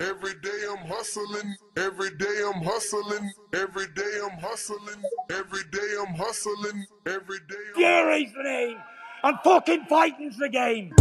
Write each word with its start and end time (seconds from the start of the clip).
Every 0.00 0.32
day 0.42 0.48
I'm 0.70 0.86
hustling, 0.86 1.54
every 1.76 2.08
day 2.16 2.42
I'm 2.46 2.62
hustling, 2.62 3.30
every 3.52 3.86
day 3.94 4.18
I'm 4.24 4.38
hustling, 4.38 5.02
every 5.30 5.60
day 5.70 5.94
I'm 6.00 6.14
hustling, 6.14 6.86
every 7.04 7.38
day 7.46 7.56
I'm 7.68 7.74
Fury's 7.74 8.32
the 8.32 8.42
name, 8.42 8.78
and 9.24 9.38
fucking 9.44 9.84
fighting's 9.90 10.38
the 10.38 10.48
game. 10.48 10.94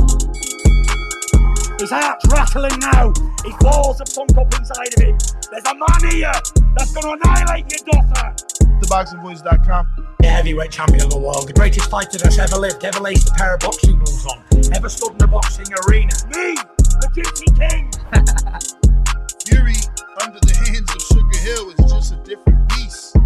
His 1.80 1.92
heart's 1.92 2.28
rattling 2.28 2.78
now. 2.80 3.14
His 3.46 3.56
balls 3.62 4.00
have 4.00 4.10
sunk 4.10 4.38
up 4.38 4.54
inside 4.60 4.94
of 4.98 5.02
him. 5.02 5.18
There's 5.50 5.64
a 5.66 5.76
man 5.76 6.12
here 6.12 6.34
that's 6.76 6.92
going 6.92 7.22
to 7.22 7.26
annihilate 7.26 7.72
your 7.72 7.94
daughter. 7.94 8.36
TheBoxingVoice.com. 8.82 10.16
The 10.20 10.28
heavyweight 10.28 10.72
champion 10.72 11.04
of 11.04 11.12
the 11.12 11.20
world, 11.20 11.48
the 11.48 11.54
greatest 11.54 11.90
fighter 11.90 12.18
that's 12.18 12.38
ever 12.38 12.58
lived, 12.58 12.84
ever 12.84 13.00
laced 13.00 13.30
a 13.30 13.34
pair 13.36 13.54
of 13.54 13.62
boxing 13.62 13.98
gloves 13.98 14.26
on, 14.26 14.44
ever 14.76 14.90
stood 14.90 15.14
in 15.14 15.22
a 15.22 15.28
boxing 15.28 15.68
arena. 15.88 16.12
Me, 16.36 16.56
the 17.00 17.10
Gypsy 17.16 17.48
King. 17.58 18.76
Fury 19.48 19.76
under 20.22 20.40
the 20.40 20.56
hands 20.68 20.90
of 20.94 21.02
Sugar 21.02 21.40
Hill 21.40 21.70
is 21.72 21.92
just 21.92 22.14
a 22.14 22.18
different 22.24 22.68
beast. 22.70 23.18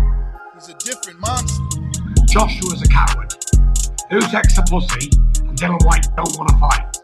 He's 0.54 0.70
a 0.70 0.74
different 0.76 1.20
monster. 1.20 1.64
Joshua's 2.30 2.82
a 2.82 2.88
coward. 2.88 3.34
Who 4.10 4.22
takes 4.22 4.58
a 4.58 4.64
pussy 4.64 5.10
and 5.42 5.58
Dillian 5.58 5.84
Whyte 5.86 6.08
don't 6.16 6.38
want 6.38 6.50
to 6.50 6.58
fight? 6.58 6.96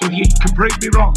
So 0.00 0.06
if 0.06 0.12
you 0.12 0.24
can 0.40 0.54
prove 0.54 0.80
me 0.80 0.88
wrong, 0.94 1.14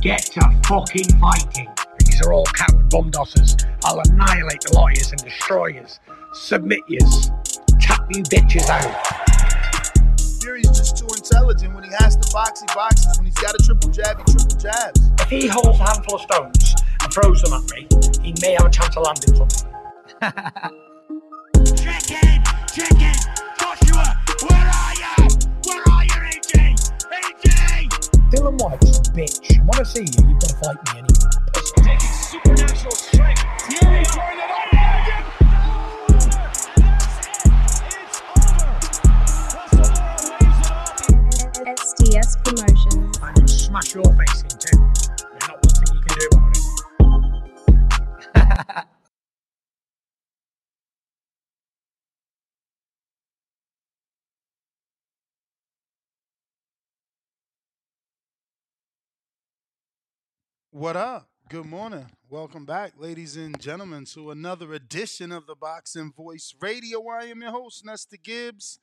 get 0.00 0.22
to 0.34 0.40
fucking 0.66 1.18
fighting. 1.18 1.68
These 1.98 2.20
are 2.26 2.32
all 2.32 2.44
coward 2.46 2.88
bum 2.90 3.10
dossers. 3.10 3.64
I'll 3.84 4.00
annihilate 4.00 4.60
the 4.62 4.74
lawyers 4.74 5.10
and 5.12 5.22
destroyers. 5.22 6.00
Submit 6.34 6.80
yous. 6.88 7.30
Tap 7.80 8.06
you 8.10 8.22
bitches 8.24 8.68
out. 8.68 9.31
Fury's 10.52 10.76
just 10.76 10.98
too 10.98 11.06
intelligent. 11.06 11.74
When 11.74 11.82
he 11.82 11.90
has 11.98 12.14
to 12.14 12.30
box, 12.30 12.60
he 12.60 12.66
boxes. 12.74 13.16
When 13.16 13.24
he's 13.24 13.34
got 13.36 13.54
a 13.54 13.62
triple 13.64 13.88
jab, 13.88 14.18
he 14.18 14.24
triple 14.34 14.58
jabs. 14.58 15.00
If 15.20 15.30
he 15.30 15.46
holds 15.48 15.80
a 15.80 15.82
handful 15.82 16.16
of 16.16 16.20
stones 16.20 16.74
and 17.00 17.10
throws 17.10 17.40
them 17.40 17.54
at 17.54 17.62
me, 17.72 17.88
he 18.22 18.34
may 18.42 18.52
have 18.52 18.66
a 18.66 18.70
chance 18.70 18.94
of 18.94 19.02
landing 19.02 19.34
something. 19.34 19.72
check 21.74 22.04
in! 22.20 22.44
Check 22.68 22.92
in! 23.00 23.16
Joshua! 23.56 24.20
Where 24.44 24.68
are 24.68 24.92
you? 24.92 25.24
Where 25.64 25.88
are 25.88 26.04
you, 26.04 26.20
AJ? 26.20 26.76
AJ! 27.00 27.88
Dillian 28.28 28.60
Whyte's 28.60 28.98
a 28.98 29.12
bitch. 29.12 29.58
I 29.58 29.64
want 29.64 29.78
to 29.78 29.86
see 29.86 30.04
you. 30.04 30.28
You've 30.28 30.38
got 30.38 30.50
to 30.50 30.56
fight 30.56 30.76
me 30.84 31.00
anyway. 31.00 31.32
Taking 31.80 32.12
supernatural 32.28 32.92
strength. 32.92 33.40
Fury 33.68 34.04
throwing 34.04 34.36
it 34.36 34.50
up 34.50 34.81
STS 42.12 42.36
Promotions. 42.44 43.18
I'm 43.22 43.32
going 43.34 43.46
to 43.46 43.48
smash 43.48 43.94
your 43.94 44.04
face 44.04 44.42
in 44.42 44.48
too. 44.50 44.76
There's 44.76 45.48
not 45.48 45.64
one 45.64 45.72
thing 45.72 45.94
you 45.94 46.00
can 46.02 46.18
do 46.18 46.28
about 46.32 46.56
it. 48.76 48.84
What 60.70 60.96
up? 60.96 61.28
Good 61.48 61.66
morning. 61.66 62.06
Welcome 62.28 62.64
back, 62.66 62.92
ladies 62.98 63.36
and 63.36 63.58
gentlemen, 63.60 64.04
to 64.06 64.30
another 64.30 64.72
edition 64.74 65.30
of 65.32 65.46
the 65.46 65.54
Boxing 65.54 66.12
Voice 66.12 66.54
Radio. 66.60 67.06
I 67.08 67.24
am 67.24 67.42
your 67.42 67.50
host, 67.52 67.84
Nestor 67.84 68.16
Gibbs, 68.22 68.78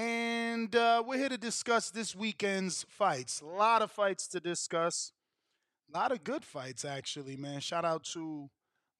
and 0.00 0.74
uh, 0.74 1.02
we're 1.06 1.18
here 1.18 1.28
to 1.28 1.36
discuss 1.36 1.90
this 1.90 2.16
weekend's 2.16 2.86
fights. 2.88 3.42
A 3.42 3.44
lot 3.44 3.82
of 3.82 3.90
fights 3.90 4.26
to 4.28 4.40
discuss. 4.40 5.12
A 5.92 5.98
lot 5.98 6.10
of 6.10 6.24
good 6.24 6.42
fights, 6.42 6.86
actually, 6.86 7.36
man. 7.36 7.60
Shout 7.60 7.84
out 7.84 8.04
to 8.14 8.48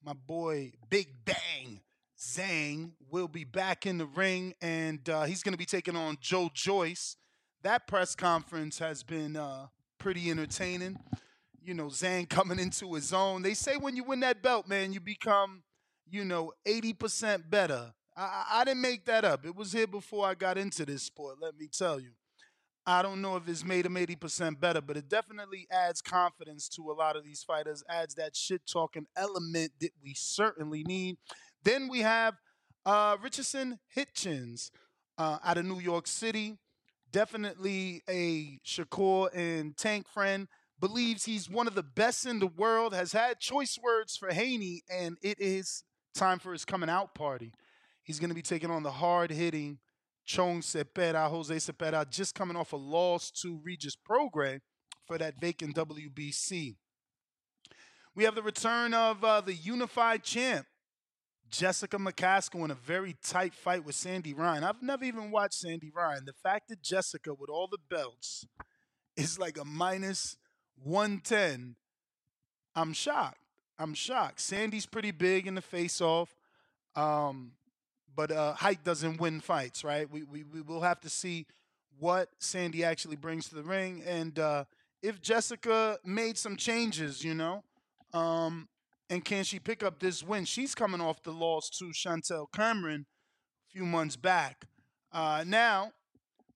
my 0.04 0.12
boy 0.12 0.72
Big 0.90 1.24
Bang 1.24 1.80
Zhang. 2.18 2.90
Will 3.10 3.28
be 3.28 3.44
back 3.44 3.86
in 3.86 3.96
the 3.96 4.04
ring, 4.04 4.52
and 4.60 5.08
uh, 5.08 5.22
he's 5.22 5.42
going 5.42 5.54
to 5.54 5.58
be 5.58 5.64
taking 5.64 5.96
on 5.96 6.18
Joe 6.20 6.50
Joyce. 6.52 7.16
That 7.62 7.86
press 7.86 8.14
conference 8.14 8.78
has 8.78 9.02
been 9.02 9.36
uh, 9.36 9.68
pretty 9.98 10.30
entertaining 10.30 10.98
you 11.62 11.74
know, 11.74 11.86
Zhang 11.86 12.26
coming 12.28 12.58
into 12.58 12.94
his 12.94 13.12
own. 13.12 13.42
They 13.42 13.52
say 13.52 13.76
when 13.76 13.94
you 13.94 14.02
win 14.02 14.20
that 14.20 14.42
belt, 14.42 14.66
man, 14.66 14.94
you 14.94 15.00
become, 15.00 15.62
you 16.08 16.24
know, 16.24 16.52
80% 16.66 17.50
better. 17.50 17.92
I, 18.20 18.44
I 18.52 18.64
didn't 18.64 18.82
make 18.82 19.06
that 19.06 19.24
up. 19.24 19.46
It 19.46 19.56
was 19.56 19.72
here 19.72 19.86
before 19.86 20.26
I 20.26 20.34
got 20.34 20.58
into 20.58 20.84
this 20.84 21.02
sport, 21.02 21.36
let 21.40 21.56
me 21.58 21.68
tell 21.72 21.98
you. 21.98 22.10
I 22.86 23.02
don't 23.02 23.22
know 23.22 23.36
if 23.36 23.48
it's 23.48 23.64
made 23.64 23.86
him 23.86 23.94
80% 23.94 24.58
better, 24.60 24.80
but 24.80 24.96
it 24.96 25.08
definitely 25.08 25.66
adds 25.70 26.02
confidence 26.02 26.68
to 26.70 26.90
a 26.90 26.94
lot 26.94 27.16
of 27.16 27.24
these 27.24 27.42
fighters, 27.42 27.84
adds 27.88 28.14
that 28.16 28.34
shit 28.34 28.62
talking 28.70 29.06
element 29.16 29.72
that 29.80 29.92
we 30.02 30.14
certainly 30.14 30.82
need. 30.82 31.16
Then 31.62 31.88
we 31.88 32.00
have 32.00 32.34
uh, 32.84 33.16
Richardson 33.22 33.78
Hitchins 33.88 34.70
uh, 35.18 35.38
out 35.44 35.58
of 35.58 35.66
New 35.66 35.78
York 35.78 36.06
City. 36.06 36.56
Definitely 37.12 38.02
a 38.08 38.58
Shakur 38.66 39.28
and 39.34 39.76
Tank 39.76 40.08
friend 40.08 40.48
believes 40.78 41.24
he's 41.24 41.50
one 41.50 41.66
of 41.66 41.74
the 41.74 41.82
best 41.82 42.24
in 42.24 42.38
the 42.38 42.46
world, 42.46 42.94
has 42.94 43.12
had 43.12 43.38
choice 43.38 43.78
words 43.82 44.16
for 44.16 44.32
Haney, 44.32 44.82
and 44.90 45.18
it 45.22 45.38
is 45.38 45.84
time 46.14 46.38
for 46.38 46.52
his 46.52 46.64
coming 46.64 46.88
out 46.88 47.14
party. 47.14 47.52
He's 48.02 48.18
going 48.18 48.30
to 48.30 48.34
be 48.34 48.42
taking 48.42 48.70
on 48.70 48.82
the 48.82 48.90
hard 48.90 49.30
hitting 49.30 49.78
Chong 50.24 50.60
Zepeda, 50.60 51.28
Jose 51.28 51.54
Zepeda, 51.54 52.08
just 52.08 52.34
coming 52.34 52.56
off 52.56 52.72
a 52.72 52.76
loss 52.76 53.30
to 53.42 53.60
Regis 53.64 53.96
Prograis 53.96 54.60
for 55.06 55.18
that 55.18 55.40
vacant 55.40 55.74
WBC. 55.74 56.76
We 58.14 58.24
have 58.24 58.34
the 58.34 58.42
return 58.42 58.94
of 58.94 59.24
uh, 59.24 59.40
the 59.40 59.54
unified 59.54 60.22
champ, 60.22 60.66
Jessica 61.50 61.96
McCaskill, 61.96 62.64
in 62.64 62.70
a 62.70 62.76
very 62.76 63.16
tight 63.24 63.54
fight 63.54 63.84
with 63.84 63.94
Sandy 63.94 64.34
Ryan. 64.34 64.64
I've 64.64 64.82
never 64.82 65.04
even 65.04 65.30
watched 65.30 65.54
Sandy 65.54 65.90
Ryan. 65.94 66.24
The 66.26 66.32
fact 66.32 66.68
that 66.68 66.82
Jessica, 66.82 67.34
with 67.34 67.50
all 67.50 67.68
the 67.68 67.78
belts, 67.88 68.46
is 69.16 69.38
like 69.38 69.58
a 69.58 69.64
minus 69.64 70.36
110, 70.82 71.76
I'm 72.74 72.92
shocked. 72.92 73.38
I'm 73.78 73.94
shocked. 73.94 74.40
Sandy's 74.40 74.86
pretty 74.86 75.10
big 75.10 75.46
in 75.46 75.54
the 75.54 75.62
face 75.62 76.00
off. 76.00 76.36
Um, 76.94 77.52
but 78.20 78.32
uh, 78.32 78.52
height 78.52 78.84
doesn't 78.84 79.18
win 79.18 79.40
fights, 79.40 79.82
right? 79.82 80.10
We, 80.10 80.24
we, 80.24 80.42
we 80.42 80.60
will 80.60 80.82
have 80.82 81.00
to 81.00 81.08
see 81.08 81.46
what 81.98 82.28
Sandy 82.38 82.84
actually 82.84 83.16
brings 83.16 83.48
to 83.48 83.54
the 83.54 83.62
ring. 83.62 84.02
And 84.06 84.38
uh, 84.38 84.64
if 85.02 85.22
Jessica 85.22 85.96
made 86.04 86.36
some 86.36 86.56
changes, 86.56 87.24
you 87.24 87.32
know, 87.32 87.64
um, 88.12 88.68
and 89.08 89.24
can 89.24 89.42
she 89.42 89.58
pick 89.58 89.82
up 89.82 90.00
this 90.00 90.22
win? 90.22 90.44
She's 90.44 90.74
coming 90.74 91.00
off 91.00 91.22
the 91.22 91.32
loss 91.32 91.70
to 91.78 91.94
Chantelle 91.94 92.50
Cameron 92.54 93.06
a 93.66 93.72
few 93.72 93.86
months 93.86 94.16
back. 94.16 94.66
Uh, 95.10 95.42
now, 95.46 95.92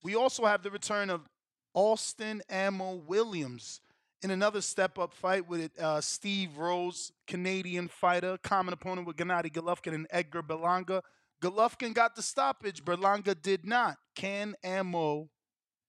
we 0.03 0.13
also 0.13 0.45
have 0.45 0.61
the 0.61 0.69
return 0.69 1.09
of 1.09 1.27
Austin 1.73 2.43
Ammo 2.47 2.93
Williams 3.07 3.81
in 4.21 4.29
another 4.29 4.61
step 4.61 4.99
up 4.99 5.15
fight 5.15 5.49
with 5.49 5.71
uh, 5.79 5.99
Steve 5.99 6.59
Rolls, 6.59 7.11
Canadian 7.25 7.87
fighter, 7.87 8.37
common 8.43 8.71
opponent 8.71 9.07
with 9.07 9.15
Gennady 9.15 9.51
Golovkin 9.51 9.95
and 9.95 10.05
Edgar 10.11 10.43
Berlanga. 10.43 11.01
Golovkin 11.45 11.93
got 11.93 12.15
the 12.15 12.23
stoppage, 12.23 12.83
Berlanga 12.83 13.39
did 13.39 13.65
not. 13.65 13.97
Can 14.15 14.55
Ammo 14.63 15.29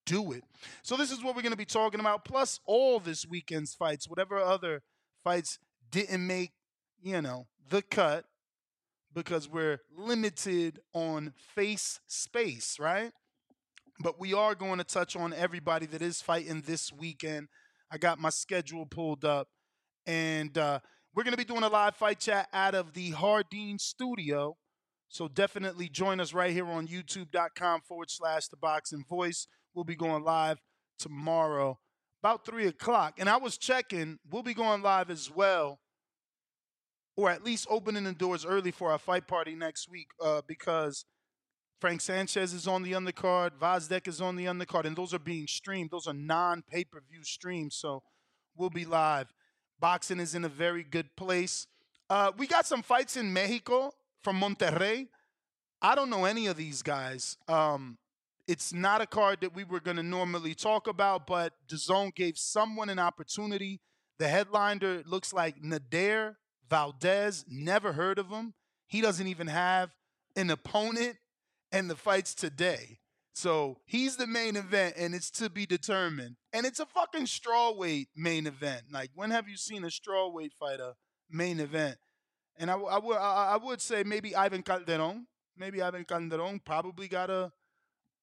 do 0.04 0.32
it. 0.32 0.44
So 0.82 0.96
this 0.96 1.10
is 1.10 1.24
what 1.24 1.34
we're 1.34 1.42
going 1.42 1.52
to 1.52 1.58
be 1.58 1.64
talking 1.64 1.98
about, 1.98 2.26
plus 2.26 2.60
all 2.66 3.00
this 3.00 3.26
weekend's 3.26 3.74
fights, 3.74 4.06
whatever 4.06 4.36
other 4.36 4.82
fights 5.24 5.58
didn't 5.90 6.26
make, 6.26 6.52
you 7.02 7.22
know, 7.22 7.46
the 7.70 7.80
cut 7.80 8.26
because 9.14 9.48
we're 9.48 9.80
limited 9.96 10.78
on 10.92 11.32
face 11.54 12.00
space, 12.06 12.76
right? 12.78 13.12
But 14.00 14.20
we 14.20 14.34
are 14.34 14.54
going 14.54 14.76
to 14.76 14.84
touch 14.84 15.16
on 15.16 15.32
everybody 15.32 15.86
that 15.86 16.02
is 16.02 16.20
fighting 16.20 16.64
this 16.66 16.92
weekend. 16.92 17.48
I 17.90 17.96
got 17.96 18.18
my 18.18 18.28
schedule 18.28 18.84
pulled 18.84 19.24
up, 19.24 19.48
and 20.04 20.56
uh, 20.58 20.80
we're 21.14 21.24
going 21.24 21.32
to 21.32 21.38
be 21.38 21.44
doing 21.44 21.62
a 21.62 21.68
live 21.68 21.96
fight 21.96 22.20
chat 22.20 22.46
out 22.52 22.74
of 22.74 22.92
the 22.92 23.12
Hardeen 23.12 23.80
studio. 23.80 24.58
So 25.08 25.28
definitely 25.28 25.88
join 25.88 26.20
us 26.20 26.34
right 26.34 26.52
here 26.52 26.66
on 26.66 26.88
youtube.com 26.88 27.82
forward 27.82 28.10
slash 28.10 28.48
the 28.48 28.56
boxing 28.56 29.04
voice. 29.08 29.46
We'll 29.74 29.84
be 29.84 29.96
going 29.96 30.24
live 30.24 30.58
tomorrow 30.98 31.78
about 32.22 32.44
three 32.44 32.66
o'clock. 32.66 33.14
And 33.18 33.28
I 33.28 33.36
was 33.36 33.56
checking, 33.56 34.18
we'll 34.30 34.42
be 34.42 34.54
going 34.54 34.82
live 34.82 35.10
as 35.10 35.30
well, 35.30 35.78
or 37.16 37.30
at 37.30 37.44
least 37.44 37.66
opening 37.70 38.04
the 38.04 38.12
doors 38.12 38.44
early 38.44 38.70
for 38.70 38.90
our 38.90 38.98
fight 38.98 39.26
party 39.26 39.54
next 39.54 39.88
week 39.88 40.08
uh, 40.22 40.42
because 40.46 41.04
Frank 41.80 42.00
Sanchez 42.00 42.52
is 42.52 42.66
on 42.66 42.82
the 42.82 42.92
undercard, 42.92 43.50
Vazdek 43.60 44.08
is 44.08 44.20
on 44.20 44.36
the 44.36 44.46
undercard, 44.46 44.86
and 44.86 44.96
those 44.96 45.12
are 45.12 45.18
being 45.18 45.46
streamed. 45.46 45.90
Those 45.90 46.06
are 46.06 46.14
non 46.14 46.62
pay 46.68 46.84
per 46.84 47.00
view 47.08 47.22
streams. 47.22 47.76
So 47.76 48.02
we'll 48.56 48.70
be 48.70 48.84
live. 48.86 49.32
Boxing 49.78 50.20
is 50.20 50.34
in 50.34 50.44
a 50.44 50.48
very 50.48 50.82
good 50.82 51.14
place. 51.16 51.66
Uh, 52.08 52.32
we 52.38 52.46
got 52.46 52.66
some 52.66 52.82
fights 52.82 53.16
in 53.16 53.32
Mexico 53.32 53.92
from 54.26 54.40
Monterrey. 54.40 55.06
I 55.80 55.94
don't 55.94 56.10
know 56.10 56.24
any 56.24 56.48
of 56.48 56.56
these 56.56 56.82
guys. 56.82 57.36
Um, 57.46 57.96
it's 58.48 58.72
not 58.72 59.00
a 59.00 59.06
card 59.06 59.38
that 59.42 59.54
we 59.54 59.62
were 59.62 59.78
going 59.78 59.98
to 59.98 60.02
normally 60.02 60.52
talk 60.52 60.88
about, 60.88 61.28
but 61.28 61.52
DAZN 61.70 62.12
gave 62.12 62.36
someone 62.36 62.88
an 62.88 62.98
opportunity. 62.98 63.80
The 64.18 64.26
headliner 64.26 65.04
looks 65.06 65.32
like 65.32 65.62
Nadir 65.62 66.38
Valdez. 66.68 67.44
Never 67.48 67.92
heard 67.92 68.18
of 68.18 68.30
him. 68.30 68.54
He 68.88 69.00
doesn't 69.00 69.28
even 69.28 69.46
have 69.46 69.90
an 70.34 70.50
opponent, 70.50 71.18
and 71.70 71.88
the 71.88 71.94
fight's 71.94 72.34
today. 72.34 72.98
So 73.32 73.78
he's 73.84 74.16
the 74.16 74.26
main 74.26 74.56
event, 74.56 74.96
and 74.98 75.14
it's 75.14 75.30
to 75.38 75.48
be 75.48 75.66
determined. 75.66 76.34
And 76.52 76.66
it's 76.66 76.80
a 76.80 76.86
fucking 76.86 77.26
strawweight 77.26 78.08
main 78.16 78.48
event. 78.48 78.86
Like, 78.90 79.10
when 79.14 79.30
have 79.30 79.48
you 79.48 79.56
seen 79.56 79.84
a 79.84 79.86
strawweight 79.86 80.54
fighter 80.58 80.94
main 81.30 81.60
event? 81.60 81.98
And 82.58 82.70
I, 82.70 82.74
I 82.74 82.98
would 82.98 83.16
I 83.16 83.56
would 83.56 83.80
say 83.80 84.02
maybe 84.02 84.34
Ivan 84.34 84.62
Calderon. 84.62 85.26
Maybe 85.56 85.82
Ivan 85.82 86.04
Calderon 86.04 86.60
probably 86.60 87.08
got 87.08 87.30
a 87.30 87.52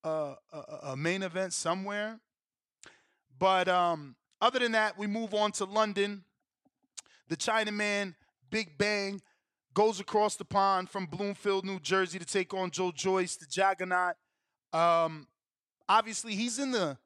a, 0.04 0.36
a, 0.84 0.98
main 0.98 1.24
event 1.24 1.54
somewhere. 1.54 2.20
But 3.40 3.68
um, 3.68 4.16
other 4.42 4.60
than 4.60 4.74
that, 4.74 4.98
we 4.98 5.08
move 5.08 5.34
on 5.34 5.52
to 5.54 5.66
London. 5.66 6.26
The 7.30 7.38
Chinaman 7.38 8.16
Big 8.52 8.78
Bang 8.78 9.22
goes 9.74 10.00
across 10.00 10.36
the 10.36 10.46
pond 10.46 10.90
from 10.90 11.06
Bloomfield, 11.06 11.66
New 11.66 11.80
Jersey, 11.80 12.20
to 12.20 12.26
take 12.26 12.54
on 12.54 12.70
Joe 12.70 12.92
Joyce, 12.92 13.38
the 13.38 13.46
Juggernaut. 13.46 14.16
Um, 14.72 15.28
obviously, 15.88 16.36
he's 16.36 16.60
in 16.60 16.72
the 16.72 16.98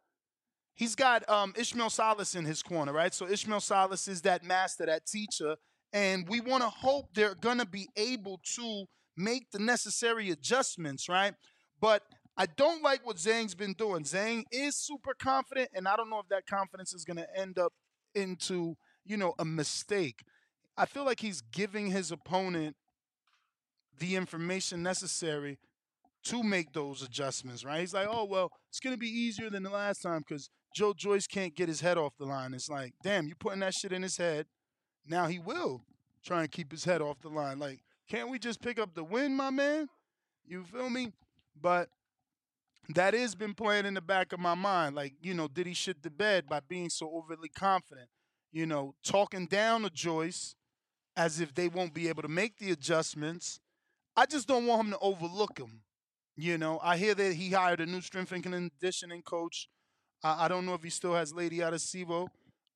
he's 0.74 0.96
got 0.96 1.28
um, 1.30 1.54
Ismael 1.58 1.90
Salas 1.90 2.36
in 2.36 2.46
his 2.46 2.62
corner, 2.64 2.94
right? 2.94 3.14
So 3.14 3.28
Ismael 3.28 3.62
Salas 3.62 4.08
is 4.08 4.22
that 4.24 4.44
master, 4.44 4.86
that 4.86 5.06
teacher, 5.06 5.56
and 5.94 6.28
we 6.28 6.42
want 6.42 6.64
to 6.64 6.70
hope 6.70 7.14
they're 7.14 7.36
gonna 7.36 7.66
be 7.66 7.88
able 7.96 8.40
to 8.56 8.86
make 9.16 9.50
the 9.52 9.60
necessary 9.60 10.30
adjustments, 10.30 11.10
right? 11.10 11.34
But 11.82 12.04
I 12.38 12.46
don't 12.46 12.84
like 12.84 13.06
what 13.06 13.18
Zhang's 13.18 13.56
been 13.56 13.74
doing. 13.74 14.04
Zhang 14.04 14.44
is 14.52 14.76
super 14.76 15.14
confident, 15.20 15.70
and 15.74 15.88
I 15.88 15.96
don't 15.96 16.10
know 16.10 16.20
if 16.20 16.30
that 16.30 16.46
confidence 16.46 16.94
is 16.94 17.04
going 17.04 17.18
to 17.18 17.28
end 17.36 17.58
up 17.58 17.74
into, 18.14 18.76
you 19.06 19.18
know, 19.18 19.34
a 19.40 19.46
mistake. 19.46 20.20
I 20.78 20.86
feel 20.86 21.04
like 21.04 21.20
he's 21.20 21.42
giving 21.42 21.88
his 21.88 22.12
opponent 22.12 22.76
the 23.98 24.16
information 24.16 24.84
necessary 24.84 25.58
to 26.26 26.44
make 26.44 26.74
those 26.74 27.02
adjustments, 27.02 27.66
right? 27.66 27.80
He's 27.80 27.94
like, 27.96 28.08
oh, 28.10 28.26
well, 28.26 28.52
it's 28.70 28.80
going 28.80 28.94
to 28.94 29.00
be 29.00 29.08
easier 29.08 29.50
than 29.50 29.64
the 29.64 29.72
last 29.72 30.02
time 30.04 30.24
because 30.28 30.50
Joe 30.76 30.94
Joyce 30.96 31.26
can't 31.26 31.56
get 31.56 31.70
his 31.70 31.82
head 31.82 31.98
off 31.98 32.14
the 32.20 32.26
line. 32.26 32.54
It's 32.54 32.70
like, 32.70 32.94
damn, 33.04 33.26
you're 33.26 33.36
putting 33.40 33.62
that 33.62 33.74
shit 33.74 33.92
in 33.92 34.04
his 34.04 34.18
head. 34.18 34.46
Now 35.08 35.28
he 35.28 35.40
will 35.40 35.82
try 36.24 36.42
and 36.42 36.52
keep 36.52 36.72
his 36.72 36.84
head 36.84 37.02
off 37.02 37.20
the 37.22 37.30
line. 37.30 37.60
Like, 37.60 37.80
can't 38.10 38.30
we 38.30 38.40
just 38.40 38.62
pick 38.62 38.80
up 38.80 38.94
the 38.94 39.04
win, 39.04 39.36
my 39.36 39.50
man? 39.50 39.90
You 40.46 40.64
feel 40.64 40.90
me? 40.90 41.12
But 41.60 41.90
that 42.90 43.14
has 43.14 43.36
been 43.36 43.54
playing 43.54 43.86
in 43.86 43.94
the 43.94 44.02
back 44.02 44.34
of 44.34 44.40
my 44.40 44.56
mind. 44.56 44.96
Like, 44.96 45.14
you 45.22 45.34
know, 45.34 45.48
did 45.48 45.68
he 45.68 45.74
shit 45.74 46.04
the 46.04 46.10
bed 46.10 46.48
by 46.48 46.62
being 46.62 46.90
so 46.90 47.10
overly 47.14 47.50
confident? 47.50 48.10
You 48.52 48.66
know, 48.66 48.96
talking 49.04 49.46
down 49.46 49.82
to 49.84 49.90
Joyce 49.90 50.56
as 51.16 51.42
if 51.42 51.54
they 51.54 51.68
won't 51.68 51.94
be 51.94 52.08
able 52.08 52.22
to 52.22 52.28
make 52.30 52.58
the 52.58 52.72
adjustments. 52.72 53.60
I 54.16 54.26
just 54.26 54.48
don't 54.48 54.66
want 54.66 54.86
him 54.86 54.92
to 54.92 55.00
overlook 55.00 55.60
him. 55.60 55.82
You 56.36 56.58
know, 56.58 56.80
I 56.84 56.98
hear 56.98 57.16
that 57.16 57.34
he 57.34 57.52
hired 57.52 57.82
a 57.82 57.86
new 57.86 58.02
strength 58.02 58.32
and 58.32 58.44
conditioning 58.44 59.24
coach. 59.24 59.68
I, 60.24 60.46
I 60.46 60.48
don't 60.48 60.66
know 60.66 60.76
if 60.76 60.84
he 60.84 60.90
still 60.90 61.16
has 61.16 61.34
Lady 61.34 61.58
Adesivo, 61.58 62.28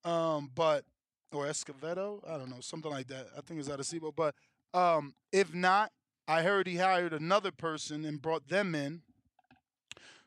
um, 0.04 0.52
but 0.54 0.84
or 1.34 1.46
Escovedo. 1.46 2.22
I 2.28 2.38
don't 2.38 2.50
know, 2.50 2.60
something 2.62 2.92
like 2.92 3.08
that. 3.08 3.28
I 3.38 3.42
think 3.42 3.60
it's 3.60 3.70
Adesivo. 3.70 4.14
But 4.16 4.36
um, 4.74 5.16
if 5.32 5.54
not, 5.54 5.92
I 6.28 6.44
heard 6.44 6.68
he 6.68 6.78
hired 6.78 7.14
another 7.14 7.52
person 7.52 8.06
and 8.06 8.22
brought 8.22 8.48
them 8.48 8.76
in 8.76 9.02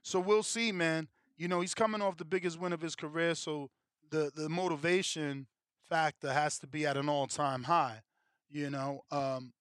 so 0.04 0.20
we'll 0.20 0.42
see, 0.42 0.70
man. 0.70 1.08
You 1.36 1.48
know, 1.48 1.60
he's 1.60 1.74
coming 1.74 2.02
off 2.02 2.18
the 2.18 2.24
biggest 2.26 2.60
win 2.60 2.72
of 2.72 2.82
his 2.82 2.94
career, 2.94 3.34
so 3.34 3.70
the 4.10 4.30
the 4.34 4.48
motivation 4.48 5.46
factor 5.88 6.32
has 6.32 6.58
to 6.60 6.66
be 6.66 6.86
at 6.86 6.96
an 6.96 7.08
all 7.08 7.26
time 7.26 7.64
high. 7.64 8.02
You 8.50 8.70
know, 8.70 9.02
um, 9.10 9.52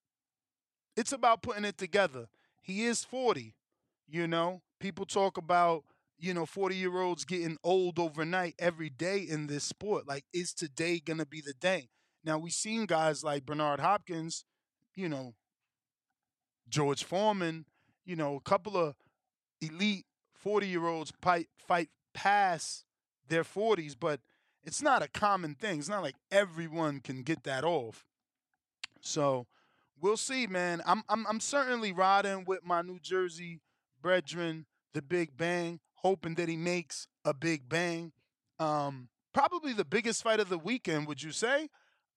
it's 0.96 1.13
about 1.13 1.42
putting 1.42 1.66
it 1.66 1.78
together. 1.78 2.28
He 2.62 2.84
is 2.84 3.04
forty. 3.04 3.56
You 4.07 4.28
know, 4.28 4.62
people 4.80 5.06
talk 5.06 5.38
about 5.38 5.86
you 6.18 6.33
know 6.33 6.45
40 6.45 6.75
year 6.75 7.01
olds 7.01 7.25
getting 7.25 7.57
old 7.63 8.00
overnight 8.00 8.56
every 8.60 8.89
day 8.89 9.19
in 9.19 9.48
this 9.48 9.63
sport. 9.63 10.07
Like, 10.07 10.25
is 10.33 10.54
today 10.54 11.00
gonna 11.00 11.25
be 11.25 11.42
the 11.42 11.54
day? 11.54 11.89
Now 12.24 12.38
we've 12.38 12.54
seen 12.54 12.86
guys 12.86 13.24
like 13.24 13.45
Bernard 13.45 13.80
Hopkins, 13.80 14.45
you 14.95 15.10
know, 15.10 15.33
George 16.69 17.04
Foreman, 17.04 17.65
you 18.06 18.15
know, 18.15 18.36
a 18.36 18.42
couple 18.42 18.77
of 18.77 18.95
elite 19.62 20.06
40 20.33 20.68
year 20.68 20.88
olds 20.88 21.12
fight, 21.21 21.48
fight 21.57 21.89
past 22.13 22.86
their 23.27 23.44
40s, 23.44 23.95
but 24.00 24.19
it's 24.63 24.82
not 24.82 25.01
a 25.01 25.08
common 25.08 25.55
thing. 25.55 25.79
It's 25.79 25.89
not 25.89 26.03
like 26.03 26.15
everyone 26.32 27.00
can 27.00 27.24
get 27.24 27.43
that 27.43 27.63
off. 27.63 28.05
So 29.01 29.48
we'll 30.00 30.17
see, 30.17 30.48
man. 30.48 30.82
I'm 30.86 31.03
I'm, 31.10 31.25
I'm 31.27 31.39
certainly 31.39 31.91
riding 31.91 32.46
with 32.46 32.63
my 32.63 32.82
New 32.82 33.00
Jersey 33.00 33.62
brethren, 34.01 34.65
the 34.93 35.01
Big 35.01 35.36
Bang, 35.36 35.79
hoping 36.03 36.36
that 36.36 36.50
he 36.50 36.57
makes 36.57 37.07
a 37.25 37.33
big 37.33 37.69
bang. 37.69 38.12
Um, 38.60 39.10
probably 39.33 39.74
the 39.74 39.86
biggest 39.86 40.22
fight 40.24 40.39
of 40.39 40.50
the 40.50 40.57
weekend, 40.57 41.07
would 41.07 41.24
you 41.24 41.31
say? 41.31 41.69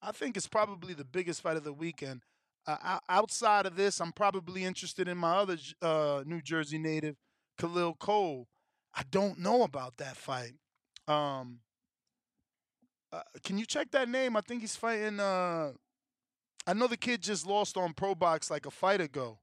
I 0.02 0.12
think 0.12 0.36
it's 0.36 0.48
probably 0.48 0.92
the 0.94 1.04
biggest 1.04 1.40
fight 1.40 1.56
of 1.56 1.64
the 1.64 1.72
weekend. 1.72 2.22
Uh, 2.66 2.98
outside 3.08 3.64
of 3.64 3.76
this, 3.76 4.00
I'm 4.00 4.12
probably 4.12 4.64
interested 4.64 5.06
in 5.06 5.16
my 5.16 5.36
other 5.36 5.56
uh, 5.80 6.24
New 6.26 6.42
Jersey 6.42 6.78
native, 6.78 7.16
Khalil 7.58 7.94
Cole. 7.94 8.48
I 8.94 9.02
don't 9.10 9.38
know 9.38 9.62
about 9.62 9.98
that 9.98 10.16
fight. 10.16 10.54
Um, 11.06 11.60
uh, 13.12 13.22
can 13.44 13.56
you 13.56 13.66
check 13.66 13.92
that 13.92 14.08
name? 14.08 14.36
I 14.36 14.40
think 14.40 14.62
he's 14.62 14.74
fighting. 14.74 15.20
Uh, 15.20 15.72
I 16.66 16.72
know 16.72 16.88
the 16.88 16.96
kid 16.96 17.22
just 17.22 17.46
lost 17.46 17.76
on 17.76 17.92
Pro 17.92 18.14
Box 18.14 18.50
like 18.50 18.66
a 18.66 18.70
fight 18.70 19.00
ago. 19.00 19.38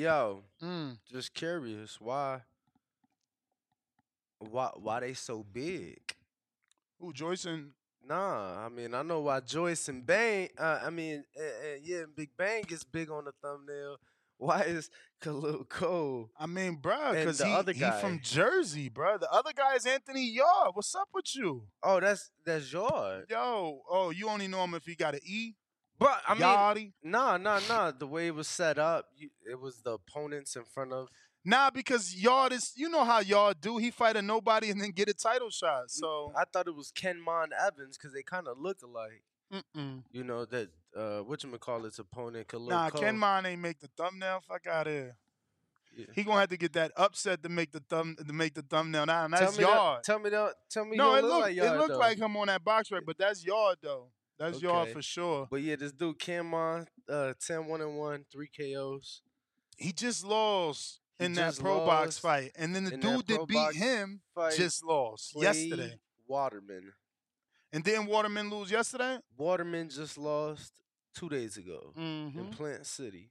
Yo, 0.00 0.42
mm. 0.62 0.96
just 1.12 1.34
curious 1.34 2.00
why. 2.00 2.40
Why 4.38 4.70
why 4.76 5.00
they 5.00 5.12
so 5.12 5.44
big? 5.44 6.00
Ooh, 7.04 7.12
Joyce 7.12 7.44
and 7.44 7.72
Nah, 8.08 8.64
I 8.64 8.70
mean 8.70 8.94
I 8.94 9.02
know 9.02 9.20
why 9.20 9.40
Joyce 9.40 9.90
and 9.90 10.06
Bang. 10.06 10.48
Uh, 10.58 10.80
I 10.82 10.88
mean, 10.88 11.22
uh, 11.38 11.42
uh, 11.42 11.76
yeah, 11.82 12.04
Big 12.16 12.30
Bang 12.34 12.64
is 12.70 12.82
big 12.82 13.10
on 13.10 13.26
the 13.26 13.32
thumbnail. 13.42 13.98
Why 14.38 14.62
is 14.62 14.88
Khalil 15.20 15.64
Cole? 15.64 16.30
I 16.38 16.46
mean, 16.46 16.76
bro, 16.76 17.08
and 17.08 17.18
because 17.18 17.36
the 17.36 17.44
he, 17.44 17.52
other 17.52 17.72
he 17.72 17.80
guy. 17.80 18.00
from 18.00 18.20
Jersey, 18.22 18.88
bro. 18.88 19.18
The 19.18 19.30
other 19.30 19.52
guy 19.54 19.74
is 19.74 19.84
Anthony 19.84 20.26
Yarde. 20.30 20.70
What's 20.72 20.94
up 20.94 21.10
with 21.12 21.36
you? 21.36 21.64
Oh, 21.82 22.00
that's 22.00 22.30
that's 22.46 22.72
Yarde. 22.72 23.26
Yo, 23.28 23.82
oh, 23.90 24.08
you 24.08 24.30
only 24.30 24.48
know 24.48 24.64
him 24.64 24.72
if 24.72 24.86
he 24.86 24.94
got 24.94 25.12
an 25.12 25.20
E. 25.26 25.56
But 26.00 26.22
I 26.26 26.32
mean, 26.32 26.42
Yardy. 26.42 26.92
nah, 27.04 27.36
nah, 27.36 27.60
nah. 27.68 27.90
The 27.92 28.06
way 28.06 28.28
it 28.28 28.34
was 28.34 28.48
set 28.48 28.78
up, 28.78 29.10
you, 29.16 29.28
it 29.48 29.60
was 29.60 29.82
the 29.82 29.92
opponents 29.92 30.56
in 30.56 30.64
front 30.64 30.92
of. 30.94 31.08
Nah, 31.44 31.70
because 31.70 32.14
Yarde 32.14 32.54
is, 32.54 32.72
you 32.74 32.88
know 32.88 33.04
how 33.04 33.20
Yarde 33.20 33.60
do. 33.60 33.76
He 33.76 33.90
fight 33.90 34.16
a 34.16 34.22
nobody 34.22 34.70
and 34.70 34.80
then 34.80 34.90
get 34.90 35.10
a 35.10 35.14
title 35.14 35.50
shot. 35.50 35.90
So 35.90 36.32
I 36.34 36.44
thought 36.50 36.66
it 36.68 36.74
was 36.74 36.90
Kenmon 36.90 37.48
Evans 37.66 37.98
because 37.98 38.14
they 38.14 38.22
kind 38.22 38.48
of 38.48 38.58
looked 38.58 38.82
alike. 38.82 39.22
Mm-mm. 39.52 40.02
You 40.10 40.24
know 40.24 40.46
that 40.46 40.68
uh, 40.96 41.18
what 41.20 41.44
you 41.44 41.50
call 41.58 41.84
its 41.84 41.98
opponent, 41.98 42.48
Khalil 42.48 42.68
Nah, 42.68 42.90
Cole. 42.90 43.02
Ken 43.02 43.18
Mon 43.18 43.44
ain't 43.44 43.60
make 43.60 43.80
the 43.80 43.88
thumbnail. 43.96 44.42
Fuck 44.48 44.66
out 44.66 44.86
here. 44.86 45.16
Yeah. 45.96 46.06
He 46.14 46.22
gonna 46.22 46.40
have 46.40 46.48
to 46.50 46.56
get 46.56 46.72
that 46.74 46.92
upset 46.96 47.42
to 47.42 47.48
make 47.48 47.72
the 47.72 47.80
thumb 47.80 48.16
to 48.26 48.32
make 48.32 48.54
the 48.54 48.62
thumbnail 48.62 49.06
Tell 49.06 49.28
that's 49.28 49.58
me 49.58 49.64
yard. 49.64 49.98
That, 49.98 50.04
tell 50.04 50.18
me 50.20 50.30
that. 50.30 50.54
Tell 50.70 50.84
me. 50.84 50.96
no, 50.96 51.16
it 51.16 51.24
looked 51.24 51.40
like 51.42 51.52
it 51.52 51.56
yard, 51.56 51.78
looked 51.78 51.90
though. 51.90 51.98
like 51.98 52.18
him 52.18 52.36
on 52.36 52.46
that 52.46 52.64
box 52.64 52.90
rec, 52.92 53.02
but 53.04 53.18
that's 53.18 53.44
yard 53.44 53.78
though. 53.82 54.06
That's 54.40 54.60
y'all 54.62 54.86
for 54.86 55.02
sure. 55.02 55.46
But 55.50 55.60
yeah, 55.62 55.76
this 55.76 55.92
dude 55.92 56.18
Cameron, 56.18 56.86
uh, 57.08 57.34
10 57.46 57.66
1 57.66 57.80
and 57.82 57.96
1, 57.96 58.24
3 58.32 58.48
KOs. 58.58 59.20
He 59.76 59.92
just 59.92 60.24
lost 60.24 61.00
He 61.18 61.26
in 61.26 61.34
that 61.34 61.48
just 61.50 61.60
pro 61.60 61.84
box 61.86 62.18
fight, 62.18 62.50
and 62.56 62.74
then 62.74 62.84
the 62.84 62.90
that 62.90 63.00
dude 63.00 63.26
that 63.28 63.36
pro 63.36 63.46
beat 63.46 63.74
him 63.74 64.20
just 64.56 64.84
lost 64.84 65.32
yesterday. 65.36 65.94
Waterman. 66.26 66.92
And 67.72 67.84
didn't 67.84 68.06
Waterman 68.06 68.50
lose 68.50 68.70
yesterday? 68.70 69.18
Waterman 69.36 69.90
just 69.90 70.16
lost 70.18 70.72
two 71.14 71.28
days 71.28 71.56
ago 71.56 71.92
Mm-hmm. 71.98 72.38
in 72.38 72.46
Plant 72.48 72.86
City. 72.86 73.30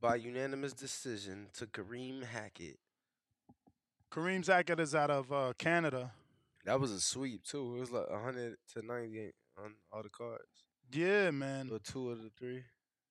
By 0.00 0.16
unanimous 0.16 0.72
decision 0.72 1.48
to 1.54 1.66
Kareem 1.66 2.24
Hackett. 2.24 2.78
Kareem 4.12 4.46
Hackett 4.46 4.80
is 4.80 4.94
out 4.94 5.10
of 5.10 5.32
uh, 5.32 5.52
Canada. 5.58 6.12
That 6.64 6.80
was 6.80 6.92
a 6.92 7.00
sweep, 7.00 7.44
too. 7.44 7.76
It 7.76 7.80
was 7.80 7.90
like 7.90 8.08
100 8.08 8.56
to 8.74 8.86
98 8.86 9.34
on 9.62 9.74
all 9.92 10.02
the 10.02 10.08
cards. 10.08 10.44
Yeah, 10.92 11.30
man. 11.30 11.68
Or 11.72 11.78
two 11.78 12.10
of 12.10 12.22
the 12.22 12.30
three. 12.38 12.62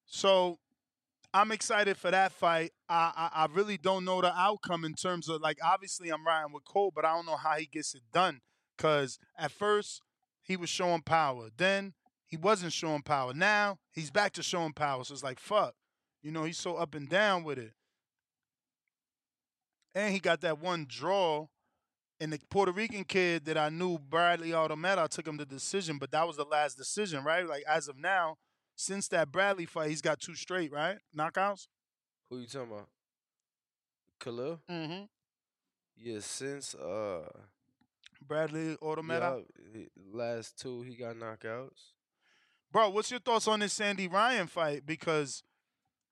So 0.06 0.60
I'm 1.34 1.52
excited 1.52 1.98
for 1.98 2.10
that 2.12 2.32
fight. 2.32 2.72
I, 2.90 3.12
I 3.16 3.44
I 3.44 3.48
really 3.54 3.78
don't 3.78 4.06
know 4.06 4.22
the 4.22 4.34
outcome 4.36 4.86
in 4.86 4.94
terms 4.94 5.30
of 5.30 5.42
like 5.42 5.58
obviously 5.64 6.10
I'm 6.10 6.26
riding 6.26 6.54
with 6.54 6.66
Cole, 6.66 6.92
but 6.96 7.06
I 7.06 7.14
don't 7.14 7.26
know 7.26 7.36
how 7.36 7.56
he 7.56 7.66
gets 7.66 7.94
it 7.94 8.02
done. 8.14 8.42
Cause 8.78 9.20
at 9.38 9.52
first 9.52 10.02
he 10.42 10.56
was 10.56 10.70
showing 10.70 11.02
power, 11.02 11.50
then 11.56 11.94
he 12.26 12.38
wasn't 12.38 12.74
showing 12.74 13.02
power. 13.02 13.34
Now 13.34 13.80
he's 13.92 14.12
back 14.12 14.34
to 14.34 14.44
showing 14.44 14.74
power. 14.74 15.04
So 15.04 15.14
it's 15.14 15.24
like 15.24 15.40
fuck, 15.40 15.76
you 16.22 16.32
know 16.32 16.44
he's 16.44 16.58
so 16.58 16.76
up 16.76 16.96
and 16.96 17.08
down 17.10 17.44
with 17.44 17.58
it. 17.58 17.74
And 19.96 20.14
he 20.14 20.20
got 20.20 20.42
that 20.42 20.60
one 20.60 20.86
draw. 20.88 21.48
And 22.20 22.34
the 22.34 22.40
Puerto 22.50 22.72
Rican 22.72 23.04
kid 23.04 23.46
that 23.46 23.58
I 23.58 23.70
knew, 23.70 24.00
Bradley 24.00 24.50
Automet, 24.50 24.98
I 24.98 25.06
took 25.08 25.28
him 25.28 25.38
to 25.38 25.46
decision, 25.46 25.98
but 26.00 26.12
that 26.12 26.26
was 26.28 26.36
the 26.36 26.46
last 26.46 26.76
decision, 26.76 27.24
right? 27.24 27.48
Like 27.48 27.64
as 27.68 27.88
of 27.88 27.98
now, 27.98 28.38
since 28.76 29.08
that 29.10 29.32
Bradley 29.32 29.66
fight, 29.66 29.90
he's 29.90 30.02
got 30.02 30.20
two 30.20 30.34
straight, 30.36 30.72
right? 30.72 30.98
Knockouts. 31.16 31.68
Who 32.30 32.40
you 32.40 32.48
talking 32.48 32.72
about? 32.72 32.88
Khalil? 34.20 34.62
Mm-hmm. 34.70 35.04
Yeah, 35.96 36.20
since 36.22 36.76
uh 36.76 37.28
Bradley 38.26 38.76
Autometa. 38.78 39.44
yeah, 39.74 39.86
last 40.12 40.60
two 40.60 40.82
he 40.82 40.96
got 40.96 41.16
knockouts. 41.16 41.92
Bro, 42.72 42.90
what's 42.90 43.10
your 43.12 43.20
thoughts 43.20 43.48
on 43.48 43.60
this 43.60 43.74
Sandy 43.74 44.08
Ryan 44.08 44.48
fight? 44.48 44.86
Because 44.86 45.44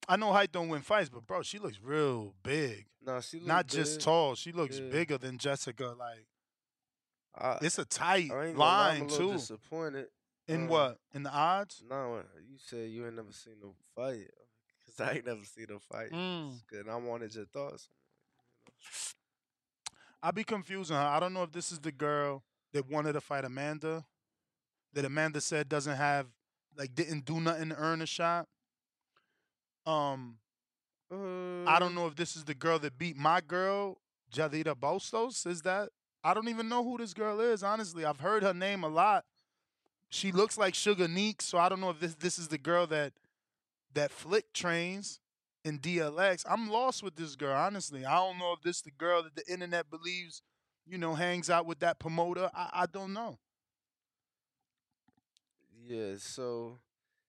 I 0.08 0.16
know 0.18 0.32
height 0.32 0.52
don't 0.52 0.70
win 0.70 0.82
fights, 0.82 1.10
but 1.10 1.26
bro, 1.26 1.42
she 1.42 1.60
looks 1.60 1.80
real 1.82 2.34
big. 2.44 2.86
Nah, 3.04 3.20
she 3.22 3.40
Not 3.40 3.68
just 3.68 4.02
tall, 4.02 4.36
she 4.36 4.52
looks 4.52 4.80
Yeah. 4.80 4.90
bigger 4.90 5.18
than 5.18 5.38
Jessica. 5.38 5.96
Like 5.98 6.26
I, 7.38 7.58
it's 7.62 7.78
a 7.78 7.86
tight 7.86 8.30
gonna 8.30 8.54
lie, 8.54 8.94
I'm 8.96 9.00
line 9.02 9.10
a 9.10 9.18
too. 9.18 9.32
disappointed. 9.34 10.08
In 10.48 10.64
um, 10.64 10.68
what? 10.68 11.00
In 11.14 11.24
the 11.24 11.32
odds? 11.32 11.82
No, 11.88 12.22
you 12.48 12.58
said 12.58 12.90
you 12.90 13.06
ain't 13.06 13.16
never 13.16 13.32
seen 13.32 13.56
no 13.62 13.74
fight. 13.96 14.30
Cause 14.86 15.00
I 15.08 15.14
ain't 15.16 15.26
never 15.26 15.44
seen 15.44 15.66
no 15.70 15.80
fight. 15.80 16.12
Mm. 16.12 16.60
Good. 16.68 16.88
I 16.88 16.96
wanted 16.96 17.34
your 17.34 17.46
thoughts. 17.46 17.90
I 20.22 20.32
be 20.32 20.44
confusing 20.44 20.96
her. 20.96 21.02
I 21.02 21.20
don't 21.20 21.34
know 21.34 21.44
if 21.44 21.52
this 21.52 21.72
is 21.72 21.80
the 21.80 21.92
girl 21.92 22.44
that 22.74 22.90
wanted 22.90 23.14
to 23.14 23.22
fight 23.22 23.46
Amanda, 23.46 24.06
that 24.94 25.06
Amanda 25.06 25.42
said 25.42 25.68
doesn't 25.70 25.96
have, 25.96 26.28
like, 26.78 26.94
didn't 26.96 27.26
do 27.26 27.40
nothing 27.40 27.70
to 27.70 27.76
earn 27.78 28.02
a 28.02 28.06
shot. 28.06 28.48
Um, 29.86 30.38
I 31.12 31.80
don't 31.80 31.96
know 31.96 32.08
if 32.08 32.16
this 32.16 32.36
is 32.36 32.44
the 32.44 32.54
girl 32.54 32.80
that 32.80 32.98
beat 32.98 33.18
my 33.18 33.42
girl, 33.42 33.98
Jadita 34.34 34.76
Bostos. 34.76 35.46
Is 35.46 35.62
that? 35.64 35.90
I 36.24 36.34
don't 36.34 36.50
even 36.50 36.68
know 36.68 36.84
who 36.84 36.98
this 36.98 37.14
girl 37.14 37.40
is. 37.40 37.64
Honestly, 37.64 38.04
I've 38.06 38.20
heard 38.20 38.44
her 38.44 38.54
name 38.54 38.84
a 38.84 38.90
lot. 38.90 39.26
She 40.10 40.32
looks 40.32 40.58
like 40.58 40.74
Sugar 40.76 41.08
Neek, 41.08 41.42
so 41.42 41.58
I 41.58 41.70
don't 41.70 41.82
know 41.82 41.90
if 41.90 42.00
this 42.00 42.16
this 42.16 42.40
is 42.40 42.48
the 42.48 42.58
girl 42.58 42.88
that 42.88 43.14
that 43.94 44.12
Flick 44.12 44.54
trains 44.54 45.20
in 45.64 45.80
DLX. 45.80 46.46
I'm 46.50 46.70
lost 46.70 47.04
with 47.04 47.16
this 47.16 47.36
girl, 47.36 47.56
honestly. 47.56 48.06
I 48.06 48.16
don't 48.16 48.38
know 48.38 48.54
if 48.54 48.62
this 48.62 48.82
the 48.82 48.92
girl 48.92 49.24
that 49.24 49.36
the 49.36 49.52
internet 49.52 49.90
believes, 49.90 50.42
you 50.86 50.98
know, 50.98 51.16
hangs 51.16 51.50
out 51.50 51.66
with 51.66 51.80
that 51.80 52.00
promoter. 52.00 52.50
I, 52.54 52.70
I 52.74 52.86
don't 52.86 53.14
know. 53.14 53.38
Yeah, 55.88 56.16
so 56.18 56.78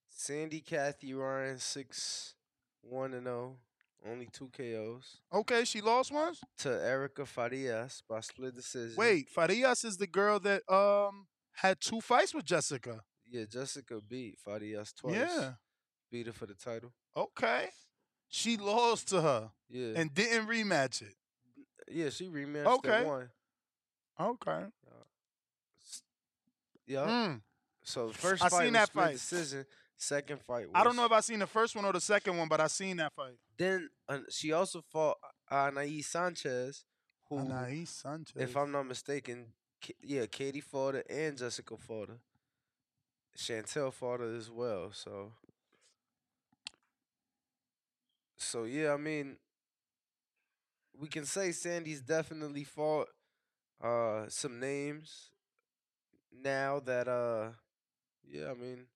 Sandy 0.08 0.60
Kathy 0.60 1.12
Ryan 1.12 1.58
six 1.58 2.35
one 2.88 3.14
and 3.14 3.24
zero, 3.24 3.56
only 4.08 4.28
two 4.32 4.48
KOs. 4.56 5.20
Okay, 5.32 5.64
she 5.64 5.80
lost 5.80 6.12
once. 6.12 6.40
To 6.58 6.70
Erica 6.70 7.24
Farias 7.26 8.02
by 8.08 8.20
split 8.20 8.54
decision. 8.54 8.96
Wait, 8.96 9.28
Farias 9.28 9.84
is 9.84 9.96
the 9.96 10.06
girl 10.06 10.38
that 10.40 10.62
um 10.72 11.26
had 11.52 11.80
two 11.80 12.00
fights 12.00 12.34
with 12.34 12.44
Jessica. 12.44 13.00
Yeah, 13.28 13.44
Jessica 13.50 14.00
beat 14.06 14.38
Farias 14.38 14.92
twice. 14.92 15.14
Yeah. 15.16 15.52
Beat 16.10 16.26
her 16.26 16.32
for 16.32 16.46
the 16.46 16.54
title. 16.54 16.92
Okay. 17.16 17.68
She 18.28 18.56
lost 18.56 19.08
to 19.08 19.20
her 19.22 19.50
Yeah. 19.68 19.92
and 19.96 20.12
didn't 20.14 20.46
rematch 20.48 21.02
it. 21.02 21.14
yeah, 21.88 22.10
she 22.10 22.28
rematched 22.28 22.66
Okay. 22.78 22.98
and 22.98 23.06
won. 23.06 23.30
Okay. 24.20 24.64
Yeah. 26.86 27.06
Mm. 27.06 27.40
So 27.82 28.08
the 28.08 28.14
first 28.14 28.42
I 28.44 28.48
fight 28.48 28.58
seen 28.64 28.66
was 28.66 28.72
that 28.74 28.88
split 28.88 29.04
fight. 29.04 29.12
decision. 29.14 29.66
Second 29.96 30.42
fight 30.42 30.66
was 30.66 30.72
I 30.74 30.84
don't 30.84 30.96
know 30.96 31.06
if 31.06 31.12
I 31.12 31.20
seen 31.20 31.38
the 31.38 31.46
first 31.46 31.74
one 31.74 31.84
or 31.84 31.92
the 31.92 32.00
second 32.00 32.36
one, 32.36 32.48
but 32.48 32.60
I 32.60 32.66
seen 32.66 32.98
that 32.98 33.12
fight. 33.14 33.36
Then 33.56 33.88
uh, 34.08 34.18
she 34.30 34.52
also 34.52 34.82
fought 34.82 35.16
uh, 35.50 35.54
Anais 35.54 36.02
Sanchez, 36.02 36.84
who, 37.28 37.38
Anais 37.38 37.86
Sanchez. 37.86 38.34
if 38.36 38.56
I'm 38.56 38.70
not 38.72 38.86
mistaken, 38.86 39.46
K- 39.80 39.94
yeah, 40.02 40.26
Katie 40.26 40.62
her 40.72 41.02
and 41.08 41.36
Jessica 41.38 41.76
her. 41.88 42.18
Chantel 43.36 43.92
fought 43.92 44.20
her 44.20 44.34
as 44.36 44.50
well. 44.50 44.90
So, 44.92 45.32
so 48.36 48.64
yeah, 48.64 48.92
I 48.92 48.96
mean, 48.96 49.36
we 50.98 51.08
can 51.08 51.24
say 51.24 51.52
Sandy's 51.52 52.00
definitely 52.00 52.64
fought 52.64 53.08
uh, 53.82 54.24
some 54.28 54.58
names. 54.60 55.30
Now 56.42 56.80
that 56.80 57.08
uh, 57.08 57.50
yeah, 58.26 58.50
I 58.50 58.54
mean, 58.54 58.86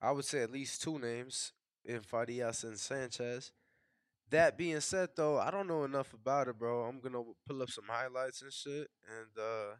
I 0.00 0.12
would 0.12 0.24
say 0.24 0.42
at 0.42 0.52
least 0.52 0.82
two 0.82 0.98
names 0.98 1.52
in 1.84 2.00
Farias 2.00 2.64
and 2.64 2.78
Sanchez. 2.78 3.52
That 4.30 4.58
being 4.58 4.80
said, 4.80 5.10
though, 5.16 5.38
I 5.38 5.50
don't 5.50 5.66
know 5.66 5.84
enough 5.84 6.12
about 6.12 6.48
it, 6.48 6.58
bro. 6.58 6.82
I'm 6.84 7.00
gonna 7.00 7.22
pull 7.46 7.62
up 7.62 7.70
some 7.70 7.86
highlights 7.88 8.42
and 8.42 8.52
shit, 8.52 8.88
and 9.08 9.38
uh 9.38 9.76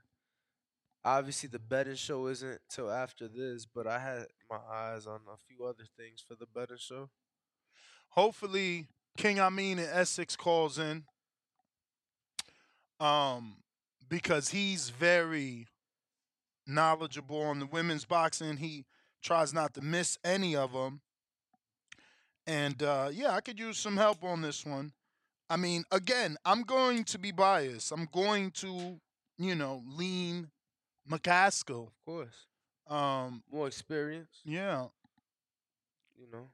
obviously 1.04 1.48
the 1.48 1.58
betting 1.58 1.94
show 1.94 2.26
isn't 2.26 2.60
till 2.68 2.90
after 2.90 3.28
this, 3.28 3.66
but 3.66 3.86
I 3.86 3.98
had 3.98 4.26
my 4.50 4.58
eyes 4.70 5.06
on 5.06 5.20
a 5.32 5.36
few 5.46 5.64
other 5.64 5.84
things 5.96 6.24
for 6.26 6.34
the 6.34 6.46
betting 6.46 6.78
show. 6.78 7.08
Hopefully, 8.10 8.88
King 9.16 9.40
Amin 9.40 9.78
in 9.78 9.88
Essex 9.90 10.36
calls 10.36 10.78
in. 10.78 11.04
Um, 13.00 13.56
because 14.08 14.48
he's 14.48 14.90
very 14.90 15.68
knowledgeable 16.66 17.42
on 17.42 17.60
the 17.60 17.66
women's 17.66 18.04
boxing. 18.04 18.56
He 18.56 18.84
tries 19.22 19.52
not 19.54 19.74
to 19.74 19.80
miss 19.80 20.18
any 20.24 20.54
of 20.56 20.72
them. 20.72 21.00
And 22.46 22.82
uh, 22.82 23.10
yeah, 23.12 23.30
I 23.32 23.40
could 23.40 23.58
use 23.58 23.78
some 23.78 23.96
help 23.96 24.24
on 24.24 24.40
this 24.42 24.64
one. 24.64 24.92
I 25.50 25.56
mean, 25.56 25.84
again, 25.90 26.36
I'm 26.44 26.62
going 26.62 27.04
to 27.04 27.18
be 27.18 27.30
biased. 27.32 27.92
I'm 27.92 28.08
going 28.12 28.50
to, 28.52 28.98
you 29.38 29.54
know, 29.54 29.82
lean 29.86 30.50
McCaskill. 31.10 31.86
Of 31.88 32.04
course, 32.04 32.46
Um, 32.86 33.42
more 33.50 33.66
experience. 33.66 34.40
yeah. 34.44 34.86
You 36.18 36.26
know, 36.32 36.48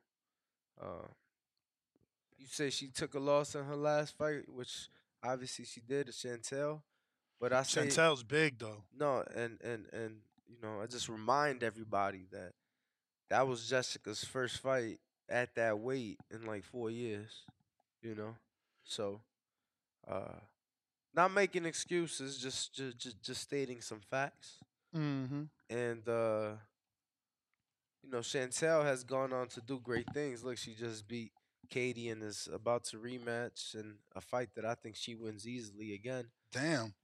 uh, 0.81 1.07
you 2.39 2.47
say 2.47 2.69
she 2.71 2.89
took 2.89 3.15
a 3.15 3.19
loss 3.19 3.55
in 3.55 3.65
her 3.65 3.77
last 3.77 4.17
fight, 4.19 4.49
which 4.49 4.89
obviously 5.23 5.65
she 5.65 5.81
did 5.81 6.07
to 6.07 6.13
Chantelle. 6.13 6.83
But 7.41 7.53
I 7.55 7.63
say 7.63 7.81
Chantelle's 7.83 8.23
big 8.23 8.59
though. 8.59 8.85
No, 8.97 9.25
and 9.35 9.59
and 9.63 9.87
and 9.93 10.17
you 10.49 10.57
know, 10.63 10.81
I 10.83 10.87
just 10.87 11.09
remind 11.09 11.63
everybody 11.63 12.27
that 12.33 12.53
that 13.31 13.47
was 13.47 13.69
Jessica's 13.69 14.25
first 14.25 14.61
fight 14.61 14.99
at 15.29 15.55
that 15.55 15.79
weight 15.79 16.19
in 16.31 16.47
like 16.47 16.65
four 16.65 16.91
years. 16.91 17.31
You 18.03 18.15
know, 18.15 18.37
so 18.85 19.21
uh, 20.07 20.41
not 21.15 21.33
making 21.33 21.65
excuses, 21.65 22.39
just 22.39 22.75
just 22.75 22.99
just, 22.99 23.23
just 23.23 23.41
stating 23.41 23.81
some 23.81 24.01
facts. 24.11 24.59
Mm-hmm. 24.95 25.45
And 25.71 26.09
uh, 26.09 26.53
you 28.03 28.11
know, 28.11 28.21
Chantelle 28.21 28.85
has 28.85 29.05
gone 29.05 29.33
on 29.33 29.49
to 29.49 29.61
do 29.61 29.81
great 29.81 30.07
things. 30.13 30.45
Look, 30.45 30.59
she 30.59 30.75
just 30.75 31.09
beat 31.09 31.33
Katie 31.71 32.11
and 32.11 32.23
is 32.23 32.49
about 32.53 32.85
to 32.85 32.99
rematch 32.99 33.75
in 33.75 33.95
a 34.15 34.21
fight 34.21 34.51
that 34.57 34.65
I 34.65 34.75
think 34.75 34.97
she 34.97 35.15
wins 35.15 35.49
easily 35.49 35.95
again. 35.95 36.27
Damn. 36.53 36.95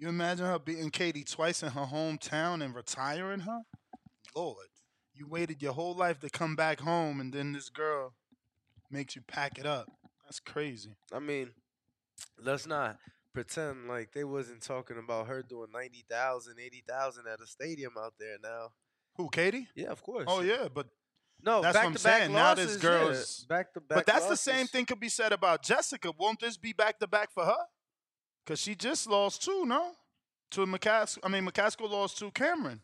You 0.00 0.08
imagine 0.08 0.46
her 0.46 0.60
beating 0.60 0.90
Katie 0.90 1.24
twice 1.24 1.62
in 1.64 1.70
her 1.70 1.86
hometown 1.86 2.64
and 2.64 2.72
retiring 2.72 3.40
her? 3.40 3.62
Lord, 4.36 4.68
you 5.12 5.26
waited 5.26 5.60
your 5.60 5.72
whole 5.72 5.94
life 5.94 6.20
to 6.20 6.30
come 6.30 6.54
back 6.54 6.78
home, 6.78 7.20
and 7.20 7.32
then 7.32 7.52
this 7.52 7.68
girl 7.68 8.14
makes 8.92 9.16
you 9.16 9.22
pack 9.22 9.58
it 9.58 9.66
up. 9.66 9.88
That's 10.24 10.38
crazy. 10.38 10.94
I 11.12 11.18
mean, 11.18 11.50
let's 12.40 12.64
not 12.64 12.98
pretend 13.34 13.88
like 13.88 14.12
they 14.12 14.22
wasn't 14.22 14.62
talking 14.62 14.98
about 14.98 15.26
her 15.26 15.42
doing 15.42 15.70
90,000, 15.72 16.54
80,000 16.64 17.24
at 17.26 17.40
a 17.40 17.46
stadium 17.46 17.94
out 17.98 18.14
there 18.20 18.36
now. 18.40 18.68
Who, 19.16 19.28
Katie? 19.28 19.66
Yeah, 19.74 19.88
of 19.88 20.02
course. 20.04 20.26
Oh 20.28 20.42
yeah, 20.42 20.68
but 20.72 20.86
No, 21.42 21.62
that's 21.62 21.76
what 21.76 21.86
I'm 21.86 21.92
back-to-back 21.92 22.20
saying. 22.20 22.32
Now 22.32 22.54
this 22.54 22.82
losses, 22.82 23.46
yeah, 23.48 23.56
back-to-back 23.56 23.96
But 23.96 24.06
that's 24.06 24.26
the 24.26 24.36
same 24.36 24.66
thing 24.66 24.86
could 24.86 25.00
be 25.00 25.08
said 25.08 25.32
about 25.32 25.62
Jessica. 25.62 26.12
Won't 26.18 26.40
this 26.40 26.56
be 26.56 26.72
back 26.72 26.98
to 26.98 27.06
back 27.06 27.32
for 27.32 27.44
her? 27.44 27.56
Cause 28.48 28.58
she 28.60 28.74
just 28.74 29.06
lost 29.06 29.44
two, 29.44 29.66
no? 29.66 29.92
To 30.52 30.64
McCaskill. 30.64 31.18
I 31.22 31.28
mean, 31.28 31.44
McCaskill 31.46 31.90
lost 31.90 32.16
to 32.20 32.30
Cameron. 32.30 32.80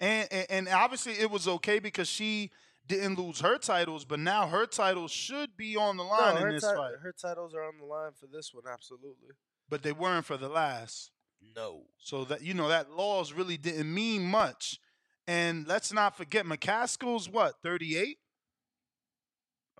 And, 0.00 0.26
and 0.32 0.46
and 0.50 0.68
obviously 0.68 1.12
it 1.12 1.30
was 1.30 1.46
okay 1.46 1.78
because 1.78 2.08
she 2.08 2.50
didn't 2.86 3.18
lose 3.18 3.40
her 3.40 3.58
titles, 3.58 4.04
but 4.04 4.18
now 4.18 4.48
her 4.48 4.66
titles 4.66 5.12
should 5.12 5.56
be 5.56 5.76
on 5.76 5.96
the 5.96 6.02
line 6.02 6.34
No, 6.36 6.46
in 6.46 6.52
this 6.54 6.64
ti- 6.64 6.74
fight. 6.74 6.94
her 7.02 7.12
titles 7.12 7.54
are 7.54 7.62
on 7.62 7.78
the 7.78 7.84
line 7.84 8.10
for 8.18 8.26
this 8.26 8.52
one, 8.52 8.64
absolutely. 8.68 9.28
But 9.68 9.82
they 9.82 9.92
weren't 9.92 10.24
for 10.24 10.36
the 10.36 10.48
last. 10.48 11.10
No. 11.54 11.82
So 11.98 12.24
that 12.24 12.42
you 12.42 12.54
know 12.54 12.68
that 12.68 12.90
loss 12.90 13.32
really 13.32 13.56
didn't 13.56 13.92
mean 13.92 14.24
much. 14.24 14.80
And 15.28 15.66
let's 15.68 15.92
not 15.92 16.16
forget 16.16 16.44
McCaskill's 16.44 17.28
what, 17.28 17.56
38? 17.62 18.16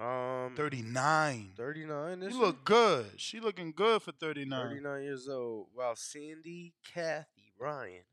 Um, 0.00 0.54
39. 0.54 1.50
39. 1.56 2.22
You 2.22 2.40
look 2.40 2.64
good. 2.64 3.06
She 3.16 3.40
looking 3.40 3.72
good 3.72 4.00
for 4.00 4.12
39. 4.12 4.68
39 4.68 5.02
years 5.02 5.28
old. 5.28 5.66
While 5.74 5.96
Sandy 5.96 6.72
Kathy 6.94 7.52
Ryan 7.58 8.04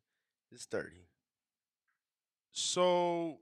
is 0.52 0.66
30. 0.66 0.96
So 2.52 3.38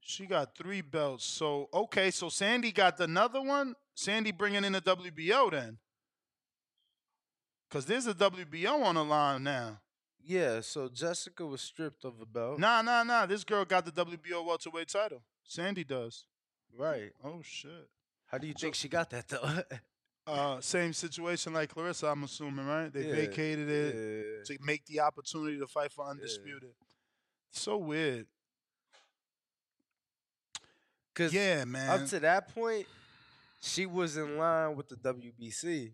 she 0.00 0.26
got 0.26 0.56
three 0.56 0.82
belts. 0.82 1.24
So 1.24 1.68
okay, 1.72 2.10
so 2.10 2.28
Sandy 2.28 2.72
got 2.72 3.00
another 3.00 3.40
one. 3.40 3.74
Sandy 3.94 4.32
bringing 4.32 4.64
in 4.64 4.72
the 4.72 4.80
WBO 4.80 5.50
then, 5.50 5.78
because 7.68 7.86
there's 7.86 8.06
a 8.06 8.14
WBO 8.14 8.84
on 8.84 8.96
the 8.96 9.04
line 9.04 9.44
now. 9.44 9.80
Yeah, 10.26 10.60
so 10.62 10.88
Jessica 10.88 11.46
was 11.46 11.60
stripped 11.60 12.04
of 12.04 12.14
a 12.20 12.26
belt. 12.26 12.58
Nah, 12.58 12.82
nah, 12.82 13.02
nah. 13.02 13.26
This 13.26 13.44
girl 13.44 13.64
got 13.64 13.84
the 13.84 13.92
WBO 13.92 14.44
welterweight 14.44 14.88
title. 14.88 15.22
Sandy 15.44 15.84
does. 15.84 16.24
Right. 16.76 17.12
Oh 17.22 17.40
shit. 17.42 17.88
How 18.26 18.38
do 18.38 18.46
you 18.46 18.54
think 18.54 18.74
she 18.74 18.88
got 18.88 19.10
that 19.10 19.28
though? 19.28 19.62
Uh, 20.26 20.58
same 20.58 20.94
situation 20.94 21.52
like 21.52 21.74
Claressa, 21.74 22.10
I'm 22.10 22.22
assuming, 22.24 22.64
right? 22.66 22.90
They 22.90 23.06
Yeah, 23.08 23.14
vacated 23.14 23.68
it 23.68 23.94
yeah. 23.94 24.56
to 24.56 24.64
make 24.64 24.82
the 24.86 25.00
opportunity 25.00 25.58
to 25.58 25.66
fight 25.66 25.92
for 25.92 26.06
undisputed. 26.08 26.70
So 27.50 27.76
weird. 27.76 28.26
Cause 31.14 31.30
Yeah, 31.32 31.66
man. 31.66 31.90
up 31.90 32.08
to 32.08 32.20
that 32.20 32.54
point, 32.54 32.86
she 33.60 33.84
was 33.84 34.16
in 34.16 34.38
line 34.38 34.74
with 34.76 34.88
the 34.88 34.96
WBC. 34.96 35.92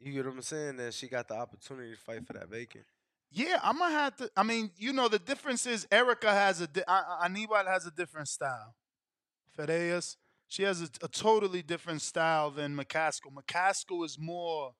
You 0.00 0.12
get 0.12 0.26
what 0.26 0.34
I'm 0.34 0.42
saying? 0.42 0.76
That 0.76 0.92
she 0.92 1.08
got 1.08 1.28
the 1.28 1.34
opportunity 1.34 1.92
to 1.92 1.98
fight 1.98 2.26
for 2.26 2.34
that 2.34 2.48
vacant. 2.50 2.84
Yeah, 3.32 3.58
I'm 3.62 3.78
gonna 3.78 3.94
have 3.94 4.16
to. 4.16 4.30
I 4.36 4.42
mean, 4.42 4.70
you 4.76 4.92
know, 4.92 5.08
the 5.08 5.18
difference 5.18 5.64
is 5.66 5.86
Erica 5.90 6.30
has 6.30 6.60
a. 6.60 6.66
di- 6.66 6.84
I- 6.86 7.00
I- 7.20 7.24
Anibal 7.24 7.56
has 7.66 7.86
a 7.86 7.90
different 7.90 8.28
style. 8.28 8.74
Fedeas, 9.56 10.16
she 10.48 10.62
has 10.62 10.82
a, 10.82 10.88
a 11.02 11.08
totally 11.08 11.62
different 11.62 12.02
style 12.02 12.50
than 12.50 12.76
McCaskill. 12.76 13.32
McCaskill 13.32 14.04
is 14.04 14.18
more 14.18 14.74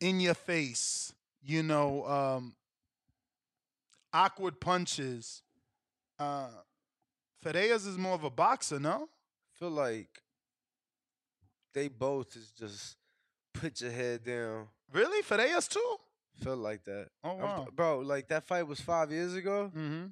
in 0.00 0.20
your 0.20 0.34
face. 0.34 1.12
You 1.42 1.62
know, 1.62 2.04
um, 2.06 2.54
awkward 4.12 4.60
punches. 4.60 5.42
Uh, 6.18 6.48
is 7.44 7.98
more 7.98 8.14
of 8.14 8.24
a 8.24 8.30
boxer, 8.30 8.80
no? 8.80 9.08
Feel 9.52 9.70
like 9.70 10.22
they 11.72 11.86
both 11.86 12.34
is 12.34 12.50
just 12.58 12.96
put 13.52 13.80
your 13.80 13.92
head 13.92 14.24
down. 14.24 14.66
Really, 14.92 15.22
Fedeas 15.22 15.68
too? 15.68 15.96
Feel 16.42 16.56
like 16.56 16.84
that. 16.84 17.08
Oh 17.22 17.34
wow. 17.34 17.68
bro! 17.74 18.00
Like 18.00 18.28
that 18.28 18.46
fight 18.46 18.66
was 18.66 18.80
five 18.80 19.10
years 19.10 19.34
ago. 19.34 19.70
Mm-hmm. 19.74 20.06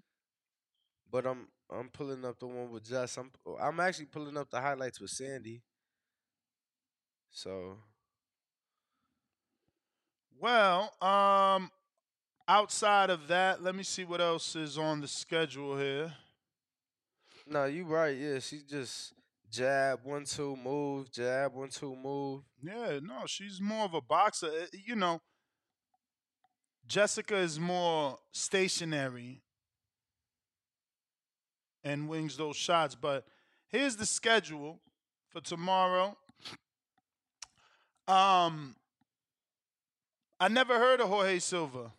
But 1.11 1.27
I'm 1.27 1.49
I'm 1.75 1.91
pulling 1.91 2.25
up 2.25 2.39
the 2.39 2.47
one 2.47 2.71
with 2.71 2.85
Jess. 2.85 3.17
I'm 3.19 3.31
I'm 3.61 3.81
actually 3.81 4.07
pulling 4.07 4.37
up 4.37 4.51
the 4.51 4.61
highlights 4.61 5.01
with 5.01 5.11
Sandy. 5.11 5.63
So 7.31 7.79
Well, 10.39 10.93
um, 11.01 11.71
outside 12.49 13.11
of 13.11 13.29
that, 13.29 13.63
let 13.63 13.75
me 13.75 13.83
see 13.83 14.05
what 14.05 14.21
else 14.21 14.57
is 14.57 14.79
on 14.79 15.01
the 15.01 15.09
schedule 15.09 15.79
here. 15.79 16.15
no, 17.47 17.65
you 17.67 17.85
right. 17.85 18.17
Yeah, 18.17 18.39
she 18.39 18.61
just 18.69 19.13
jab 19.51 20.01
one 20.05 20.25
two 20.25 20.57
move, 20.57 21.11
jab 21.11 21.55
one 21.55 21.69
two 21.69 21.95
move. 21.97 22.43
Yeah, 22.63 22.99
no, 23.03 23.23
she's 23.27 23.61
more 23.61 23.85
of 23.85 23.95
a 23.95 24.01
boxer. 24.01 24.47
Uh, 24.49 24.67
You 24.73 24.97
know, 24.97 25.21
Jessica 26.87 27.37
is 27.37 27.59
more 27.59 28.19
stationary 28.33 29.43
and 31.85 32.09
wings 32.09 32.37
those 32.37 32.57
shots. 32.57 32.95
But 32.95 33.27
here's 33.69 33.97
the 33.97 34.07
schedule 34.07 34.81
for 35.29 35.41
tomorrow. 35.41 36.17
Um, 38.09 38.77
I 40.41 40.49
never 40.49 40.79
heard 40.79 41.01
of 41.01 41.09
Jorge 41.09 41.39
Silva, 41.39 41.93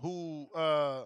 who 0.00 0.48
uh, 0.54 1.04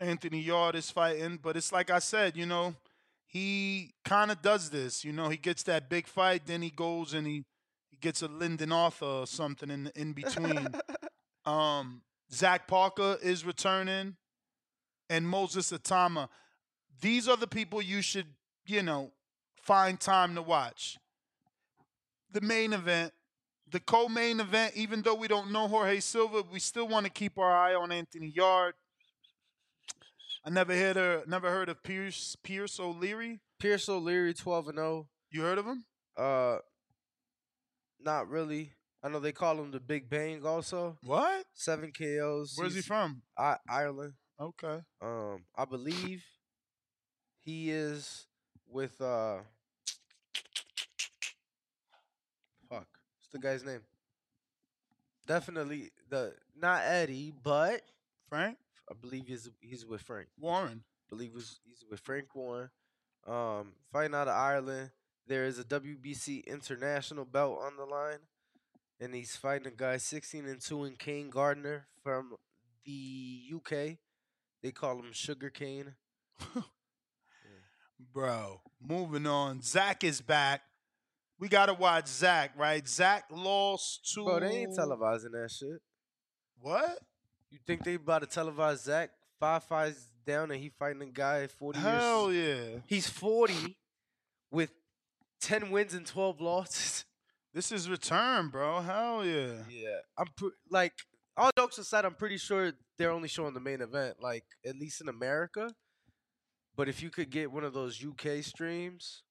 Anthony 0.00 0.40
Yarde 0.40 0.76
is 0.76 0.90
fighting. 0.90 1.38
But 1.42 1.56
it's 1.56 1.72
like 1.72 1.90
I 1.90 1.98
said, 1.98 2.36
you 2.36 2.46
know, 2.46 2.74
he 3.26 3.94
kind 4.04 4.30
of 4.30 4.42
does 4.42 4.70
this. 4.70 5.04
You 5.04 5.12
know, 5.12 5.28
he 5.28 5.36
gets 5.36 5.62
that 5.64 5.88
big 5.88 6.06
fight, 6.06 6.46
then 6.46 6.62
he 6.62 6.70
goes 6.70 7.14
and 7.14 7.26
he, 7.26 7.44
he 7.90 7.96
gets 8.00 8.22
a 8.22 8.28
Lyndon 8.28 8.72
Arthur 8.72 9.06
or 9.06 9.26
something 9.26 9.70
in 9.70 9.90
in 9.94 10.12
between. 10.12 10.68
um, 11.44 12.02
Zach 12.32 12.66
Parker 12.66 13.18
is 13.22 13.44
returning, 13.44 14.16
and 15.08 15.28
Moses 15.28 15.70
Itauma. 15.72 16.28
These 17.00 17.28
are 17.28 17.36
the 17.36 17.46
people 17.46 17.82
you 17.82 18.02
should, 18.02 18.26
you 18.66 18.82
know, 18.82 19.12
find 19.62 19.98
time 20.00 20.34
to 20.34 20.42
watch. 20.42 20.98
The 22.32 22.40
main 22.40 22.72
event, 22.72 23.12
the 23.70 23.80
co-main 23.80 24.40
event. 24.40 24.74
Even 24.76 25.02
though 25.02 25.14
we 25.14 25.28
don't 25.28 25.50
know 25.52 25.68
Jorge 25.68 26.00
Silva, 26.00 26.42
we 26.52 26.58
still 26.60 26.88
want 26.88 27.06
to 27.06 27.12
keep 27.12 27.38
our 27.38 27.54
eye 27.54 27.74
on 27.74 27.92
Anthony 27.92 28.32
Yarde. 28.34 28.74
I 30.44 30.50
never 30.50 30.74
heard 30.74 30.96
of, 30.96 31.28
never 31.28 31.50
heard 31.50 31.68
of 31.68 31.82
Pierce 31.82 32.36
Pierce 32.42 32.78
O'Leary. 32.78 33.40
Pierce 33.58 33.88
O'Leary, 33.88 34.34
twelve 34.34 34.68
and 34.68 34.76
zero. 34.76 35.08
You 35.30 35.42
heard 35.42 35.58
of 35.58 35.64
him? 35.66 35.84
Uh, 36.16 36.58
not 38.00 38.28
really. 38.28 38.72
I 39.02 39.08
know 39.08 39.20
they 39.20 39.32
call 39.32 39.58
him 39.60 39.70
the 39.70 39.80
Big 39.80 40.08
Bang. 40.08 40.44
Also, 40.44 40.96
What? 41.02 41.44
seven 41.54 41.92
KOs. 41.92 42.54
Where's 42.56 42.74
he 42.74 42.80
from? 42.82 43.22
I- 43.38 43.58
Ireland. 43.68 44.14
Okay. 44.40 44.80
Um, 45.02 45.44
I 45.56 45.64
believe 45.64 46.24
he 47.44 47.70
is 47.70 48.26
with 48.68 49.00
uh. 49.00 49.38
Fuck, 52.68 52.86
what's 53.18 53.32
the 53.32 53.38
guy's 53.38 53.64
name? 53.64 53.80
Definitely 55.26 55.90
the 56.08 56.34
not 56.56 56.82
Eddie, 56.84 57.32
but 57.42 57.82
Frank 58.28 58.56
I 58.90 58.94
believe 58.94 59.26
he's 59.26 59.50
he's 59.60 59.86
with 59.86 60.02
Frank. 60.02 60.28
Warren. 60.38 60.82
I 60.84 61.04
believe 61.10 61.32
he's, 61.34 61.60
he's 61.64 61.84
with 61.88 62.00
Frank 62.00 62.34
Warren. 62.34 62.70
Um, 63.26 63.72
fighting 63.92 64.14
out 64.14 64.28
of 64.28 64.34
Ireland. 64.34 64.90
There 65.26 65.46
is 65.46 65.58
a 65.58 65.64
WBC 65.64 66.46
international 66.46 67.24
belt 67.24 67.58
on 67.62 67.76
the 67.76 67.84
line, 67.84 68.18
and 69.00 69.14
he's 69.14 69.36
fighting 69.36 69.68
a 69.68 69.70
guy 69.70 69.96
16 69.96 70.46
and 70.46 70.60
two 70.60 70.84
in 70.84 70.96
Kane 70.96 71.30
Gardner 71.30 71.86
from 72.02 72.34
the 72.84 73.42
UK. 73.54 73.98
They 74.62 74.70
call 74.72 74.98
him 74.98 75.12
Sugar 75.12 75.48
Cane. 75.48 75.94
Bro, 78.12 78.60
moving 78.80 79.26
on. 79.26 79.60
Zach 79.62 80.04
is 80.04 80.20
back. 80.20 80.62
We 81.38 81.48
gotta 81.48 81.74
watch 81.74 82.06
Zach, 82.06 82.52
right? 82.56 82.86
Zach 82.86 83.24
lost 83.30 84.12
to. 84.14 84.24
Bro, 84.24 84.40
they 84.40 84.56
ain't 84.62 84.76
televising 84.76 85.32
that 85.32 85.50
shit. 85.50 85.80
What? 86.60 86.98
You 87.50 87.58
think 87.66 87.84
they 87.84 87.94
about 87.94 88.22
to 88.22 88.40
televise 88.40 88.78
Zach 88.84 89.10
five 89.38 89.62
fights 89.64 90.08
down 90.26 90.50
and 90.50 90.60
he 90.60 90.70
fighting 90.70 91.02
a 91.02 91.06
guy 91.06 91.46
40 91.46 91.78
Hell 91.78 92.32
years. 92.32 92.70
yeah. 92.74 92.78
He's 92.86 93.08
40 93.08 93.76
with 94.50 94.70
10 95.40 95.70
wins 95.70 95.94
and 95.94 96.06
12 96.06 96.40
losses. 96.40 97.04
This 97.52 97.70
is 97.70 97.88
return, 97.88 98.48
bro. 98.48 98.80
Hell 98.80 99.24
yeah. 99.24 99.52
Yeah. 99.70 99.98
I'm 100.18 100.26
pre- 100.36 100.50
like 100.70 100.92
all 101.36 101.50
jokes 101.56 101.78
aside, 101.78 102.04
I'm 102.04 102.14
pretty 102.14 102.38
sure 102.38 102.72
they're 102.98 103.10
only 103.12 103.28
showing 103.28 103.54
the 103.54 103.60
main 103.60 103.80
event, 103.80 104.16
like 104.20 104.44
at 104.66 104.76
least 104.76 105.00
in 105.00 105.08
America. 105.08 105.72
But 106.76 106.88
if 106.88 107.02
you 107.02 107.10
could 107.10 107.30
get 107.30 107.52
one 107.52 107.64
of 107.64 107.72
those 107.72 108.02
UK 108.04 108.42
streams, 108.42 109.22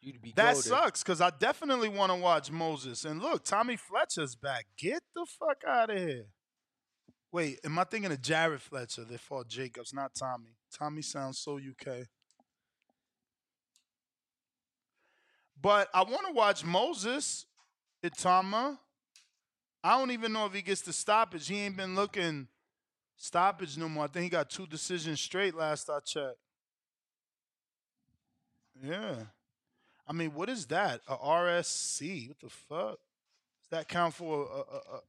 you'd 0.00 0.20
be 0.20 0.32
That 0.36 0.56
goated. 0.56 0.62
sucks 0.68 1.02
because 1.02 1.20
I 1.20 1.30
definitely 1.30 1.88
want 1.88 2.12
to 2.12 2.18
watch 2.18 2.50
Moses. 2.50 3.04
And 3.04 3.20
look, 3.22 3.44
Tommy 3.44 3.76
Fletcher's 3.76 4.34
back. 4.36 4.66
Get 4.78 5.02
the 5.14 5.26
fuck 5.38 5.62
out 5.66 5.90
of 5.90 5.98
here. 5.98 6.26
Wait, 7.32 7.58
am 7.64 7.78
I 7.78 7.84
thinking 7.84 8.12
of 8.12 8.20
Jared 8.22 8.60
Fletcher? 8.62 9.04
They 9.04 9.18
fought 9.18 9.48
Jacobs, 9.48 9.92
not 9.92 10.14
Tommy. 10.14 10.56
Tommy 10.72 11.02
sounds 11.02 11.38
so 11.38 11.58
UK. 11.58 12.06
But 15.60 15.88
I 15.92 16.02
want 16.02 16.26
to 16.26 16.32
watch 16.32 16.64
Moses 16.64 17.46
Itauma. 18.04 18.78
I 19.82 19.98
don't 19.98 20.10
even 20.10 20.32
know 20.32 20.46
if 20.46 20.54
he 20.54 20.62
gets 20.62 20.82
the 20.82 20.92
stoppage. 20.92 21.48
He 21.48 21.60
ain't 21.60 21.76
been 21.76 21.94
looking 21.94 22.48
stoppage 23.16 23.76
no 23.76 23.88
more. 23.88 24.04
I 24.04 24.08
think 24.08 24.24
he 24.24 24.30
got 24.30 24.50
two 24.50 24.66
decisions 24.66 25.20
straight 25.20 25.54
last 25.54 25.90
I 25.90 25.98
checked. 26.00 26.36
Yeah. 28.82 29.14
I 30.06 30.12
mean, 30.12 30.32
what 30.34 30.48
is 30.48 30.66
that? 30.66 31.00
A 31.08 31.16
RSC? 31.16 32.28
What 32.28 32.38
the 32.40 32.48
fuck? 32.48 32.98
Does 33.60 33.70
that 33.70 33.88
count 33.88 34.14
for 34.14 34.42
a, 34.42 34.46
a, 34.46 34.60
a, 34.60 34.96
a 34.96 35.00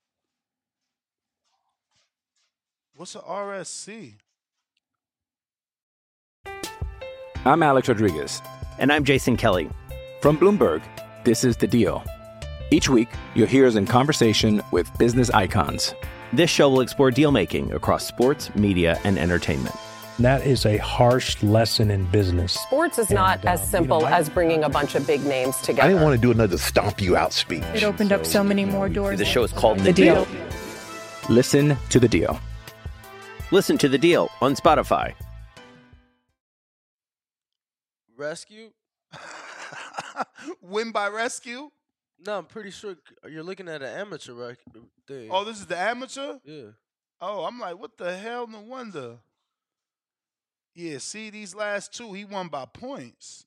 What's 2.95 3.15
a 3.15 3.19
RSC? 3.19 4.15
I'm 7.45 7.63
Alex 7.63 7.88
Rodriguez. 7.88 8.41
And 8.77 8.91
I'm 8.91 9.05
Jason 9.05 9.38
Kelly. 9.38 9.69
From 10.21 10.38
Bloomberg, 10.38 10.82
this 11.23 11.45
is 11.45 11.55
The 11.55 11.67
Deal. 11.67 12.03
Each 12.71 12.89
week, 12.89 13.08
you'll 13.36 13.47
hear 13.47 13.65
us 13.65 13.75
in 13.75 13.86
conversation 13.86 14.62
with 14.71 14.95
business 14.97 15.29
icons. 15.29 15.95
This 16.34 16.49
show 16.49 16.69
will 16.69 16.82
explore 16.82 17.10
deal 17.10 17.32
making 17.32 17.71
across 17.71 18.05
sports, 18.05 18.53
media, 18.53 18.99
and 19.05 19.17
entertainment. 19.17 19.75
That 20.19 20.45
is 20.45 20.65
a 20.65 20.75
harsh 20.77 21.41
lesson 21.41 21.89
in 21.89 22.03
business. 22.12 22.51
Sports 22.53 22.99
is 22.99 23.10
not 23.10 23.45
uh, 23.45 23.51
as 23.51 23.69
simple 23.69 24.05
as 24.05 24.29
bringing 24.29 24.65
a 24.65 24.69
bunch 24.69 24.95
of 24.95 25.08
big 25.08 25.23
names 25.23 25.55
together. 25.62 25.84
I 25.84 25.88
didn't 25.88 26.03
want 26.03 26.13
to 26.15 26.21
do 26.21 26.29
another 26.32 26.58
stomp 26.58 26.99
you 26.99 27.15
out 27.15 27.32
speech. 27.32 27.63
It 27.73 27.84
opened 27.84 28.12
up 28.12 28.25
so 28.25 28.43
many 28.43 28.65
more 28.65 28.89
doors. 28.89 29.17
The 29.17 29.23
show 29.23 29.43
is 29.43 29.53
called 29.53 29.79
The 29.79 29.93
Deal. 29.93 30.27
Listen 31.29 31.77
to 31.89 32.01
The 32.01 32.10
Deal. 32.10 32.38
Listen 33.51 33.77
to 33.77 33.88
The 33.88 33.97
Deal 33.97 34.29
on 34.41 34.55
Spotify. 34.55 35.13
Rescue? 38.17 38.71
Win 40.62 40.91
by 40.91 41.08
rescue? 41.08 41.69
No, 42.25 42.39
I'm 42.39 42.45
pretty 42.45 42.71
sure 42.71 42.95
you're 43.29 43.43
looking 43.43 43.69
at 43.69 43.82
an 43.82 43.97
amateur 43.97 44.34
rec- 44.34 44.58
thing. 45.08 45.29
Oh, 45.32 45.45
this 45.45 45.60
is 45.60 45.67
the 45.67 45.77
amateur? 45.77 46.39
yeah. 46.43 46.63
Oh, 47.21 47.45
I'm 47.45 47.60
like, 47.60 47.79
what 47.79 47.97
the 47.97 48.17
hell? 48.17 48.47
No 48.47 48.60
wonder. 48.62 49.17
Yeah, 50.75 50.97
see, 50.99 51.29
these 51.29 51.55
last 51.55 51.93
two, 51.93 52.13
he 52.13 52.25
won 52.25 52.47
by 52.47 52.65
points. 52.65 53.45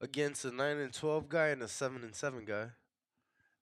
Against 0.00 0.44
a 0.44 0.50
nine 0.50 0.78
and 0.78 0.92
twelve 0.92 1.28
guy 1.28 1.48
and 1.48 1.62
a 1.62 1.68
seven 1.68 2.02
and 2.02 2.14
seven 2.14 2.44
guy. 2.44 2.68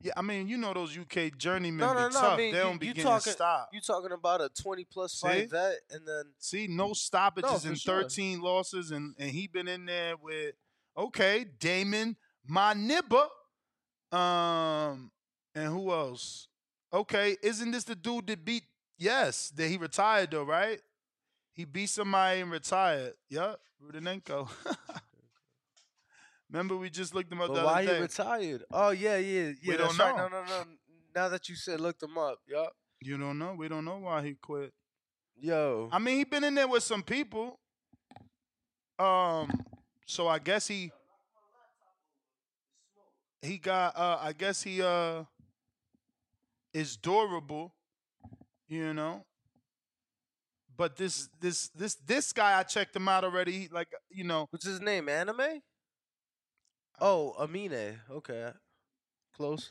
Yeah, 0.03 0.13
I 0.17 0.23
mean, 0.23 0.49
you 0.49 0.57
know 0.57 0.75
those 0.75 0.99
UK 0.99 1.39
journeymen 1.39 1.79
No, 1.79 1.95
no, 1.95 2.09
no. 2.09 2.11
tough. 2.11 2.25
I 2.25 2.37
mean, 2.37 2.53
they 2.53 2.59
you, 2.59 2.65
don't 2.65 2.81
be 2.81 2.87
you 2.89 2.95
getting 2.95 3.09
talking. 3.09 3.35
You 3.73 3.81
talking 3.81 4.11
about 4.11 4.41
a 4.41 4.49
twenty 4.49 4.85
plus 4.85 5.13
See? 5.13 5.27
fight 5.27 5.51
vet, 5.51 5.77
and 5.91 6.07
then 6.07 6.25
See, 6.39 6.67
no 6.67 6.93
stoppages 6.93 7.65
and 7.65 7.79
sure. 7.79 8.03
13 8.03 8.41
losses, 8.41 8.91
and, 8.91 9.15
and 9.19 9.31
he 9.31 9.47
been 9.47 9.69
in 9.69 9.87
there 9.87 10.17
with 10.17 10.57
okay, 10.97 11.47
Damon, 11.61 12.17
my 12.45 12.75
nibba. 12.75 13.29
Um, 14.17 15.13
and 15.55 15.69
who 15.69 15.93
else? 15.93 16.49
Okay, 16.93 17.37
isn't 17.43 17.71
this 17.71 17.85
the 17.85 17.95
dude 17.95 18.27
that 18.27 18.45
beat 18.45 18.65
yes, 18.99 19.51
that 19.57 19.69
he 19.69 19.77
retired 19.77 20.33
though, 20.33 20.43
right? 20.43 20.81
He 21.55 21.65
beat 21.65 21.91
somebody 21.91 22.41
and 22.41 22.51
retired. 22.51 23.15
Yep, 23.29 23.61
Rudenenko. 23.85 24.49
Remember 26.51 26.77
we 26.77 26.91
just 26.91 27.15
looked 27.15 27.33
him 27.33 27.41
up 27.41 27.49
but 27.49 27.65
why 27.65 27.83
he 27.83 27.99
retired? 27.99 28.65
Oh 28.71 28.91
yeah, 28.91 29.17
yeah, 29.17 29.53
yeah. 29.63 29.73
We 29.73 29.77
don't 29.77 29.99
right. 29.99 30.17
know. 30.17 30.29
No, 30.29 30.43
no, 30.43 30.45
no. 30.45 30.65
Now 31.15 31.29
that 31.29 31.49
you 31.49 31.57
said, 31.57 31.81
look 31.81 31.99
them 31.99 32.17
up. 32.19 32.39
Yup. 32.47 32.73
you 33.01 33.17
don't 33.17 33.39
know. 33.39 33.55
We 33.57 33.69
don't 33.69 33.85
know 33.85 33.99
why 33.99 34.23
he 34.23 34.35
quit. 34.35 34.73
Yo. 35.41 35.89
I 35.91 35.99
mean, 35.99 36.19
he 36.19 36.25
been 36.25 36.45
in 36.45 36.55
there 36.55 36.69
with 36.69 36.83
some 36.83 37.03
people. 37.03 37.59
Um, 38.99 39.51
so 40.07 40.29
I 40.29 40.39
guess 40.39 40.69
he 40.69 40.93
he 43.41 43.59
got. 43.59 43.97
Uh, 43.97 44.19
I 44.21 44.33
guess 44.33 44.63
he 44.63 44.83
uh 44.83 45.25
is 46.73 46.97
durable, 46.97 47.73
you 48.69 48.95
know. 48.95 49.25
But 50.83 50.97
this 50.97 51.29
this 51.41 51.69
this 51.69 51.95
this 51.95 52.33
guy, 52.33 52.59
I 52.59 52.65
checked 52.65 52.97
him 52.97 53.07
out 53.07 53.23
already. 53.23 53.53
He, 53.53 53.69
like 53.71 53.87
you 54.11 54.25
know, 54.25 54.49
What's 54.51 54.67
his 54.67 54.81
name? 54.81 55.09
Anime? 55.09 55.63
Oh, 57.01 57.37
Amine. 57.39 58.01
Okay. 58.11 58.51
Close. 59.37 59.71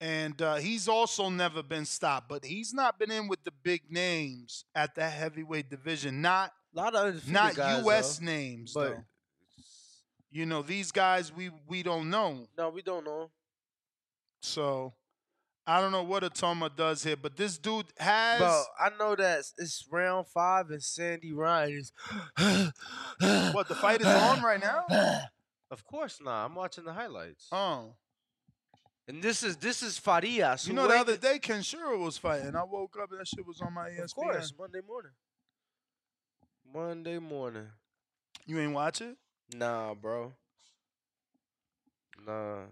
and 0.00 0.40
uh, 0.40 0.54
he's 0.54 0.88
also 0.88 1.28
never 1.28 1.62
been 1.62 1.84
stopped. 1.84 2.30
But 2.30 2.46
he's 2.46 2.72
not 2.72 2.98
been 2.98 3.10
in 3.10 3.28
with 3.28 3.44
the 3.44 3.52
big 3.62 3.82
names 3.90 4.64
at 4.74 4.94
the 4.94 5.06
heavyweight 5.06 5.68
division. 5.68 6.22
Not 6.22 6.52
A 6.74 6.80
lot 6.80 6.94
of 6.94 7.30
not 7.30 7.54
guys, 7.54 7.84
U.S. 7.84 8.18
though. 8.20 8.24
names, 8.24 8.72
but 8.72 8.88
though. 8.88 9.04
You 10.30 10.46
know, 10.46 10.62
these 10.62 10.92
guys 10.92 11.30
we 11.30 11.50
we 11.68 11.82
don't 11.82 12.08
know. 12.08 12.46
no, 12.56 12.70
we 12.70 12.80
don't 12.80 13.04
know. 13.04 13.30
So 14.40 14.94
I 15.66 15.80
don't 15.80 15.92
know 15.92 16.02
what 16.02 16.24
Itauma 16.24 16.74
does 16.74 17.04
here, 17.04 17.16
but 17.16 17.36
this 17.36 17.56
dude 17.56 17.86
has 17.96 18.40
Bro, 18.40 18.64
I 18.80 18.90
know 18.98 19.14
that 19.14 19.38
it's- 19.58 19.86
round 19.90 20.26
five 20.26 20.70
and 20.70 20.82
Sandy 20.82 21.32
Ryan 21.32 21.72
is. 21.78 21.92
what 23.52 23.68
the 23.68 23.76
fight 23.76 24.00
is 24.00 24.06
on 24.06 24.42
right 24.42 24.60
now. 24.60 24.84
Of 25.70 25.84
course 25.86 26.18
not. 26.20 26.46
I'm 26.46 26.54
watching 26.54 26.84
the 26.84 26.92
highlights. 26.92 27.46
Oh, 27.52 27.94
And 29.08 29.22
this 29.22 29.42
is 29.42 29.56
this 29.56 29.82
is 29.82 29.98
Farias. 29.98 30.66
you 30.66 30.72
know 30.74 30.88
the 30.88 30.94
other 30.98 31.16
day 31.16 31.38
Kenshiro 31.38 31.98
was 31.98 32.18
fighting. 32.18 32.54
I 32.56 32.64
woke 32.64 32.96
up 33.00 33.10
and 33.12 33.20
that 33.20 33.28
shit 33.28 33.46
was 33.46 33.60
on 33.60 33.72
my 33.72 33.88
ESPN. 33.88 34.04
Of 34.04 34.14
course, 34.14 34.52
Monday 34.58 34.80
morning. 34.86 35.12
Monday 36.74 37.18
morning. 37.18 37.68
You 38.46 38.58
ain't 38.58 38.72
watch 38.72 39.00
it? 39.00 39.16
Nah, 39.54 39.94
bro. 39.94 40.32
Nah. 42.26 42.64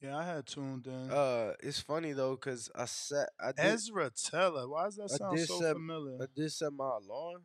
Yeah, 0.00 0.16
I 0.16 0.24
had 0.24 0.46
tuned 0.46 0.86
in. 0.86 1.10
Uh, 1.10 1.52
it's 1.60 1.80
funny 1.80 2.12
though, 2.12 2.36
cause 2.36 2.70
I 2.74 2.84
set 2.84 3.30
I 3.40 3.52
did, 3.52 3.64
Ezra 3.64 4.10
Teller. 4.10 4.68
Why 4.68 4.84
does 4.84 4.96
that 4.96 5.10
I 5.14 5.16
sound 5.16 5.36
did 5.36 5.48
so 5.48 5.60
set 5.60 5.72
familiar? 5.74 6.18
I 6.22 6.26
did 6.34 6.52
set 6.52 6.72
my 6.72 6.98
alarm, 7.02 7.42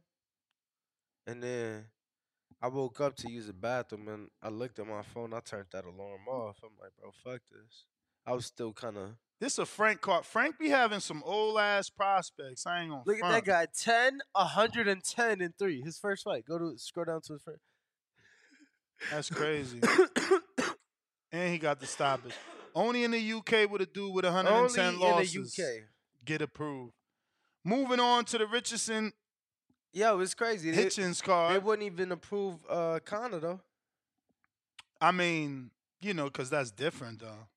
and 1.26 1.42
then 1.42 1.86
I 2.62 2.68
woke 2.68 3.00
up 3.00 3.16
to 3.18 3.32
use 3.32 3.48
the 3.48 3.54
bathroom, 3.54 4.08
and 4.10 4.28
I 4.42 4.50
looked 4.50 4.80
at 4.80 4.88
my 4.88 5.02
phone. 5.02 5.34
I 5.34 5.40
turned 5.40 5.68
that 5.72 5.86
alarm 5.86 6.28
off. 6.28 6.58
I'm 6.64 6.72
like, 6.80 6.92
bro, 7.00 7.12
fuck 7.24 7.42
this. 7.50 7.86
I 8.26 8.34
was 8.34 8.46
still 8.46 8.74
kind 8.74 8.98
of 8.98 9.10
This 9.40 9.54
is 9.54 9.60
a 9.60 9.66
Frank 9.66 10.02
card. 10.02 10.26
Frank 10.26 10.60
be 10.60 10.70
having 10.70 11.00
some 11.00 11.24
old 11.26 11.58
ass 11.58 11.90
prospects. 11.90 12.68
I 12.68 12.82
ain't 12.82 12.92
gonna 12.92 13.04
look 13.06 13.20
front. 13.20 13.34
at 13.34 13.46
that 13.46 13.52
guy 13.52 13.68
10, 13.76 14.20
110 14.34 15.42
and 15.42 15.58
three. 15.58 15.82
His 15.82 15.98
first 15.98 16.26
fight. 16.26 16.46
Go 16.46 16.60
to 16.60 16.78
scroll 16.78 17.06
down 17.06 17.22
to 17.22 17.34
his 17.34 17.42
first. 17.42 17.62
That's 19.10 19.30
crazy. 19.30 19.80
and 21.32 21.52
he 21.52 21.58
got 21.58 21.80
the 21.80 21.86
stoppage. 21.86 22.34
Only 22.74 23.04
in 23.04 23.12
the 23.12 23.34
UK 23.34 23.70
would 23.70 23.82
a 23.82 23.86
dude 23.86 24.13
with 24.13 24.26
110 24.26 24.86
Only 24.96 24.98
losses 25.00 25.36
in 25.36 25.44
the 25.44 25.48
UK. 25.80 25.84
get 26.26 26.41
approved. 26.41 26.94
Moving 27.63 28.00
on 28.00 28.26
to 28.26 28.38
the 28.38 28.48
Richardson 28.48 29.13
Yo, 29.94 30.20
it's 30.22 30.34
crazy. 30.34 30.72
They, 30.72 30.84
Hitchins 30.84 31.20
they 31.20 31.26
card. 31.26 31.63
wouldn't 31.65 31.86
even 31.86 32.12
approve 32.13 32.56
uh 32.70 33.00
Conor 33.04 33.39
though. 33.39 33.60
I 35.02 35.12
mean, 35.12 35.72
you 36.00 36.13
know, 36.13 36.26
because 36.26 36.50
that's 36.50 36.72
different 36.72 37.20
though. 37.20 37.48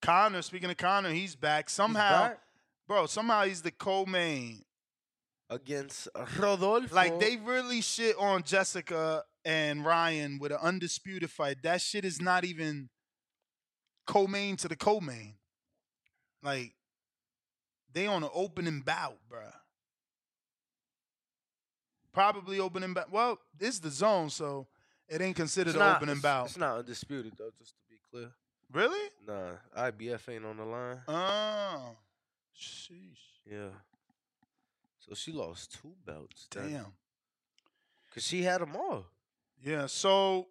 Conor, 0.00 0.42
speaking 0.42 0.70
of 0.70 0.76
Conor, 0.78 1.10
he's 1.10 1.36
back. 1.36 1.68
Somehow, 1.68 2.28
back? 2.28 2.38
bro, 2.88 3.06
somehow 3.06 3.44
he's 3.44 3.62
the 3.62 3.70
co-main. 3.70 4.62
against 5.50 6.08
Rodolfo. 6.38 6.94
Like 6.94 7.20
they 7.20 7.36
really 7.36 7.82
shit 7.82 8.16
on 8.18 8.42
Jessica 8.42 9.24
and 9.44 9.84
Ryan 9.84 10.38
with 10.38 10.52
an 10.52 10.58
undisputed 10.60 11.30
fight. 11.30 11.62
That 11.62 11.80
shit 11.80 12.04
is 12.04 12.20
not 12.20 12.44
even 12.44 12.88
co-main 14.06 14.56
to 14.56 14.68
the 14.68 14.76
co-main. 14.76 15.34
Like 16.42 16.74
they 17.92 18.06
on 18.06 18.22
an 18.22 18.30
opening 18.34 18.80
bout, 18.80 19.18
bruh. 19.30 19.52
Probably 22.12 22.60
opening 22.60 22.94
bout. 22.94 23.10
Well, 23.10 23.38
it's 23.58 23.78
the 23.78 23.90
zone, 23.90 24.30
so 24.30 24.66
it 25.08 25.20
ain't 25.20 25.36
considered 25.36 25.70
it's 25.70 25.76
an 25.76 25.80
not, 25.80 25.96
opening 25.96 26.14
it's, 26.14 26.22
bout. 26.22 26.46
It's 26.46 26.56
not 26.56 26.78
undisputed 26.78 27.32
though, 27.38 27.50
just 27.58 27.72
to 27.72 27.82
be 27.88 27.96
clear. 28.10 28.30
Really? 28.72 29.10
Nah, 29.26 29.52
IBF 29.76 30.28
ain't 30.28 30.44
on 30.44 30.56
the 30.56 30.64
line. 30.64 30.98
Oh, 31.06 31.96
sheesh. 32.58 33.40
Yeah. 33.50 33.68
So 34.98 35.14
she 35.14 35.32
lost 35.32 35.78
two 35.80 35.92
belts. 36.06 36.46
Damn. 36.50 36.86
Cause 38.14 38.24
she 38.24 38.42
had 38.42 38.60
them 38.60 38.76
all. 38.76 39.06
Yeah. 39.62 39.86
So 39.86 40.48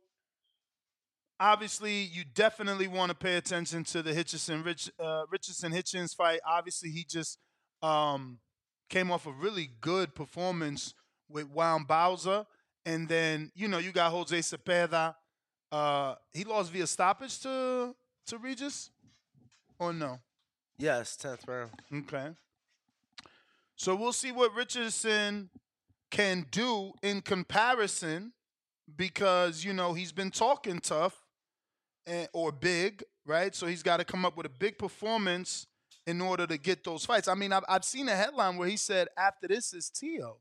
obviously, 1.39 2.04
you 2.04 2.24
definitely 2.34 2.88
want 2.88 3.10
to 3.10 3.15
pay 3.15 3.36
attention 3.36 3.84
to 3.86 4.02
the 4.02 4.13
Hitchison 4.13 4.65
Rich 4.65 4.91
uh, 5.00 5.24
Richardson 5.30 5.71
Hitchins 5.71 6.13
fight. 6.13 6.39
Obviously, 6.45 6.89
he 6.89 7.04
just 7.04 7.38
um, 7.82 8.39
came 8.89 9.12
off 9.12 9.26
a 9.28 9.32
really 9.32 9.69
good 9.82 10.15
performance 10.15 10.93
with 11.30 11.50
Juan 11.50 11.86
Bauza, 11.86 12.45
and 12.86 13.08
then 13.08 13.52
you 13.56 13.67
know 13.67 13.80
you 13.80 13.91
got 13.91 14.12
Jose 14.12 14.38
Zepeda. 14.38 15.15
Uh, 15.71 16.15
he 16.34 16.43
lost 16.43 16.71
via 16.71 16.88
stoppage 16.88 17.39
to 17.41 17.95
to 18.28 18.38
Regis, 18.38 18.91
or 19.80 19.91
no? 19.91 20.19
Yes, 20.78 21.15
tenth 21.15 21.47
round. 21.47 21.71
Okay. 21.93 22.30
So 23.76 23.95
we'll 23.95 24.13
see 24.13 24.32
what 24.32 24.54
Richardson 24.56 25.50
can 26.12 26.45
do 26.52 26.93
in 27.02 27.21
comparison 27.21 28.34
because, 28.95 29.63
you 29.63 29.73
know, 29.73 29.93
he's 29.93 30.12
been 30.12 30.32
talking 30.32 30.80
tough 30.80 31.15
and, 32.06 32.27
or 32.34 32.51
big, 32.51 33.04
right? 33.25 33.56
So 33.56 33.67
he's 33.67 33.84
got 33.84 33.97
to 33.97 34.06
come 34.06 34.25
up 34.25 34.38
with 34.38 34.45
a 34.45 34.49
big 34.49 34.77
performance 34.77 35.67
in 36.08 36.19
order 36.21 36.47
to 36.47 36.58
get 36.58 36.84
those 36.84 37.06
fights. 37.06 37.27
I 37.27 37.36
mean, 37.36 37.54
I've, 37.54 37.63
I've 37.69 37.86
seen 37.86 38.10
a 38.10 38.15
headline 38.15 38.58
where 38.58 38.67
he 38.67 38.77
said, 38.77 39.08
after 39.17 39.47
this 39.47 39.73
is 39.73 39.89
Tio. 39.89 40.38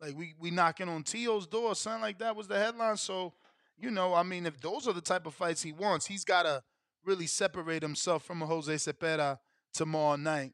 Like, 0.00 0.16
we, 0.16 0.34
we 0.38 0.50
knocking 0.50 0.88
on 0.88 1.02
Tio's 1.02 1.46
door, 1.46 1.74
something 1.74 2.02
like 2.02 2.18
that 2.18 2.36
was 2.36 2.48
the 2.48 2.58
headline. 2.58 2.98
So, 2.98 3.32
you 3.78 3.90
know, 3.90 4.14
I 4.14 4.22
mean, 4.22 4.44
if 4.44 4.60
those 4.60 4.86
are 4.86 4.92
the 4.92 5.00
type 5.00 5.26
of 5.26 5.34
fights 5.34 5.62
he 5.62 5.72
wants, 5.72 6.06
he's 6.06 6.24
got 6.24 6.42
to 6.42 6.62
really 7.04 7.26
separate 7.26 7.82
himself 7.82 8.24
from 8.24 8.42
a 8.42 8.46
Jose 8.46 8.74
Zepeda 8.74 9.38
tomorrow 9.72 10.16
night. 10.16 10.52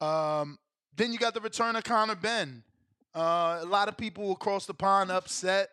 Um, 0.00 0.58
then 0.96 1.12
you 1.12 1.18
got 1.18 1.34
the 1.34 1.40
return 1.40 1.76
of 1.76 1.84
Conor 1.84 2.16
Benn. 2.16 2.64
Uh, 3.14 3.60
a 3.62 3.66
lot 3.66 3.88
of 3.88 3.96
people 3.96 4.32
across 4.32 4.66
the 4.66 4.74
pond 4.74 5.10
upset. 5.10 5.68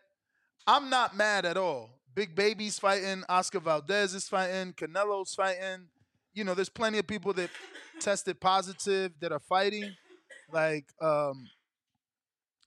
I'm 0.69 0.88
not 0.88 1.17
mad 1.17 1.45
at 1.45 1.58
all. 1.58 1.89
Big 2.13 2.36
Baby's 2.36 2.77
fighting, 2.77 3.23
Oscar 3.27 3.60
Valdez 3.60 4.13
is 4.13 4.29
fighting, 4.29 4.73
Canelo's 4.73 5.34
fighting. 5.34 5.88
You 6.36 6.43
know, 6.43 6.53
there's 6.53 6.69
plenty 6.69 6.99
of 6.99 7.08
people 7.08 7.34
that 7.34 7.49
tested 7.99 8.39
positive 8.39 9.13
that 9.19 9.32
are 9.32 9.39
fighting. 9.39 9.95
Like, 10.53 10.86
um, 11.01 11.47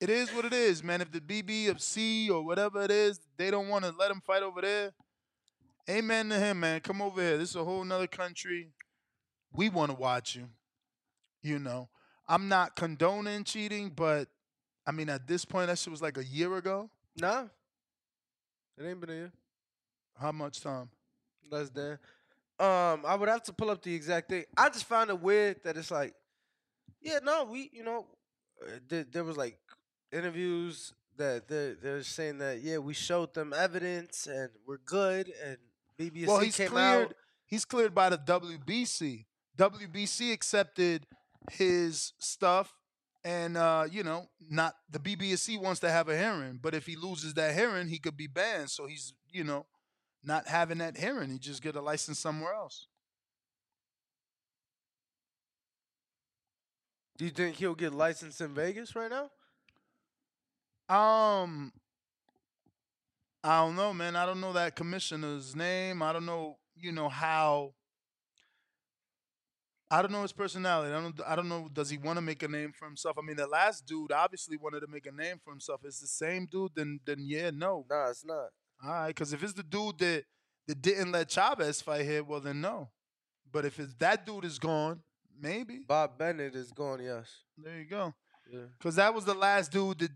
it 0.01 0.11
is 0.11 0.31
what 0.31 0.45
it 0.45 0.53
is, 0.53 0.83
man. 0.83 1.01
If 1.01 1.13
the 1.13 1.21
BB 1.21 1.71
of 1.71 1.81
C 1.81 2.29
or 2.29 2.45
whatever 2.45 2.83
it 2.83 2.91
is, 2.91 3.21
they 3.37 3.53
don't 3.53 3.69
want 3.69 3.85
to 3.85 3.95
let 3.97 4.11
him 4.11 4.21
fight 4.27 4.43
over 4.43 4.61
there. 4.61 4.91
Amen 5.89 6.29
to 6.31 6.41
him, 6.41 6.59
man. 6.59 6.81
Come 6.81 7.01
over 7.01 7.21
here. 7.21 7.39
This 7.39 7.51
is 7.51 7.57
a 7.57 7.65
whole 7.65 7.85
nother 7.85 8.09
country. 8.09 8.73
We 9.53 9.69
want 9.69 9.93
to 9.93 9.97
watch 9.97 10.35
you. 10.35 10.49
You 11.41 11.61
know. 11.61 11.89
I'm 12.27 12.49
not 12.49 12.75
condoning 12.75 13.45
cheating, 13.45 13.93
but 13.95 14.27
I 14.89 14.91
mean, 14.91 15.09
at 15.09 15.29
this 15.29 15.45
point, 15.45 15.69
that 15.69 15.79
shit 15.79 15.93
was 15.93 16.03
like 16.03 16.19
a 16.19 16.25
year 16.25 16.57
ago. 16.57 16.91
Nah. 17.17 17.45
It 18.83 18.89
ain't 18.89 19.01
been 19.01 19.11
a 19.11 19.15
year. 19.15 19.33
How 20.19 20.33
much 20.33 20.61
time? 20.61 20.89
Less 21.51 21.71
than. 21.71 21.99
Um, 22.59 23.05
I 23.07 23.15
would 23.15 23.29
have 23.29 23.43
to 23.45 23.53
pull 23.53 23.71
up 23.71 23.83
the 23.83 23.95
exact 23.95 24.29
thing. 24.29 24.45
I 24.57 24.69
just 24.71 24.87
found 24.87 25.11
it 25.11 25.21
weird 25.21 25.63
that 25.65 25.77
it's 25.77 25.91
like, 25.91 26.15
yeah, 27.01 27.19
no, 27.23 27.45
we, 27.45 27.71
you 27.73 27.85
know, 27.85 28.07
uh, 28.63 28.79
there, 28.89 29.05
there 29.05 29.25
was 29.25 29.37
like 29.37 29.59
interviews 30.13 30.93
that 31.17 31.47
they're 31.47 31.75
they're 31.75 32.03
saying 32.03 32.39
that 32.39 32.61
yeah, 32.63 32.79
we 32.79 32.95
showed 32.95 33.35
them 33.35 33.53
evidence 33.57 34.27
and 34.27 34.51
we're 34.67 34.79
good 34.85 35.33
and 35.45 35.59
BBC 35.99 36.27
well, 36.27 36.41
he's 36.41 36.57
came 36.57 36.69
cleared. 36.69 37.09
out. 37.09 37.15
He's 37.47 37.65
cleared 37.65 37.95
by 37.95 38.09
the 38.09 38.19
WBC. 38.19 39.27
WBC 39.59 40.33
accepted 40.33 41.07
his 41.51 42.13
stuff, 42.19 42.73
and 43.25 43.57
uh, 43.57 43.87
you 43.91 44.03
know, 44.03 44.29
not 44.51 44.75
the 44.91 44.99
BBC 44.99 45.61
wants 45.61 45.81
to 45.81 45.91
have 45.91 46.09
a 46.09 46.17
hearing, 46.17 46.59
but 46.61 46.75
if 46.75 46.87
he 46.87 46.97
loses 46.97 47.35
that 47.35 47.55
hearing, 47.55 47.89
he 47.89 47.99
could 47.99 48.17
be 48.17 48.27
banned. 48.27 48.71
So 48.71 48.87
he's, 48.87 49.15
you 49.31 49.45
know, 49.45 49.67
not 50.25 50.49
having 50.49 50.79
that 50.79 50.97
hearing. 50.97 51.31
He 51.31 51.39
just 51.39 51.63
get 51.63 51.77
a 51.77 51.81
license 51.81 52.19
somewhere 52.19 52.53
else. 52.53 52.87
Do 57.19 57.25
you 57.25 57.31
think 57.31 57.57
he'll 57.57 57.75
get 57.75 57.95
licensed 57.95 58.41
in 58.41 58.55
Vegas 58.55 58.97
right 58.97 59.11
now? 59.11 59.31
Um, 60.89 61.73
I 63.45 63.65
don't 63.65 63.77
know, 63.77 63.95
man. 63.95 64.17
I 64.17 64.27
don't 64.27 64.41
know 64.41 64.53
that 64.53 64.77
commissioner's 64.77 65.55
name. 65.55 66.03
I 66.03 66.13
don't 66.13 66.27
know, 66.27 66.59
you 66.77 66.93
know 66.93 67.09
how. 67.09 67.75
I 69.93 70.01
don't 70.01 70.11
know 70.11 70.23
his 70.23 70.33
personality. 70.33 70.95
I 70.95 71.01
don't. 71.03 71.21
I 71.27 71.37
don't 71.37 71.51
know. 71.51 71.69
Does 71.71 71.91
he 71.91 71.99
want 71.99 72.17
to 72.17 72.23
make 72.23 72.43
a 72.43 72.49
name 72.49 72.73
for 72.73 72.87
himself? 72.87 73.19
I 73.19 73.23
mean, 73.23 73.37
the 73.37 73.47
last 73.47 73.85
dude 73.85 74.11
obviously 74.11 74.57
wanted 74.57 74.81
to 74.81 74.87
make 74.87 75.05
a 75.05 75.13
name 75.13 75.39
for 75.45 75.51
himself. 75.51 75.85
Is 75.85 76.01
the 76.01 76.07
same 76.07 76.49
dude? 76.51 76.73
Then, 76.75 76.99
then 77.05 77.19
yeah, 77.21 77.51
no. 77.51 77.85
Nah, 77.91 78.09
it's 78.09 78.25
not. 78.25 78.49
All 78.83 78.91
right, 78.91 79.09
because 79.09 79.35
if 79.35 79.43
it's 79.43 79.53
the 79.53 79.63
dude 79.63 79.99
that 79.99 80.25
that 80.67 80.81
didn't 80.81 81.13
let 81.13 81.29
Chavez 81.29 81.83
fight 81.83 82.07
here, 82.07 82.25
well 82.25 82.41
then 82.41 82.63
no. 82.63 82.89
But 83.53 83.67
if 83.67 83.79
it's 83.79 83.93
that 83.99 84.25
dude 84.25 84.47
is 84.47 84.59
gone, 84.59 85.01
maybe. 85.39 85.81
Bob 85.87 86.17
Bennett 86.17 86.55
is 86.55 86.73
gone. 86.73 87.01
Yes. 87.03 87.29
There 87.59 87.79
you 87.79 87.85
go. 87.85 88.15
Yeah. 88.51 88.61
Because 88.79 88.97
that 88.97 89.13
was 89.15 89.27
the 89.27 89.35
last 89.35 89.71
dude 89.71 89.99
that, 89.99 90.11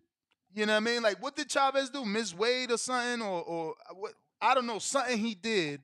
you 0.54 0.64
know 0.64 0.72
what 0.72 0.78
I 0.78 0.80
mean? 0.80 1.02
Like, 1.02 1.22
what 1.22 1.36
did 1.36 1.50
Chavez 1.50 1.90
do? 1.90 2.04
Miss 2.06 2.34
Wade 2.34 2.70
or 2.70 2.78
something? 2.78 3.20
Or, 3.20 3.42
or 3.42 3.74
uh, 3.90 3.94
what? 3.94 4.12
I 4.40 4.54
don't 4.54 4.66
know. 4.66 4.78
Something 4.78 5.18
he 5.18 5.34
did. 5.34 5.82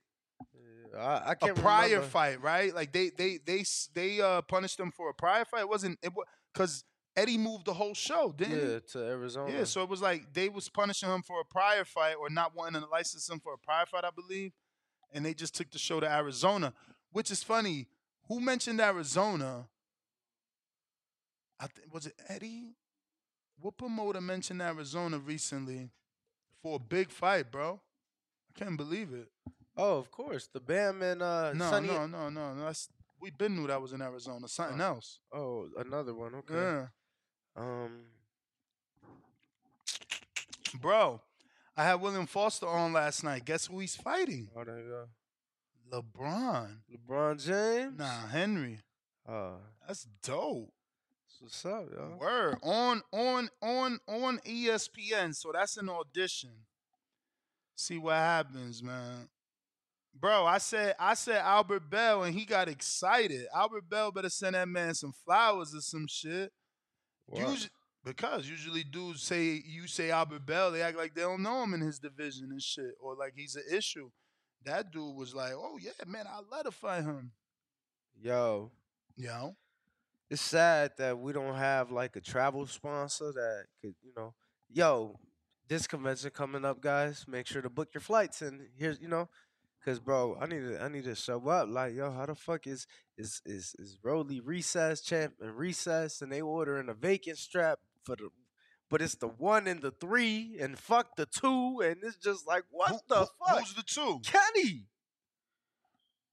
I, 0.97 1.01
I 1.29 1.33
a 1.33 1.37
can't 1.37 1.57
prior 1.57 1.89
remember. 1.89 2.07
fight, 2.07 2.43
right? 2.43 2.75
Like 2.75 2.93
they 2.93 3.11
they 3.11 3.39
they 3.45 3.65
they 3.95 4.21
uh 4.21 4.43
punished 4.43 4.79
him 4.79 4.91
for 4.91 5.09
a 5.11 5.15
prior 5.15 5.45
fight. 5.45 5.61
It 5.61 5.69
wasn't 5.69 5.99
it 6.03 6.13
was 6.15 6.27
because 6.53 6.85
Eddie 7.17 7.39
moved 7.39 7.67
the 7.67 7.75
whole 7.75 7.95
show, 7.95 8.33
didn't 8.37 8.59
Yeah, 8.73 8.79
to 8.93 8.99
Arizona. 9.07 9.53
Yeah, 9.53 9.65
so 9.65 9.83
it 9.83 9.89
was 9.89 10.01
like 10.01 10.33
they 10.33 10.49
was 10.49 10.69
punishing 10.69 11.09
him 11.11 11.23
for 11.23 11.41
a 11.41 11.45
prior 11.45 11.85
fight 11.85 12.15
or 12.21 12.31
not 12.31 12.55
wanting 12.55 12.81
to 12.83 12.89
license 12.89 13.29
him 13.29 13.41
for 13.41 13.55
a 13.55 13.59
prior 13.59 13.87
fight, 13.87 14.05
I 14.05 14.11
believe, 14.15 14.53
and 15.13 15.25
they 15.25 15.35
just 15.35 15.55
took 15.55 15.71
the 15.71 15.79
show 15.79 16.01
to 16.01 16.11
Arizona, 16.11 16.73
which 17.11 17.31
is 17.31 17.43
funny. 17.43 17.87
Who 18.29 18.41
mentioned 18.41 18.81
Arizona? 18.81 19.67
I 21.59 21.67
th- 21.67 21.89
was 21.91 22.07
it 22.07 22.15
Eddie? 22.29 22.75
What 23.61 23.77
promoter 23.77 24.21
mentioned 24.21 24.61
Arizona 24.63 25.19
recently 25.19 25.91
for 26.63 26.77
a 26.77 26.79
big 26.79 27.11
fight, 27.11 27.51
bro? 27.51 27.81
I 28.55 28.59
can't 28.65 28.77
believe 28.77 29.13
it. 29.13 29.29
Oh, 29.77 29.97
of 29.99 30.11
course, 30.11 30.49
the 30.53 30.61
Bam 30.61 31.03
and 31.03 31.23
uh, 31.23 31.53
No, 31.55 31.71
Sunny. 31.71 31.89
no, 31.89 32.07
no, 32.07 32.29
no, 32.29 32.55
no. 32.55 32.65
That's 32.65 32.89
we 33.21 33.31
been 33.31 33.57
knew 33.57 33.67
that 33.69 33.81
was 33.81 33.93
in 33.93 34.03
Arizona. 34.03 34.49
Something 34.49 34.81
else. 34.81 35.19
Oh, 35.33 35.69
another 35.79 36.15
one. 36.15 36.35
Okay. 36.37 36.55
Yeah, 36.55 36.87
Um. 37.57 38.03
bro. 40.81 41.21
I 41.77 41.85
had 41.85 42.01
William 42.03 42.27
Foster 42.27 42.67
on 42.67 42.93
last 42.93 43.25
night. 43.25 43.45
Guess 43.47 43.67
who 43.67 43.79
he's 43.79 43.97
fighting? 43.97 44.49
Oh, 44.55 44.65
there 44.65 44.79
you 44.79 44.89
go. 45.91 46.03
LeBron. 46.03 46.77
LeBron 46.95 47.43
James. 47.45 47.99
Nah, 47.99 48.27
Henry. 48.27 48.81
Uh, 49.27 49.53
That's 49.87 50.07
dope. 50.23 50.73
what's 51.41 51.65
up, 51.65 51.87
yo? 51.93 52.17
Word 52.21 52.59
on 52.63 53.03
on 53.13 53.49
on 53.63 54.01
on 54.09 54.39
ESPN. 54.41 55.35
So 55.35 55.51
that's 55.53 55.77
an 55.77 55.89
audition. 55.89 56.51
See 57.75 57.99
what 57.99 58.15
happens, 58.17 58.83
man. 58.83 59.29
Bro, 60.15 60.47
I 60.47 60.59
said 60.59 60.95
I 60.99 61.15
said 61.15 61.39
Albert 61.39 61.91
Bell 61.91 62.23
and 62.25 62.35
he 62.35 62.45
got 62.45 62.69
excited. 62.69 63.47
Albert 63.55 63.89
Bell 63.89 64.13
better 64.13 64.29
send 64.29 64.55
that 64.55 64.69
man 64.69 64.95
some 64.95 65.13
flowers 65.25 65.75
or 65.75 65.81
some 65.81 66.07
shit. 66.09 66.53
Usually, 67.35 67.71
because 68.05 68.49
usually 68.49 68.85
dudes 68.85 69.23
say 69.23 69.63
you 69.65 69.87
say 69.87 70.11
Albert 70.11 70.45
Bell, 70.45 70.71
they 70.71 70.83
act 70.83 70.99
like 70.99 71.15
they 71.15 71.23
don't 71.23 71.43
know 71.43 71.63
him 71.63 71.75
in 71.75 71.81
his 71.81 71.99
division 71.99 72.49
and 72.51 72.61
shit, 72.63 72.95
or 73.01 73.15
like 73.15 73.33
he's 73.35 73.57
an 73.57 73.65
issue. 73.73 74.11
That 74.65 74.93
dude 74.93 75.17
was 75.17 75.35
like, 75.35 75.53
"Oh 75.55 75.79
yeah, 75.81 75.93
man, 76.07 76.27
I'd 76.29 76.45
let 76.51 76.67
her 76.67 76.71
fight 76.71 77.05
him." 77.05 77.33
Yo, 78.21 78.71
Yo, 79.17 79.57
it's 80.31 80.41
sad 80.41 80.93
that 80.97 81.19
we 81.19 81.33
don't 81.33 81.55
have 81.55 81.91
like 81.91 82.17
a 82.17 82.21
travel 82.21 82.67
sponsor 82.67 83.31
that 83.33 83.65
could, 83.81 83.95
you 84.03 84.13
know, 84.17 84.33
yo, 84.71 85.19
this 85.69 85.87
convention 85.87 86.31
coming 86.31 86.65
up, 86.65 86.81
guys. 86.81 87.27
Make 87.29 87.47
sure 87.47 87.63
to 87.63 87.69
book 87.69 87.89
your 87.93 88.01
flights 88.01 88.41
and 88.43 88.69
here's, 88.79 89.01
you 89.01 89.09
know, 89.09 89.29
cause 89.85 89.99
bro, 89.99 90.37
I 90.41 90.47
need 90.47 90.61
to, 90.61 90.83
I 90.83 90.89
need 90.89 91.05
to 91.05 91.15
show 91.15 91.47
up. 91.49 91.69
Like, 91.69 91.95
yo, 91.95 92.11
how 92.11 92.27
the 92.27 92.35
fuck 92.35 92.67
is 92.67 92.87
is 93.19 93.41
is 93.45 93.75
is 93.79 93.99
Rolly 94.03 94.41
recess 94.41 95.01
champ 95.01 95.35
and 95.41 95.57
recess, 95.57 96.23
and 96.23 96.31
they 96.33 96.41
ordering 96.41 96.89
a 96.89 96.95
vacant 96.95 97.39
strap 97.39 97.79
for 98.05 98.17
the, 98.17 98.29
but 98.91 99.01
it's 99.03 99.15
the 99.17 99.29
one 99.29 99.67
and 99.67 99.81
the 99.83 99.91
three, 99.91 100.57
and 100.61 100.79
fuck 100.79 101.17
the 101.17 101.27
two, 101.27 101.81
and 101.85 101.97
it's 102.03 102.17
just 102.17 102.47
like, 102.47 102.65
what 102.71 102.91
Who- 102.91 102.99
the 103.09 103.17
who- 103.21 103.27
fuck, 103.47 103.59
Who's 103.61 103.75
the 103.75 103.83
two? 103.83 104.21
Kenny? 104.25 104.87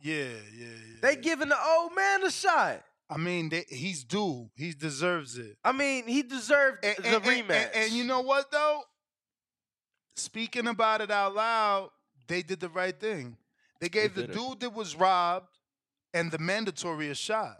Yeah, 0.02 0.24
yeah, 0.58 0.66
yeah. 0.68 0.96
They 1.02 1.16
giving 1.18 1.50
the 1.50 1.58
old 1.62 1.94
man 1.96 2.24
a 2.24 2.32
shot. 2.32 2.84
I 3.10 3.18
mean, 3.18 3.50
they, 3.50 3.66
he's 3.68 4.04
due. 4.04 4.50
He 4.56 4.72
deserves 4.72 5.38
it. 5.38 5.58
I 5.64 5.72
mean, 5.72 6.08
he 6.08 6.22
deserved 6.24 6.86
And, 6.86 6.96
the 7.04 7.16
and- 7.18 7.24
rematch. 7.26 7.50
and- 7.50 7.76
and 7.76 7.92
you 7.92 8.04
know 8.06 8.22
what 8.22 8.52
though? 8.52 8.84
Speaking 10.16 10.68
about 10.68 11.02
it 11.02 11.12
out 11.12 11.34
loud, 11.36 11.90
they 12.28 12.42
did 12.44 12.60
the 12.60 12.70
right 12.70 12.98
thing. 12.98 13.38
They 13.80 13.90
gave 13.90 14.14
the 14.16 14.22
did 14.28 14.32
it. 14.32 14.38
dude 14.38 14.60
that 14.62 14.74
was 14.74 14.96
robbed 14.96 15.58
and 16.14 16.32
the 16.32 16.38
mandatory 16.40 17.10
a 17.10 17.16
shot. 17.16 17.58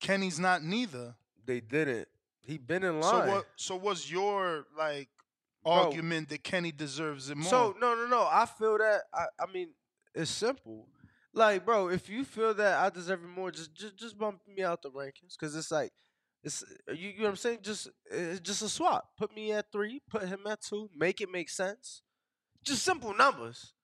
Kenny's 0.00 0.38
not 0.38 0.62
neither. 0.62 1.14
they 1.46 1.60
didn't. 1.60 2.08
He 2.42 2.58
been 2.58 2.82
in 2.84 3.02
So 3.02 3.18
line. 3.18 3.28
what? 3.28 3.46
So 3.56 3.76
what's 3.76 4.10
your 4.10 4.66
like 4.76 5.08
Bro. 5.62 5.72
argument 5.72 6.28
that 6.30 6.42
Kenny 6.42 6.72
deserves 6.72 7.30
it 7.30 7.36
more? 7.36 7.50
So 7.50 7.74
no, 7.80 7.94
no, 7.94 8.06
no. 8.06 8.26
I 8.30 8.46
feel 8.46 8.78
that. 8.78 9.02
I, 9.12 9.26
I 9.38 9.52
mean, 9.52 9.68
it's 10.14 10.30
simple. 10.30 10.88
Like, 11.32 11.64
bro, 11.64 11.88
if 11.90 12.08
you 12.08 12.24
feel 12.24 12.52
that 12.54 12.78
I 12.78 12.88
deserve 12.90 13.22
it 13.22 13.28
more, 13.28 13.50
just 13.52 13.72
just, 13.74 13.96
just 13.96 14.18
bump 14.18 14.40
me 14.48 14.62
out 14.64 14.82
the 14.82 14.90
rankings, 14.90 15.38
cause 15.38 15.54
it's 15.54 15.70
like, 15.70 15.92
it's 16.42 16.64
uh, 16.88 16.92
you, 16.92 17.10
you 17.10 17.18
know 17.18 17.24
what 17.24 17.30
I'm 17.30 17.36
saying. 17.36 17.58
Just 17.62 17.88
it's 18.10 18.40
just 18.40 18.62
a 18.62 18.68
swap. 18.68 19.10
Put 19.16 19.34
me 19.34 19.52
at 19.52 19.70
three. 19.70 20.00
Put 20.10 20.22
him 20.26 20.40
at 20.48 20.60
two. 20.62 20.88
Make 20.96 21.20
it 21.20 21.30
make 21.30 21.48
sense. 21.50 22.02
Just 22.64 22.82
simple 22.82 23.14
numbers. 23.14 23.74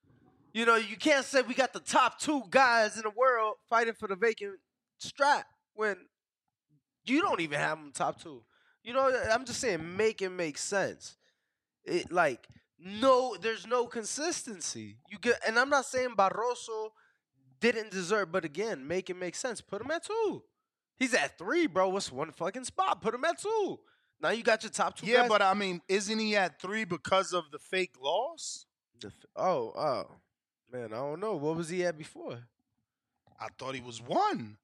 You 0.56 0.64
know, 0.64 0.76
you 0.76 0.96
can't 0.96 1.22
say 1.22 1.42
we 1.42 1.52
got 1.52 1.74
the 1.74 1.80
top 1.80 2.18
two 2.18 2.42
guys 2.48 2.96
in 2.96 3.02
the 3.02 3.10
world 3.10 3.56
fighting 3.68 3.92
for 3.92 4.08
the 4.08 4.16
vacant 4.16 4.54
strap 4.96 5.44
when 5.74 5.96
you 7.04 7.20
don't 7.20 7.42
even 7.42 7.58
have 7.58 7.76
them 7.76 7.92
top 7.92 8.22
two. 8.22 8.42
You 8.82 8.94
know, 8.94 9.14
I'm 9.30 9.44
just 9.44 9.60
saying, 9.60 9.98
make 9.98 10.22
it 10.22 10.30
make 10.30 10.56
sense. 10.56 11.18
It 11.84 12.10
like 12.10 12.48
no, 12.78 13.36
there's 13.38 13.66
no 13.66 13.86
consistency. 13.86 14.96
You 15.10 15.18
get, 15.18 15.34
and 15.46 15.58
I'm 15.58 15.68
not 15.68 15.84
saying 15.84 16.14
Barroso 16.16 16.88
didn't 17.60 17.90
deserve, 17.90 18.32
but 18.32 18.46
again, 18.46 18.88
make 18.88 19.10
it 19.10 19.16
make 19.18 19.34
sense. 19.34 19.60
Put 19.60 19.82
him 19.82 19.90
at 19.90 20.06
two. 20.06 20.42
He's 20.96 21.12
at 21.12 21.36
three, 21.36 21.66
bro. 21.66 21.90
What's 21.90 22.10
one 22.10 22.32
fucking 22.32 22.64
spot? 22.64 23.02
Put 23.02 23.14
him 23.14 23.26
at 23.26 23.38
two. 23.38 23.78
Now 24.22 24.30
you 24.30 24.42
got 24.42 24.62
your 24.62 24.70
top 24.70 24.96
two. 24.96 25.06
yeah, 25.06 25.20
guys. 25.20 25.28
but 25.28 25.42
I 25.42 25.52
mean, 25.52 25.82
isn't 25.86 26.18
he 26.18 26.34
at 26.34 26.62
three 26.62 26.86
because 26.86 27.34
of 27.34 27.50
the 27.52 27.58
fake 27.58 27.96
loss? 28.00 28.64
The 29.02 29.08
f- 29.08 29.26
oh, 29.36 29.74
oh, 29.76 30.06
man, 30.72 30.92
I 30.92 30.96
don't 30.96 31.20
know. 31.20 31.34
What 31.36 31.56
was 31.56 31.68
he 31.68 31.84
at 31.84 31.96
before? 31.98 32.38
I 33.38 33.48
thought 33.58 33.74
he 33.74 33.80
was 33.80 34.00
one. 34.00 34.56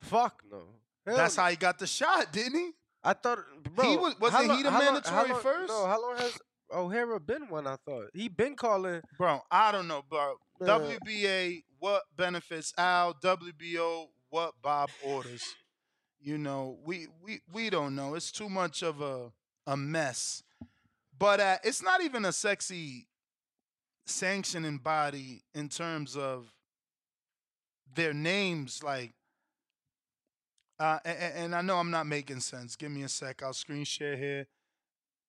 Fuck 0.00 0.42
no. 0.50 0.62
Hell 1.06 1.16
That's 1.16 1.36
no. 1.36 1.42
how 1.44 1.50
he 1.50 1.56
got 1.56 1.78
the 1.78 1.86
shot, 1.86 2.32
didn't 2.32 2.58
he? 2.58 2.70
I 3.04 3.12
thought, 3.12 3.38
bro. 3.74 3.84
He 3.90 3.96
was- 3.96 4.18
wasn't 4.20 4.46
long- 4.48 4.56
he 4.56 4.62
the 4.62 4.70
how 4.70 4.80
long- 4.82 4.94
mandatory 4.94 5.30
long- 5.32 5.42
first? 5.42 5.68
No, 5.68 5.86
how 5.86 6.00
long 6.02 6.16
has 6.18 6.38
Ohara 6.70 7.24
been 7.24 7.48
one? 7.48 7.66
I 7.66 7.76
thought 7.76 8.10
he 8.14 8.28
been 8.28 8.56
calling. 8.56 9.02
Bro, 9.18 9.42
I 9.50 9.72
don't 9.72 9.88
know, 9.88 10.02
bro. 10.02 10.36
Uh, 10.60 10.64
WBA, 10.64 11.64
what 11.78 12.04
benefits 12.16 12.72
Al? 12.78 13.14
WBO, 13.14 14.08
what 14.30 14.54
Bob 14.62 14.90
orders? 15.04 15.44
You 16.20 16.38
know, 16.38 16.78
we 16.84 17.08
we 17.20 17.40
we 17.52 17.68
don't 17.70 17.94
know. 17.96 18.14
It's 18.14 18.30
too 18.30 18.48
much 18.48 18.82
of 18.82 19.00
a 19.00 19.32
a 19.66 19.76
mess. 19.76 20.42
But 21.18 21.40
uh, 21.40 21.58
it's 21.64 21.82
not 21.82 22.00
even 22.02 22.24
a 22.24 22.32
sexy 22.32 23.06
sanctioning 24.06 24.78
body 24.78 25.42
in 25.54 25.68
terms 25.68 26.16
of 26.16 26.52
their 27.94 28.12
names. 28.12 28.82
Like, 28.82 29.12
uh, 30.78 30.98
and, 31.04 31.34
and 31.34 31.54
I 31.54 31.62
know 31.62 31.78
I'm 31.78 31.90
not 31.90 32.06
making 32.06 32.40
sense. 32.40 32.76
Give 32.76 32.90
me 32.90 33.02
a 33.02 33.08
sec. 33.08 33.42
I'll 33.42 33.52
screen 33.52 33.84
share 33.84 34.16
here. 34.16 34.46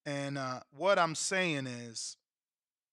And 0.05 0.37
uh, 0.37 0.59
what 0.75 0.99
I'm 0.99 1.15
saying 1.15 1.67
is, 1.67 2.17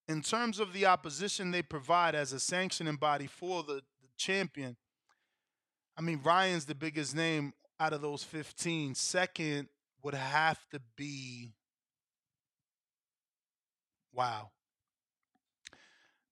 in 0.09 0.23
terms 0.23 0.59
of 0.59 0.73
the 0.73 0.87
opposition 0.87 1.51
they 1.51 1.63
provide 1.63 2.15
as 2.15 2.33
a 2.33 2.41
sanctioning 2.41 2.97
body 2.97 3.27
for 3.27 3.63
the, 3.63 3.75
the 3.75 4.09
champion, 4.17 4.77
I 5.97 6.03
mean, 6.03 6.21
Ryan's 6.23 6.65
the 6.65 6.75
biggest 6.75 7.15
name 7.15 7.53
out 7.79 7.93
of 7.93 8.03
those 8.03 8.23
15. 8.23 8.95
Second 8.95 9.69
would 10.03 10.15
have 10.15 10.59
to 10.71 10.81
be, 10.97 11.53
wow. 14.13 14.51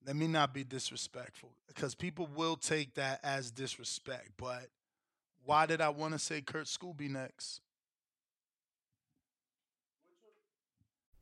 Let 0.09 0.17
me 0.17 0.27
not 0.27 0.55
be 0.55 0.65
disrespectful 0.65 1.51
because 1.67 1.95
people 1.95 2.31
will 2.35 2.57
take 2.57 2.95
that 2.95 3.21
as 3.23 3.51
disrespect. 3.51 4.31
But 4.39 4.69
why 5.45 5.67
did 5.67 5.83
I 5.83 5.91
want 5.91 6.15
to 6.15 6.19
say 6.19 6.41
Kurt 6.41 6.65
Scoby 6.65 7.11
next? 7.11 7.61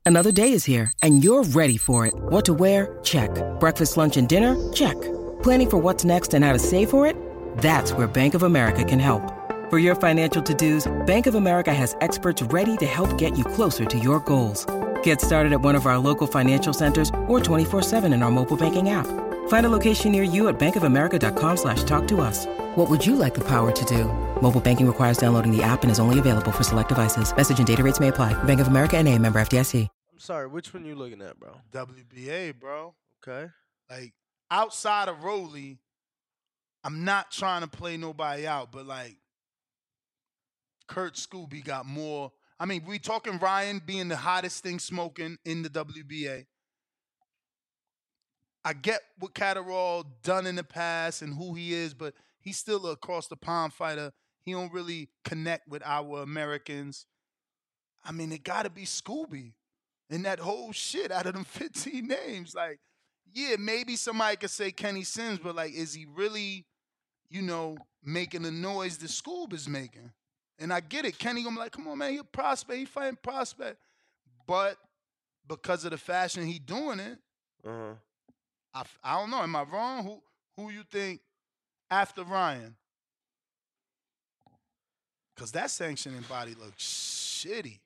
Another 0.05 0.31
day 0.31 0.53
is 0.53 0.63
here, 0.63 0.93
and 1.03 1.21
you're 1.21 1.43
ready 1.43 1.75
for 1.75 2.05
it. 2.05 2.13
What 2.15 2.45
to 2.45 2.53
wear? 2.53 2.97
Check. 3.03 3.29
Breakfast, 3.59 3.97
lunch, 3.97 4.15
and 4.15 4.29
dinner? 4.29 4.55
Check. 4.71 4.95
Planning 5.43 5.69
for 5.69 5.77
what's 5.79 6.05
next 6.05 6.33
and 6.33 6.45
how 6.45 6.53
to 6.53 6.59
save 6.59 6.89
for 6.89 7.05
it? 7.05 7.17
That's 7.57 7.91
where 7.91 8.07
Bank 8.07 8.35
of 8.35 8.43
America 8.43 8.85
can 8.85 8.99
help. 8.99 9.33
For 9.69 9.79
your 9.79 9.95
financial 9.95 10.41
to-dos, 10.41 10.89
Bank 11.05 11.27
of 11.27 11.35
America 11.35 11.73
has 11.73 11.97
experts 11.99 12.41
ready 12.41 12.77
to 12.77 12.85
help 12.85 13.17
get 13.17 13.37
you 13.37 13.43
closer 13.43 13.83
to 13.83 13.99
your 13.99 14.21
goals. 14.21 14.65
Get 15.03 15.19
started 15.19 15.51
at 15.51 15.59
one 15.59 15.75
of 15.75 15.85
our 15.85 15.97
local 15.97 16.27
financial 16.27 16.71
centers 16.71 17.09
or 17.27 17.39
24-7 17.39 18.13
in 18.13 18.23
our 18.23 18.31
mobile 18.31 18.55
banking 18.55 18.91
app. 18.91 19.07
Find 19.49 19.65
a 19.65 19.69
location 19.69 20.13
near 20.13 20.23
you 20.23 20.47
at 20.47 20.57
bankofamerica.com 20.57 21.57
slash 21.57 21.83
talk 21.83 22.07
to 22.07 22.21
us. 22.21 22.45
What 22.75 22.89
would 22.89 23.05
you 23.05 23.17
like 23.17 23.33
the 23.33 23.43
power 23.43 23.73
to 23.73 23.85
do? 23.85 24.05
Mobile 24.41 24.61
banking 24.61 24.87
requires 24.87 25.17
downloading 25.17 25.51
the 25.51 25.63
app 25.63 25.83
and 25.83 25.91
is 25.91 25.99
only 25.99 26.19
available 26.19 26.53
for 26.53 26.63
select 26.63 26.89
devices. 26.89 27.35
Message 27.35 27.57
and 27.57 27.67
data 27.67 27.83
rates 27.83 27.99
may 27.99 28.07
apply. 28.07 28.41
Bank 28.43 28.61
of 28.61 28.67
America 28.67 28.95
and 28.97 29.07
a 29.09 29.19
member 29.19 29.39
FDIC. 29.41 29.89
I'm 30.17 30.21
sorry. 30.21 30.47
Which 30.47 30.73
one 30.73 30.83
you 30.83 30.95
looking 30.95 31.21
at, 31.21 31.39
bro? 31.39 31.61
WBA, 31.71 32.59
bro. 32.59 32.95
Okay. 33.21 33.51
Like 33.87 34.13
outside 34.49 35.09
of 35.09 35.23
Rolly, 35.23 35.77
I'm 36.83 37.05
not 37.05 37.29
trying 37.29 37.61
to 37.61 37.67
play 37.67 37.97
nobody 37.97 38.47
out, 38.47 38.71
but 38.71 38.87
like 38.87 39.15
Kurt 40.87 41.13
Scoby 41.13 41.63
got 41.63 41.85
more. 41.85 42.31
I 42.59 42.65
mean, 42.65 42.83
we 42.87 42.97
talking 42.99 43.37
Ryan 43.37 43.81
being 43.85 44.07
the 44.07 44.15
hottest 44.15 44.63
thing 44.63 44.79
smoking 44.79 45.37
in 45.45 45.61
the 45.61 45.69
WBA. 45.69 46.45
I 48.65 48.73
get 48.73 49.01
what 49.19 49.33
Catterall 49.33 50.03
done 50.23 50.47
in 50.47 50.55
the 50.55 50.63
past 50.63 51.21
and 51.21 51.33
who 51.33 51.53
he 51.53 51.73
is, 51.73 51.93
but 51.93 52.13
he's 52.41 52.57
still 52.57 52.87
a 52.87 52.91
across 52.91 53.27
the 53.27 53.37
pond 53.37 53.73
fighter. 53.73 54.11
He 54.41 54.53
don't 54.53 54.73
really 54.73 55.09
connect 55.23 55.67
with 55.67 55.83
our 55.85 56.21
Americans. 56.21 57.05
I 58.03 58.11
mean, 58.11 58.31
it 58.31 58.43
got 58.43 58.63
to 58.63 58.69
be 58.69 58.83
Scoby 58.83 59.53
and 60.09 60.25
that 60.25 60.39
whole 60.39 60.71
shit 60.71 61.11
out 61.11 61.27
of 61.27 61.33
them 61.33 61.43
15 61.45 62.07
names. 62.07 62.55
Like, 62.55 62.79
yeah, 63.33 63.55
maybe 63.59 63.95
somebody 63.95 64.37
could 64.37 64.49
say 64.49 64.71
Kenny 64.71 65.03
Sims, 65.03 65.39
but 65.39 65.55
like, 65.55 65.73
is 65.73 65.93
he 65.93 66.05
really, 66.05 66.65
you 67.29 67.41
know, 67.41 67.77
making 68.03 68.41
the 68.41 68.51
noise 68.51 68.97
that 68.97 69.09
Scoob 69.09 69.53
is 69.53 69.67
making? 69.67 70.11
And 70.59 70.73
I 70.73 70.79
get 70.79 71.05
it. 71.05 71.17
Kenny 71.17 71.43
gonna 71.43 71.55
be 71.55 71.59
like, 71.59 71.71
come 71.71 71.87
on, 71.87 71.97
man, 71.99 72.11
he 72.11 72.17
a 72.17 72.23
prospect, 72.23 72.79
he 72.79 72.85
fighting 72.85 73.17
prospect. 73.21 73.77
But 74.47 74.77
because 75.47 75.85
of 75.85 75.91
the 75.91 75.97
fashion 75.97 76.45
he 76.45 76.59
doing 76.59 76.99
it, 76.99 77.17
Uh-huh. 77.65 77.93
I, 78.73 78.83
I 79.03 79.19
don't 79.19 79.29
know. 79.31 79.41
Am 79.41 79.55
I 79.55 79.63
wrong? 79.63 80.03
Who 80.03 80.21
who 80.55 80.69
you 80.71 80.83
think 80.91 81.21
after 81.91 82.23
Ryan? 82.23 82.75
Cause 85.35 85.51
that 85.51 85.69
sanctioning 85.69 86.23
body 86.27 86.55
looks 86.55 86.83
shitty. 86.83 87.79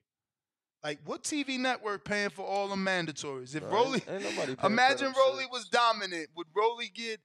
Like 0.82 0.98
what 1.04 1.22
TV 1.22 1.58
network 1.58 2.04
paying 2.04 2.30
for 2.30 2.46
all 2.46 2.68
the 2.68 2.76
mandatories? 2.76 3.54
If 3.54 3.62
Right. 3.64 3.72
Rolly, 3.72 4.02
Ain't 4.08 4.22
nobody 4.22 4.34
paying 4.46 4.56
for 4.56 4.66
imagine 4.66 5.12
Rolly 5.16 5.44
was 5.50 5.68
dominant. 5.68 6.28
Would 6.36 6.46
Rolly 6.56 6.90
get 6.92 7.20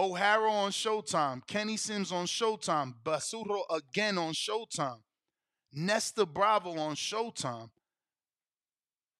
Ohara 0.00 0.50
on 0.50 0.70
Showtime, 0.70 1.46
Kenny 1.46 1.76
Sims 1.76 2.10
on 2.10 2.24
Showtime, 2.24 2.94
Barroso 3.04 3.62
again 3.70 4.16
on 4.16 4.32
Showtime, 4.32 5.00
Nestor 5.74 6.24
Bravo 6.24 6.78
on 6.78 6.94
Showtime, 6.94 7.68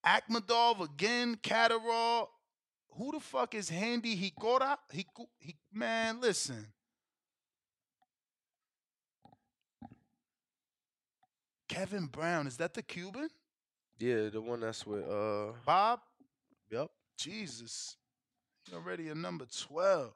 Akhmedov 0.04 0.82
again, 0.82 1.36
Catterall. 1.42 2.28
Who 2.96 3.12
the 3.12 3.20
fuck 3.20 3.54
is 3.54 3.70
Andy 3.70 4.16
Hiraoka? 4.16 4.76
Hiku, 4.92 5.26
he, 5.38 5.54
man, 5.70 6.18
listen. 6.18 6.66
Kevin 11.68 12.06
Brown, 12.06 12.46
is 12.46 12.56
that 12.56 12.72
the 12.72 12.82
Cuban? 12.82 13.28
Yeah, 13.98 14.30
the 14.30 14.40
one 14.40 14.60
that's 14.60 14.86
with 14.86 15.06
uh 15.08 15.52
Bob? 15.66 16.00
Yep. 16.70 16.88
Jesus. 17.18 17.96
He's 18.64 18.74
already 18.74 19.08
a 19.08 19.14
number 19.14 19.44
12. 19.44 20.12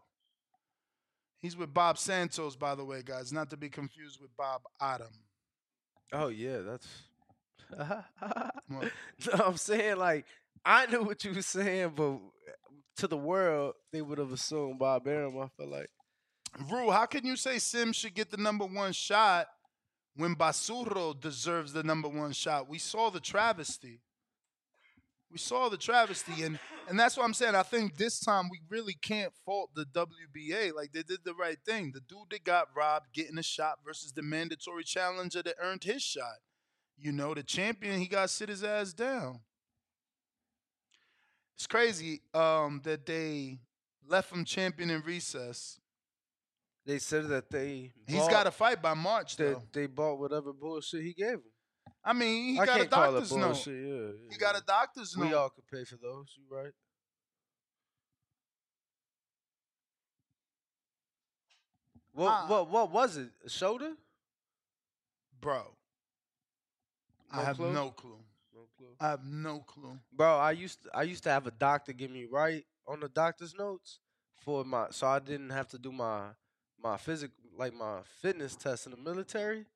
He's 1.44 1.58
with 1.58 1.74
Bob 1.74 1.98
Santos, 1.98 2.56
by 2.56 2.74
the 2.74 2.86
way, 2.86 3.02
guys. 3.04 3.30
Not 3.30 3.50
to 3.50 3.58
be 3.58 3.68
confused 3.68 4.18
with 4.18 4.34
Bob 4.34 4.62
Adam. 4.80 5.12
Oh 6.10 6.28
yeah, 6.28 6.60
that's. 6.60 6.88
What? 8.68 8.90
no, 9.26 9.44
I'm 9.44 9.56
saying 9.58 9.98
like 9.98 10.24
I 10.64 10.86
knew 10.86 11.02
what 11.02 11.22
you 11.22 11.34
were 11.34 11.42
saying, 11.42 11.92
but 11.94 12.12
eh, 12.12 12.52
to 12.96 13.06
the 13.06 13.18
world 13.18 13.74
they 13.92 14.00
would 14.00 14.16
have 14.16 14.32
assumed 14.32 14.78
Bob 14.78 15.06
Arum. 15.06 15.38
I 15.38 15.48
feel 15.54 15.68
like. 15.68 15.90
Rue, 16.70 16.90
how 16.90 17.04
can 17.04 17.26
you 17.26 17.36
say 17.36 17.58
Sims 17.58 17.96
should 17.96 18.14
get 18.14 18.30
the 18.30 18.38
number 18.38 18.64
one 18.64 18.94
shot 18.94 19.48
when 20.16 20.34
Barroso 20.34 21.20
deserves 21.20 21.74
the 21.74 21.82
number 21.82 22.08
one 22.08 22.32
shot? 22.32 22.70
We 22.70 22.78
saw 22.78 23.10
the 23.10 23.20
travesty. 23.20 24.00
We 25.34 25.38
saw 25.40 25.68
the 25.68 25.76
travesty, 25.76 26.44
and 26.44 26.60
and 26.88 26.96
that's 26.96 27.16
what 27.16 27.24
I'm 27.24 27.34
saying. 27.34 27.56
I 27.56 27.64
think 27.64 27.96
this 27.96 28.20
time 28.20 28.48
we 28.48 28.60
really 28.68 28.94
can't 28.94 29.32
fault 29.44 29.70
the 29.74 29.84
WBA. 29.84 30.72
Like 30.72 30.92
they 30.92 31.02
did 31.02 31.24
the 31.24 31.34
right 31.34 31.58
thing. 31.66 31.90
The 31.92 32.02
dude 32.02 32.30
that 32.30 32.44
got 32.44 32.68
robbed 32.72 33.06
getting 33.12 33.36
a 33.36 33.42
shot 33.42 33.78
versus 33.84 34.12
the 34.12 34.22
mandatory 34.22 34.84
challenger 34.84 35.42
that 35.42 35.56
earned 35.60 35.82
his 35.82 36.02
shot. 36.02 36.36
You 36.96 37.10
know, 37.10 37.34
the 37.34 37.42
champion 37.42 37.98
he 37.98 38.06
got 38.06 38.30
sit 38.30 38.48
his 38.48 38.62
ass 38.62 38.92
down. 38.92 39.40
It's 41.56 41.66
crazy 41.66 42.22
um, 42.32 42.80
that 42.84 43.04
they 43.04 43.58
left 44.06 44.32
him 44.32 44.44
champion 44.44 44.90
in 44.90 45.00
recess. 45.00 45.80
They 46.86 47.00
said 47.00 47.26
that 47.30 47.50
they 47.50 47.90
he's 48.06 48.28
got 48.28 48.46
a 48.46 48.52
fight 48.52 48.80
by 48.80 48.94
March, 48.94 49.36
that 49.38 49.44
though. 49.44 49.62
they 49.72 49.86
bought 49.86 50.20
whatever 50.20 50.52
bullshit 50.52 51.02
he 51.02 51.12
gave 51.12 51.38
him. 51.38 51.53
I 52.04 52.12
mean, 52.12 52.54
he 52.54 52.60
I 52.60 52.66
got 52.66 52.74
a 52.76 52.78
can't 52.80 52.90
call 52.90 53.16
it 53.16 53.26
doctor's 53.28 53.36
note. 53.36 53.66
Yeah, 53.66 53.72
yeah, 53.72 54.12
He 54.30 54.36
got 54.38 54.56
a 54.58 54.62
doctor's 54.64 55.16
note. 55.16 55.26
We 55.26 55.32
all 55.34 55.48
could 55.50 55.66
pay 55.66 55.84
for 55.84 55.96
those. 55.96 56.36
You 56.36 56.44
right? 56.54 56.72
What 62.12 62.28
Ah. 62.30 62.46
what 62.48 62.68
what 62.70 62.90
was 62.90 63.16
it? 63.16 63.30
A 63.44 63.48
shoulder? 63.48 63.96
Bro, 65.40 65.76
I 67.30 67.42
have 67.42 67.56
clue? 67.56 67.72
no 67.72 67.90
clue. 67.90 68.24
No 68.54 68.68
clue. 68.76 68.96
I 69.00 69.08
have 69.10 69.24
no 69.24 69.60
clue. 69.60 69.98
Bro, 70.12 70.36
I 70.38 70.52
used 70.52 70.82
to, 70.84 70.90
I 70.96 71.02
used 71.02 71.22
to 71.24 71.30
have 71.30 71.46
a 71.46 71.50
doctor 71.50 71.92
give 71.92 72.10
me 72.10 72.24
right 72.24 72.64
on 72.86 73.00
the 73.00 73.08
doctor's 73.08 73.54
notes 73.54 73.98
for 74.38 74.64
my 74.64 74.88
so 74.90 75.06
I 75.06 75.18
didn't 75.18 75.50
have 75.50 75.68
to 75.68 75.78
do 75.78 75.92
my 75.92 76.28
my 76.78 76.96
physic 76.96 77.32
like 77.56 77.74
my 77.74 78.00
fitness 78.20 78.54
test 78.56 78.86
in 78.86 78.92
the 78.92 78.98
military. 78.98 79.66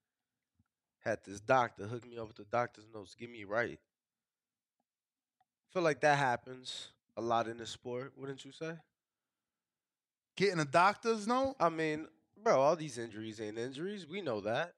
Had 1.09 1.21
this 1.25 1.41
doctor 1.41 1.87
hook 1.87 2.07
me 2.07 2.19
up 2.19 2.27
with 2.27 2.37
the 2.37 2.45
doctor's 2.45 2.85
notes, 2.93 3.17
give 3.19 3.31
me 3.31 3.45
right. 3.45 3.79
Feel 5.73 5.83
like 5.83 6.03
that 6.03 6.19
happens 6.19 6.89
a 7.17 7.23
lot 7.23 7.49
in 7.49 7.57
this 7.57 7.71
sport, 7.71 8.13
wouldn't 8.15 8.45
you 8.45 8.53
say? 8.53 8.73
Getting 10.37 10.61
a 10.61 10.67
doctor's 10.67 11.27
note? 11.27 11.55
I 11.59 11.71
mean, 11.71 12.09
bro, 12.45 12.61
all 12.61 12.77
these 12.77 12.99
injuries 12.99 13.41
ain't 13.41 13.57
injuries. 13.57 14.07
We 14.07 14.21
know 14.21 14.43
that. 14.43 14.75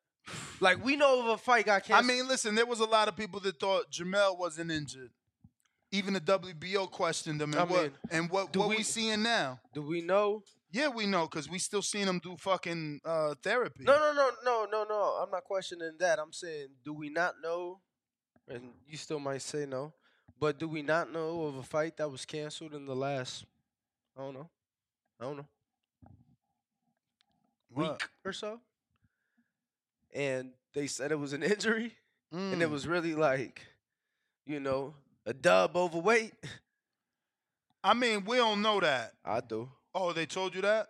Like 0.61 0.85
we 0.85 0.95
know 0.95 1.33
if 1.33 1.35
a 1.35 1.43
fight 1.43 1.67
got 1.67 1.91
I 1.91 2.01
mean, 2.03 2.29
listen, 2.29 2.55
there 2.55 2.65
was 2.65 2.79
a 2.79 2.85
lot 2.85 3.09
of 3.09 3.17
people 3.17 3.41
that 3.41 3.59
thought 3.59 3.91
Jermell 3.91 4.39
wasn't 4.39 4.71
injured. 4.71 5.11
Even 5.91 6.15
the 6.15 6.21
WBO 6.21 6.89
questioned 6.89 7.43
him. 7.43 7.55
And 7.55 7.61
I 7.61 7.65
what, 7.65 7.83
mean, 7.83 7.93
and 8.13 8.31
what, 8.31 8.57
what 8.57 8.69
we, 8.69 8.77
we- 8.77 8.83
seeing 8.85 9.25
now? 9.25 9.59
do 9.75 9.83
we 9.83 10.01
know? 10.01 10.45
Yeah, 10.73 10.89
we 10.89 11.07
know 11.07 11.27
because 11.27 11.49
we 11.51 11.59
still 11.59 11.83
seeing 11.83 12.07
him 12.07 12.21
do 12.23 12.37
fucking 12.37 13.01
uh, 13.05 13.35
therapy. 13.43 13.85
No, 13.85 13.97
no, 13.99 14.13
no, 14.13 14.31
no, 14.45 14.67
no, 14.71 14.85
no. 14.89 15.01
I'm 15.23 15.31
not 15.31 15.45
questioning 15.45 15.93
that. 15.99 16.19
I'm 16.19 16.33
saying, 16.33 16.69
do 16.85 16.93
we 16.93 17.09
not 17.11 17.35
know? 17.43 17.81
And 18.49 18.71
you 18.87 18.97
still 18.97 19.19
might 19.21 19.43
say 19.43 19.67
no, 19.67 19.93
but 20.39 20.59
do 20.59 20.69
we 20.69 20.83
not 20.83 21.13
know 21.13 21.43
of 21.43 21.57
a 21.57 21.63
fight 21.63 21.97
that 21.99 22.11
was 22.11 22.25
canceled 22.25 22.75
in 22.75 22.87
the 22.87 22.95
last? 22.97 23.45
I 24.17 24.23
don't 24.23 24.35
know. 24.35 24.49
I 25.21 25.25
don't 25.25 25.37
know. 25.39 25.47
What? 27.71 27.91
Week 28.03 28.09
or 28.25 28.33
so. 28.33 28.61
And 30.13 30.51
they 30.75 30.87
said 30.87 31.13
it 31.13 31.19
was 31.19 31.33
an 31.33 31.43
injury, 31.45 31.93
and 32.33 32.63
it 32.63 32.69
Mm. 32.69 32.71
was 32.71 32.87
really 32.87 33.15
like, 33.15 33.63
you 34.47 34.61
know, 34.61 34.95
a 35.27 35.33
dub 35.33 35.77
overweight. 35.77 36.33
I 37.83 37.95
mean, 37.95 38.25
we 38.25 38.37
don't 38.37 38.63
know 38.63 38.81
that. 38.81 39.13
I 39.25 39.41
do. 39.41 39.69
Oh, 39.95 40.13
they 40.13 40.27
told 40.27 40.55
you 40.55 40.63
that? 40.63 40.89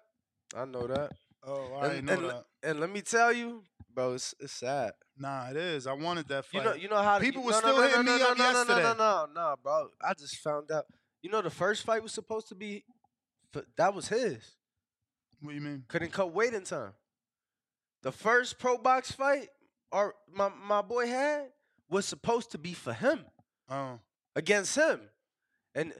I 0.56 0.64
know 0.64 0.86
that. 0.86 1.12
Oh, 1.42 1.78
I 1.80 1.88
didn't 1.88 2.04
know 2.06 2.12
and, 2.12 2.24
that. 2.24 2.44
and 2.62 2.80
let 2.80 2.90
me 2.90 3.00
tell 3.00 3.32
you, 3.32 3.64
bro, 3.94 4.14
it's, 4.14 4.34
it's 4.40 4.52
sad. 4.52 4.92
Nah, 5.16 5.48
it 5.50 5.56
is. 5.56 5.86
I 5.86 5.92
wanted 5.92 6.28
that 6.28 6.44
fight. 6.44 6.58
You 6.58 6.64
know, 6.68 6.74
you 6.74 6.88
know 6.88 7.02
how 7.02 7.18
people 7.18 7.42
were 7.42 7.52
no, 7.52 7.58
still 7.58 7.76
no, 7.76 7.82
no, 7.82 7.88
hitting 7.88 8.04
no, 8.04 8.12
me 8.12 8.18
no, 8.18 8.30
up 8.30 8.38
no, 8.38 8.44
no, 8.44 8.50
yesterday. 8.50 8.82
No, 8.82 8.92
no, 8.92 8.94
no, 8.94 9.28
no, 9.34 9.54
bro. 9.62 9.88
I 10.02 10.14
just 10.14 10.36
found 10.36 10.70
out. 10.70 10.84
You 11.22 11.30
know, 11.30 11.42
the 11.42 11.50
first 11.50 11.84
fight 11.84 12.02
was 12.02 12.12
supposed 12.12 12.48
to 12.48 12.54
be, 12.54 12.84
that 13.76 13.94
was 13.94 14.08
his. 14.08 14.56
What 15.40 15.50
do 15.50 15.54
you 15.54 15.60
mean? 15.60 15.84
Couldn't 15.88 16.12
cut 16.12 16.32
weight 16.32 16.54
in 16.54 16.64
time. 16.64 16.92
The 18.02 18.12
first 18.12 18.58
pro 18.58 18.78
box 18.78 19.12
fight, 19.12 19.48
or 19.92 20.14
my 20.32 20.50
my 20.66 20.82
boy 20.82 21.06
had, 21.06 21.48
was 21.88 22.06
supposed 22.06 22.50
to 22.52 22.58
be 22.58 22.72
for 22.72 22.92
him 22.92 23.24
Oh, 23.68 23.98
against 24.34 24.76
him, 24.76 25.00
and 25.74 25.92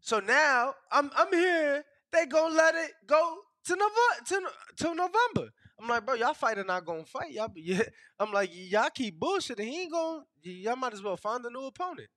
so 0.00 0.20
now 0.20 0.74
I'm 0.92 1.10
I'm 1.16 1.32
here. 1.32 1.84
They 2.14 2.26
gonna 2.26 2.54
let 2.54 2.74
it 2.76 2.92
go 3.06 3.38
to 3.66 3.76
November 3.76 4.24
to, 4.28 4.84
to 4.84 4.94
November. 4.94 5.50
I'm 5.80 5.88
like, 5.88 6.06
bro, 6.06 6.14
y'all 6.14 6.34
fighter 6.34 6.64
not 6.64 6.84
gonna 6.86 7.04
fight. 7.04 7.32
Y'all, 7.32 7.48
be- 7.48 7.62
yeah. 7.64 7.82
I'm 8.20 8.32
like, 8.32 8.50
y'all 8.52 8.90
keep 8.94 9.18
bullshitting. 9.20 9.64
He 9.64 9.82
ain't 9.82 9.92
gonna. 9.92 10.20
Y'all 10.42 10.76
might 10.76 10.94
as 10.94 11.02
well 11.02 11.16
find 11.16 11.44
a 11.44 11.50
new 11.50 11.66
opponent. 11.66 12.08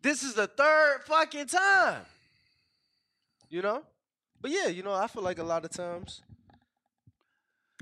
This 0.00 0.22
is 0.22 0.34
the 0.34 0.46
third 0.46 1.00
fucking 1.06 1.46
time. 1.48 2.06
You 3.50 3.62
know, 3.62 3.82
but 4.40 4.50
yeah, 4.50 4.68
you 4.68 4.82
know, 4.82 4.92
I 4.94 5.06
feel 5.08 5.22
like 5.22 5.38
a 5.38 5.44
lot 5.44 5.64
of 5.64 5.70
times. 5.70 6.22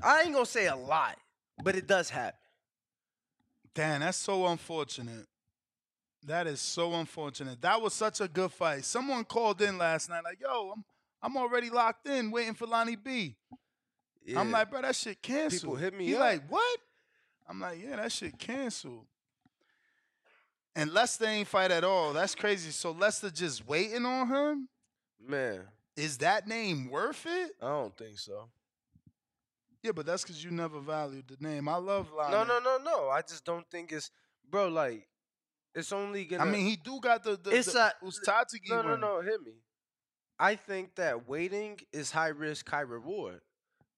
I 0.03 0.23
ain't 0.23 0.33
gonna 0.35 0.47
say 0.47 0.67
a 0.67 0.77
lot, 0.77 1.17
but 1.63 1.77
it 1.77 1.87
does 1.87 2.11
happen. 2.11 2.39
damn, 3.75 4.01
that's 4.01 4.19
so 4.19 4.47
unfortunate. 4.47 5.27
That 6.25 6.47
is 6.47 6.61
so 6.61 6.95
unfortunate. 6.95 7.61
That 7.63 7.81
was 7.81 7.95
such 7.95 8.21
a 8.21 8.29
good 8.29 8.53
fight. 8.53 8.85
Someone 8.85 9.25
called 9.25 9.63
in 9.63 9.79
last 9.79 10.09
night, 10.09 10.25
like, 10.25 10.41
"Yo, 10.41 10.73
I'm 10.75 10.85
I'm 11.23 11.37
already 11.37 11.71
locked 11.71 12.07
in, 12.09 12.31
waiting 12.31 12.55
for 12.55 12.67
Lonnie 12.67 12.97
B." 12.97 13.37
am 14.35 14.51
like, 14.51 14.71
bro, 14.71 14.83
that 14.83 14.97
shit 14.97 15.23
canceled. 15.23 15.63
People 15.63 15.77
hit 15.77 15.95
me 15.95 16.07
He 16.07 16.15
up. 16.15 16.21
like, 16.21 16.51
what? 16.51 16.79
I'm 17.49 17.61
like, 17.61 17.79
yeah, 17.83 17.97
that 17.97 18.11
shit 18.11 18.39
canceled. 18.39 19.07
And 20.75 20.93
Lester 20.93 21.25
ain't 21.27 21.49
fight 21.49 21.71
at 21.71 21.85
all. 21.85 22.13
That's 22.13 22.35
crazy. 22.35 22.71
So 22.71 22.91
Lester 22.91 23.31
just 23.31 23.67
waiting 23.67 24.05
on 24.05 24.29
him. 24.29 24.69
Man, 25.19 25.63
Is 25.97 26.19
that 26.19 26.47
name 26.47 26.91
worth 26.91 27.25
it? 27.27 27.53
I 27.63 27.69
don't 27.69 27.97
think 27.97 28.19
so. 28.19 28.51
Yeah, 29.83 29.93
but 29.93 30.05
that's 30.05 30.23
because 30.23 30.43
you 30.45 30.51
never 30.51 30.81
valued 30.81 31.25
the 31.29 31.37
name. 31.41 31.69
I 31.69 31.77
love 31.77 32.09
Lonnie. 32.13 32.33
No, 32.33 32.45
no, 32.45 32.59
no, 32.59 32.79
no. 32.85 33.09
I 33.09 33.23
just 33.23 33.45
don't 33.45 33.65
think 33.71 33.93
it's, 33.93 34.11
bro. 34.51 34.69
Like, 34.69 35.07
it's 35.75 35.93
only 35.93 36.25
gonna. 36.25 36.43
I 36.43 36.47
mean, 36.47 36.67
he 36.67 36.77
do 36.77 37.01
got 37.01 37.23
the 37.23 37.39
the, 37.43 37.51
it's 37.51 37.73
the 37.73 37.87
a 37.87 38.05
Uztatigi 38.05 38.69
no, 38.71 38.83
no, 38.83 38.97
no. 38.97 39.21
Hit 39.21 39.41
me. 39.43 39.53
I 40.39 40.55
think 40.57 40.97
that 40.97 41.29
waiting 41.29 41.79
is 41.93 42.11
high 42.11 42.29
risk, 42.29 42.69
high 42.69 42.81
reward, 42.83 43.41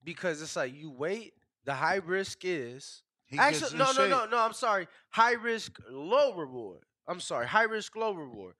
because 0.03 0.41
it's 0.41 0.55
like 0.55 0.73
you 0.73 0.89
wait. 0.91 1.33
The 1.65 1.73
high 1.73 1.95
risk 2.05 2.39
is 2.43 3.03
He 3.27 3.37
actually 3.37 3.77
no, 3.77 3.91
no, 3.91 4.07
no, 4.07 4.25
no. 4.25 4.37
I'm 4.37 4.53
sorry. 4.53 4.87
High 5.09 5.33
risk, 5.33 5.77
low 5.89 6.33
reward. 6.35 6.79
I'm 7.07 7.19
sorry. 7.19 7.47
High 7.47 7.63
risk, 7.63 7.95
low 7.95 8.13
reward. 8.13 8.55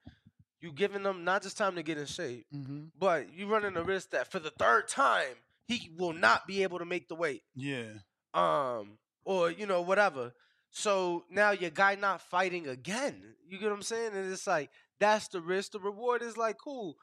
You 0.61 0.73
giving 0.73 1.03
them 1.03 1.23
not 1.23 1.41
just 1.43 1.57
time 1.57 1.75
to 1.75 1.83
get 1.83 1.97
in 1.97 2.05
shape, 2.05 2.45
Mm-hmm. 2.53 2.85
but 2.99 3.33
you 3.33 3.47
running 3.47 3.73
the 3.75 3.83
risk 3.83 4.09
that 4.11 4.29
for 4.31 4.39
the 4.39 4.49
third 4.51 4.87
time 4.89 5.35
he 5.67 5.89
will 5.97 6.13
not 6.13 6.45
be 6.47 6.63
able 6.63 6.79
to 6.79 6.85
make 6.85 7.07
the 7.07 7.15
weight. 7.15 7.43
Yeah. 7.55 7.85
um, 8.33 8.97
or 9.23 9.51
you 9.51 9.65
know 9.65 9.81
whatever. 9.81 10.33
So 10.71 11.23
now 11.31 11.51
your 11.51 11.69
guy 11.71 11.95
not 11.95 12.21
fighting 12.21 12.67
again. 12.67 13.21
You 13.47 13.57
get 13.57 13.69
what 13.69 13.75
I'm 13.75 13.81
saying? 13.81 14.11
And 14.13 14.31
it's 14.31 14.45
like 14.47 14.69
that's 14.99 15.29
the 15.29 15.39
risk. 15.41 15.71
The 15.71 15.79
reward 15.79 16.21
is 16.21 16.35
like 16.37 16.57
cool. 16.57 16.95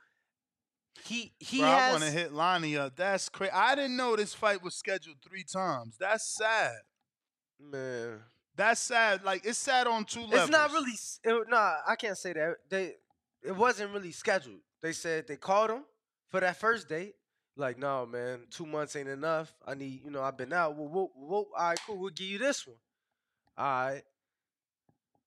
He 1.05 1.32
he 1.38 1.59
Bro, 1.61 1.68
I 1.68 1.90
want 1.92 2.03
to 2.05 2.11
hit 2.11 2.32
Lonnie 2.32 2.76
up. 2.76 2.97
That's 2.97 3.28
crazy. 3.28 3.53
I 3.53 3.74
didn't 3.74 3.97
know 3.97 4.16
this 4.16 4.34
fight 4.34 4.62
was 4.62 4.74
scheduled 4.74 5.16
three 5.26 5.44
times. 5.44 5.97
That's 5.99 6.24
sad. 6.36 6.72
man. 7.61 8.20
That's 8.57 8.80
sad. 8.80 9.22
Like 9.24 9.44
it's 9.44 9.59
sad 9.59 9.86
on 9.86 10.05
two 10.05 10.20
levels. 10.22 10.42
It's 10.42 10.51
not 10.51 10.72
really. 10.72 10.92
s- 10.92 11.20
It, 11.24 11.47
nah, 11.49 11.74
I 11.86 11.94
can't 11.97 12.16
say 12.16 12.32
that. 12.32 12.57
They 12.68 12.94
it 13.42 13.55
wasn't 13.55 13.92
really 13.92 14.12
scheduled. 14.12 14.61
They 14.82 14.92
said 14.92 15.26
they 15.28 15.36
called 15.36 15.70
him 15.70 15.84
for 16.30 16.40
that 16.40 16.57
first 16.59 16.88
date. 16.88 17.14
Like, 17.59 17.78
no, 17.78 18.05
man, 18.05 18.40
two 18.51 18.66
months 18.66 18.97
ain't 18.97 19.09
enough. 19.09 19.55
I 19.66 19.74
need, 19.74 20.03
you 20.05 20.11
know, 20.11 20.22
I've 20.22 20.36
been 20.36 20.53
out. 20.53 20.76
Well, 20.76 20.88
well, 20.88 21.11
well, 21.16 21.47
all 21.57 21.68
right, 21.68 21.78
cool. 21.86 21.97
We'll 21.99 22.11
give 22.11 22.26
you 22.26 22.38
this 22.38 22.66
one. 22.66 22.76
All 23.57 23.64
right. 23.64 24.03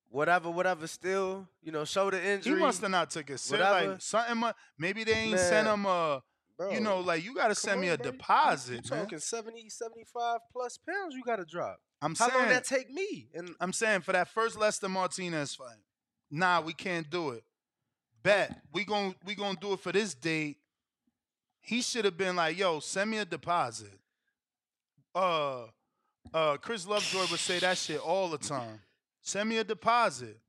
Whatever, 0.09 0.49
whatever. 0.49 0.87
Still, 0.87 1.47
you 1.61 1.71
know, 1.71 1.85
shoulder 1.85 2.17
injury. 2.17 2.53
He 2.55 2.59
must 2.59 2.81
have 2.81 2.91
not 2.91 3.11
took 3.11 3.29
it 3.29 3.39
serious. 3.39 3.65
whatever. 3.67 3.91
Like 3.93 4.01
something. 4.01 4.51
Maybe 4.77 5.03
they 5.03 5.13
ain't 5.13 5.39
sent 5.39 5.65
Man, 5.67 5.73
him 5.75 5.85
a. 5.85 6.23
bro, 6.57 6.71
You 6.71 6.79
know, 6.81 6.99
like 7.01 7.23
you 7.23 7.35
got 7.35 7.49
to 7.49 7.55
send 7.55 7.79
me 7.79 7.89
a 7.89 7.97
bro. 7.97 8.11
Deposit, 8.11 8.85
You 8.85 8.95
man. 8.95 9.03
talking 9.05 9.19
70, 9.19 9.69
75 9.69 10.39
plus 10.51 10.77
pounds 10.77 11.13
you 11.15 11.23
got 11.23 11.35
to 11.37 11.45
drop. 11.45 11.77
I'm 12.01 12.15
How 12.15 12.27
saying. 12.27 12.39
long 12.39 12.49
that 12.49 12.63
take 12.65 12.89
me? 12.91 13.29
And 13.35 13.53
I'm 13.59 13.71
saying 13.73 14.01
for 14.01 14.13
that 14.13 14.29
first 14.29 14.57
Lester 14.57 14.89
Martinez 14.89 15.53
fight. 15.55 15.77
Nah, 16.31 16.61
we 16.61 16.73
can't 16.73 17.09
do 17.09 17.29
it. 17.31 17.43
Bet 18.23 18.61
we 18.73 18.83
gon' 18.85 19.15
we 19.25 19.35
gonna 19.35 19.57
do 19.59 19.73
it 19.73 19.79
for 19.79 19.91
this 19.91 20.13
date. 20.13 20.57
He 21.61 21.81
should 21.81 22.03
have 22.05 22.17
been 22.17 22.35
like, 22.35 22.57
"Yo, 22.57 22.79
send 22.79 23.11
me 23.11 23.17
a 23.19 23.25
deposit." 23.25 23.97
Uh, 25.15 25.63
uh, 26.33 26.57
Chris 26.57 26.85
Lovejoy 26.85 27.27
would 27.31 27.39
say 27.39 27.59
that 27.59 27.77
shit 27.77 27.99
all 27.99 28.29
the 28.29 28.37
time. 28.37 28.81
Send 29.21 29.49
me 29.49 29.57
a 29.57 29.63
deposit. 29.63 30.39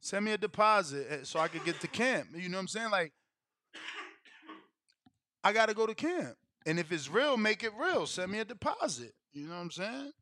Send 0.00 0.24
me 0.24 0.32
a 0.32 0.38
deposit 0.38 1.06
eh, 1.08 1.16
so 1.22 1.38
I 1.38 1.48
could 1.48 1.64
get 1.64 1.80
to 1.80 1.86
camp. 1.86 2.28
You 2.34 2.48
know 2.48 2.56
what 2.56 2.62
I'm 2.62 2.68
saying? 2.68 2.90
Like, 2.90 3.12
I 5.44 5.52
gotta 5.52 5.74
go 5.74 5.86
to 5.86 5.94
camp, 5.94 6.36
and 6.66 6.78
if 6.78 6.90
it's 6.92 7.08
real, 7.08 7.36
make 7.36 7.62
it 7.62 7.72
real. 7.78 8.06
Send 8.06 8.30
me 8.30 8.40
a 8.40 8.44
deposit. 8.44 9.14
You 9.32 9.46
know 9.46 9.54
what 9.54 9.60
I'm 9.62 9.70
saying? 9.70 10.12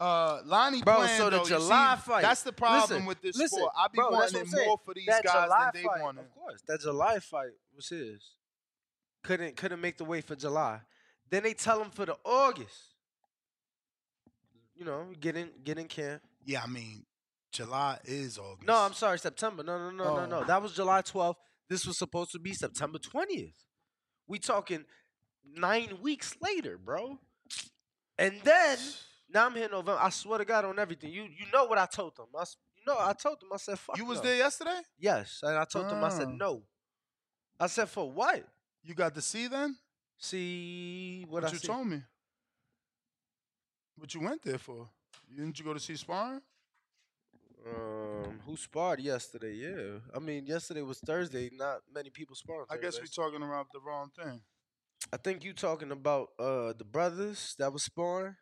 Uh, 0.00 0.40
Lonnie 0.44 0.82
Bro, 0.82 0.94
playing, 0.94 1.18
so 1.18 1.24
the 1.30 1.38
though, 1.38 1.44
July 1.44 1.96
see, 1.96 2.10
fight. 2.10 2.22
That's 2.22 2.42
the 2.42 2.52
problem 2.52 2.82
listen, 2.82 3.06
with 3.06 3.20
this 3.20 3.36
listen, 3.36 3.58
sport. 3.58 3.72
I 3.76 3.88
be 3.88 3.96
bro, 3.96 4.10
wanting 4.10 4.18
what 4.18 4.34
it 4.34 4.40
I'm 4.40 4.46
saying. 4.46 4.66
more 4.68 4.78
for 4.84 4.94
these 4.94 5.06
That 5.06 5.24
guys 5.24 5.44
July 5.44 5.70
than 5.72 5.82
they 5.82 5.88
fight, 5.88 6.02
want 6.02 6.18
it. 6.18 6.20
Of 6.20 6.34
course, 6.34 6.62
that 6.68 6.80
July 6.80 7.18
fight 7.18 7.50
was 7.74 7.88
his. 7.88 8.22
Couldn't 9.24 9.56
couldn't 9.56 9.80
make 9.80 9.96
the 9.98 10.04
way 10.04 10.20
for 10.20 10.36
July. 10.36 10.80
Then 11.30 11.42
they 11.42 11.52
tell 11.52 11.82
him 11.82 11.90
for 11.90 12.06
the 12.06 12.16
August. 12.24 12.94
You 14.76 14.84
know, 14.84 15.06
get 15.20 15.36
in 15.36 15.50
get 15.64 15.78
in 15.78 15.88
camp. 15.88 16.22
Yeah, 16.48 16.62
I 16.64 16.66
mean, 16.66 17.04
July 17.52 17.98
is 18.04 18.38
August. 18.38 18.66
No, 18.66 18.74
I'm 18.74 18.94
sorry, 18.94 19.18
September. 19.18 19.62
No, 19.62 19.78
no, 19.78 19.90
no, 19.90 20.04
no, 20.04 20.22
Oh. 20.22 20.26
no. 20.26 20.44
That 20.44 20.62
was 20.62 20.72
July 20.72 21.02
12th. 21.02 21.36
This 21.68 21.86
was 21.86 21.98
supposed 21.98 22.32
to 22.32 22.38
be 22.38 22.54
September 22.54 22.98
20th. 22.98 23.52
We 24.26 24.38
talking 24.38 24.86
nine 25.44 25.98
weeks 26.00 26.34
later, 26.40 26.78
bro. 26.78 27.18
And 28.16 28.40
then 28.42 28.78
Now 29.28 29.44
I'm 29.44 29.54
here 29.54 29.68
November. 29.68 29.98
I 30.00 30.08
swear 30.08 30.38
to 30.38 30.46
God 30.46 30.64
on 30.64 30.78
everything. 30.78 31.12
You 31.12 31.24
you 31.24 31.44
know 31.52 31.66
what 31.66 31.76
I 31.76 31.84
told 31.84 32.16
them. 32.16 32.28
I, 32.34 32.44
you 32.76 32.82
know 32.86 32.96
I 32.98 33.12
told 33.12 33.40
them. 33.42 33.50
I 33.52 33.58
said 33.58 33.78
fuck. 33.78 33.98
You 33.98 34.06
was 34.06 34.18
no. 34.18 34.24
there 34.24 34.36
yesterday? 34.38 34.80
Yes, 34.98 35.40
and 35.42 35.54
I 35.58 35.64
told 35.64 35.90
them. 35.90 36.02
I 36.02 36.08
said 36.08 36.30
no. 36.30 36.62
I 37.60 37.66
said 37.66 37.90
for 37.90 38.10
what? 38.10 38.42
You 38.82 38.94
got 38.94 39.14
to 39.14 39.20
see 39.20 39.48
then? 39.48 39.76
See 40.16 41.26
what, 41.28 41.42
What, 41.42 41.50
I 41.50 41.52
you 41.52 41.58
see? 41.58 41.66
told 41.66 41.86
me. 41.88 42.00
What 43.96 44.14
you 44.14 44.20
went 44.22 44.42
there 44.42 44.58
for? 44.58 44.88
Didn't 45.34 45.58
you 45.58 45.64
go 45.64 45.74
to 45.74 45.80
see 45.80 45.96
sparring? 45.96 46.40
Um, 47.66 48.40
who 48.46 48.56
sparred 48.56 49.00
yesterday? 49.00 49.54
Yeah, 49.54 49.98
I 50.14 50.18
mean 50.20 50.46
yesterday 50.46 50.82
was 50.82 51.00
Thursday. 51.00 51.50
Not 51.52 51.80
many 51.92 52.10
people 52.10 52.36
sparred. 52.36 52.66
I 52.70 52.76
guess 52.76 52.98
we're 52.98 53.06
talking 53.06 53.42
about 53.42 53.66
the 53.72 53.80
wrong 53.80 54.10
thing. 54.16 54.40
I 55.12 55.16
think 55.16 55.44
you 55.44 55.52
talking 55.52 55.90
about 55.90 56.28
uh 56.38 56.72
the 56.76 56.84
brothers 56.84 57.54
that 57.58 57.72
was 57.72 57.82
sparring. 57.82 58.36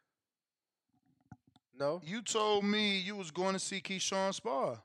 No. 1.79 2.01
You 2.05 2.23
told 2.23 2.65
me 2.65 2.99
you 2.99 3.17
was 3.17 3.31
going 3.31 3.53
to 3.53 3.59
see 3.59 3.81
Keyshawn 3.81 4.33
spar. 4.33 4.83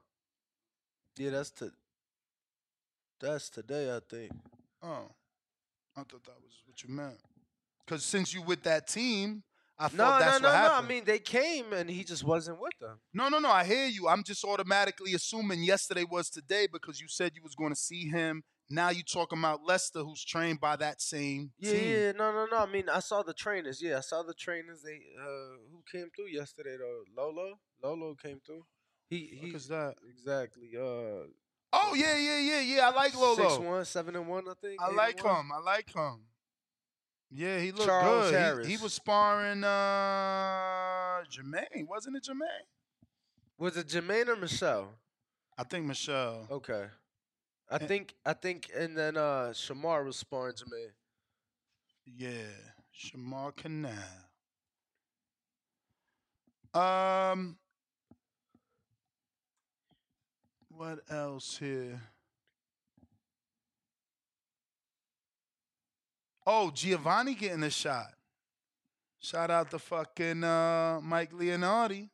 Yeah, 1.17 1.29
that's 1.29 1.51
to. 1.51 1.71
That's 3.19 3.49
today, 3.49 3.95
I 3.95 3.99
think. 4.09 4.31
Oh, 4.81 5.11
I 5.95 6.01
thought 6.01 6.23
that 6.23 6.41
was 6.41 6.63
what 6.65 6.81
you 6.83 6.89
meant. 6.89 7.19
Because 7.85 8.03
since 8.03 8.33
you 8.33 8.41
with 8.41 8.63
that 8.63 8.87
team, 8.87 9.43
I 9.81 9.89
No, 9.93 10.03
thought 10.05 10.19
that's 10.19 10.41
no, 10.41 10.49
what 10.49 10.61
no, 10.61 10.67
no. 10.67 10.73
I 10.73 10.81
mean, 10.87 11.05
they 11.05 11.17
came 11.19 11.73
and 11.73 11.89
he 11.89 12.03
just 12.03 12.23
wasn't 12.23 12.61
with 12.61 12.77
them. 12.79 12.99
No, 13.13 13.29
no, 13.29 13.39
no. 13.39 13.49
I 13.49 13.63
hear 13.63 13.87
you. 13.87 14.07
I'm 14.07 14.23
just 14.23 14.43
automatically 14.43 15.13
assuming 15.15 15.63
yesterday 15.63 16.05
was 16.09 16.29
today 16.29 16.67
because 16.71 17.01
you 17.01 17.07
said 17.07 17.31
you 17.35 17.41
was 17.41 17.55
going 17.55 17.71
to 17.71 17.75
see 17.75 18.07
him. 18.07 18.43
Now 18.69 18.89
you 18.89 19.01
talking 19.03 19.39
about 19.39 19.65
Lester, 19.65 19.99
who's 19.99 20.23
trained 20.23 20.61
by 20.61 20.75
that 20.77 21.01
same 21.01 21.51
Yeah, 21.59 21.71
team. 21.71 21.91
yeah, 21.91 22.11
no, 22.13 22.31
no, 22.31 22.45
no. 22.49 22.57
I 22.59 22.71
mean, 22.71 22.89
I 22.89 22.99
saw 22.99 23.23
the 23.23 23.33
trainers. 23.33 23.81
Yeah, 23.81 23.97
I 23.97 24.01
saw 24.01 24.21
the 24.23 24.35
trainers. 24.35 24.81
They 24.83 25.01
uh, 25.19 25.57
who 25.71 25.83
came 25.91 26.09
through 26.15 26.27
yesterday 26.27 26.77
though? 26.77 27.01
Lolo, 27.17 27.59
Lolo 27.83 28.15
came 28.15 28.39
through. 28.45 28.65
He 29.09 29.37
he. 29.41 29.51
that? 29.51 29.95
Exactly. 30.09 30.69
Uh, 30.77 31.27
Oh 31.73 31.93
yeah, 31.95 32.17
yeah, 32.17 32.39
yeah, 32.39 32.59
yeah. 32.59 32.89
I 32.89 32.91
like 32.93 33.15
Lolo. 33.15 33.35
Six 33.35 33.57
one, 33.57 33.85
seven 33.85 34.15
and 34.15 34.27
one. 34.27 34.43
I 34.47 34.53
think. 34.61 34.81
I 34.81 34.89
like 34.89 35.21
him. 35.21 35.51
I 35.53 35.59
like 35.63 35.93
him. 35.93 36.25
Yeah, 37.33 37.59
he 37.59 37.71
looked 37.71 37.85
Charles 37.85 38.25
good. 38.29 38.33
He- 38.33 38.39
Harris. 38.43 38.67
He, 38.67 38.77
was 38.77 38.93
sparring 38.93 39.63
uh 39.63 41.23
Jermaine, 41.31 41.87
wasn't 41.87 42.17
it 42.17 42.23
Jermaine? 42.23 42.65
Was 43.57 43.77
it 43.77 43.87
Jermaine 43.87 44.27
or 44.27 44.35
Michelle? 44.35 44.89
I 45.57 45.63
think 45.63 45.85
Michelle. 45.85 46.47
Okay. 46.51 46.87
I 47.69 47.77
And- 47.77 47.87
think 47.87 48.15
I 48.25 48.33
think 48.33 48.69
and 48.75 48.97
then 48.97 49.15
uh 49.17 49.51
Shamar 49.53 50.03
was 50.05 50.17
sparring 50.17 50.55
Jermaine. 50.55 50.91
Yeah, 52.05 52.51
Shamar 52.93 53.55
Canal. 53.55 53.93
Um, 56.73 57.57
what 60.69 60.99
else 61.09 61.57
here? 61.57 62.01
Oh, 66.45 66.71
Giovanni 66.71 67.35
getting 67.35 67.63
a 67.63 67.69
shot. 67.69 68.07
Shout 69.19 69.51
out 69.51 69.69
to 69.71 69.79
fucking 69.79 70.43
uh, 70.43 70.99
Mike 71.03 71.31
Leonardi. 71.31 72.09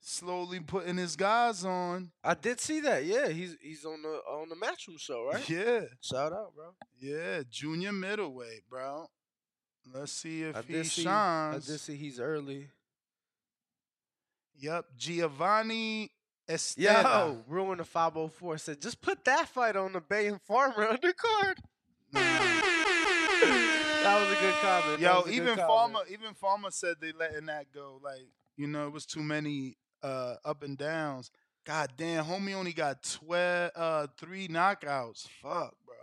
Slowly 0.00 0.60
putting 0.60 0.96
his 0.96 1.14
guys 1.14 1.64
on. 1.64 2.10
I 2.24 2.34
did 2.34 2.58
see 2.58 2.80
that. 2.80 3.04
Yeah, 3.04 3.28
he's 3.28 3.56
he's 3.60 3.84
on 3.84 4.00
the 4.02 4.08
on 4.08 4.48
the 4.48 4.54
Matchroom 4.56 4.98
show, 4.98 5.26
right? 5.30 5.46
Yeah. 5.48 5.82
Shout 6.00 6.32
out, 6.32 6.54
bro. 6.56 6.70
Yeah, 6.98 7.42
junior 7.50 7.92
middleweight, 7.92 8.62
bro. 8.68 9.06
Let's 9.92 10.12
see 10.12 10.42
if 10.44 10.56
I 10.56 10.62
he 10.62 10.84
see. 10.84 11.02
I 11.02 11.04
shines. 11.04 11.66
did 11.66 11.80
see 11.80 11.96
he's 11.96 12.18
early. 12.18 12.68
Yep, 14.58 14.86
Giovanni 14.96 16.10
Estera. 16.48 17.02
Yo, 17.02 17.44
ruin 17.46 17.78
the 17.78 17.84
504 17.84 18.58
said 18.58 18.80
just 18.80 19.00
put 19.02 19.24
that 19.26 19.48
fight 19.48 19.76
on 19.76 19.92
the 19.92 20.00
Bay 20.00 20.26
and 20.28 20.40
Farmer 20.42 20.96
undercard. 20.96 21.56
That 24.10 24.28
was 24.28 24.38
a 24.38 24.40
good 24.40 24.54
comment. 24.60 25.00
Yo, 25.00 25.16
was 25.20 25.26
a 25.26 25.30
even 25.30 25.46
comment. 25.56 25.68
Farmer, 25.68 26.00
even 26.10 26.34
Farmer 26.34 26.70
said 26.70 26.96
they 27.00 27.12
letting 27.12 27.46
that 27.46 27.72
go. 27.72 28.00
Like, 28.02 28.26
you 28.56 28.66
know, 28.66 28.86
it 28.86 28.92
was 28.92 29.06
too 29.06 29.22
many 29.22 29.76
uh 30.02 30.36
up 30.44 30.62
and 30.62 30.76
downs. 30.76 31.30
God 31.64 31.92
damn, 31.96 32.24
homie 32.24 32.54
only 32.54 32.72
got 32.72 33.02
twelve 33.02 33.70
uh 33.76 34.06
three 34.18 34.48
knockouts. 34.48 35.28
Fuck, 35.42 35.74
bro. 35.86 35.94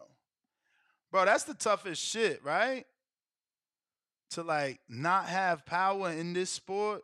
Bro, 1.12 1.26
that's 1.26 1.44
the 1.44 1.54
toughest 1.54 2.02
shit, 2.02 2.44
right? 2.44 2.86
To 4.32 4.44
like 4.44 4.80
not 4.88 5.26
have 5.26 5.66
power 5.66 6.12
in 6.12 6.34
this 6.34 6.50
sport. 6.50 7.02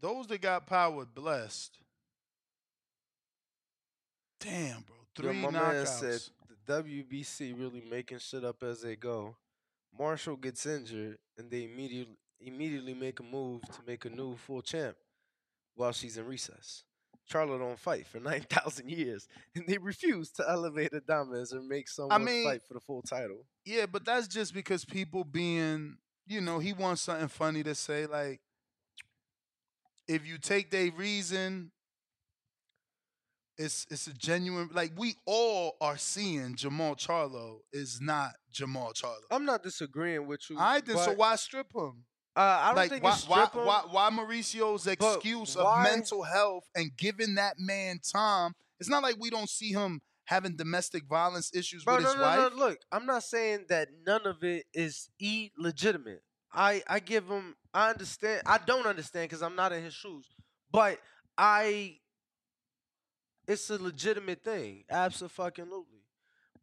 Those 0.00 0.26
that 0.26 0.40
got 0.40 0.66
power 0.66 1.04
blessed. 1.06 1.78
Damn, 4.40 4.82
bro. 4.82 4.96
three 5.16 5.26
Yo, 5.26 5.32
Three 5.32 5.40
my 5.40 5.50
man 5.50 5.86
said 5.86 6.20
the 6.66 6.82
WBC 6.82 7.58
really 7.58 7.82
making 7.90 8.18
shit 8.18 8.44
up 8.44 8.62
as 8.62 8.82
they 8.82 8.96
go. 8.96 9.36
Marshall 9.98 10.36
gets 10.36 10.66
injured, 10.66 11.18
and 11.38 11.50
they 11.50 11.64
immediately 11.64 12.16
immediately 12.40 12.94
make 12.94 13.20
a 13.20 13.22
move 13.22 13.62
to 13.62 13.78
make 13.86 14.04
a 14.04 14.10
new 14.10 14.36
full 14.36 14.60
champ 14.60 14.96
while 15.74 15.92
she's 15.92 16.18
in 16.18 16.26
recess. 16.26 16.84
Charlo 17.30 17.58
don't 17.58 17.78
fight 17.78 18.06
for 18.06 18.20
nine 18.30 18.42
thousand 18.50 18.90
years, 18.90 19.26
and 19.54 19.66
they 19.66 19.78
refuse 19.78 20.30
to 20.32 20.48
elevate 20.48 20.92
Adames 20.92 21.54
or 21.54 21.62
make 21.62 21.88
someone 21.88 22.24
mean- 22.24 22.44
fight 22.44 22.62
for 22.66 22.74
the 22.74 22.80
full 22.80 23.02
title. 23.02 23.46
Yeah, 23.64 23.86
but 23.86 24.04
that's 24.04 24.28
just 24.28 24.52
because 24.52 24.84
people 24.84 25.24
being, 25.24 25.96
you 26.26 26.40
know, 26.42 26.58
he 26.58 26.72
wants 26.74 27.02
something 27.02 27.28
funny 27.28 27.62
to 27.62 27.74
say. 27.74 28.06
Like, 28.06 28.40
if 30.06 30.26
you 30.26 30.36
take 30.38 30.70
their 30.70 30.90
reason, 30.92 31.70
it's 33.58 33.86
it's 33.90 34.06
a 34.06 34.14
genuine. 34.14 34.70
Like, 34.72 34.92
we 34.96 35.14
all 35.26 35.76
are 35.80 35.96
seeing 35.96 36.54
Jermell 36.54 36.96
Charlo 36.98 37.58
is 37.72 38.00
not 38.00 38.32
Jermell 38.52 38.94
Charlo. 38.94 39.16
I'm 39.30 39.44
not 39.44 39.62
disagreeing 39.62 40.26
with 40.26 40.40
you. 40.50 40.56
I 40.58 40.80
did. 40.80 40.98
So 40.98 41.12
why 41.12 41.36
strip 41.36 41.66
him? 41.74 42.04
Uh, 42.36 42.40
I 42.40 42.66
don't 42.68 42.76
like, 42.76 42.90
think 42.90 43.04
why, 43.04 43.16
why, 43.28 43.42
him. 43.44 43.66
why, 43.66 43.82
why 43.90 44.10
Mauricio's 44.10 44.86
excuse 44.88 45.56
of 45.56 45.82
mental 45.84 46.24
health 46.24 46.64
and 46.74 46.90
giving 46.96 47.36
that 47.36 47.54
man 47.58 48.00
time? 48.12 48.52
It's 48.80 48.88
not 48.88 49.02
like 49.04 49.16
we 49.20 49.30
don't 49.30 49.48
see 49.48 49.70
him 49.70 50.00
having 50.24 50.56
domestic 50.56 51.04
violence 51.08 51.54
issues 51.54 51.84
Bro, 51.84 51.96
with 51.96 52.04
no, 52.04 52.08
his 52.10 52.16
no, 52.16 52.22
wife. 52.22 52.52
no. 52.52 52.66
Look, 52.66 52.78
I'm 52.90 53.06
not 53.06 53.22
saying 53.22 53.66
that 53.68 53.88
none 54.04 54.26
of 54.26 54.42
it 54.42 54.64
is 54.74 55.08
illegitimate. 55.20 56.22
I 56.52 56.82
I 56.88 56.98
give 57.00 57.28
him. 57.28 57.54
I 57.72 57.90
understand. 57.90 58.42
I 58.46 58.58
don't 58.58 58.86
understand 58.86 59.28
because 59.28 59.42
I'm 59.42 59.56
not 59.56 59.72
in 59.72 59.82
his 59.84 59.94
shoes. 59.94 60.28
But 60.72 60.98
I, 61.38 61.98
it's 63.46 63.70
a 63.70 63.82
legitimate 63.82 64.42
thing. 64.42 64.84
Absolutely. 64.90 65.84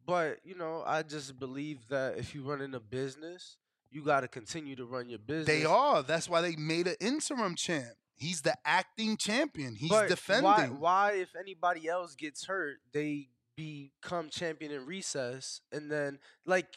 But 0.06 0.40
you 0.44 0.56
know, 0.56 0.84
I 0.86 1.04
just 1.04 1.40
believe 1.40 1.88
that 1.90 2.18
if 2.18 2.34
you 2.34 2.44
run 2.44 2.62
in 2.62 2.74
a 2.74 2.80
business, 2.80 3.58
you 3.90 4.04
got 4.04 4.22
to 4.22 4.28
continue 4.28 4.76
to 4.76 4.86
run 4.86 5.10
your 5.10 5.20
business. 5.20 5.48
They 5.48 5.66
are. 5.66 6.02
That's 6.04 6.28
why 6.28 6.42
they 6.42 6.56
made 6.56 6.88
an 6.88 6.96
interim 7.00 7.56
champ. 7.56 7.94
He's 8.16 8.42
the 8.42 8.56
acting 8.66 9.18
champion. 9.18 9.76
He's 9.76 9.90
But 9.90 10.10
defending. 10.10 10.44
Why, 10.44 10.68
why, 10.68 11.12
if 11.14 11.30
anybody 11.40 11.88
else 11.88 12.16
gets 12.16 12.46
hurt, 12.46 12.78
they 12.94 13.30
become 13.56 14.30
champion 14.30 14.72
in 14.72 14.86
recess, 14.86 15.62
and 15.72 15.92
then 15.92 16.20
like 16.46 16.68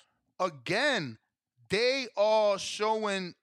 Again, 0.40 1.18
they 1.68 2.08
are 2.16 2.58
showing 2.58 3.34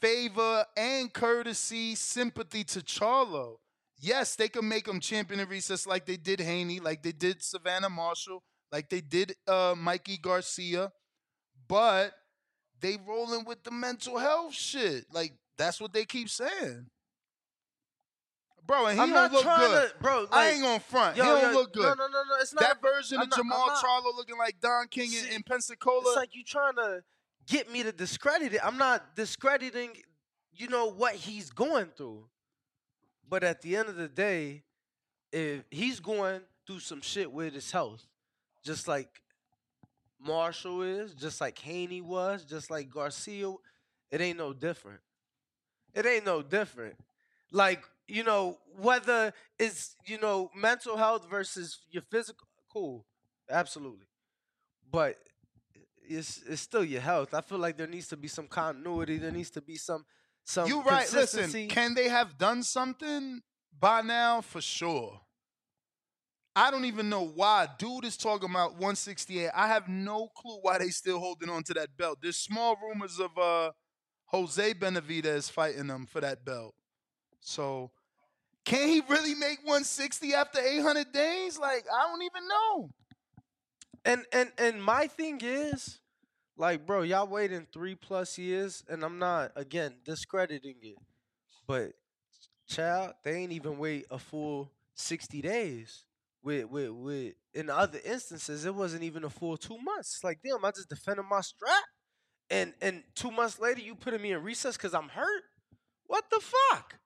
favor 0.00 0.66
and 0.76 1.12
courtesy, 1.12 1.94
sympathy 1.94 2.62
to 2.64 2.80
Charlo. 2.80 3.56
Yes, 4.04 4.36
they 4.36 4.48
can 4.50 4.68
make 4.68 4.86
him 4.86 5.00
champion 5.00 5.40
in 5.40 5.48
recess 5.48 5.86
like 5.86 6.04
they 6.04 6.18
did 6.18 6.38
Haney, 6.38 6.78
like 6.78 7.02
they 7.02 7.12
did 7.12 7.42
Savannah 7.42 7.88
Marshall, 7.88 8.42
like 8.70 8.90
they 8.90 9.00
did 9.00 9.34
uh, 9.48 9.74
Mikey 9.78 10.18
Garcia, 10.18 10.92
but 11.68 12.12
they 12.80 12.98
rolling 13.08 13.46
with 13.46 13.64
the 13.64 13.70
mental 13.70 14.18
health 14.18 14.52
shit. 14.52 15.06
Like 15.10 15.32
that's 15.56 15.80
what 15.80 15.94
they 15.94 16.04
keep 16.04 16.28
saying. 16.28 16.86
Bro, 18.66 18.86
and 18.86 18.96
he 18.98 19.02
I'm 19.02 19.08
don't 19.10 19.14
not 19.14 19.32
look 19.32 19.44
good. 19.44 19.90
to- 19.92 19.94
bro, 20.02 20.26
I 20.30 20.50
ain't 20.50 20.62
gonna 20.62 20.80
front. 20.80 21.16
Yo, 21.16 21.24
he 21.24 21.28
don't 21.42 21.52
yo, 21.54 21.58
look 21.60 21.72
good. 21.72 21.82
no, 21.82 21.94
no, 21.94 22.06
no, 22.06 22.22
no, 22.28 22.36
it's 22.40 22.52
not 22.52 22.60
That 22.62 22.82
version 22.82 23.18
I'm 23.18 23.24
of 23.24 23.30
not- 23.30 23.38
Jermell 23.38 23.82
Charlo 23.82 24.14
looking 24.16 24.36
like 24.36 24.60
Don 24.60 24.86
King 24.88 25.12
in, 25.14 25.36
in 25.36 25.42
Pensacola. 25.42 26.00
It's 26.08 26.16
like 26.16 26.34
you 26.34 26.44
trying 26.44 26.74
to 26.76 27.00
get 27.46 27.70
me 27.72 27.82
to 27.82 27.92
discredit 27.92 28.52
it. 28.52 28.60
I'm 28.62 28.76
not 28.76 29.16
discrediting, 29.16 29.90
you 30.52 30.68
know, 30.68 30.90
what 30.90 31.14
he's 31.14 31.48
going 31.50 31.86
through. 31.96 32.26
But 33.28 33.44
at 33.44 33.62
the 33.62 33.76
end 33.76 33.88
of 33.88 33.96
the 33.96 34.08
day, 34.08 34.62
if 35.32 35.64
he's 35.70 36.00
going 36.00 36.42
through 36.66 36.80
some 36.80 37.00
shit 37.00 37.30
with 37.30 37.54
his 37.54 37.70
health, 37.70 38.06
just 38.64 38.88
like 38.88 39.08
Marshall 40.20 40.82
is, 40.82 41.14
just 41.14 41.40
like 41.40 41.58
Haney 41.58 42.00
was, 42.00 42.44
just 42.44 42.70
like 42.70 42.90
Garcia, 42.90 43.52
it 44.10 44.20
ain't 44.20 44.38
no 44.38 44.52
different. 44.52 45.00
It 45.94 46.06
ain't 46.06 46.24
no 46.24 46.42
different. 46.42 46.94
Like, 47.52 47.82
you 48.06 48.24
know, 48.24 48.58
whether 48.80 49.32
it's, 49.58 49.96
you 50.06 50.18
know, 50.18 50.50
mental 50.54 50.96
health 50.96 51.28
versus 51.28 51.80
your 51.90 52.02
physical, 52.10 52.46
cool. 52.72 53.06
Absolutely. 53.50 54.06
But 54.90 55.16
it's 56.06 56.42
it's 56.46 56.60
still 56.60 56.84
your 56.84 57.00
health. 57.00 57.34
I 57.34 57.40
feel 57.40 57.58
like 57.58 57.76
there 57.76 57.86
needs 57.86 58.08
to 58.08 58.16
be 58.16 58.28
some 58.28 58.46
continuity. 58.46 59.18
There 59.18 59.30
needs 59.30 59.50
to 59.50 59.62
be 59.62 59.76
some 59.76 60.04
some 60.44 60.68
You 60.68 60.82
right. 60.82 61.10
Listen, 61.12 61.68
can 61.68 61.94
they 61.94 62.08
have 62.08 62.38
done 62.38 62.62
something 62.62 63.40
by 63.78 64.02
now? 64.02 64.40
For 64.40 64.60
sure. 64.60 65.20
I 66.56 66.70
don't 66.70 66.84
even 66.84 67.08
know 67.08 67.26
why. 67.26 67.66
Dude 67.78 68.04
is 68.04 68.16
talking 68.16 68.48
about 68.48 68.72
168. 68.72 69.50
I 69.54 69.66
have 69.66 69.88
no 69.88 70.28
clue 70.36 70.58
why 70.62 70.78
they 70.78 70.90
still 70.90 71.18
holding 71.18 71.50
on 71.50 71.64
to 71.64 71.74
that 71.74 71.96
belt. 71.96 72.18
There's 72.22 72.36
small 72.36 72.76
rumors 72.80 73.18
of 73.18 73.36
uh 73.36 73.72
Jose 74.26 74.74
Benavidez 74.74 75.50
fighting 75.50 75.88
them 75.88 76.06
for 76.06 76.20
that 76.20 76.44
belt. 76.44 76.74
So 77.40 77.90
can 78.64 78.88
he 78.88 79.02
really 79.08 79.34
make 79.34 79.58
160 79.58 80.34
after 80.34 80.60
800 80.60 81.12
days? 81.12 81.58
Like, 81.58 81.84
I 81.92 82.08
don't 82.08 82.22
even 82.22 82.48
know. 82.48 82.90
And 84.04 84.24
and 84.32 84.52
and 84.58 84.82
my 84.82 85.06
thing 85.06 85.40
is, 85.42 85.98
like, 86.56 86.86
bro, 86.86 87.02
y'all 87.02 87.26
waiting 87.26 87.66
three 87.72 87.94
plus 87.94 88.38
years, 88.38 88.84
and 88.88 89.02
I'm 89.04 89.18
not 89.18 89.52
again 89.56 89.96
discrediting 90.04 90.76
it, 90.82 90.98
but 91.66 91.92
child, 92.68 93.14
they 93.24 93.34
ain't 93.36 93.52
even 93.52 93.78
wait 93.78 94.06
a 94.10 94.18
full 94.18 94.72
sixty 94.94 95.42
days. 95.42 96.04
With 96.42 96.66
with 96.70 96.90
with 96.90 97.34
in 97.54 97.70
other 97.70 98.00
instances, 98.04 98.64
it 98.66 98.74
wasn't 98.74 99.02
even 99.04 99.24
a 99.24 99.30
full 99.30 99.56
two 99.56 99.78
months. 99.78 100.20
Like, 100.24 100.40
damn, 100.44 100.64
I 100.64 100.70
just 100.72 100.88
defended 100.90 101.26
my 101.30 101.40
strap, 101.40 101.84
and 102.50 102.74
and 102.82 103.02
two 103.14 103.30
months 103.30 103.60
later, 103.60 103.80
you 103.80 103.94
putting 103.94 104.22
me 104.22 104.32
in 104.32 104.42
recess 104.42 104.76
because 104.76 104.94
I'm 104.94 105.08
hurt. 105.08 105.44
What 106.06 106.24
the 106.30 106.40
fuck? 106.40 106.96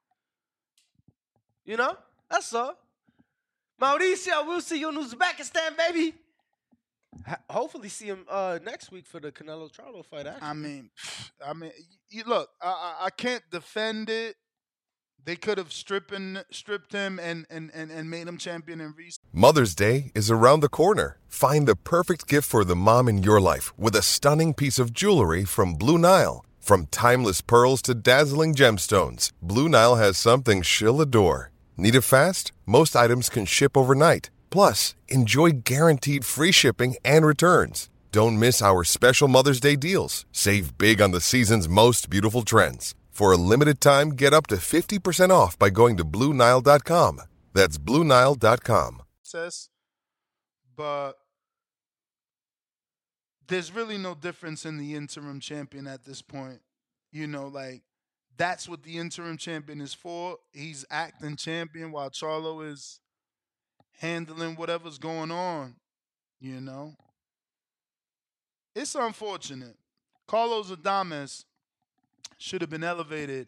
You 1.65 1.77
know, 1.77 1.95
that's 2.29 2.53
all. 2.53 2.75
Mauricio, 3.81 4.45
we'll 4.45 4.61
see 4.61 4.79
you 4.79 4.89
in 4.89 4.95
Uzbekistan, 4.95 5.77
baby. 5.77 6.13
Ha- 7.25 7.39
hopefully, 7.49 7.89
see 7.89 8.05
him 8.05 8.25
uh, 8.29 8.59
next 8.63 8.91
week 8.91 9.05
for 9.05 9.19
the 9.19 9.31
Canelo 9.31 9.71
Charlo 9.71 10.05
fight. 10.05 10.27
Actually. 10.27 10.47
I 10.47 10.53
mean, 10.53 10.89
I 11.45 11.53
mean, 11.53 11.71
you, 12.09 12.23
look, 12.25 12.49
I, 12.61 12.67
I 13.01 13.05
I 13.05 13.09
can't 13.09 13.43
defend 13.51 14.09
it. 14.09 14.35
They 15.25 15.35
could 15.35 15.57
have 15.57 15.71
stripping 15.73 16.37
stripped 16.51 16.93
him 16.93 17.19
and 17.19 17.45
and 17.49 17.71
and, 17.73 17.91
and 17.91 18.09
made 18.09 18.27
him 18.27 18.37
champion 18.37 18.79
in 18.79 18.93
recess. 18.97 19.19
Mother's 19.33 19.75
Day 19.75 20.11
is 20.15 20.31
around 20.31 20.61
the 20.61 20.69
corner. 20.69 21.17
Find 21.27 21.67
the 21.67 21.75
perfect 21.75 22.27
gift 22.27 22.47
for 22.47 22.63
the 22.63 22.75
mom 22.75 23.07
in 23.09 23.23
your 23.23 23.41
life 23.41 23.77
with 23.77 23.95
a 23.95 24.01
stunning 24.01 24.53
piece 24.53 24.79
of 24.79 24.93
jewelry 24.93 25.45
from 25.45 25.75
Blue 25.75 25.97
Nile. 25.97 26.45
From 26.59 26.85
timeless 26.87 27.41
pearls 27.41 27.81
to 27.83 27.95
dazzling 27.95 28.53
gemstones, 28.53 29.31
Blue 29.41 29.67
Nile 29.67 29.95
has 29.95 30.17
something 30.17 30.61
she'll 30.61 31.01
adore. 31.01 31.51
Need 31.77 31.95
it 31.95 32.01
fast? 32.01 32.51
Most 32.65 32.95
items 32.95 33.29
can 33.29 33.45
ship 33.45 33.75
overnight. 33.75 34.29
Plus, 34.49 34.95
enjoy 35.07 35.51
guaranteed 35.63 36.25
free 36.25 36.51
shipping 36.51 36.95
and 37.05 37.25
returns. 37.25 37.89
Don't 38.11 38.39
miss 38.39 38.61
our 38.61 38.83
special 38.83 39.27
Mother's 39.27 39.59
Day 39.59 39.75
deals. 39.75 40.25
Save 40.31 40.77
big 40.77 41.01
on 41.01 41.11
the 41.11 41.21
season's 41.21 41.69
most 41.69 42.09
beautiful 42.09 42.41
trends. 42.41 42.95
For 43.11 43.31
a 43.31 43.37
limited 43.37 43.81
time, 43.81 44.11
get 44.11 44.33
up 44.33 44.47
to 44.47 44.55
50% 44.55 45.29
off 45.29 45.59
by 45.59 45.69
going 45.69 45.97
to 45.97 46.03
Blue 46.03 46.33
Nile.com. 46.33 47.21
That's 47.53 47.77
Blue 47.77 48.03
Nile.com. 48.03 49.01
Says, 49.23 49.69
but 50.75 51.13
there's 53.47 53.73
really 53.73 53.97
no 53.97 54.15
difference 54.15 54.65
in 54.65 54.77
the 54.77 54.95
interim 54.95 55.39
champion 55.41 55.85
at 55.85 56.05
this 56.05 56.21
point. 56.21 56.61
You 57.11 57.27
know, 57.27 57.47
like 57.47 57.81
that's 58.37 58.69
what 58.69 58.83
the 58.83 58.97
interim 58.97 59.35
champion 59.37 59.81
is 59.81 59.93
for. 59.93 60.37
He's 60.53 60.85
acting 60.89 61.35
champion 61.35 61.91
while 61.91 62.09
Charlo 62.09 62.65
is 62.65 63.01
handling 63.99 64.55
whatever's 64.55 64.97
going 64.97 65.31
on. 65.31 65.75
You 66.39 66.61
know, 66.61 66.95
it's 68.75 68.95
unfortunate. 68.95 69.75
Carlos 70.27 70.71
Adames 70.71 71.43
should 72.37 72.61
have 72.61 72.69
been 72.69 72.83
elevated 72.83 73.47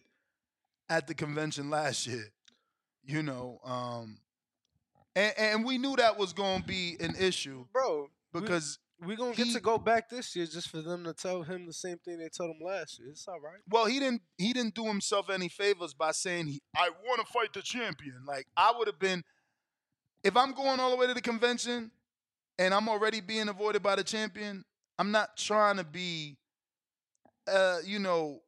at 0.89 1.07
the 1.07 1.13
convention 1.13 1.69
last 1.69 2.05
year. 2.05 2.31
You 3.03 3.23
know, 3.23 3.59
um, 3.63 4.17
and, 5.15 5.33
and 5.37 5.65
we 5.65 5.77
knew 5.77 5.95
that 5.95 6.17
was 6.17 6.33
going 6.33 6.61
to 6.61 6.67
be 6.67 6.97
an 6.99 7.15
issue, 7.17 7.65
bro. 7.73 8.07
Because 8.33 8.77
we're 9.05 9.17
gonna 9.17 9.33
get 9.33 9.51
to 9.51 9.59
go 9.59 9.77
back 9.77 10.09
this 10.09 10.35
year 10.35 10.45
just 10.45 10.69
for 10.69 10.81
them 10.81 11.03
to 11.03 11.13
tell 11.13 11.41
him 11.41 11.65
the 11.65 11.73
same 11.73 11.97
thing 11.97 12.19
they 12.19 12.29
told 12.29 12.51
him 12.51 12.65
last 12.65 12.99
year. 12.99 13.09
It's 13.09 13.27
all 13.27 13.39
right. 13.39 13.59
Well, 13.69 13.85
he 13.85 13.99
didn't 13.99 14.21
he 14.37 14.53
didn't 14.53 14.75
do 14.75 14.85
himself 14.85 15.29
any 15.29 15.49
favors 15.49 15.93
by 15.93 16.11
saying 16.11 16.47
he 16.47 16.61
I 16.75 16.89
want 17.05 17.25
to 17.25 17.33
fight 17.33 17.53
the 17.53 17.61
champion. 17.61 18.23
Like 18.25 18.47
I 18.55 18.71
would 18.77 18.87
have 18.87 18.99
been 18.99 19.23
if 20.24 20.38
I'm 20.38 20.53
going 20.53 20.80
all 20.80 20.91
the 20.91 20.97
way 20.97 21.07
to 21.07 21.13
the 21.13 21.22
convention 21.22 21.91
and 22.59 22.74
I'm 22.74 22.88
already 22.88 23.22
being 23.22 23.49
avoided 23.49 23.82
by 23.82 23.95
the 23.95 24.03
champion, 24.03 24.63
I'm 24.99 25.11
not 25.11 25.36
trying 25.38 25.78
to 25.78 25.84
be 25.84 26.38
uh, 27.47 27.78
you 27.86 27.99
know, 27.99 28.41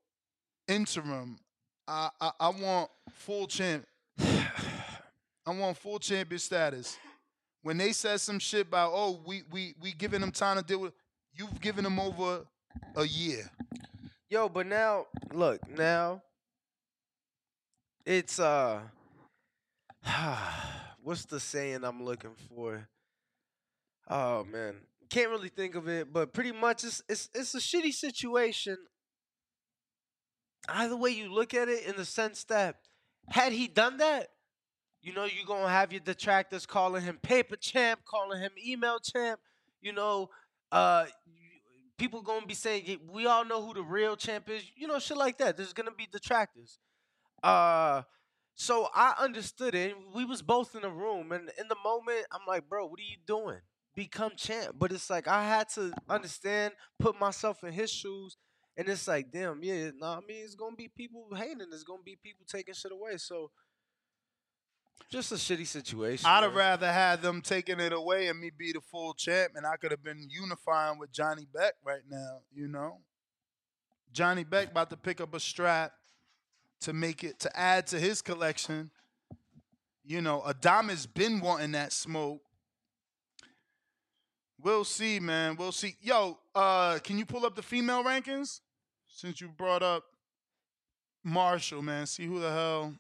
interim. 0.68 1.38
I 1.88 2.10
I, 2.20 2.32
I 2.40 2.50
want 2.50 2.90
full 3.12 3.48
champ. 3.48 3.86
I 4.20 5.52
want 5.52 5.78
full 5.78 6.00
champion 6.00 6.40
status. 6.40 6.98
When 7.62 7.78
they 7.78 7.94
said 7.94 8.20
some 8.20 8.40
shit 8.40 8.68
about, 8.68 8.92
oh, 8.94 9.22
we 9.26 9.44
we 9.52 9.76
we 9.82 9.94
giving 9.94 10.22
them 10.22 10.32
time 10.32 10.58
to 10.58 10.64
deal 10.64 10.80
with, 10.80 10.94
you've 11.34 11.60
given 11.62 11.84
them 11.84 12.00
over 12.00 12.46
a 12.96 13.06
year. 13.06 13.50
Yo, 14.30 14.50
but 14.50 14.68
now 14.68 15.06
look 15.34 15.60
now. 15.70 16.22
It's 18.06 18.40
uh, 18.40 18.80
what's 21.04 21.26
the 21.26 21.40
saying 21.40 21.84
I'm 21.84 22.04
looking 22.04 22.36
for? 22.50 22.88
Oh 24.10 24.44
man, 24.46 24.76
can't 25.10 25.30
really 25.30 25.50
think 25.50 25.76
of 25.76 25.88
it, 25.88 26.12
but 26.12 26.34
pretty 26.34 26.52
much 26.52 26.84
it's 26.84 27.02
it's 27.08 27.30
it's 27.34 27.56
a 27.56 27.60
shitty 27.60 27.94
situation. 27.94 28.78
Either 30.68 30.96
way 30.96 31.10
you 31.12 31.32
look 31.32 31.54
at 31.54 31.68
it, 31.68 31.86
in 31.86 31.96
the 31.98 32.06
sense 32.06 32.46
that 32.46 32.78
had 33.30 33.52
he 33.52 33.68
done 33.68 33.98
that, 33.98 34.30
you 35.02 35.14
know, 35.14 35.26
you're 35.26 35.46
gonna 35.46 35.70
have 35.70 35.92
your 35.92 36.00
detractors 36.00 36.66
calling 36.66 37.04
him 37.04 37.20
paper 37.22 37.56
champ, 37.56 38.02
calling 38.06 38.42
him 38.42 38.52
email 38.66 39.00
champ. 39.00 39.40
You 39.82 39.94
know, 39.94 40.30
uh, 40.72 41.06
people 41.98 42.22
gonna 42.22 42.46
be 42.46 42.54
saying 42.54 43.00
we 43.12 43.26
all 43.28 43.46
know 43.46 43.66
who 43.66 43.74
the 43.74 43.84
real 43.84 44.16
champ 44.16 44.50
is. 44.50 44.64
You 44.76 44.88
know, 44.88 45.00
shit 45.00 45.18
like 45.18 45.38
that. 45.40 45.58
There's 45.58 45.74
gonna 45.74 45.92
be 45.92 46.08
detractors. 46.12 46.80
Uh, 47.42 48.04
so 48.56 48.88
I 48.94 49.16
understood 49.20 49.76
it. 49.76 49.96
We 50.14 50.26
was 50.26 50.42
both 50.42 50.76
in 50.76 50.82
the 50.82 50.90
room, 50.90 51.32
and 51.32 51.50
in 51.60 51.68
the 51.68 51.76
moment, 51.84 52.26
I'm 52.32 52.46
like, 52.48 52.70
bro, 52.70 52.86
what 52.86 53.00
are 53.00 53.04
you 53.04 53.18
doing? 53.26 53.60
Become 53.96 54.34
champ. 54.38 54.76
But 54.78 54.92
it's 54.92 55.10
like 55.10 55.28
I 55.28 55.48
had 55.48 55.70
to 55.70 55.94
understand, 56.10 56.74
put 57.00 57.20
myself 57.20 57.64
in 57.64 57.74
his 57.74 57.92
shoes. 57.92 58.38
And 58.76 58.90
it's 58.90 59.08
like, 59.08 59.32
damn, 59.32 59.64
yeah, 59.64 59.92
no, 60.00 60.08
I 60.08 60.20
mean, 60.28 60.44
it's 60.44 60.56
gonna 60.56 60.76
be 60.76 60.88
people 60.88 61.28
hating. 61.36 61.68
It's 61.72 61.84
gonna 61.84 62.02
be 62.04 62.18
people 62.22 62.46
taking 62.48 62.74
shit 62.74 62.92
away. 62.92 63.18
So, 63.18 63.52
just 65.12 65.32
a 65.32 65.36
shitty 65.36 65.68
situation. 65.68 66.26
I'd 66.28 66.42
have 66.42 66.56
rather 66.56 66.92
had 66.92 67.22
them 67.22 67.42
taking 67.42 67.80
it 67.80 67.94
away 67.94 68.30
and 68.30 68.40
me 68.40 68.50
be 68.50 68.72
the 68.72 68.82
full 68.82 69.14
champ, 69.14 69.54
and 69.56 69.66
I 69.66 69.78
could 69.78 69.92
have 69.92 70.04
been 70.04 70.28
unifying 70.28 70.98
with 70.98 71.12
Janibek 71.12 71.74
right 71.86 72.02
now. 72.10 72.40
You 72.52 72.68
know, 72.68 72.98
Janibek 74.12 74.72
about 74.72 74.90
to 74.90 74.98
pick 74.98 75.22
up 75.22 75.36
a 75.36 75.40
strap 75.40 75.92
to 76.84 76.94
make 76.94 77.24
it 77.24 77.40
to 77.40 77.60
add 77.60 77.88
to 77.88 78.00
his 78.00 78.22
collection. 78.22 78.92
You 80.06 80.22
know, 80.22 80.44
Adam 80.48 80.90
has 80.90 81.06
been 81.06 81.40
wanting 81.40 81.72
that 81.74 81.92
smoke. 81.94 82.42
We'll 84.62 84.84
see, 84.84 85.20
man. 85.20 85.56
We'll 85.58 85.72
see. 85.72 85.96
Yo, 86.02 86.38
uh, 86.56 87.00
can 87.04 87.18
you 87.18 87.26
pull 87.26 87.46
up 87.46 87.56
the 87.56 87.62
female 87.62 88.04
rankings? 88.04 88.62
Since 89.08 89.42
you 89.42 89.48
brought 89.48 89.84
up 89.84 90.04
Marshall, 91.24 91.82
man. 91.82 92.06
See 92.06 92.26
who 92.26 92.40
the 92.40 92.52
hell 92.52 92.94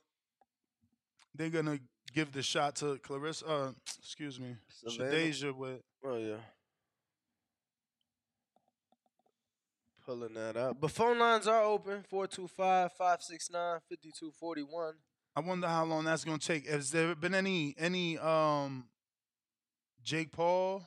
they're 1.36 1.50
gonna 1.50 1.80
give 2.14 2.32
the 2.32 2.44
shot 2.44 2.76
to 2.78 2.98
Claressa. 2.98 3.44
Uh, 3.48 3.72
excuse 4.00 4.40
me? 4.40 4.56
Shadasia 4.88 5.56
with. 5.56 5.82
Oh 6.06 6.18
yeah. 6.18 6.36
Pulling 10.06 10.34
that 10.34 10.58
up. 10.58 10.82
But 10.82 10.92
phone 10.92 11.20
lines 11.20 11.48
are 11.48 11.64
open 11.64 12.04
425-569-5241. 12.12 14.94
I 15.36 15.40
wonder 15.40 15.68
how 15.68 15.86
long 15.86 16.04
that's 16.04 16.24
gonna 16.24 16.38
take. 16.38 16.68
Has 16.68 16.92
there 16.92 17.16
been 17.16 17.34
any 17.34 17.74
any 17.78 18.18
um 18.20 18.86
Jake 20.04 20.32
Paul? 20.32 20.86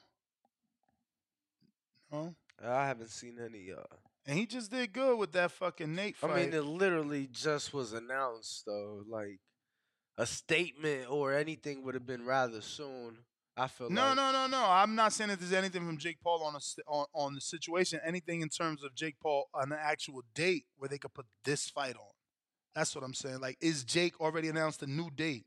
No. 2.12 2.34
I 2.62 2.86
haven't 2.86 3.10
seen 3.10 3.38
any 3.42 3.72
uh 3.72 3.82
And 4.26 4.38
he 4.38 4.46
just 4.46 4.70
did 4.70 4.92
good 4.92 5.18
with 5.18 5.32
that 5.32 5.50
fucking 5.50 5.94
Nate 5.94 6.16
fight. 6.16 6.30
I 6.30 6.36
mean 6.36 6.52
it 6.52 6.64
literally 6.64 7.28
just 7.32 7.74
was 7.74 7.92
announced 7.92 8.64
though. 8.66 9.02
Like 9.08 9.40
a 10.18 10.26
statement 10.26 11.10
or 11.10 11.34
anything 11.34 11.82
would 11.84 11.94
have 11.94 12.06
been 12.06 12.24
rather 12.24 12.60
soon. 12.60 13.18
I 13.56 13.68
feel 13.68 13.88
No, 13.88 14.08
like 14.08 14.16
no, 14.16 14.32
no, 14.32 14.46
no. 14.46 14.64
I'm 14.68 14.94
not 14.94 15.12
saying 15.14 15.30
that 15.30 15.40
there's 15.40 15.52
anything 15.52 15.86
from 15.86 15.96
Jake 15.96 16.20
Paul 16.20 16.42
on 16.44 16.54
a 16.54 16.60
on, 16.90 17.06
on 17.14 17.34
the 17.34 17.40
situation. 17.40 18.00
Anything 18.04 18.42
in 18.42 18.48
terms 18.50 18.84
of 18.84 18.94
Jake 18.94 19.16
Paul 19.20 19.48
on 19.54 19.72
an 19.72 19.78
actual 19.80 20.22
date 20.34 20.66
where 20.76 20.88
they 20.88 20.98
could 20.98 21.14
put 21.14 21.26
this 21.44 21.68
fight 21.70 21.96
on. 21.96 22.10
That's 22.74 22.94
what 22.94 23.02
I'm 23.02 23.14
saying. 23.14 23.40
Like, 23.40 23.56
is 23.60 23.84
Jake 23.84 24.20
already 24.20 24.48
announced 24.48 24.82
a 24.82 24.86
new 24.86 25.08
date? 25.10 25.46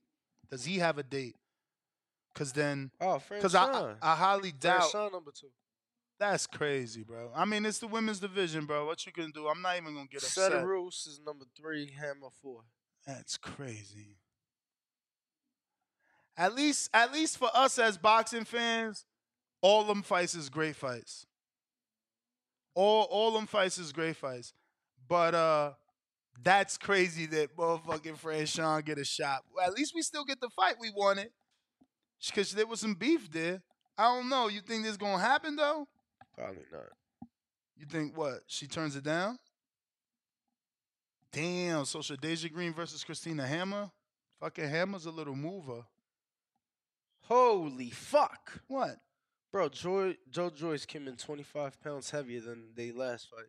Does 0.49 0.65
he 0.65 0.79
have 0.79 0.97
a 0.97 1.03
date? 1.03 1.35
Because 2.33 2.53
then, 2.53 2.89
Oh, 2.99 3.19
French 3.19 3.41
because 3.43 3.53
I, 3.53 3.65
I 3.65 3.93
I 4.01 4.15
highly 4.15 4.51
doubt. 4.51 4.89
Sean 4.91 5.11
number 5.11 5.31
two. 5.31 5.49
That's 6.19 6.47
crazy, 6.47 7.03
bro. 7.03 7.31
I 7.35 7.45
mean, 7.45 7.65
it's 7.65 7.79
the 7.79 7.87
women's 7.87 8.19
division, 8.19 8.65
bro. 8.65 8.85
What 8.85 9.05
you 9.05 9.11
can 9.11 9.31
do? 9.31 9.47
I'm 9.47 9.61
not 9.61 9.77
even 9.77 9.93
gonna 9.93 10.07
get 10.11 10.23
upset. 10.23 10.51
Cedrus 10.51 11.07
is 11.07 11.21
number 11.25 11.45
three, 11.55 11.91
Hammer 11.99 12.29
four. 12.41 12.61
That's 13.05 13.37
crazy. 13.37 14.17
At 16.39 16.55
least, 16.55 16.89
at 16.93 17.11
least 17.11 17.37
for 17.37 17.49
us 17.53 17.77
as 17.77 17.97
boxing 17.97 18.45
fans, 18.45 19.05
all 19.61 19.83
them 19.83 20.01
fights 20.01 20.35
is 20.35 20.49
great 20.49 20.77
fights. 20.77 21.25
All 22.73 23.03
all 23.11 23.33
them 23.33 23.45
fights 23.45 23.77
is 23.77 23.91
great 23.91 24.15
fights. 24.15 24.53
But 25.09 25.35
uh 25.35 25.73
that's 26.41 26.77
crazy 26.77 27.25
that 27.25 27.57
motherfucking 27.57 28.17
Franchon 28.17 28.85
get 28.85 28.97
a 28.97 29.03
shot. 29.03 29.41
Well, 29.53 29.67
at 29.67 29.73
least 29.73 29.91
we 29.93 30.01
still 30.01 30.23
get 30.23 30.39
the 30.39 30.49
fight 30.55 30.75
we 30.79 30.91
wanted. 30.95 31.27
Cause 32.33 32.53
there 32.53 32.65
was 32.65 32.79
some 32.79 32.93
beef 32.93 33.29
there. 33.29 33.61
I 33.97 34.05
don't 34.05 34.29
know. 34.29 34.47
You 34.47 34.61
think 34.61 34.85
this 34.85 34.95
gonna 34.95 35.21
happen 35.21 35.57
though? 35.57 35.89
Probably 36.37 36.63
not. 36.71 36.83
You 37.75 37.85
think 37.85 38.15
what? 38.15 38.43
She 38.47 38.65
turns 38.65 38.95
it 38.95 39.03
down? 39.03 39.37
Damn. 41.33 41.83
So 41.83 42.01
Deja 42.15 42.47
Green 42.47 42.73
versus 42.73 43.03
Christina 43.03 43.45
Hammer? 43.45 43.91
Fucking 44.39 44.69
Hammer's 44.69 45.05
a 45.05 45.11
little 45.11 45.35
mover. 45.35 45.83
Holy 47.29 47.91
fuck. 47.91 48.59
What? 48.67 48.97
Bro, 49.51 49.69
Joy, 49.69 50.15
Joe 50.31 50.49
Joyce 50.49 50.85
came 50.85 51.07
in 51.07 51.15
25 51.15 51.81
pounds 51.81 52.09
heavier 52.09 52.41
than 52.41 52.69
they 52.75 52.91
last 52.91 53.29
fight. 53.29 53.45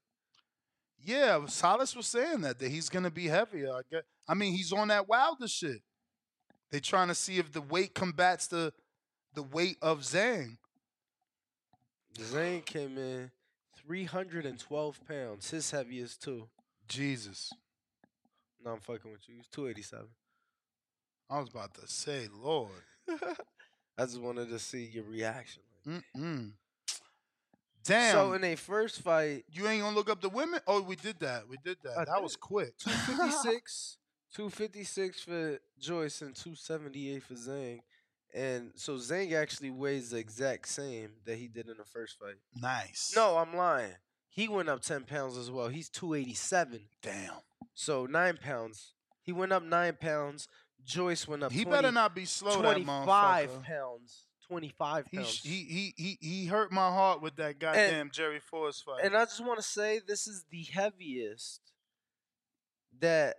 Yeah, 1.03 1.47
Salas 1.47 1.97
was 1.97 2.07
saying 2.07 2.43
that 2.43 2.59
that 2.59 2.71
he's 2.71 2.91
gonna 2.91 3.11
be 3.11 3.27
heavier. 3.27 3.71
I 3.73 3.81
get. 3.91 4.05
I 4.29 4.35
mean, 4.35 4.53
he's 4.53 4.73
on 4.73 4.89
that 4.89 5.09
Wilder 5.09 5.49
shit. 5.49 5.81
They 6.71 6.81
trying 6.81 7.09
to 7.09 7.15
see 7.15 7.39
if 7.39 7.53
the 7.53 7.63
weight 7.63 7.95
combats 7.95 8.47
the 8.49 8.73
the 9.35 9.43
weight 9.43 9.79
of 9.81 10.01
Zhang. 10.01 10.59
Zane 12.19 12.61
came 12.63 12.99
in 12.99 13.31
312 13.87 15.01
pounds. 15.09 15.51
His 15.51 15.71
heaviest 15.71 16.23
too. 16.23 16.49
Jesus. 16.87 17.51
No, 18.63 18.73
I'm 18.73 18.81
fucking 18.81 19.11
with 19.11 19.27
you. 19.27 19.37
He's 19.37 19.49
287. 19.49 20.07
I 21.31 21.39
was 21.39 21.49
about 21.49 21.73
to 21.75 21.89
say, 21.89 22.29
Lord. 22.31 22.83
I 24.01 24.05
just 24.05 24.21
wanted 24.21 24.49
to 24.49 24.59
see 24.59 24.85
your 24.85 25.05
reaction. 25.05 25.63
Mm-mm. 25.87 26.53
Damn. 27.85 28.15
So 28.15 28.33
in 28.33 28.45
a 28.45 28.57
first 28.57 29.03
fight, 29.03 29.45
you 29.53 29.67
ain't 29.67 29.83
gonna 29.83 29.95
look 29.95 30.09
up 30.09 30.23
the 30.23 30.31
women. 30.31 30.61
Oh, 30.67 30.81
we 30.81 30.97
did 30.97 31.21
that. 31.21 31.47
We 31.47 31.59
did 31.63 31.77
that. 31.83 31.99
I 31.99 32.05
that 32.07 32.15
did. 32.15 32.23
was 32.23 32.35
quick. 32.35 32.79
256, 32.79 33.99
256 34.35 35.21
for 35.21 35.59
Joyce 35.79 36.23
and 36.23 36.35
278 36.35 37.23
for 37.23 37.35
Zhang. 37.35 37.81
And 38.35 38.71
so 38.75 38.95
Zhang 38.95 39.35
actually 39.35 39.71
weighs 39.71 40.11
the 40.11 40.19
exact 40.19 40.69
same 40.69 41.11
that 41.27 41.37
he 41.37 41.47
did 41.47 41.69
in 41.69 41.77
the 41.77 41.85
first 41.85 42.19
fight. 42.19 42.37
Nice. 42.55 43.13
No, 43.15 43.37
I'm 43.37 43.55
lying. 43.55 43.93
He 44.31 44.49
went 44.49 44.71
up 44.71 44.81
10 44.81 45.03
pounds 45.03 45.37
as 45.37 45.51
well. 45.51 45.69
He's 45.69 45.91
287. 45.91 46.81
Damn. 47.03 47.33
So 47.75 48.07
nine 48.07 48.39
pounds. 48.43 48.95
He 49.23 49.33
went 49.33 49.53
up 49.53 49.63
nine 49.63 49.99
pounds. 50.01 50.49
Joyce 50.85 51.27
went 51.29 51.43
up. 51.43 51.53
He 51.53 51.65
20 51.65 51.77
better 51.77 51.93
not 51.93 52.15
be 52.15 52.25
slow, 52.25 52.61
25 52.61 53.63
pounds. 53.63 54.27
25 54.49 55.07
pounds. 55.13 55.41
he 55.45 55.65
he 55.65 55.95
he 55.97 56.19
he 56.21 56.47
hurt 56.47 56.73
my 56.73 56.89
heart 56.89 57.23
with 57.23 57.37
that 57.37 57.61
goddamn 57.61 58.11
Jerry 58.13 58.41
Forrest 58.41 58.85
fight. 58.85 59.05
And 59.05 59.17
I 59.17 59.25
just 59.25 59.45
want 59.45 59.59
to 59.61 59.63
say 59.63 60.01
this 60.05 60.27
is 60.27 60.45
the 60.51 60.65
heaviest 60.65 61.61
that 62.99 63.37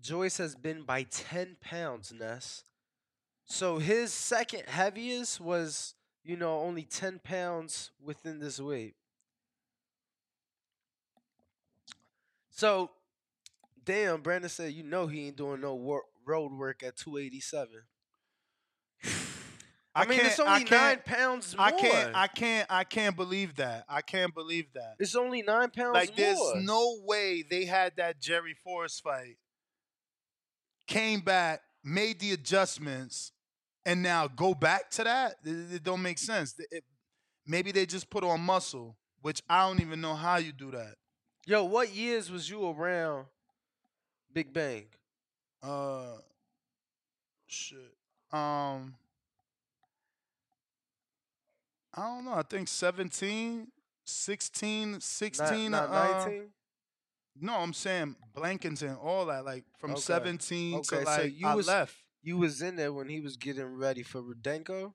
Joyce 0.00 0.38
has 0.38 0.54
been 0.54 0.82
by 0.82 1.02
10 1.02 1.56
pounds, 1.60 2.12
Ness. 2.12 2.62
So 3.44 3.78
his 3.78 4.12
second 4.12 4.62
heaviest 4.68 5.40
was, 5.40 5.94
you 6.22 6.36
know, 6.36 6.60
only 6.60 6.84
10 6.84 7.20
pounds 7.24 7.90
within 8.00 8.38
this 8.38 8.60
weight. 8.60 8.94
So, 12.50 12.90
damn, 13.84 14.20
Brandon 14.20 14.48
said, 14.50 14.72
you 14.72 14.82
know, 14.82 15.06
he 15.06 15.26
ain't 15.26 15.36
doing 15.36 15.60
no 15.60 15.74
wor- 15.74 16.04
road 16.24 16.52
work 16.52 16.82
at 16.82 16.96
287. 16.96 17.82
I, 19.94 20.06
mean, 20.06 20.20
it's 20.22 20.40
only 20.40 20.64
nine 20.64 21.00
pounds 21.04 21.54
more. 21.56 21.66
I 21.66 21.70
can't 21.72 22.16
I 22.16 22.26
can't 22.26 22.66
I 22.70 22.84
can't 22.84 23.14
believe 23.14 23.56
that. 23.56 23.84
I 23.88 24.00
can't 24.00 24.34
believe 24.34 24.72
that. 24.74 24.94
It's 24.98 25.14
only 25.14 25.42
nine 25.42 25.70
pounds 25.70 25.94
Like 25.94 26.16
there's 26.16 26.38
no 26.56 26.98
way 27.04 27.42
they 27.48 27.66
had 27.66 27.96
that 27.96 28.18
Jerry 28.18 28.54
Forrest 28.64 29.02
fight, 29.02 29.36
came 30.86 31.20
back, 31.20 31.60
made 31.84 32.20
the 32.20 32.32
adjustments, 32.32 33.32
and 33.84 34.02
now 34.02 34.28
go 34.28 34.54
back 34.54 34.90
to 34.92 35.04
that. 35.04 35.34
It, 35.44 35.74
it 35.74 35.82
don't 35.82 36.02
make 36.02 36.18
sense. 36.18 36.54
It- 36.70 36.84
maybe 37.46 37.72
they 37.72 37.84
just 37.84 38.08
put 38.08 38.24
on 38.24 38.40
muscle, 38.40 38.96
which 39.20 39.42
I 39.48 39.66
don't 39.66 39.80
even 39.80 40.00
know 40.00 40.14
how 40.14 40.36
you 40.36 40.52
do 40.52 40.70
that. 40.70 40.94
Yo, 41.44 41.64
what 41.64 41.92
years 41.92 42.30
was 42.30 42.48
you 42.48 42.64
around 42.68 43.26
Big 44.32 44.52
Bang? 44.52 44.86
Uh, 45.62 46.16
shit. 47.46 47.78
Um, 48.32 48.94
I 51.94 52.02
don't 52.02 52.24
know. 52.24 52.32
I 52.34 52.42
think 52.42 52.68
17, 52.68 53.68
16, 54.04 55.00
16, 55.00 55.70
not 55.70 55.90
uh, 55.90 56.24
19? 56.26 56.48
No, 57.40 57.56
I'm 57.56 57.72
saying 57.72 58.16
Blankenton, 58.34 58.96
all 59.02 59.26
that, 59.26 59.44
like 59.44 59.64
from 59.78 59.92
Okay. 59.92 60.00
17 60.00 60.74
Okay, 60.76 60.82
to 60.98 61.04
so 61.04 61.10
like 61.22 61.38
you 61.38 61.46
I 61.46 61.54
was 61.54 61.66
left. 61.66 61.94
you 62.22 62.36
was 62.38 62.60
in 62.62 62.76
there 62.76 62.92
when 62.92 63.08
he 63.08 63.20
was 63.20 63.36
getting 63.36 63.76
ready 63.76 64.02
for 64.02 64.20
Rudenko. 64.22 64.92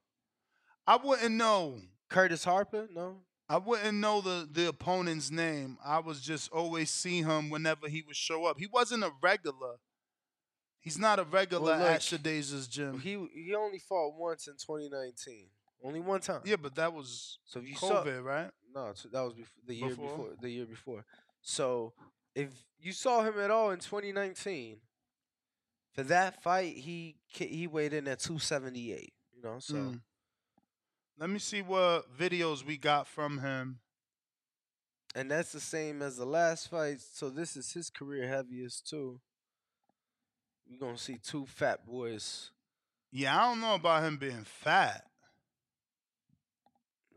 I 0.86 0.96
wouldn't 0.98 1.36
know. 1.36 1.80
Curtis 2.10 2.44
Harper, 2.46 2.88
no. 2.94 3.18
I 3.50 3.58
wouldn't 3.58 3.98
know 3.98 4.22
the 4.22 4.48
the 4.52 4.68
opponent's 4.68 5.32
name. 5.32 5.78
I 5.84 6.00
was 6.00 6.22
just 6.22 6.52
always 6.52 6.90
see 6.92 7.22
him 7.22 7.50
whenever 7.50 7.88
he 7.90 8.02
would 8.02 8.16
show 8.16 8.46
up. 8.46 8.58
He 8.60 8.68
wasn't 8.68 9.04
a 9.04 9.12
regular. 9.22 9.76
He's 10.88 10.98
not 10.98 11.20
a 11.20 11.24
regular 11.26 11.64
Well, 11.66 11.80
look, 11.80 11.90
at 11.90 12.00
Shadeja's 12.02 12.66
gym. 12.70 13.00
He 13.02 13.12
he 13.34 13.54
only 13.54 13.80
fought 13.80 14.14
once 14.18 14.48
in 14.48 14.54
2019. 14.54 15.50
Only 15.84 16.00
one 16.00 16.22
time. 16.22 16.42
yeah, 16.46 16.56
but 16.56 16.76
that 16.76 16.94
was 16.94 17.40
So 17.46 17.60
you 17.60 17.76
saw 17.76 18.04
COVID, 18.06 18.24
right? 18.24 18.50
No, 18.74 18.94
that 19.12 19.22
was 19.22 19.34
before, 19.34 19.62
the 19.68 19.76
year 19.76 19.90
Before? 19.90 20.10
before. 20.18 20.30
The 20.42 20.50
year 20.50 20.66
before. 20.66 21.06
So 21.42 21.94
if 22.34 22.48
you 22.80 22.94
saw 22.94 23.22
him 23.24 23.38
at 23.38 23.52
all 23.52 23.72
in 23.72 23.80
2019, 23.80 24.78
for 25.94 26.04
that 26.04 26.42
fight, 26.42 26.78
he 26.78 27.18
he 27.28 27.68
weighed 27.68 27.92
in 27.94 28.08
at 28.08 28.20
278. 28.20 29.14
You 29.36 29.42
know, 29.44 29.60
so 29.60 29.76
Mm. 29.76 30.02
Let 31.20 31.30
me 31.32 31.40
see 31.40 31.62
what 31.64 32.16
videos 32.16 32.64
we 32.64 32.78
got 32.78 33.08
from 33.08 33.40
him. 33.40 33.80
and 35.16 35.32
that's 35.32 35.52
the 35.52 35.60
same 35.60 36.02
as 36.02 36.16
the 36.16 36.26
last 36.26 36.70
fight. 36.70 37.02
So 37.02 37.30
this 37.30 37.58
is 37.58 37.74
his 37.74 37.90
career 37.90 38.28
heaviest 38.28 38.88
too. 38.88 39.20
We're 40.70 40.80
gonna 40.80 40.98
see 40.98 41.18
two 41.18 41.46
fat 41.46 41.86
boys. 41.86 42.52
Yeah, 43.12 43.38
I 43.38 43.50
don't 43.50 43.62
know 43.62 43.76
about 43.76 44.04
him 44.04 44.18
being 44.18 44.44
fat. 44.44 45.06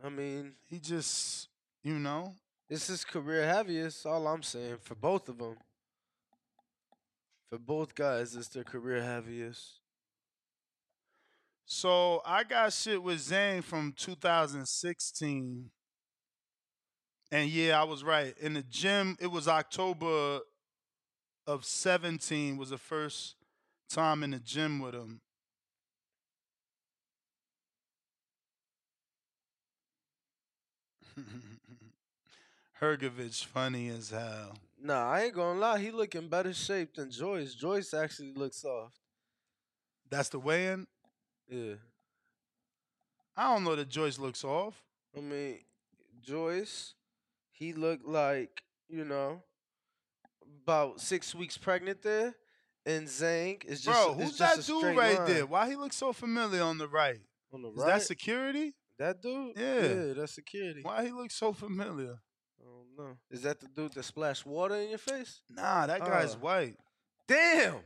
I 0.03 0.09
mean, 0.09 0.55
He 0.67 0.79
just, 0.79 1.49
you 1.83 1.99
know, 1.99 2.35
this 2.69 2.89
is 2.89 3.05
career 3.05 3.47
heaviest. 3.47 4.07
All 4.07 4.27
I'm 4.29 4.43
saying 4.43 4.77
for 4.83 4.95
both 4.95 5.29
of 5.29 5.39
them. 5.39 5.57
For 7.49 7.59
both 7.59 7.95
guys, 7.97 8.37
it's 8.37 8.49
their 8.49 8.63
career 8.63 9.03
heaviest. 9.03 9.81
So 11.67 12.23
I 12.25 12.45
got 12.45 12.73
shit 12.73 13.03
with 13.03 13.19
Zhang 13.19 13.63
from 13.63 13.93
2016. 13.97 15.71
And 17.33 17.51
yeah, 17.51 17.81
I 17.81 17.85
was 17.85 18.03
right. 18.05 18.35
In 18.41 18.55
the 18.55 18.63
gym, 18.63 19.17
it 19.21 19.29
was 19.29 19.49
October 19.49 20.41
of 21.47 21.65
17 21.65 22.57
was 22.57 22.71
the 22.71 22.79
first 22.79 23.35
time 23.91 24.23
in 24.23 24.31
the 24.31 24.39
gym 24.39 24.79
with 24.81 24.95
him. 24.95 25.21
Hergovich 32.81 33.45
funny 33.45 33.89
as 33.91 34.11
hell. 34.11 34.57
Nah, 34.83 35.11
I 35.13 35.23
ain't 35.25 35.35
gonna 35.35 35.59
lie. 35.61 35.79
He 35.79 35.91
look 35.93 36.15
in 36.15 36.29
better 36.29 36.53
shape 36.53 36.95
than 36.95 37.11
Joyce. 37.11 37.55
Joyce 37.55 37.95
actually 37.95 38.33
looks 38.35 38.57
soft. 38.63 38.99
That's 40.11 40.29
the 40.29 40.39
weigh-in. 40.39 40.87
Yeah. 41.49 41.75
I 43.37 43.53
don't 43.53 43.65
know 43.65 43.77
that 43.77 43.89
Joyce 43.89 44.19
looks 44.19 44.45
off. 44.45 44.83
I 45.17 45.21
mean, 45.21 45.61
Joyce, 46.23 46.95
he 47.53 47.73
looked 47.73 48.07
like, 48.07 48.63
you 48.89 49.05
know, 49.05 49.43
about 50.63 51.01
six 51.01 51.35
weeks 51.35 51.57
pregnant 51.57 52.03
there. 52.03 52.35
And 52.91 53.07
Zhang 53.07 53.65
is 53.65 53.83
just 53.83 53.97
Bro, 54.07 54.15
who's 54.15 54.37
just 54.39 54.57
that 54.57 54.65
a 54.65 54.67
dude 54.67 54.97
right 54.97 55.19
line. 55.19 55.27
there? 55.29 55.47
Why 55.47 55.69
he 55.71 55.77
look 55.77 55.93
so 55.93 56.13
familiar 56.13 56.63
on 56.63 56.79
the 56.79 56.89
right? 56.89 57.21
On 57.53 57.63
the 57.63 57.69
Is 57.71 57.77
right? 57.77 57.87
that 57.87 58.03
security? 58.03 58.75
That 58.99 59.23
dude? 59.23 59.57
Yeah. 59.57 59.81
Yeah, 59.83 60.13
that's 60.15 60.33
security. 60.33 60.81
Why 60.83 61.05
he 61.07 61.13
look 61.13 61.31
so 61.31 61.53
familiar? 61.53 62.19
I 62.61 62.65
don't 62.65 62.97
know. 62.99 63.17
Is 63.31 63.43
that 63.43 63.61
the 63.61 63.69
dude 63.69 63.93
that 63.95 64.05
splashed 64.05 64.45
water 64.47 64.75
in 64.77 64.89
your 64.91 64.99
face? 64.99 65.41
Nah, 65.51 65.87
that 65.87 66.01
guy's 66.01 66.35
Oh. 66.35 66.39
white. 66.39 66.77
Damn. 67.27 67.77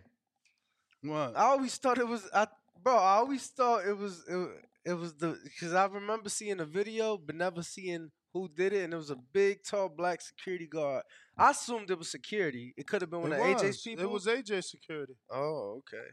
What? 1.02 1.36
I 1.36 1.42
always 1.52 1.76
thought 1.76 1.98
it 1.98 2.08
was 2.08 2.28
I 2.32 2.46
bro, 2.82 2.96
I 2.96 3.16
always 3.16 3.46
thought 3.48 3.86
it 3.86 3.96
was 3.96 4.24
it, 4.28 4.48
it 4.86 4.94
was 4.94 5.14
the 5.14 5.38
cuz 5.60 5.72
I 5.74 5.84
remember 5.86 6.28
seeing 6.30 6.60
a 6.60 6.64
video 6.64 7.16
but 7.18 7.34
never 7.36 7.62
seeing 7.62 8.10
who 8.34 8.48
did 8.48 8.72
it, 8.72 8.84
and 8.84 8.92
it 8.92 8.96
was 8.96 9.10
a 9.10 9.14
mm. 9.14 9.22
big, 9.32 9.62
tall, 9.62 9.88
black 9.88 10.20
security 10.20 10.66
guard. 10.66 11.04
I 11.38 11.52
assumed 11.52 11.90
it 11.90 11.98
was 11.98 12.10
security. 12.10 12.74
It 12.76 12.86
could 12.86 13.00
have 13.00 13.10
been 13.10 13.22
one 13.22 13.32
It 13.32 13.40
of 13.40 13.46
AJ's 13.46 13.62
was. 13.62 13.80
people. 13.80 14.04
It 14.04 14.10
was 14.10 14.26
AJ 14.26 14.64
security. 14.64 15.14
Oh, 15.30 15.78
okay. 15.78 16.08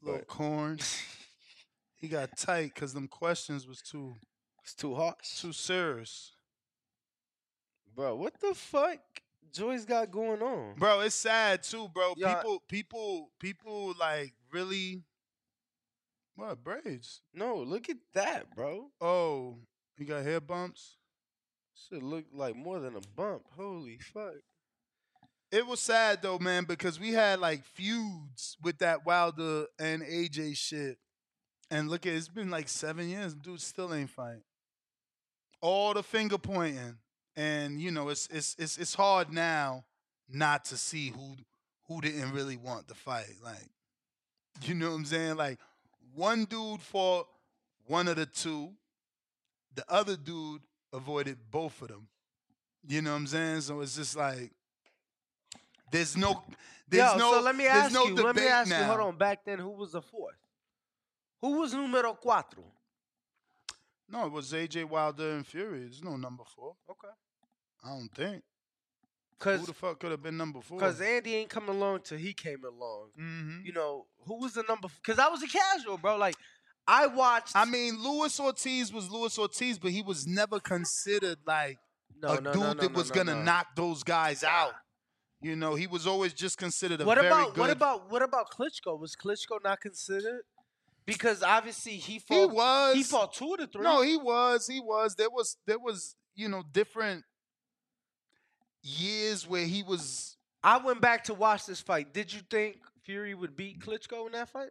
Little 0.00 0.20
But- 0.20 0.28
corn. 0.28 0.78
he 1.96 2.08
got 2.08 2.38
tight 2.38 2.72
because 2.74 2.94
them 2.94 3.08
questions 3.08 3.66
was 3.66 3.82
too 3.82 4.14
It's 4.62 4.74
too 4.74 4.94
harsh. 4.94 5.40
too 5.40 5.52
serious. 5.52 6.32
Bro, 7.94 8.16
what 8.16 8.40
the 8.40 8.54
fuck 8.54 9.00
Joyce 9.52 9.84
got 9.84 10.10
going 10.10 10.40
on? 10.40 10.74
Bro, 10.78 11.00
it's 11.00 11.14
sad 11.16 11.64
too, 11.64 11.88
bro. 11.92 12.14
People, 12.14 12.62
people, 12.68 13.30
people 13.40 13.94
like 13.98 14.34
really. 14.52 15.02
What 16.36 16.64
braids? 16.64 17.22
No, 17.32 17.56
look 17.58 17.88
at 17.88 17.96
that, 18.14 18.54
bro. 18.56 18.90
Oh, 19.00 19.58
he 19.96 20.04
got 20.04 20.24
hair 20.24 20.40
bumps. 20.40 20.96
Should 21.74 22.02
look 22.02 22.24
like 22.32 22.56
more 22.56 22.78
than 22.78 22.96
a 22.96 23.00
bump. 23.16 23.42
Holy 23.56 23.98
fuck. 23.98 24.34
It 25.50 25.66
was 25.66 25.80
sad 25.80 26.22
though, 26.22 26.38
man, 26.38 26.64
because 26.64 26.98
we 26.98 27.12
had 27.12 27.40
like 27.40 27.64
feuds 27.64 28.56
with 28.62 28.78
that 28.78 29.04
Wilder 29.04 29.66
and 29.78 30.02
AJ 30.02 30.56
shit. 30.56 30.98
And 31.70 31.88
look 31.88 32.06
at 32.06 32.12
it's 32.12 32.28
been 32.28 32.50
like 32.50 32.68
seven 32.68 33.08
years, 33.08 33.34
dude 33.34 33.60
still 33.60 33.92
ain't 33.92 34.10
fight. 34.10 34.42
All 35.60 35.94
the 35.94 36.02
finger 36.02 36.38
pointing. 36.38 36.98
And 37.36 37.80
you 37.80 37.90
know, 37.90 38.08
it's 38.08 38.28
it's 38.28 38.54
it's 38.58 38.78
it's 38.78 38.94
hard 38.94 39.32
now 39.32 39.84
not 40.28 40.64
to 40.66 40.76
see 40.76 41.10
who 41.10 41.36
who 41.88 42.00
didn't 42.00 42.32
really 42.32 42.56
want 42.56 42.86
the 42.86 42.94
fight. 42.94 43.34
Like, 43.42 43.68
you 44.62 44.74
know 44.74 44.90
what 44.90 44.96
I'm 44.96 45.04
saying? 45.04 45.36
Like 45.36 45.58
one 46.14 46.44
dude 46.44 46.80
fought 46.80 47.26
one 47.86 48.08
of 48.08 48.16
the 48.16 48.26
two, 48.26 48.70
the 49.74 49.84
other 49.88 50.16
dude 50.16 50.62
avoided 50.94 51.36
both 51.50 51.82
of 51.82 51.88
them. 51.88 52.08
You 52.86 53.02
know 53.02 53.10
what 53.10 53.16
I'm 53.16 53.26
saying? 53.26 53.60
So 53.62 53.80
it's 53.80 53.96
just 53.96 54.16
like 54.16 54.50
there's 55.90 56.16
no 56.16 56.42
there's 56.88 57.12
Yo, 57.12 57.18
no 57.18 57.32
so 57.34 57.40
let 57.40 57.56
me 57.56 57.64
there's 57.64 57.76
ask 57.86 57.94
no 57.94 58.04
you. 58.04 58.14
Let 58.14 58.36
me 58.36 58.42
debate 58.42 58.50
ask 58.50 58.70
now. 58.70 58.78
you. 58.80 58.84
Hold 58.86 59.00
on. 59.00 59.16
Back 59.16 59.44
then, 59.44 59.58
who 59.58 59.70
was 59.70 59.92
the 59.92 60.02
fourth? 60.02 60.34
Who 61.40 61.58
was 61.60 61.72
numero 61.74 62.16
cuatro? 62.22 62.64
No, 64.08 64.26
it 64.26 64.32
was 64.32 64.52
AJ 64.52 64.84
Wilder 64.84 65.30
and 65.32 65.46
Fury. 65.46 65.80
There's 65.80 66.02
no 66.02 66.16
number 66.16 66.44
four. 66.44 66.74
Okay. 66.90 67.08
I 67.84 67.88
don't 67.88 68.08
think. 68.14 68.42
Cause, 69.38 69.60
Who 69.60 69.66
the 69.66 69.72
fuck 69.74 69.98
could 69.98 70.10
have 70.10 70.22
been 70.22 70.36
number 70.36 70.60
four? 70.60 70.78
Cause 70.78 71.00
Andy 71.00 71.34
ain't 71.34 71.50
coming 71.50 71.70
along 71.70 72.00
till 72.04 72.18
he 72.18 72.32
came 72.32 72.64
along. 72.64 73.10
Mhm. 73.18 73.64
You 73.64 73.72
know 73.72 74.06
who 74.26 74.36
was 74.40 74.54
the 74.54 74.62
number? 74.62 74.88
Because 75.02 75.18
I 75.18 75.28
was 75.28 75.42
a 75.42 75.46
casual, 75.48 75.98
bro. 75.98 76.16
Like 76.16 76.36
I 76.86 77.06
watched. 77.06 77.56
I 77.56 77.64
mean, 77.64 78.02
Luis 78.02 78.38
Ortiz 78.38 78.92
was 78.92 79.10
Luis 79.10 79.38
Ortiz, 79.38 79.78
but 79.78 79.90
he 79.90 80.02
was 80.02 80.26
never 80.26 80.60
considered 80.60 81.38
like 81.46 81.78
No, 82.20 82.34
a 82.34 82.40
no, 82.40 82.52
dude 82.52 82.62
no, 82.62 82.74
that 82.74 82.92
was 82.92 83.10
gonna 83.10 83.34
no. 83.34 83.42
knock 83.42 83.68
those 83.76 84.02
guys 84.02 84.44
out. 84.44 84.72
You 85.40 85.56
know, 85.56 85.74
he 85.74 85.86
was 85.86 86.06
always 86.06 86.32
just 86.32 86.56
considered 86.58 87.00
a 87.00 87.04
what 87.04 87.16
very 87.16 87.26
about 87.28 87.54
good. 87.54 87.60
what 87.60 87.70
about 87.70 88.10
what 88.10 88.22
about 88.22 88.50
Klitschko? 88.50 88.98
Was 88.98 89.14
Klitschko 89.16 89.62
not 89.62 89.80
considered? 89.80 90.42
Because 91.06 91.42
obviously 91.42 91.92
he 91.96 92.18
fought. 92.18 92.34
he 92.34 92.46
was 92.46 92.94
He 92.96 93.02
fought 93.02 93.34
two 93.34 93.56
to 93.58 93.66
three. 93.66 93.82
No, 93.82 94.00
he 94.02 94.16
was. 94.16 94.66
He 94.66 94.80
was. 94.80 95.14
There 95.16 95.28
was. 95.30 95.56
There 95.66 95.78
was. 95.78 96.16
You 96.36 96.48
know, 96.48 96.64
different 96.72 97.24
years 98.82 99.46
where 99.46 99.66
he 99.66 99.82
was. 99.82 100.36
I 100.62 100.78
went 100.78 101.00
back 101.00 101.24
to 101.24 101.34
watch 101.34 101.66
this 101.66 101.80
fight. 101.80 102.12
Did 102.14 102.32
you 102.32 102.40
think 102.50 102.76
Fury 103.04 103.34
would 103.34 103.54
beat 103.54 103.80
Klitschko 103.80 104.26
in 104.26 104.32
that 104.32 104.48
fight 104.48 104.70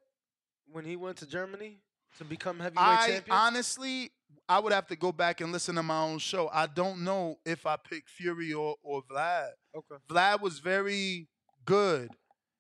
when 0.72 0.86
he 0.86 0.96
went 0.96 1.18
to 1.18 1.28
Germany 1.28 1.83
to 2.18 2.26
become 2.26 2.60
heavyweight 2.60 2.86
I 2.86 3.08
champion? 3.08 3.38
honestly, 3.38 4.12
I 4.48 4.60
would 4.60 4.74
have 4.74 4.88
to 4.88 4.96
go 4.96 5.12
back 5.12 5.42
and 5.42 5.52
listen 5.52 5.76
to 5.76 5.84
my 5.84 6.02
own 6.02 6.20
show. 6.20 6.50
I 6.54 6.68
don't 6.68 7.04
know 7.04 7.38
if 7.46 7.66
I 7.66 7.78
picked 7.78 8.10
Fury 8.10 8.54
or 8.54 8.76
or 8.84 9.02
Vlad. 9.04 9.50
okay. 9.76 9.96
Vlad 10.10 10.42
was 10.42 10.60
very 10.60 11.28
good. 11.66 12.10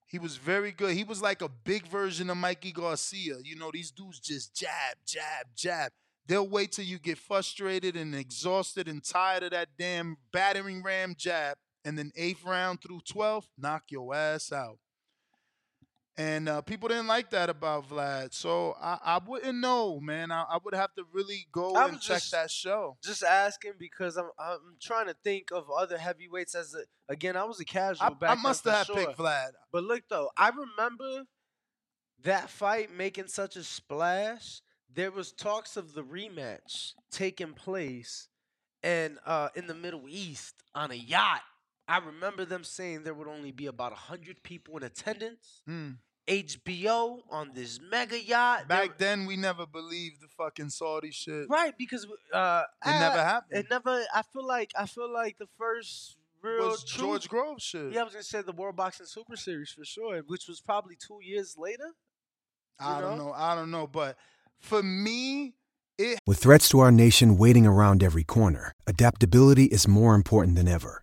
He 0.07 0.19
was 0.19 0.37
very 0.37 0.71
good. 0.71 0.93
He 0.95 1.03
was 1.03 1.21
like 1.21 1.41
a 1.41 1.49
big 1.49 1.87
version 1.87 2.29
of 2.29 2.37
Mikey 2.37 2.71
Garcia. 2.71 3.37
You 3.43 3.55
know, 3.55 3.71
these 3.73 3.89
dudes 3.91 4.19
just 4.19 4.55
jab, 4.55 4.97
jab, 5.05 5.47
jab. 5.55 5.91
They'll 6.27 6.47
wait 6.47 6.71
till 6.71 6.85
you 6.85 6.99
get 6.99 7.17
frustrated 7.17 7.95
and 7.97 8.13
exhausted 8.15 8.87
and 8.87 9.03
tired 9.03 9.43
of 9.43 9.51
that 9.51 9.69
damn 9.77 10.17
battering 10.31 10.83
ram 10.83 11.15
jab. 11.17 11.57
And 11.83 11.97
then 11.97 12.11
eighth 12.15 12.45
round 12.45 12.81
through 12.81 13.01
12th, 13.01 13.47
knock 13.57 13.85
your 13.89 14.15
ass 14.15 14.51
out. 14.53 14.77
And 16.15 16.47
uh, 16.47 16.61
people 16.61 16.89
didn't 16.89 17.07
like 17.07 17.31
that 17.31 17.49
about 17.49 17.89
Vlad. 17.89 18.33
So 18.33 18.75
I, 18.79 18.99
I 19.03 19.19
wouldn't 19.25 19.57
know, 19.57 19.99
man. 19.99 20.31
I, 20.31 20.43
I 20.43 20.59
would 20.63 20.75
have 20.75 20.93
to 20.95 21.03
really 21.11 21.47
go 21.51 21.73
I 21.73 21.85
and 21.85 21.95
was 21.95 22.05
check 22.05 22.21
that 22.31 22.51
show. 22.51 22.97
Just 23.03 23.23
asking 23.23 23.73
because 23.79 24.15
I'm 24.17 24.29
I'm 24.37 24.77
trying 24.79 25.07
to 25.07 25.15
think 25.23 25.49
of 25.51 25.65
other 25.75 25.97
heavyweights 25.97 26.53
as 26.53 26.75
a 26.75 26.83
again 27.11 27.35
I 27.35 27.45
was 27.45 27.59
a 27.59 27.65
casual 27.65 28.05
I, 28.05 28.09
back 28.09 28.37
I 28.37 28.41
must 28.41 28.63
have 28.65 28.85
sure. 28.85 28.95
picked 28.95 29.17
Vlad. 29.17 29.51
But 29.71 29.85
look 29.85 30.03
though, 30.07 30.29
I 30.37 30.49
remember 30.49 31.23
that 32.23 32.49
fight 32.49 32.93
making 32.95 33.27
such 33.27 33.55
a 33.55 33.63
splash. 33.63 34.61
There 34.93 35.11
was 35.11 35.31
talks 35.31 35.77
of 35.77 35.95
the 35.95 36.03
rematch 36.03 36.93
taking 37.11 37.53
place 37.53 38.29
and 38.83 39.17
uh, 39.25 39.49
in 39.55 39.65
the 39.65 39.73
Middle 39.73 40.05
East 40.07 40.55
on 40.75 40.91
a 40.91 40.95
yacht. 40.95 41.41
I 41.93 41.97
remember 42.05 42.43
them 42.45 42.63
saying 42.63 43.03
there 43.03 43.13
would 43.13 43.27
only 43.27 43.51
be 43.51 43.67
about 43.67 43.93
hundred 43.93 44.41
people 44.43 44.75
in 44.77 44.83
attendance. 44.83 45.61
Hmm. 45.67 45.91
HBO 46.27 47.19
on 47.29 47.51
this 47.53 47.79
mega 47.91 48.19
yacht. 48.19 48.67
There- 48.67 48.87
Back 48.87 48.97
then, 48.97 49.25
we 49.25 49.35
never 49.35 49.65
believed 49.65 50.21
the 50.21 50.27
fucking 50.29 50.69
Saudi 50.69 51.11
shit. 51.11 51.47
right? 51.49 51.77
Because 51.77 52.07
uh, 52.33 52.63
It 52.85 52.89
never 52.99 53.23
happened. 53.23 53.59
It 53.59 53.65
never. 53.69 54.03
I 54.13 54.21
feel 54.31 54.47
like 54.47 54.71
I 54.77 54.85
feel 54.87 55.11
like 55.11 55.37
the 55.37 55.49
first 55.57 56.17
real 56.41 56.69
was 56.69 56.83
true- 56.83 57.03
George 57.07 57.29
Grove 57.29 57.61
shit. 57.61 57.91
Yeah, 57.93 58.01
I 58.01 58.03
was 58.05 58.13
gonna 58.13 58.23
say 58.23 58.41
the 58.41 58.53
World 58.53 58.75
Boxing 58.75 59.05
Super 59.05 59.35
Series 59.35 59.71
for 59.71 59.85
sure, 59.85 60.21
which 60.27 60.47
was 60.47 60.61
probably 60.61 60.95
two 60.95 61.19
years 61.21 61.55
later. 61.57 61.89
I 62.79 62.95
you 62.95 63.01
don't 63.03 63.17
know? 63.17 63.25
know. 63.27 63.33
I 63.33 63.53
don't 63.53 63.69
know. 63.69 63.85
But 63.85 64.17
for 64.59 64.81
me, 64.81 65.53
it 65.97 66.19
With 66.25 66.39
threats 66.39 66.69
to 66.69 66.79
our 66.79 66.91
nation 66.91 67.37
waiting 67.37 67.67
around 67.67 68.01
every 68.01 68.23
corner, 68.23 68.71
adaptability 68.87 69.65
is 69.65 69.87
more 69.87 70.15
important 70.15 70.55
than 70.55 70.67
ever. 70.67 71.02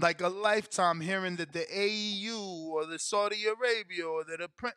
Like 0.00 0.20
a 0.20 0.28
lifetime 0.28 1.00
hearing 1.00 1.36
that 1.36 1.52
the 1.52 1.66
AEU 1.74 2.68
or 2.68 2.86
the 2.86 2.98
Saudi 2.98 3.44
Arabia 3.46 4.06
or 4.06 4.24
that 4.24 4.38
the 4.38 4.48
print. 4.48 4.76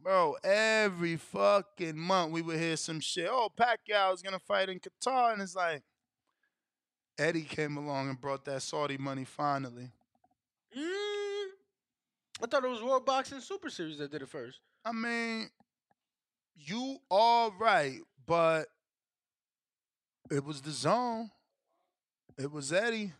Bro, 0.00 0.36
every 0.44 1.16
fucking 1.16 1.98
month 1.98 2.30
we 2.30 2.42
would 2.42 2.58
hear 2.58 2.76
some 2.76 3.00
shit. 3.00 3.28
Oh, 3.28 3.50
Pacquiao 3.58 4.14
is 4.14 4.22
gonna 4.22 4.38
fight 4.38 4.68
in 4.68 4.78
Qatar, 4.78 5.32
and 5.32 5.42
it's 5.42 5.56
like 5.56 5.82
Eddie 7.18 7.42
came 7.42 7.76
along 7.76 8.08
and 8.08 8.20
brought 8.20 8.44
that 8.44 8.62
Saudi 8.62 8.96
money 8.96 9.24
finally. 9.24 9.90
Mm, 10.76 11.46
I 12.40 12.46
thought 12.48 12.64
it 12.64 12.70
was 12.70 12.80
World 12.80 13.04
Boxing 13.04 13.40
Super 13.40 13.70
Series 13.70 13.98
that 13.98 14.12
did 14.12 14.22
it 14.22 14.28
first. 14.28 14.60
I 14.84 14.92
mean, 14.92 15.50
you 16.54 16.98
all 17.10 17.52
right, 17.58 17.98
but 18.24 18.68
it 20.30 20.44
was 20.44 20.60
the 20.60 20.70
zone. 20.70 21.30
It 22.38 22.52
was 22.52 22.72
Eddie. 22.72 23.12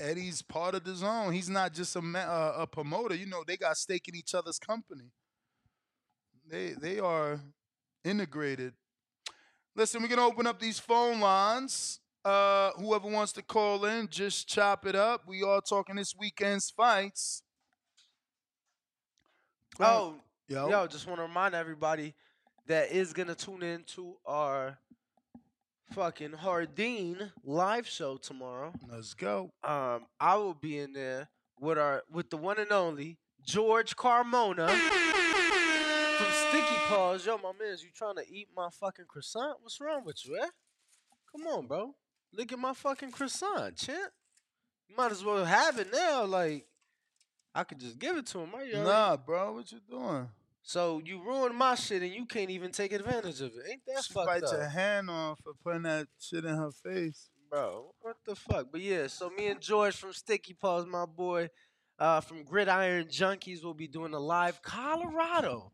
Eddie's 0.00 0.42
part 0.42 0.74
of 0.74 0.84
the 0.84 0.94
zone. 0.94 1.32
He's 1.32 1.50
not 1.50 1.72
just 1.72 1.94
a 1.96 2.00
uh, 2.00 2.54
a 2.58 2.66
promoter. 2.66 3.14
You 3.14 3.26
know, 3.26 3.44
they 3.46 3.56
got 3.56 3.76
stake 3.76 4.08
in 4.08 4.14
each 4.16 4.34
other's 4.34 4.58
company. 4.58 5.10
They 6.48 6.70
they 6.70 6.98
are 6.98 7.40
integrated. 8.04 8.72
Listen, 9.74 10.02
we're 10.02 10.08
gonna 10.08 10.26
open 10.26 10.46
up 10.46 10.60
these 10.60 10.78
phone 10.78 11.20
lines. 11.20 12.00
Uh, 12.24 12.70
whoever 12.72 13.08
wants 13.08 13.32
to 13.32 13.42
call 13.42 13.84
in, 13.84 14.06
just 14.08 14.48
chop 14.48 14.86
it 14.86 14.94
up. 14.94 15.22
We 15.26 15.42
are 15.42 15.60
talking 15.60 15.96
this 15.96 16.14
weekend's 16.16 16.70
fights. 16.70 17.42
Oh, 19.80 20.14
Yo. 20.48 20.68
yo, 20.68 20.86
just 20.86 21.06
want 21.06 21.18
to 21.18 21.22
remind 21.22 21.54
everybody 21.54 22.14
that 22.66 22.92
is 22.92 23.12
gonna 23.12 23.34
tune 23.34 23.62
in 23.62 23.82
to 23.84 24.16
our 24.26 24.78
fucking 25.92 26.32
Hardin 26.32 27.32
live 27.44 27.86
show 27.86 28.16
tomorrow. 28.16 28.72
Let's 28.90 29.12
go. 29.14 29.50
Um, 29.62 30.06
I 30.18 30.36
will 30.36 30.54
be 30.54 30.78
in 30.78 30.94
there 30.94 31.28
with 31.60 31.78
our 31.78 32.02
with 32.10 32.30
the 32.30 32.38
one 32.38 32.58
and 32.58 32.72
only 32.72 33.18
George 33.46 33.94
Carmona 33.94 34.68
from 34.68 36.26
Sticky 36.48 36.76
Paws. 36.88 37.26
Yo, 37.26 37.36
my 37.38 37.52
man's, 37.58 37.82
you 37.82 37.90
trying 37.94 38.16
to 38.16 38.24
eat 38.26 38.48
my 38.56 38.68
fucking 38.80 39.04
croissant? 39.06 39.58
What's 39.60 39.80
wrong 39.80 40.02
with 40.04 40.24
you, 40.24 40.38
eh? 40.42 40.48
Come 41.30 41.46
on, 41.46 41.66
bro. 41.66 41.94
Look 42.32 42.52
at 42.52 42.58
my 42.58 42.72
fucking 42.72 43.10
croissant, 43.10 43.76
champ. 43.76 44.12
You 44.88 44.96
might 44.96 45.12
as 45.12 45.22
well 45.22 45.44
have 45.44 45.78
it 45.78 45.88
now. 45.92 46.24
Like, 46.24 46.66
I 47.54 47.64
could 47.64 47.80
just 47.80 47.98
give 47.98 48.16
it 48.16 48.26
to 48.28 48.40
him. 48.40 48.50
Right? 48.54 48.72
Nah, 48.74 49.18
bro, 49.18 49.52
what 49.52 49.70
you 49.70 49.80
doing? 49.88 50.28
So 50.62 51.00
you 51.04 51.20
ruined 51.22 51.56
my 51.56 51.74
shit 51.74 52.02
and 52.02 52.12
you 52.12 52.24
can't 52.24 52.50
even 52.50 52.70
take 52.70 52.92
advantage 52.92 53.40
of 53.40 53.52
it. 53.56 53.64
Ain't 53.70 53.82
that 53.86 54.04
She 54.04 54.12
fucked 54.14 54.26
bite 54.26 54.42
up? 54.44 54.52
your 54.52 54.68
hand 54.68 55.10
off 55.10 55.40
for 55.42 55.52
putting 55.64 55.82
that 55.82 56.06
shit 56.20 56.44
in 56.44 56.54
her 56.56 56.70
face. 56.70 57.28
Bro, 57.50 57.90
what 58.00 58.16
the 58.24 58.34
fuck? 58.34 58.68
But 58.70 58.80
yeah, 58.80 59.08
so 59.08 59.28
me 59.28 59.48
and 59.48 59.60
George 59.60 59.96
from 59.96 60.12
Sticky 60.12 60.54
Paws, 60.54 60.86
my 60.86 61.04
boy, 61.04 61.48
uh, 61.98 62.20
from 62.20 62.44
Gridiron 62.44 63.06
Junkies, 63.08 63.62
will 63.62 63.74
be 63.74 63.88
doing 63.88 64.14
a 64.14 64.18
live 64.20 64.62
Colorado 64.62 65.72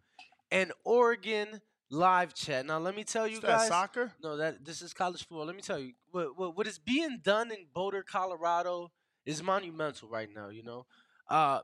and 0.51 0.73
Oregon 0.85 1.61
live 1.91 2.35
chat. 2.35 2.67
Now 2.67 2.79
let 2.79 2.97
me 2.97 3.05
tell 3.05 3.29
you 3.29 3.35
Is 3.37 3.41
that 3.43 3.59
guys. 3.59 3.69
soccer? 3.69 4.13
No, 4.23 4.37
that 4.39 4.65
this 4.65 4.83
is 4.83 4.93
college 4.93 5.21
football. 5.21 5.47
Let 5.47 5.55
me 5.55 5.63
tell 5.63 5.79
you, 5.79 5.93
what 6.11 6.37
what, 6.37 6.57
what 6.57 6.67
is 6.67 6.79
being 6.79 7.21
done 7.23 7.51
in 7.53 7.67
Boulder, 7.73 8.03
Colorado, 8.03 8.91
is 9.25 9.43
monumental 9.43 10.09
right 10.09 10.29
now. 10.35 10.49
You 10.49 10.65
know, 10.65 10.87
uh, 11.31 11.61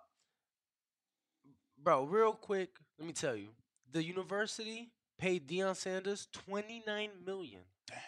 bro. 1.83 2.05
Real 2.05 2.33
quick, 2.35 2.71
let 2.99 3.07
me 3.07 3.13
tell 3.13 3.37
you, 3.37 3.49
the 3.93 4.03
university 4.03 4.91
paid 5.19 5.49
Deion 5.49 5.77
Sanders 5.77 6.29
twenty 6.33 6.83
nine 6.87 7.11
million. 7.25 7.61
Damn. 7.87 7.99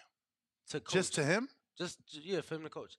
To 0.70 0.80
coach. 0.80 0.92
Just 0.92 1.14
to 1.14 1.24
him? 1.24 1.48
Just 1.78 1.98
yeah, 2.10 2.40
for 2.40 2.56
him 2.56 2.62
to 2.62 2.70
coach. 2.70 2.96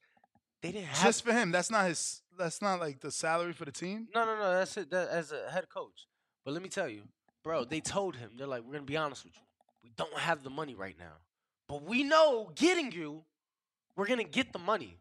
They 0.61 0.71
didn't 0.71 0.87
have 0.87 1.05
Just 1.05 1.23
for 1.23 1.33
him. 1.33 1.51
That's 1.51 1.69
not 1.69 1.87
his. 1.87 2.21
That's 2.37 2.61
not 2.61 2.79
like 2.79 2.99
the 2.99 3.11
salary 3.11 3.53
for 3.53 3.65
the 3.65 3.71
team. 3.71 4.07
no, 4.13 4.25
no, 4.25 4.37
no. 4.37 4.51
That's 4.53 4.77
it. 4.77 4.89
That, 4.91 5.09
as 5.09 5.31
a 5.31 5.49
head 5.51 5.69
coach. 5.69 6.07
But 6.45 6.53
let 6.53 6.63
me 6.63 6.69
tell 6.69 6.87
you, 6.87 7.01
bro. 7.43 7.65
They 7.65 7.81
told 7.81 8.15
him 8.15 8.31
they're 8.37 8.47
like, 8.47 8.63
we're 8.63 8.73
gonna 8.73 8.85
be 8.85 8.97
honest 8.97 9.23
with 9.25 9.35
you. 9.35 9.41
We 9.83 9.91
don't 9.95 10.17
have 10.17 10.43
the 10.43 10.49
money 10.49 10.75
right 10.75 10.95
now, 10.97 11.13
but 11.67 11.83
we 11.83 12.03
know 12.03 12.51
getting 12.55 12.91
you, 12.91 13.23
we're 13.95 14.07
gonna 14.07 14.23
get 14.23 14.53
the 14.53 14.59
money, 14.59 14.97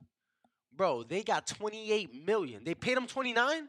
bro. 0.75 1.03
They 1.03 1.23
got 1.23 1.47
28 1.47 2.27
million. 2.27 2.65
They 2.65 2.75
paid 2.75 2.97
him 2.97 3.07
29. 3.07 3.69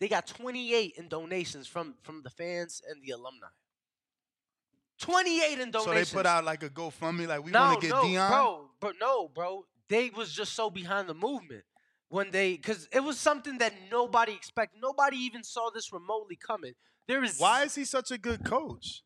They 0.00 0.08
got 0.08 0.26
28 0.26 0.94
in 0.96 1.08
donations 1.08 1.66
from 1.66 1.94
from 2.02 2.22
the 2.22 2.30
fans 2.30 2.82
and 2.88 3.02
the 3.02 3.10
alumni. 3.10 3.48
28 4.98 5.58
in 5.60 5.70
donations. 5.70 5.84
So 5.84 6.14
they 6.14 6.22
put 6.22 6.26
out 6.26 6.44
like 6.44 6.62
a 6.62 6.68
GoFundMe, 6.68 7.26
like 7.26 7.44
we 7.44 7.50
no, 7.50 7.60
want 7.60 7.80
to 7.80 7.86
get 7.86 7.94
no, 7.94 8.02
Deion. 8.02 8.28
bro, 8.30 8.70
but 8.80 8.94
no, 9.00 9.28
bro. 9.28 9.64
They 9.88 10.10
was 10.10 10.32
just 10.32 10.54
so 10.54 10.70
behind 10.70 11.08
the 11.08 11.14
movement 11.14 11.64
when 12.08 12.30
they, 12.30 12.56
because 12.56 12.88
it 12.92 13.00
was 13.00 13.18
something 13.18 13.58
that 13.58 13.72
nobody 13.90 14.32
expected. 14.32 14.80
Nobody 14.82 15.16
even 15.18 15.42
saw 15.44 15.70
this 15.72 15.92
remotely 15.92 16.36
coming. 16.36 16.74
There 17.06 17.24
is 17.24 17.38
Why 17.38 17.64
is 17.64 17.74
he 17.74 17.84
such 17.84 18.10
a 18.10 18.18
good 18.18 18.44
coach? 18.44 19.02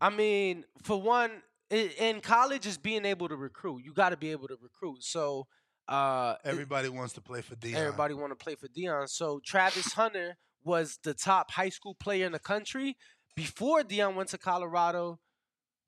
I 0.00 0.10
mean, 0.10 0.64
for 0.82 1.00
one, 1.00 1.30
in 1.70 2.20
college 2.20 2.66
is 2.66 2.76
being 2.76 3.04
able 3.04 3.28
to 3.28 3.36
recruit. 3.36 3.82
You 3.84 3.94
got 3.94 4.10
to 4.10 4.16
be 4.16 4.30
able 4.30 4.48
to 4.48 4.56
recruit. 4.60 5.04
So 5.04 5.46
uh, 5.88 6.36
it- 6.44 6.48
Everybody 6.48 6.88
wants 6.88 7.14
to 7.14 7.20
play 7.20 7.40
for 7.42 7.56
Deion. 7.56 7.74
Everybody 7.74 8.14
want 8.14 8.30
to 8.30 8.36
play 8.44 8.54
for 8.54 8.68
Deion. 8.68 9.08
So 9.08 9.40
Travis 9.44 9.92
Hunter 9.92 10.36
was 10.64 10.98
the 11.02 11.14
top 11.14 11.50
high 11.50 11.68
school 11.70 11.94
player 11.94 12.24
in 12.26 12.32
the 12.32 12.38
country 12.38 12.96
before 13.34 13.82
Deion 13.82 14.14
went 14.14 14.28
to 14.30 14.38
Colorado. 14.38 15.18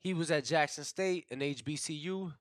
He 0.01 0.13
was 0.15 0.31
at 0.31 0.45
Jackson 0.45 0.85
State 0.85 1.27
and 1.31 1.41
HBCU, 1.41 2.33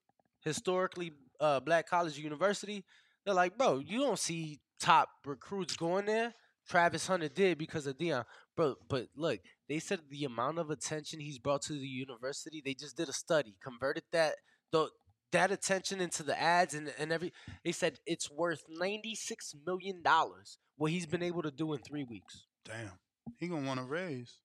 historically 0.42 1.12
uh, 1.40 1.60
black 1.60 1.88
college 1.88 2.18
university. 2.18 2.84
They're 3.26 3.34
like, 3.36 3.58
bro, 3.58 3.80
you 3.80 4.00
don't 4.00 4.20
see 4.20 4.60
top 4.80 5.10
recruits 5.26 5.78
going 5.78 6.06
there. 6.06 6.34
Travis 6.68 7.08
Hunter 7.08 7.28
did 7.30 7.58
because 7.58 7.88
of 7.88 7.98
Deion, 7.98 8.26
bro. 8.56 8.76
But 8.90 9.08
look, 9.16 9.40
they 9.70 9.80
said 9.80 10.00
the 10.10 10.26
amount 10.26 10.60
of 10.60 10.70
attention 10.70 11.20
he's 11.20 11.40
brought 11.40 11.62
to 11.64 11.74
the 11.74 11.80
university. 11.88 12.62
They 12.64 12.74
just 12.74 12.98
did 12.98 13.10
a 13.10 13.14
study, 13.14 13.56
converted 13.62 14.04
that 14.12 14.36
the 14.72 14.90
that 15.34 15.52
attention 15.52 16.00
into 16.00 16.24
the 16.24 16.40
ads 16.40 16.74
and, 16.74 16.92
and 16.98 17.12
every. 17.12 17.34
They 17.64 17.72
said 17.72 18.00
it's 18.06 18.32
worth 18.32 18.64
ninety 18.70 19.16
six 19.16 19.54
million 19.66 20.02
dollars. 20.02 20.58
What 20.78 20.92
he's 20.92 21.06
been 21.06 21.22
able 21.22 21.44
to 21.44 21.52
do 21.52 21.74
in 21.74 21.80
three 21.80 22.04
weeks. 22.04 22.46
Damn, 22.66 22.92
he 23.38 23.48
gonna 23.48 23.68
want 23.68 23.80
to 23.80 23.86
raise. 23.86 24.38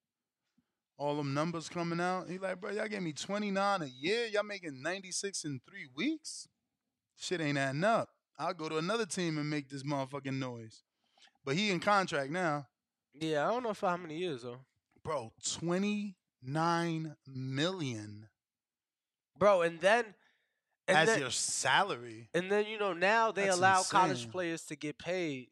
All 0.99 1.17
them 1.17 1.33
numbers 1.33 1.69
coming 1.69 2.01
out. 2.01 2.29
He 2.29 2.39
like, 2.39 2.61
bro, 2.61 2.73
y'all 2.73 2.89
gave 2.89 3.03
me 3.03 3.13
29 3.13 3.83
a 3.83 3.87
year. 3.87 4.27
Y'all 4.27 4.43
making 4.43 4.83
96 4.83 5.45
in 5.45 5.61
three 5.69 5.87
weeks. 5.95 6.49
Shit 7.17 7.41
ain't 7.41 7.57
adding 7.57 7.85
up. 7.85 8.09
I'll 8.37 8.53
go 8.53 8.69
to 8.69 8.79
another 8.79 9.07
team 9.07 9.39
and 9.39 9.49
make 9.49 9.69
this 9.69 9.85
motherfucking 9.85 10.39
noise. 10.39 10.83
But 11.45 11.55
he 11.55 11.71
in 11.71 11.79
contract 11.79 12.33
now. 12.33 12.67
Yeah, 13.15 13.47
I 13.47 13.51
don't 13.53 13.63
know 13.63 13.75
for 13.75 13.89
how 13.89 13.97
many 13.97 14.19
years 14.19 14.43
though. 14.43 14.59
Bro, 15.05 15.33
29 15.45 17.17
million 17.33 18.29
Bro, 19.39 19.63
and 19.63 19.81
then 19.81 20.05
and 20.89 20.97
as 20.99 21.09
then, 21.09 21.21
your 21.21 21.31
salary. 21.31 22.29
And 22.35 22.51
then 22.51 22.67
you 22.67 22.79
know 22.79 22.93
now 22.93 23.31
they 23.31 23.45
That's 23.45 23.57
allow 23.59 23.83
college 23.83 24.31
players 24.31 24.63
to 24.65 24.77
get 24.77 24.99
paid, 24.99 25.49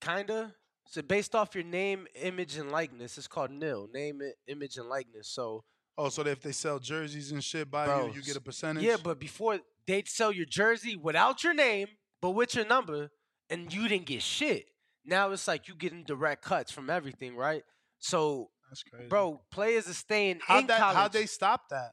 kinda. 0.00 0.54
So 0.86 1.02
based 1.02 1.34
off 1.34 1.54
your 1.54 1.64
name, 1.64 2.06
image, 2.14 2.56
and 2.56 2.70
likeness, 2.70 3.18
it's 3.18 3.26
called 3.28 3.50
nil. 3.50 3.88
Name, 3.92 4.20
image, 4.46 4.76
and 4.76 4.88
likeness. 4.88 5.28
So 5.28 5.64
Oh, 6.00 6.08
so 6.10 6.22
if 6.22 6.40
they 6.40 6.52
sell 6.52 6.78
jerseys 6.78 7.32
and 7.32 7.42
shit 7.42 7.68
by 7.70 7.86
Bro, 7.86 8.06
you, 8.08 8.12
you 8.14 8.22
get 8.22 8.36
a 8.36 8.40
percentage? 8.40 8.84
yeah, 8.84 8.96
but 9.02 9.18
before 9.18 9.58
they'd 9.86 10.06
sell 10.08 10.30
your 10.30 10.46
jersey 10.46 10.94
without 10.94 11.42
your 11.42 11.54
name, 11.54 11.88
but 12.22 12.30
with 12.30 12.54
your 12.54 12.64
number, 12.64 13.10
and 13.50 13.72
you 13.74 13.88
didn't 13.88 14.06
get 14.06 14.22
shit. 14.22 14.66
Now 15.04 15.30
it's 15.32 15.48
like 15.48 15.66
you 15.66 15.74
getting 15.74 16.04
direct 16.04 16.44
cuts 16.44 16.70
from 16.70 16.88
everything, 16.88 17.34
right? 17.34 17.64
So, 17.98 18.50
That's 18.70 18.84
crazy. 18.84 19.08
bro, 19.08 19.40
players 19.50 19.88
are 19.88 19.94
staying 19.94 20.38
How'd 20.46 20.60
in 20.60 20.66
that, 20.68 20.78
college. 20.78 20.96
how'd 20.96 21.12
they 21.12 21.26
stop 21.26 21.62
that? 21.70 21.90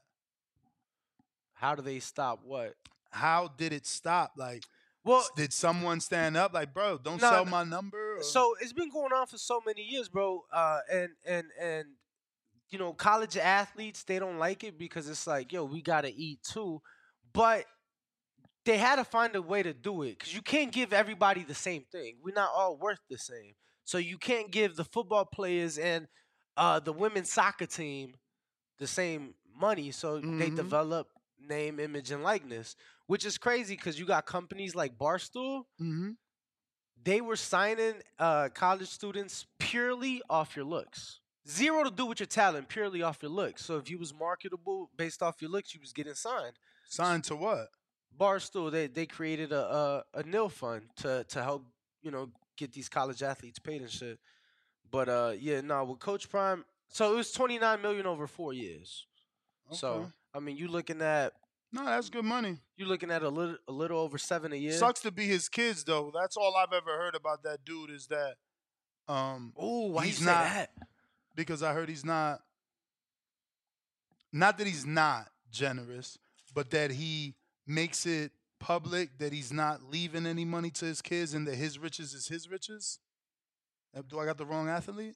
How 1.56 1.74
do 1.74 1.82
they 1.82 2.00
stop 2.00 2.40
what? 2.44 2.74
How 3.10 3.48
did 3.48 3.72
it 3.72 3.86
stop? 3.86 4.32
Like, 4.36 4.62
Well, 5.04 5.24
did 5.36 5.52
someone 5.52 6.00
stand 6.00 6.36
up 6.36 6.52
like, 6.52 6.74
bro, 6.74 6.98
don't 6.98 7.20
No, 7.20 7.30
sell 7.30 7.44
my 7.46 7.64
number? 7.64 8.18
or- 8.18 8.22
So 8.22 8.54
it's 8.60 8.72
been 8.72 8.90
going 8.90 9.12
on 9.12 9.26
for 9.26 9.38
so 9.38 9.60
many 9.64 9.82
years, 9.82 10.08
bro. 10.08 10.44
Uh, 10.52 10.80
and 10.92 11.10
and 11.24 11.46
and 11.60 11.86
you 12.68 12.78
know, 12.78 12.92
college 12.92 13.36
athletes 13.36 14.02
they 14.04 14.18
don't 14.18 14.38
like 14.38 14.64
it 14.64 14.76
because 14.76 15.08
it's 15.08 15.26
like, 15.26 15.52
yo, 15.52 15.64
we 15.64 15.80
gotta 15.80 16.12
eat 16.14 16.42
too. 16.42 16.82
But 17.32 17.64
they 18.64 18.76
had 18.76 18.96
to 18.96 19.04
find 19.04 19.34
a 19.36 19.40
way 19.42 19.62
to 19.62 19.72
do 19.72 20.02
it 20.02 20.18
because 20.18 20.34
you 20.34 20.42
can't 20.42 20.72
give 20.72 20.92
everybody 20.92 21.44
the 21.44 21.54
same 21.54 21.84
thing. 21.90 22.18
We're 22.22 22.34
not 22.34 22.50
all 22.52 22.76
worth 22.76 22.98
the 23.08 23.16
same. 23.18 23.54
So 23.84 23.98
you 23.98 24.18
can't 24.18 24.50
give 24.50 24.74
the 24.76 24.84
football 24.84 25.24
players 25.24 25.78
and 25.78 26.08
uh, 26.56 26.80
the 26.80 26.92
women's 26.92 27.30
soccer 27.30 27.66
team 27.66 28.14
the 28.78 28.86
same 28.88 29.34
money. 29.54 29.92
So 29.92 30.18
they 30.18 30.50
Mhm. 30.50 30.56
develop 30.56 31.08
name, 31.48 31.78
image, 31.80 32.10
and 32.10 32.22
likeness, 32.22 32.76
which 33.06 33.24
is 33.24 33.38
crazy 33.38 33.76
because 33.76 33.98
you 33.98 34.06
got 34.06 34.26
companies 34.26 34.74
like 34.74 34.96
Barstool 34.98 35.62
Mm-hmm. 35.80 36.10
they 37.02 37.20
were 37.20 37.36
signing 37.36 37.94
uh, 38.18 38.48
college 38.54 38.88
students 38.88 39.46
purely 39.58 40.22
off 40.28 40.56
your 40.56 40.64
looks. 40.64 41.20
Zero 41.48 41.84
to 41.84 41.90
do 41.90 42.06
with 42.06 42.18
your 42.18 42.26
talent, 42.26 42.68
purely 42.68 43.02
off 43.02 43.22
your 43.22 43.30
looks. 43.30 43.64
So 43.64 43.76
if 43.76 43.88
you 43.88 43.98
was 43.98 44.12
marketable 44.12 44.90
based 44.96 45.22
off 45.22 45.40
your 45.40 45.50
looks, 45.50 45.74
you 45.74 45.80
was 45.80 45.92
getting 45.92 46.14
signed. 46.14 46.54
Signed 46.88 47.24
to 47.24 47.36
what? 47.36 47.68
Barstool, 48.18 48.70
they 48.72 48.86
they 48.88 49.06
created 49.06 49.52
a 49.52 49.62
a, 49.80 50.04
a 50.14 50.22
nil 50.24 50.48
fund 50.48 50.82
to 50.96 51.24
to 51.28 51.42
help 51.42 51.64
you 52.02 52.10
know 52.10 52.30
get 52.56 52.72
these 52.72 52.88
college 52.88 53.22
athletes 53.22 53.58
paid 53.60 53.82
and 53.82 53.90
shit. 53.90 54.18
But 54.90 55.08
uh, 55.08 55.32
yeah, 55.38 55.60
no, 55.60 55.84
with 55.84 56.00
Coach 56.00 56.28
Prime, 56.28 56.64
so 56.88 57.12
it 57.12 57.16
was 57.16 57.30
twenty 57.30 57.58
nine 57.58 57.80
million 57.82 58.06
over 58.06 58.26
four 58.26 58.52
years. 58.52 59.06
So 59.70 59.88
Okay. 59.94 60.06
I 60.36 60.40
mean, 60.40 60.56
you 60.56 60.68
looking 60.68 61.00
at 61.02 61.32
No, 61.72 61.84
that's 61.84 62.10
good 62.10 62.24
money. 62.24 62.58
you 62.76 62.86
looking 62.86 63.10
at 63.10 63.22
a 63.22 63.28
little 63.28 63.56
a 63.68 63.72
little 63.72 63.98
over 63.98 64.18
seven 64.18 64.52
a 64.52 64.56
year. 64.56 64.72
Sucks 64.72 65.00
to 65.00 65.10
be 65.10 65.26
his 65.26 65.48
kids 65.48 65.84
though. 65.84 66.10
That's 66.14 66.36
all 66.36 66.54
I've 66.56 66.72
ever 66.72 66.96
heard 66.96 67.14
about 67.14 67.42
that 67.44 67.64
dude 67.64 67.90
is 67.90 68.06
that 68.08 68.34
um 69.08 69.52
Ooh, 69.62 69.92
why 69.92 70.02
you 70.02 70.08
he's 70.08 70.18
say 70.18 70.24
not 70.26 70.44
that? 70.44 70.70
because 71.34 71.62
I 71.62 71.72
heard 71.72 71.88
he's 71.88 72.04
not 72.04 72.40
not 74.32 74.58
that 74.58 74.66
he's 74.66 74.84
not 74.84 75.28
generous, 75.50 76.18
but 76.54 76.70
that 76.70 76.90
he 76.90 77.34
makes 77.66 78.04
it 78.06 78.32
public 78.58 79.18
that 79.18 79.32
he's 79.32 79.52
not 79.52 79.82
leaving 79.90 80.26
any 80.26 80.44
money 80.44 80.70
to 80.70 80.84
his 80.84 81.00
kids 81.02 81.34
and 81.34 81.46
that 81.46 81.54
his 81.56 81.78
riches 81.78 82.12
is 82.14 82.28
his 82.28 82.50
riches. 82.50 82.98
Uh, 83.96 84.02
Do 84.06 84.18
I 84.18 84.24
got 84.26 84.36
the 84.38 84.46
wrong 84.46 84.68
athlete? 84.68 85.14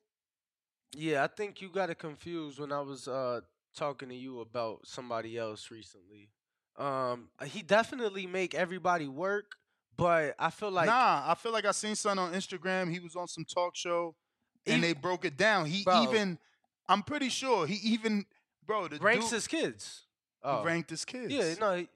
Yeah, 0.97 1.23
I 1.25 1.27
think 1.29 1.61
you 1.61 1.69
got 1.69 1.91
it 1.91 1.99
confused 1.99 2.59
when 2.59 2.73
I 2.73 2.81
was 2.81 3.07
uh 3.09 3.41
talking 3.77 4.09
to 4.09 4.15
you 4.15 4.41
about 4.41 4.87
somebody 4.87 5.37
else 5.39 5.71
recently. 5.71 6.31
Um, 6.77 7.29
he 7.45 7.63
definitely 7.63 8.27
make 8.27 8.55
everybody 8.55 9.07
work, 9.09 9.53
but 9.97 10.35
I 10.39 10.51
feel 10.51 10.71
like 10.71 10.87
nah, 10.87 11.25
I 11.27 11.35
feel 11.35 11.53
like 11.53 11.65
I 11.65 11.73
seen 11.73 11.95
something 11.95 12.19
on 12.19 12.33
Instagram. 12.33 12.91
He 12.91 13.01
was 13.01 13.17
on 13.17 13.29
some 13.29 13.45
talk 13.45 13.77
show 13.77 14.15
and 14.67 14.77
He- 14.77 14.81
they 14.81 14.93
broke 14.99 15.25
it 15.25 15.37
down. 15.37 15.67
He 15.67 15.83
Bro. 15.85 16.03
even 16.05 16.39
I'm 16.89 17.03
pretty 17.03 17.29
sure 17.29 17.67
he 17.67 17.75
even 17.93 18.25
bro 18.67 18.89
the 18.89 18.99
ranks 18.99 19.27
dude, 19.27 19.35
his 19.35 19.47
kids. 19.47 20.07
he 20.43 20.49
Oh. 20.49 20.65
ranked 20.65 20.91
his 20.91 21.05
kids. 21.05 21.33
Yeah, 21.33 21.55
no, 21.61 21.87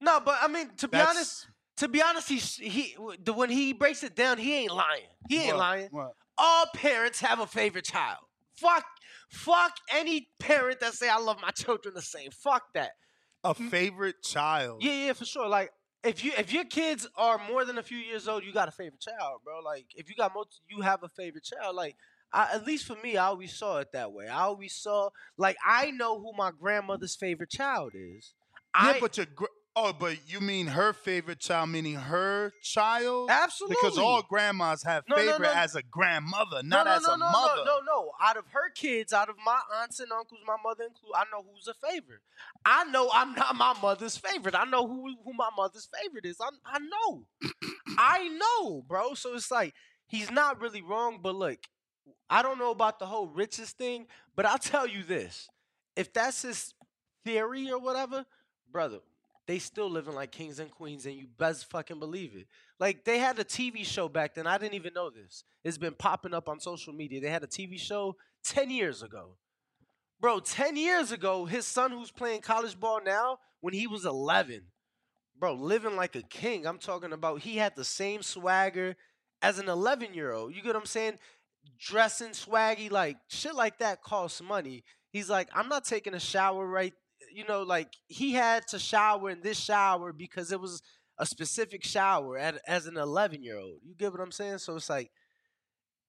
no, 0.00 0.20
but 0.20 0.38
I 0.42 0.46
mean, 0.48 0.68
to 0.76 0.88
be 0.88 0.98
That's- 0.98 1.16
honest, 1.16 1.46
to 1.78 1.88
be 1.88 2.02
honest, 2.02 2.28
he 2.28 2.36
he 2.68 2.96
the 3.24 3.32
when 3.32 3.50
he 3.50 3.72
breaks 3.72 4.02
it 4.02 4.14
down, 4.14 4.36
he 4.38 4.54
ain't 4.54 4.72
lying. 4.74 5.06
He 5.28 5.38
ain't 5.38 5.48
What? 5.54 5.58
lying. 5.58 5.88
What? 5.90 6.12
All 6.36 6.66
parents 6.74 7.20
have 7.20 7.40
a 7.40 7.46
favorite 7.46 7.84
child. 7.84 8.24
Fuck, 8.56 8.84
fuck 9.28 9.72
any 9.94 10.28
parent 10.38 10.80
that 10.80 10.94
say 10.94 11.08
I 11.08 11.18
love 11.18 11.38
my 11.40 11.50
children 11.50 11.94
the 11.94 12.02
same. 12.02 12.30
Fuck 12.30 12.74
that. 12.74 12.92
A 13.44 13.54
favorite 13.54 14.22
child. 14.22 14.82
Yeah, 14.82 15.06
yeah, 15.06 15.12
for 15.12 15.24
sure. 15.24 15.48
Like 15.48 15.70
if 16.02 16.24
you 16.24 16.32
if 16.36 16.52
your 16.52 16.64
kids 16.64 17.06
are 17.16 17.40
more 17.48 17.64
than 17.64 17.78
a 17.78 17.82
few 17.82 17.98
years 17.98 18.26
old, 18.28 18.44
you 18.44 18.52
got 18.52 18.68
a 18.68 18.72
favorite 18.72 19.00
child, 19.00 19.40
bro. 19.44 19.60
Like 19.60 19.86
if 19.94 20.08
you 20.08 20.16
got 20.16 20.34
most, 20.34 20.60
you 20.68 20.80
have 20.80 21.02
a 21.02 21.08
favorite 21.08 21.44
child. 21.44 21.76
Like 21.76 21.96
I, 22.32 22.48
at 22.54 22.66
least 22.66 22.86
for 22.86 22.96
me, 22.96 23.16
I 23.16 23.26
always 23.26 23.56
saw 23.56 23.78
it 23.78 23.92
that 23.92 24.12
way. 24.12 24.28
I 24.28 24.40
always 24.42 24.74
saw 24.74 25.10
like 25.36 25.56
I 25.64 25.90
know 25.92 26.18
who 26.18 26.32
my 26.36 26.50
grandmother's 26.50 27.16
favorite 27.16 27.50
child 27.50 27.92
is. 27.94 28.34
Yeah, 28.74 28.94
I, 28.96 29.00
but 29.00 29.16
your 29.16 29.26
gr- 29.26 29.46
oh, 29.86 29.92
but 29.98 30.16
you 30.26 30.40
mean 30.40 30.66
her 30.68 30.92
favorite 30.92 31.38
child, 31.40 31.70
meaning 31.70 31.94
her 31.94 32.52
child? 32.62 33.30
Absolutely. 33.30 33.76
Because 33.80 33.98
all 33.98 34.22
grandmas 34.22 34.82
have 34.82 35.04
No, 35.08 35.16
no, 35.16 35.22
favorite 35.22 35.42
no. 35.42 35.52
as 35.52 35.74
a 35.74 35.82
grandmother, 35.82 36.62
not 36.62 36.86
no, 36.86 36.92
as 36.92 37.02
no, 37.06 37.14
a 37.14 37.18
no, 37.18 37.30
mother. 37.30 37.52
no, 37.58 37.64
no, 37.64 37.80
no. 37.86 38.12
Out 38.20 38.36
of 38.36 38.44
her 38.52 38.70
kids, 38.74 39.12
out 39.12 39.28
of 39.28 39.36
my 39.44 39.60
aunts 39.80 40.00
and 40.00 40.10
uncles, 40.12 40.40
my 40.46 40.56
mother 40.62 40.84
included, 40.84 41.14
I 41.16 41.24
know 41.32 41.44
who's 41.52 41.68
a 41.68 41.74
favorite. 41.74 42.20
I 42.64 42.84
know 42.84 43.10
I'm 43.12 43.34
not 43.34 43.54
my 43.56 43.74
mother's 43.80 44.16
favorite. 44.16 44.54
I 44.54 44.64
know 44.64 44.86
who 44.86 45.14
who 45.24 45.32
my 45.32 45.50
mother's 45.56 45.88
favorite 46.02 46.24
is. 46.26 46.38
I 46.40 46.48
I 46.66 46.78
know. 46.78 47.24
I 47.98 48.28
know, 48.28 48.82
bro. 48.82 49.14
So 49.14 49.34
it's 49.34 49.50
like 49.50 49.74
he's 50.06 50.30
not 50.30 50.60
really 50.60 50.82
wrong, 50.82 51.20
but 51.22 51.34
look, 51.34 51.58
I 52.30 52.42
don't 52.42 52.58
know 52.58 52.70
about 52.70 52.98
the 52.98 53.06
whole 53.06 53.28
riches 53.28 53.70
thing, 53.72 54.06
but 54.36 54.46
I'll 54.46 54.58
tell 54.58 54.86
you 54.86 55.02
this. 55.02 55.48
If 55.96 56.12
that's 56.12 56.42
his 56.42 56.74
theory 57.24 57.70
or 57.70 57.78
whatever, 57.78 58.24
brother, 58.70 58.98
they 59.48 59.58
still 59.58 59.90
living 59.90 60.14
like 60.14 60.30
kings 60.30 60.58
and 60.58 60.70
queens, 60.70 61.06
and 61.06 61.14
you 61.14 61.26
best 61.38 61.70
fucking 61.70 61.98
believe 61.98 62.36
it. 62.36 62.46
Like 62.78 63.04
they 63.04 63.18
had 63.18 63.38
a 63.38 63.44
TV 63.44 63.84
show 63.84 64.06
back 64.06 64.34
then. 64.34 64.46
I 64.46 64.58
didn't 64.58 64.74
even 64.74 64.92
know 64.92 65.08
this. 65.08 65.42
It's 65.64 65.78
been 65.78 65.94
popping 65.94 66.34
up 66.34 66.50
on 66.50 66.60
social 66.60 66.92
media. 66.92 67.18
They 67.18 67.30
had 67.30 67.42
a 67.42 67.48
TV 67.48 67.80
show 67.80 68.14
10 68.44 68.68
years 68.68 69.02
ago. 69.02 69.38
Bro, 70.20 70.40
10 70.40 70.76
years 70.76 71.12
ago, 71.12 71.46
his 71.46 71.66
son 71.66 71.92
who's 71.92 72.10
playing 72.10 72.42
college 72.42 72.78
ball 72.78 73.00
now, 73.02 73.38
when 73.60 73.72
he 73.72 73.86
was 73.86 74.04
11, 74.04 74.64
bro, 75.38 75.54
living 75.54 75.96
like 75.96 76.14
a 76.14 76.22
king. 76.22 76.66
I'm 76.66 76.78
talking 76.78 77.14
about 77.14 77.40
he 77.40 77.56
had 77.56 77.74
the 77.74 77.84
same 77.84 78.20
swagger 78.20 78.96
as 79.40 79.58
an 79.58 79.70
11 79.70 80.12
year 80.12 80.30
old. 80.30 80.54
You 80.54 80.60
get 80.60 80.74
what 80.74 80.76
I'm 80.76 80.86
saying? 80.86 81.18
Dressing 81.78 82.32
swaggy, 82.32 82.90
like 82.90 83.16
shit 83.28 83.54
like 83.54 83.78
that 83.78 84.02
costs 84.02 84.42
money. 84.42 84.84
He's 85.10 85.30
like, 85.30 85.48
I'm 85.54 85.68
not 85.68 85.86
taking 85.86 86.12
a 86.12 86.20
shower 86.20 86.66
right. 86.66 86.92
You 87.32 87.44
know, 87.44 87.62
like 87.62 87.92
he 88.06 88.32
had 88.32 88.66
to 88.68 88.78
shower 88.78 89.30
in 89.30 89.40
this 89.42 89.58
shower 89.58 90.12
because 90.12 90.52
it 90.52 90.60
was 90.60 90.82
a 91.18 91.26
specific 91.26 91.84
shower 91.84 92.38
at, 92.38 92.60
as 92.66 92.86
an 92.86 92.96
11 92.96 93.42
year 93.42 93.58
old. 93.58 93.80
You 93.84 93.94
get 93.94 94.12
what 94.12 94.20
I'm 94.20 94.32
saying? 94.32 94.58
So 94.58 94.76
it's 94.76 94.88
like, 94.90 95.10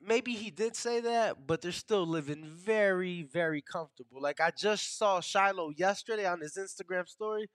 maybe 0.02 0.34
he 0.34 0.50
did 0.52 0.76
say 0.76 1.00
that, 1.02 1.46
but 1.48 1.62
they're 1.62 1.72
still 1.72 2.06
living 2.06 2.44
very, 2.46 3.24
very 3.24 3.62
comfortable. 3.62 4.22
Like 4.22 4.40
I 4.40 4.52
just 4.58 4.98
saw 4.98 5.20
Shilo 5.20 5.72
yesterday 5.76 6.26
on 6.26 6.40
his 6.42 6.58
Instagram 6.58 7.08
story 7.08 7.50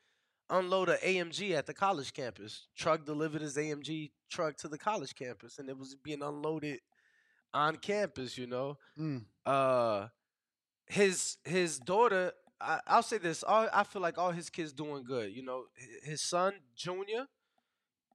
unload 0.51 0.91
an 0.91 0.99
AMG 1.03 1.53
at 1.53 1.67
the 1.67 1.75
college 1.75 2.12
campus. 2.12 2.67
Truck 2.77 3.07
delivered 3.07 3.41
his 3.43 3.57
AMG 3.57 4.12
truck 4.31 4.57
to 4.59 4.69
the 4.69 4.79
college 4.79 5.15
campus, 5.15 5.59
and 5.59 5.69
it 5.71 5.79
was 5.79 5.95
being 5.95 6.23
unloaded 6.23 6.81
on 7.55 7.77
campus. 7.77 8.37
You 8.39 8.47
know, 8.47 8.79
Mm. 8.99 9.25
uh, 9.47 10.09
his 10.87 11.39
his 11.45 11.79
daughter. 11.79 12.33
I, 12.61 12.80
I'll 12.86 13.02
say 13.02 13.18
this: 13.18 13.42
all, 13.42 13.68
I 13.72 13.84
feel 13.84 14.02
like 14.02 14.18
all 14.18 14.30
his 14.30 14.50
kids 14.50 14.72
doing 14.72 15.05
good. 15.05 15.32
You 15.32 15.42
know, 15.42 15.64
his 16.02 16.22
son 16.22 16.55
Junior 16.76 17.26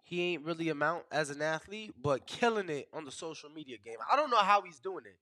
he 0.10 0.34
ain't 0.34 0.44
really 0.44 0.70
amount 0.70 1.04
as 1.12 1.30
an 1.30 1.40
athlete, 1.40 1.94
but 2.02 2.26
killing 2.26 2.68
it 2.68 2.88
on 2.92 3.06
the 3.06 3.12
social 3.12 3.48
media 3.48 3.78
game. 3.78 3.98
I 4.12 4.16
don't 4.16 4.32
know 4.32 4.38
how 4.38 4.64
he's 4.64 4.80
doing 4.80 5.06
it. 5.06 5.18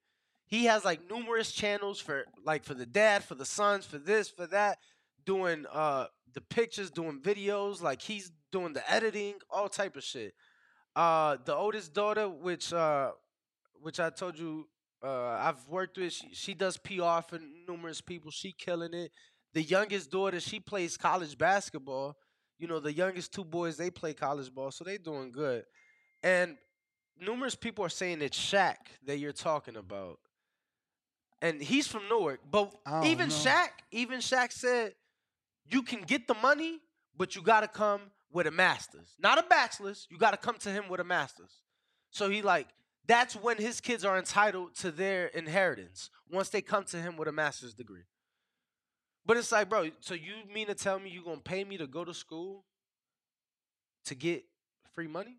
He 0.45 0.63
has 0.63 0.85
like 0.85 1.01
numerous 1.09 1.51
channels 1.51 1.99
for 1.99 2.23
like 2.45 2.63
for 2.63 2.73
the 2.73 2.85
dad, 2.85 3.25
for 3.25 3.35
the 3.35 3.43
sons, 3.43 3.85
for 3.85 3.97
this, 3.97 4.29
for 4.29 4.47
that, 4.47 4.77
doing 5.25 5.65
uh 5.73 6.05
the 6.33 6.39
pictures, 6.39 6.89
doing 6.89 7.19
videos, 7.19 7.81
like 7.81 8.01
he's 8.01 8.31
doing 8.49 8.71
the 8.71 8.89
editing, 8.89 9.33
all 9.51 9.67
type 9.67 9.97
of 9.97 10.05
shit. 10.05 10.33
Uh 10.95 11.35
the 11.43 11.53
oldest 11.53 11.93
daughter, 11.93 12.29
which 12.29 12.71
uh 12.71 13.11
which 13.81 13.99
I 13.99 14.09
told 14.09 14.39
you 14.39 14.69
uh 15.03 15.37
I've 15.39 15.67
worked 15.67 15.97
with, 15.97 16.13
she, 16.13 16.29
she 16.33 16.53
does 16.53 16.77
PR 16.77 17.21
for 17.27 17.39
numerous 17.67 18.01
people. 18.01 18.31
She 18.31 18.51
killing 18.51 18.93
it. 18.93 19.11
The 19.53 19.63
youngest 19.63 20.11
daughter, 20.11 20.39
she 20.39 20.59
plays 20.59 20.97
college 20.97 21.37
basketball 21.37 22.17
you 22.59 22.67
know 22.67 22.79
the 22.79 22.93
youngest 22.93 23.33
two 23.33 23.43
boys 23.43 23.77
they 23.77 23.89
play 23.89 24.13
college 24.13 24.53
ball 24.53 24.71
so 24.71 24.83
they 24.83 24.97
doing 24.97 25.31
good 25.31 25.63
and 26.23 26.57
numerous 27.19 27.55
people 27.55 27.85
are 27.85 27.89
saying 27.89 28.21
it's 28.21 28.37
Shaq 28.37 28.75
that 29.05 29.17
you're 29.17 29.31
talking 29.31 29.75
about 29.75 30.19
and 31.41 31.61
he's 31.61 31.87
from 31.87 32.03
Newark 32.09 32.39
but 32.49 32.73
even 33.03 33.29
know. 33.29 33.35
Shaq 33.35 33.69
even 33.91 34.19
Shaq 34.19 34.51
said 34.51 34.93
you 35.69 35.83
can 35.83 36.01
get 36.01 36.27
the 36.27 36.35
money 36.35 36.79
but 37.15 37.35
you 37.35 37.41
got 37.41 37.61
to 37.61 37.67
come 37.67 38.01
with 38.31 38.47
a 38.47 38.51
master's 38.51 39.15
not 39.19 39.37
a 39.37 39.43
bachelor's 39.43 40.07
you 40.09 40.17
got 40.17 40.31
to 40.31 40.37
come 40.37 40.57
to 40.57 40.69
him 40.69 40.89
with 40.89 40.99
a 40.99 41.03
master's 41.03 41.61
so 42.09 42.29
he 42.29 42.41
like 42.41 42.67
that's 43.07 43.35
when 43.35 43.57
his 43.57 43.79
kids 43.79 44.03
are 44.03 44.17
entitled 44.17 44.75
to 44.75 44.91
their 44.91 45.27
inheritance 45.27 46.09
once 46.29 46.49
they 46.49 46.61
come 46.61 46.83
to 46.83 46.97
him 46.97 47.17
with 47.17 47.27
a 47.27 47.31
master's 47.31 47.73
degree 47.73 48.03
but 49.27 49.35
it's 49.35 49.51
like, 49.51 49.67
bro, 49.67 49.89
so 49.99 50.13
you 50.13 50.35
mean 50.51 50.67
to 50.67 50.73
tell 50.73 50.97
me 50.97 51.09
you're 51.09 51.23
gonna 51.23 51.41
pay 51.41 51.65
me 51.65 51.77
to 51.77 51.85
go 51.85 52.05
to 52.05 52.13
school 52.13 52.63
to 54.05 54.15
get 54.15 54.45
free 54.95 55.07
money? 55.07 55.37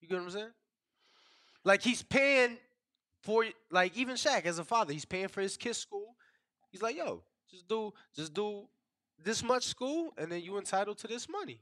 You 0.00 0.08
get 0.08 0.14
what 0.14 0.24
I'm 0.24 0.30
saying? 0.30 0.50
Like 1.62 1.82
he's 1.82 2.02
paying 2.02 2.56
for 3.20 3.44
like 3.70 3.94
even 3.98 4.16
Shaq 4.16 4.46
as 4.46 4.58
a 4.58 4.64
father, 4.64 4.94
he's 4.94 5.04
paying 5.04 5.28
for 5.28 5.42
his 5.42 5.58
kids' 5.58 5.76
school. 5.76 6.16
He's 6.70 6.80
like, 6.80 6.96
yo, 6.96 7.22
just 7.50 7.68
do 7.68 7.92
just 8.16 8.32
do 8.32 8.66
this 9.22 9.42
much 9.42 9.64
school 9.64 10.14
and 10.16 10.32
then 10.32 10.40
you 10.40 10.56
entitled 10.56 10.96
to 10.98 11.06
this 11.06 11.28
money. 11.28 11.60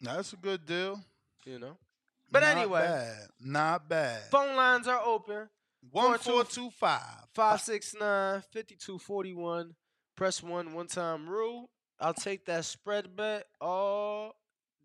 Now, 0.00 0.14
That's 0.14 0.32
a 0.34 0.36
good 0.36 0.64
deal. 0.64 1.00
You 1.44 1.58
know? 1.58 1.76
But 2.30 2.40
Not 2.40 2.56
anyway, 2.56 2.80
bad. 2.82 3.28
not 3.40 3.88
bad. 3.88 4.20
phone 4.30 4.54
lines 4.56 4.86
are 4.86 5.00
open. 5.04 5.48
One 5.90 6.18
four 6.18 6.44
two 6.44 6.70
five. 6.70 7.00
569 7.34 8.42
5241. 8.52 9.74
Press 10.16 10.42
one 10.42 10.74
one 10.74 10.88
time 10.88 11.28
rule. 11.28 11.70
I'll 12.00 12.14
take 12.14 12.44
that 12.46 12.64
spread 12.64 13.16
bet 13.16 13.46
all 13.60 14.34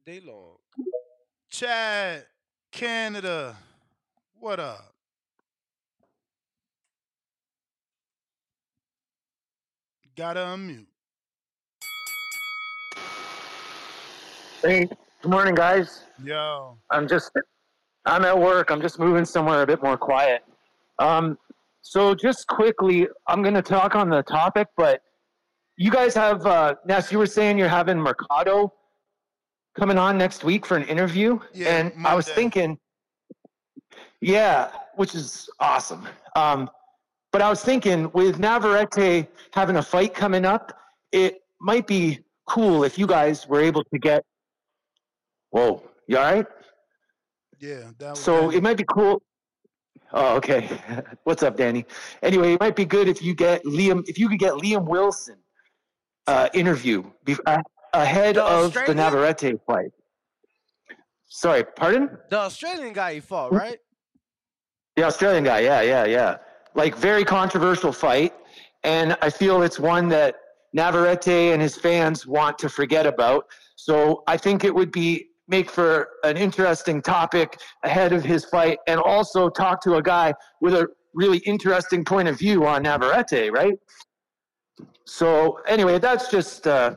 day 0.06 0.20
long. 0.26 0.58
Chad, 1.50 2.26
Canada. 2.72 3.56
What 4.40 4.60
up? 4.60 4.94
Gotta 10.16 10.40
unmute. 10.42 10.86
Hey, 14.62 14.88
good 15.24 15.32
morning, 15.32 15.56
guys. 15.56 16.04
Yo. 16.22 16.78
I'm 16.92 17.08
just, 17.08 17.32
I'm 18.06 18.26
at 18.26 18.38
work. 18.38 18.70
I'm 18.72 18.82
just 18.82 19.00
moving 19.00 19.24
somewhere 19.24 19.62
a 19.62 19.66
bit 19.66 19.82
more 19.82 19.98
quiet. 19.98 20.44
Um, 21.00 21.38
so 21.82 22.14
just 22.14 22.46
quickly, 22.48 23.08
I'm 23.28 23.42
going 23.42 23.54
to 23.54 23.62
talk 23.62 23.96
on 23.96 24.10
the 24.10 24.22
topic, 24.24 24.68
but 24.76 25.02
you 25.78 25.90
guys 25.90 26.14
have, 26.14 26.46
uh, 26.46 26.76
Ness, 26.86 27.10
you 27.10 27.20
were 27.20 27.26
saying 27.26 27.58
you're 27.58 27.70
having 27.70 27.98
Mercado 27.98 28.74
coming 29.80 29.98
on 29.98 30.18
next 30.18 30.44
week 30.44 30.66
for 30.66 30.76
an 30.76 30.84
interview. 30.84 31.40
Yeah, 31.54 31.70
and 31.70 31.94
I 32.06 32.16
was 32.16 32.28
thinking, 32.28 32.78
yeah, 34.20 34.72
which 34.98 35.16
is 35.16 35.50
awesome. 35.62 36.06
Um, 36.36 36.70
but 37.32 37.42
I 37.42 37.50
was 37.50 37.64
thinking 37.64 38.12
with 38.12 38.40
Navarrete 38.40 39.28
having 39.54 39.78
a 39.78 39.84
fight 39.84 40.14
coming 40.14 40.44
up, 40.44 40.78
it 41.14 41.44
might 41.62 41.88
be 41.88 42.20
cool 42.46 42.84
if 42.84 43.00
you 43.00 43.08
guys 43.08 43.48
were 43.48 43.62
able 43.62 43.86
to 43.86 43.98
get. 43.98 44.26
Whoa, 45.54 45.84
you 46.08 46.18
all 46.18 46.24
right? 46.24 46.48
Yeah, 47.60 47.92
that 48.00 48.10
was 48.10 48.20
So 48.20 48.50
it 48.50 48.64
might 48.64 48.76
be 48.76 48.86
cool. 48.86 49.22
Oh, 50.12 50.36
okay. 50.38 50.68
What's 51.26 51.44
up, 51.44 51.58
Danny? 51.58 51.86
Anyway, 52.24 52.54
it 52.54 52.60
might 52.60 52.76
be 52.76 52.86
good 52.86 53.08
if 53.08 53.22
you 53.22 53.36
get 53.36 53.64
Liam, 53.64 54.04
if 54.08 54.18
you 54.18 54.28
could 54.30 54.40
get 54.40 54.54
Liam 54.54 54.86
Wilson 54.86 55.38
uh, 56.26 56.50
interview 56.56 57.04
be, 57.24 57.36
uh, 57.46 57.62
ahead 57.94 58.36
The 58.36 58.44
of 58.44 58.74
the 58.74 58.96
Navarrete 58.96 59.60
fight. 59.68 59.92
Sorry, 61.28 61.64
pardon? 61.64 62.18
The 62.32 62.40
Australian 62.40 62.94
guy 62.94 63.14
he 63.14 63.20
fought, 63.20 63.54
right? 63.54 63.78
The 64.96 65.04
Australian 65.04 65.44
guy, 65.44 65.60
yeah, 65.60 65.82
yeah, 65.82 66.06
yeah. 66.06 66.38
Like 66.74 66.96
very 66.96 67.24
controversial 67.24 67.92
fight, 67.92 68.34
and 68.84 69.16
I 69.22 69.30
feel 69.30 69.62
it's 69.62 69.80
one 69.80 70.10
that 70.10 70.36
Navarrete 70.74 71.54
and 71.54 71.62
his 71.62 71.78
fans 71.78 72.26
want 72.26 72.58
to 72.58 72.70
forget 72.70 73.06
about. 73.06 73.46
So 73.76 74.24
I 74.26 74.38
think 74.38 74.64
it 74.64 74.74
would 74.74 74.92
be 74.92 75.30
make 75.54 75.70
for 75.70 75.92
an 76.24 76.36
interesting 76.36 77.00
topic 77.00 77.60
ahead 77.84 78.12
of 78.12 78.24
his 78.24 78.44
fight, 78.46 78.78
and 78.88 79.00
also 79.00 79.50
talk 79.50 79.76
to 79.88 79.92
a 79.96 80.02
guy 80.02 80.34
with 80.62 80.74
a 80.74 80.88
really 81.14 81.40
interesting 81.54 82.04
point 82.04 82.28
of 82.28 82.36
view 82.46 82.66
on 82.66 82.82
Navarrete, 82.82 83.52
right? 83.52 83.78
So 85.06 85.60
anyway, 85.68 86.00
that's 86.00 86.26
just 86.38 86.66
uh, 86.66 86.96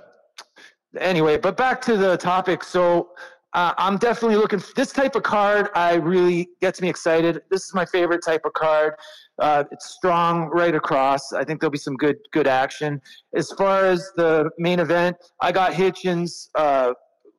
anyway. 0.99 1.37
But 1.37 1.55
back 1.59 1.83
to 1.83 1.95
the 2.05 2.17
topic. 2.17 2.65
So 2.65 3.11
uh, 3.53 3.75
I'm 3.77 3.99
definitely 3.99 4.37
looking 4.37 4.61
for 4.61 4.73
this 4.75 4.91
type 5.01 5.15
of 5.17 5.23
card. 5.23 5.69
I 5.75 5.95
really 5.95 6.49
gets 6.65 6.81
me 6.81 6.89
excited. 6.89 7.35
This 7.51 7.63
is 7.67 7.75
my 7.75 7.85
favorite 7.85 8.23
type 8.25 8.45
of 8.47 8.55
card. 8.55 8.95
Uh, 9.39 9.65
it's 9.71 9.87
strong 9.99 10.49
right 10.63 10.75
across. 10.75 11.23
I 11.35 11.45
think 11.45 11.61
there'll 11.61 11.79
be 11.81 11.87
some 11.91 11.97
good 11.97 12.17
good 12.33 12.49
action. 12.65 13.03
As 13.35 13.47
far 13.53 13.85
as 13.85 14.01
the 14.17 14.49
main 14.59 14.81
event, 14.81 15.15
I 15.47 15.53
got 15.53 15.75
Hitchins 15.75 16.49
uh, 16.55 16.93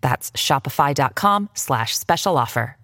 That's 0.00 0.30
shopify.com 0.32 1.50
slash 1.54 1.96
special 1.96 2.36
offer. 2.38 2.76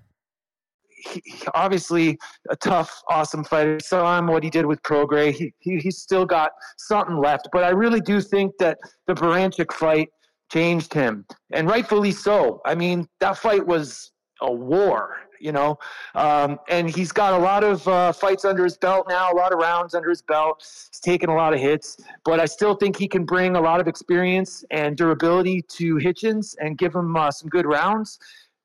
Obviously, 1.55 2.17
a 2.51 2.57
tough, 2.57 3.03
awesome 3.11 3.45
fighter. 3.45 3.79
Him 3.91 4.29
what 4.29 4.45
he 4.45 4.51
did 4.51 4.67
with 4.67 4.81
Prograis. 4.83 5.33
He, 5.33 5.53
he 5.59 5.79
he's 5.79 5.99
still 5.99 6.25
got 6.25 6.53
something 6.79 7.17
left, 7.17 7.49
but 7.53 7.65
I 7.65 7.71
really 7.71 8.01
do 8.01 8.21
think 8.21 8.53
that 8.59 8.79
the 9.07 9.15
Baranchyk 9.15 9.73
fight 9.73 10.09
changed 10.53 10.95
him, 10.95 11.25
and 11.53 11.67
rightfully 11.67 12.13
so. 12.13 12.61
I 12.65 12.77
mean, 12.77 13.09
that 13.19 13.37
fight 13.37 13.67
was 13.67 14.13
a 14.43 14.53
war, 14.53 15.17
you 15.43 15.53
know, 15.53 15.79
um, 16.15 16.59
and 16.69 16.89
he's 16.89 17.13
got 17.13 17.35
a 17.35 17.39
lot 17.39 17.65
of 17.65 17.87
uh, 17.89 18.13
fights 18.13 18.45
under 18.45 18.65
his 18.65 18.77
belt 18.77 19.07
now, 19.09 19.33
a 19.33 19.37
lot 19.37 19.53
of 19.53 19.59
rounds 19.59 19.95
under 19.95 20.09
his 20.09 20.23
belt. 20.23 20.61
He's 20.61 21.01
taken 21.01 21.29
a 21.29 21.35
lot 21.35 21.53
of 21.53 21.61
hits, 21.61 22.01
but 22.25 22.41
I 22.41 22.47
still 22.47 22.75
think 22.75 22.97
he 22.97 23.09
can 23.09 23.25
bring 23.25 23.57
a 23.57 23.61
lot 23.61 23.81
of 23.81 23.89
experience 23.89 24.65
and 24.71 24.97
durability 24.97 25.63
to 25.63 25.97
Hitchins 25.97 26.55
and 26.61 26.79
give 26.79 26.95
him 26.95 27.17
uh, 27.17 27.31
some 27.31 27.49
good 27.49 27.67
rounds. 27.67 28.19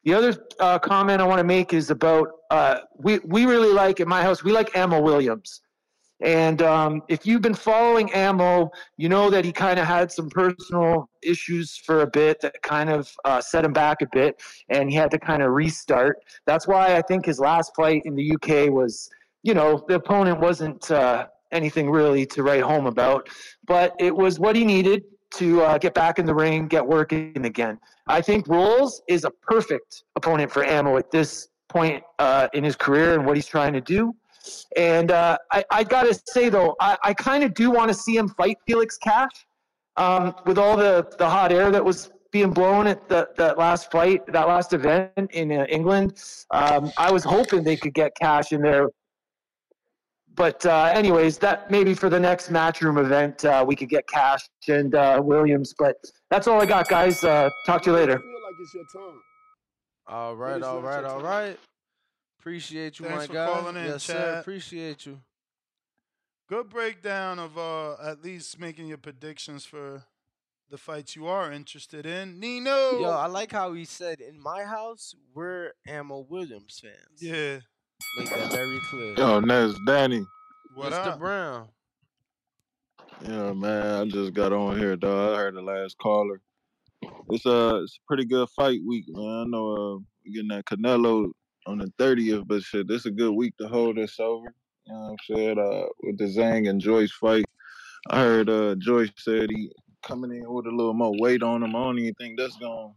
The 0.03 0.13
other 0.13 0.47
uh, 0.59 0.79
comment 0.79 1.19
I 1.19 1.25
want 1.25 1.39
to 1.39 1.43
make 1.43 1.73
is 1.73 1.89
about 1.89 2.29
uh, 2.51 2.79
we 2.95 3.19
we 3.19 3.45
really 3.45 3.73
like 3.73 3.99
at 3.99 4.07
my 4.07 4.21
house 4.21 4.43
we 4.43 4.51
like 4.51 4.75
Ammo 4.77 5.01
Williams. 5.01 5.61
And 6.21 6.61
um, 6.63 7.03
if 7.09 7.25
you've 7.25 7.41
been 7.41 7.53
following 7.53 8.11
Ammo, 8.11 8.71
you 8.97 9.07
know 9.07 9.29
that 9.29 9.45
he 9.45 9.51
kind 9.51 9.79
of 9.79 9.85
had 9.85 10.11
some 10.11 10.29
personal 10.29 11.09
issues 11.21 11.77
for 11.77 12.01
a 12.01 12.07
bit 12.07 12.41
that 12.41 12.61
kind 12.63 12.89
of 12.89 13.11
uh, 13.25 13.39
set 13.39 13.63
him 13.63 13.73
back 13.73 14.01
a 14.01 14.07
bit, 14.11 14.41
and 14.69 14.89
he 14.89 14.95
had 14.95 15.11
to 15.11 15.19
kind 15.19 15.43
of 15.43 15.51
restart. 15.51 16.17
That's 16.45 16.67
why 16.67 16.95
I 16.95 17.01
think 17.03 17.25
his 17.25 17.39
last 17.39 17.71
fight 17.75 18.01
in 18.05 18.15
the 18.15 18.33
UK 18.35 18.71
was, 18.71 19.09
you 19.43 19.53
know, 19.53 19.83
the 19.87 19.95
opponent 19.95 20.39
wasn't 20.39 20.89
uh, 20.89 21.27
anything 21.51 21.89
really 21.89 22.25
to 22.27 22.43
write 22.43 22.63
home 22.63 22.87
about, 22.87 23.29
but 23.67 23.93
it 23.99 24.15
was 24.15 24.39
what 24.39 24.55
he 24.55 24.65
needed 24.65 25.03
to 25.35 25.61
uh, 25.61 25.77
get 25.77 25.93
back 25.93 26.19
in 26.19 26.25
the 26.25 26.33
ring, 26.33 26.67
get 26.67 26.85
working 26.85 27.45
again. 27.45 27.77
I 28.07 28.21
think 28.21 28.47
Rolls 28.47 29.01
is 29.07 29.23
a 29.23 29.29
perfect 29.29 30.03
opponent 30.15 30.51
for 30.51 30.63
Ammo 30.63 30.97
at 30.97 31.11
this 31.11 31.49
point 31.69 32.03
uh, 32.17 32.47
in 32.53 32.63
his 32.63 32.75
career 32.75 33.13
and 33.13 33.25
what 33.25 33.35
he's 33.35 33.45
trying 33.45 33.73
to 33.73 33.81
do. 33.81 34.15
And 34.75 35.11
uh, 35.11 35.37
I, 35.51 35.63
I 35.71 35.83
got 35.83 36.03
to 36.03 36.19
say, 36.27 36.49
though, 36.49 36.75
I, 36.79 36.97
I 37.03 37.13
kind 37.13 37.43
of 37.43 37.53
do 37.53 37.71
want 37.71 37.89
to 37.89 37.93
see 37.93 38.17
him 38.17 38.29
fight 38.29 38.57
Felix 38.65 38.97
Cash 38.97 39.31
um, 39.95 40.35
with 40.45 40.57
all 40.57 40.77
the, 40.77 41.07
the 41.17 41.29
hot 41.29 41.51
air 41.51 41.71
that 41.71 41.83
was 41.83 42.11
being 42.31 42.51
blown 42.51 42.87
at 42.87 43.07
the, 43.07 43.29
that 43.37 43.57
last 43.57 43.91
fight, 43.91 44.25
that 44.27 44.47
last 44.47 44.73
event 44.73 45.11
in 45.31 45.51
uh, 45.51 45.65
England. 45.69 46.21
Um, 46.51 46.91
I 46.97 47.11
was 47.11 47.23
hoping 47.23 47.63
they 47.63 47.77
could 47.77 47.93
get 47.93 48.15
Cash 48.15 48.51
in 48.51 48.61
there. 48.61 48.89
But 50.35 50.63
uh, 50.67 50.91
anyways, 50.93 51.39
that 51.39 51.71
maybe 51.71 51.95
for 51.95 52.09
the 52.09 52.19
next 52.19 52.51
matchroom 52.51 53.03
event 53.03 53.43
uh, 53.43 53.65
we 53.67 53.75
could 53.75 53.89
get 53.89 54.07
Cash 54.07 54.47
and 54.67 54.93
uh, 54.93 55.19
Williams. 55.23 55.73
But 55.77 55.95
that's 56.29 56.47
all 56.47 56.61
I 56.61 56.67
got, 56.67 56.87
guys. 56.87 57.23
Uh, 57.23 57.49
talk 57.65 57.81
to 57.83 57.89
you 57.89 57.95
later. 57.95 58.13
I 58.13 58.17
feel 58.17 58.43
like 58.43 58.55
it's 58.61 58.73
your 58.75 58.83
time. 58.93 59.21
All 60.09 60.35
right, 60.35 60.61
all 60.61 60.81
right, 60.81 61.03
all 61.03 61.21
right. 61.21 61.57
Appreciate 62.47 62.97
you, 62.97 63.05
Thanks 63.05 63.23
my 63.23 63.27
for 63.27 63.33
guy. 63.33 63.45
calling 63.45 63.75
in, 63.75 63.85
yes, 63.87 64.03
sir. 64.03 64.13
Chad. 64.13 64.37
Appreciate 64.37 65.05
you. 65.05 65.19
Good 66.47 66.69
breakdown 66.69 67.39
of 67.39 67.57
uh, 67.57 67.95
at 68.01 68.23
least 68.23 68.57
making 68.57 68.87
your 68.87 68.97
predictions 68.97 69.65
for 69.65 70.03
the 70.69 70.77
fights 70.77 71.13
you 71.13 71.27
are 71.27 71.51
interested 71.51 72.05
in. 72.05 72.39
Nino. 72.39 73.01
Yo, 73.01 73.09
I 73.09 73.27
like 73.27 73.51
how 73.51 73.73
he 73.73 73.83
said, 73.83 74.21
"In 74.21 74.39
my 74.39 74.63
house, 74.63 75.13
we're 75.33 75.73
Ammo 75.85 76.25
Williams 76.29 76.79
fans." 76.81 77.21
Yeah. 77.21 77.59
Make 78.17 78.29
that 78.29 78.49
very 78.53 78.79
clear. 78.89 79.15
Yo, 79.17 79.41
Nez, 79.41 79.75
Danny. 79.85 80.25
What 80.73 80.93
Mr. 80.93 81.05
up? 81.07 81.19
Brown. 81.19 81.67
Yeah, 83.27 83.51
man, 83.51 83.93
I 83.93 84.05
just 84.05 84.33
got 84.33 84.53
on 84.53 84.77
here, 84.77 84.95
dog. 84.95 85.33
I 85.35 85.37
heard 85.37 85.55
the 85.55 85.61
last 85.61 85.97
caller. 85.97 86.39
It's 87.29 87.45
a 87.45 87.81
it's 87.83 87.97
a 87.97 88.07
pretty 88.07 88.23
good 88.23 88.47
fight 88.55 88.79
week, 88.87 89.03
man. 89.09 89.25
I 89.25 89.43
know 89.49 89.71
uh, 89.73 89.97
we're 90.25 90.33
getting 90.33 90.47
that 90.47 90.63
Canelo 90.63 91.31
on 91.67 91.77
the 91.79 91.91
thirtieth, 91.97 92.47
but 92.47 92.63
shit, 92.63 92.87
this 92.87 93.05
a 93.05 93.11
good 93.11 93.33
week 93.33 93.55
to 93.57 93.67
hold 93.67 93.99
us 93.99 94.19
over. 94.19 94.53
You 94.85 94.93
know 94.93 94.99
what 94.99 95.09
I'm 95.09 95.35
saying? 95.35 95.59
Uh, 95.59 95.85
with 96.01 96.17
the 96.17 96.25
Zhang 96.25 96.69
and 96.69 96.79
Joyce 96.81 97.11
fight, 97.11 97.45
I 98.09 98.21
heard 98.21 98.49
uh, 98.49 98.75
Joyce 98.75 99.11
said 99.17 99.49
he 99.49 99.71
coming 100.01 100.31
in 100.31 100.51
with 100.51 100.65
a 100.65 100.71
little 100.71 100.93
more 100.93 101.13
weight 101.19 101.43
on 101.43 101.63
him. 101.63 101.75
I 101.75 101.83
don't 101.83 101.99
even 101.99 102.13
think 102.15 102.39
that's 102.39 102.57
gonna 102.57 102.93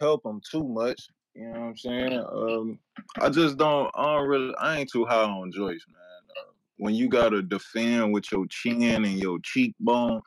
help 0.00 0.24
him 0.24 0.40
too 0.50 0.66
much. 0.66 1.00
You 1.34 1.44
know 1.44 1.60
what 1.60 1.66
I'm 1.66 1.76
saying? 1.76 2.24
Um, 2.32 2.78
I 3.20 3.28
just 3.28 3.58
don't. 3.58 3.90
I 3.94 4.16
don't 4.16 4.28
really. 4.28 4.54
I 4.58 4.78
ain't 4.78 4.90
too 4.90 5.04
high 5.04 5.24
on 5.24 5.52
Joyce, 5.52 5.84
man. 5.88 6.36
Uh, 6.40 6.52
when 6.78 6.94
you 6.94 7.08
gotta 7.08 7.42
defend 7.42 8.12
with 8.12 8.32
your 8.32 8.46
chin 8.46 9.04
and 9.04 9.18
your 9.18 9.38
cheekbone, 9.44 10.22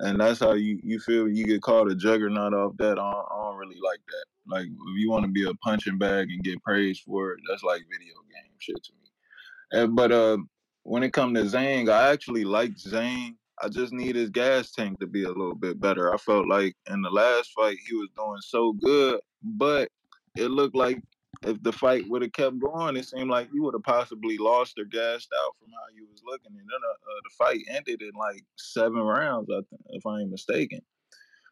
and 0.00 0.20
that's 0.20 0.40
how 0.40 0.52
you 0.52 0.78
you 0.82 0.98
feel 1.00 1.28
you 1.28 1.44
get 1.44 1.62
called 1.62 1.90
a 1.90 1.94
juggernaut 1.94 2.54
off 2.54 2.76
that. 2.78 2.98
I 2.98 3.12
don't, 3.12 3.26
I 3.30 3.42
don't 3.42 3.56
really 3.56 3.80
like 3.82 4.00
that. 4.06 4.24
Like 4.46 4.66
if 4.66 4.96
you 4.96 5.10
want 5.10 5.24
to 5.24 5.30
be 5.30 5.44
a 5.44 5.54
punching 5.54 5.98
bag 5.98 6.30
and 6.30 6.42
get 6.42 6.62
praised 6.62 7.02
for 7.02 7.32
it, 7.32 7.40
that's 7.48 7.62
like 7.62 7.82
video 7.90 8.14
game 8.14 8.52
shit 8.58 8.82
to 8.84 8.92
me. 8.92 9.82
Uh, 9.82 9.86
but 9.86 10.12
uh, 10.12 10.38
when 10.84 11.02
it 11.02 11.12
come 11.12 11.34
to 11.34 11.42
Zhang, 11.42 11.90
I 11.90 12.10
actually 12.10 12.44
like 12.44 12.74
Zhang. 12.76 13.34
I 13.60 13.68
just 13.68 13.92
need 13.92 14.14
his 14.14 14.30
gas 14.30 14.70
tank 14.70 15.00
to 15.00 15.06
be 15.06 15.24
a 15.24 15.28
little 15.28 15.54
bit 15.54 15.80
better. 15.80 16.14
I 16.14 16.16
felt 16.16 16.46
like 16.46 16.76
in 16.88 17.02
the 17.02 17.10
last 17.10 17.50
fight 17.52 17.76
he 17.88 17.94
was 17.96 18.08
doing 18.16 18.40
so 18.40 18.72
good, 18.72 19.20
but 19.42 19.88
it 20.36 20.52
looked 20.52 20.76
like 20.76 21.02
if 21.42 21.62
the 21.62 21.72
fight 21.72 22.08
would 22.08 22.22
have 22.22 22.32
kept 22.32 22.58
going, 22.58 22.96
it 22.96 23.06
seemed 23.06 23.30
like 23.30 23.48
you 23.52 23.62
would 23.62 23.74
have 23.74 23.82
possibly 23.82 24.38
lost 24.38 24.78
or 24.78 24.84
gassed 24.84 25.30
out 25.40 25.54
from 25.58 25.70
how 25.70 25.94
you 25.94 26.06
was 26.10 26.22
looking. 26.26 26.50
And 26.50 26.58
then 26.58 26.80
uh, 26.84 26.92
uh, 26.92 27.20
the 27.24 27.30
fight 27.38 27.76
ended 27.76 28.02
in 28.02 28.10
like 28.18 28.44
seven 28.56 29.00
rounds, 29.00 29.48
I 29.50 29.60
think, 29.70 29.82
if 29.90 30.06
I 30.06 30.20
ain't 30.20 30.30
mistaken. 30.30 30.80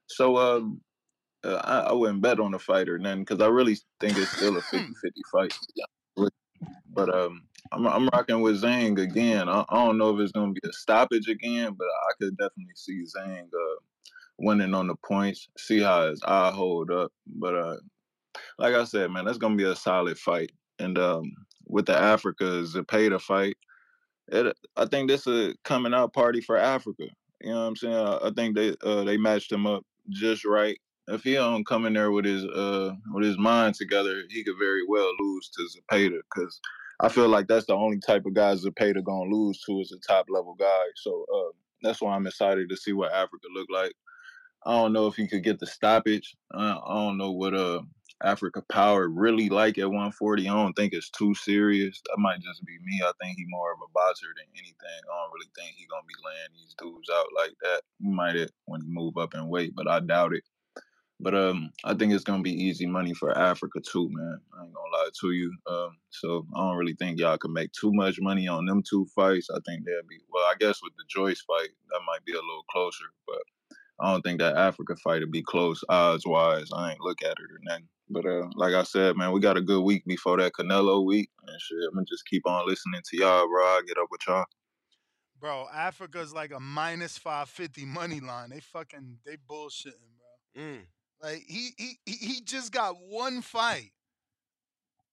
So 0.06 0.36
um, 0.38 0.80
uh, 1.44 1.60
I, 1.64 1.78
I 1.90 1.92
wouldn't 1.92 2.22
bet 2.22 2.40
on 2.40 2.52
the 2.52 2.58
fight 2.58 2.88
or 2.88 2.98
nothing 2.98 3.20
because 3.20 3.40
I 3.40 3.48
really 3.48 3.76
think 4.00 4.16
it's 4.18 4.30
still 4.30 4.56
a 4.56 4.60
50-50 4.72 4.90
fight. 5.30 5.54
But 6.92 7.14
um, 7.14 7.42
I'm 7.72 7.86
I'm 7.86 8.08
rocking 8.08 8.40
with 8.40 8.62
Zhang 8.62 8.98
again. 8.98 9.48
I, 9.50 9.64
I 9.68 9.84
don't 9.84 9.98
know 9.98 10.14
if 10.14 10.20
it's 10.20 10.32
gonna 10.32 10.52
be 10.52 10.60
a 10.64 10.72
stoppage 10.72 11.28
again, 11.28 11.74
but 11.78 11.84
I 11.84 12.12
could 12.18 12.36
definitely 12.38 12.74
see 12.74 13.04
Zhang 13.04 13.44
uh, 13.44 13.76
winning 14.38 14.74
on 14.74 14.86
the 14.86 14.94
points. 15.06 15.48
See 15.58 15.80
how 15.80 16.08
his 16.08 16.22
eye 16.26 16.50
hold 16.50 16.90
up. 16.90 17.12
But 17.26 17.54
uh, 17.54 17.76
like 18.58 18.74
I 18.74 18.84
said, 18.84 19.10
man, 19.10 19.24
that's 19.24 19.38
gonna 19.38 19.56
be 19.56 19.64
a 19.64 19.76
solid 19.76 20.18
fight. 20.18 20.52
And 20.78 20.98
um, 20.98 21.32
with 21.66 21.86
the 21.86 21.96
Africa 21.96 22.44
Zepeda 22.44 23.20
fight, 23.20 23.56
it, 24.28 24.56
I 24.76 24.86
think 24.86 25.08
this 25.08 25.26
is 25.26 25.52
a 25.52 25.54
coming 25.64 25.94
out 25.94 26.12
party 26.12 26.40
for 26.40 26.56
Africa. 26.56 27.04
You 27.40 27.50
know 27.50 27.60
what 27.62 27.66
I'm 27.68 27.76
saying? 27.76 27.94
I, 27.94 28.18
I 28.24 28.30
think 28.34 28.56
they 28.56 28.74
uh, 28.82 29.04
they 29.04 29.16
matched 29.16 29.52
him 29.52 29.66
up 29.66 29.84
just 30.10 30.44
right. 30.44 30.78
If 31.08 31.22
he 31.22 31.34
don't 31.34 31.66
come 31.66 31.86
in 31.86 31.92
there 31.92 32.10
with 32.10 32.24
his 32.24 32.44
uh 32.44 32.92
with 33.12 33.24
his 33.24 33.38
mind 33.38 33.74
together, 33.76 34.22
he 34.30 34.42
could 34.42 34.56
very 34.58 34.82
well 34.88 35.10
lose 35.20 35.50
to 35.50 35.68
Zepeda 35.78 36.18
because 36.34 36.60
I 37.00 37.08
feel 37.08 37.28
like 37.28 37.46
that's 37.46 37.66
the 37.66 37.74
only 37.74 37.98
type 37.98 38.26
of 38.26 38.34
guy 38.34 38.54
Zepeda 38.54 39.04
gonna 39.04 39.30
lose 39.30 39.60
to 39.62 39.80
is 39.80 39.92
a 39.92 39.98
top 39.98 40.26
level 40.28 40.54
guy. 40.54 40.84
So 40.96 41.24
uh, 41.34 41.52
that's 41.82 42.00
why 42.00 42.14
I'm 42.14 42.26
excited 42.26 42.68
to 42.68 42.76
see 42.76 42.92
what 42.92 43.12
Africa 43.12 43.46
look 43.54 43.68
like. 43.70 43.92
I 44.64 44.72
don't 44.72 44.92
know 44.92 45.06
if 45.06 45.14
he 45.14 45.28
could 45.28 45.44
get 45.44 45.60
the 45.60 45.66
stoppage. 45.66 46.36
Uh, 46.52 46.78
I 46.84 46.94
don't 46.94 47.18
know 47.18 47.30
what 47.30 47.54
uh 47.54 47.82
Africa 48.22 48.62
Power 48.70 49.08
really 49.08 49.48
like 49.48 49.78
at 49.78 49.86
140. 49.86 50.48
I 50.48 50.52
don't 50.52 50.72
think 50.74 50.92
it's 50.92 51.10
too 51.10 51.34
serious. 51.34 52.00
That 52.06 52.18
might 52.18 52.40
just 52.40 52.64
be 52.64 52.78
me. 52.84 53.02
I 53.04 53.12
think 53.20 53.36
he 53.36 53.44
more 53.48 53.72
of 53.72 53.78
a 53.78 53.92
boxer 53.92 54.28
than 54.36 54.46
anything. 54.54 54.74
I 54.84 55.22
don't 55.22 55.32
really 55.32 55.50
think 55.56 55.76
he 55.76 55.86
gonna 55.86 56.02
be 56.06 56.14
laying 56.24 56.52
these 56.54 56.74
dudes 56.78 57.08
out 57.12 57.26
like 57.36 57.54
that. 57.62 57.82
He 58.00 58.08
might 58.08 58.36
it 58.36 58.52
when 58.64 58.80
he 58.80 58.88
move 58.88 59.16
up 59.16 59.34
in 59.34 59.48
weight, 59.48 59.74
but 59.74 59.88
I 59.88 60.00
doubt 60.00 60.34
it. 60.34 60.44
But 61.18 61.34
um, 61.34 61.70
I 61.84 61.94
think 61.94 62.12
it's 62.12 62.24
gonna 62.24 62.42
be 62.42 62.52
easy 62.52 62.86
money 62.86 63.14
for 63.14 63.36
Africa 63.36 63.80
too, 63.80 64.08
man. 64.12 64.38
I 64.58 64.64
ain't 64.64 64.74
gonna 64.74 64.90
lie 64.92 65.08
to 65.20 65.30
you. 65.32 65.54
Um, 65.66 65.96
so 66.10 66.46
I 66.54 66.60
don't 66.60 66.76
really 66.76 66.94
think 66.94 67.18
y'all 67.18 67.38
can 67.38 67.52
make 67.52 67.72
too 67.72 67.92
much 67.92 68.18
money 68.20 68.48
on 68.48 68.66
them 68.66 68.82
two 68.82 69.06
fights. 69.14 69.48
I 69.50 69.58
think 69.66 69.84
they'll 69.84 70.08
be 70.08 70.20
well. 70.30 70.44
I 70.44 70.54
guess 70.58 70.80
with 70.82 70.92
the 70.96 71.04
Joyce 71.08 71.42
fight, 71.42 71.70
that 71.90 72.00
might 72.06 72.24
be 72.24 72.32
a 72.32 72.36
little 72.36 72.64
closer, 72.70 73.04
but 73.26 73.42
I 74.00 74.12
don't 74.12 74.22
think 74.22 74.40
that 74.40 74.56
Africa 74.56 74.96
fight 74.96 75.20
will 75.20 75.30
be 75.30 75.42
close 75.42 75.82
odds 75.88 76.26
wise. 76.26 76.68
I 76.72 76.92
ain't 76.92 77.00
look 77.00 77.22
at 77.22 77.30
it 77.30 77.50
or 77.50 77.58
nothing. 77.62 77.88
But 78.08 78.26
uh, 78.26 78.48
like 78.54 78.74
I 78.74 78.82
said, 78.82 79.16
man, 79.16 79.32
we 79.32 79.40
got 79.40 79.56
a 79.56 79.62
good 79.62 79.82
week 79.82 80.04
before 80.06 80.36
that 80.38 80.52
Canelo 80.52 81.04
week, 81.04 81.30
and 81.46 81.60
shit. 81.60 81.78
I'm 81.88 81.94
gonna 81.94 82.06
just 82.06 82.26
keep 82.26 82.46
on 82.46 82.66
listening 82.66 83.00
to 83.04 83.16
y'all, 83.16 83.48
bro. 83.48 83.62
I 83.62 83.80
get 83.86 83.98
up 83.98 84.08
with 84.10 84.20
y'all. 84.28 84.44
Bro, 85.40 85.66
Africa's 85.74 86.32
like 86.32 86.52
a 86.52 86.60
minus 86.60 87.18
550 87.18 87.84
money 87.84 88.20
line. 88.20 88.50
They 88.50 88.60
fucking, 88.60 89.18
they 89.26 89.36
bullshitting, 89.50 89.92
bro. 90.54 90.62
Mm. 90.62 90.80
Like, 91.22 91.42
he, 91.46 91.70
he, 91.76 91.98
he 92.06 92.12
he 92.12 92.40
just 92.42 92.72
got 92.72 92.96
one 93.00 93.42
fight. 93.42 93.92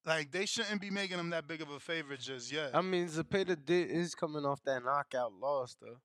Like 0.06 0.32
they 0.32 0.46
shouldn't 0.46 0.82
be 0.82 0.90
making 0.90 1.18
him 1.18 1.30
that 1.30 1.48
big 1.48 1.62
of 1.62 1.70
a 1.70 1.80
favor 1.80 2.18
just 2.18 2.52
yet. 2.52 2.72
I 2.74 2.82
mean, 2.82 3.08
Zepeda 3.08 3.58
did 3.64 3.90
is 3.90 4.16
coming 4.16 4.46
off 4.46 4.62
that 4.66 4.84
knockout 4.84 5.32
loss 5.34 5.78
though. 5.82 6.00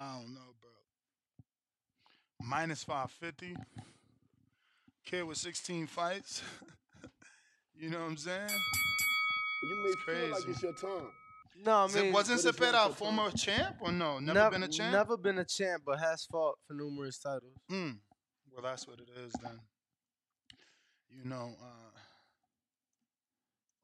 I 0.00 0.14
don't 0.14 0.32
know, 0.34 0.54
bro. 0.60 0.70
Minus 2.42 2.82
550. 2.84 3.56
Kid 5.04 5.22
with 5.24 5.36
16 5.38 5.86
fights. 5.86 6.42
you 7.78 7.90
know 7.90 7.98
what 8.00 8.06
I'm 8.10 8.16
saying? 8.16 8.48
You 9.62 9.76
may 9.84 9.90
It's 9.90 10.02
feel 10.02 10.30
like 10.30 10.44
crazy. 10.44 10.50
it's 10.52 10.62
your 10.62 10.72
time. 10.74 11.10
No, 11.64 11.72
I 11.72 11.84
Is 11.86 11.94
it- 11.96 12.02
mean, 12.04 12.12
wasn't 12.12 12.42
but 12.42 12.54
Zepeda 12.56 12.68
a 12.84 12.86
your 12.86 12.94
former 12.94 13.30
champ 13.32 13.76
or 13.80 13.92
no? 13.92 14.18
Never 14.18 14.38
nev- 14.38 14.52
been 14.52 14.62
a 14.62 14.68
champ? 14.68 14.92
Never 14.92 15.16
been 15.18 15.38
a 15.38 15.44
champ, 15.44 15.82
but 15.84 15.98
has 15.98 16.24
fought 16.24 16.58
for 16.66 16.72
numerous 16.74 17.18
titles. 17.18 17.52
Mm. 17.70 17.98
Well, 18.52 18.62
that's 18.62 18.86
what 18.86 18.98
it 19.00 19.08
is 19.24 19.32
then. 19.42 19.60
You 21.10 21.28
know, 21.28 21.50
uh, 21.60 21.98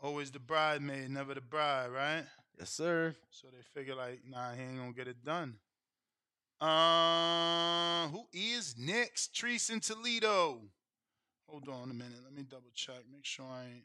always 0.01 0.31
the 0.31 0.39
bridesmaid, 0.39 1.11
never 1.11 1.35
the 1.35 1.41
bride, 1.43 1.89
right? 1.91 2.25
Yes, 2.59 2.71
sir. 2.71 3.15
So 3.31 3.49
they 3.49 3.63
figure 3.79 3.95
like, 3.95 4.21
nah, 4.27 4.53
he 4.55 4.63
ain't 4.63 4.79
gonna 4.79 4.93
get 4.93 5.09
it 5.09 5.23
done. 5.25 5.57
Uh, 6.61 8.09
who 8.09 8.27
is 8.33 8.75
next? 8.79 9.35
Treese 9.35 9.71
in 9.71 9.81
Toledo. 9.81 10.61
Hold 11.49 11.69
on 11.69 11.91
a 11.91 11.95
minute. 11.95 12.19
Let 12.25 12.33
me 12.33 12.43
double 12.43 12.71
check. 12.75 13.03
Make 13.13 13.25
sure 13.25 13.45
I 13.47 13.65
ain't 13.65 13.85